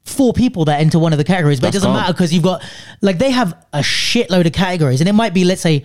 four 0.04 0.32
people 0.32 0.64
that 0.66 0.80
enter 0.80 0.98
one 0.98 1.12
of 1.12 1.18
the 1.18 1.24
categories, 1.24 1.60
but 1.60 1.68
it 1.68 1.72
doesn't 1.72 1.88
calm. 1.88 1.96
matter 1.96 2.12
because 2.12 2.32
you've 2.32 2.42
got 2.42 2.62
like 3.00 3.18
they 3.18 3.30
have 3.30 3.54
a 3.72 3.80
shitload 3.80 4.46
of 4.46 4.52
categories, 4.52 5.00
and 5.00 5.08
it 5.08 5.14
might 5.14 5.34
be 5.34 5.44
let's 5.44 5.60
say. 5.62 5.84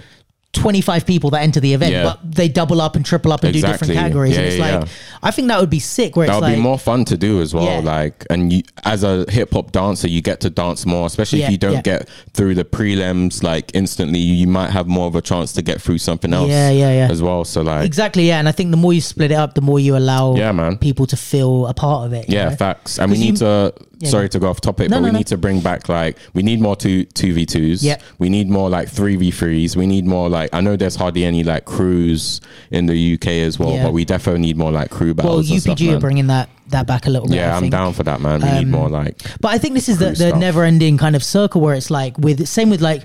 25 0.56 1.06
people 1.06 1.30
that 1.32 1.41
enter 1.44 1.60
the 1.60 1.73
event, 1.73 1.91
Yeah. 1.91 2.03
but 2.03 2.19
they 2.23 2.48
double 2.48 2.82
up 2.82 2.95
and 2.95 3.06
triple 3.06 3.32
up 3.32 3.44
and 3.44 3.53
do 3.53 3.60
different 3.61 3.82
Exactly. 3.84 3.95
categories. 3.95 4.38
and 4.38 4.45
it's 4.48 4.57
yeah, 4.57 4.77
like, 4.80 4.88
yeah. 4.88 4.94
I 5.22 5.32
think 5.32 5.48
that 5.49 5.60
would 5.60 5.69
be 5.69 5.80
sick. 5.80 6.15
Where 6.15 6.27
That 6.27 6.34
it's 6.34 6.41
would 6.41 6.48
like, 6.48 6.56
be 6.56 6.61
more 6.61 6.80
fun 6.80 7.06
to 7.06 7.18
do 7.18 7.41
as 7.41 7.53
well. 7.53 7.65
Yeah. 7.65 7.80
Like, 7.80 8.26
and 8.30 8.52
you, 8.52 8.64
as 8.84 9.03
a 9.03 9.26
hip 9.30 9.53
hop 9.53 9.72
dancer, 9.72 10.07
you 10.07 10.22
get 10.22 10.40
to 10.41 10.49
dance 10.49 10.86
more, 10.86 11.06
especially 11.06 11.40
Yeah, 11.40 11.45
if 11.48 11.52
you 11.52 11.57
don't 11.57 11.73
yeah. 11.73 11.82
get 11.82 12.10
through 12.34 12.56
the 12.56 12.65
prelims 12.65 13.44
like 13.44 13.72
instantly. 13.73 14.19
You 14.19 14.48
might 14.48 14.72
have 14.72 14.88
more 14.88 15.07
of 15.07 15.15
a 15.15 15.22
chance 15.22 15.53
to 15.53 15.61
get 15.61 15.82
through 15.82 15.98
something 15.99 16.34
else. 16.34 16.49
Yeah, 16.49 16.69
yeah, 16.72 16.91
yeah. 16.91 17.11
As 17.11 17.22
well. 17.22 17.44
So 17.45 17.61
like, 17.61 17.86
exactly, 17.86 18.27
yeah. 18.27 18.40
And 18.40 18.48
I 18.48 18.52
think 18.52 18.72
the 18.72 18.77
more 18.77 18.94
you 18.94 19.02
split 19.02 19.32
it 19.32 19.36
up, 19.36 19.53
the 19.56 19.61
more 19.61 19.80
you 19.80 19.95
allow 19.98 20.36
Yeah, 20.36 20.52
man. 20.52 20.77
people 20.77 21.06
to 21.07 21.18
feel 21.18 21.68
a 21.68 21.73
part 21.73 22.06
of 22.07 22.14
it. 22.14 22.30
Yeah, 22.30 22.49
know? 22.49 22.56
facts. 22.56 22.99
And 22.99 23.11
we 23.11 23.18
need 23.18 23.40
you- 23.40 23.48
to. 23.48 23.73
Yeah, 23.99 24.09
sorry 24.09 24.26
go. 24.26 24.31
to 24.34 24.39
go 24.39 24.49
off 24.49 24.61
topic, 24.61 24.89
No, 24.89 24.97
but 24.97 25.01
no, 25.01 25.05
we 25.07 25.11
no. 25.13 25.17
need 25.19 25.27
to 25.27 25.38
bring 25.38 25.61
back 25.61 25.88
like 25.89 26.17
we 26.34 26.43
need 26.43 26.59
more 26.61 26.76
two 26.76 27.05
two 27.05 27.34
v 27.34 27.45
twos. 27.45 27.84
Yeah. 27.84 27.97
we 28.19 28.30
need 28.30 28.49
more 28.49 28.69
like 28.69 28.89
three 28.89 29.15
v 29.15 29.31
threes. 29.31 29.76
We 29.76 29.88
need 29.88 30.05
more 30.05 30.30
like 30.30 30.49
I 30.53 30.61
know 30.61 30.76
there's 30.76 30.95
hardly 30.95 31.23
any 31.26 31.43
like 31.43 31.65
crews 31.65 32.41
in 32.72 32.85
the 32.85 33.13
UK 33.13 33.27
as 33.47 33.57
well, 33.59 33.72
Yeah. 33.73 33.84
but 33.84 33.93
we 33.93 34.05
definitely 34.05 34.41
need 34.41 34.57
more 34.57 34.72
like 34.72 34.89
crew 34.89 35.07
Well, 35.07 35.13
battles. 35.15 35.51
and 35.51 35.61
stuff, 35.61 35.77
UPG 35.77 35.95
are 35.95 35.99
bringing 35.99 36.27
that 36.27 36.49
that 36.69 36.88
back 36.88 37.05
a 37.05 37.09
little 37.09 37.27
bit. 37.27 37.35
Yeah, 37.35 37.55
I'm 37.55 37.69
down 37.69 37.93
for 37.93 38.03
that, 38.03 38.22
man. 38.22 38.41
We 38.41 38.49
need 38.49 38.57
Um, 38.65 38.72
more 38.72 38.89
like 38.89 39.22
But 39.39 39.49
I 39.53 39.57
think 39.59 39.76
this 39.76 39.88
is 39.88 39.97
the, 39.99 40.11
the 40.11 40.35
never 40.35 40.63
ending 40.63 40.97
kind 40.97 41.15
of 41.15 41.23
circle 41.23 41.61
where 41.61 41.76
it's 41.76 41.91
like 41.91 42.17
with 42.17 42.47
same 42.47 42.69
with 42.69 42.81
like 42.81 43.03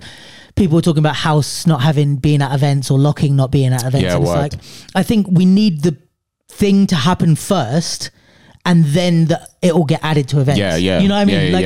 people 0.56 0.76
were 0.76 0.82
talking 0.82 0.98
about 1.00 1.16
house 1.16 1.66
not 1.66 1.80
having 1.82 2.16
being 2.16 2.42
at 2.42 2.52
events 2.54 2.90
or 2.90 2.98
locking 2.98 3.36
not 3.36 3.50
being 3.50 3.72
at 3.72 3.82
events. 3.84 4.02
Yeah, 4.02 4.14
and 4.16 4.22
it's 4.24 4.28
word. 4.32 4.38
like 4.38 4.52
I 4.94 5.02
think 5.02 5.26
we 5.30 5.44
need 5.44 5.82
the 5.82 5.96
thing 6.48 6.86
to 6.88 6.96
happen 6.96 7.36
first 7.36 8.10
and 8.64 8.84
then 8.84 9.26
the, 9.26 9.40
it 9.62 9.74
will 9.74 9.84
get 9.84 10.00
added 10.04 10.28
to 10.28 10.40
events. 10.40 10.58
yeah, 10.58 10.76
yeah. 10.76 10.98
You 11.00 11.08
know 11.08 11.14
what 11.14 11.22
I 11.22 11.24
mean? 11.24 11.52
Yeah, 11.52 11.56
like 11.56 11.62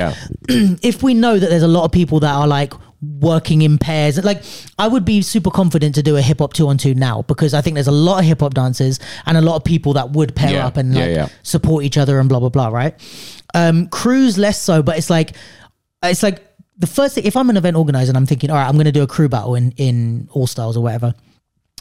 yeah, 0.48 0.76
if 0.82 1.02
we 1.02 1.14
know 1.14 1.38
that 1.38 1.50
there's 1.50 1.62
a 1.62 1.68
lot 1.68 1.84
of 1.84 1.92
people 1.92 2.20
that 2.20 2.32
are 2.34 2.46
like 2.46 2.72
working 3.20 3.60
in 3.60 3.76
pairs 3.76 4.22
like 4.24 4.42
i 4.78 4.88
would 4.88 5.04
be 5.04 5.20
super 5.20 5.50
confident 5.50 5.94
to 5.94 6.02
do 6.02 6.16
a 6.16 6.22
hip 6.22 6.38
hop 6.38 6.54
two 6.54 6.66
on 6.68 6.78
two 6.78 6.94
now 6.94 7.20
because 7.22 7.52
i 7.52 7.60
think 7.60 7.74
there's 7.74 7.86
a 7.86 7.92
lot 7.92 8.18
of 8.18 8.24
hip 8.24 8.40
hop 8.40 8.54
dancers 8.54 8.98
and 9.26 9.36
a 9.36 9.42
lot 9.42 9.56
of 9.56 9.62
people 9.64 9.92
that 9.92 10.08
would 10.12 10.34
pair 10.34 10.52
Yeah, 10.54 10.66
up 10.66 10.78
and 10.78 10.94
like 10.94 11.10
yeah. 11.10 11.28
support 11.42 11.84
each 11.84 11.98
other 11.98 12.18
and 12.18 12.30
blah 12.30 12.40
blah 12.40 12.48
blah 12.48 12.68
right 12.68 12.94
um 13.52 13.88
crews 13.88 14.38
less 14.38 14.58
so 14.58 14.82
but 14.82 14.96
it's 14.96 15.10
like 15.10 15.36
it's 16.02 16.22
like 16.22 16.42
the 16.78 16.86
first 16.86 17.14
thing 17.16 17.24
if 17.24 17.36
i'm 17.36 17.50
an 17.50 17.58
event 17.58 17.76
organizer 17.76 18.08
and 18.10 18.16
i'm 18.16 18.24
thinking 18.24 18.48
all 18.48 18.56
right 18.56 18.66
i'm 18.68 18.74
going 18.74 18.86
to 18.86 18.92
do 18.92 19.02
a 19.02 19.06
crew 19.06 19.28
battle 19.28 19.54
in 19.54 19.72
in 19.72 20.26
all 20.32 20.46
styles 20.46 20.74
or 20.74 20.82
whatever 20.82 21.12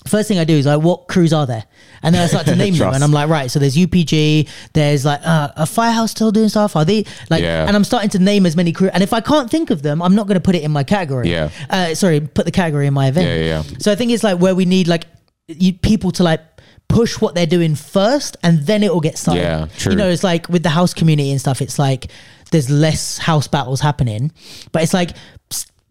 First 0.08 0.28
thing 0.28 0.38
I 0.38 0.44
do 0.44 0.54
is 0.54 0.66
like, 0.66 0.82
what 0.82 1.08
crews 1.08 1.32
are 1.32 1.46
there? 1.46 1.64
And 2.02 2.14
then 2.14 2.22
I 2.22 2.28
start 2.28 2.46
to 2.48 2.56
name 2.58 2.76
them, 2.76 2.94
and 2.94 3.04
I'm 3.04 3.12
like, 3.12 3.30
right. 3.30 3.50
So 3.50 3.58
there's 3.60 3.78
UPG. 3.78 4.50
There's 4.74 5.06
like 5.06 5.22
uh, 5.24 5.50
a 5.56 5.66
Firehouse 5.66 6.12
still 6.12 6.32
doing 6.32 6.50
stuff. 6.50 6.76
Are 6.76 6.84
they 6.84 7.06
like? 7.30 7.42
Yeah. 7.42 7.66
And 7.66 7.76
I'm 7.76 7.86
starting 7.86 8.10
to 8.12 8.20
name 8.20 8.46
as 8.46 8.58
many 8.58 8.74
crew. 8.74 8.90
And 8.92 9.02
if 9.02 9.14
I 9.14 9.22
can't 9.22 9.50
think 9.50 9.70
of 9.70 9.82
them, 9.82 10.02
I'm 10.02 10.14
not 10.14 10.28
going 10.28 10.36
to 10.36 10.42
put 10.42 10.56
it 10.56 10.64
in 10.64 10.72
my 10.72 10.84
category. 10.84 11.30
Yeah. 11.30 11.50
Uh, 11.70 11.96
sorry, 11.96 12.20
put 12.20 12.46
the 12.46 12.52
category 12.52 12.86
in 12.86 12.94
my 12.94 13.08
event. 13.08 13.28
Yeah, 13.28 13.36
yeah, 13.36 13.64
yeah. 13.70 13.78
So 13.80 13.92
I 13.94 13.96
think 13.96 14.12
it's 14.12 14.24
like 14.24 14.40
where 14.40 14.54
we 14.54 14.66
need 14.66 14.90
like 14.90 15.06
you, 15.48 15.74
people 15.74 16.12
to 16.14 16.24
like 16.24 16.42
push 16.90 17.22
what 17.22 17.34
they're 17.34 17.46
doing 17.46 17.74
first, 17.76 18.36
and 18.44 18.60
then 18.60 18.84
it 18.84 18.94
will 18.94 19.02
get 19.02 19.18
started. 19.18 19.42
Yeah, 19.42 19.68
true. 19.78 19.94
You 19.94 19.98
know, 19.98 20.10
it's 20.10 20.24
like 20.24 20.50
with 20.50 20.64
the 20.64 20.70
house 20.70 20.94
community 20.94 21.32
and 21.32 21.40
stuff. 21.40 21.62
It's 21.62 21.80
like 21.80 22.12
there's 22.52 22.70
less 22.70 23.20
house 23.20 23.48
battles 23.48 23.80
happening, 23.80 24.34
but 24.74 24.84
it's 24.84 24.94
like. 24.94 25.12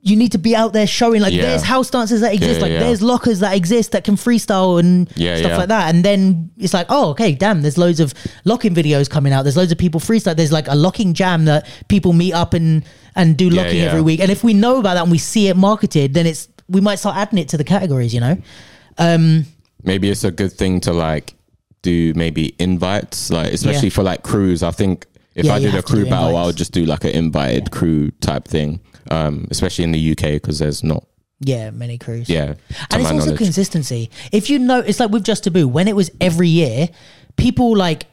You 0.04 0.16
need 0.16 0.32
to 0.32 0.38
be 0.38 0.56
out 0.56 0.72
there 0.72 0.86
showing 0.88 1.22
like 1.22 1.32
Yeah. 1.32 1.42
there's 1.42 1.62
house 1.62 1.88
dancers 1.88 2.22
that 2.22 2.34
exist, 2.34 2.56
Yeah, 2.56 2.62
like 2.62 2.72
yeah. 2.72 2.80
there's 2.80 3.02
lockers 3.02 3.38
that 3.38 3.54
exist 3.54 3.92
that 3.92 4.02
can 4.02 4.16
freestyle 4.16 4.80
and 4.80 5.08
stuff 5.38 5.58
like 5.58 5.68
that. 5.68 5.94
And 5.94 6.04
then 6.04 6.50
it's 6.58 6.74
like, 6.74 6.86
oh, 6.88 7.10
okay, 7.10 7.32
damn, 7.36 7.62
there's 7.62 7.78
loads 7.78 8.00
of 8.00 8.12
locking 8.44 8.74
videos 8.74 9.08
coming 9.08 9.32
out. 9.32 9.44
There's 9.44 9.56
loads 9.56 9.70
of 9.70 9.78
people 9.78 10.00
freestyle. 10.00 10.34
There's 10.36 10.50
like 10.50 10.66
a 10.66 10.74
locking 10.74 11.14
jam 11.14 11.44
that 11.44 11.66
people 11.88 12.12
meet 12.12 12.32
up 12.32 12.52
and 12.52 12.82
and 13.14 13.36
do 13.36 13.48
locking 13.48 13.80
every 13.80 14.00
week. 14.02 14.18
And 14.20 14.30
if 14.30 14.42
we 14.42 14.54
know 14.54 14.78
about 14.80 14.94
that 14.94 15.02
and 15.02 15.10
we 15.12 15.18
see 15.18 15.46
it 15.48 15.56
marketed, 15.56 16.14
then 16.14 16.26
it's 16.26 16.48
we 16.68 16.80
might 16.80 16.96
start 16.96 17.16
adding 17.16 17.38
it 17.38 17.48
to 17.50 17.56
the 17.56 17.64
categories. 17.64 18.12
You 18.12 18.20
know, 18.20 18.36
um, 18.98 19.46
maybe 19.84 20.10
it's 20.10 20.24
a 20.24 20.30
good 20.32 20.52
thing 20.52 20.80
to 20.80 20.92
like 20.92 21.34
do 21.82 22.12
maybe 22.16 22.54
invites, 22.58 23.30
like 23.30 23.52
especially 23.52 23.90
for 23.90 24.02
like 24.02 24.22
crews. 24.24 24.62
I 24.64 24.70
think 24.72 25.06
if 25.36 25.48
I 25.48 25.60
did 25.60 25.74
a 25.76 25.82
crew 25.82 26.06
battle, 26.08 26.36
I 26.36 26.44
would 26.46 26.56
just 26.56 26.72
do 26.72 26.84
like 26.86 27.04
an 27.04 27.10
invited 27.10 27.70
crew 27.70 28.10
type 28.20 28.46
thing, 28.46 28.80
um, 29.10 29.46
especially 29.50 29.84
in 29.84 29.92
the 29.92 30.10
UK 30.12 30.32
because 30.34 30.58
there's 30.58 30.82
not. 30.84 31.04
yeah, 31.40 31.70
many 31.70 31.98
crews. 31.98 32.28
Yeah, 32.28 32.54
and 32.90 33.02
it's 33.02 33.10
also 33.10 33.14
knowledge. 33.26 33.38
consistency. 33.38 34.10
If 34.30 34.48
you 34.50 34.58
know, 34.58 34.78
it's 34.80 35.00
like 35.00 35.10
with 35.10 35.24
Juste 35.24 35.50
Debout 35.50 35.70
when 35.70 35.88
it 35.88 35.96
was 35.96 36.10
every 36.20 36.48
year, 36.48 36.88
people 37.36 37.76
like 37.76 38.06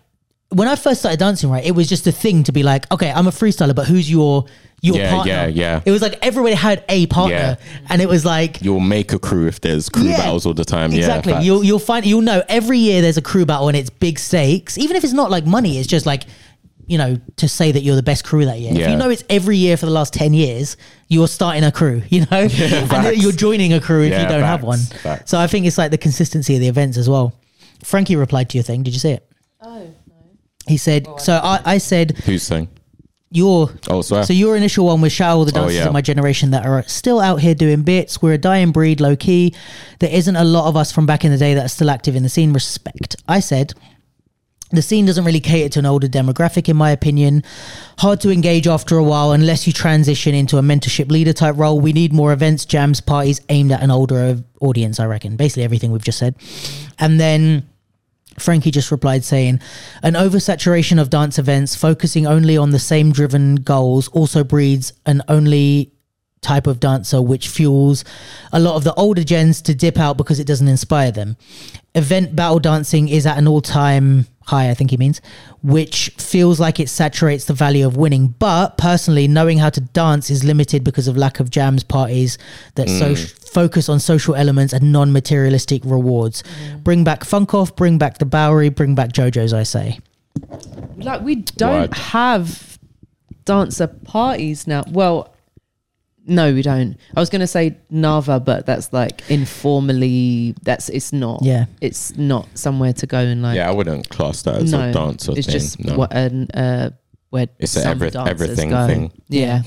when 0.51 0.67
I 0.67 0.75
first 0.75 1.01
started 1.01 1.19
dancing, 1.19 1.49
right? 1.51 1.63
It 1.63 1.73
was 1.75 1.87
just 1.87 2.07
a 2.07 2.11
thing 2.11 2.43
to 2.45 2.51
be 2.51 2.63
like, 2.63 2.91
okay, 2.91 3.11
I'm 3.11 3.27
a 3.27 3.31
freestyler, 3.31 3.75
but 3.75 3.85
who's 3.87 4.09
your 4.09 4.45
your 4.81 4.95
Yeah, 4.97 5.11
partner? 5.11 5.31
yeah, 5.33 5.45
yeah. 5.47 5.81
It 5.85 5.91
was 5.91 6.01
like 6.01 6.17
everybody 6.23 6.55
had 6.55 6.83
a 6.89 7.05
partner, 7.07 7.57
and 7.89 8.01
it 8.01 8.07
was 8.09 8.25
like 8.25 8.59
You'll 8.63 8.79
make 8.79 9.13
a 9.13 9.19
crew 9.19 9.45
if 9.47 9.61
there's 9.61 9.89
crew 9.89 10.05
Yeah, 10.09 10.17
battles 10.17 10.47
all 10.47 10.55
the 10.55 10.65
time. 10.65 10.91
Exactly. 10.91 11.33
Yeah, 11.33 11.41
you'll 11.41 11.63
you'll 11.63 11.77
find 11.77 12.03
you'll 12.05 12.21
know 12.21 12.41
every 12.49 12.79
year 12.79 13.01
there's 13.03 13.17
a 13.17 13.21
crew 13.21 13.45
battle 13.45 13.67
and 13.67 13.77
it's 13.77 13.91
big 13.91 14.17
stakes. 14.17 14.77
Even 14.79 14.95
if 14.95 15.03
it's 15.03 15.13
not 15.13 15.29
like 15.29 15.45
money, 15.45 15.77
it's 15.77 15.87
just 15.87 16.07
like 16.07 16.23
you 16.89 16.97
know 16.97 17.17
to 17.37 17.47
say 17.47 17.71
that 17.71 17.81
you're 17.81 17.95
the 17.95 18.03
best 18.03 18.23
crew 18.25 18.43
that 18.45 18.59
year. 18.59 18.71
If 18.73 18.89
you 18.89 18.97
know 18.97 19.09
it's 19.09 19.23
every 19.29 19.55
year 19.57 19.77
for 19.77 19.85
the 19.85 19.91
last 19.91 20.13
ten 20.13 20.33
years, 20.33 20.75
you're 21.07 21.27
starting 21.27 21.63
a 21.63 21.71
crew. 21.71 22.01
You 22.09 22.21
know, 22.31 22.47
and 22.49 23.17
you're 23.21 23.31
joining 23.31 23.71
a 23.73 23.79
crew 23.79 24.03
if 24.03 24.11
Yeah, 24.11 24.23
you 24.23 24.27
don't 24.29 24.43
have 24.43 24.63
one. 24.63 24.79
facts. 24.79 25.31
So 25.31 25.39
I 25.39 25.47
think 25.47 25.65
it's 25.67 25.77
like 25.77 25.91
the 25.91 25.97
consistency 25.97 26.55
of 26.55 26.61
the 26.61 26.67
events 26.67 26.97
as 26.97 27.07
well. 27.09 27.33
Frankie 27.83 28.15
replied 28.17 28.49
to 28.49 28.57
your 28.57 28.63
thing. 28.63 28.83
Did 28.83 28.93
you 28.93 28.99
see 28.99 29.11
it? 29.11 29.31
Oh, 29.61 29.79
no. 30.07 30.15
He 30.67 30.77
said. 30.77 31.07
So 31.19 31.33
I, 31.41 31.61
I 31.65 31.77
said 31.77 32.17
Who's 32.25 32.43
saying? 32.43 32.67
your 33.31 33.69
Oh, 33.89 34.01
swear. 34.01 34.23
so 34.23 34.33
your 34.33 34.55
initial 34.57 34.87
one 34.87 35.01
was 35.01 35.11
shout 35.13 35.37
all 35.37 35.45
the 35.45 35.51
Oh, 35.51 35.61
dancers 35.61 35.75
yeah. 35.77 35.85
of 35.87 35.93
my 35.93 36.01
generation 36.01 36.49
that 36.51 36.65
are 36.65 36.83
still 36.87 37.19
out 37.19 37.39
here 37.41 37.53
doing 37.55 37.83
bits. 37.83 38.21
We're 38.21 38.33
a 38.33 38.37
dying 38.39 38.71
breed, 38.71 38.99
low 38.99 39.15
key. 39.15 39.53
There 39.99 40.09
isn't 40.11 40.35
a 40.35 40.43
lot 40.43 40.67
of 40.67 40.75
us 40.75 40.91
from 40.91 41.05
back 41.05 41.23
in 41.23 41.31
the 41.31 41.37
day 41.37 41.53
that 41.53 41.63
are 41.65 41.69
still 41.69 41.89
active 41.91 42.15
in 42.15 42.23
the 42.23 42.29
scene. 42.29 42.51
Respect. 42.53 43.15
I 43.27 43.39
said 43.39 43.73
the 44.71 44.81
scene 44.81 45.05
doesn't 45.05 45.25
really 45.25 45.39
cater 45.39 45.69
to 45.69 45.79
an 45.79 45.85
older 45.85 46.07
demographic, 46.07 46.69
in 46.69 46.77
my 46.77 46.91
opinion. 46.91 47.43
Hard 47.97 48.21
to 48.21 48.29
engage 48.29 48.67
after 48.67 48.97
a 48.97 49.03
while 49.03 49.31
unless 49.31 49.65
you 49.65 49.73
transition 49.73 50.35
into 50.35 50.57
a 50.57 50.61
mentorship 50.61 51.09
leader 51.09 51.33
type 51.33 51.55
role. 51.57 51.79
We 51.79 51.93
need 51.93 52.13
more 52.13 52.33
events, 52.33 52.65
jams, 52.65 53.01
parties 53.01 53.41
aimed 53.49 53.71
at 53.71 53.81
an 53.81 53.89
older 53.89 54.43
audience, 54.61 54.99
I 54.99 55.05
reckon. 55.07 55.35
Basically, 55.37 55.63
everything 55.63 55.91
we've 55.91 56.03
just 56.03 56.19
said. 56.19 56.35
And 56.99 57.19
then 57.19 57.67
Frankie 58.37 58.71
just 58.71 58.91
replied 58.91 59.23
saying, 59.23 59.59
An 60.03 60.13
oversaturation 60.13 61.01
of 61.01 61.09
dance 61.09 61.39
events 61.39 61.75
focusing 61.75 62.27
only 62.27 62.55
on 62.55 62.69
the 62.69 62.79
same 62.79 63.11
driven 63.11 63.55
goals 63.55 64.07
also 64.09 64.43
breeds 64.43 64.93
an 65.05 65.23
only 65.27 65.93
type 66.41 66.67
of 66.67 66.79
dancer 66.79 67.21
which 67.21 67.49
fuels 67.49 68.05
a 68.53 68.59
lot 68.59 68.75
of 68.75 68.85
the 68.85 68.93
older 68.93 69.25
gens 69.25 69.61
to 69.61 69.75
dip 69.75 69.99
out 69.99 70.15
because 70.15 70.39
it 70.39 70.47
doesn't 70.47 70.67
inspire 70.67 71.11
them. 71.11 71.35
Event 71.95 72.35
battle 72.35 72.59
dancing 72.59 73.09
is 73.09 73.25
at 73.25 73.37
an 73.37 73.47
all 73.47 73.61
time 73.61 74.25
high, 74.49 74.69
I 74.69 74.73
think 74.73 74.91
he 74.91 74.97
means, 74.97 75.21
which 75.63 76.09
feels 76.17 76.59
like 76.59 76.79
it 76.79 76.89
saturates 76.89 77.45
the 77.45 77.53
value 77.53 77.85
of 77.85 77.95
winning. 77.95 78.35
But 78.39 78.77
personally, 78.77 79.27
knowing 79.27 79.57
how 79.57 79.69
to 79.69 79.81
dance 79.81 80.29
is 80.29 80.43
limited 80.43 80.83
because 80.83 81.07
of 81.07 81.15
lack 81.17 81.39
of 81.39 81.49
jams 81.49 81.83
parties 81.83 82.37
that 82.75 82.87
mm. 82.87 82.99
so 82.99 83.15
focus 83.49 83.89
on 83.89 83.99
social 83.99 84.35
elements 84.35 84.73
and 84.73 84.91
non 84.91 85.11
materialistic 85.11 85.81
rewards. 85.85 86.43
Mm. 86.43 86.83
Bring 86.83 87.03
back 87.03 87.23
Funk 87.23 87.53
Off, 87.53 87.75
bring 87.75 87.97
back 87.97 88.17
the 88.17 88.25
Bowery, 88.25 88.69
bring 88.69 88.95
back 88.95 89.11
JoJo's, 89.11 89.53
I 89.53 89.63
say. 89.63 89.99
Like 90.97 91.21
we 91.21 91.35
don't 91.35 91.89
Word. 91.89 91.93
have 91.97 92.77
dancer 93.45 93.87
parties 93.87 94.67
now. 94.67 94.83
Well, 94.89 95.33
no, 96.29 96.53
we 96.53 96.61
don't. 96.61 96.95
I 97.15 97.19
was 97.19 97.29
going 97.29 97.41
to 97.41 97.47
say 97.47 97.77
Nava, 97.91 98.43
but 98.43 98.65
that's 98.65 98.93
like 98.93 99.29
informally. 99.29 100.55
That's 100.63 100.89
it's 100.89 101.11
not. 101.11 101.41
Yeah. 101.43 101.65
it's 101.81 102.15
not 102.17 102.47
somewhere 102.57 102.93
to 102.93 103.07
go 103.07 103.17
and 103.19 103.41
like. 103.41 103.55
yeah, 103.55 103.67
I 103.69 103.71
wouldn't 103.71 104.09
class 104.09 104.43
that 104.43 104.55
as 104.57 104.71
no, 104.71 104.89
a 104.89 104.93
dancer 104.93 105.33
it's 105.35 105.47
thing. 105.47 105.53
just 105.53 105.83
no. 105.83 105.97
what 105.97 106.13
an 106.13 106.49
uh, 106.51 106.91
where 107.29 107.47
It's 107.59 107.75
a 107.75 107.81
some 107.81 107.91
every- 107.91 108.09
dancers 108.11 108.31
everything 108.41 108.69
go. 108.69 108.87
thing. 108.87 109.11
Yeah, 109.27 109.61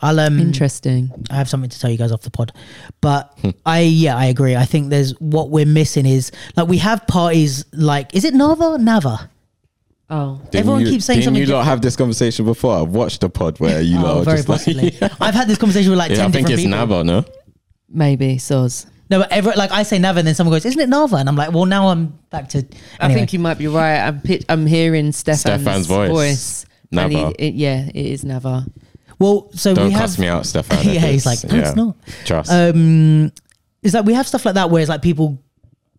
I'll 0.00 0.18
um 0.20 0.38
interesting. 0.40 1.10
I 1.30 1.34
have 1.36 1.48
something 1.48 1.70
to 1.70 1.78
tell 1.78 1.90
you 1.90 1.98
guys 1.98 2.12
off 2.12 2.22
the 2.22 2.30
pod. 2.30 2.52
But 3.00 3.36
I 3.66 3.80
yeah, 3.80 4.16
I 4.16 4.26
agree. 4.26 4.56
I 4.56 4.64
think 4.64 4.90
there's 4.90 5.12
what 5.20 5.50
we're 5.50 5.66
missing 5.66 6.06
is 6.06 6.32
like 6.56 6.68
we 6.68 6.78
have 6.78 7.06
parties 7.06 7.64
like 7.72 8.14
is 8.14 8.24
it 8.24 8.34
Nava? 8.34 8.78
Nava. 8.78 9.28
Oh, 10.10 10.36
Didn't 10.50 10.54
everyone 10.56 10.80
you, 10.82 10.88
keeps 10.88 11.06
saying 11.06 11.20
didn't 11.20 11.24
something 11.26 11.40
you 11.42 11.46
lot 11.46 11.60
different. 11.60 11.68
have 11.70 11.80
this 11.82 11.96
conversation 11.96 12.44
before? 12.44 12.76
I've 12.76 12.88
watched 12.90 13.22
the 13.22 13.30
pod 13.30 13.58
where 13.58 13.80
you 13.80 13.98
lot 14.02 14.16
Oh, 14.16 14.20
are 14.20 14.24
very 14.24 14.36
just 14.38 14.48
like, 14.48 14.58
possibly. 14.58 14.90
yeah, 15.00 15.08
I've 15.20 15.34
had 15.34 15.48
this 15.48 15.56
conversation 15.58 15.90
with 15.90 15.98
like 15.98 16.10
I 16.12 16.14
ten 16.16 16.30
think 16.30 16.46
different 16.46 16.66
it's 16.66 16.72
people. 16.74 16.86
Nava, 17.02 17.04
no? 17.06 17.24
maybe 17.88 18.36
soz. 18.36 18.86
No, 19.10 19.18
but 19.20 19.32
ever 19.32 19.52
like 19.56 19.70
I 19.70 19.82
say 19.82 19.98
Nava, 19.98 20.18
and 20.18 20.26
then 20.26 20.34
someone 20.34 20.54
goes, 20.56 20.64
"Isn't 20.64 20.80
it 20.80 20.88
Nava?" 20.88 21.20
And 21.20 21.28
I'm 21.28 21.36
like, 21.36 21.52
"Well, 21.52 21.66
now 21.66 21.88
I'm 21.88 22.18
back 22.30 22.48
to." 22.50 22.58
I 23.00 23.04
Anyway. 23.04 23.20
think 23.20 23.32
you 23.34 23.38
might 23.38 23.58
be 23.58 23.66
right. 23.66 23.98
I'm 23.98 24.20
pit- 24.20 24.44
I'm 24.48 24.66
hearing 24.66 25.12
Stefan's, 25.12 25.40
Stefan's 25.40 25.86
voice. 25.86 26.64
and 26.92 27.12
he- 27.12 27.18
Nava. 27.18 27.34
it- 27.38 27.54
yeah, 27.54 27.86
it 27.86 27.94
is 27.96 28.24
Nava. 28.24 28.66
Well, 29.18 29.50
so 29.54 29.74
Don't 29.74 29.86
we 29.86 29.92
have. 29.92 30.00
cuss 30.02 30.18
me 30.18 30.26
out, 30.26 30.44
Stefan. 30.46 30.78
yeah, 30.84 31.04
if 31.04 31.10
he's 31.12 31.26
like, 31.26 31.44
it's- 31.44 31.52
no, 31.52 31.58
it's 31.60 31.76
not. 31.76 31.96
Trust. 32.26 32.50
Um, 32.52 33.32
it's 33.82 33.94
like 33.94 34.04
we 34.06 34.14
have 34.14 34.26
stuff 34.26 34.44
like 34.46 34.54
that 34.54 34.70
where 34.70 34.80
it's 34.80 34.88
like 34.88 35.02
people, 35.02 35.38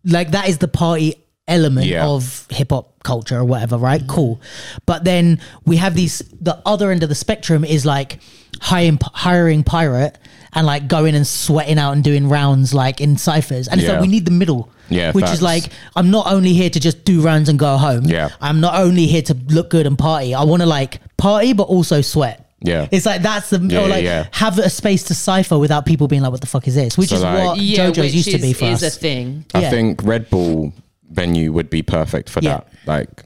like 0.04 0.32
that 0.32 0.48
is 0.48 0.58
the 0.58 0.68
party 0.68 1.14
element 1.48 1.86
Yeah. 1.86 2.06
of 2.06 2.46
hip 2.50 2.70
hop 2.70 2.92
culture 3.02 3.38
or 3.38 3.44
whatever, 3.44 3.76
right? 3.78 4.00
Mm. 4.02 4.08
Cool. 4.08 4.40
But 4.86 5.04
then 5.04 5.40
we 5.64 5.76
have 5.76 5.94
these. 5.94 6.22
The 6.40 6.60
other 6.66 6.90
end 6.90 7.02
of 7.02 7.08
the 7.08 7.14
spectrum 7.14 7.64
is 7.64 7.84
like 7.86 8.18
hiring 8.60 8.98
hiring 9.12 9.62
pirate 9.62 10.18
and 10.54 10.66
like 10.66 10.88
going 10.88 11.14
and 11.14 11.26
sweating 11.26 11.78
out 11.78 11.92
and 11.92 12.02
doing 12.02 12.28
rounds 12.28 12.72
like 12.74 13.00
in 13.00 13.16
ciphers, 13.16 13.68
and 13.68 13.80
it's 13.80 13.88
like 13.88 14.00
we 14.00 14.08
need 14.08 14.24
the 14.24 14.30
middle. 14.30 14.70
Yeah, 14.88 15.10
which 15.12 15.24
facts. 15.24 15.38
is 15.38 15.42
like 15.42 15.64
I'm 15.96 16.10
not 16.12 16.26
only 16.28 16.52
here 16.52 16.70
to 16.70 16.78
just 16.80 17.04
do 17.04 17.20
rounds 17.20 17.48
and 17.48 17.58
go 17.58 17.76
home. 17.76 18.04
Yeah. 18.04 18.28
I'm 18.40 18.60
not 18.60 18.76
only 18.80 19.06
here 19.06 19.22
to 19.22 19.34
look 19.48 19.68
good 19.70 19.84
and 19.86 19.98
party. 19.98 20.32
I 20.32 20.44
want 20.44 20.62
to 20.62 20.66
like 20.66 21.00
party 21.16 21.52
but 21.54 21.64
also 21.64 22.02
sweat. 22.02 22.48
Yeah. 22.60 22.86
It's 22.92 23.04
like 23.04 23.20
that's 23.22 23.50
the 23.50 23.58
Yeah, 23.58 23.80
or 23.84 23.88
like 23.88 24.04
yeah. 24.04 24.26
have 24.30 24.58
a 24.60 24.70
space 24.70 25.02
to 25.04 25.14
cipher 25.14 25.58
without 25.58 25.86
people 25.86 26.06
being 26.08 26.22
like, 26.22 26.30
"What 26.30 26.40
the 26.40 26.46
fuck 26.46 26.66
is 26.68 26.76
this?" 26.76 26.96
Which 26.96 27.08
So, 27.10 27.16
is 27.16 27.22
like- 27.22 27.44
what 27.44 27.58
Yeah, 27.58 27.90
JoJo's 27.90 27.98
which 27.98 28.14
used 28.14 28.30
to 28.30 28.38
be 28.38 28.52
for 28.52 28.66
is 28.66 28.82
us. 28.84 28.96
a 28.96 28.98
thing. 29.00 29.44
I 29.54 29.62
yeah. 29.62 29.70
think 29.70 30.02
Red 30.04 30.30
Bull 30.30 30.72
venue 31.10 31.52
would 31.52 31.70
be 31.70 31.82
perfect 31.82 32.28
for 32.30 32.40
Yeah. 32.40 32.58
that. 32.58 32.66
Like, 32.86 33.24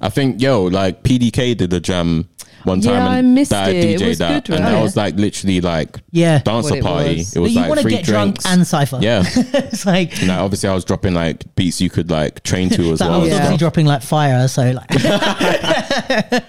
I 0.00 0.08
think 0.08 0.40
yo, 0.40 0.64
like 0.64 1.02
PDK 1.04 1.56
did 1.56 1.72
a 1.72 1.78
jam 1.80 2.28
one 2.64 2.80
Yeah, 2.82 2.92
time 2.92 3.08
I 3.08 3.18
and 3.18 3.34
missed 3.34 3.50
that 3.52 3.70
it. 3.74 3.76
It 3.76 3.98
DJ 4.00 4.08
was 4.08 4.18
that, 4.18 4.44
good, 4.46 4.56
and 4.56 4.64
right? 4.64 4.72
that 4.72 4.82
was 4.82 4.96
like 4.96 5.14
literally 5.16 5.60
like 5.62 5.98
Yeah. 6.10 6.38
dancer 6.40 6.70
What 6.70 6.78
it 6.78 6.82
party. 6.84 7.16
was. 7.18 7.36
It 7.36 7.38
was 7.38 7.48
But 7.48 7.52
you 7.54 7.60
like 7.60 7.68
want 7.68 7.78
to 7.78 7.82
free 7.84 7.92
get 7.92 8.04
drunk 8.04 8.34
drinks. 8.34 8.46
and 8.46 8.66
cipher. 8.66 8.98
yeah. 9.00 9.22
it's 9.34 9.86
like 9.86 10.18
And, 10.18 10.28
like, 10.28 10.38
obviously, 10.38 10.68
I 10.68 10.74
was 10.74 10.84
dropping 10.84 11.14
like 11.14 11.54
beats 11.54 11.80
you 11.80 11.88
could 11.88 12.10
like 12.10 12.42
train 12.42 12.68
to 12.70 12.92
as 12.92 12.98
that 12.98 13.06
I 13.06 13.10
well. 13.10 13.20
was 13.20 13.28
and 13.28 13.30
Yeah. 13.30 13.36
obviously 13.44 13.56
dropping 13.58 13.86
like 13.86 14.02
fire. 14.02 14.46
So 14.48 14.72
like, 14.72 14.90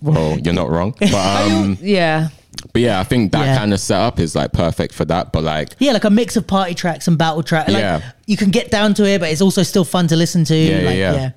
Well, 0.00 0.38
you're 0.38 0.54
not 0.54 0.70
wrong, 0.70 0.94
but 0.98 1.12
um, 1.14 1.76
Yeah, 1.82 2.28
but 2.72 2.82
yeah, 2.82 3.00
I 3.00 3.04
think 3.04 3.32
that 3.32 3.44
Yeah. 3.46 3.58
kind 3.58 3.72
of 3.72 3.80
setup 3.80 4.18
is 4.18 4.34
like 4.34 4.52
perfect 4.52 4.94
for 4.94 5.04
that. 5.06 5.32
But 5.32 5.44
like, 5.44 5.70
yeah, 5.78 5.92
like 5.92 6.04
a 6.04 6.10
mix 6.10 6.36
of 6.36 6.46
party 6.46 6.74
tracks 6.74 7.08
and 7.08 7.16
battle 7.18 7.42
track. 7.42 7.68
Like, 7.68 7.78
Yeah. 7.78 8.12
you 8.26 8.36
can 8.36 8.50
get 8.50 8.70
down 8.70 8.94
to 8.94 9.04
it, 9.06 9.20
but 9.20 9.30
it's 9.30 9.40
also 9.40 9.62
still 9.62 9.84
fun 9.84 10.06
to 10.08 10.16
listen 10.16 10.44
to. 10.44 10.54
Yeah, 10.56 10.78
yeah, 10.80 10.86
like, 10.88 10.96
yeah. 10.96 11.30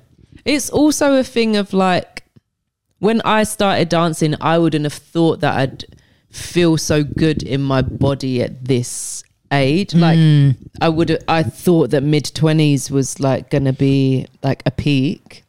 it's 0.44 0.70
also 0.70 1.14
a 1.14 1.24
thing 1.24 1.56
of 1.56 1.72
like 1.72 2.24
when 2.98 3.20
I 3.24 3.44
started 3.44 3.88
dancing, 3.88 4.34
I 4.40 4.58
wouldn't 4.58 4.84
have 4.84 4.92
thought 4.94 5.40
that 5.40 5.54
I'd 5.56 5.84
feel 6.30 6.76
so 6.76 7.04
good 7.04 7.42
in 7.42 7.60
my 7.62 7.82
body 7.82 8.42
at 8.42 8.64
this 8.64 9.22
age. 9.52 9.90
Mm. 9.92 10.00
Like 10.00 10.56
I 10.80 10.88
would, 10.88 11.22
I 11.28 11.42
thought 11.42 11.90
that 11.90 12.02
mid 12.02 12.34
twenties 12.34 12.90
was 12.90 13.20
like 13.20 13.50
gonna 13.50 13.72
be 13.72 14.26
like 14.42 14.62
a 14.66 14.70
peak. 14.70 15.43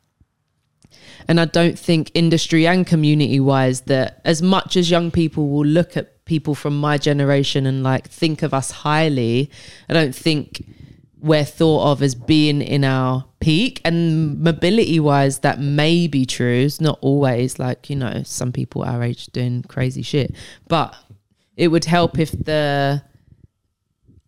And 1.28 1.40
I 1.40 1.46
don't 1.46 1.78
think 1.78 2.12
industry 2.14 2.68
and 2.68 2.86
community 2.86 3.40
wise 3.40 3.82
that 3.82 4.22
as 4.26 4.42
much 4.42 4.76
as 4.76 4.92
young 4.92 5.12
people 5.12 5.50
will 5.50 5.66
look 5.66 5.98
at 5.98 6.26
people 6.26 6.56
from 6.56 6.80
my 6.80 6.98
generation 6.98 7.66
and 7.66 7.84
like 7.84 8.08
think 8.08 8.44
of 8.44 8.54
us 8.54 8.72
highly, 8.72 9.50
I 9.90 9.94
don't 9.94 10.16
think 10.16 10.66
we're 11.20 11.44
thought 11.44 11.92
of 11.92 12.04
as 12.04 12.14
being 12.14 12.62
in 12.62 12.84
our 12.84 13.26
peak. 13.40 13.82
And 13.84 14.40
mobility 14.42 15.00
wise, 15.00 15.40
that 15.40 15.60
may 15.60 16.08
be 16.08 16.26
true. 16.26 16.66
It's 16.66 16.80
not 16.80 17.00
always 17.02 17.58
like, 17.58 17.90
you 17.90 17.96
know, 17.96 18.22
some 18.24 18.52
people 18.52 18.84
our 18.84 19.02
age 19.02 19.28
doing 19.28 19.64
crazy 19.64 20.04
shit. 20.04 20.36
But 20.68 20.96
it 21.58 21.70
would 21.70 21.86
help 21.86 22.20
if 22.20 22.32
the 22.32 23.04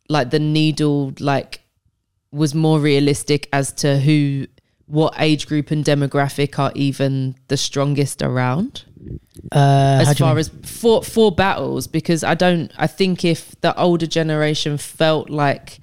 like 0.09 0.29
the 0.29 0.39
needle 0.39 1.13
like 1.19 1.61
was 2.31 2.55
more 2.55 2.79
realistic 2.79 3.49
as 3.53 3.71
to 3.73 3.99
who 3.99 4.47
what 4.87 5.13
age 5.19 5.47
group 5.47 5.69
and 5.71 5.83
demographic 5.85 6.57
are 6.57 6.71
even 6.75 7.35
the 7.49 7.57
strongest 7.57 8.21
around 8.21 8.83
Uh, 9.51 10.03
as 10.07 10.17
far 10.17 10.37
as 10.37 10.49
for 10.63 11.03
for 11.03 11.31
battles 11.31 11.87
because 11.87 12.23
I 12.23 12.33
don't 12.35 12.71
I 12.77 12.87
think 12.87 13.23
if 13.25 13.55
the 13.61 13.77
older 13.79 14.07
generation 14.07 14.77
felt 14.77 15.29
like 15.29 15.79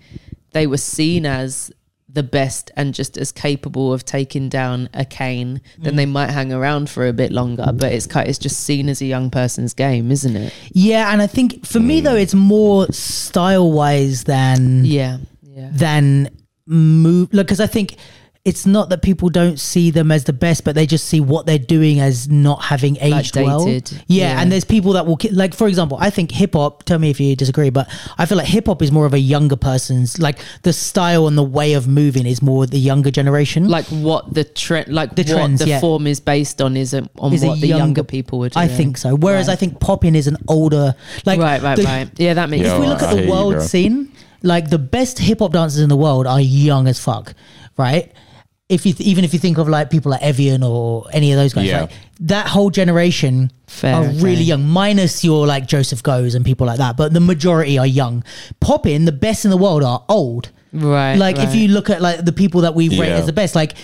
they 0.53 0.67
were 0.67 0.79
seen 0.79 1.25
as 1.27 1.71
the 2.09 2.23
best 2.23 2.71
and 2.77 2.95
just 2.95 3.17
as 3.19 3.33
capable 3.33 3.93
of 3.93 4.05
taking 4.05 4.49
down 4.49 4.89
a 4.95 5.05
cane, 5.05 5.61
then 5.83 5.95
Mm. 5.95 5.97
they 5.97 6.07
might 6.07 6.31
hang 6.31 6.53
around 6.53 6.89
for 6.89 7.09
a 7.09 7.13
bit 7.13 7.33
longer. 7.33 7.73
But 7.75 7.93
it's 7.93 8.07
ki- 8.07 8.21
it's 8.29 8.39
just 8.39 8.61
seen 8.61 8.89
as 8.89 9.01
a 9.03 9.07
young 9.07 9.31
person's 9.31 9.75
game, 9.75 10.13
isn't 10.13 10.37
it? 10.37 10.53
yeah, 10.73 11.13
and 11.13 11.21
I 11.21 11.27
think 11.27 11.67
for 11.67 11.81
me 11.81 12.01
though, 12.01 12.15
it's 12.15 12.35
more 12.35 12.87
style 12.93 13.71
wise 13.73 14.25
than 14.25 14.85
Yeah, 14.85 15.19
yeah. 15.43 15.71
than 15.73 16.31
move 16.67 17.29
like 17.35 17.47
because 17.47 17.61
I 17.61 17.67
think 17.67 17.97
it's 18.45 18.67
not 18.67 18.91
that 18.91 19.01
people 19.01 19.31
don't 19.31 19.59
see 19.59 19.91
them 19.91 20.13
as 20.13 20.25
the 20.25 20.33
best, 20.33 20.65
but 20.65 20.75
they 20.75 20.85
just 20.85 21.07
see 21.07 21.19
what 21.19 21.47
they're 21.47 21.59
doing 21.59 21.99
as 21.99 22.29
not 22.29 22.63
having 22.65 22.99
aged 23.01 23.37
well. 23.37 23.67
Yeah, 23.67 23.81
Yeah. 24.07 24.39
and 24.43 24.53
there's 24.53 24.67
people 24.67 24.93
that 24.93 25.07
will 25.07 25.19
like, 25.33 25.55
for 25.55 25.67
example, 25.67 25.97
I 25.99 26.11
think 26.11 26.31
hip 26.31 26.53
hop. 26.53 26.83
Tell 26.83 26.99
me 26.99 27.09
if 27.09 27.19
you 27.19 27.35
disagree, 27.37 27.71
but 27.71 27.89
I 28.19 28.27
feel 28.27 28.37
like 28.37 28.47
hip 28.47 28.67
hop 28.67 28.83
is 28.83 28.93
more 28.93 29.07
of 29.07 29.15
a 29.15 29.19
younger 29.19 29.57
person's 29.57 30.19
like 30.19 30.41
the 30.63 30.75
style 30.75 31.27
and 31.27 31.39
the 31.39 31.43
way 31.43 31.73
of 31.73 31.89
moving 31.89 32.27
is 32.27 32.43
more 32.43 32.67
the 32.67 32.79
younger 32.79 33.11
generation. 33.11 33.67
Like 33.67 33.87
what 33.87 34.35
the 34.35 34.45
trend, 34.45 34.89
like 34.93 35.15
The 35.17 35.23
what 35.23 35.29
trends, 35.31 35.61
the 35.61 35.69
yeah. 35.69 35.81
form 35.81 36.07
is 36.07 36.21
based 36.21 36.61
on 36.61 36.77
is 36.77 36.93
a, 36.93 37.09
on 37.19 37.33
Is 37.33 37.43
what 37.43 37.63
the 37.63 37.69
younger- 37.69 37.79
younger 37.85 38.03
people 38.05 38.41
would. 38.41 38.53
I 38.59 38.69
think 38.69 38.99
so. 38.99 39.15
Whereas 39.17 39.49
I 39.49 39.57
think 39.57 39.81
popping 39.81 40.15
is 40.15 40.27
an 40.27 40.37
older 40.49 40.95
like 41.25 41.41
right, 41.41 41.63
right, 41.63 41.77
the- 41.77 41.85
right. 41.85 42.11
Yeah, 42.19 42.35
that 42.35 42.51
makes 42.51 42.67
Yeah, 42.67 42.75
if 42.75 42.81
we 42.83 42.89
look 42.89 43.01
at 43.01 43.17
the 43.17 43.27
world 43.27 43.63
scene, 43.63 44.13
like 44.43 44.69
the 44.69 44.79
best 44.79 45.19
hip 45.19 45.39
hop 45.39 45.53
dancers 45.55 45.81
in 45.81 45.89
the 45.89 45.97
world 45.97 46.27
are 46.27 46.43
young 46.43 46.89
as 46.89 46.99
fuck, 47.01 47.33
right? 47.79 48.13
If 48.71 48.87
you 48.87 48.95
th- 48.95 49.07
even 49.07 49.25
if 49.25 49.35
you 49.35 49.39
think 49.39 49.59
of 49.59 49.69
like 49.69 49.91
people 49.91 50.11
like 50.11 50.23
Evian 50.23 50.63
or 50.63 51.07
any 51.13 51.33
of 51.33 51.39
those 51.39 51.53
guys, 51.53 51.67
Yeah. 51.67 51.83
like 51.83 51.91
that 52.21 52.47
whole 52.47 52.71
generation 52.71 53.53
Fair, 53.67 53.95
are 53.97 54.05
really 54.09 54.33
okay. 54.37 54.43
young. 54.43 54.67
Minus 54.67 55.23
your 55.23 55.47
like 55.47 55.67
Joseph 55.67 56.03
Goes 56.03 56.35
and 56.35 56.45
people 56.47 56.67
like 56.67 56.79
that, 56.79 56.97
but 56.97 57.13
the 57.13 57.21
majority 57.21 57.79
are 57.79 57.87
young. 57.87 58.25
Popping, 58.61 59.05
the 59.05 59.13
best 59.13 59.45
in 59.45 59.51
the 59.51 59.59
world 59.59 59.83
are 59.83 60.03
old. 60.09 60.51
Right. 60.73 61.15
Like 61.17 61.37
if 61.37 61.45
right. 61.51 61.55
you 61.57 61.69
look 61.69 61.91
at 61.91 62.01
like 62.01 62.25
the 62.25 62.33
people 62.33 62.63
that 62.63 62.75
we 62.75 62.89
rate 62.89 63.09
Yeah. 63.09 63.17
as 63.19 63.27
the 63.27 63.35
best, 63.35 63.55
like 63.55 63.75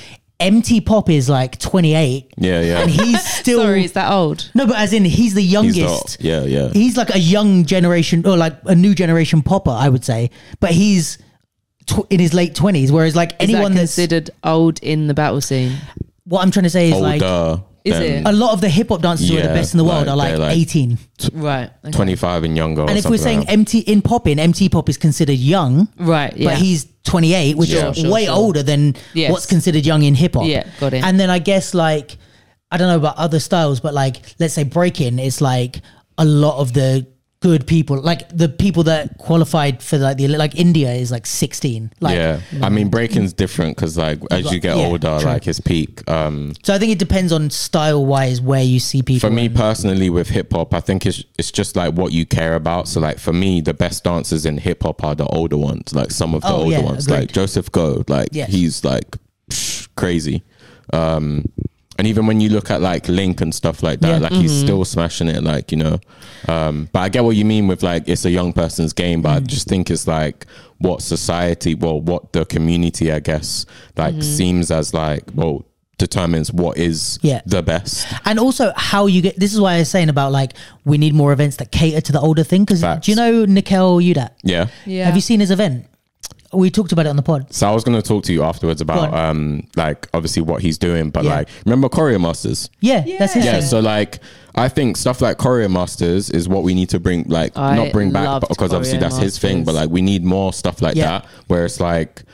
MT 0.40 0.80
Pop 0.80 1.10
is 1.10 1.28
like 1.28 1.58
28. 1.58 2.32
Yeah, 2.38 2.62
yeah. 2.62 2.78
And 2.80 2.90
he's 2.90 3.22
still 3.38 3.60
Sorry, 3.60 3.84
is 3.84 3.92
that 3.92 4.10
old? 4.10 4.50
no, 4.54 4.66
but 4.66 4.76
as 4.76 4.94
in 4.94 5.04
he's 5.04 5.34
the 5.34 5.42
He's 5.42 5.52
youngest. 5.52 5.78
not- 5.78 6.16
yeah, 6.20 6.44
yeah. 6.44 6.68
He's 6.70 6.96
like 6.96 7.14
a 7.14 7.18
young 7.18 7.66
generation 7.66 8.26
or 8.26 8.38
like 8.38 8.56
a 8.64 8.74
new 8.74 8.94
generation 8.94 9.42
popper, 9.42 9.70
I 9.72 9.90
would 9.90 10.06
say. 10.06 10.30
But 10.58 10.70
he's 10.70 11.18
tw- 11.90 12.06
in 12.10 12.20
his 12.20 12.32
late 12.34 12.54
20s, 12.54 12.90
whereas 12.90 13.14
like 13.16 13.30
Is 13.32 13.48
anyone 13.50 13.72
that 13.74 13.80
that's 13.80 13.94
considered 13.94 14.30
old 14.44 14.78
in 14.82 15.06
the 15.06 15.14
battle 15.14 15.40
scene? 15.40 15.76
what 16.24 16.42
I'm 16.42 16.50
trying 16.50 16.64
to 16.64 16.70
say 16.70 16.90
is 16.92 17.00
like 17.00 17.22
Older. 17.22 17.62
Is 17.82 17.94
than 17.94 18.02
it? 18.02 18.26
a 18.26 18.32
lot 18.32 18.52
of 18.52 18.60
the 18.60 18.68
hip 18.68 18.90
hop 18.90 19.00
dancers 19.00 19.28
who 19.28 19.36
are 19.38 19.40
the 19.40 19.48
Yeah, 19.48 19.54
best 19.54 19.72
in 19.74 19.78
the 19.78 19.84
world 19.84 20.06
like, 20.06 20.12
are 20.12 20.16
like, 20.16 20.28
they're 20.30 20.38
like- 20.38 20.56
18. 20.58 20.98
Right. 21.32 21.70
okay. 21.82 21.90
25 21.92 22.44
and 22.44 22.54
younger. 22.56 22.82
or 22.82 22.88
And 22.90 22.98
if 22.98 23.06
we're 23.06 23.16
something 23.16 23.22
saying 23.22 23.38
like 23.38 23.46
that. 23.48 23.52
MT 23.54 23.78
in 23.80 24.02
popping, 24.02 24.38
MT 24.38 24.68
pop 24.68 24.88
is 24.90 24.98
considered 24.98 25.38
young, 25.38 25.88
Right. 25.98 26.36
Yeah. 26.36 26.50
but 26.50 26.58
he's 26.58 26.86
28, 27.04 27.56
which 27.56 27.70
Sure, 27.70 27.86
is 27.90 27.96
sure, 27.96 28.10
way 28.10 28.26
sure. 28.26 28.34
older 28.34 28.62
than 28.62 28.96
Yes. 29.14 29.32
what's 29.32 29.46
considered 29.46 29.86
young 29.86 30.02
in 30.02 30.14
hip 30.14 30.34
hop. 30.34 30.44
Yeah, 30.44 30.64
got 30.78 30.92
it. 30.92 31.02
And 31.02 31.18
then 31.18 31.30
I 31.30 31.38
guess 31.38 31.72
like 31.74 32.18
I 32.70 32.76
don't 32.76 32.86
know 32.88 32.96
about 32.96 33.16
other 33.16 33.40
styles, 33.40 33.80
but 33.80 33.94
like 33.94 34.34
let's 34.38 34.52
say 34.54 34.62
breaking 34.62 35.18
it's 35.18 35.40
like 35.40 35.80
a 36.18 36.24
lot 36.26 36.58
of 36.60 36.74
the 36.74 37.06
good 37.40 37.66
people, 37.66 37.98
like 37.98 38.28
the 38.28 38.50
people 38.50 38.82
that 38.82 39.16
qualified 39.16 39.82
for 39.82 39.96
like 39.96 40.18
the 40.18 40.28
like 40.28 40.54
India 40.56 40.92
is 40.92 41.10
like 41.10 41.26
16. 41.26 41.90
Like 42.00 42.16
yeah, 42.16 42.40
I 42.62 42.68
mean 42.68 42.90
breaking's 42.90 43.32
different 43.32 43.76
because 43.76 43.96
like 43.96 44.18
as 44.30 44.44
got- 44.44 44.52
you 44.52 44.60
get 44.60 44.76
yeah, 44.76 44.84
older, 44.86 45.18
true. 45.18 45.28
like 45.30 45.44
his 45.44 45.58
peak. 45.58 46.08
Um, 46.08 46.52
so 46.62 46.74
I 46.74 46.78
think 46.78 46.92
it 46.92 46.98
depends 46.98 47.32
on 47.32 47.48
style 47.48 48.04
wise 48.04 48.42
where 48.42 48.62
you 48.62 48.78
see 48.78 49.02
people. 49.02 49.26
for 49.28 49.34
me 49.34 49.46
and- 49.46 49.56
personally, 49.56 50.10
with 50.10 50.28
hip 50.28 50.52
hop, 50.52 50.74
I 50.74 50.80
think 50.80 51.06
it's 51.06 51.24
it's 51.38 51.50
just 51.50 51.76
like 51.76 51.94
what 51.94 52.12
you 52.12 52.26
care 52.26 52.54
about. 52.56 52.88
So 52.88 53.00
like 53.00 53.18
for 53.18 53.32
me, 53.32 53.62
the 53.62 53.74
best 53.74 54.04
dancers 54.04 54.44
in 54.44 54.58
hip 54.58 54.82
hop 54.82 55.02
are 55.02 55.14
the 55.14 55.26
older 55.26 55.56
ones, 55.56 55.94
like 55.94 56.10
some 56.10 56.34
of 56.34 56.42
the 56.42 56.48
Oh, 56.48 56.56
older 56.64 56.72
yeah, 56.76 56.82
ones, 56.82 57.06
agreed. 57.06 57.20
like 57.20 57.32
Joseph 57.32 57.72
Go, 57.72 58.04
like 58.06 58.28
Yes. 58.32 58.50
he's 58.50 58.84
like 58.84 59.16
psh, 59.50 59.88
crazy. 59.96 60.42
Um, 60.92 61.44
and 62.00 62.06
even 62.08 62.24
when 62.26 62.40
you 62.40 62.48
look 62.48 62.70
at 62.70 62.80
like 62.80 63.08
Link 63.08 63.40
and 63.42 63.54
stuff 63.54 63.82
like 63.82 64.00
that, 64.00 64.08
Yeah. 64.08 64.18
like 64.28 64.32
he's 64.32 64.52
still 64.64 64.84
smashing 64.86 65.28
it, 65.28 65.42
like 65.44 65.70
you 65.70 65.76
know. 65.78 66.00
Um, 66.48 66.88
but 66.92 67.00
I 67.00 67.08
get 67.10 67.24
what 67.24 67.36
you 67.36 67.44
mean 67.44 67.68
with 67.68 67.82
like 67.82 68.08
it's 68.08 68.24
a 68.24 68.30
young 68.30 68.52
person's 68.54 68.94
game, 68.94 69.18
Mm. 69.20 69.22
but 69.24 69.30
I 69.36 69.40
just 69.40 69.68
think 69.68 69.90
it's 69.90 70.06
like 70.06 70.46
what 70.78 71.02
society, 71.02 71.74
well, 71.74 72.00
what 72.00 72.32
the 72.32 72.46
community, 72.46 73.12
I 73.12 73.20
guess, 73.20 73.66
like 73.98 74.14
Mm-hmm. 74.14 74.22
seems 74.38 74.70
as 74.70 74.94
like 74.94 75.24
well 75.34 75.66
determines 75.98 76.50
what 76.50 76.78
is 76.78 77.18
Yeah. 77.20 77.42
the 77.44 77.62
best. 77.62 78.06
and 78.24 78.38
also 78.38 78.72
how 78.74 79.04
you 79.06 79.20
get 79.20 79.38
this 79.38 79.52
is 79.52 79.60
why 79.60 79.74
I 79.74 79.78
was 79.80 79.90
saying 79.90 80.08
about 80.08 80.32
like 80.32 80.52
we 80.86 80.96
need 80.96 81.12
more 81.12 81.30
events 81.32 81.56
that 81.56 81.70
cater 81.70 82.00
to 82.00 82.12
the 82.12 82.20
older 82.20 82.42
thing 82.42 82.64
because 82.64 82.80
do 83.04 83.10
you 83.10 83.16
know 83.16 83.44
Nikel 83.44 83.98
Udat? 84.00 84.30
Yeah. 84.42 84.68
yeah. 84.86 85.04
Have 85.04 85.14
you 85.14 85.20
seen 85.20 85.40
his 85.40 85.50
event? 85.50 85.84
We 86.52 86.68
talked 86.70 86.90
about 86.90 87.06
it 87.06 87.10
on 87.10 87.16
the 87.16 87.22
pod. 87.22 87.52
So 87.54 87.68
I 87.68 87.72
was 87.72 87.84
going 87.84 88.00
to 88.00 88.06
talk 88.06 88.24
to 88.24 88.32
you 88.32 88.42
afterwards 88.42 88.80
about 88.80 89.14
um 89.14 89.66
like 89.76 90.08
obviously 90.12 90.42
what 90.42 90.62
he's 90.62 90.78
doing, 90.78 91.10
but 91.10 91.24
Yeah. 91.24 91.36
like 91.36 91.48
remember 91.64 91.88
Choreo 91.88 92.20
Masters? 92.20 92.68
Yeah, 92.80 93.04
that's 93.18 93.34
his 93.34 93.44
Yeah. 93.44 93.52
thing. 93.60 93.62
So 93.62 93.78
like 93.80 94.18
I 94.56 94.68
think 94.68 94.96
stuff 94.96 95.20
like 95.20 95.38
Choreo 95.38 95.70
Masters 95.70 96.28
is 96.28 96.48
what 96.48 96.64
we 96.64 96.74
need 96.74 96.88
to 96.88 96.98
bring 96.98 97.24
like 97.28 97.56
I 97.56 97.76
not 97.76 97.92
bring 97.92 98.10
back 98.10 98.40
but- 98.40 98.48
because 98.48 98.72
obviously 98.72 98.98
Choreo 98.98 99.02
that's 99.02 99.16
his 99.18 99.38
thing, 99.38 99.62
but 99.64 99.74
like 99.76 99.90
we 99.90 100.02
need 100.02 100.24
more 100.24 100.52
stuff 100.52 100.82
like 100.82 100.96
Yeah. 100.96 101.10
that 101.20 101.26
where 101.46 101.64
it's 101.64 101.78
like 101.78 102.24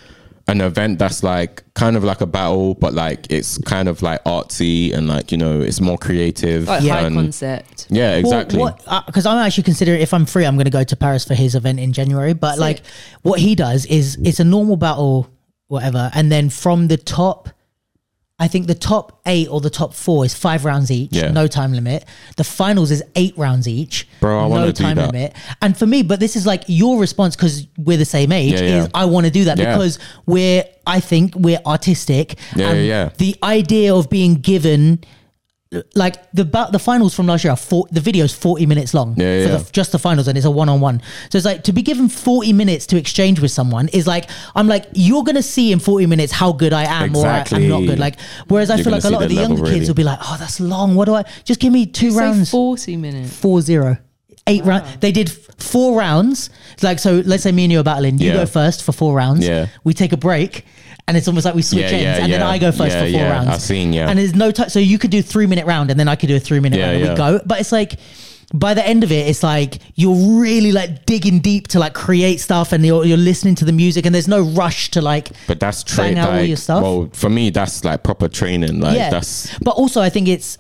an 0.49 0.61
event 0.61 0.99
that's 0.99 1.23
like 1.25 1.65
kind 1.75 1.97
of 1.97 2.05
like 2.05 2.21
a 2.21 2.27
battle, 2.27 2.75
but 2.75 2.95
like 2.95 3.27
it's 3.31 3.59
kind 3.59 3.89
of 3.89 4.01
like 4.01 4.23
artsy 4.25 4.95
and 4.95 5.09
like 5.09 5.33
you 5.33 5.39
know 5.39 5.61
it's 5.61 5.81
more 5.81 5.99
creative. 5.99 6.69
like 6.69 6.83
Yeah. 6.83 7.01
high 7.01 7.09
concept. 7.09 7.87
yeah, 7.91 8.15
exactly. 8.15 8.59
Well, 8.59 8.73
what? 8.73 8.83
Uh, 8.87 9.03
because 9.07 9.27
I'm 9.27 9.39
actually 9.39 9.65
considering 9.65 10.01
if 10.01 10.15
I'm 10.15 10.25
free, 10.27 10.47
I'm 10.47 10.55
going 10.55 10.67
to 10.67 10.71
go 10.71 10.85
to 10.85 10.97
Paris 10.97 11.25
for 11.25 11.35
his 11.35 11.55
event 11.55 11.81
in 11.81 11.93
January. 11.93 12.33
But 12.33 12.59
like, 12.59 12.83
what 13.23 13.41
he 13.41 13.55
does 13.55 13.87
is 13.87 14.17
it's 14.23 14.39
a 14.39 14.45
normal 14.45 14.77
battle, 14.77 15.29
whatever, 15.67 16.11
and 16.15 16.31
then 16.31 16.49
from 16.51 16.89
the 16.89 16.97
top. 16.97 17.49
I 18.39 18.49
think 18.49 18.67
the 18.67 18.75
top 18.75 19.21
eight 19.25 19.49
or 19.49 19.63
the 19.63 19.71
top 19.71 19.95
four 19.95 20.25
is 20.27 20.35
five 20.35 20.67
rounds 20.67 20.91
each, 20.91 21.13
Yeah. 21.17 21.31
no 21.31 21.47
time 21.47 21.73
limit. 21.73 22.05
The 22.37 22.45
finals 22.45 22.91
is 22.91 23.03
eight 23.15 23.33
rounds 23.39 23.67
each, 23.67 24.07
Bro, 24.21 24.53
I 24.53 24.61
no 24.67 24.73
time 24.73 24.97
that. 24.97 25.13
limit. 25.13 25.35
And 25.63 25.75
for 25.75 25.87
me, 25.87 26.03
but 26.03 26.21
this 26.21 26.37
is 26.37 26.45
like 26.45 26.63
your 26.67 27.01
response 27.01 27.35
because 27.35 27.67
we're 27.79 27.97
the 27.97 28.05
same 28.05 28.33
age. 28.33 28.53
Yeah, 28.53 28.61
yeah. 28.61 28.77
Is 28.83 28.89
I 28.93 29.07
want 29.07 29.25
to 29.25 29.33
do 29.33 29.45
that 29.45 29.57
because 29.57 29.99
we're, 30.27 30.65
I 30.87 31.01
think 31.01 31.35
we're 31.35 31.61
artistic. 31.65 32.37
Yeah, 32.55 32.75
yeah. 32.75 33.09
The 33.17 33.37
idea 33.43 33.95
of 33.95 34.11
being 34.11 34.35
given 34.35 35.03
like 35.97 36.31
the 36.33 36.45
ba- 36.45 36.69
the 36.71 36.79
finals 36.79 37.13
from 37.15 37.27
last 37.27 37.43
year 37.43 37.53
are 37.53 37.57
four, 37.57 37.87
the 37.91 38.01
video 38.01 38.25
is 38.25 38.33
40 38.33 38.67
minutes 38.67 38.95
long 38.95 39.11
Yeah, 39.17 39.45
for 39.47 39.51
yeah. 39.53 39.57
The, 39.59 39.73
just 39.73 39.91
the 39.93 39.99
finals 39.99 40.29
and 40.29 40.39
it's 40.39 40.47
a 40.47 40.51
one-on-one. 40.51 41.03
So 41.31 41.39
it's 41.39 41.45
like 41.45 41.65
to 41.65 41.73
be 41.73 41.83
given 41.83 42.09
40 42.09 42.53
minutes 42.53 42.87
to 42.87 42.97
exchange 42.97 43.41
with 43.41 43.51
someone 43.51 43.89
is 43.89 44.07
like 44.07 44.31
i'm 44.55 44.69
like 44.69 44.87
you're 44.93 45.25
gonna 45.25 45.43
see 45.43 45.73
in 45.73 45.81
40 45.81 46.07
minutes 46.07 46.33
how 46.33 46.53
good 46.53 46.73
i 46.73 46.85
am 46.85 47.17
or 47.17 47.27
I, 47.27 47.45
i'm 47.51 47.69
not 47.69 47.81
good. 47.81 47.99
Like 47.99 48.19
whereas 48.47 48.71
i 48.71 48.77
You're 48.77 48.85
feel 48.85 48.93
like 48.93 49.05
a 49.05 49.11
lot 49.11 49.23
of 49.25 49.29
the 49.29 49.35
the 49.35 49.41
younger 49.41 49.57
level, 49.63 49.73
kids 49.77 49.89
will 49.89 49.95
be 49.97 50.05
like 50.05 50.21
oh 50.23 50.37
that's 50.39 50.61
long. 50.61 50.95
What 50.95 51.07
do 51.07 51.15
i 51.15 51.25
just 51.45 51.59
give 51.59 51.73
me 51.73 51.85
two 51.87 52.13
Say 52.13 52.19
rounds. 52.21 52.51
forty 52.51 52.97
minutes. 52.97 53.37
four 53.37 53.61
zero. 53.61 53.99
Eight 54.47 54.65
rounds 54.65 54.87
they 55.01 55.11
did 55.11 55.29
four 55.59 55.99
rounds. 55.99 56.51
Like 56.81 57.01
so 57.01 57.23
let's 57.27 57.43
say 57.43 57.51
me 57.51 57.65
and 57.65 57.73
you 57.73 57.81
are 57.81 57.85
battling. 57.85 58.19
You 58.19 58.29
Yeah. 58.29 58.35
go 58.35 58.47
first 58.47 58.85
for 58.85 58.93
four 58.93 59.15
rounds. 59.17 59.45
Yeah. 59.47 59.67
we 59.83 59.93
take 59.95 60.13
a 60.13 60.17
break 60.17 60.65
and 61.09 61.17
it's 61.17 61.29
almost 61.29 61.45
like 61.45 61.55
we 61.55 61.63
switch 61.63 61.83
Yeah, 61.83 61.97
ends 61.99 62.03
yeah, 62.19 62.25
and 62.25 62.33
then 62.33 62.43
i 62.43 62.59
go 62.59 62.73
first 62.73 62.95
Yeah, 62.97 63.05
for 63.05 63.11
four 63.13 63.21
yeah. 63.21 63.31
rounds 63.31 63.49
I've 63.49 63.61
seen, 63.61 63.93
yeah. 63.93 64.09
and 64.09 64.19
there's 64.19 64.35
no 64.35 64.51
time 64.51 64.69
so 64.69 64.79
you 64.79 64.99
could 64.99 65.11
do 65.11 65.21
a 65.21 65.23
three 65.23 65.47
minute 65.47 65.67
round 65.67 65.91
and 65.91 65.99
then 66.01 66.09
i 66.09 66.17
could 66.17 66.29
do 66.29 66.37
a 66.37 66.41
three 66.41 66.61
minute 66.61 66.79
Yeah, 66.79 66.91
round 66.93 67.03
and 67.03 67.11
we 67.11 67.17
go 67.17 67.41
but 67.47 67.61
it's 67.61 67.73
like 67.73 67.95
by 68.55 68.75
the 68.75 68.87
end 68.87 69.03
of 69.03 69.11
it 69.11 69.27
it's 69.29 69.43
like 69.43 69.79
you're 69.97 70.39
really 70.41 70.71
like 70.73 71.05
digging 71.07 71.41
deep 71.41 71.67
to 71.69 71.79
like 71.81 71.95
create 71.95 72.39
stuff 72.41 72.73
and 72.73 72.87
you're, 72.87 73.05
you're 73.05 73.17
listening 73.17 73.57
to 73.57 73.65
the 73.65 73.73
music 73.73 74.07
and 74.07 74.15
there's 74.15 74.29
no 74.29 74.41
rush 74.41 74.91
to 74.93 75.03
like 75.03 75.31
but 75.49 75.59
that's 75.59 75.83
bang 75.85 76.15
train 76.15 76.19
out 76.19 76.33
all 76.33 76.41
your 76.43 76.57
stuff. 76.57 76.83
well 76.83 77.09
for 77.13 77.29
me 77.29 77.51
that's 77.51 77.85
like 77.85 78.03
proper 78.05 78.29
training. 78.29 78.81
Like 78.81 78.97
yeah 78.97 79.11
that's 79.11 79.57
but 79.59 79.73
also 79.73 80.01
i 80.01 80.09
think 80.09 80.29
it's 80.29 80.59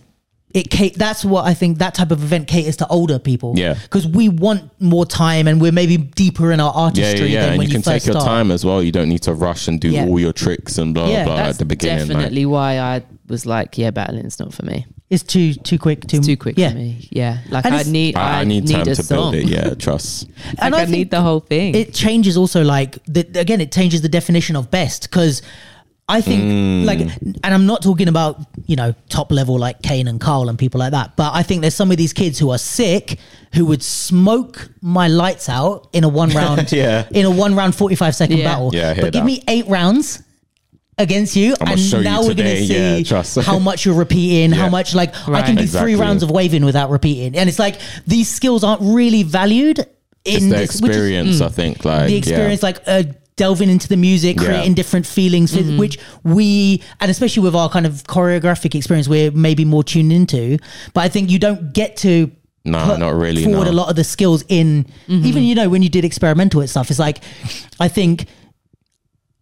it 0.56 0.70
ca- 0.70 0.92
that's 0.96 1.22
what 1.24 1.44
i 1.44 1.52
think 1.60 1.78
that 1.78 1.94
type 1.94 2.10
of 2.10 2.22
event 2.22 2.48
caters 2.48 2.76
to 2.76 2.86
older 2.88 3.18
people 3.18 3.52
Yeah. 3.56 3.74
because 3.74 4.06
we 4.06 4.28
want 4.28 4.60
more 4.80 5.04
time 5.04 5.46
and 5.48 5.60
we're 5.60 5.72
maybe 5.82 5.96
deeper 5.98 6.50
in 6.52 6.60
our 6.60 6.72
artistry 6.74 7.26
yeah, 7.28 7.34
yeah. 7.34 7.40
than 7.42 7.48
And 7.50 7.58
when 7.58 7.66
you 7.68 7.72
can 7.74 7.82
first 7.82 8.04
take 8.04 8.06
your 8.14 8.20
start. 8.20 8.26
time 8.36 8.50
as 8.50 8.64
well. 8.64 8.82
You 8.82 8.92
don't 8.98 9.08
need 9.14 9.22
to 9.22 9.34
rush 9.34 9.68
and 9.68 9.78
do 9.80 9.90
Yeah. 9.90 10.06
all 10.06 10.18
your 10.26 10.32
tricks 10.32 10.78
and 10.78 10.94
blah 10.94 11.08
Yeah, 11.08 11.24
blah 11.26 11.36
That's 11.36 11.50
at 11.56 11.58
the 11.58 11.64
beginning. 11.74 12.08
like- 12.08 12.16
definitely 12.16 12.46
why 12.46 12.78
I 12.78 13.02
was 13.28 13.44
like, 13.44 13.76
yeah, 13.76 13.90
battling's 13.90 14.38
not 14.38 14.52
for 14.54 14.64
me. 14.64 14.86
it's 15.10 15.22
too 15.22 15.54
too 15.68 15.78
quick 15.78 15.98
too, 16.10 16.16
It's 16.18 16.26
too 16.26 16.36
quick 16.44 16.56
yeah 16.58 16.70
for 16.70 16.78
me. 16.78 17.08
Yeah, 17.20 17.38
like 17.54 17.64
And 17.66 17.74
I 17.74 17.82
need, 17.84 18.16
I, 18.16 18.40
I 18.40 18.44
need 18.44 18.66
time 18.66 18.82
a 18.88 18.94
to 18.94 19.02
song. 19.02 19.16
build 19.32 19.34
it. 19.34 19.44
Yeah, 19.56 19.74
trust. 19.74 20.26
and 20.62 20.72
Like, 20.72 20.86
i, 20.88 20.88
I, 20.90 20.96
need 20.98 21.10
the 21.10 21.20
whole 21.20 21.40
thing. 21.52 21.74
it 21.74 21.92
changes 21.94 22.34
also 22.36 22.60
like 22.64 22.90
the, 23.06 23.22
again 23.38 23.60
it 23.60 23.70
changes 23.78 24.00
the 24.06 24.08
definition 24.18 24.56
of 24.56 24.64
best 24.70 25.02
because 25.08 25.42
i 26.08 26.20
think 26.20 26.42
Mm. 26.42 26.84
like 26.84 27.00
and 27.00 27.40
i'm 27.54 27.66
not 27.66 27.82
talking 27.82 28.06
about 28.08 28.40
you 28.66 28.76
know 28.76 28.94
top 29.08 29.32
level 29.32 29.58
like 29.58 29.82
kane 29.82 30.06
and 30.06 30.20
carl 30.20 30.48
and 30.48 30.56
people 30.58 30.78
like 30.78 30.92
that 30.92 31.16
but 31.16 31.32
i 31.34 31.42
think 31.42 31.62
there's 31.62 31.74
some 31.74 31.90
of 31.90 31.96
these 31.96 32.12
kids 32.12 32.38
who 32.38 32.50
are 32.50 32.58
sick 32.58 33.18
who 33.54 33.66
would 33.66 33.82
smoke 33.82 34.70
my 34.80 35.08
lights 35.08 35.48
out 35.48 35.88
in 35.92 36.04
a 36.04 36.08
one 36.08 36.30
round 36.30 36.70
Yeah. 36.82 37.06
in 37.10 37.26
a 37.26 37.30
one 37.30 37.54
round 37.56 37.74
45 37.74 38.14
second 38.14 38.38
Yeah. 38.38 38.44
battle 38.44 38.70
Yeah, 38.72 38.90
I 38.90 38.94
hear 38.94 39.04
but 39.04 39.12
give 39.12 39.24
me 39.24 39.42
eight 39.48 39.66
rounds 39.66 40.22
against 40.98 41.34
you 41.36 41.54
I'ma 41.60 41.72
and 41.72 41.80
show 41.80 41.98
you 41.98 42.04
now 42.04 42.22
we're 42.22 42.34
gonna 42.34 42.56
see 42.56 43.02
yeah, 43.04 43.42
how 43.42 43.58
much 43.58 43.84
you're 43.84 43.94
repeating 43.94 44.52
how 44.52 44.68
much 44.68 44.94
like 44.94 45.10
i 45.28 45.42
can 45.42 45.56
do 45.56 45.62
Exactly. 45.62 45.92
three 45.94 46.00
rounds 46.00 46.22
of 46.22 46.30
waving 46.30 46.64
without 46.64 46.90
repeating 46.90 47.36
and 47.36 47.48
it's 47.48 47.58
like 47.58 47.76
these 48.06 48.28
skills 48.28 48.62
aren't 48.64 48.80
really 48.82 49.22
valued 49.24 49.80
It's 50.24 50.42
in 50.42 50.48
the 50.50 50.56
this, 50.56 50.80
which 50.80 50.90
is- 50.90 50.96
experience, 50.96 51.40
I 51.40 51.48
think. 51.48 51.84
Like 51.84 52.08
the 52.08 52.16
experience, 52.16 52.62
like 52.62 52.78
uh, 52.86 53.02
delving 53.36 53.68
into 53.68 53.88
the 53.88 53.96
music, 53.96 54.36
Yeah. 54.36 54.46
creating 54.46 54.74
different 54.74 55.06
feelings, 55.06 55.52
mm-hmm. 55.52 55.78
which 55.78 55.98
we, 56.24 56.82
and 57.00 57.10
especially 57.10 57.42
with 57.42 57.54
our 57.54 57.68
kind 57.68 57.86
of 57.86 58.04
choreographic 58.04 58.74
experience, 58.74 59.08
we're 59.08 59.30
maybe 59.30 59.64
more 59.64 59.84
tuned 59.84 60.12
into. 60.12 60.58
But 60.94 61.02
I 61.04 61.08
think 61.08 61.30
you 61.30 61.38
don't 61.38 61.72
get 61.72 61.96
to. 61.98 62.30
No, 62.64 62.84
put 62.84 62.98
not 62.98 63.14
really, 63.14 63.44
Forward 63.44 63.66
no. 63.66 63.70
a 63.70 63.72
lot 63.72 63.90
of 63.90 63.96
the 63.96 64.02
skills 64.02 64.42
in, 64.48 64.86
mm-hmm. 65.06 65.24
even 65.24 65.44
you 65.44 65.54
know 65.54 65.68
when 65.68 65.82
you 65.82 65.88
did 65.88 66.04
experimental 66.04 66.60
and 66.60 66.68
stuff. 66.68 66.90
It's 66.90 66.98
like, 66.98 67.22
I 67.78 67.86
think 67.86 68.26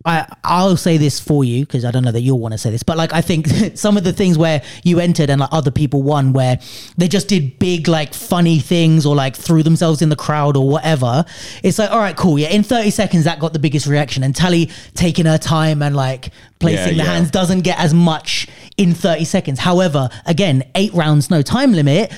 I 0.04 0.26
I'll 0.44 0.76
say 0.76 0.98
this 0.98 1.18
for 1.18 1.44
you 1.44 1.64
because 1.64 1.84
I 1.84 1.90
don't 1.90 2.04
know 2.04 2.12
that 2.12 2.20
you'll 2.20 2.38
want 2.38 2.52
to 2.52 2.58
say 2.58 2.70
this, 2.70 2.82
but 2.82 2.96
like 2.96 3.12
I 3.12 3.20
think 3.22 3.46
some 3.74 3.96
of 3.96 4.04
the 4.04 4.12
things 4.12 4.36
where 4.36 4.62
you 4.82 5.00
entered 5.00 5.30
and 5.30 5.40
like 5.40 5.48
other 5.52 5.70
people 5.70 6.02
won, 6.02 6.32
where 6.32 6.58
they 6.98 7.08
just 7.08 7.28
did 7.28 7.58
big 7.58 7.88
like 7.88 8.12
funny 8.12 8.58
things 8.58 9.06
or 9.06 9.14
like 9.14 9.34
threw 9.34 9.62
themselves 9.62 10.02
in 10.02 10.10
the 10.10 10.16
crowd 10.16 10.56
or 10.56 10.68
whatever. 10.68 11.24
It's 11.62 11.78
like 11.78 11.90
all 11.90 11.98
right, 11.98 12.16
cool, 12.16 12.38
yeah. 12.38 12.48
In 12.48 12.62
thirty 12.62 12.90
seconds, 12.90 13.24
that 13.24 13.38
got 13.38 13.52
the 13.54 13.58
biggest 13.58 13.86
reaction, 13.86 14.22
and 14.22 14.36
Tali 14.36 14.70
taking 14.94 15.24
her 15.26 15.38
time 15.38 15.82
and 15.82 15.96
like 15.96 16.30
placing 16.58 16.78
Yeah, 16.78 16.86
the 16.88 16.94
yeah. 16.96 17.04
hands 17.04 17.30
doesn't 17.30 17.60
get 17.60 17.78
as 17.78 17.94
much 17.94 18.46
in 18.76 18.92
thirty 18.94 19.24
seconds. 19.24 19.58
However, 19.60 20.10
again, 20.26 20.64
eight 20.74 20.92
rounds, 20.92 21.30
no 21.30 21.40
time 21.40 21.72
limit, 21.72 22.12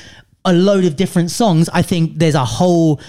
a 0.45 0.53
load 0.53 0.85
of 0.85 0.97
different 0.97 1.31
songs. 1.31 1.69
I 1.73 1.83
think 1.83 2.19
there's 2.19 2.35
a 2.35 2.45
whole 2.45 3.01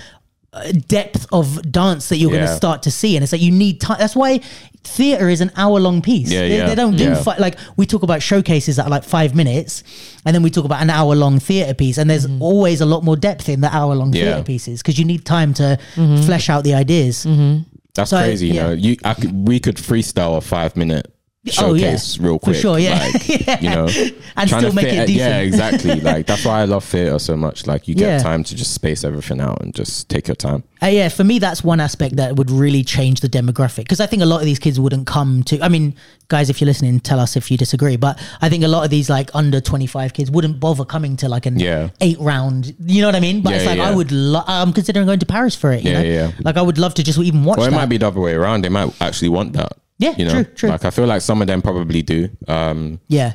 depth 0.88 1.28
of 1.32 1.72
dance 1.72 2.10
that 2.10 2.18
you're 2.18 2.32
going 2.32 2.46
to 2.46 2.56
start 2.56 2.84
to 2.84 2.92
see 2.92 3.16
and 3.16 3.24
it's 3.24 3.32
like 3.32 3.42
you 3.42 3.52
need 3.52 3.80
time 3.82 3.98
that's 4.00 4.16
why 4.16 4.40
theater 4.84 5.28
is 5.30 5.42
an 5.42 5.52
hour 5.56 5.80
long 5.80 6.02
piece 6.02 6.32
Yeah, 6.32 6.42
they, 6.42 6.58
yeah, 6.58 6.68
they 6.68 6.76
don't 6.76 6.96
do 6.96 7.04
yeah. 7.06 7.22
fi- 7.22 7.38
like 7.38 7.58
we 7.76 7.86
talk 7.86 8.04
about 8.04 8.22
showcases 8.22 8.78
that 8.78 8.86
are 8.88 8.90
like 8.90 9.04
five 9.04 9.36
minutes 9.36 9.84
and 10.26 10.34
then 10.34 10.44
we 10.44 10.50
talk 10.50 10.66
about 10.66 10.82
an 10.82 10.90
hour 10.90 11.16
long 11.16 11.40
theater 11.40 11.74
piece 11.74 11.98
and 11.98 12.10
there's 12.10 12.26
mm-hmm. 12.26 12.42
always 12.42 12.80
a 12.82 12.86
lot 12.86 13.04
more 13.04 13.16
depth 13.18 13.50
in 13.50 13.62
the 13.62 13.74
hour 13.76 13.96
long 13.96 14.14
Yeah. 14.14 14.24
theater 14.24 14.44
pieces 14.44 14.82
because 14.82 14.98
you 14.98 15.06
need 15.06 15.26
time 15.26 15.54
to 15.56 15.78
mm-hmm. 15.96 16.24
flesh 16.24 16.50
out 16.50 16.64
the 16.64 16.74
ideas 16.74 17.26
mm-hmm. 17.26 17.64
That's 17.96 18.12
So, 18.12 18.18
crazy. 18.20 18.48
You 18.48 18.54
yeah. 18.54 18.64
know, 18.68 18.72
you 18.74 18.96
I 19.04 19.14
could, 19.16 19.48
we 19.48 19.60
could 19.60 19.76
freestyle 19.78 20.38
a 20.38 20.42
five 20.42 20.78
minute 20.78 21.12
Oh, 21.60 21.74
yeah. 21.74 21.92
showcase 21.92 22.18
real 22.20 22.40
For 22.40 22.46
quick. 22.46 22.56
sure, 22.58 22.80
yeah. 22.80 23.00
Like, 23.14 23.28
Yeah. 23.48 23.60
You 23.62 23.70
know, 23.70 23.88
And 24.36 24.50
still 24.50 24.70
to 24.70 24.74
make 24.76 24.86
fit 24.86 24.94
it 25.00 25.08
decent. 25.08 25.30
Yeah, 25.30 25.40
exactly. 25.40 26.00
like 26.02 26.26
that's 26.28 26.46
why 26.46 26.62
I 26.62 26.66
love 26.66 26.84
theater 26.84 27.20
so 27.20 27.36
much. 27.38 27.66
Like 27.68 27.88
you 27.88 27.96
get 27.96 28.08
Yeah. 28.08 28.18
time 28.20 28.44
to 28.44 28.56
just 28.56 28.74
space 28.74 29.04
everything 29.04 29.40
out 29.42 29.62
and 29.62 29.74
just 29.74 30.10
take 30.10 30.28
your 30.28 30.36
time. 30.36 30.64
Uh, 30.82 30.88
yeah, 30.88 31.10
for 31.10 31.24
me, 31.24 31.40
that's 31.40 31.64
one 31.64 31.80
aspect 31.80 32.18
that 32.18 32.36
would 32.36 32.52
really 32.52 32.84
change 32.84 33.22
the 33.22 33.28
demographic 33.30 33.78
because 33.78 34.00
I 34.00 34.06
think 34.06 34.22
a 34.22 34.26
lot 34.28 34.40
of 34.42 34.46
these 34.46 34.60
kids 34.60 34.80
wouldn't 34.80 35.08
come 35.08 35.42
to. 35.44 35.60
I 35.64 35.70
mean, 35.70 35.96
guys, 36.28 36.52
if 36.52 36.62
you're 36.62 36.68
listening, 36.68 37.00
tell 37.00 37.20
us 37.20 37.36
if 37.36 37.50
you 37.50 37.58
disagree. 37.58 37.96
But 37.96 38.20
I 38.42 38.50
think 38.50 38.64
a 38.64 38.68
lot 38.68 38.84
of 38.84 38.92
these 38.92 39.10
like 39.10 39.32
under 39.34 39.60
25 39.60 40.14
kids 40.14 40.30
wouldn't 40.30 40.60
bother 40.60 40.86
coming 40.86 41.18
to 41.18 41.30
like 41.30 41.48
an 41.48 41.60
Yeah. 41.60 41.90
eight 42.02 42.20
round. 42.20 42.76
You 42.80 43.02
know 43.02 43.08
what 43.08 43.16
I 43.16 43.20
mean? 43.22 43.42
But 43.42 43.54
it's 43.54 43.66
like 43.66 43.80
I 43.80 43.94
would. 43.94 44.12
Lo- 44.12 44.44
I'm 44.46 44.72
considering 44.72 45.08
going 45.08 45.20
to 45.20 45.26
Paris 45.26 45.56
for 45.56 45.72
it. 45.72 45.84
You 45.84 45.92
Yeah, 45.92 46.02
know? 46.04 46.10
yeah. 46.10 46.32
Like 46.42 46.58
I 46.58 46.62
would 46.62 46.78
love 46.78 46.94
to 46.96 47.04
just 47.04 47.18
even 47.18 47.44
watch 47.44 47.58
Or 47.58 47.68
it 47.68 47.72
that. 47.72 47.76
might 47.76 47.88
be 47.88 47.98
the 47.98 48.08
other 48.08 48.20
way 48.20 48.34
around. 48.34 48.62
They 48.64 48.70
might 48.70 48.94
actually 49.02 49.30
want 49.30 49.54
that. 49.54 49.74
Yeah, 50.00 50.14
you 50.18 50.26
know, 50.26 50.32
true, 50.32 50.54
true. 50.54 50.70
Like 50.70 50.86
I 50.86 50.90
feel 50.92 51.06
like 51.08 51.22
some 51.22 51.42
of 51.42 51.48
them 51.48 51.62
probably 51.62 52.02
do. 52.02 52.30
Um, 52.48 53.00
yeah. 53.08 53.34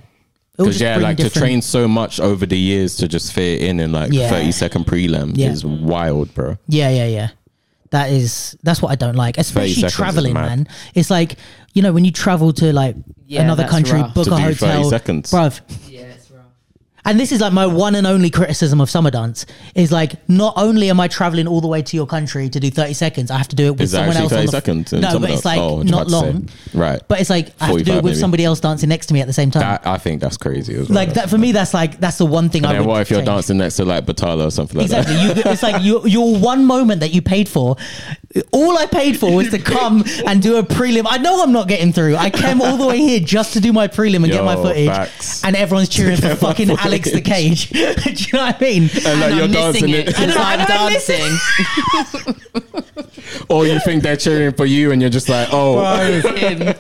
Because 0.57 0.81
yeah, 0.81 0.95
bring 0.97 1.03
like 1.05 1.17
to 1.17 1.31
train 1.31 1.63
so 1.63 1.89
much 1.89 2.21
over 2.21 2.45
the 2.47 2.59
years 2.59 2.97
to 2.97 3.09
just 3.09 3.33
fit 3.33 3.63
in 3.63 3.81
in 3.81 3.91
like 3.91 4.13
Yeah. 4.13 4.29
thirty 4.29 4.53
second 4.53 4.87
prelim 4.87 5.33
Yeah. 5.37 5.51
is 5.51 5.65
wild, 5.65 6.33
bro. 6.35 6.59
Yeah, 6.69 6.91
yeah, 6.91 7.07
yeah. 7.07 7.29
That 7.91 8.11
is 8.11 8.57
that's 8.63 8.81
what 8.81 8.91
I 8.93 8.95
don't 8.95 9.17
like, 9.17 9.39
especially 9.39 9.89
traveling, 9.91 10.35
man. 10.35 10.69
It's 10.95 11.11
like 11.11 11.37
you 11.75 11.83
know 11.83 11.93
when 11.93 12.05
you 12.05 12.13
travel 12.13 12.53
to 12.55 12.73
like 12.73 12.97
Yeah, 13.27 13.43
another 13.43 13.67
country, 13.67 14.01
rough. 14.01 14.15
book 14.15 14.27
To 14.27 14.35
a 14.35 14.37
do 14.39 14.55
30 14.55 14.73
hotel, 14.73 14.85
seconds. 14.91 15.31
bruv. 15.33 15.61
Yeah, 17.05 17.11
it's 17.11 17.11
rough. 17.11 17.11
And 17.13 17.21
this 17.21 17.33
is 17.33 17.41
like 17.41 17.53
my 17.53 17.67
one 17.67 17.95
and 17.95 18.07
only 18.07 18.31
criticism 18.31 18.81
of 18.81 18.89
summer 18.91 19.11
dance 19.11 19.45
is 19.75 19.91
like 19.91 20.13
not 20.29 20.55
only 20.57 20.89
am 20.91 21.01
I 21.01 21.09
traveling 21.09 21.47
all 21.49 21.61
the 21.61 21.67
way 21.69 21.83
to 21.83 21.97
your 21.97 22.07
country 22.07 22.49
to 22.49 22.61
do 22.61 22.71
30 22.71 22.93
seconds, 22.95 23.31
I 23.31 23.39
have 23.39 23.49
to 23.49 23.57
do 23.57 23.67
it 23.67 23.71
with 23.73 23.81
Is 23.83 23.91
someone 23.93 24.17
else 24.17 24.33
on 24.33 24.39
30 24.39 24.47
the 24.47 24.51
seconds? 24.53 24.93
in 24.93 25.01
No, 25.01 25.19
but 25.19 25.31
it's 25.31 25.45
like 25.45 25.59
Oh, 25.59 25.83
not 25.83 26.03
about 26.03 26.05
to 26.05 26.11
say. 26.11 26.33
long. 26.33 26.49
Right. 26.75 27.03
But 27.09 27.21
it's 27.21 27.31
like 27.31 27.53
I 27.61 27.67
have 27.67 27.77
to 27.79 27.85
do 27.85 27.93
it 27.93 27.97
with 27.97 28.05
maybe. 28.05 28.15
somebody 28.21 28.45
else 28.45 28.61
dancing 28.61 28.89
next 28.89 29.07
to 29.07 29.15
me 29.15 29.21
at 29.21 29.27
the 29.27 29.33
same 29.33 29.51
time. 29.51 29.63
that 29.63 29.87
I 29.87 29.99
think 29.99 30.21
that's 30.21 30.37
crazy 30.37 30.75
as 30.75 30.89
well. 30.89 30.97
like 30.97 31.15
that 31.15 31.29
for 31.29 31.39
me 31.39 31.53
that's 31.53 31.75
like 31.75 31.99
that's 32.01 32.19
the 32.19 32.27
one 32.27 32.49
thing 32.49 32.65
I 32.65 32.71
And 32.71 32.79
would 32.79 32.83
then 32.85 32.89
what 32.89 33.01
if 33.03 33.11
you're 33.11 33.19
change. 33.21 33.27
dancing 33.27 33.59
next 33.59 33.77
to 33.77 33.85
like 33.85 34.07
Batala 34.07 34.47
or 34.47 34.51
something 34.51 34.77
like 34.79 34.85
Exactly. 34.87 35.15
that? 35.15 35.37
You, 35.45 35.53
it's 35.53 35.63
like 35.63 35.83
your 35.83 36.07
your 36.09 36.37
one 36.37 36.65
moment 36.67 37.01
that 37.01 37.13
you 37.13 37.21
paid 37.23 37.49
for. 37.49 37.77
All 38.53 38.79
I 38.79 38.87
paid 38.87 39.19
for 39.19 39.35
was 39.35 39.51
to 39.51 39.59
come 39.59 40.05
and 40.27 40.41
do 40.41 40.57
a 40.57 40.63
prelim. 40.63 41.05
I 41.07 41.19
know 41.19 41.43
I'm 41.43 41.53
not 41.53 41.69
getting 41.69 41.93
through. 41.93 42.17
I 42.17 42.31
came 42.31 42.63
all 42.63 42.79
the 42.79 42.87
way 42.87 42.97
here 42.97 43.21
just 43.21 43.53
to 43.55 43.61
do 43.61 43.75
my 43.75 43.89
prelim 43.89 44.23
and 44.23 44.33
get 44.33 44.43
my 44.43 44.57
footage. 44.57 44.89
facts. 44.89 45.45
And 45.45 45.55
everyone's 45.55 45.91
cheering 45.91 46.17
for 46.17 46.35
fucking 46.37 46.69
my 46.69 46.77
Alex 46.93 47.11
the 47.13 47.21
Cage. 47.21 47.69
do 47.71 47.81
you 47.81 48.27
know 48.33 48.45
what 48.45 48.57
I 48.57 48.65
mean? 48.65 48.83
And 48.83 48.93
like 48.93 49.05
And 49.07 49.35
you're 49.37 49.45
I'm 49.45 49.51
dancing 49.53 49.87
missing 49.87 49.89
it 49.91 49.99
it. 50.01 50.07
because 50.07 50.37
I'm 50.37 50.61
And 50.61 50.71
I'm 50.71 50.93
dancing. 50.93 52.43
or 53.49 53.67
you 53.67 53.79
think 53.81 54.03
they're 54.03 54.17
cheering 54.17 54.53
for 54.55 54.67
you 54.67 54.93
and 54.93 55.01
you're 55.01 55.11
just 55.11 55.29
like, 55.29 55.49
oh, 55.53 55.75
Bro, 55.75 56.21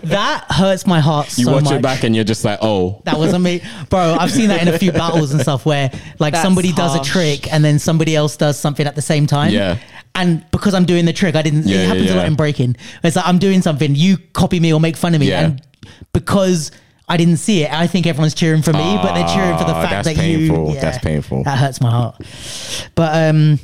that 0.05 0.45
hurts 0.51 0.87
my 0.87 1.01
heart 1.01 1.29
so 1.29 1.43
you 1.43 1.51
watch 1.51 1.65
much. 1.65 1.73
it 1.75 1.83
back 1.83 2.05
and 2.05 2.15
you're 2.15 2.25
just 2.25 2.45
like, 2.45 2.59
oh, 2.63 3.01
That 3.05 3.19
wasn't 3.19 3.45
me, 3.45 3.63
bro. 3.91 4.17
I've 4.19 4.31
seen 4.31 4.49
that 4.49 4.63
in 4.63 4.69
a 4.69 4.79
few 4.79 4.93
battles 4.93 5.33
and 5.33 5.41
stuff 5.41 5.65
where 5.67 5.91
like 6.19 6.33
That's 6.35 6.43
somebody 6.43 6.73
does 6.73 6.95
a 6.95 7.03
trick 7.03 7.53
and 7.53 7.65
then 7.65 7.79
somebody 7.79 8.15
else 8.17 8.37
does 8.37 8.59
something 8.59 8.87
at 8.87 8.95
the 8.95 9.03
same 9.03 9.27
time. 9.27 9.53
Yeah. 9.53 9.79
And 10.15 10.45
because 10.51 10.75
I'm 10.75 10.85
doing 10.85 11.07
the 11.07 11.13
trick, 11.15 11.35
I 11.37 11.43
didn't. 11.43 11.67
Yeah, 11.67 11.77
it 11.77 11.81
yeah, 11.81 11.87
happens 11.87 12.11
a 12.11 12.17
lot 12.17 12.27
in 12.27 12.35
breaking. 12.35 12.77
It's 13.03 13.17
like 13.17 13.27
I'm 13.27 13.39
doing 13.39 13.63
something, 13.63 13.95
you 13.95 14.19
copy 14.35 14.61
me 14.61 14.73
or 14.73 14.79
make 14.79 14.97
fun 14.97 15.15
of 15.15 15.21
me, 15.21 15.29
Yeah. 15.29 15.41
and 15.47 15.63
because 16.13 16.71
I 17.09 17.17
didn't 17.17 17.37
see 17.39 17.65
it, 17.65 17.73
I 17.73 17.87
think 17.87 18.07
everyone's 18.07 18.35
cheering 18.35 18.63
for 18.63 18.73
me, 18.73 18.99
but 19.03 19.15
they're 19.15 19.29
cheering 19.29 19.59
for 19.59 19.65
the 19.65 19.75
Ah, 19.75 19.83
fact 19.83 19.91
that's 19.91 20.09
that 20.09 20.17
painful. 20.17 20.75
you. 20.75 20.81
That's 20.81 20.99
painful. 20.99 21.45
That 21.45 21.59
hurts 21.59 21.81
my 21.81 21.91
heart. 21.91 22.21
But 22.95 23.29
um, 23.35 23.59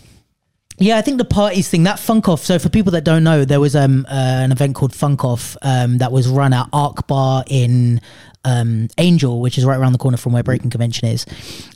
yeah, 0.78 0.96
I 0.98 1.02
think 1.02 1.18
the 1.18 1.24
parties 1.24 1.68
thing, 1.68 1.84
that 1.84 1.98
Funk 1.98 2.28
Off. 2.28 2.44
So 2.44 2.58
for 2.58 2.68
people 2.68 2.92
that 2.92 3.04
don't 3.04 3.24
know, 3.24 3.44
there 3.44 3.60
was 3.60 3.74
um 3.74 4.06
uh, 4.08 4.14
an 4.14 4.52
event 4.52 4.74
called 4.74 4.94
Funk 4.94 5.24
Off 5.24 5.56
um, 5.62 5.98
that 5.98 6.12
was 6.12 6.28
run 6.28 6.52
at 6.52 6.68
Arc 6.72 7.06
Bar 7.06 7.44
in 7.48 8.00
um, 8.48 8.88
Angel, 8.96 9.40
which 9.40 9.58
is 9.58 9.64
right 9.66 9.78
around 9.78 9.92
the 9.92 9.98
corner 9.98 10.16
from 10.16 10.32
where 10.32 10.42
Breaking 10.42 10.70
Convention 10.70 11.08
is, 11.08 11.26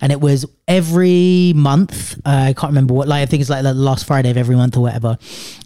and 0.01 0.11
it 0.11 0.21
was 0.21 0.47
every 0.67 1.53
month. 1.55 2.17
Uh, 2.25 2.47
I 2.49 2.53
can't 2.55 2.71
remember 2.71 2.95
what. 2.95 3.09
Like 3.09 3.23
I 3.23 3.27
think 3.27 3.43
it's 3.43 3.51
like 3.51 3.63
the 3.63 3.75
last 3.75 4.07
Friday 4.07 4.31
of 4.31 4.39
every 4.39 4.57
month 4.57 4.77
or 4.77 4.81
whatever, 4.81 5.19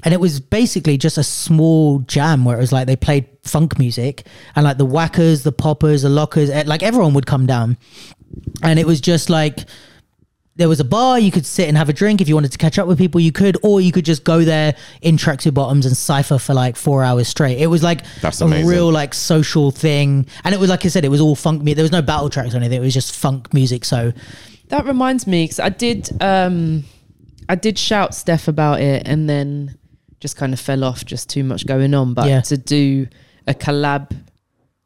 and 0.02 0.12
it 0.12 0.18
was 0.18 0.40
basically 0.40 0.98
just 0.98 1.16
a 1.16 1.22
small 1.22 2.00
jam 2.00 2.44
where 2.44 2.56
it 2.56 2.60
was 2.60 2.72
like 2.72 2.88
they 2.88 2.96
played 2.96 3.28
funk 3.44 3.78
music 3.78 4.26
and 4.56 4.64
like 4.64 4.78
the 4.78 4.84
whackers, 4.84 5.44
the 5.44 5.52
poppers, 5.52 6.02
the 6.02 6.08
lockers, 6.08 6.50
eh, 6.50 6.64
like 6.66 6.82
everyone 6.82 7.14
would 7.14 7.26
come 7.26 7.46
down, 7.46 7.76
and 8.62 8.78
it 8.80 8.86
was 8.86 9.00
just 9.00 9.30
like 9.30 9.60
there 10.56 10.68
was 10.68 10.80
a 10.80 10.84
bar 10.84 11.18
you 11.18 11.30
could 11.30 11.44
sit 11.44 11.68
and 11.68 11.76
have 11.76 11.88
a 11.88 11.92
drink 11.92 12.20
if 12.20 12.28
you 12.28 12.34
wanted 12.34 12.50
to 12.52 12.58
catch 12.58 12.78
up 12.78 12.86
with 12.88 12.96
people 12.98 13.20
you 13.20 13.30
could 13.32 13.58
or 13.62 13.80
you 13.80 13.92
could 13.92 14.04
just 14.04 14.24
go 14.24 14.42
there 14.44 14.74
in 15.02 15.16
tracksuit 15.16 15.52
bottoms 15.54 15.84
and 15.86 15.96
cipher 15.96 16.38
for 16.38 16.54
like 16.54 16.76
four 16.76 17.02
hours 17.04 17.28
straight 17.28 17.58
it 17.58 17.66
was 17.66 17.82
like 17.82 18.02
That's 18.22 18.40
a 18.40 18.46
amazing. 18.46 18.66
real 18.66 18.90
like 18.90 19.12
social 19.14 19.70
thing 19.70 20.26
and 20.44 20.54
it 20.54 20.58
was 20.58 20.70
like 20.70 20.84
i 20.84 20.88
said 20.88 21.04
it 21.04 21.10
was 21.10 21.20
all 21.20 21.34
funk 21.36 21.62
music 21.62 21.76
there 21.76 21.84
was 21.84 21.92
no 21.92 22.02
battle 22.02 22.30
tracks 22.30 22.54
or 22.54 22.56
anything 22.56 22.80
it 22.80 22.84
was 22.84 22.94
just 22.94 23.14
funk 23.14 23.52
music 23.52 23.84
so 23.84 24.12
That 24.68 24.84
reminds 24.86 25.26
me, 25.28 25.44
because 25.44 25.60
I 25.60 25.68
did, 25.68 26.10
um, 26.20 26.82
I 27.48 27.54
did 27.54 27.78
shout 27.78 28.16
Steph 28.16 28.48
about 28.48 28.80
it, 28.80 29.06
and 29.06 29.30
then 29.30 29.78
just 30.18 30.36
kind 30.36 30.52
of 30.52 30.58
fell 30.58 30.82
off. 30.82 31.04
Just 31.04 31.30
too 31.30 31.44
much 31.44 31.66
going 31.66 31.94
on. 31.94 32.14
But 32.14 32.26
Yeah. 32.26 32.40
to 32.40 32.56
do 32.56 33.06
a 33.46 33.54
collab, 33.54 34.10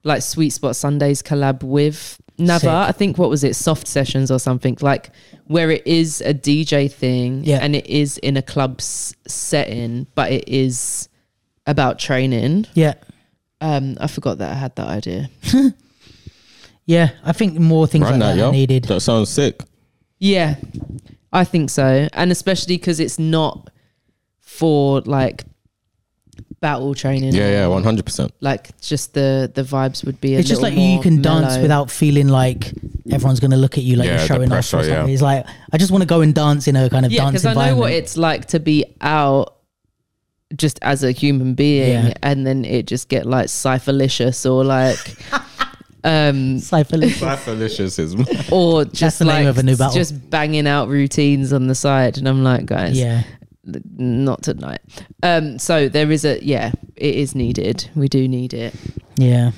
like 0.05 0.20
Sweet 0.20 0.51
Spot 0.51 0.76
Sundays 0.76 1.22
collab 1.22 1.62
with 1.62 2.20
Nava, 2.40 2.60
Sick. 2.60 2.68
I 2.70 2.92
think 2.92 3.18
what 3.18 3.30
was 3.30 3.44
it, 3.44 3.54
Soft 3.56 3.86
Sessions 3.86 4.30
or 4.30 4.38
something 4.38 4.76
like, 4.80 5.10
where 5.46 5.70
it 5.70 5.86
is 5.86 6.20
a 6.22 6.32
DJ 6.34 6.90
thing, 6.90 7.44
Yeah. 7.44 7.58
and 7.62 7.74
it 7.76 7.86
is 7.86 8.18
in 8.18 8.36
a 8.36 8.42
club 8.42 8.76
s- 8.80 9.14
setting, 9.26 10.06
but 10.14 10.32
it 10.32 10.48
is 10.48 11.08
about 11.66 11.98
training. 11.98 12.66
yeah 12.74 12.94
Um, 13.60 13.96
I 14.00 14.06
forgot 14.06 14.38
that 14.38 14.50
I 14.50 14.54
had 14.54 14.74
that 14.76 14.88
idea. 14.88 15.28
yeah 16.86 17.10
i 17.24 17.32
think 17.32 17.58
more 17.58 17.86
things 17.86 18.04
run 18.04 18.14
like 18.14 18.20
that, 18.20 18.34
that, 18.36 18.38
yo. 18.38 18.48
are 18.48 18.52
needed 18.52 18.84
That 18.84 19.00
sounds 19.00 19.28
sick. 19.30 19.62
Yeah, 20.18 20.56
I 21.32 21.44
think 21.44 21.70
so, 21.70 22.08
and 22.12 22.30
especially 22.30 22.76
because 22.76 23.00
it's 23.00 23.18
not 23.18 23.70
for 24.40 25.00
like 25.02 25.44
battle 26.60 26.94
training. 26.94 27.34
Yeah, 27.34 27.50
yeah, 27.50 27.66
one 27.66 27.82
hundred 27.84 28.04
percent. 28.04 28.32
Like 28.40 28.78
just 28.80 29.14
the 29.14 29.50
the 29.54 29.62
vibes 29.62 30.04
would 30.04 30.20
be. 30.20 30.34
A 30.34 30.38
it's 30.40 30.48
just 30.48 30.62
like 30.62 30.74
you 30.74 30.78
more 30.80 31.02
can 31.02 31.22
dance 31.22 31.56
without 31.58 31.90
feeling 31.90 32.28
like 32.28 32.72
everyone's 33.10 33.40
going 33.40 33.50
to 33.52 33.56
look 33.56 33.78
at 33.78 33.84
you 33.84 33.96
like 33.96 34.06
Yeah, 34.06 34.12
you're 34.12 34.20
the 34.20 34.26
showing 34.26 34.52
off 34.52 34.58
or 34.58 34.62
something. 34.62 34.90
yeah. 34.90 35.06
It's 35.06 35.22
like 35.22 35.46
I 35.72 35.78
just 35.78 35.90
want 35.90 36.02
to 36.02 36.06
go 36.08 36.20
and 36.20 36.34
dance 36.34 36.68
in 36.68 36.76
a 36.76 36.88
kind 36.90 37.06
of 37.06 37.12
Yeah, 37.12 37.22
dance 37.24 37.42
because 37.42 37.56
I 37.56 37.66
know 37.66 37.76
what 37.76 37.92
it's 37.92 38.16
like 38.16 38.46
to 38.48 38.60
be 38.60 38.84
out 39.00 39.56
just 40.56 40.78
as 40.82 41.04
a 41.04 41.12
human 41.12 41.54
being, 41.54 42.06
Yeah. 42.06 42.14
and 42.22 42.46
then 42.46 42.64
it 42.64 42.86
just 42.86 43.08
get 43.08 43.26
like 43.26 43.46
cypherlicious 43.46 44.50
or 44.50 44.64
like. 44.64 44.98
um 46.02 46.58
Cypher 46.60 46.96
Delicious 46.96 47.98
is 47.98 48.14
or 48.50 48.86
just 48.86 49.18
the 49.18 49.26
name 49.26 49.46
of 49.46 49.58
a 49.58 49.62
new 49.62 49.76
battle. 49.76 49.94
just 49.94 50.30
banging 50.30 50.66
out 50.66 50.88
routines 50.88 51.52
on 51.52 51.66
the 51.66 51.74
side 51.74 52.16
and 52.16 52.26
i'm 52.26 52.42
like 52.42 52.64
guys 52.64 52.98
yeah 52.98 53.22
not 53.97 54.42
tonight. 54.42 54.80
Um, 55.22 55.59
so 55.59 55.88
there 55.88 56.10
is 56.10 56.24
a 56.24 56.42
yeah, 56.44 56.72
it 56.97 57.14
is 57.14 57.34
needed. 57.34 57.88
We 57.94 58.09
do 58.09 58.26
need 58.28 58.52
it. 58.55 58.74
yeah 59.16 59.51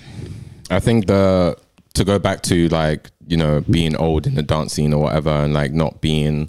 I 0.70 0.80
think 0.80 1.06
the 1.06 1.56
to 1.94 2.04
go 2.04 2.18
back 2.18 2.42
to 2.42 2.68
like 2.68 3.10
you 3.26 3.36
know 3.36 3.60
being 3.70 3.94
old 3.96 4.26
in 4.26 4.34
the 4.34 4.42
dance 4.42 4.72
scene 4.74 4.92
or 4.94 5.02
whatever, 5.02 5.30
and 5.30 5.52
like 5.52 5.72
not 5.72 6.00
being, 6.00 6.48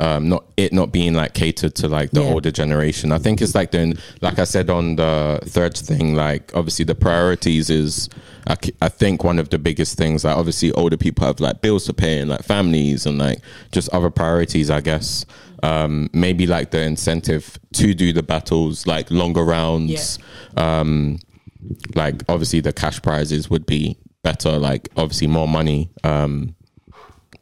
um, 0.00 0.28
not 0.28 0.44
it 0.56 0.72
not 0.72 0.90
being 0.92 1.12
like 1.14 1.34
catered 1.34 1.74
to 1.76 1.88
like 1.88 2.10
the 2.12 2.22
Yeah. 2.22 2.32
older 2.32 2.50
generation. 2.50 3.12
I 3.12 3.18
think 3.18 3.42
it's 3.42 3.54
like 3.54 3.70
then, 3.72 3.94
like 4.22 4.38
I 4.38 4.44
said 4.44 4.70
on 4.70 4.96
the 4.96 5.40
third 5.44 5.76
thing, 5.76 6.14
like 6.14 6.50
obviously 6.54 6.84
the 6.84 6.94
priorities 6.94 7.68
is. 7.70 8.08
I, 8.46 8.56
I 8.80 8.88
think 8.88 9.24
one 9.24 9.38
of 9.38 9.50
the 9.50 9.58
biggest 9.58 9.98
things, 9.98 10.24
like 10.24 10.34
obviously 10.34 10.72
older 10.72 10.96
people 10.96 11.26
have 11.26 11.38
like 11.38 11.60
bills 11.60 11.84
to 11.84 11.92
pay 11.92 12.18
and 12.20 12.30
like 12.30 12.42
families 12.44 13.04
and 13.04 13.18
like 13.18 13.40
just 13.72 13.90
other 13.90 14.08
priorities, 14.08 14.70
I 14.70 14.80
guess. 14.80 15.26
Um, 15.62 16.08
maybe 16.12 16.46
like 16.46 16.70
the 16.70 16.82
incentive 16.82 17.58
to 17.74 17.94
do 17.94 18.12
the 18.12 18.22
battles, 18.22 18.86
like 18.86 19.10
longer 19.10 19.44
rounds. 19.44 20.18
Um, 20.56 21.18
like 21.94 22.22
obviously 22.28 22.60
the 22.60 22.72
cash 22.72 23.02
prizes 23.02 23.50
would 23.50 23.66
be 23.66 23.98
better 24.22 24.58
like 24.58 24.88
obviously 24.96 25.26
more 25.26 25.48
money. 25.48 25.90
Um 26.04 26.54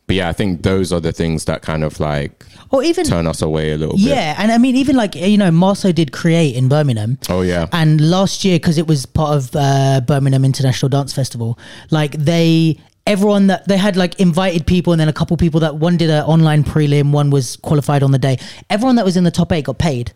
but 0.07 0.15
yeah 0.15 0.29
i 0.29 0.33
think 0.33 0.63
those 0.63 0.93
are 0.93 1.01
the 1.01 1.13
things 1.13 1.47
that 1.47 1.63
kind 1.63 1.83
of 1.83 1.99
like 1.99 2.47
or 2.71 2.85
even 2.85 3.05
turn 3.05 3.27
us 3.27 3.43
away 3.43 3.73
a 3.73 3.77
little 3.77 3.97
bit. 3.97 4.05
Yeah 4.05 4.37
and 4.39 4.53
i 4.53 4.59
mean 4.59 4.77
even 4.77 4.95
like 4.97 5.15
you 5.17 5.37
know 5.37 5.51
marso 5.51 5.93
did 5.93 6.13
create 6.13 6.55
in 6.55 6.69
birmingham. 6.69 7.19
Oh 7.29 7.43
yeah. 7.43 7.67
And 7.73 8.11
last 8.11 8.45
year, 8.45 8.59
because 8.59 8.79
it 8.79 8.87
was 8.87 9.05
part 9.07 9.37
of 9.37 9.51
uh, 9.55 10.01
Birmingham 10.07 10.45
International 10.45 10.89
Dance 10.89 11.13
Festival, 11.13 11.59
like 11.91 12.13
they 12.13 12.79
everyone 13.07 13.47
that 13.49 13.67
they 13.69 13.77
had 13.77 13.97
like 13.97 14.19
invited 14.21 14.67
people, 14.67 14.93
and 14.93 15.01
then 15.01 15.09
a 15.09 15.13
couple 15.13 15.37
people 15.37 15.61
that 15.61 15.77
one 15.77 15.97
did 15.97 16.11
an 16.11 16.25
online 16.25 16.65
prelim, 16.65 17.13
one 17.13 17.31
was 17.31 17.57
qualified 17.57 18.03
on 18.03 18.11
the 18.13 18.19
day. 18.19 18.39
Everyone 18.71 18.97
that 18.97 19.05
was 19.05 19.17
in 19.17 19.25
the 19.25 19.31
top 19.31 19.53
eight 19.53 19.65
got 19.67 19.79
paid, 19.79 20.13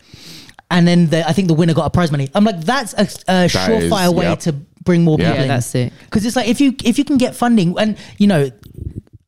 and 0.70 0.86
then 0.86 1.06
the, 1.06 1.26
I 1.28 1.32
think 1.32 1.48
the 1.48 1.54
winner 1.54 1.74
got 1.74 1.86
a 1.86 1.90
prize 1.90 2.10
money. 2.10 2.28
I'm 2.34 2.44
like, 2.44 2.60
that's 2.60 2.92
a, 2.94 3.02
a 3.32 3.44
is- 3.44 3.52
surefire 3.52 4.14
way 4.14 4.24
yep. 4.26 4.40
to 4.40 4.52
bring 4.52 5.04
more 5.04 5.16
Yeah. 5.18 5.26
people. 5.30 5.36
Yeah, 5.38 5.42
in. 5.42 5.48
that's 5.48 5.74
it. 5.74 5.92
Because 6.04 6.24
it's 6.26 6.36
like 6.36 6.48
if 6.48 6.60
you 6.60 6.74
if 6.84 6.98
you 6.98 7.04
can 7.04 7.18
get 7.18 7.34
funding, 7.36 7.76
and 7.78 7.96
you 8.18 8.26
know, 8.26 8.50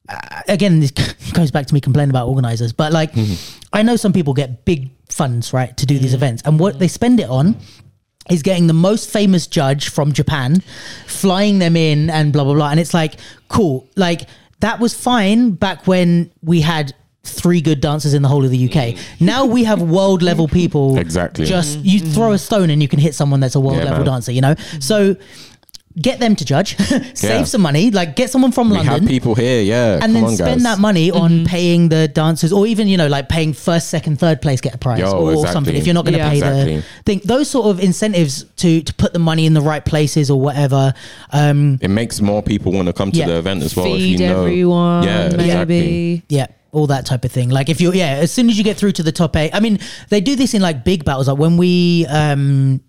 uh, 0.09 0.43
again, 0.49 0.81
this 0.81 0.91
goes 1.33 1.51
back 1.51 1.67
to 1.67 1.75
me 1.75 1.81
complaining 1.81 2.11
about 2.11 2.29
organizers, 2.29 2.73
but 2.73 2.93
like, 2.93 3.13
Mm-hmm. 3.13 3.59
I 3.73 3.83
know 3.83 3.97
some 3.97 4.13
people 4.13 4.35
get 4.35 4.65
big 4.67 4.91
funds 5.09 5.53
right 5.55 5.75
to 5.79 5.87
do 5.87 5.99
these 5.99 6.15
events, 6.15 6.43
and 6.45 6.59
what 6.61 6.79
they 6.79 6.89
spend 6.89 7.21
it 7.21 7.29
on 7.31 7.57
is 8.31 8.43
getting 8.43 8.67
the 8.67 8.73
most 8.73 9.11
famous 9.11 9.47
judge 9.47 9.89
from 9.89 10.13
Japan, 10.13 10.63
flying 11.07 11.59
them 11.59 11.77
in 11.77 12.11
and 12.11 12.33
blah 12.33 12.45
blah 12.45 12.55
blah. 12.55 12.71
And 12.71 12.81
it's 12.81 12.95
like, 12.95 13.15
cool. 13.49 13.89
Like 13.97 14.29
that 14.61 14.79
was 14.81 14.95
fine 14.95 15.53
back 15.53 15.87
when 15.87 16.31
we 16.43 16.61
had 16.61 16.95
three 17.25 17.61
good 17.61 17.81
dancers 17.81 18.15
in 18.15 18.23
the 18.23 18.29
whole 18.29 18.45
of 18.45 18.51
the 18.51 18.65
UK. 18.65 18.73
Mm. 18.73 19.21
Now 19.21 19.45
we 19.45 19.65
have 19.65 19.81
world 19.81 20.23
level 20.23 20.49
people. 20.49 20.99
Exactly. 21.03 21.45
Just 21.45 21.79
you 21.81 22.01
mm-hmm. 22.01 22.13
throw 22.13 22.33
a 22.33 22.39
stone 22.39 22.71
and 22.71 22.81
you 22.81 22.89
can 22.89 22.99
hit 22.99 23.15
someone 23.15 23.41
that's 23.41 23.55
a 23.55 23.61
world 23.61 23.79
Yeah, 23.79 23.85
level 23.85 23.99
man. 23.99 24.15
dancer, 24.15 24.33
you 24.33 24.41
know? 24.41 24.55
So 24.81 25.17
get 26.01 26.21
them 26.21 26.35
to 26.37 26.45
judge, 26.45 26.77
save 27.15 27.31
Yeah. 27.31 27.45
some 27.45 27.61
money, 27.63 27.91
like 27.91 28.17
get 28.17 28.31
someone 28.31 28.53
from 28.53 28.71
We 28.71 28.77
London 28.77 29.01
have 29.03 29.09
people 29.09 29.35
here, 29.35 29.61
yeah. 29.63 29.95
and 29.95 30.03
come 30.03 30.13
then 30.15 30.25
on, 30.25 30.37
spend 30.37 30.55
guys. 30.57 30.63
that 30.63 30.79
money 30.79 31.11
on 31.11 31.45
paying 31.45 31.89
the 31.91 32.09
dancers 32.09 32.53
or 32.53 32.67
even 32.67 32.89
you 32.89 32.97
know 32.97 33.09
like 33.09 33.29
paying 33.29 33.53
first 33.53 33.89
second 33.89 34.19
third 34.19 34.41
place 34.41 34.61
get 34.61 34.75
a 34.75 34.79
prize 34.79 35.01
Yo, 35.01 35.13
or, 35.13 35.33
exactly. 35.33 35.53
something 35.53 35.77
if 35.77 35.87
you're 35.87 35.95
not 35.95 36.05
going 36.05 36.15
to 36.15 36.19
Yeah. 36.19 36.31
pay 36.31 36.37
Exactly. 36.39 36.77
the 36.77 36.83
thing 37.05 37.21
those 37.25 37.51
sort 37.51 37.67
of 37.67 37.81
incentives 37.81 38.45
to 38.57 38.81
to 38.83 38.95
put 38.95 39.13
the 39.13 39.19
money 39.19 39.45
in 39.47 39.55
the 39.55 39.61
right 39.61 39.85
places 39.85 40.31
or 40.31 40.41
whatever 40.41 40.95
um 41.33 41.79
It 41.83 41.89
makes 41.91 42.21
more 42.21 42.43
people 42.43 42.73
want 42.73 42.87
to 42.87 42.93
come 42.93 43.11
to 43.13 43.19
Yeah. 43.19 43.27
the 43.27 43.37
event 43.39 43.63
as 43.63 43.75
well. 43.77 43.87
Feed 43.87 44.15
if 44.15 44.21
you 44.21 44.27
know, 44.29 44.41
everyone, 44.43 45.03
Yeah, 45.05 45.29
maybe. 45.31 45.45
exactly. 45.45 46.23
yeah 46.29 46.47
all 46.73 46.87
that 46.87 47.05
type 47.05 47.23
of 47.27 47.31
thing 47.31 47.51
like 47.51 47.69
if 47.69 47.83
you're 47.83 47.95
yeah 47.95 48.17
as 48.25 48.33
soon 48.33 48.49
as 48.49 48.57
you 48.57 48.65
get 48.65 48.79
through 48.79 48.93
to 48.93 49.03
the 49.03 49.13
top 49.13 49.37
eight 49.37 49.51
i 49.53 49.61
mean 49.61 49.79
they 50.09 50.23
do 50.23 50.35
this 50.37 50.55
in 50.55 50.63
like 50.63 50.85
big 50.85 51.05
battles 51.05 51.29
like 51.29 51.37
when 51.37 51.59
we 51.59 52.07
um 52.07 52.81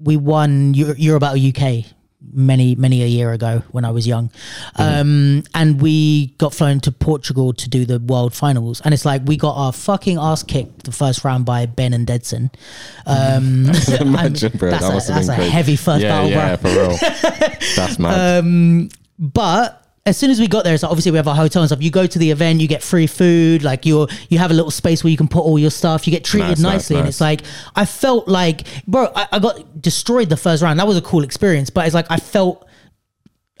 we 0.00 0.16
won 0.16 0.74
Euro, 0.74 0.94
Euro 0.96 1.20
Battle 1.20 1.48
uk 1.48 1.84
many 2.32 2.74
many 2.74 3.02
a 3.02 3.06
year 3.06 3.32
ago 3.32 3.62
when 3.70 3.84
i 3.84 3.90
was 3.90 4.06
young 4.06 4.30
um 4.76 5.42
and 5.54 5.80
we 5.80 6.28
got 6.38 6.52
flown 6.52 6.80
to 6.80 6.90
portugal 6.90 7.52
to 7.52 7.68
do 7.68 7.84
the 7.84 8.00
world 8.00 8.34
finals 8.34 8.80
and 8.80 8.92
it's 8.92 9.04
like 9.04 9.22
we 9.24 9.36
got 9.36 9.54
our 9.54 9.72
fucking 9.72 10.18
ass 10.18 10.42
kicked 10.42 10.82
the 10.84 10.92
first 10.92 11.24
round 11.24 11.44
by 11.44 11.64
ben 11.64 11.92
and 11.92 12.06
dedson 12.08 12.52
um 13.06 13.70
Imagine, 14.00 14.52
bro. 14.58 14.70
that's 14.70 15.06
that 15.06 15.08
a, 15.08 15.12
that's 15.12 15.28
a 15.28 15.34
heavy 15.34 15.76
first 15.76 16.02
yeah, 16.02 16.10
battle 16.10 16.30
yeah, 16.30 16.56
bro 16.56 16.70
for 16.70 16.78
real. 16.78 16.98
That's 17.76 17.98
mad. 17.98 18.38
Um, 18.38 18.88
but 19.18 19.87
as 20.08 20.16
soon 20.16 20.30
as 20.30 20.40
we 20.40 20.48
got 20.48 20.64
there, 20.64 20.76
so 20.78 20.88
obviously 20.88 21.12
we 21.12 21.16
have 21.18 21.28
our 21.28 21.34
hotel 21.36 21.62
and 21.62 21.68
stuff. 21.68 21.82
You 21.82 21.90
go 21.90 22.06
to 22.06 22.18
the 22.18 22.30
event, 22.30 22.60
you 22.60 22.66
get 22.68 22.82
free 22.82 23.06
food, 23.06 23.62
like 23.62 23.86
you're 23.86 24.08
you 24.28 24.38
have 24.38 24.50
a 24.50 24.54
little 24.54 24.70
space 24.70 25.04
where 25.04 25.10
you 25.10 25.16
can 25.16 25.28
put 25.28 25.40
all 25.40 25.58
your 25.58 25.70
stuff. 25.70 26.06
You 26.06 26.10
get 26.10 26.24
treated 26.24 26.48
Nice, 26.48 26.60
nice, 26.60 26.72
nicely, 26.72 26.96
and 26.96 27.04
nice. 27.04 27.14
it's 27.14 27.20
like 27.20 27.42
I 27.76 27.84
felt 27.84 28.26
like, 28.28 28.66
bro, 28.86 29.08
I, 29.14 29.28
I 29.32 29.38
got 29.38 29.80
destroyed 29.80 30.28
the 30.30 30.36
first 30.36 30.62
round. 30.62 30.78
That 30.80 30.86
was 30.86 30.96
a 30.96 31.02
cool 31.02 31.22
experience, 31.24 31.70
but 31.70 31.86
it's 31.86 31.94
like 31.94 32.10
I 32.10 32.16
felt. 32.16 32.64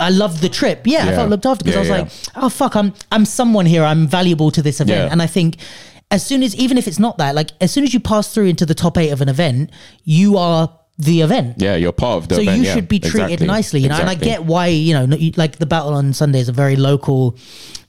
I 0.00 0.10
loved 0.10 0.42
the 0.42 0.48
trip. 0.48 0.82
Yeah, 0.86 0.98
I 1.02 1.10
Yeah. 1.10 1.16
felt 1.16 1.30
looked 1.30 1.44
after 1.46 1.64
because 1.64 1.88
Yeah, 1.88 1.94
I 1.96 2.02
was 2.02 2.28
like, 2.28 2.32
oh 2.44 2.48
fuck, 2.48 2.76
I'm 2.76 2.94
I'm 3.10 3.24
someone 3.24 3.66
here. 3.66 3.82
I'm 3.82 4.06
valuable 4.06 4.50
to 4.52 4.62
this 4.62 4.80
event, 4.80 5.06
Yeah. 5.06 5.08
and 5.12 5.20
I 5.20 5.26
think 5.26 5.56
as 6.10 6.24
soon 6.24 6.42
as 6.44 6.54
even 6.54 6.78
if 6.78 6.86
it's 6.86 7.00
not 7.00 7.18
that, 7.18 7.34
like 7.34 7.50
as 7.60 7.72
soon 7.72 7.82
as 7.84 7.92
you 7.92 8.00
pass 8.00 8.32
through 8.32 8.46
into 8.46 8.64
the 8.64 8.74
top 8.74 8.96
eight 8.96 9.10
of 9.10 9.20
an 9.20 9.28
event, 9.28 9.70
you 10.04 10.36
are 10.38 10.77
the 10.98 11.20
event 11.20 11.54
yeah, 11.58 11.76
you're 11.76 11.92
part 11.92 12.22
of 12.22 12.28
the 12.28 12.36
so 12.36 12.40
event. 12.42 12.58
you 12.58 12.64
yeah, 12.64 12.74
should 12.74 12.88
be 12.88 12.98
treated 12.98 13.30
exactly, 13.30 13.46
nicely, 13.46 13.80
you 13.80 13.88
know. 13.88 13.96
And 13.96 14.10
I 14.10 14.14
get 14.16 14.44
why, 14.44 14.66
you 14.66 14.94
know, 14.94 15.16
like 15.36 15.58
the 15.58 15.66
battle 15.66 15.94
on 15.94 16.12
Sunday 16.12 16.40
is 16.40 16.48
a 16.48 16.52
very 16.52 16.76
local. 16.76 17.36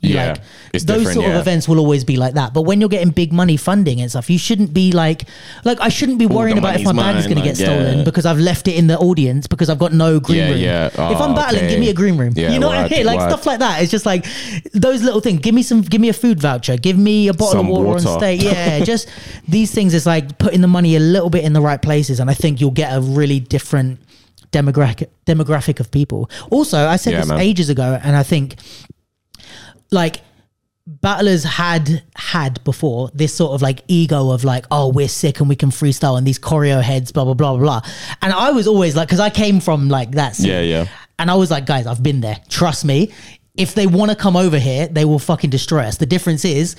Yeah, 0.02 0.38
like, 0.74 0.82
those 0.84 1.14
sort 1.14 1.26
of 1.26 1.36
events 1.36 1.68
will 1.68 1.78
always 1.78 2.06
be 2.06 2.16
like 2.16 2.36
that. 2.36 2.54
But 2.54 2.62
when 2.62 2.80
you're 2.80 2.90
getting 2.90 3.10
big 3.10 3.34
money 3.34 3.58
funding 3.58 4.00
and 4.00 4.10
stuff, 4.10 4.30
you 4.30 4.38
shouldn't 4.38 4.74
be 4.74 4.94
like, 4.94 5.26
like 5.66 5.78
I 5.82 5.90
shouldn't 5.90 6.20
be 6.20 6.26
worrying 6.26 6.58
about 6.58 6.78
if 6.80 6.86
my 6.86 6.94
money's 6.94 7.26
bag 7.26 7.32
is 7.32 7.36
mine, 7.36 7.36
going 7.36 7.44
to 7.44 7.62
get 7.62 7.68
like, 7.70 7.84
stolen 7.84 8.04
because 8.06 8.26
I've 8.26 8.40
left 8.40 8.70
it 8.70 8.76
in 8.76 8.88
the 8.88 8.98
audience 8.98 9.46
because 9.48 9.70
I've 9.70 9.78
got 9.78 9.92
no 9.92 10.22
green 10.22 10.38
Yeah, 10.38 10.50
room. 10.52 10.58
yeah. 10.60 10.86
if 10.88 10.98
I'm 11.20 11.32
Oh, 11.32 11.36
battling, 11.36 11.64
okay. 11.66 11.70
give 11.72 11.80
me 11.82 11.90
a 11.90 11.94
green 11.94 12.18
room. 12.18 12.32
Yeah, 12.36 12.52
you 12.54 12.60
know 12.60 12.68
what 12.68 12.78
I 12.78 12.88
mean? 12.88 13.06
Like 13.06 13.20
stuff 13.20 13.46
like 13.46 13.60
that. 13.60 13.82
It's 13.82 13.92
just 13.92 14.06
like 14.06 14.26
those 14.74 15.04
little 15.04 15.20
things. 15.20 15.42
Give 15.42 15.54
me 15.54 15.64
some. 15.64 15.82
Give 15.82 16.00
me 16.00 16.08
a 16.08 16.14
food 16.14 16.40
voucher. 16.40 16.78
Give 16.78 16.98
me 16.98 17.28
a 17.28 17.34
bottle 17.34 17.52
Some 17.60 17.66
of 17.66 17.72
water, 17.72 17.84
water. 17.90 18.08
on 18.10 18.20
stage. 18.20 18.44
Yeah, 18.50 18.80
just 18.86 19.10
these 19.50 19.72
things 19.74 19.94
It's 19.94 20.06
like 20.06 20.38
putting 20.38 20.62
the 20.62 20.68
money 20.68 20.96
a 20.96 21.00
little 21.02 21.30
bit 21.30 21.44
in 21.44 21.52
the 21.52 21.62
right 21.62 21.82
places, 21.82 22.22
and 22.22 22.30
I 22.30 22.36
think 22.36 22.62
you'll 22.62 22.72
get 22.72 22.96
a 22.96 23.02
really 23.02 23.42
different 23.42 24.00
demographic 24.54 25.08
demographic 25.28 25.80
of 25.82 25.92
people. 25.92 26.30
Also, 26.52 26.88
I 26.88 26.96
said 26.96 27.12
Yeah, 27.14 27.20
this 27.20 27.30
man. 27.30 27.40
ages 27.40 27.70
ago, 27.70 28.00
and 28.02 28.16
I 28.16 28.24
think 28.24 28.56
like 29.92 30.22
battlers 30.88 31.44
had 31.44 32.04
had 32.16 32.64
before 32.64 33.12
this 33.14 33.34
sort 33.34 33.54
of 33.54 33.62
like 33.62 33.84
ego 33.88 34.32
of 34.32 34.44
like 34.44 34.66
oh 34.72 34.90
we're 34.90 35.08
sick 35.08 35.40
and 35.40 35.48
we 35.48 35.56
can 35.56 35.70
freestyle 35.70 36.18
and 36.18 36.26
these 36.26 36.40
choreo 36.40 36.82
heads 36.82 37.12
blah 37.12 37.24
blah 37.24 37.36
blah 37.36 37.56
blah 37.56 37.80
blah 37.80 37.92
and 38.24 38.34
i 38.34 38.50
was 38.50 38.66
always 38.66 38.96
like 38.96 39.08
because 39.08 39.20
i 39.20 39.30
came 39.30 39.60
from 39.60 39.88
like 39.88 40.12
that 40.12 40.36
scene. 40.36 40.50
Yeah, 40.50 40.62
yeah. 40.62 40.88
and 41.20 41.30
i 41.30 41.36
was 41.36 41.52
like 41.52 41.68
guys 41.68 41.86
i've 41.86 42.02
been 42.02 42.22
there 42.22 42.38
trust 42.50 42.86
me 42.86 43.12
if 43.56 43.76
they 43.76 43.86
want 43.86 44.10
to 44.10 44.18
come 44.18 44.36
over 44.36 44.58
here 44.58 44.88
they 44.88 45.06
will 45.06 45.20
fucking 45.20 45.52
destroy 45.52 45.82
us 45.82 45.98
the 45.98 46.08
difference 46.08 46.44
is 46.44 46.76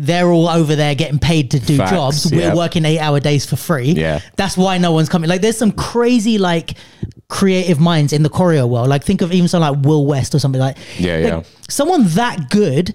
they're 0.00 0.28
all 0.30 0.48
over 0.48 0.76
there 0.76 0.94
getting 0.94 1.18
paid 1.18 1.50
to 1.50 1.58
do 1.58 1.76
Facts, 1.76 1.90
jobs 1.90 2.30
we're 2.32 2.40
yeah. 2.40 2.54
working 2.54 2.84
eight 2.84 3.00
hour 3.00 3.18
days 3.18 3.44
for 3.44 3.56
free 3.56 3.90
Yeah. 3.90 4.20
that's 4.36 4.56
why 4.56 4.78
no 4.78 4.92
one's 4.92 5.08
coming 5.08 5.28
like 5.28 5.40
there's 5.40 5.58
some 5.58 5.72
crazy 5.72 6.38
like 6.38 6.74
creative 7.28 7.80
minds 7.80 8.12
in 8.12 8.22
the 8.22 8.30
choreo 8.30 8.68
world 8.68 8.88
like 8.88 9.02
think 9.02 9.22
of 9.22 9.32
even 9.32 9.48
someone 9.48 9.74
like 9.74 9.84
will 9.84 10.06
west 10.06 10.34
or 10.34 10.38
something 10.38 10.60
like 10.60 10.76
Yeah, 10.98 11.16
like, 11.16 11.24
yeah. 11.26 11.42
someone 11.68 12.04
that 12.10 12.48
good 12.48 12.94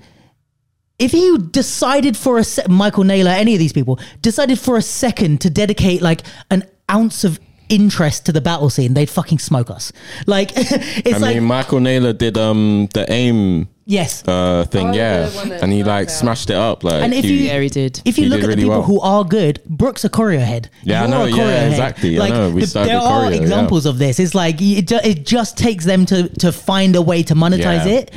if 0.99 1.11
you 1.13 1.39
decided 1.39 2.15
for 2.15 2.37
a 2.37 2.43
se- 2.43 2.67
Michael 2.69 3.03
Naylor, 3.03 3.31
any 3.31 3.53
of 3.53 3.59
these 3.59 3.73
people 3.73 3.99
decided 4.21 4.57
for 4.59 4.77
a 4.77 4.81
second 4.81 5.41
to 5.41 5.49
dedicate 5.49 6.01
like 6.01 6.21
an 6.51 6.63
ounce 6.89 7.23
of 7.23 7.39
interest 7.67 8.27
to 8.27 8.31
the 8.31 8.39
battle 8.41 8.69
scene, 8.69 8.93
they'd 8.93 9.09
fucking 9.09 9.39
smoke 9.39 9.69
us. 9.71 9.91
Like 10.27 10.51
it's 10.55 11.15
I 11.15 11.17
like 11.17 11.35
mean, 11.35 11.45
Michael 11.45 11.79
Naylor 11.79 12.13
did 12.13 12.37
um 12.37 12.87
the 12.93 13.11
aim 13.11 13.67
yes. 13.85 14.23
uh 14.27 14.65
thing, 14.69 14.89
Oh, 14.89 14.93
yeah, 14.93 15.27
the 15.29 15.35
one 15.35 15.49
that 15.49 15.61
and 15.63 15.71
he 15.71 15.83
like 15.83 16.07
out. 16.07 16.11
smashed 16.11 16.49
it 16.49 16.55
up. 16.55 16.83
Like, 16.83 17.03
And 17.03 17.13
if 17.13 17.23
he- 17.25 17.33
you- 17.37 17.45
Yeah, 17.47 17.59
he 17.59 17.69
did. 17.69 18.01
If 18.05 18.17
you 18.17 18.25
He 18.25 18.29
look 18.29 18.41
did 18.41 18.49
at 18.49 18.55
the 18.55 18.61
people 18.63 18.69
well. 18.79 18.83
who 18.83 18.99
are 19.01 19.23
good, 19.23 19.61
Brooks 19.67 20.03
a 20.05 20.09
choreo 20.09 20.39
head. 20.39 20.69
Yeah, 20.83 20.99
I 21.03 21.07
You're 21.07 21.09
know, 21.09 21.25
yeah, 21.25 21.43
head. 21.45 21.71
exactly. 21.71 22.19
I 22.19 22.29
know, 22.29 22.49
we 22.49 22.61
the- 22.65 22.73
there 22.73 22.83
with 22.85 22.91
are 23.03 23.21
choreo, 23.23 23.35
yeah. 23.35 23.41
examples 23.41 23.85
of 23.85 23.97
this. 23.97 24.19
It's 24.19 24.35
like 24.35 24.61
it, 24.61 24.87
ju- 24.87 24.99
it 25.03 25.25
just 25.25 25.57
takes 25.57 25.85
them 25.85 26.05
to 26.07 26.27
to 26.39 26.51
find 26.51 26.95
a 26.95 27.01
way 27.01 27.23
to 27.23 27.35
monetize 27.35 27.85
Yeah. 27.85 27.99
it, 27.99 28.11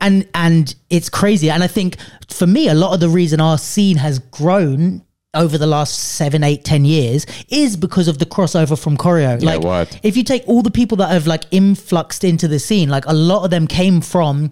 and 0.00 0.26
and 0.34 0.74
it's 0.90 1.08
crazy. 1.08 1.50
And 1.50 1.62
I 1.64 1.66
think 1.68 1.96
for 2.28 2.46
me, 2.46 2.68
a 2.68 2.74
lot 2.74 2.92
of 2.94 3.00
the 3.00 3.08
reason 3.08 3.40
our 3.40 3.58
scene 3.58 3.96
has 3.96 4.18
grown 4.18 5.02
over 5.34 5.58
the 5.58 5.66
last 5.66 5.94
seven, 5.98 6.42
eight, 6.42 6.64
ten 6.64 6.84
years 6.86 7.26
is 7.50 7.76
because 7.76 8.08
of 8.08 8.18
the 8.18 8.24
crossover 8.26 8.78
from 8.78 8.96
choreo. 8.96 9.40
Yeah, 9.40 9.50
like, 9.56 9.60
word. 9.62 9.88
if 10.02 10.16
you 10.16 10.24
take 10.24 10.42
all 10.48 10.62
the 10.62 10.70
people 10.70 10.96
that 10.98 11.10
have 11.10 11.26
like 11.26 11.44
influxed 11.50 12.24
into 12.24 12.48
the 12.48 12.58
scene, 12.58 12.88
like 12.88 13.04
a 13.06 13.12
lot 13.12 13.44
of 13.44 13.50
them 13.50 13.66
came 13.66 14.00
from 14.00 14.50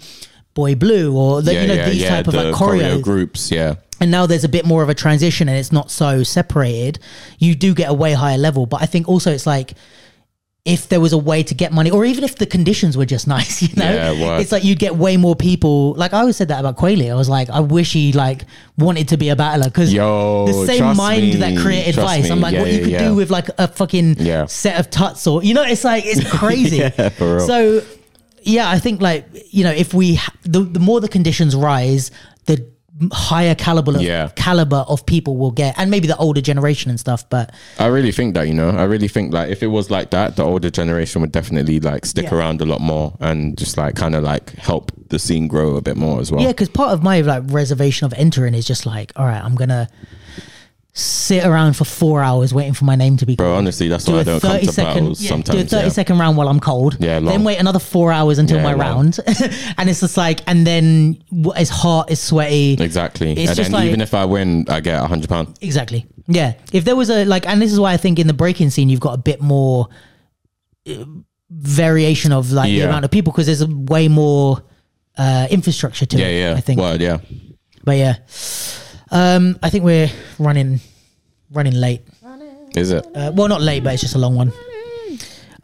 Boy 0.56 0.74
Blue 0.74 1.16
or 1.16 1.40
the, 1.42 1.52
yeah, 1.54 1.60
you 1.62 1.68
know 1.68 1.74
yeah, 1.74 1.88
these 1.90 2.02
yeah, 2.02 2.08
type 2.16 2.26
of 2.26 2.34
like 2.34 2.46
choreo 2.54 2.80
choreo 2.98 3.02
groups, 3.02 3.52
yeah. 3.52 3.74
and 4.00 4.10
now 4.10 4.26
there's 4.26 4.42
a 4.42 4.48
bit 4.48 4.64
more 4.66 4.82
of 4.82 4.88
a 4.88 4.94
transition 4.94 5.48
and 5.48 5.56
it's 5.56 5.70
not 5.70 5.88
so 5.90 6.24
separated 6.24 6.98
you 7.38 7.54
do 7.54 7.72
get 7.74 7.88
a 7.88 7.94
way 7.94 8.12
higher 8.14 8.38
level 8.38 8.66
but 8.66 8.82
i 8.82 8.86
think 8.86 9.08
also 9.08 9.30
it's 9.30 9.46
like 9.46 9.74
if 10.64 10.88
there 10.88 10.98
was 11.00 11.12
a 11.12 11.18
way 11.18 11.44
to 11.44 11.54
get 11.54 11.72
money 11.72 11.90
or 11.92 12.04
even 12.04 12.24
if 12.24 12.34
the 12.36 12.46
conditions 12.46 12.96
were 12.96 13.06
just 13.06 13.26
nice 13.36 13.62
you 13.62 13.68
know 13.76 13.84
Yeah, 13.88 14.10
word. 14.20 14.40
it's 14.40 14.50
like 14.50 14.64
you'd 14.64 14.80
get 14.80 14.96
way 14.96 15.16
more 15.16 15.36
people 15.36 15.94
like 15.94 16.12
i 16.12 16.18
always 16.20 16.36
said 16.36 16.48
that 16.48 16.58
about 16.60 16.76
Quayle. 16.76 17.12
i 17.12 17.14
was 17.14 17.28
like 17.28 17.48
i 17.50 17.60
wish 17.60 17.92
he 17.92 18.12
like 18.12 18.42
wanted 18.76 19.06
to 19.08 19.16
be 19.16 19.28
a 19.28 19.36
battler 19.36 19.66
because 19.66 19.92
the 19.92 20.64
same 20.66 20.96
mind 20.96 21.22
me, 21.22 21.34
that 21.36 21.56
created 21.58 21.94
vice 21.94 22.28
i'm 22.30 22.40
like 22.40 22.54
Yeah, 22.54 22.62
what 22.62 22.72
you 22.72 22.80
could 22.84 22.98
do 22.98 23.14
with 23.14 23.30
like 23.30 23.48
a 23.58 23.68
fucking 23.68 24.16
Yeah. 24.18 24.46
set 24.46 24.80
of 24.80 24.90
tuts 24.90 25.26
or 25.28 25.42
you 25.44 25.54
know 25.54 25.62
it's 25.62 25.84
like 25.84 26.04
it's 26.04 26.28
crazy 26.40 26.78
Yeah, 26.78 27.10
for 27.10 27.36
real. 27.36 27.46
so 27.46 27.82
yeah 28.46 28.70
i 28.70 28.78
think 28.78 29.00
like 29.02 29.26
you 29.50 29.62
know 29.64 29.70
if 29.72 29.92
we 29.92 30.18
the, 30.42 30.60
the 30.60 30.80
more 30.80 31.00
the 31.00 31.08
conditions 31.08 31.54
rise 31.54 32.10
the 32.46 32.56
higher 33.12 33.54
caliber 33.54 33.94
of, 33.94 34.00
Yeah. 34.00 34.30
caliber 34.36 34.82
of 34.88 35.04
people 35.04 35.36
will 35.36 35.50
get 35.50 35.74
and 35.78 35.90
maybe 35.90 36.06
the 36.08 36.16
older 36.16 36.40
generation 36.40 36.88
and 36.90 36.98
stuff 36.98 37.28
but 37.28 37.52
I 37.78 37.88
really 37.88 38.10
think 38.10 38.32
that, 38.36 38.48
you 38.48 38.54
know, 38.54 38.70
I 38.70 38.84
really 38.84 39.06
think 39.08 39.34
like 39.34 39.50
if 39.50 39.62
it 39.62 39.66
was 39.66 39.90
like 39.90 40.08
that, 40.12 40.36
the 40.36 40.42
older 40.44 40.70
generation 40.70 41.20
would 41.20 41.30
definitely 41.30 41.78
like 41.78 42.06
stick 42.06 42.24
Yeah. 42.30 42.36
around 42.36 42.62
a 42.62 42.64
lot 42.64 42.80
more 42.80 43.14
and 43.20 43.38
just 43.58 43.76
like 43.76 43.96
kind 43.96 44.14
of 44.14 44.22
like 44.24 44.48
help 44.52 44.92
the 45.10 45.18
scene 45.18 45.46
grow 45.46 45.76
a 45.76 45.82
bit 45.82 45.98
more 45.98 46.20
as 46.22 46.32
well. 46.32 46.40
yeah 46.40 46.48
because 46.56 46.70
part 46.70 46.92
of 46.94 47.02
my 47.02 47.20
like 47.20 47.42
reservation 47.48 48.06
of 48.06 48.14
entering 48.14 48.54
is 48.54 48.64
just 48.66 48.86
like 48.86 49.12
all 49.16 49.26
right 49.26 49.44
i'm 49.44 49.56
gonna 49.56 49.88
sit 50.98 51.44
around 51.44 51.74
for 51.76 51.84
four 51.84 52.22
hours 52.22 52.54
waiting 52.54 52.72
for 52.72 52.86
my 52.86 52.96
name 52.96 53.18
to 53.18 53.26
be 53.26 53.36
Bro, 53.36 53.54
honestly, 53.54 53.86
that's 53.86 54.06
do 54.06 54.12
why 54.12 54.20
I 54.20 54.22
don't 54.24 54.40
come 54.40 54.58
to 54.60 54.72
second 54.72 54.94
battles 54.94 55.20
yeah, 55.22 55.28
sometimes. 55.28 55.58
do 55.58 55.64
a 55.66 55.68
30 55.68 55.82
yeah. 55.84 55.88
second 55.90 56.18
round 56.18 56.38
while 56.38 56.48
I'm 56.48 56.58
cold. 56.58 56.96
Yeah, 56.98 57.20
Then 57.20 57.44
wait 57.44 57.58
another 57.60 57.78
four 57.78 58.12
hours 58.12 58.38
until 58.38 58.56
Yeah, 58.56 58.62
my 58.62 58.72
long. 58.72 58.78
round. 58.80 59.18
and 59.76 59.90
it's 59.90 60.00
just 60.00 60.16
like, 60.16 60.40
and 60.46 60.66
then 60.66 61.22
it's 61.30 61.68
hot 61.68 62.10
it's 62.10 62.22
sweaty. 62.22 62.78
Exactly. 62.80 63.32
It's 63.32 63.40
and 63.50 63.56
just 63.56 63.70
then 63.70 63.72
like- 63.72 63.88
even 63.88 64.00
if 64.00 64.14
I 64.14 64.24
win, 64.24 64.64
I 64.70 64.80
get 64.80 65.02
a 65.02 65.06
hundred 65.06 65.28
pounds. 65.28 65.58
Exactly. 65.60 66.06
Yeah. 66.28 66.54
If 66.72 66.86
there 66.86 66.96
was 66.96 67.10
a 67.10 67.26
like, 67.26 67.46
and 67.46 67.60
this 67.60 67.72
is 67.72 67.78
why 67.78 67.92
I 67.92 67.98
think 67.98 68.18
in 68.18 68.26
the 68.26 68.32
breaking 68.34 68.70
scene 68.70 68.88
you've 68.88 69.00
got 69.00 69.12
a 69.12 69.18
bit 69.18 69.42
more 69.42 69.88
uh, 70.88 71.04
variation 71.50 72.32
of 72.32 72.52
like 72.52 72.70
the 72.70 72.80
amount 72.80 73.04
of 73.04 73.10
people 73.10 73.32
because 73.34 73.44
there's 73.46 73.60
a 73.60 73.66
way 73.68 74.08
more 74.08 74.62
uh, 75.18 75.46
infrastructure 75.50 76.06
to 76.06 76.16
Yeah, 76.16 76.26
it. 76.26 76.38
yeah. 76.40 76.54
I 76.56 76.60
think. 76.60 76.80
Word, 76.80 77.02
yeah. 77.02 77.18
But 77.84 77.98
yeah, 77.98 78.16
um, 79.10 79.58
I 79.62 79.70
think 79.70 79.84
we're 79.84 80.10
running 80.38 80.80
running 81.52 81.74
late. 81.74 82.02
Is 82.74 82.90
it? 82.90 83.06
Uh, 83.14 83.32
well, 83.34 83.48
not 83.48 83.60
late, 83.62 83.82
but 83.84 83.94
it's 83.94 84.02
just 84.02 84.14
a 84.14 84.18
long 84.18 84.34
one. 84.34 84.52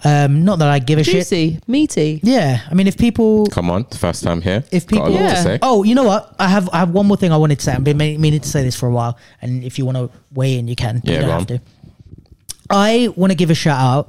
Um, 0.05 0.45
not 0.45 0.59
that 0.59 0.69
I 0.69 0.81
give 0.81 0.99
a 0.99 1.05
shit. 1.05 1.15
Juicy, 1.15 1.61
meaty. 1.69 2.19
Yeah, 2.25 2.61
I 2.69 2.75
mean, 2.75 2.89
if 2.89 2.97
people 2.99 3.47
Come 3.47 3.71
on, 3.71 3.85
first 3.85 4.25
time 4.25 4.41
here. 4.43 4.65
If 4.73 4.87
Got 4.87 4.97
a 4.97 5.01
people- 5.05 5.13
lot 5.13 5.21
Yeah. 5.23 5.35
to 5.35 5.43
say. 5.43 5.59
Oh, 5.63 5.85
you 5.85 5.95
know 5.95 6.03
what? 6.03 6.35
I 6.41 6.49
have 6.49 6.69
I 6.73 6.79
have 6.81 6.91
one 6.91 7.07
more 7.07 7.17
thing 7.17 7.31
I 7.33 7.37
wanted 7.37 7.59
to 7.59 7.65
say. 7.65 7.73
I've 7.73 7.85
been 7.85 7.97
meaning 7.99 8.21
meaning 8.21 8.41
to 8.41 8.49
say 8.49 8.65
this 8.65 8.75
for 8.75 8.89
a 8.89 8.91
while, 8.93 9.17
and 9.41 9.63
if 9.63 9.79
you 9.79 9.85
want 9.85 9.99
to 9.99 10.11
weigh 10.35 10.59
in, 10.59 10.67
you 10.67 10.75
can. 10.75 10.99
but 10.99 11.05
Yeah, 11.09 11.13
you 11.15 11.19
don't 11.21 11.29
go 11.29 11.33
have 11.33 11.41
on. 11.43 11.47
to. 11.47 11.61
I 12.71 13.09
want 13.17 13.31
to 13.31 13.37
give 13.37 13.51
a 13.51 13.55
shout 13.55 13.79
out 13.79 14.09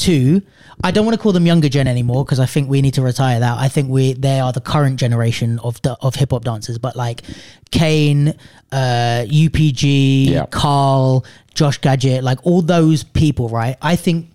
to. 0.00 0.42
I 0.82 0.90
don't 0.90 1.04
want 1.04 1.14
to 1.16 1.22
call 1.22 1.32
them 1.32 1.44
younger 1.46 1.68
gen 1.68 1.86
anymore 1.86 2.24
because 2.24 2.40
I 2.40 2.46
think 2.46 2.70
we 2.70 2.80
need 2.80 2.94
to 2.94 3.02
retire 3.02 3.38
that. 3.40 3.58
I 3.58 3.68
think 3.68 3.90
we 3.90 4.14
they 4.14 4.40
are 4.40 4.50
the 4.52 4.60
current 4.62 4.98
generation 4.98 5.58
of 5.60 5.78
of 6.00 6.14
hip 6.14 6.30
hop 6.30 6.44
dancers. 6.44 6.78
But 6.78 6.96
like 6.96 7.22
Kane, 7.70 8.28
uh, 8.72 9.24
UPG, 9.28 10.26
Yeah. 10.30 10.46
Carl, 10.50 11.24
Josh 11.54 11.78
Gadget, 11.78 12.24
like 12.24 12.38
all 12.46 12.62
those 12.62 13.02
people, 13.04 13.48
right? 13.48 13.76
I 13.82 13.96
think 13.96 14.30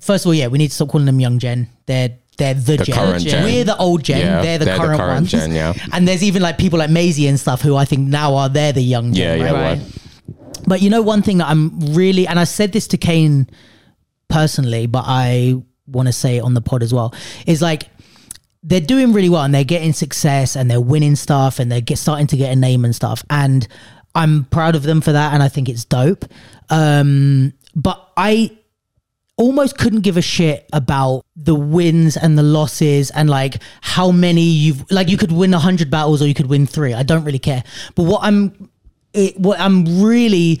first 0.00 0.24
of 0.24 0.28
all, 0.28 0.34
yeah, 0.34 0.48
we 0.48 0.58
need 0.58 0.68
to 0.68 0.74
stop 0.74 0.88
calling 0.90 1.06
them 1.06 1.18
young 1.20 1.38
gen. 1.38 1.68
They're 1.86 2.10
they're 2.36 2.54
the, 2.54 2.76
The 2.78 2.84
gen. 2.84 2.94
current 2.96 3.22
gen. 3.24 3.44
We're 3.44 3.64
the 3.64 3.76
old 3.78 4.02
gen. 4.02 4.18
Yeah, 4.20 4.42
they're 4.42 4.58
the 4.58 4.64
they're 4.66 4.74
the 4.78 4.80
current, 4.84 5.00
current 5.00 5.14
ones. 5.14 5.30
gen, 5.30 5.52
yeah. 5.52 5.72
And 5.92 6.06
there's 6.06 6.22
even 6.22 6.42
like 6.42 6.58
people 6.58 6.78
like 6.78 6.90
Maisie 6.90 7.26
and 7.26 7.38
stuff 7.40 7.60
who 7.62 7.76
I 7.76 7.84
think 7.86 8.06
now 8.08 8.34
are 8.34 8.48
they're 8.48 8.72
the 8.72 8.82
young 8.82 9.12
gen. 9.14 9.38
yeah, 9.40 9.44
right? 9.52 9.78
Right. 9.78 9.80
But 10.66 10.82
you 10.82 10.90
know, 10.90 11.00
one 11.02 11.22
thing 11.22 11.38
that 11.38 11.48
I'm 11.48 11.94
really, 11.94 12.26
and 12.26 12.38
I 12.38 12.44
said 12.44 12.72
this 12.72 12.86
to 12.88 12.96
Kane 12.98 13.48
personally, 14.30 14.86
but 14.86 15.04
I 15.06 15.56
want 15.86 16.06
to 16.06 16.12
say 16.12 16.38
it 16.38 16.40
on 16.40 16.54
the 16.54 16.60
pod 16.60 16.82
as 16.82 16.94
well, 16.94 17.14
is 17.46 17.60
like 17.60 17.88
they're 18.62 18.80
doing 18.80 19.12
really 19.12 19.28
well 19.28 19.42
and 19.42 19.54
they're 19.54 19.64
getting 19.64 19.92
success 19.92 20.56
and 20.56 20.70
they're 20.70 20.80
winning 20.80 21.16
stuff 21.16 21.58
and 21.58 21.70
they're 21.70 21.80
get, 21.80 21.98
starting 21.98 22.26
to 22.28 22.36
get 22.36 22.52
a 22.52 22.56
name 22.56 22.84
and 22.84 22.94
stuff. 22.94 23.24
And 23.30 23.66
I'm 24.14 24.44
proud 24.46 24.76
of 24.76 24.82
them 24.82 25.00
for 25.00 25.12
that 25.12 25.34
and 25.34 25.42
I 25.42 25.48
think 25.48 25.68
it's 25.68 25.84
dope. 25.84 26.24
Um, 26.68 27.52
but 27.74 28.12
I 28.16 28.56
almost 29.36 29.78
couldn't 29.78 30.00
give 30.00 30.18
a 30.18 30.22
shit 30.22 30.68
about 30.72 31.24
the 31.34 31.54
wins 31.54 32.16
and 32.16 32.36
the 32.36 32.42
losses 32.42 33.10
and 33.10 33.30
like 33.30 33.56
how 33.80 34.10
many 34.10 34.42
you've 34.42 34.90
like 34.90 35.08
you 35.08 35.16
could 35.16 35.32
win 35.32 35.50
100 35.50 35.90
battles 35.90 36.20
or 36.20 36.26
you 36.26 36.34
could 36.34 36.50
win 36.50 36.66
3 36.66 36.92
I 36.92 37.02
don't 37.02 37.24
really 37.24 37.38
care 37.38 37.64
but 37.94 38.02
what 38.02 38.22
I'm 38.22 38.68
it, 39.14 39.40
what 39.40 39.58
I'm 39.58 40.02
really 40.02 40.60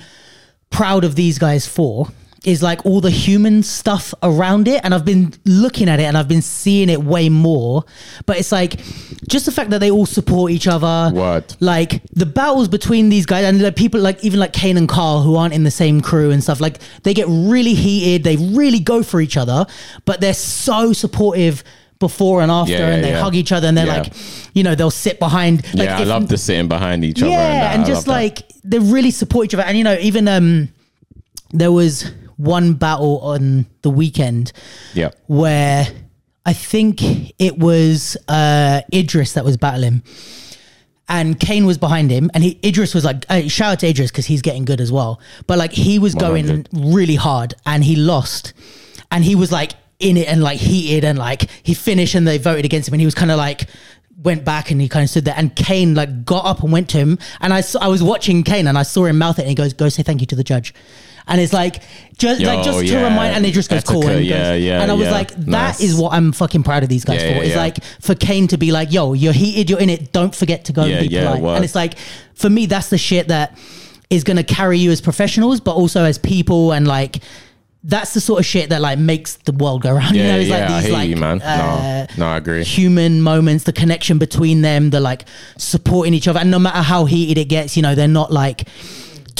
proud 0.70 1.04
of 1.04 1.14
these 1.14 1.38
guys 1.38 1.66
for 1.66 2.08
is 2.44 2.62
like 2.62 2.86
all 2.86 3.02
the 3.02 3.10
human 3.10 3.62
stuff 3.62 4.14
around 4.22 4.66
it 4.66 4.80
and 4.82 4.94
I've 4.94 5.04
been 5.04 5.34
looking 5.44 5.90
at 5.90 6.00
it 6.00 6.04
and 6.04 6.16
I've 6.16 6.26
been 6.28 6.40
seeing 6.40 6.88
it 6.88 7.02
way 7.02 7.28
more 7.28 7.84
but 8.24 8.38
it's 8.38 8.50
like 8.50 8.80
just 9.28 9.44
the 9.44 9.52
fact 9.52 9.68
that 9.70 9.78
they 9.80 9.90
all 9.90 10.06
support 10.06 10.50
each 10.50 10.66
other 10.66 11.14
What? 11.14 11.54
like 11.60 12.02
the 12.14 12.24
battles 12.24 12.68
between 12.68 13.10
these 13.10 13.26
guys 13.26 13.44
and 13.44 13.60
like 13.60 13.76
people 13.76 14.00
like 14.00 14.24
even 14.24 14.40
like 14.40 14.54
Kane 14.54 14.78
and 14.78 14.88
Carl 14.88 15.20
who 15.20 15.36
aren't 15.36 15.52
in 15.52 15.64
the 15.64 15.70
same 15.70 16.00
crew 16.00 16.30
and 16.30 16.42
stuff 16.42 16.60
like 16.62 16.78
they 17.02 17.12
get 17.12 17.26
really 17.28 17.74
heated 17.74 18.24
they 18.24 18.36
really 18.36 18.80
go 18.80 19.02
for 19.02 19.20
each 19.20 19.36
other 19.36 19.66
but 20.06 20.22
they're 20.22 20.32
so 20.32 20.94
supportive 20.94 21.62
before 21.98 22.40
and 22.40 22.50
after 22.50 22.72
Yeah, 22.72 22.88
and 22.88 23.04
they 23.04 23.10
yeah. 23.10 23.20
hug 23.20 23.34
each 23.34 23.52
other 23.52 23.68
and 23.68 23.76
they're 23.76 23.84
Yeah. 23.84 23.98
like 23.98 24.14
you 24.54 24.62
know 24.62 24.74
they'll 24.74 24.90
sit 24.90 25.18
behind 25.18 25.62
like 25.74 25.88
yeah, 25.88 25.98
I 25.98 26.02
if- 26.02 26.08
love 26.08 26.28
the 26.28 26.38
sitting 26.38 26.68
behind 26.68 27.04
each 27.04 27.20
other. 27.20 27.30
yeah 27.32 27.72
and, 27.72 27.80
and 27.82 27.86
just 27.86 28.06
love 28.08 28.16
that. 28.16 28.22
like 28.22 28.48
they 28.64 28.78
really 28.78 29.10
support 29.10 29.44
each 29.44 29.52
other 29.54 29.64
and 29.64 29.76
you 29.76 29.84
know 29.84 29.98
even 30.00 30.26
um 30.26 30.70
there 31.52 31.70
was 31.72 32.10
one 32.40 32.74
battle 32.74 33.18
on 33.20 33.66
the 33.82 33.90
weekend 33.90 34.52
yeah, 34.94 35.10
where 35.26 35.86
I 36.46 36.52
think 36.54 37.00
it 37.38 37.58
was 37.58 38.16
uh, 38.26 38.80
Idris 38.92 39.34
that 39.34 39.44
was 39.44 39.56
battling, 39.56 40.02
and 41.08 41.38
Kane 41.38 41.66
was 41.66 41.76
behind 41.76 42.10
him, 42.10 42.30
and 42.32 42.42
he 42.42 42.58
Idris 42.64 42.94
was 42.94 43.04
like, 43.04 43.26
uh, 43.28 43.42
shout 43.42 43.72
out 43.72 43.78
to 43.80 43.88
Idris 43.88 44.10
because 44.10 44.26
he's 44.26 44.42
getting 44.42 44.64
good 44.64 44.80
as 44.80 44.90
well. 44.90 45.20
But 45.46 45.58
like 45.58 45.72
he 45.72 45.98
was 45.98 46.14
going 46.14 46.46
100. 46.46 46.68
really 46.72 47.16
hard, 47.16 47.54
and 47.66 47.84
he 47.84 47.94
lost, 47.96 48.54
and 49.10 49.22
he 49.22 49.34
was 49.34 49.52
like 49.52 49.72
in 49.98 50.16
it 50.16 50.28
and 50.28 50.42
like 50.42 50.58
heated, 50.58 51.04
and 51.04 51.18
like 51.18 51.50
he 51.62 51.74
finished, 51.74 52.14
and 52.14 52.26
they 52.26 52.38
voted 52.38 52.64
against 52.64 52.88
him, 52.88 52.94
and 52.94 53.00
he 53.00 53.06
was 53.06 53.14
kind 53.14 53.30
of 53.30 53.38
like. 53.38 53.66
Went 54.22 54.44
back 54.44 54.70
and 54.70 54.78
he 54.82 54.86
kind 54.86 55.02
of 55.02 55.08
stood 55.08 55.24
there, 55.24 55.34
and 55.34 55.56
Kane 55.56 55.94
like 55.94 56.26
got 56.26 56.44
up 56.44 56.62
and 56.62 56.70
went 56.70 56.90
to 56.90 56.98
him, 56.98 57.18
and 57.40 57.54
I 57.54 57.62
saw, 57.62 57.78
I 57.78 57.88
was 57.88 58.02
watching 58.02 58.42
Kane, 58.42 58.66
and 58.66 58.76
I 58.76 58.82
saw 58.82 59.06
him 59.06 59.16
mouth 59.16 59.38
it, 59.38 59.42
and 59.42 59.48
he 59.48 59.54
goes, 59.54 59.72
"Go 59.72 59.88
say 59.88 60.02
thank 60.02 60.20
you 60.20 60.26
to 60.26 60.36
the 60.36 60.44
judge," 60.44 60.74
and 61.30 61.40
it's 61.40 61.52
like 61.54 61.82
just 62.18 62.42
like 62.42 62.58
Yo, 62.58 62.64
just 62.64 62.86
to 62.88 62.96
remind, 62.96 63.34
and 63.34 63.46
Idris 63.46 63.66
goes, 63.68 63.82
"Cool," 63.84 64.02
and, 64.02 64.10
Etiquette, 64.10 64.28
goes, 64.28 64.38
yeah, 64.38 64.52
yeah, 64.54 64.82
and 64.82 64.90
I 64.90 64.94
was 64.94 65.06
yeah. 65.06 65.12
like, 65.12 65.30
"That 65.30 65.46
Nice. 65.46 65.80
is 65.80 65.94
what 65.94 66.12
I'm 66.12 66.32
fucking 66.32 66.62
proud 66.64 66.82
of 66.82 66.88
these 66.90 67.04
guys 67.06 67.22
Yeah, 67.22 67.28
for. 67.30 67.34
yeah, 67.36 67.42
It's 67.44 67.50
yeah. 67.54 67.60
like 67.62 67.82
for 68.00 68.14
Kane 68.14 68.46
to 68.48 68.58
be 68.58 68.72
like, 68.72 68.92
yo, 68.92 69.14
you're 69.14 69.32
heated, 69.32 69.70
you're 69.70 69.80
in 69.80 69.88
it. 69.88 70.12
Don't 70.12 70.34
forget 70.34 70.66
to 70.66 70.72
go 70.74 70.84
Yeah, 70.84 70.96
and 70.98 71.08
be 71.08 71.14
yeah, 71.14 71.26
polite. 71.28 71.42
word. 71.42 71.54
And 71.56 71.64
it's 71.64 71.74
like, 71.74 71.94
for 72.34 72.50
me, 72.50 72.66
that's 72.66 72.90
the 72.90 72.98
shit 72.98 73.28
that 73.28 73.56
is 74.10 74.24
going 74.24 74.36
to 74.36 74.42
carry 74.44 74.78
you 74.78 74.90
as 74.90 75.00
professionals, 75.00 75.60
but 75.60 75.76
also 75.76 76.04
as 76.04 76.18
people. 76.18 76.72
And 76.72 76.86
like, 76.86 77.22
that's 77.84 78.12
the 78.12 78.20
sort 78.20 78.40
of 78.40 78.44
shit 78.44 78.68
that 78.68 78.82
like 78.82 78.98
makes 78.98 79.36
the 79.36 79.52
world 79.52 79.80
go 79.82 79.92
round. 79.92 80.14
you 80.14 80.20
yeah, 80.22 80.32
know, 80.32 80.38
it's 80.40 80.48
yeah. 80.50 80.58
like 80.60 80.70
I 80.70 80.80
these 80.82 80.90
like, 80.92 81.08
you, 81.08 81.16
man. 81.16 81.40
uh, 81.40 82.06
no, 82.18 82.26
no, 82.26 82.32
I 82.32 82.36
agree. 82.36 82.64
human 82.64 83.22
moments, 83.22 83.64
the 83.64 83.72
connection 83.72 84.18
between 84.18 84.60
them, 84.60 84.90
the 84.90 85.00
like 85.00 85.24
supporting 85.56 86.12
each 86.12 86.28
other. 86.28 86.40
And 86.40 86.50
no 86.50 86.58
matter 86.58 86.82
how 86.82 87.06
heated 87.06 87.38
it 87.40 87.46
gets, 87.46 87.76
you 87.78 87.82
know, 87.82 87.94
they're 87.94 88.08
not 88.08 88.30
like 88.30 88.68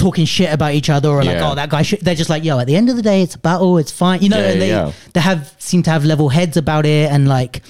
talking 0.00 0.24
shit 0.24 0.52
about 0.52 0.72
each 0.74 0.90
other 0.90 1.08
or 1.08 1.22
like, 1.22 1.36
oh, 1.38 1.54
that 1.54 1.68
guy 1.70 1.82
should. 1.82 2.00
They're 2.00 2.14
just 2.16 2.30
like, 2.30 2.42
yo, 2.44 2.58
at 2.58 2.66
the 2.66 2.74
end 2.76 2.88
of 2.90 2.96
the 2.96 3.02
day, 3.02 3.22
it's 3.22 3.34
a 3.36 3.38
battle. 3.38 3.78
It's 3.78 3.92
fine. 3.92 4.22
You 4.22 4.28
know, 4.30 4.38
Yeah, 4.38 4.48
and 4.52 4.60
they, 4.60 4.68
yeah. 4.68 4.92
they 5.14 5.20
have 5.20 5.54
seem 5.58 5.82
to 5.84 5.90
have 5.90 6.04
level 6.04 6.28
heads 6.28 6.56
about 6.56 6.86
it 6.86 7.10
and 7.10 7.28
like, 7.28 7.62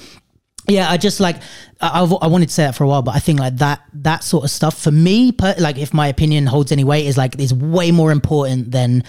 yeah, 0.68 0.88
I 0.90 0.96
just 0.96 1.18
like 1.20 1.36
I, 1.80 2.02
I've, 2.02 2.12
I 2.22 2.28
wanted 2.28 2.48
to 2.48 2.54
say 2.54 2.62
that 2.64 2.74
for 2.76 2.84
a 2.84 2.88
while, 2.88 3.02
but 3.02 3.14
I 3.14 3.18
think 3.18 3.40
like 3.40 3.56
that 3.56 3.80
that 3.94 4.22
sort 4.24 4.44
of 4.44 4.50
stuff 4.50 4.78
for 4.80 4.90
me, 4.92 5.32
per, 5.32 5.54
like 5.58 5.76
if 5.78 5.92
my 5.92 6.06
opinion 6.08 6.46
holds 6.46 6.70
any 6.72 6.84
weight, 6.84 7.06
is 7.06 7.16
like 7.18 7.38
is 7.40 7.52
way 7.52 7.90
more 7.90 8.12
important 8.12 8.70
than 8.70 9.02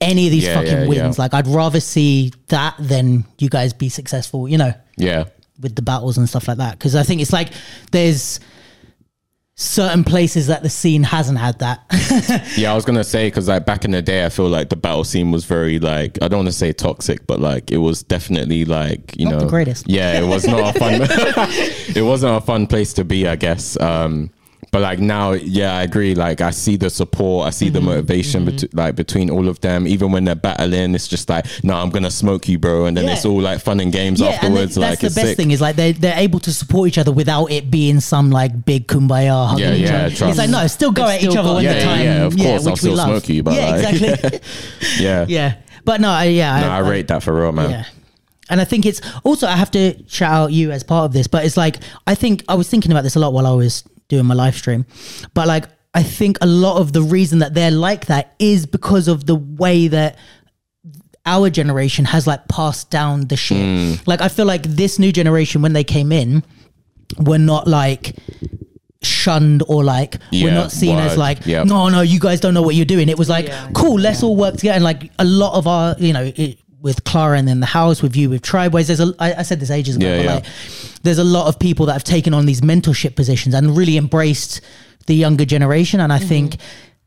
any 0.00 0.26
of 0.26 0.30
these 0.32 0.44
Yeah, 0.44 0.54
fucking 0.54 0.72
yeah, 0.82 0.86
wins. 0.88 1.16
yeah. 1.18 1.22
Like 1.22 1.32
I'd 1.34 1.46
rather 1.46 1.80
see 1.80 2.32
that 2.48 2.74
than 2.78 3.24
you 3.38 3.48
guys 3.48 3.72
be 3.72 3.88
successful. 3.88 4.48
You 4.48 4.58
know 4.58 4.74
Yeah, 4.98 5.24
with 5.60 5.74
the 5.76 5.82
battles 5.82 6.18
and 6.18 6.28
stuff 6.28 6.46
like 6.48 6.58
that 6.58 6.72
because 6.78 6.94
I 6.94 7.02
think 7.02 7.22
it's 7.22 7.32
like 7.32 7.48
there's 7.92 8.40
certain 9.60 10.02
places 10.02 10.46
that 10.46 10.62
the 10.62 10.70
scene 10.70 11.02
hasn't 11.02 11.38
had 11.38 11.58
that. 11.58 11.84
yeah. 12.56 12.72
I 12.72 12.74
was 12.74 12.86
gonna 12.86 13.04
say 13.04 13.26
because 13.26 13.46
like 13.46 13.66
back 13.66 13.84
in 13.84 13.90
the 13.90 14.00
day, 14.00 14.24
I 14.24 14.30
feel 14.30 14.48
like 14.48 14.70
the 14.70 14.76
battle 14.76 15.04
scene 15.04 15.30
was 15.30 15.44
very 15.44 15.78
like 15.78 16.18
I 16.22 16.28
don't 16.28 16.38
want 16.38 16.48
to 16.48 16.52
say 16.52 16.72
toxic, 16.72 17.26
but 17.26 17.40
like 17.40 17.70
it 17.70 17.76
was 17.76 18.02
definitely 18.02 18.64
like 18.64 19.14
you 19.18 19.26
Not 19.26 19.32
know 19.32 19.40
the 19.40 19.46
greatest. 19.46 19.88
Yeah, 19.88 20.18
it 20.18 20.26
was 20.26 20.46
not 20.46 20.74
a 20.74 20.78
fun. 20.78 20.92
it 21.94 22.04
wasn't 22.04 22.36
a 22.36 22.40
fun 22.40 22.66
place 22.66 22.94
to 22.94 23.04
be, 23.04 23.28
I 23.28 23.36
guess. 23.36 23.78
Um, 23.80 24.30
but 24.72 24.80
like 24.82 24.98
now, 25.00 25.32
yeah, 25.32 25.76
I 25.76 25.82
agree. 25.82 26.14
Like 26.14 26.40
I 26.40 26.50
see 26.50 26.76
the 26.76 26.90
support, 26.90 27.46
I 27.46 27.50
see 27.50 27.66
Mm-hmm. 27.66 27.74
the 27.74 27.80
motivation, 27.80 28.44
bet- 28.44 28.72
like 28.74 28.94
between 28.96 29.28
all 29.30 29.48
of 29.48 29.60
them. 29.60 29.86
Even 29.86 30.12
when 30.12 30.24
they're 30.24 30.34
battling, 30.36 30.94
it's 30.94 31.08
just 31.08 31.28
like, 31.28 31.46
no, 31.64 31.74
I'm 31.74 31.90
gonna 31.90 32.10
smoke 32.10 32.48
you, 32.48 32.58
bro, 32.58 32.86
and 32.86 32.96
then 32.96 33.04
Yeah. 33.06 33.14
it's 33.14 33.24
all 33.24 33.40
like 33.40 33.60
fun 33.60 33.80
and 33.80 33.92
games 33.92 34.20
yeah, 34.20 34.26
and 34.28 34.34
afterwards. 34.36 34.74
they- 34.76 34.80
that's 34.82 35.02
like 35.02 35.10
the 35.12 35.14
best 35.14 35.26
sick. 35.28 35.36
thing 35.36 35.50
is 35.50 35.60
like 35.60 35.76
they're, 35.76 35.92
they're 35.92 36.18
able 36.18 36.38
to 36.40 36.52
support 36.52 36.88
each 36.88 36.98
other 36.98 37.12
without 37.12 37.46
it 37.50 37.70
being 37.70 38.00
some 38.00 38.30
like 38.30 38.64
big 38.64 38.86
kumbaya 38.86 39.48
hugging 39.48 39.64
Yeah, 39.64 39.74
each 39.74 39.80
yeah, 39.82 39.96
other. 40.06 40.14
trust. 40.16 40.22
It's 40.30 40.38
like 40.38 40.50
no, 40.50 40.66
still 40.68 40.92
go 40.92 41.06
They've 41.06 41.16
at 41.16 41.22
each 41.24 41.36
other 41.36 41.48
got- 41.48 41.54
when 41.56 41.64
Yeah, 41.64 41.72
the 41.72 41.78
yeah, 41.80 41.84
time. 41.84 42.04
yeah, 42.04 42.24
of 42.26 42.36
course, 42.36 42.66
I'll 42.66 42.72
which 42.72 42.82
we 42.82 42.88
still 42.90 42.94
love. 42.94 43.06
smoke 43.08 43.28
you, 43.28 43.42
but 43.42 43.54
yeah, 43.54 43.70
like- 43.70 43.94
exactly. 43.94 44.40
yeah, 45.00 45.26
yeah, 45.28 45.54
but 45.84 46.00
no, 46.00 46.10
I- 46.10 46.24
yeah, 46.24 46.60
No, 46.60 46.68
I 46.68 46.78
rate 46.78 47.08
that 47.08 47.22
for 47.22 47.34
real, 47.34 47.52
man. 47.52 47.70
Yeah. 47.70 47.84
And 48.48 48.60
I 48.60 48.64
think 48.64 48.84
it's 48.84 49.00
also 49.22 49.46
I 49.46 49.54
have 49.54 49.70
to 49.72 49.94
shout 50.08 50.32
out 50.32 50.52
you 50.52 50.72
as 50.72 50.82
part 50.82 51.04
of 51.04 51.12
this, 51.12 51.28
but 51.28 51.44
it's 51.44 51.56
like 51.56 51.76
I 52.08 52.16
think 52.16 52.42
I 52.48 52.54
was 52.56 52.68
thinking 52.68 52.90
about 52.90 53.02
this 53.04 53.14
a 53.14 53.20
lot 53.20 53.32
while 53.32 53.46
I 53.46 53.52
was 53.52 53.84
doing 54.10 54.26
my 54.26 54.34
live 54.34 54.54
stream. 54.54 54.84
But 55.32 55.48
like 55.48 55.64
I 55.94 56.02
think 56.02 56.36
a 56.42 56.46
lot 56.46 56.78
of 56.80 56.92
the 56.92 57.02
reason 57.02 57.38
that 57.38 57.54
they're 57.54 57.70
like 57.70 58.06
that 58.06 58.34
is 58.38 58.66
because 58.66 59.08
of 59.08 59.24
the 59.26 59.34
way 59.36 59.88
that 59.88 60.18
our 61.26 61.48
generation 61.50 62.04
has 62.04 62.26
like 62.26 62.46
passed 62.48 62.90
down 62.90 63.26
the 63.28 63.36
shit. 63.36 63.56
Mm. 63.58 64.06
Like 64.06 64.20
I 64.20 64.28
feel 64.28 64.46
like 64.46 64.62
this 64.64 64.98
new 64.98 65.12
generation 65.12 65.62
when 65.62 65.72
they 65.72 65.84
came 65.84 66.12
in 66.12 66.42
were 67.18 67.38
not 67.38 67.66
like 67.66 68.16
shunned 69.02 69.62
or 69.66 69.82
like 69.82 70.16
we're 70.30 70.52
not 70.52 70.70
seen 70.70 70.98
as 70.98 71.16
like 71.16 71.46
Yep. 71.46 71.66
no 71.66 71.88
no 71.88 72.02
you 72.02 72.20
guys 72.20 72.38
don't 72.38 72.52
know 72.52 72.60
what 72.60 72.74
you're 72.74 72.84
doing 72.84 73.08
it 73.08 73.16
was 73.18 73.30
like 73.30 73.46
Yeah. 73.48 73.70
cool 73.74 73.98
let's 73.98 74.22
all 74.22 74.36
work 74.36 74.56
together 74.56 74.74
and 74.74 74.84
like 74.84 75.10
a 75.18 75.24
lot 75.24 75.54
of 75.56 75.66
our 75.66 75.96
you 75.98 76.12
know 76.12 76.30
it, 76.36 76.58
with 76.80 77.04
Clara 77.04 77.38
and 77.38 77.48
in 77.48 77.60
the 77.60 77.66
house 77.66 78.02
with 78.02 78.16
you 78.16 78.30
with 78.30 78.42
Tribeways. 78.42 78.86
There's 78.86 79.00
a 79.00 79.14
I, 79.18 79.34
I 79.34 79.42
said 79.42 79.60
this 79.60 79.70
ages 79.70 79.96
ago 79.96 80.06
Yeah, 80.06 80.16
but 80.16 80.24
yeah. 80.24 80.34
like 80.34 80.46
there's 81.02 81.18
a 81.18 81.24
lot 81.24 81.46
of 81.48 81.58
people 81.58 81.86
that 81.86 81.92
have 81.92 82.04
taken 82.04 82.34
on 82.34 82.46
these 82.46 82.60
mentorship 82.60 83.16
positions 83.16 83.54
and 83.54 83.76
really 83.76 83.96
embraced 83.96 84.60
the 85.06 85.14
younger 85.14 85.44
generation. 85.44 86.00
And 86.00 86.12
I 86.12 86.18
mm-hmm. 86.18 86.28
think 86.28 86.56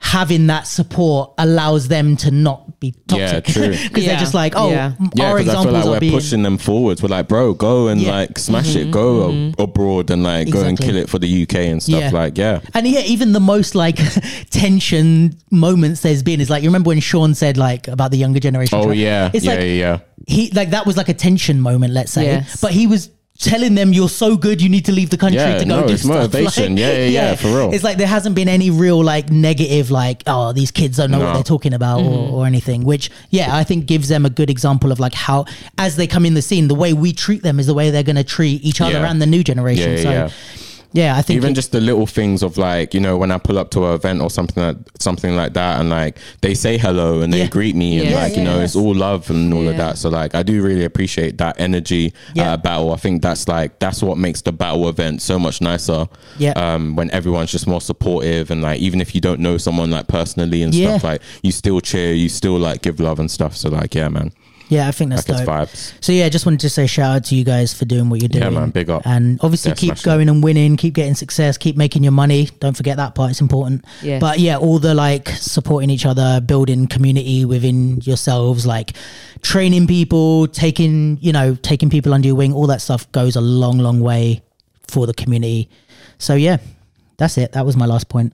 having 0.05 0.47
that 0.47 0.67
support 0.67 1.34
allows 1.38 1.88
them 1.88 2.15
to 2.17 2.30
not 2.30 2.80
be 2.81 2.93
Yeah, 3.07 3.39
toxic 3.39 3.53
true. 3.53 3.69
because 3.84 4.03
Yeah. 4.03 4.09
they're 4.11 4.19
just 4.19 4.34
like 4.34 4.53
oh 4.55 4.69
Yeah. 4.69 4.91
Yeah, 5.15 5.31
our 5.31 5.38
because 5.39 5.55
I 5.55 5.63
feel 5.63 5.71
like 5.71 5.85
are 5.85 5.89
we're 5.91 5.99
being 6.01 6.11
pushing 6.13 6.43
them 6.43 6.57
forwards. 6.57 7.01
We're 7.01 7.07
like, 7.09 7.27
bro, 7.30 7.53
go 7.53 7.88
and 7.88 8.01
Yeah. 8.01 8.11
like 8.11 8.38
smash 8.38 8.75
Mm-hmm. 8.75 8.89
it, 8.89 8.91
go 8.91 9.31
a- 9.57 9.63
abroad 9.63 10.11
and 10.11 10.21
like 10.21 10.51
go 10.51 10.61
and 10.63 10.77
kill 10.77 10.97
it 10.97 11.09
for 11.09 11.19
the 11.19 11.43
UK 11.43 11.55
and 11.71 11.81
stuff. 11.81 11.99
Yeah. 12.01 12.09
Like, 12.11 12.38
yeah, 12.38 12.59
And 12.73 12.85
yeah, 12.85 12.99
even 13.01 13.31
the 13.31 13.39
most 13.39 13.75
like 13.75 13.97
tension 14.51 15.35
moments 15.51 16.01
there's 16.01 16.21
been 16.23 16.41
is 16.41 16.49
like 16.49 16.63
you 16.63 16.69
remember 16.69 16.89
when 16.89 16.99
Sean 16.99 17.34
said 17.34 17.57
like 17.57 17.88
about 17.88 18.11
the 18.11 18.17
younger 18.17 18.39
generation. 18.39 18.77
oh 18.77 18.85
trying- 18.85 18.99
yeah, 18.99 19.31
it's 19.34 19.45
yeah, 19.45 19.51
like 19.51 19.59
yeah, 19.61 19.65
yeah. 19.65 19.99
he 20.27 20.51
like 20.51 20.71
that 20.71 20.85
was 20.85 20.97
like 20.97 21.09
a 21.09 21.13
tension 21.13 21.59
moment, 21.59 21.93
let's 21.93 22.11
say. 22.11 22.25
Yes. 22.25 22.59
But 22.61 22.71
he 22.71 22.88
was 22.88 23.09
telling 23.44 23.76
them 23.76 23.94
you're 23.94 24.10
so 24.10 24.36
good 24.38 24.61
you 24.61 24.70
need 24.70 24.86
to 24.86 24.91
leave 24.91 25.10
the 25.10 25.18
country 25.18 25.40
Yeah, 25.40 25.57
to 25.60 25.65
go 25.65 25.82
no, 25.82 25.88
do 25.88 25.94
it's 25.94 26.03
stuff. 26.03 26.15
motivation. 26.34 26.78
Yeah, 26.78 26.91
yeah, 26.94 27.06
yeah, 27.07 27.36
for 27.36 27.48
real. 27.48 27.74
It's 27.74 27.84
like 27.84 27.98
there 27.98 28.07
hasn't 28.07 28.36
been 28.36 28.48
any 28.49 28.70
real 28.70 29.03
like 29.03 29.30
negative 29.30 29.91
like 29.91 30.24
oh 30.28 30.53
these 30.53 30.72
kids 30.72 30.98
don't 30.98 31.11
know 31.11 31.20
what 31.20 31.34
they're 31.34 31.44
talking 31.44 31.74
about 31.74 31.99
or, 31.99 32.03
mm-hmm. 32.03 32.34
or 32.34 32.45
anything. 32.45 32.84
Which 32.84 33.10
yeah, 33.30 33.56
I 33.56 33.64
think 33.64 33.86
gives 33.86 34.07
them 34.07 34.26
a 34.26 34.30
good 34.30 34.49
example 34.49 34.91
of 34.91 34.99
like 34.99 35.14
how 35.14 35.45
as 35.78 35.95
they 35.95 36.07
come 36.07 36.26
in 36.26 36.34
the 36.34 36.41
scene, 36.41 36.68
the 36.68 36.76
way 36.76 36.94
we 36.94 37.14
treat 37.14 37.44
them 37.44 37.60
is 37.60 37.68
the 37.68 37.74
way 37.74 37.90
they're 37.90 38.03
going 38.03 38.15
to 38.15 38.24
treat 38.24 38.64
each 38.64 38.82
other 38.82 38.94
Yeah. 38.94 39.10
and 39.10 39.22
the 39.22 39.26
new 39.26 39.44
generation. 39.44 39.91
Yeah, 39.98 40.11
yeah, 40.11 40.28
so 40.28 40.34
yeah. 40.94 41.03
Yeah, 41.03 41.18
I 41.18 41.22
think 41.22 41.38
even 41.38 41.52
it- 41.52 41.56
just 41.56 41.72
the 41.72 41.82
little 41.82 42.06
things 42.07 42.44
of 42.44 42.57
like 42.57 42.94
you 42.94 42.99
know 42.99 43.18
when 43.18 43.32
I 43.32 43.38
pull 43.38 43.57
up 43.60 43.72
to 43.72 43.86
an 43.88 43.94
event 43.95 44.22
or 44.22 44.30
something 44.30 44.64
like 44.64 44.78
something 44.99 45.36
like 45.36 45.53
that, 45.53 45.80
and 45.80 45.90
like 45.90 46.18
they 46.41 46.53
say 46.53 46.78
hello 46.78 47.22
and 47.22 47.34
they 47.34 47.40
Yeah. 47.40 47.48
greet 47.48 47.76
me, 47.76 47.99
and 47.99 48.10
Yeah. 48.10 48.15
like 48.24 48.38
you 48.38 48.44
know 48.44 48.57
yeah. 48.57 48.64
it's 48.64 48.76
all 48.76 48.94
love 48.95 49.30
and 49.30 49.53
all 49.53 49.68
of 49.68 49.76
that. 49.78 49.98
So 49.98 50.10
like 50.10 50.34
I 50.36 50.44
do 50.44 50.61
really 50.61 50.86
appreciate 50.86 51.38
that 51.40 51.56
energy 51.60 52.14
Yeah. 52.36 52.52
at 52.52 52.53
a 52.53 52.57
battle. 52.60 52.94
I 52.94 52.98
think 52.98 53.22
that's 53.22 53.48
like 53.48 53.80
that's 53.80 54.02
what 54.02 54.18
makes 54.18 54.41
the 54.41 54.52
battle 54.53 54.88
event 54.88 55.22
so 55.22 55.38
much 55.40 55.61
nicer. 55.61 56.07
Yeah. 56.38 56.52
Um, 56.52 56.95
when 56.95 57.10
everyone's 57.11 57.52
just 57.52 57.68
more 57.68 57.82
supportive 57.82 58.49
and 58.52 58.61
like 58.61 58.80
even 58.80 59.02
if 59.02 59.14
you 59.15 59.22
don't 59.22 59.40
know 59.40 59.57
someone 59.57 59.90
like 59.91 60.07
personally 60.07 60.61
and 60.64 60.74
Yeah. 60.74 60.90
stuff, 60.98 61.03
like 61.03 61.22
you 61.41 61.52
still 61.52 61.82
cheer, 61.82 62.14
you 62.14 62.30
still 62.30 62.57
like 62.57 62.82
give 62.82 62.99
love 62.99 63.20
and 63.20 63.30
stuff. 63.32 63.57
So 63.57 63.70
like 63.70 63.95
yeah, 63.95 64.10
man, 64.10 64.32
yeah, 64.69 64.88
I 64.88 64.91
think 64.91 65.11
that's 65.11 65.27
like 65.30 65.40
it's 65.40 65.45
dope. 65.45 65.56
vibes. 65.69 65.94
So 66.03 66.11
yeah, 66.11 66.26
I 66.26 66.30
just 66.30 66.45
wanted 66.45 66.61
to 66.61 66.69
say 66.69 66.88
shout 66.88 67.15
out 67.15 67.23
to 67.26 67.35
you 67.35 67.44
guys 67.44 67.73
for 67.73 67.85
doing 67.85 68.10
what 68.10 68.22
you're 68.22 68.30
doing. 68.30 68.44
Yeah, 68.44 68.49
man, 68.49 68.69
big 68.72 68.90
up. 68.90 69.06
And 69.06 69.40
obviously 69.44 69.69
Yeah, 69.72 69.76
keep 69.76 69.88
smash 69.90 70.02
it. 70.02 70.06
going 70.06 70.30
and 70.30 70.44
winning, 70.44 70.77
keep 70.77 70.94
getting 70.94 71.15
success, 71.15 71.57
keep 71.57 71.76
making 71.77 72.03
your 72.03 72.11
money. 72.11 72.49
Don't 72.60 72.76
forget 72.76 72.98
that 72.98 73.14
part; 73.15 73.31
it's 73.31 73.41
important. 73.41 73.85
Yeah. 74.02 74.19
But 74.19 74.40
yeah, 74.40 74.57
all 74.57 74.80
the 74.80 74.94
like 74.95 75.30
supporting 75.30 75.90
each 75.90 76.06
other, 76.06 76.41
building 76.41 76.88
community 76.88 77.45
within 77.45 78.02
yourselves, 78.02 78.65
like 78.65 78.94
training 79.41 79.88
people, 79.88 80.48
taking 80.48 81.18
you 81.22 81.31
know 81.34 81.56
taking 81.56 81.90
people 81.90 82.14
under 82.14 82.27
your 82.27 82.35
wing, 82.35 82.53
all 82.53 82.68
that 82.68 82.81
stuff 82.81 83.11
goes 83.11 83.35
a 83.35 83.41
long, 83.41 83.77
long 83.80 83.99
way 83.99 84.41
for 84.88 85.06
the 85.07 85.14
community. 85.14 85.69
So 86.18 86.35
yeah, 86.35 86.57
that's 87.18 87.38
it. 87.38 87.52
That 87.53 87.65
was 87.65 87.76
my 87.76 87.85
last 87.85 88.10
point. 88.10 88.34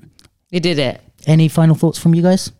You 0.51 0.60
did 0.60 0.80
it. 0.80 1.01
Any 1.27 1.47
final 1.47 1.76
thoughts 1.76 1.99
from 1.99 2.15
you 2.15 2.22
guys? 2.22 2.51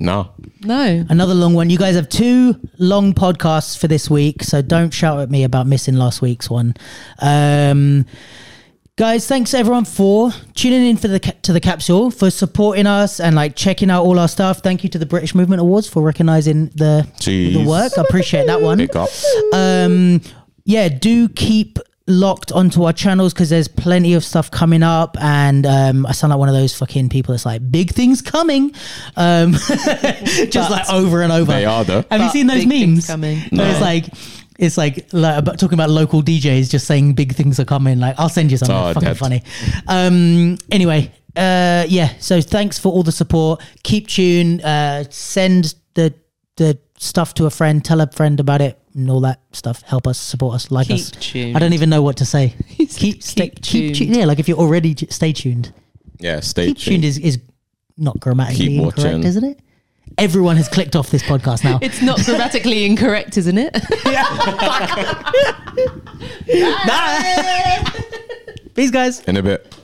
No, 0.00 0.32
No. 0.62 1.04
Another 1.08 1.34
long 1.34 1.54
one. 1.54 1.70
You 1.70 1.78
guys 1.78 1.94
have 1.94 2.08
two 2.08 2.60
long 2.78 3.12
podcasts 3.14 3.78
for 3.78 3.86
this 3.86 4.10
week, 4.10 4.42
so 4.42 4.60
don't 4.60 4.92
shout 4.92 5.20
at 5.20 5.30
me 5.30 5.44
about 5.44 5.66
missing 5.68 5.94
last 5.96 6.20
week's 6.20 6.50
one. 6.50 6.74
Um, 7.20 8.04
guys, 8.96 9.26
thanks 9.28 9.54
everyone 9.54 9.84
for 9.84 10.32
tuning 10.54 10.84
in 10.86 10.96
for 10.96 11.06
the 11.08 11.20
to 11.20 11.52
the 11.52 11.60
capsule, 11.60 12.10
for 12.10 12.28
supporting 12.30 12.86
us 12.86 13.20
and 13.20 13.36
like 13.36 13.54
checking 13.54 13.88
out 13.88 14.04
all 14.04 14.18
our 14.18 14.26
stuff. 14.28 14.60
Thank 14.64 14.82
you 14.82 14.90
to 14.90 14.98
the 14.98 15.06
British 15.06 15.32
Movement 15.34 15.60
Awards 15.60 15.88
for 15.88 16.02
recognizing 16.02 16.70
the 16.74 17.06
the 17.54 17.64
work. 17.64 17.92
I 17.96 18.00
appreciate 18.02 18.46
that 18.48 18.60
one. 18.62 18.78
big 18.78 18.96
up. 18.96 19.10
Um, 19.52 20.22
yeah, 20.64 20.88
do 20.88 21.28
keep 21.28 21.78
locked 22.06 22.52
onto 22.52 22.82
our 22.84 22.92
channels 22.92 23.32
because 23.32 23.48
there's 23.48 23.66
plenty 23.66 24.12
of 24.12 24.22
stuff 24.22 24.50
coming 24.50 24.82
up 24.82 25.16
and 25.22 25.64
um 25.64 26.04
i 26.04 26.12
sound 26.12 26.30
like 26.30 26.38
one 26.38 26.50
of 26.50 26.54
those 26.54 26.76
fucking 26.76 27.08
people 27.08 27.32
that's 27.32 27.46
like 27.46 27.70
big 27.70 27.92
things 27.92 28.20
coming 28.20 28.70
um 29.16 29.52
just 30.50 30.70
like 30.70 30.86
over 30.90 31.22
and 31.22 31.32
over 31.32 31.50
They 31.52 31.64
are 31.64 31.82
though. 31.82 32.04
have 32.10 32.20
you 32.20 32.28
seen 32.28 32.46
those 32.46 32.66
memes 32.66 33.06
coming. 33.06 33.38
Where 33.50 33.70
it's 33.70 33.80
like 33.80 34.06
it's 34.56 34.76
like, 34.78 35.08
like 35.12 35.38
about, 35.38 35.58
talking 35.58 35.74
about 35.74 35.90
local 35.90 36.22
DJs 36.22 36.70
just 36.70 36.86
saying 36.86 37.14
big 37.14 37.34
things 37.34 37.58
are 37.58 37.64
coming. 37.64 37.98
Like 37.98 38.14
I'll 38.18 38.28
send 38.28 38.52
you 38.52 38.56
something 38.56 38.76
Oh, 38.76 38.92
fucking 38.94 39.08
dead. 39.08 39.18
funny. 39.18 39.42
Um, 39.88 40.58
anyway, 40.70 41.10
uh, 41.34 41.84
yeah. 41.88 42.10
So 42.20 42.40
thanks 42.40 42.78
for 42.78 42.92
all 42.92 43.02
the 43.02 43.10
support. 43.10 43.60
Keep 43.82 44.06
tuned. 44.06 44.62
Uh, 44.62 45.10
send 45.10 45.74
the 45.94 46.14
the 46.56 46.78
stuff 46.98 47.34
to 47.34 47.46
a 47.46 47.50
friend. 47.50 47.84
Tell 47.84 48.00
a 48.00 48.06
friend 48.12 48.38
about 48.38 48.60
it 48.60 48.78
and 48.94 49.10
all 49.10 49.20
that 49.20 49.40
stuff. 49.52 49.82
Help 49.82 50.06
us, 50.06 50.18
support 50.18 50.54
us, 50.54 50.70
like 50.70 50.86
Keep 50.88 50.96
us. 51.00 51.10
tuned. 51.12 51.56
I 51.56 51.60
don't 51.60 51.72
even 51.72 51.88
know 51.90 52.02
what 52.02 52.16
to 52.18 52.24
say. 52.24 52.54
keep 52.68 53.22
stay, 53.22 53.48
keep 53.48 53.54
keep 53.62 53.62
tuned. 53.62 53.94
tuned. 53.96 54.16
Yeah, 54.16 54.24
like 54.24 54.38
if 54.38 54.48
you're 54.48 54.58
already 54.58 54.94
j- 54.94 55.06
stay 55.08 55.32
tuned. 55.32 55.72
Yeah, 56.20 56.40
stay 56.40 56.68
Keep 56.68 56.78
tuned 56.78 57.04
is 57.04 57.18
is 57.18 57.38
not 57.98 58.18
grammatically 58.20 58.66
Keep 58.68 58.80
incorrect, 58.82 58.98
watching. 58.98 59.24
isn't 59.24 59.44
it? 59.44 59.60
Everyone 60.18 60.56
has 60.56 60.68
clicked 60.68 60.94
off 60.96 61.10
this 61.10 61.22
podcast 61.22 61.64
now. 61.64 61.78
It's 61.82 62.00
not 62.02 62.20
grammatically 62.24 62.84
incorrect, 62.84 63.36
isn't 63.36 63.58
it? 63.58 63.76
Yeah. 64.06 64.24
Peace, 68.74 68.90
guys. 68.90 69.20
in 69.20 69.36
a 69.36 69.42
bit. 69.42 69.74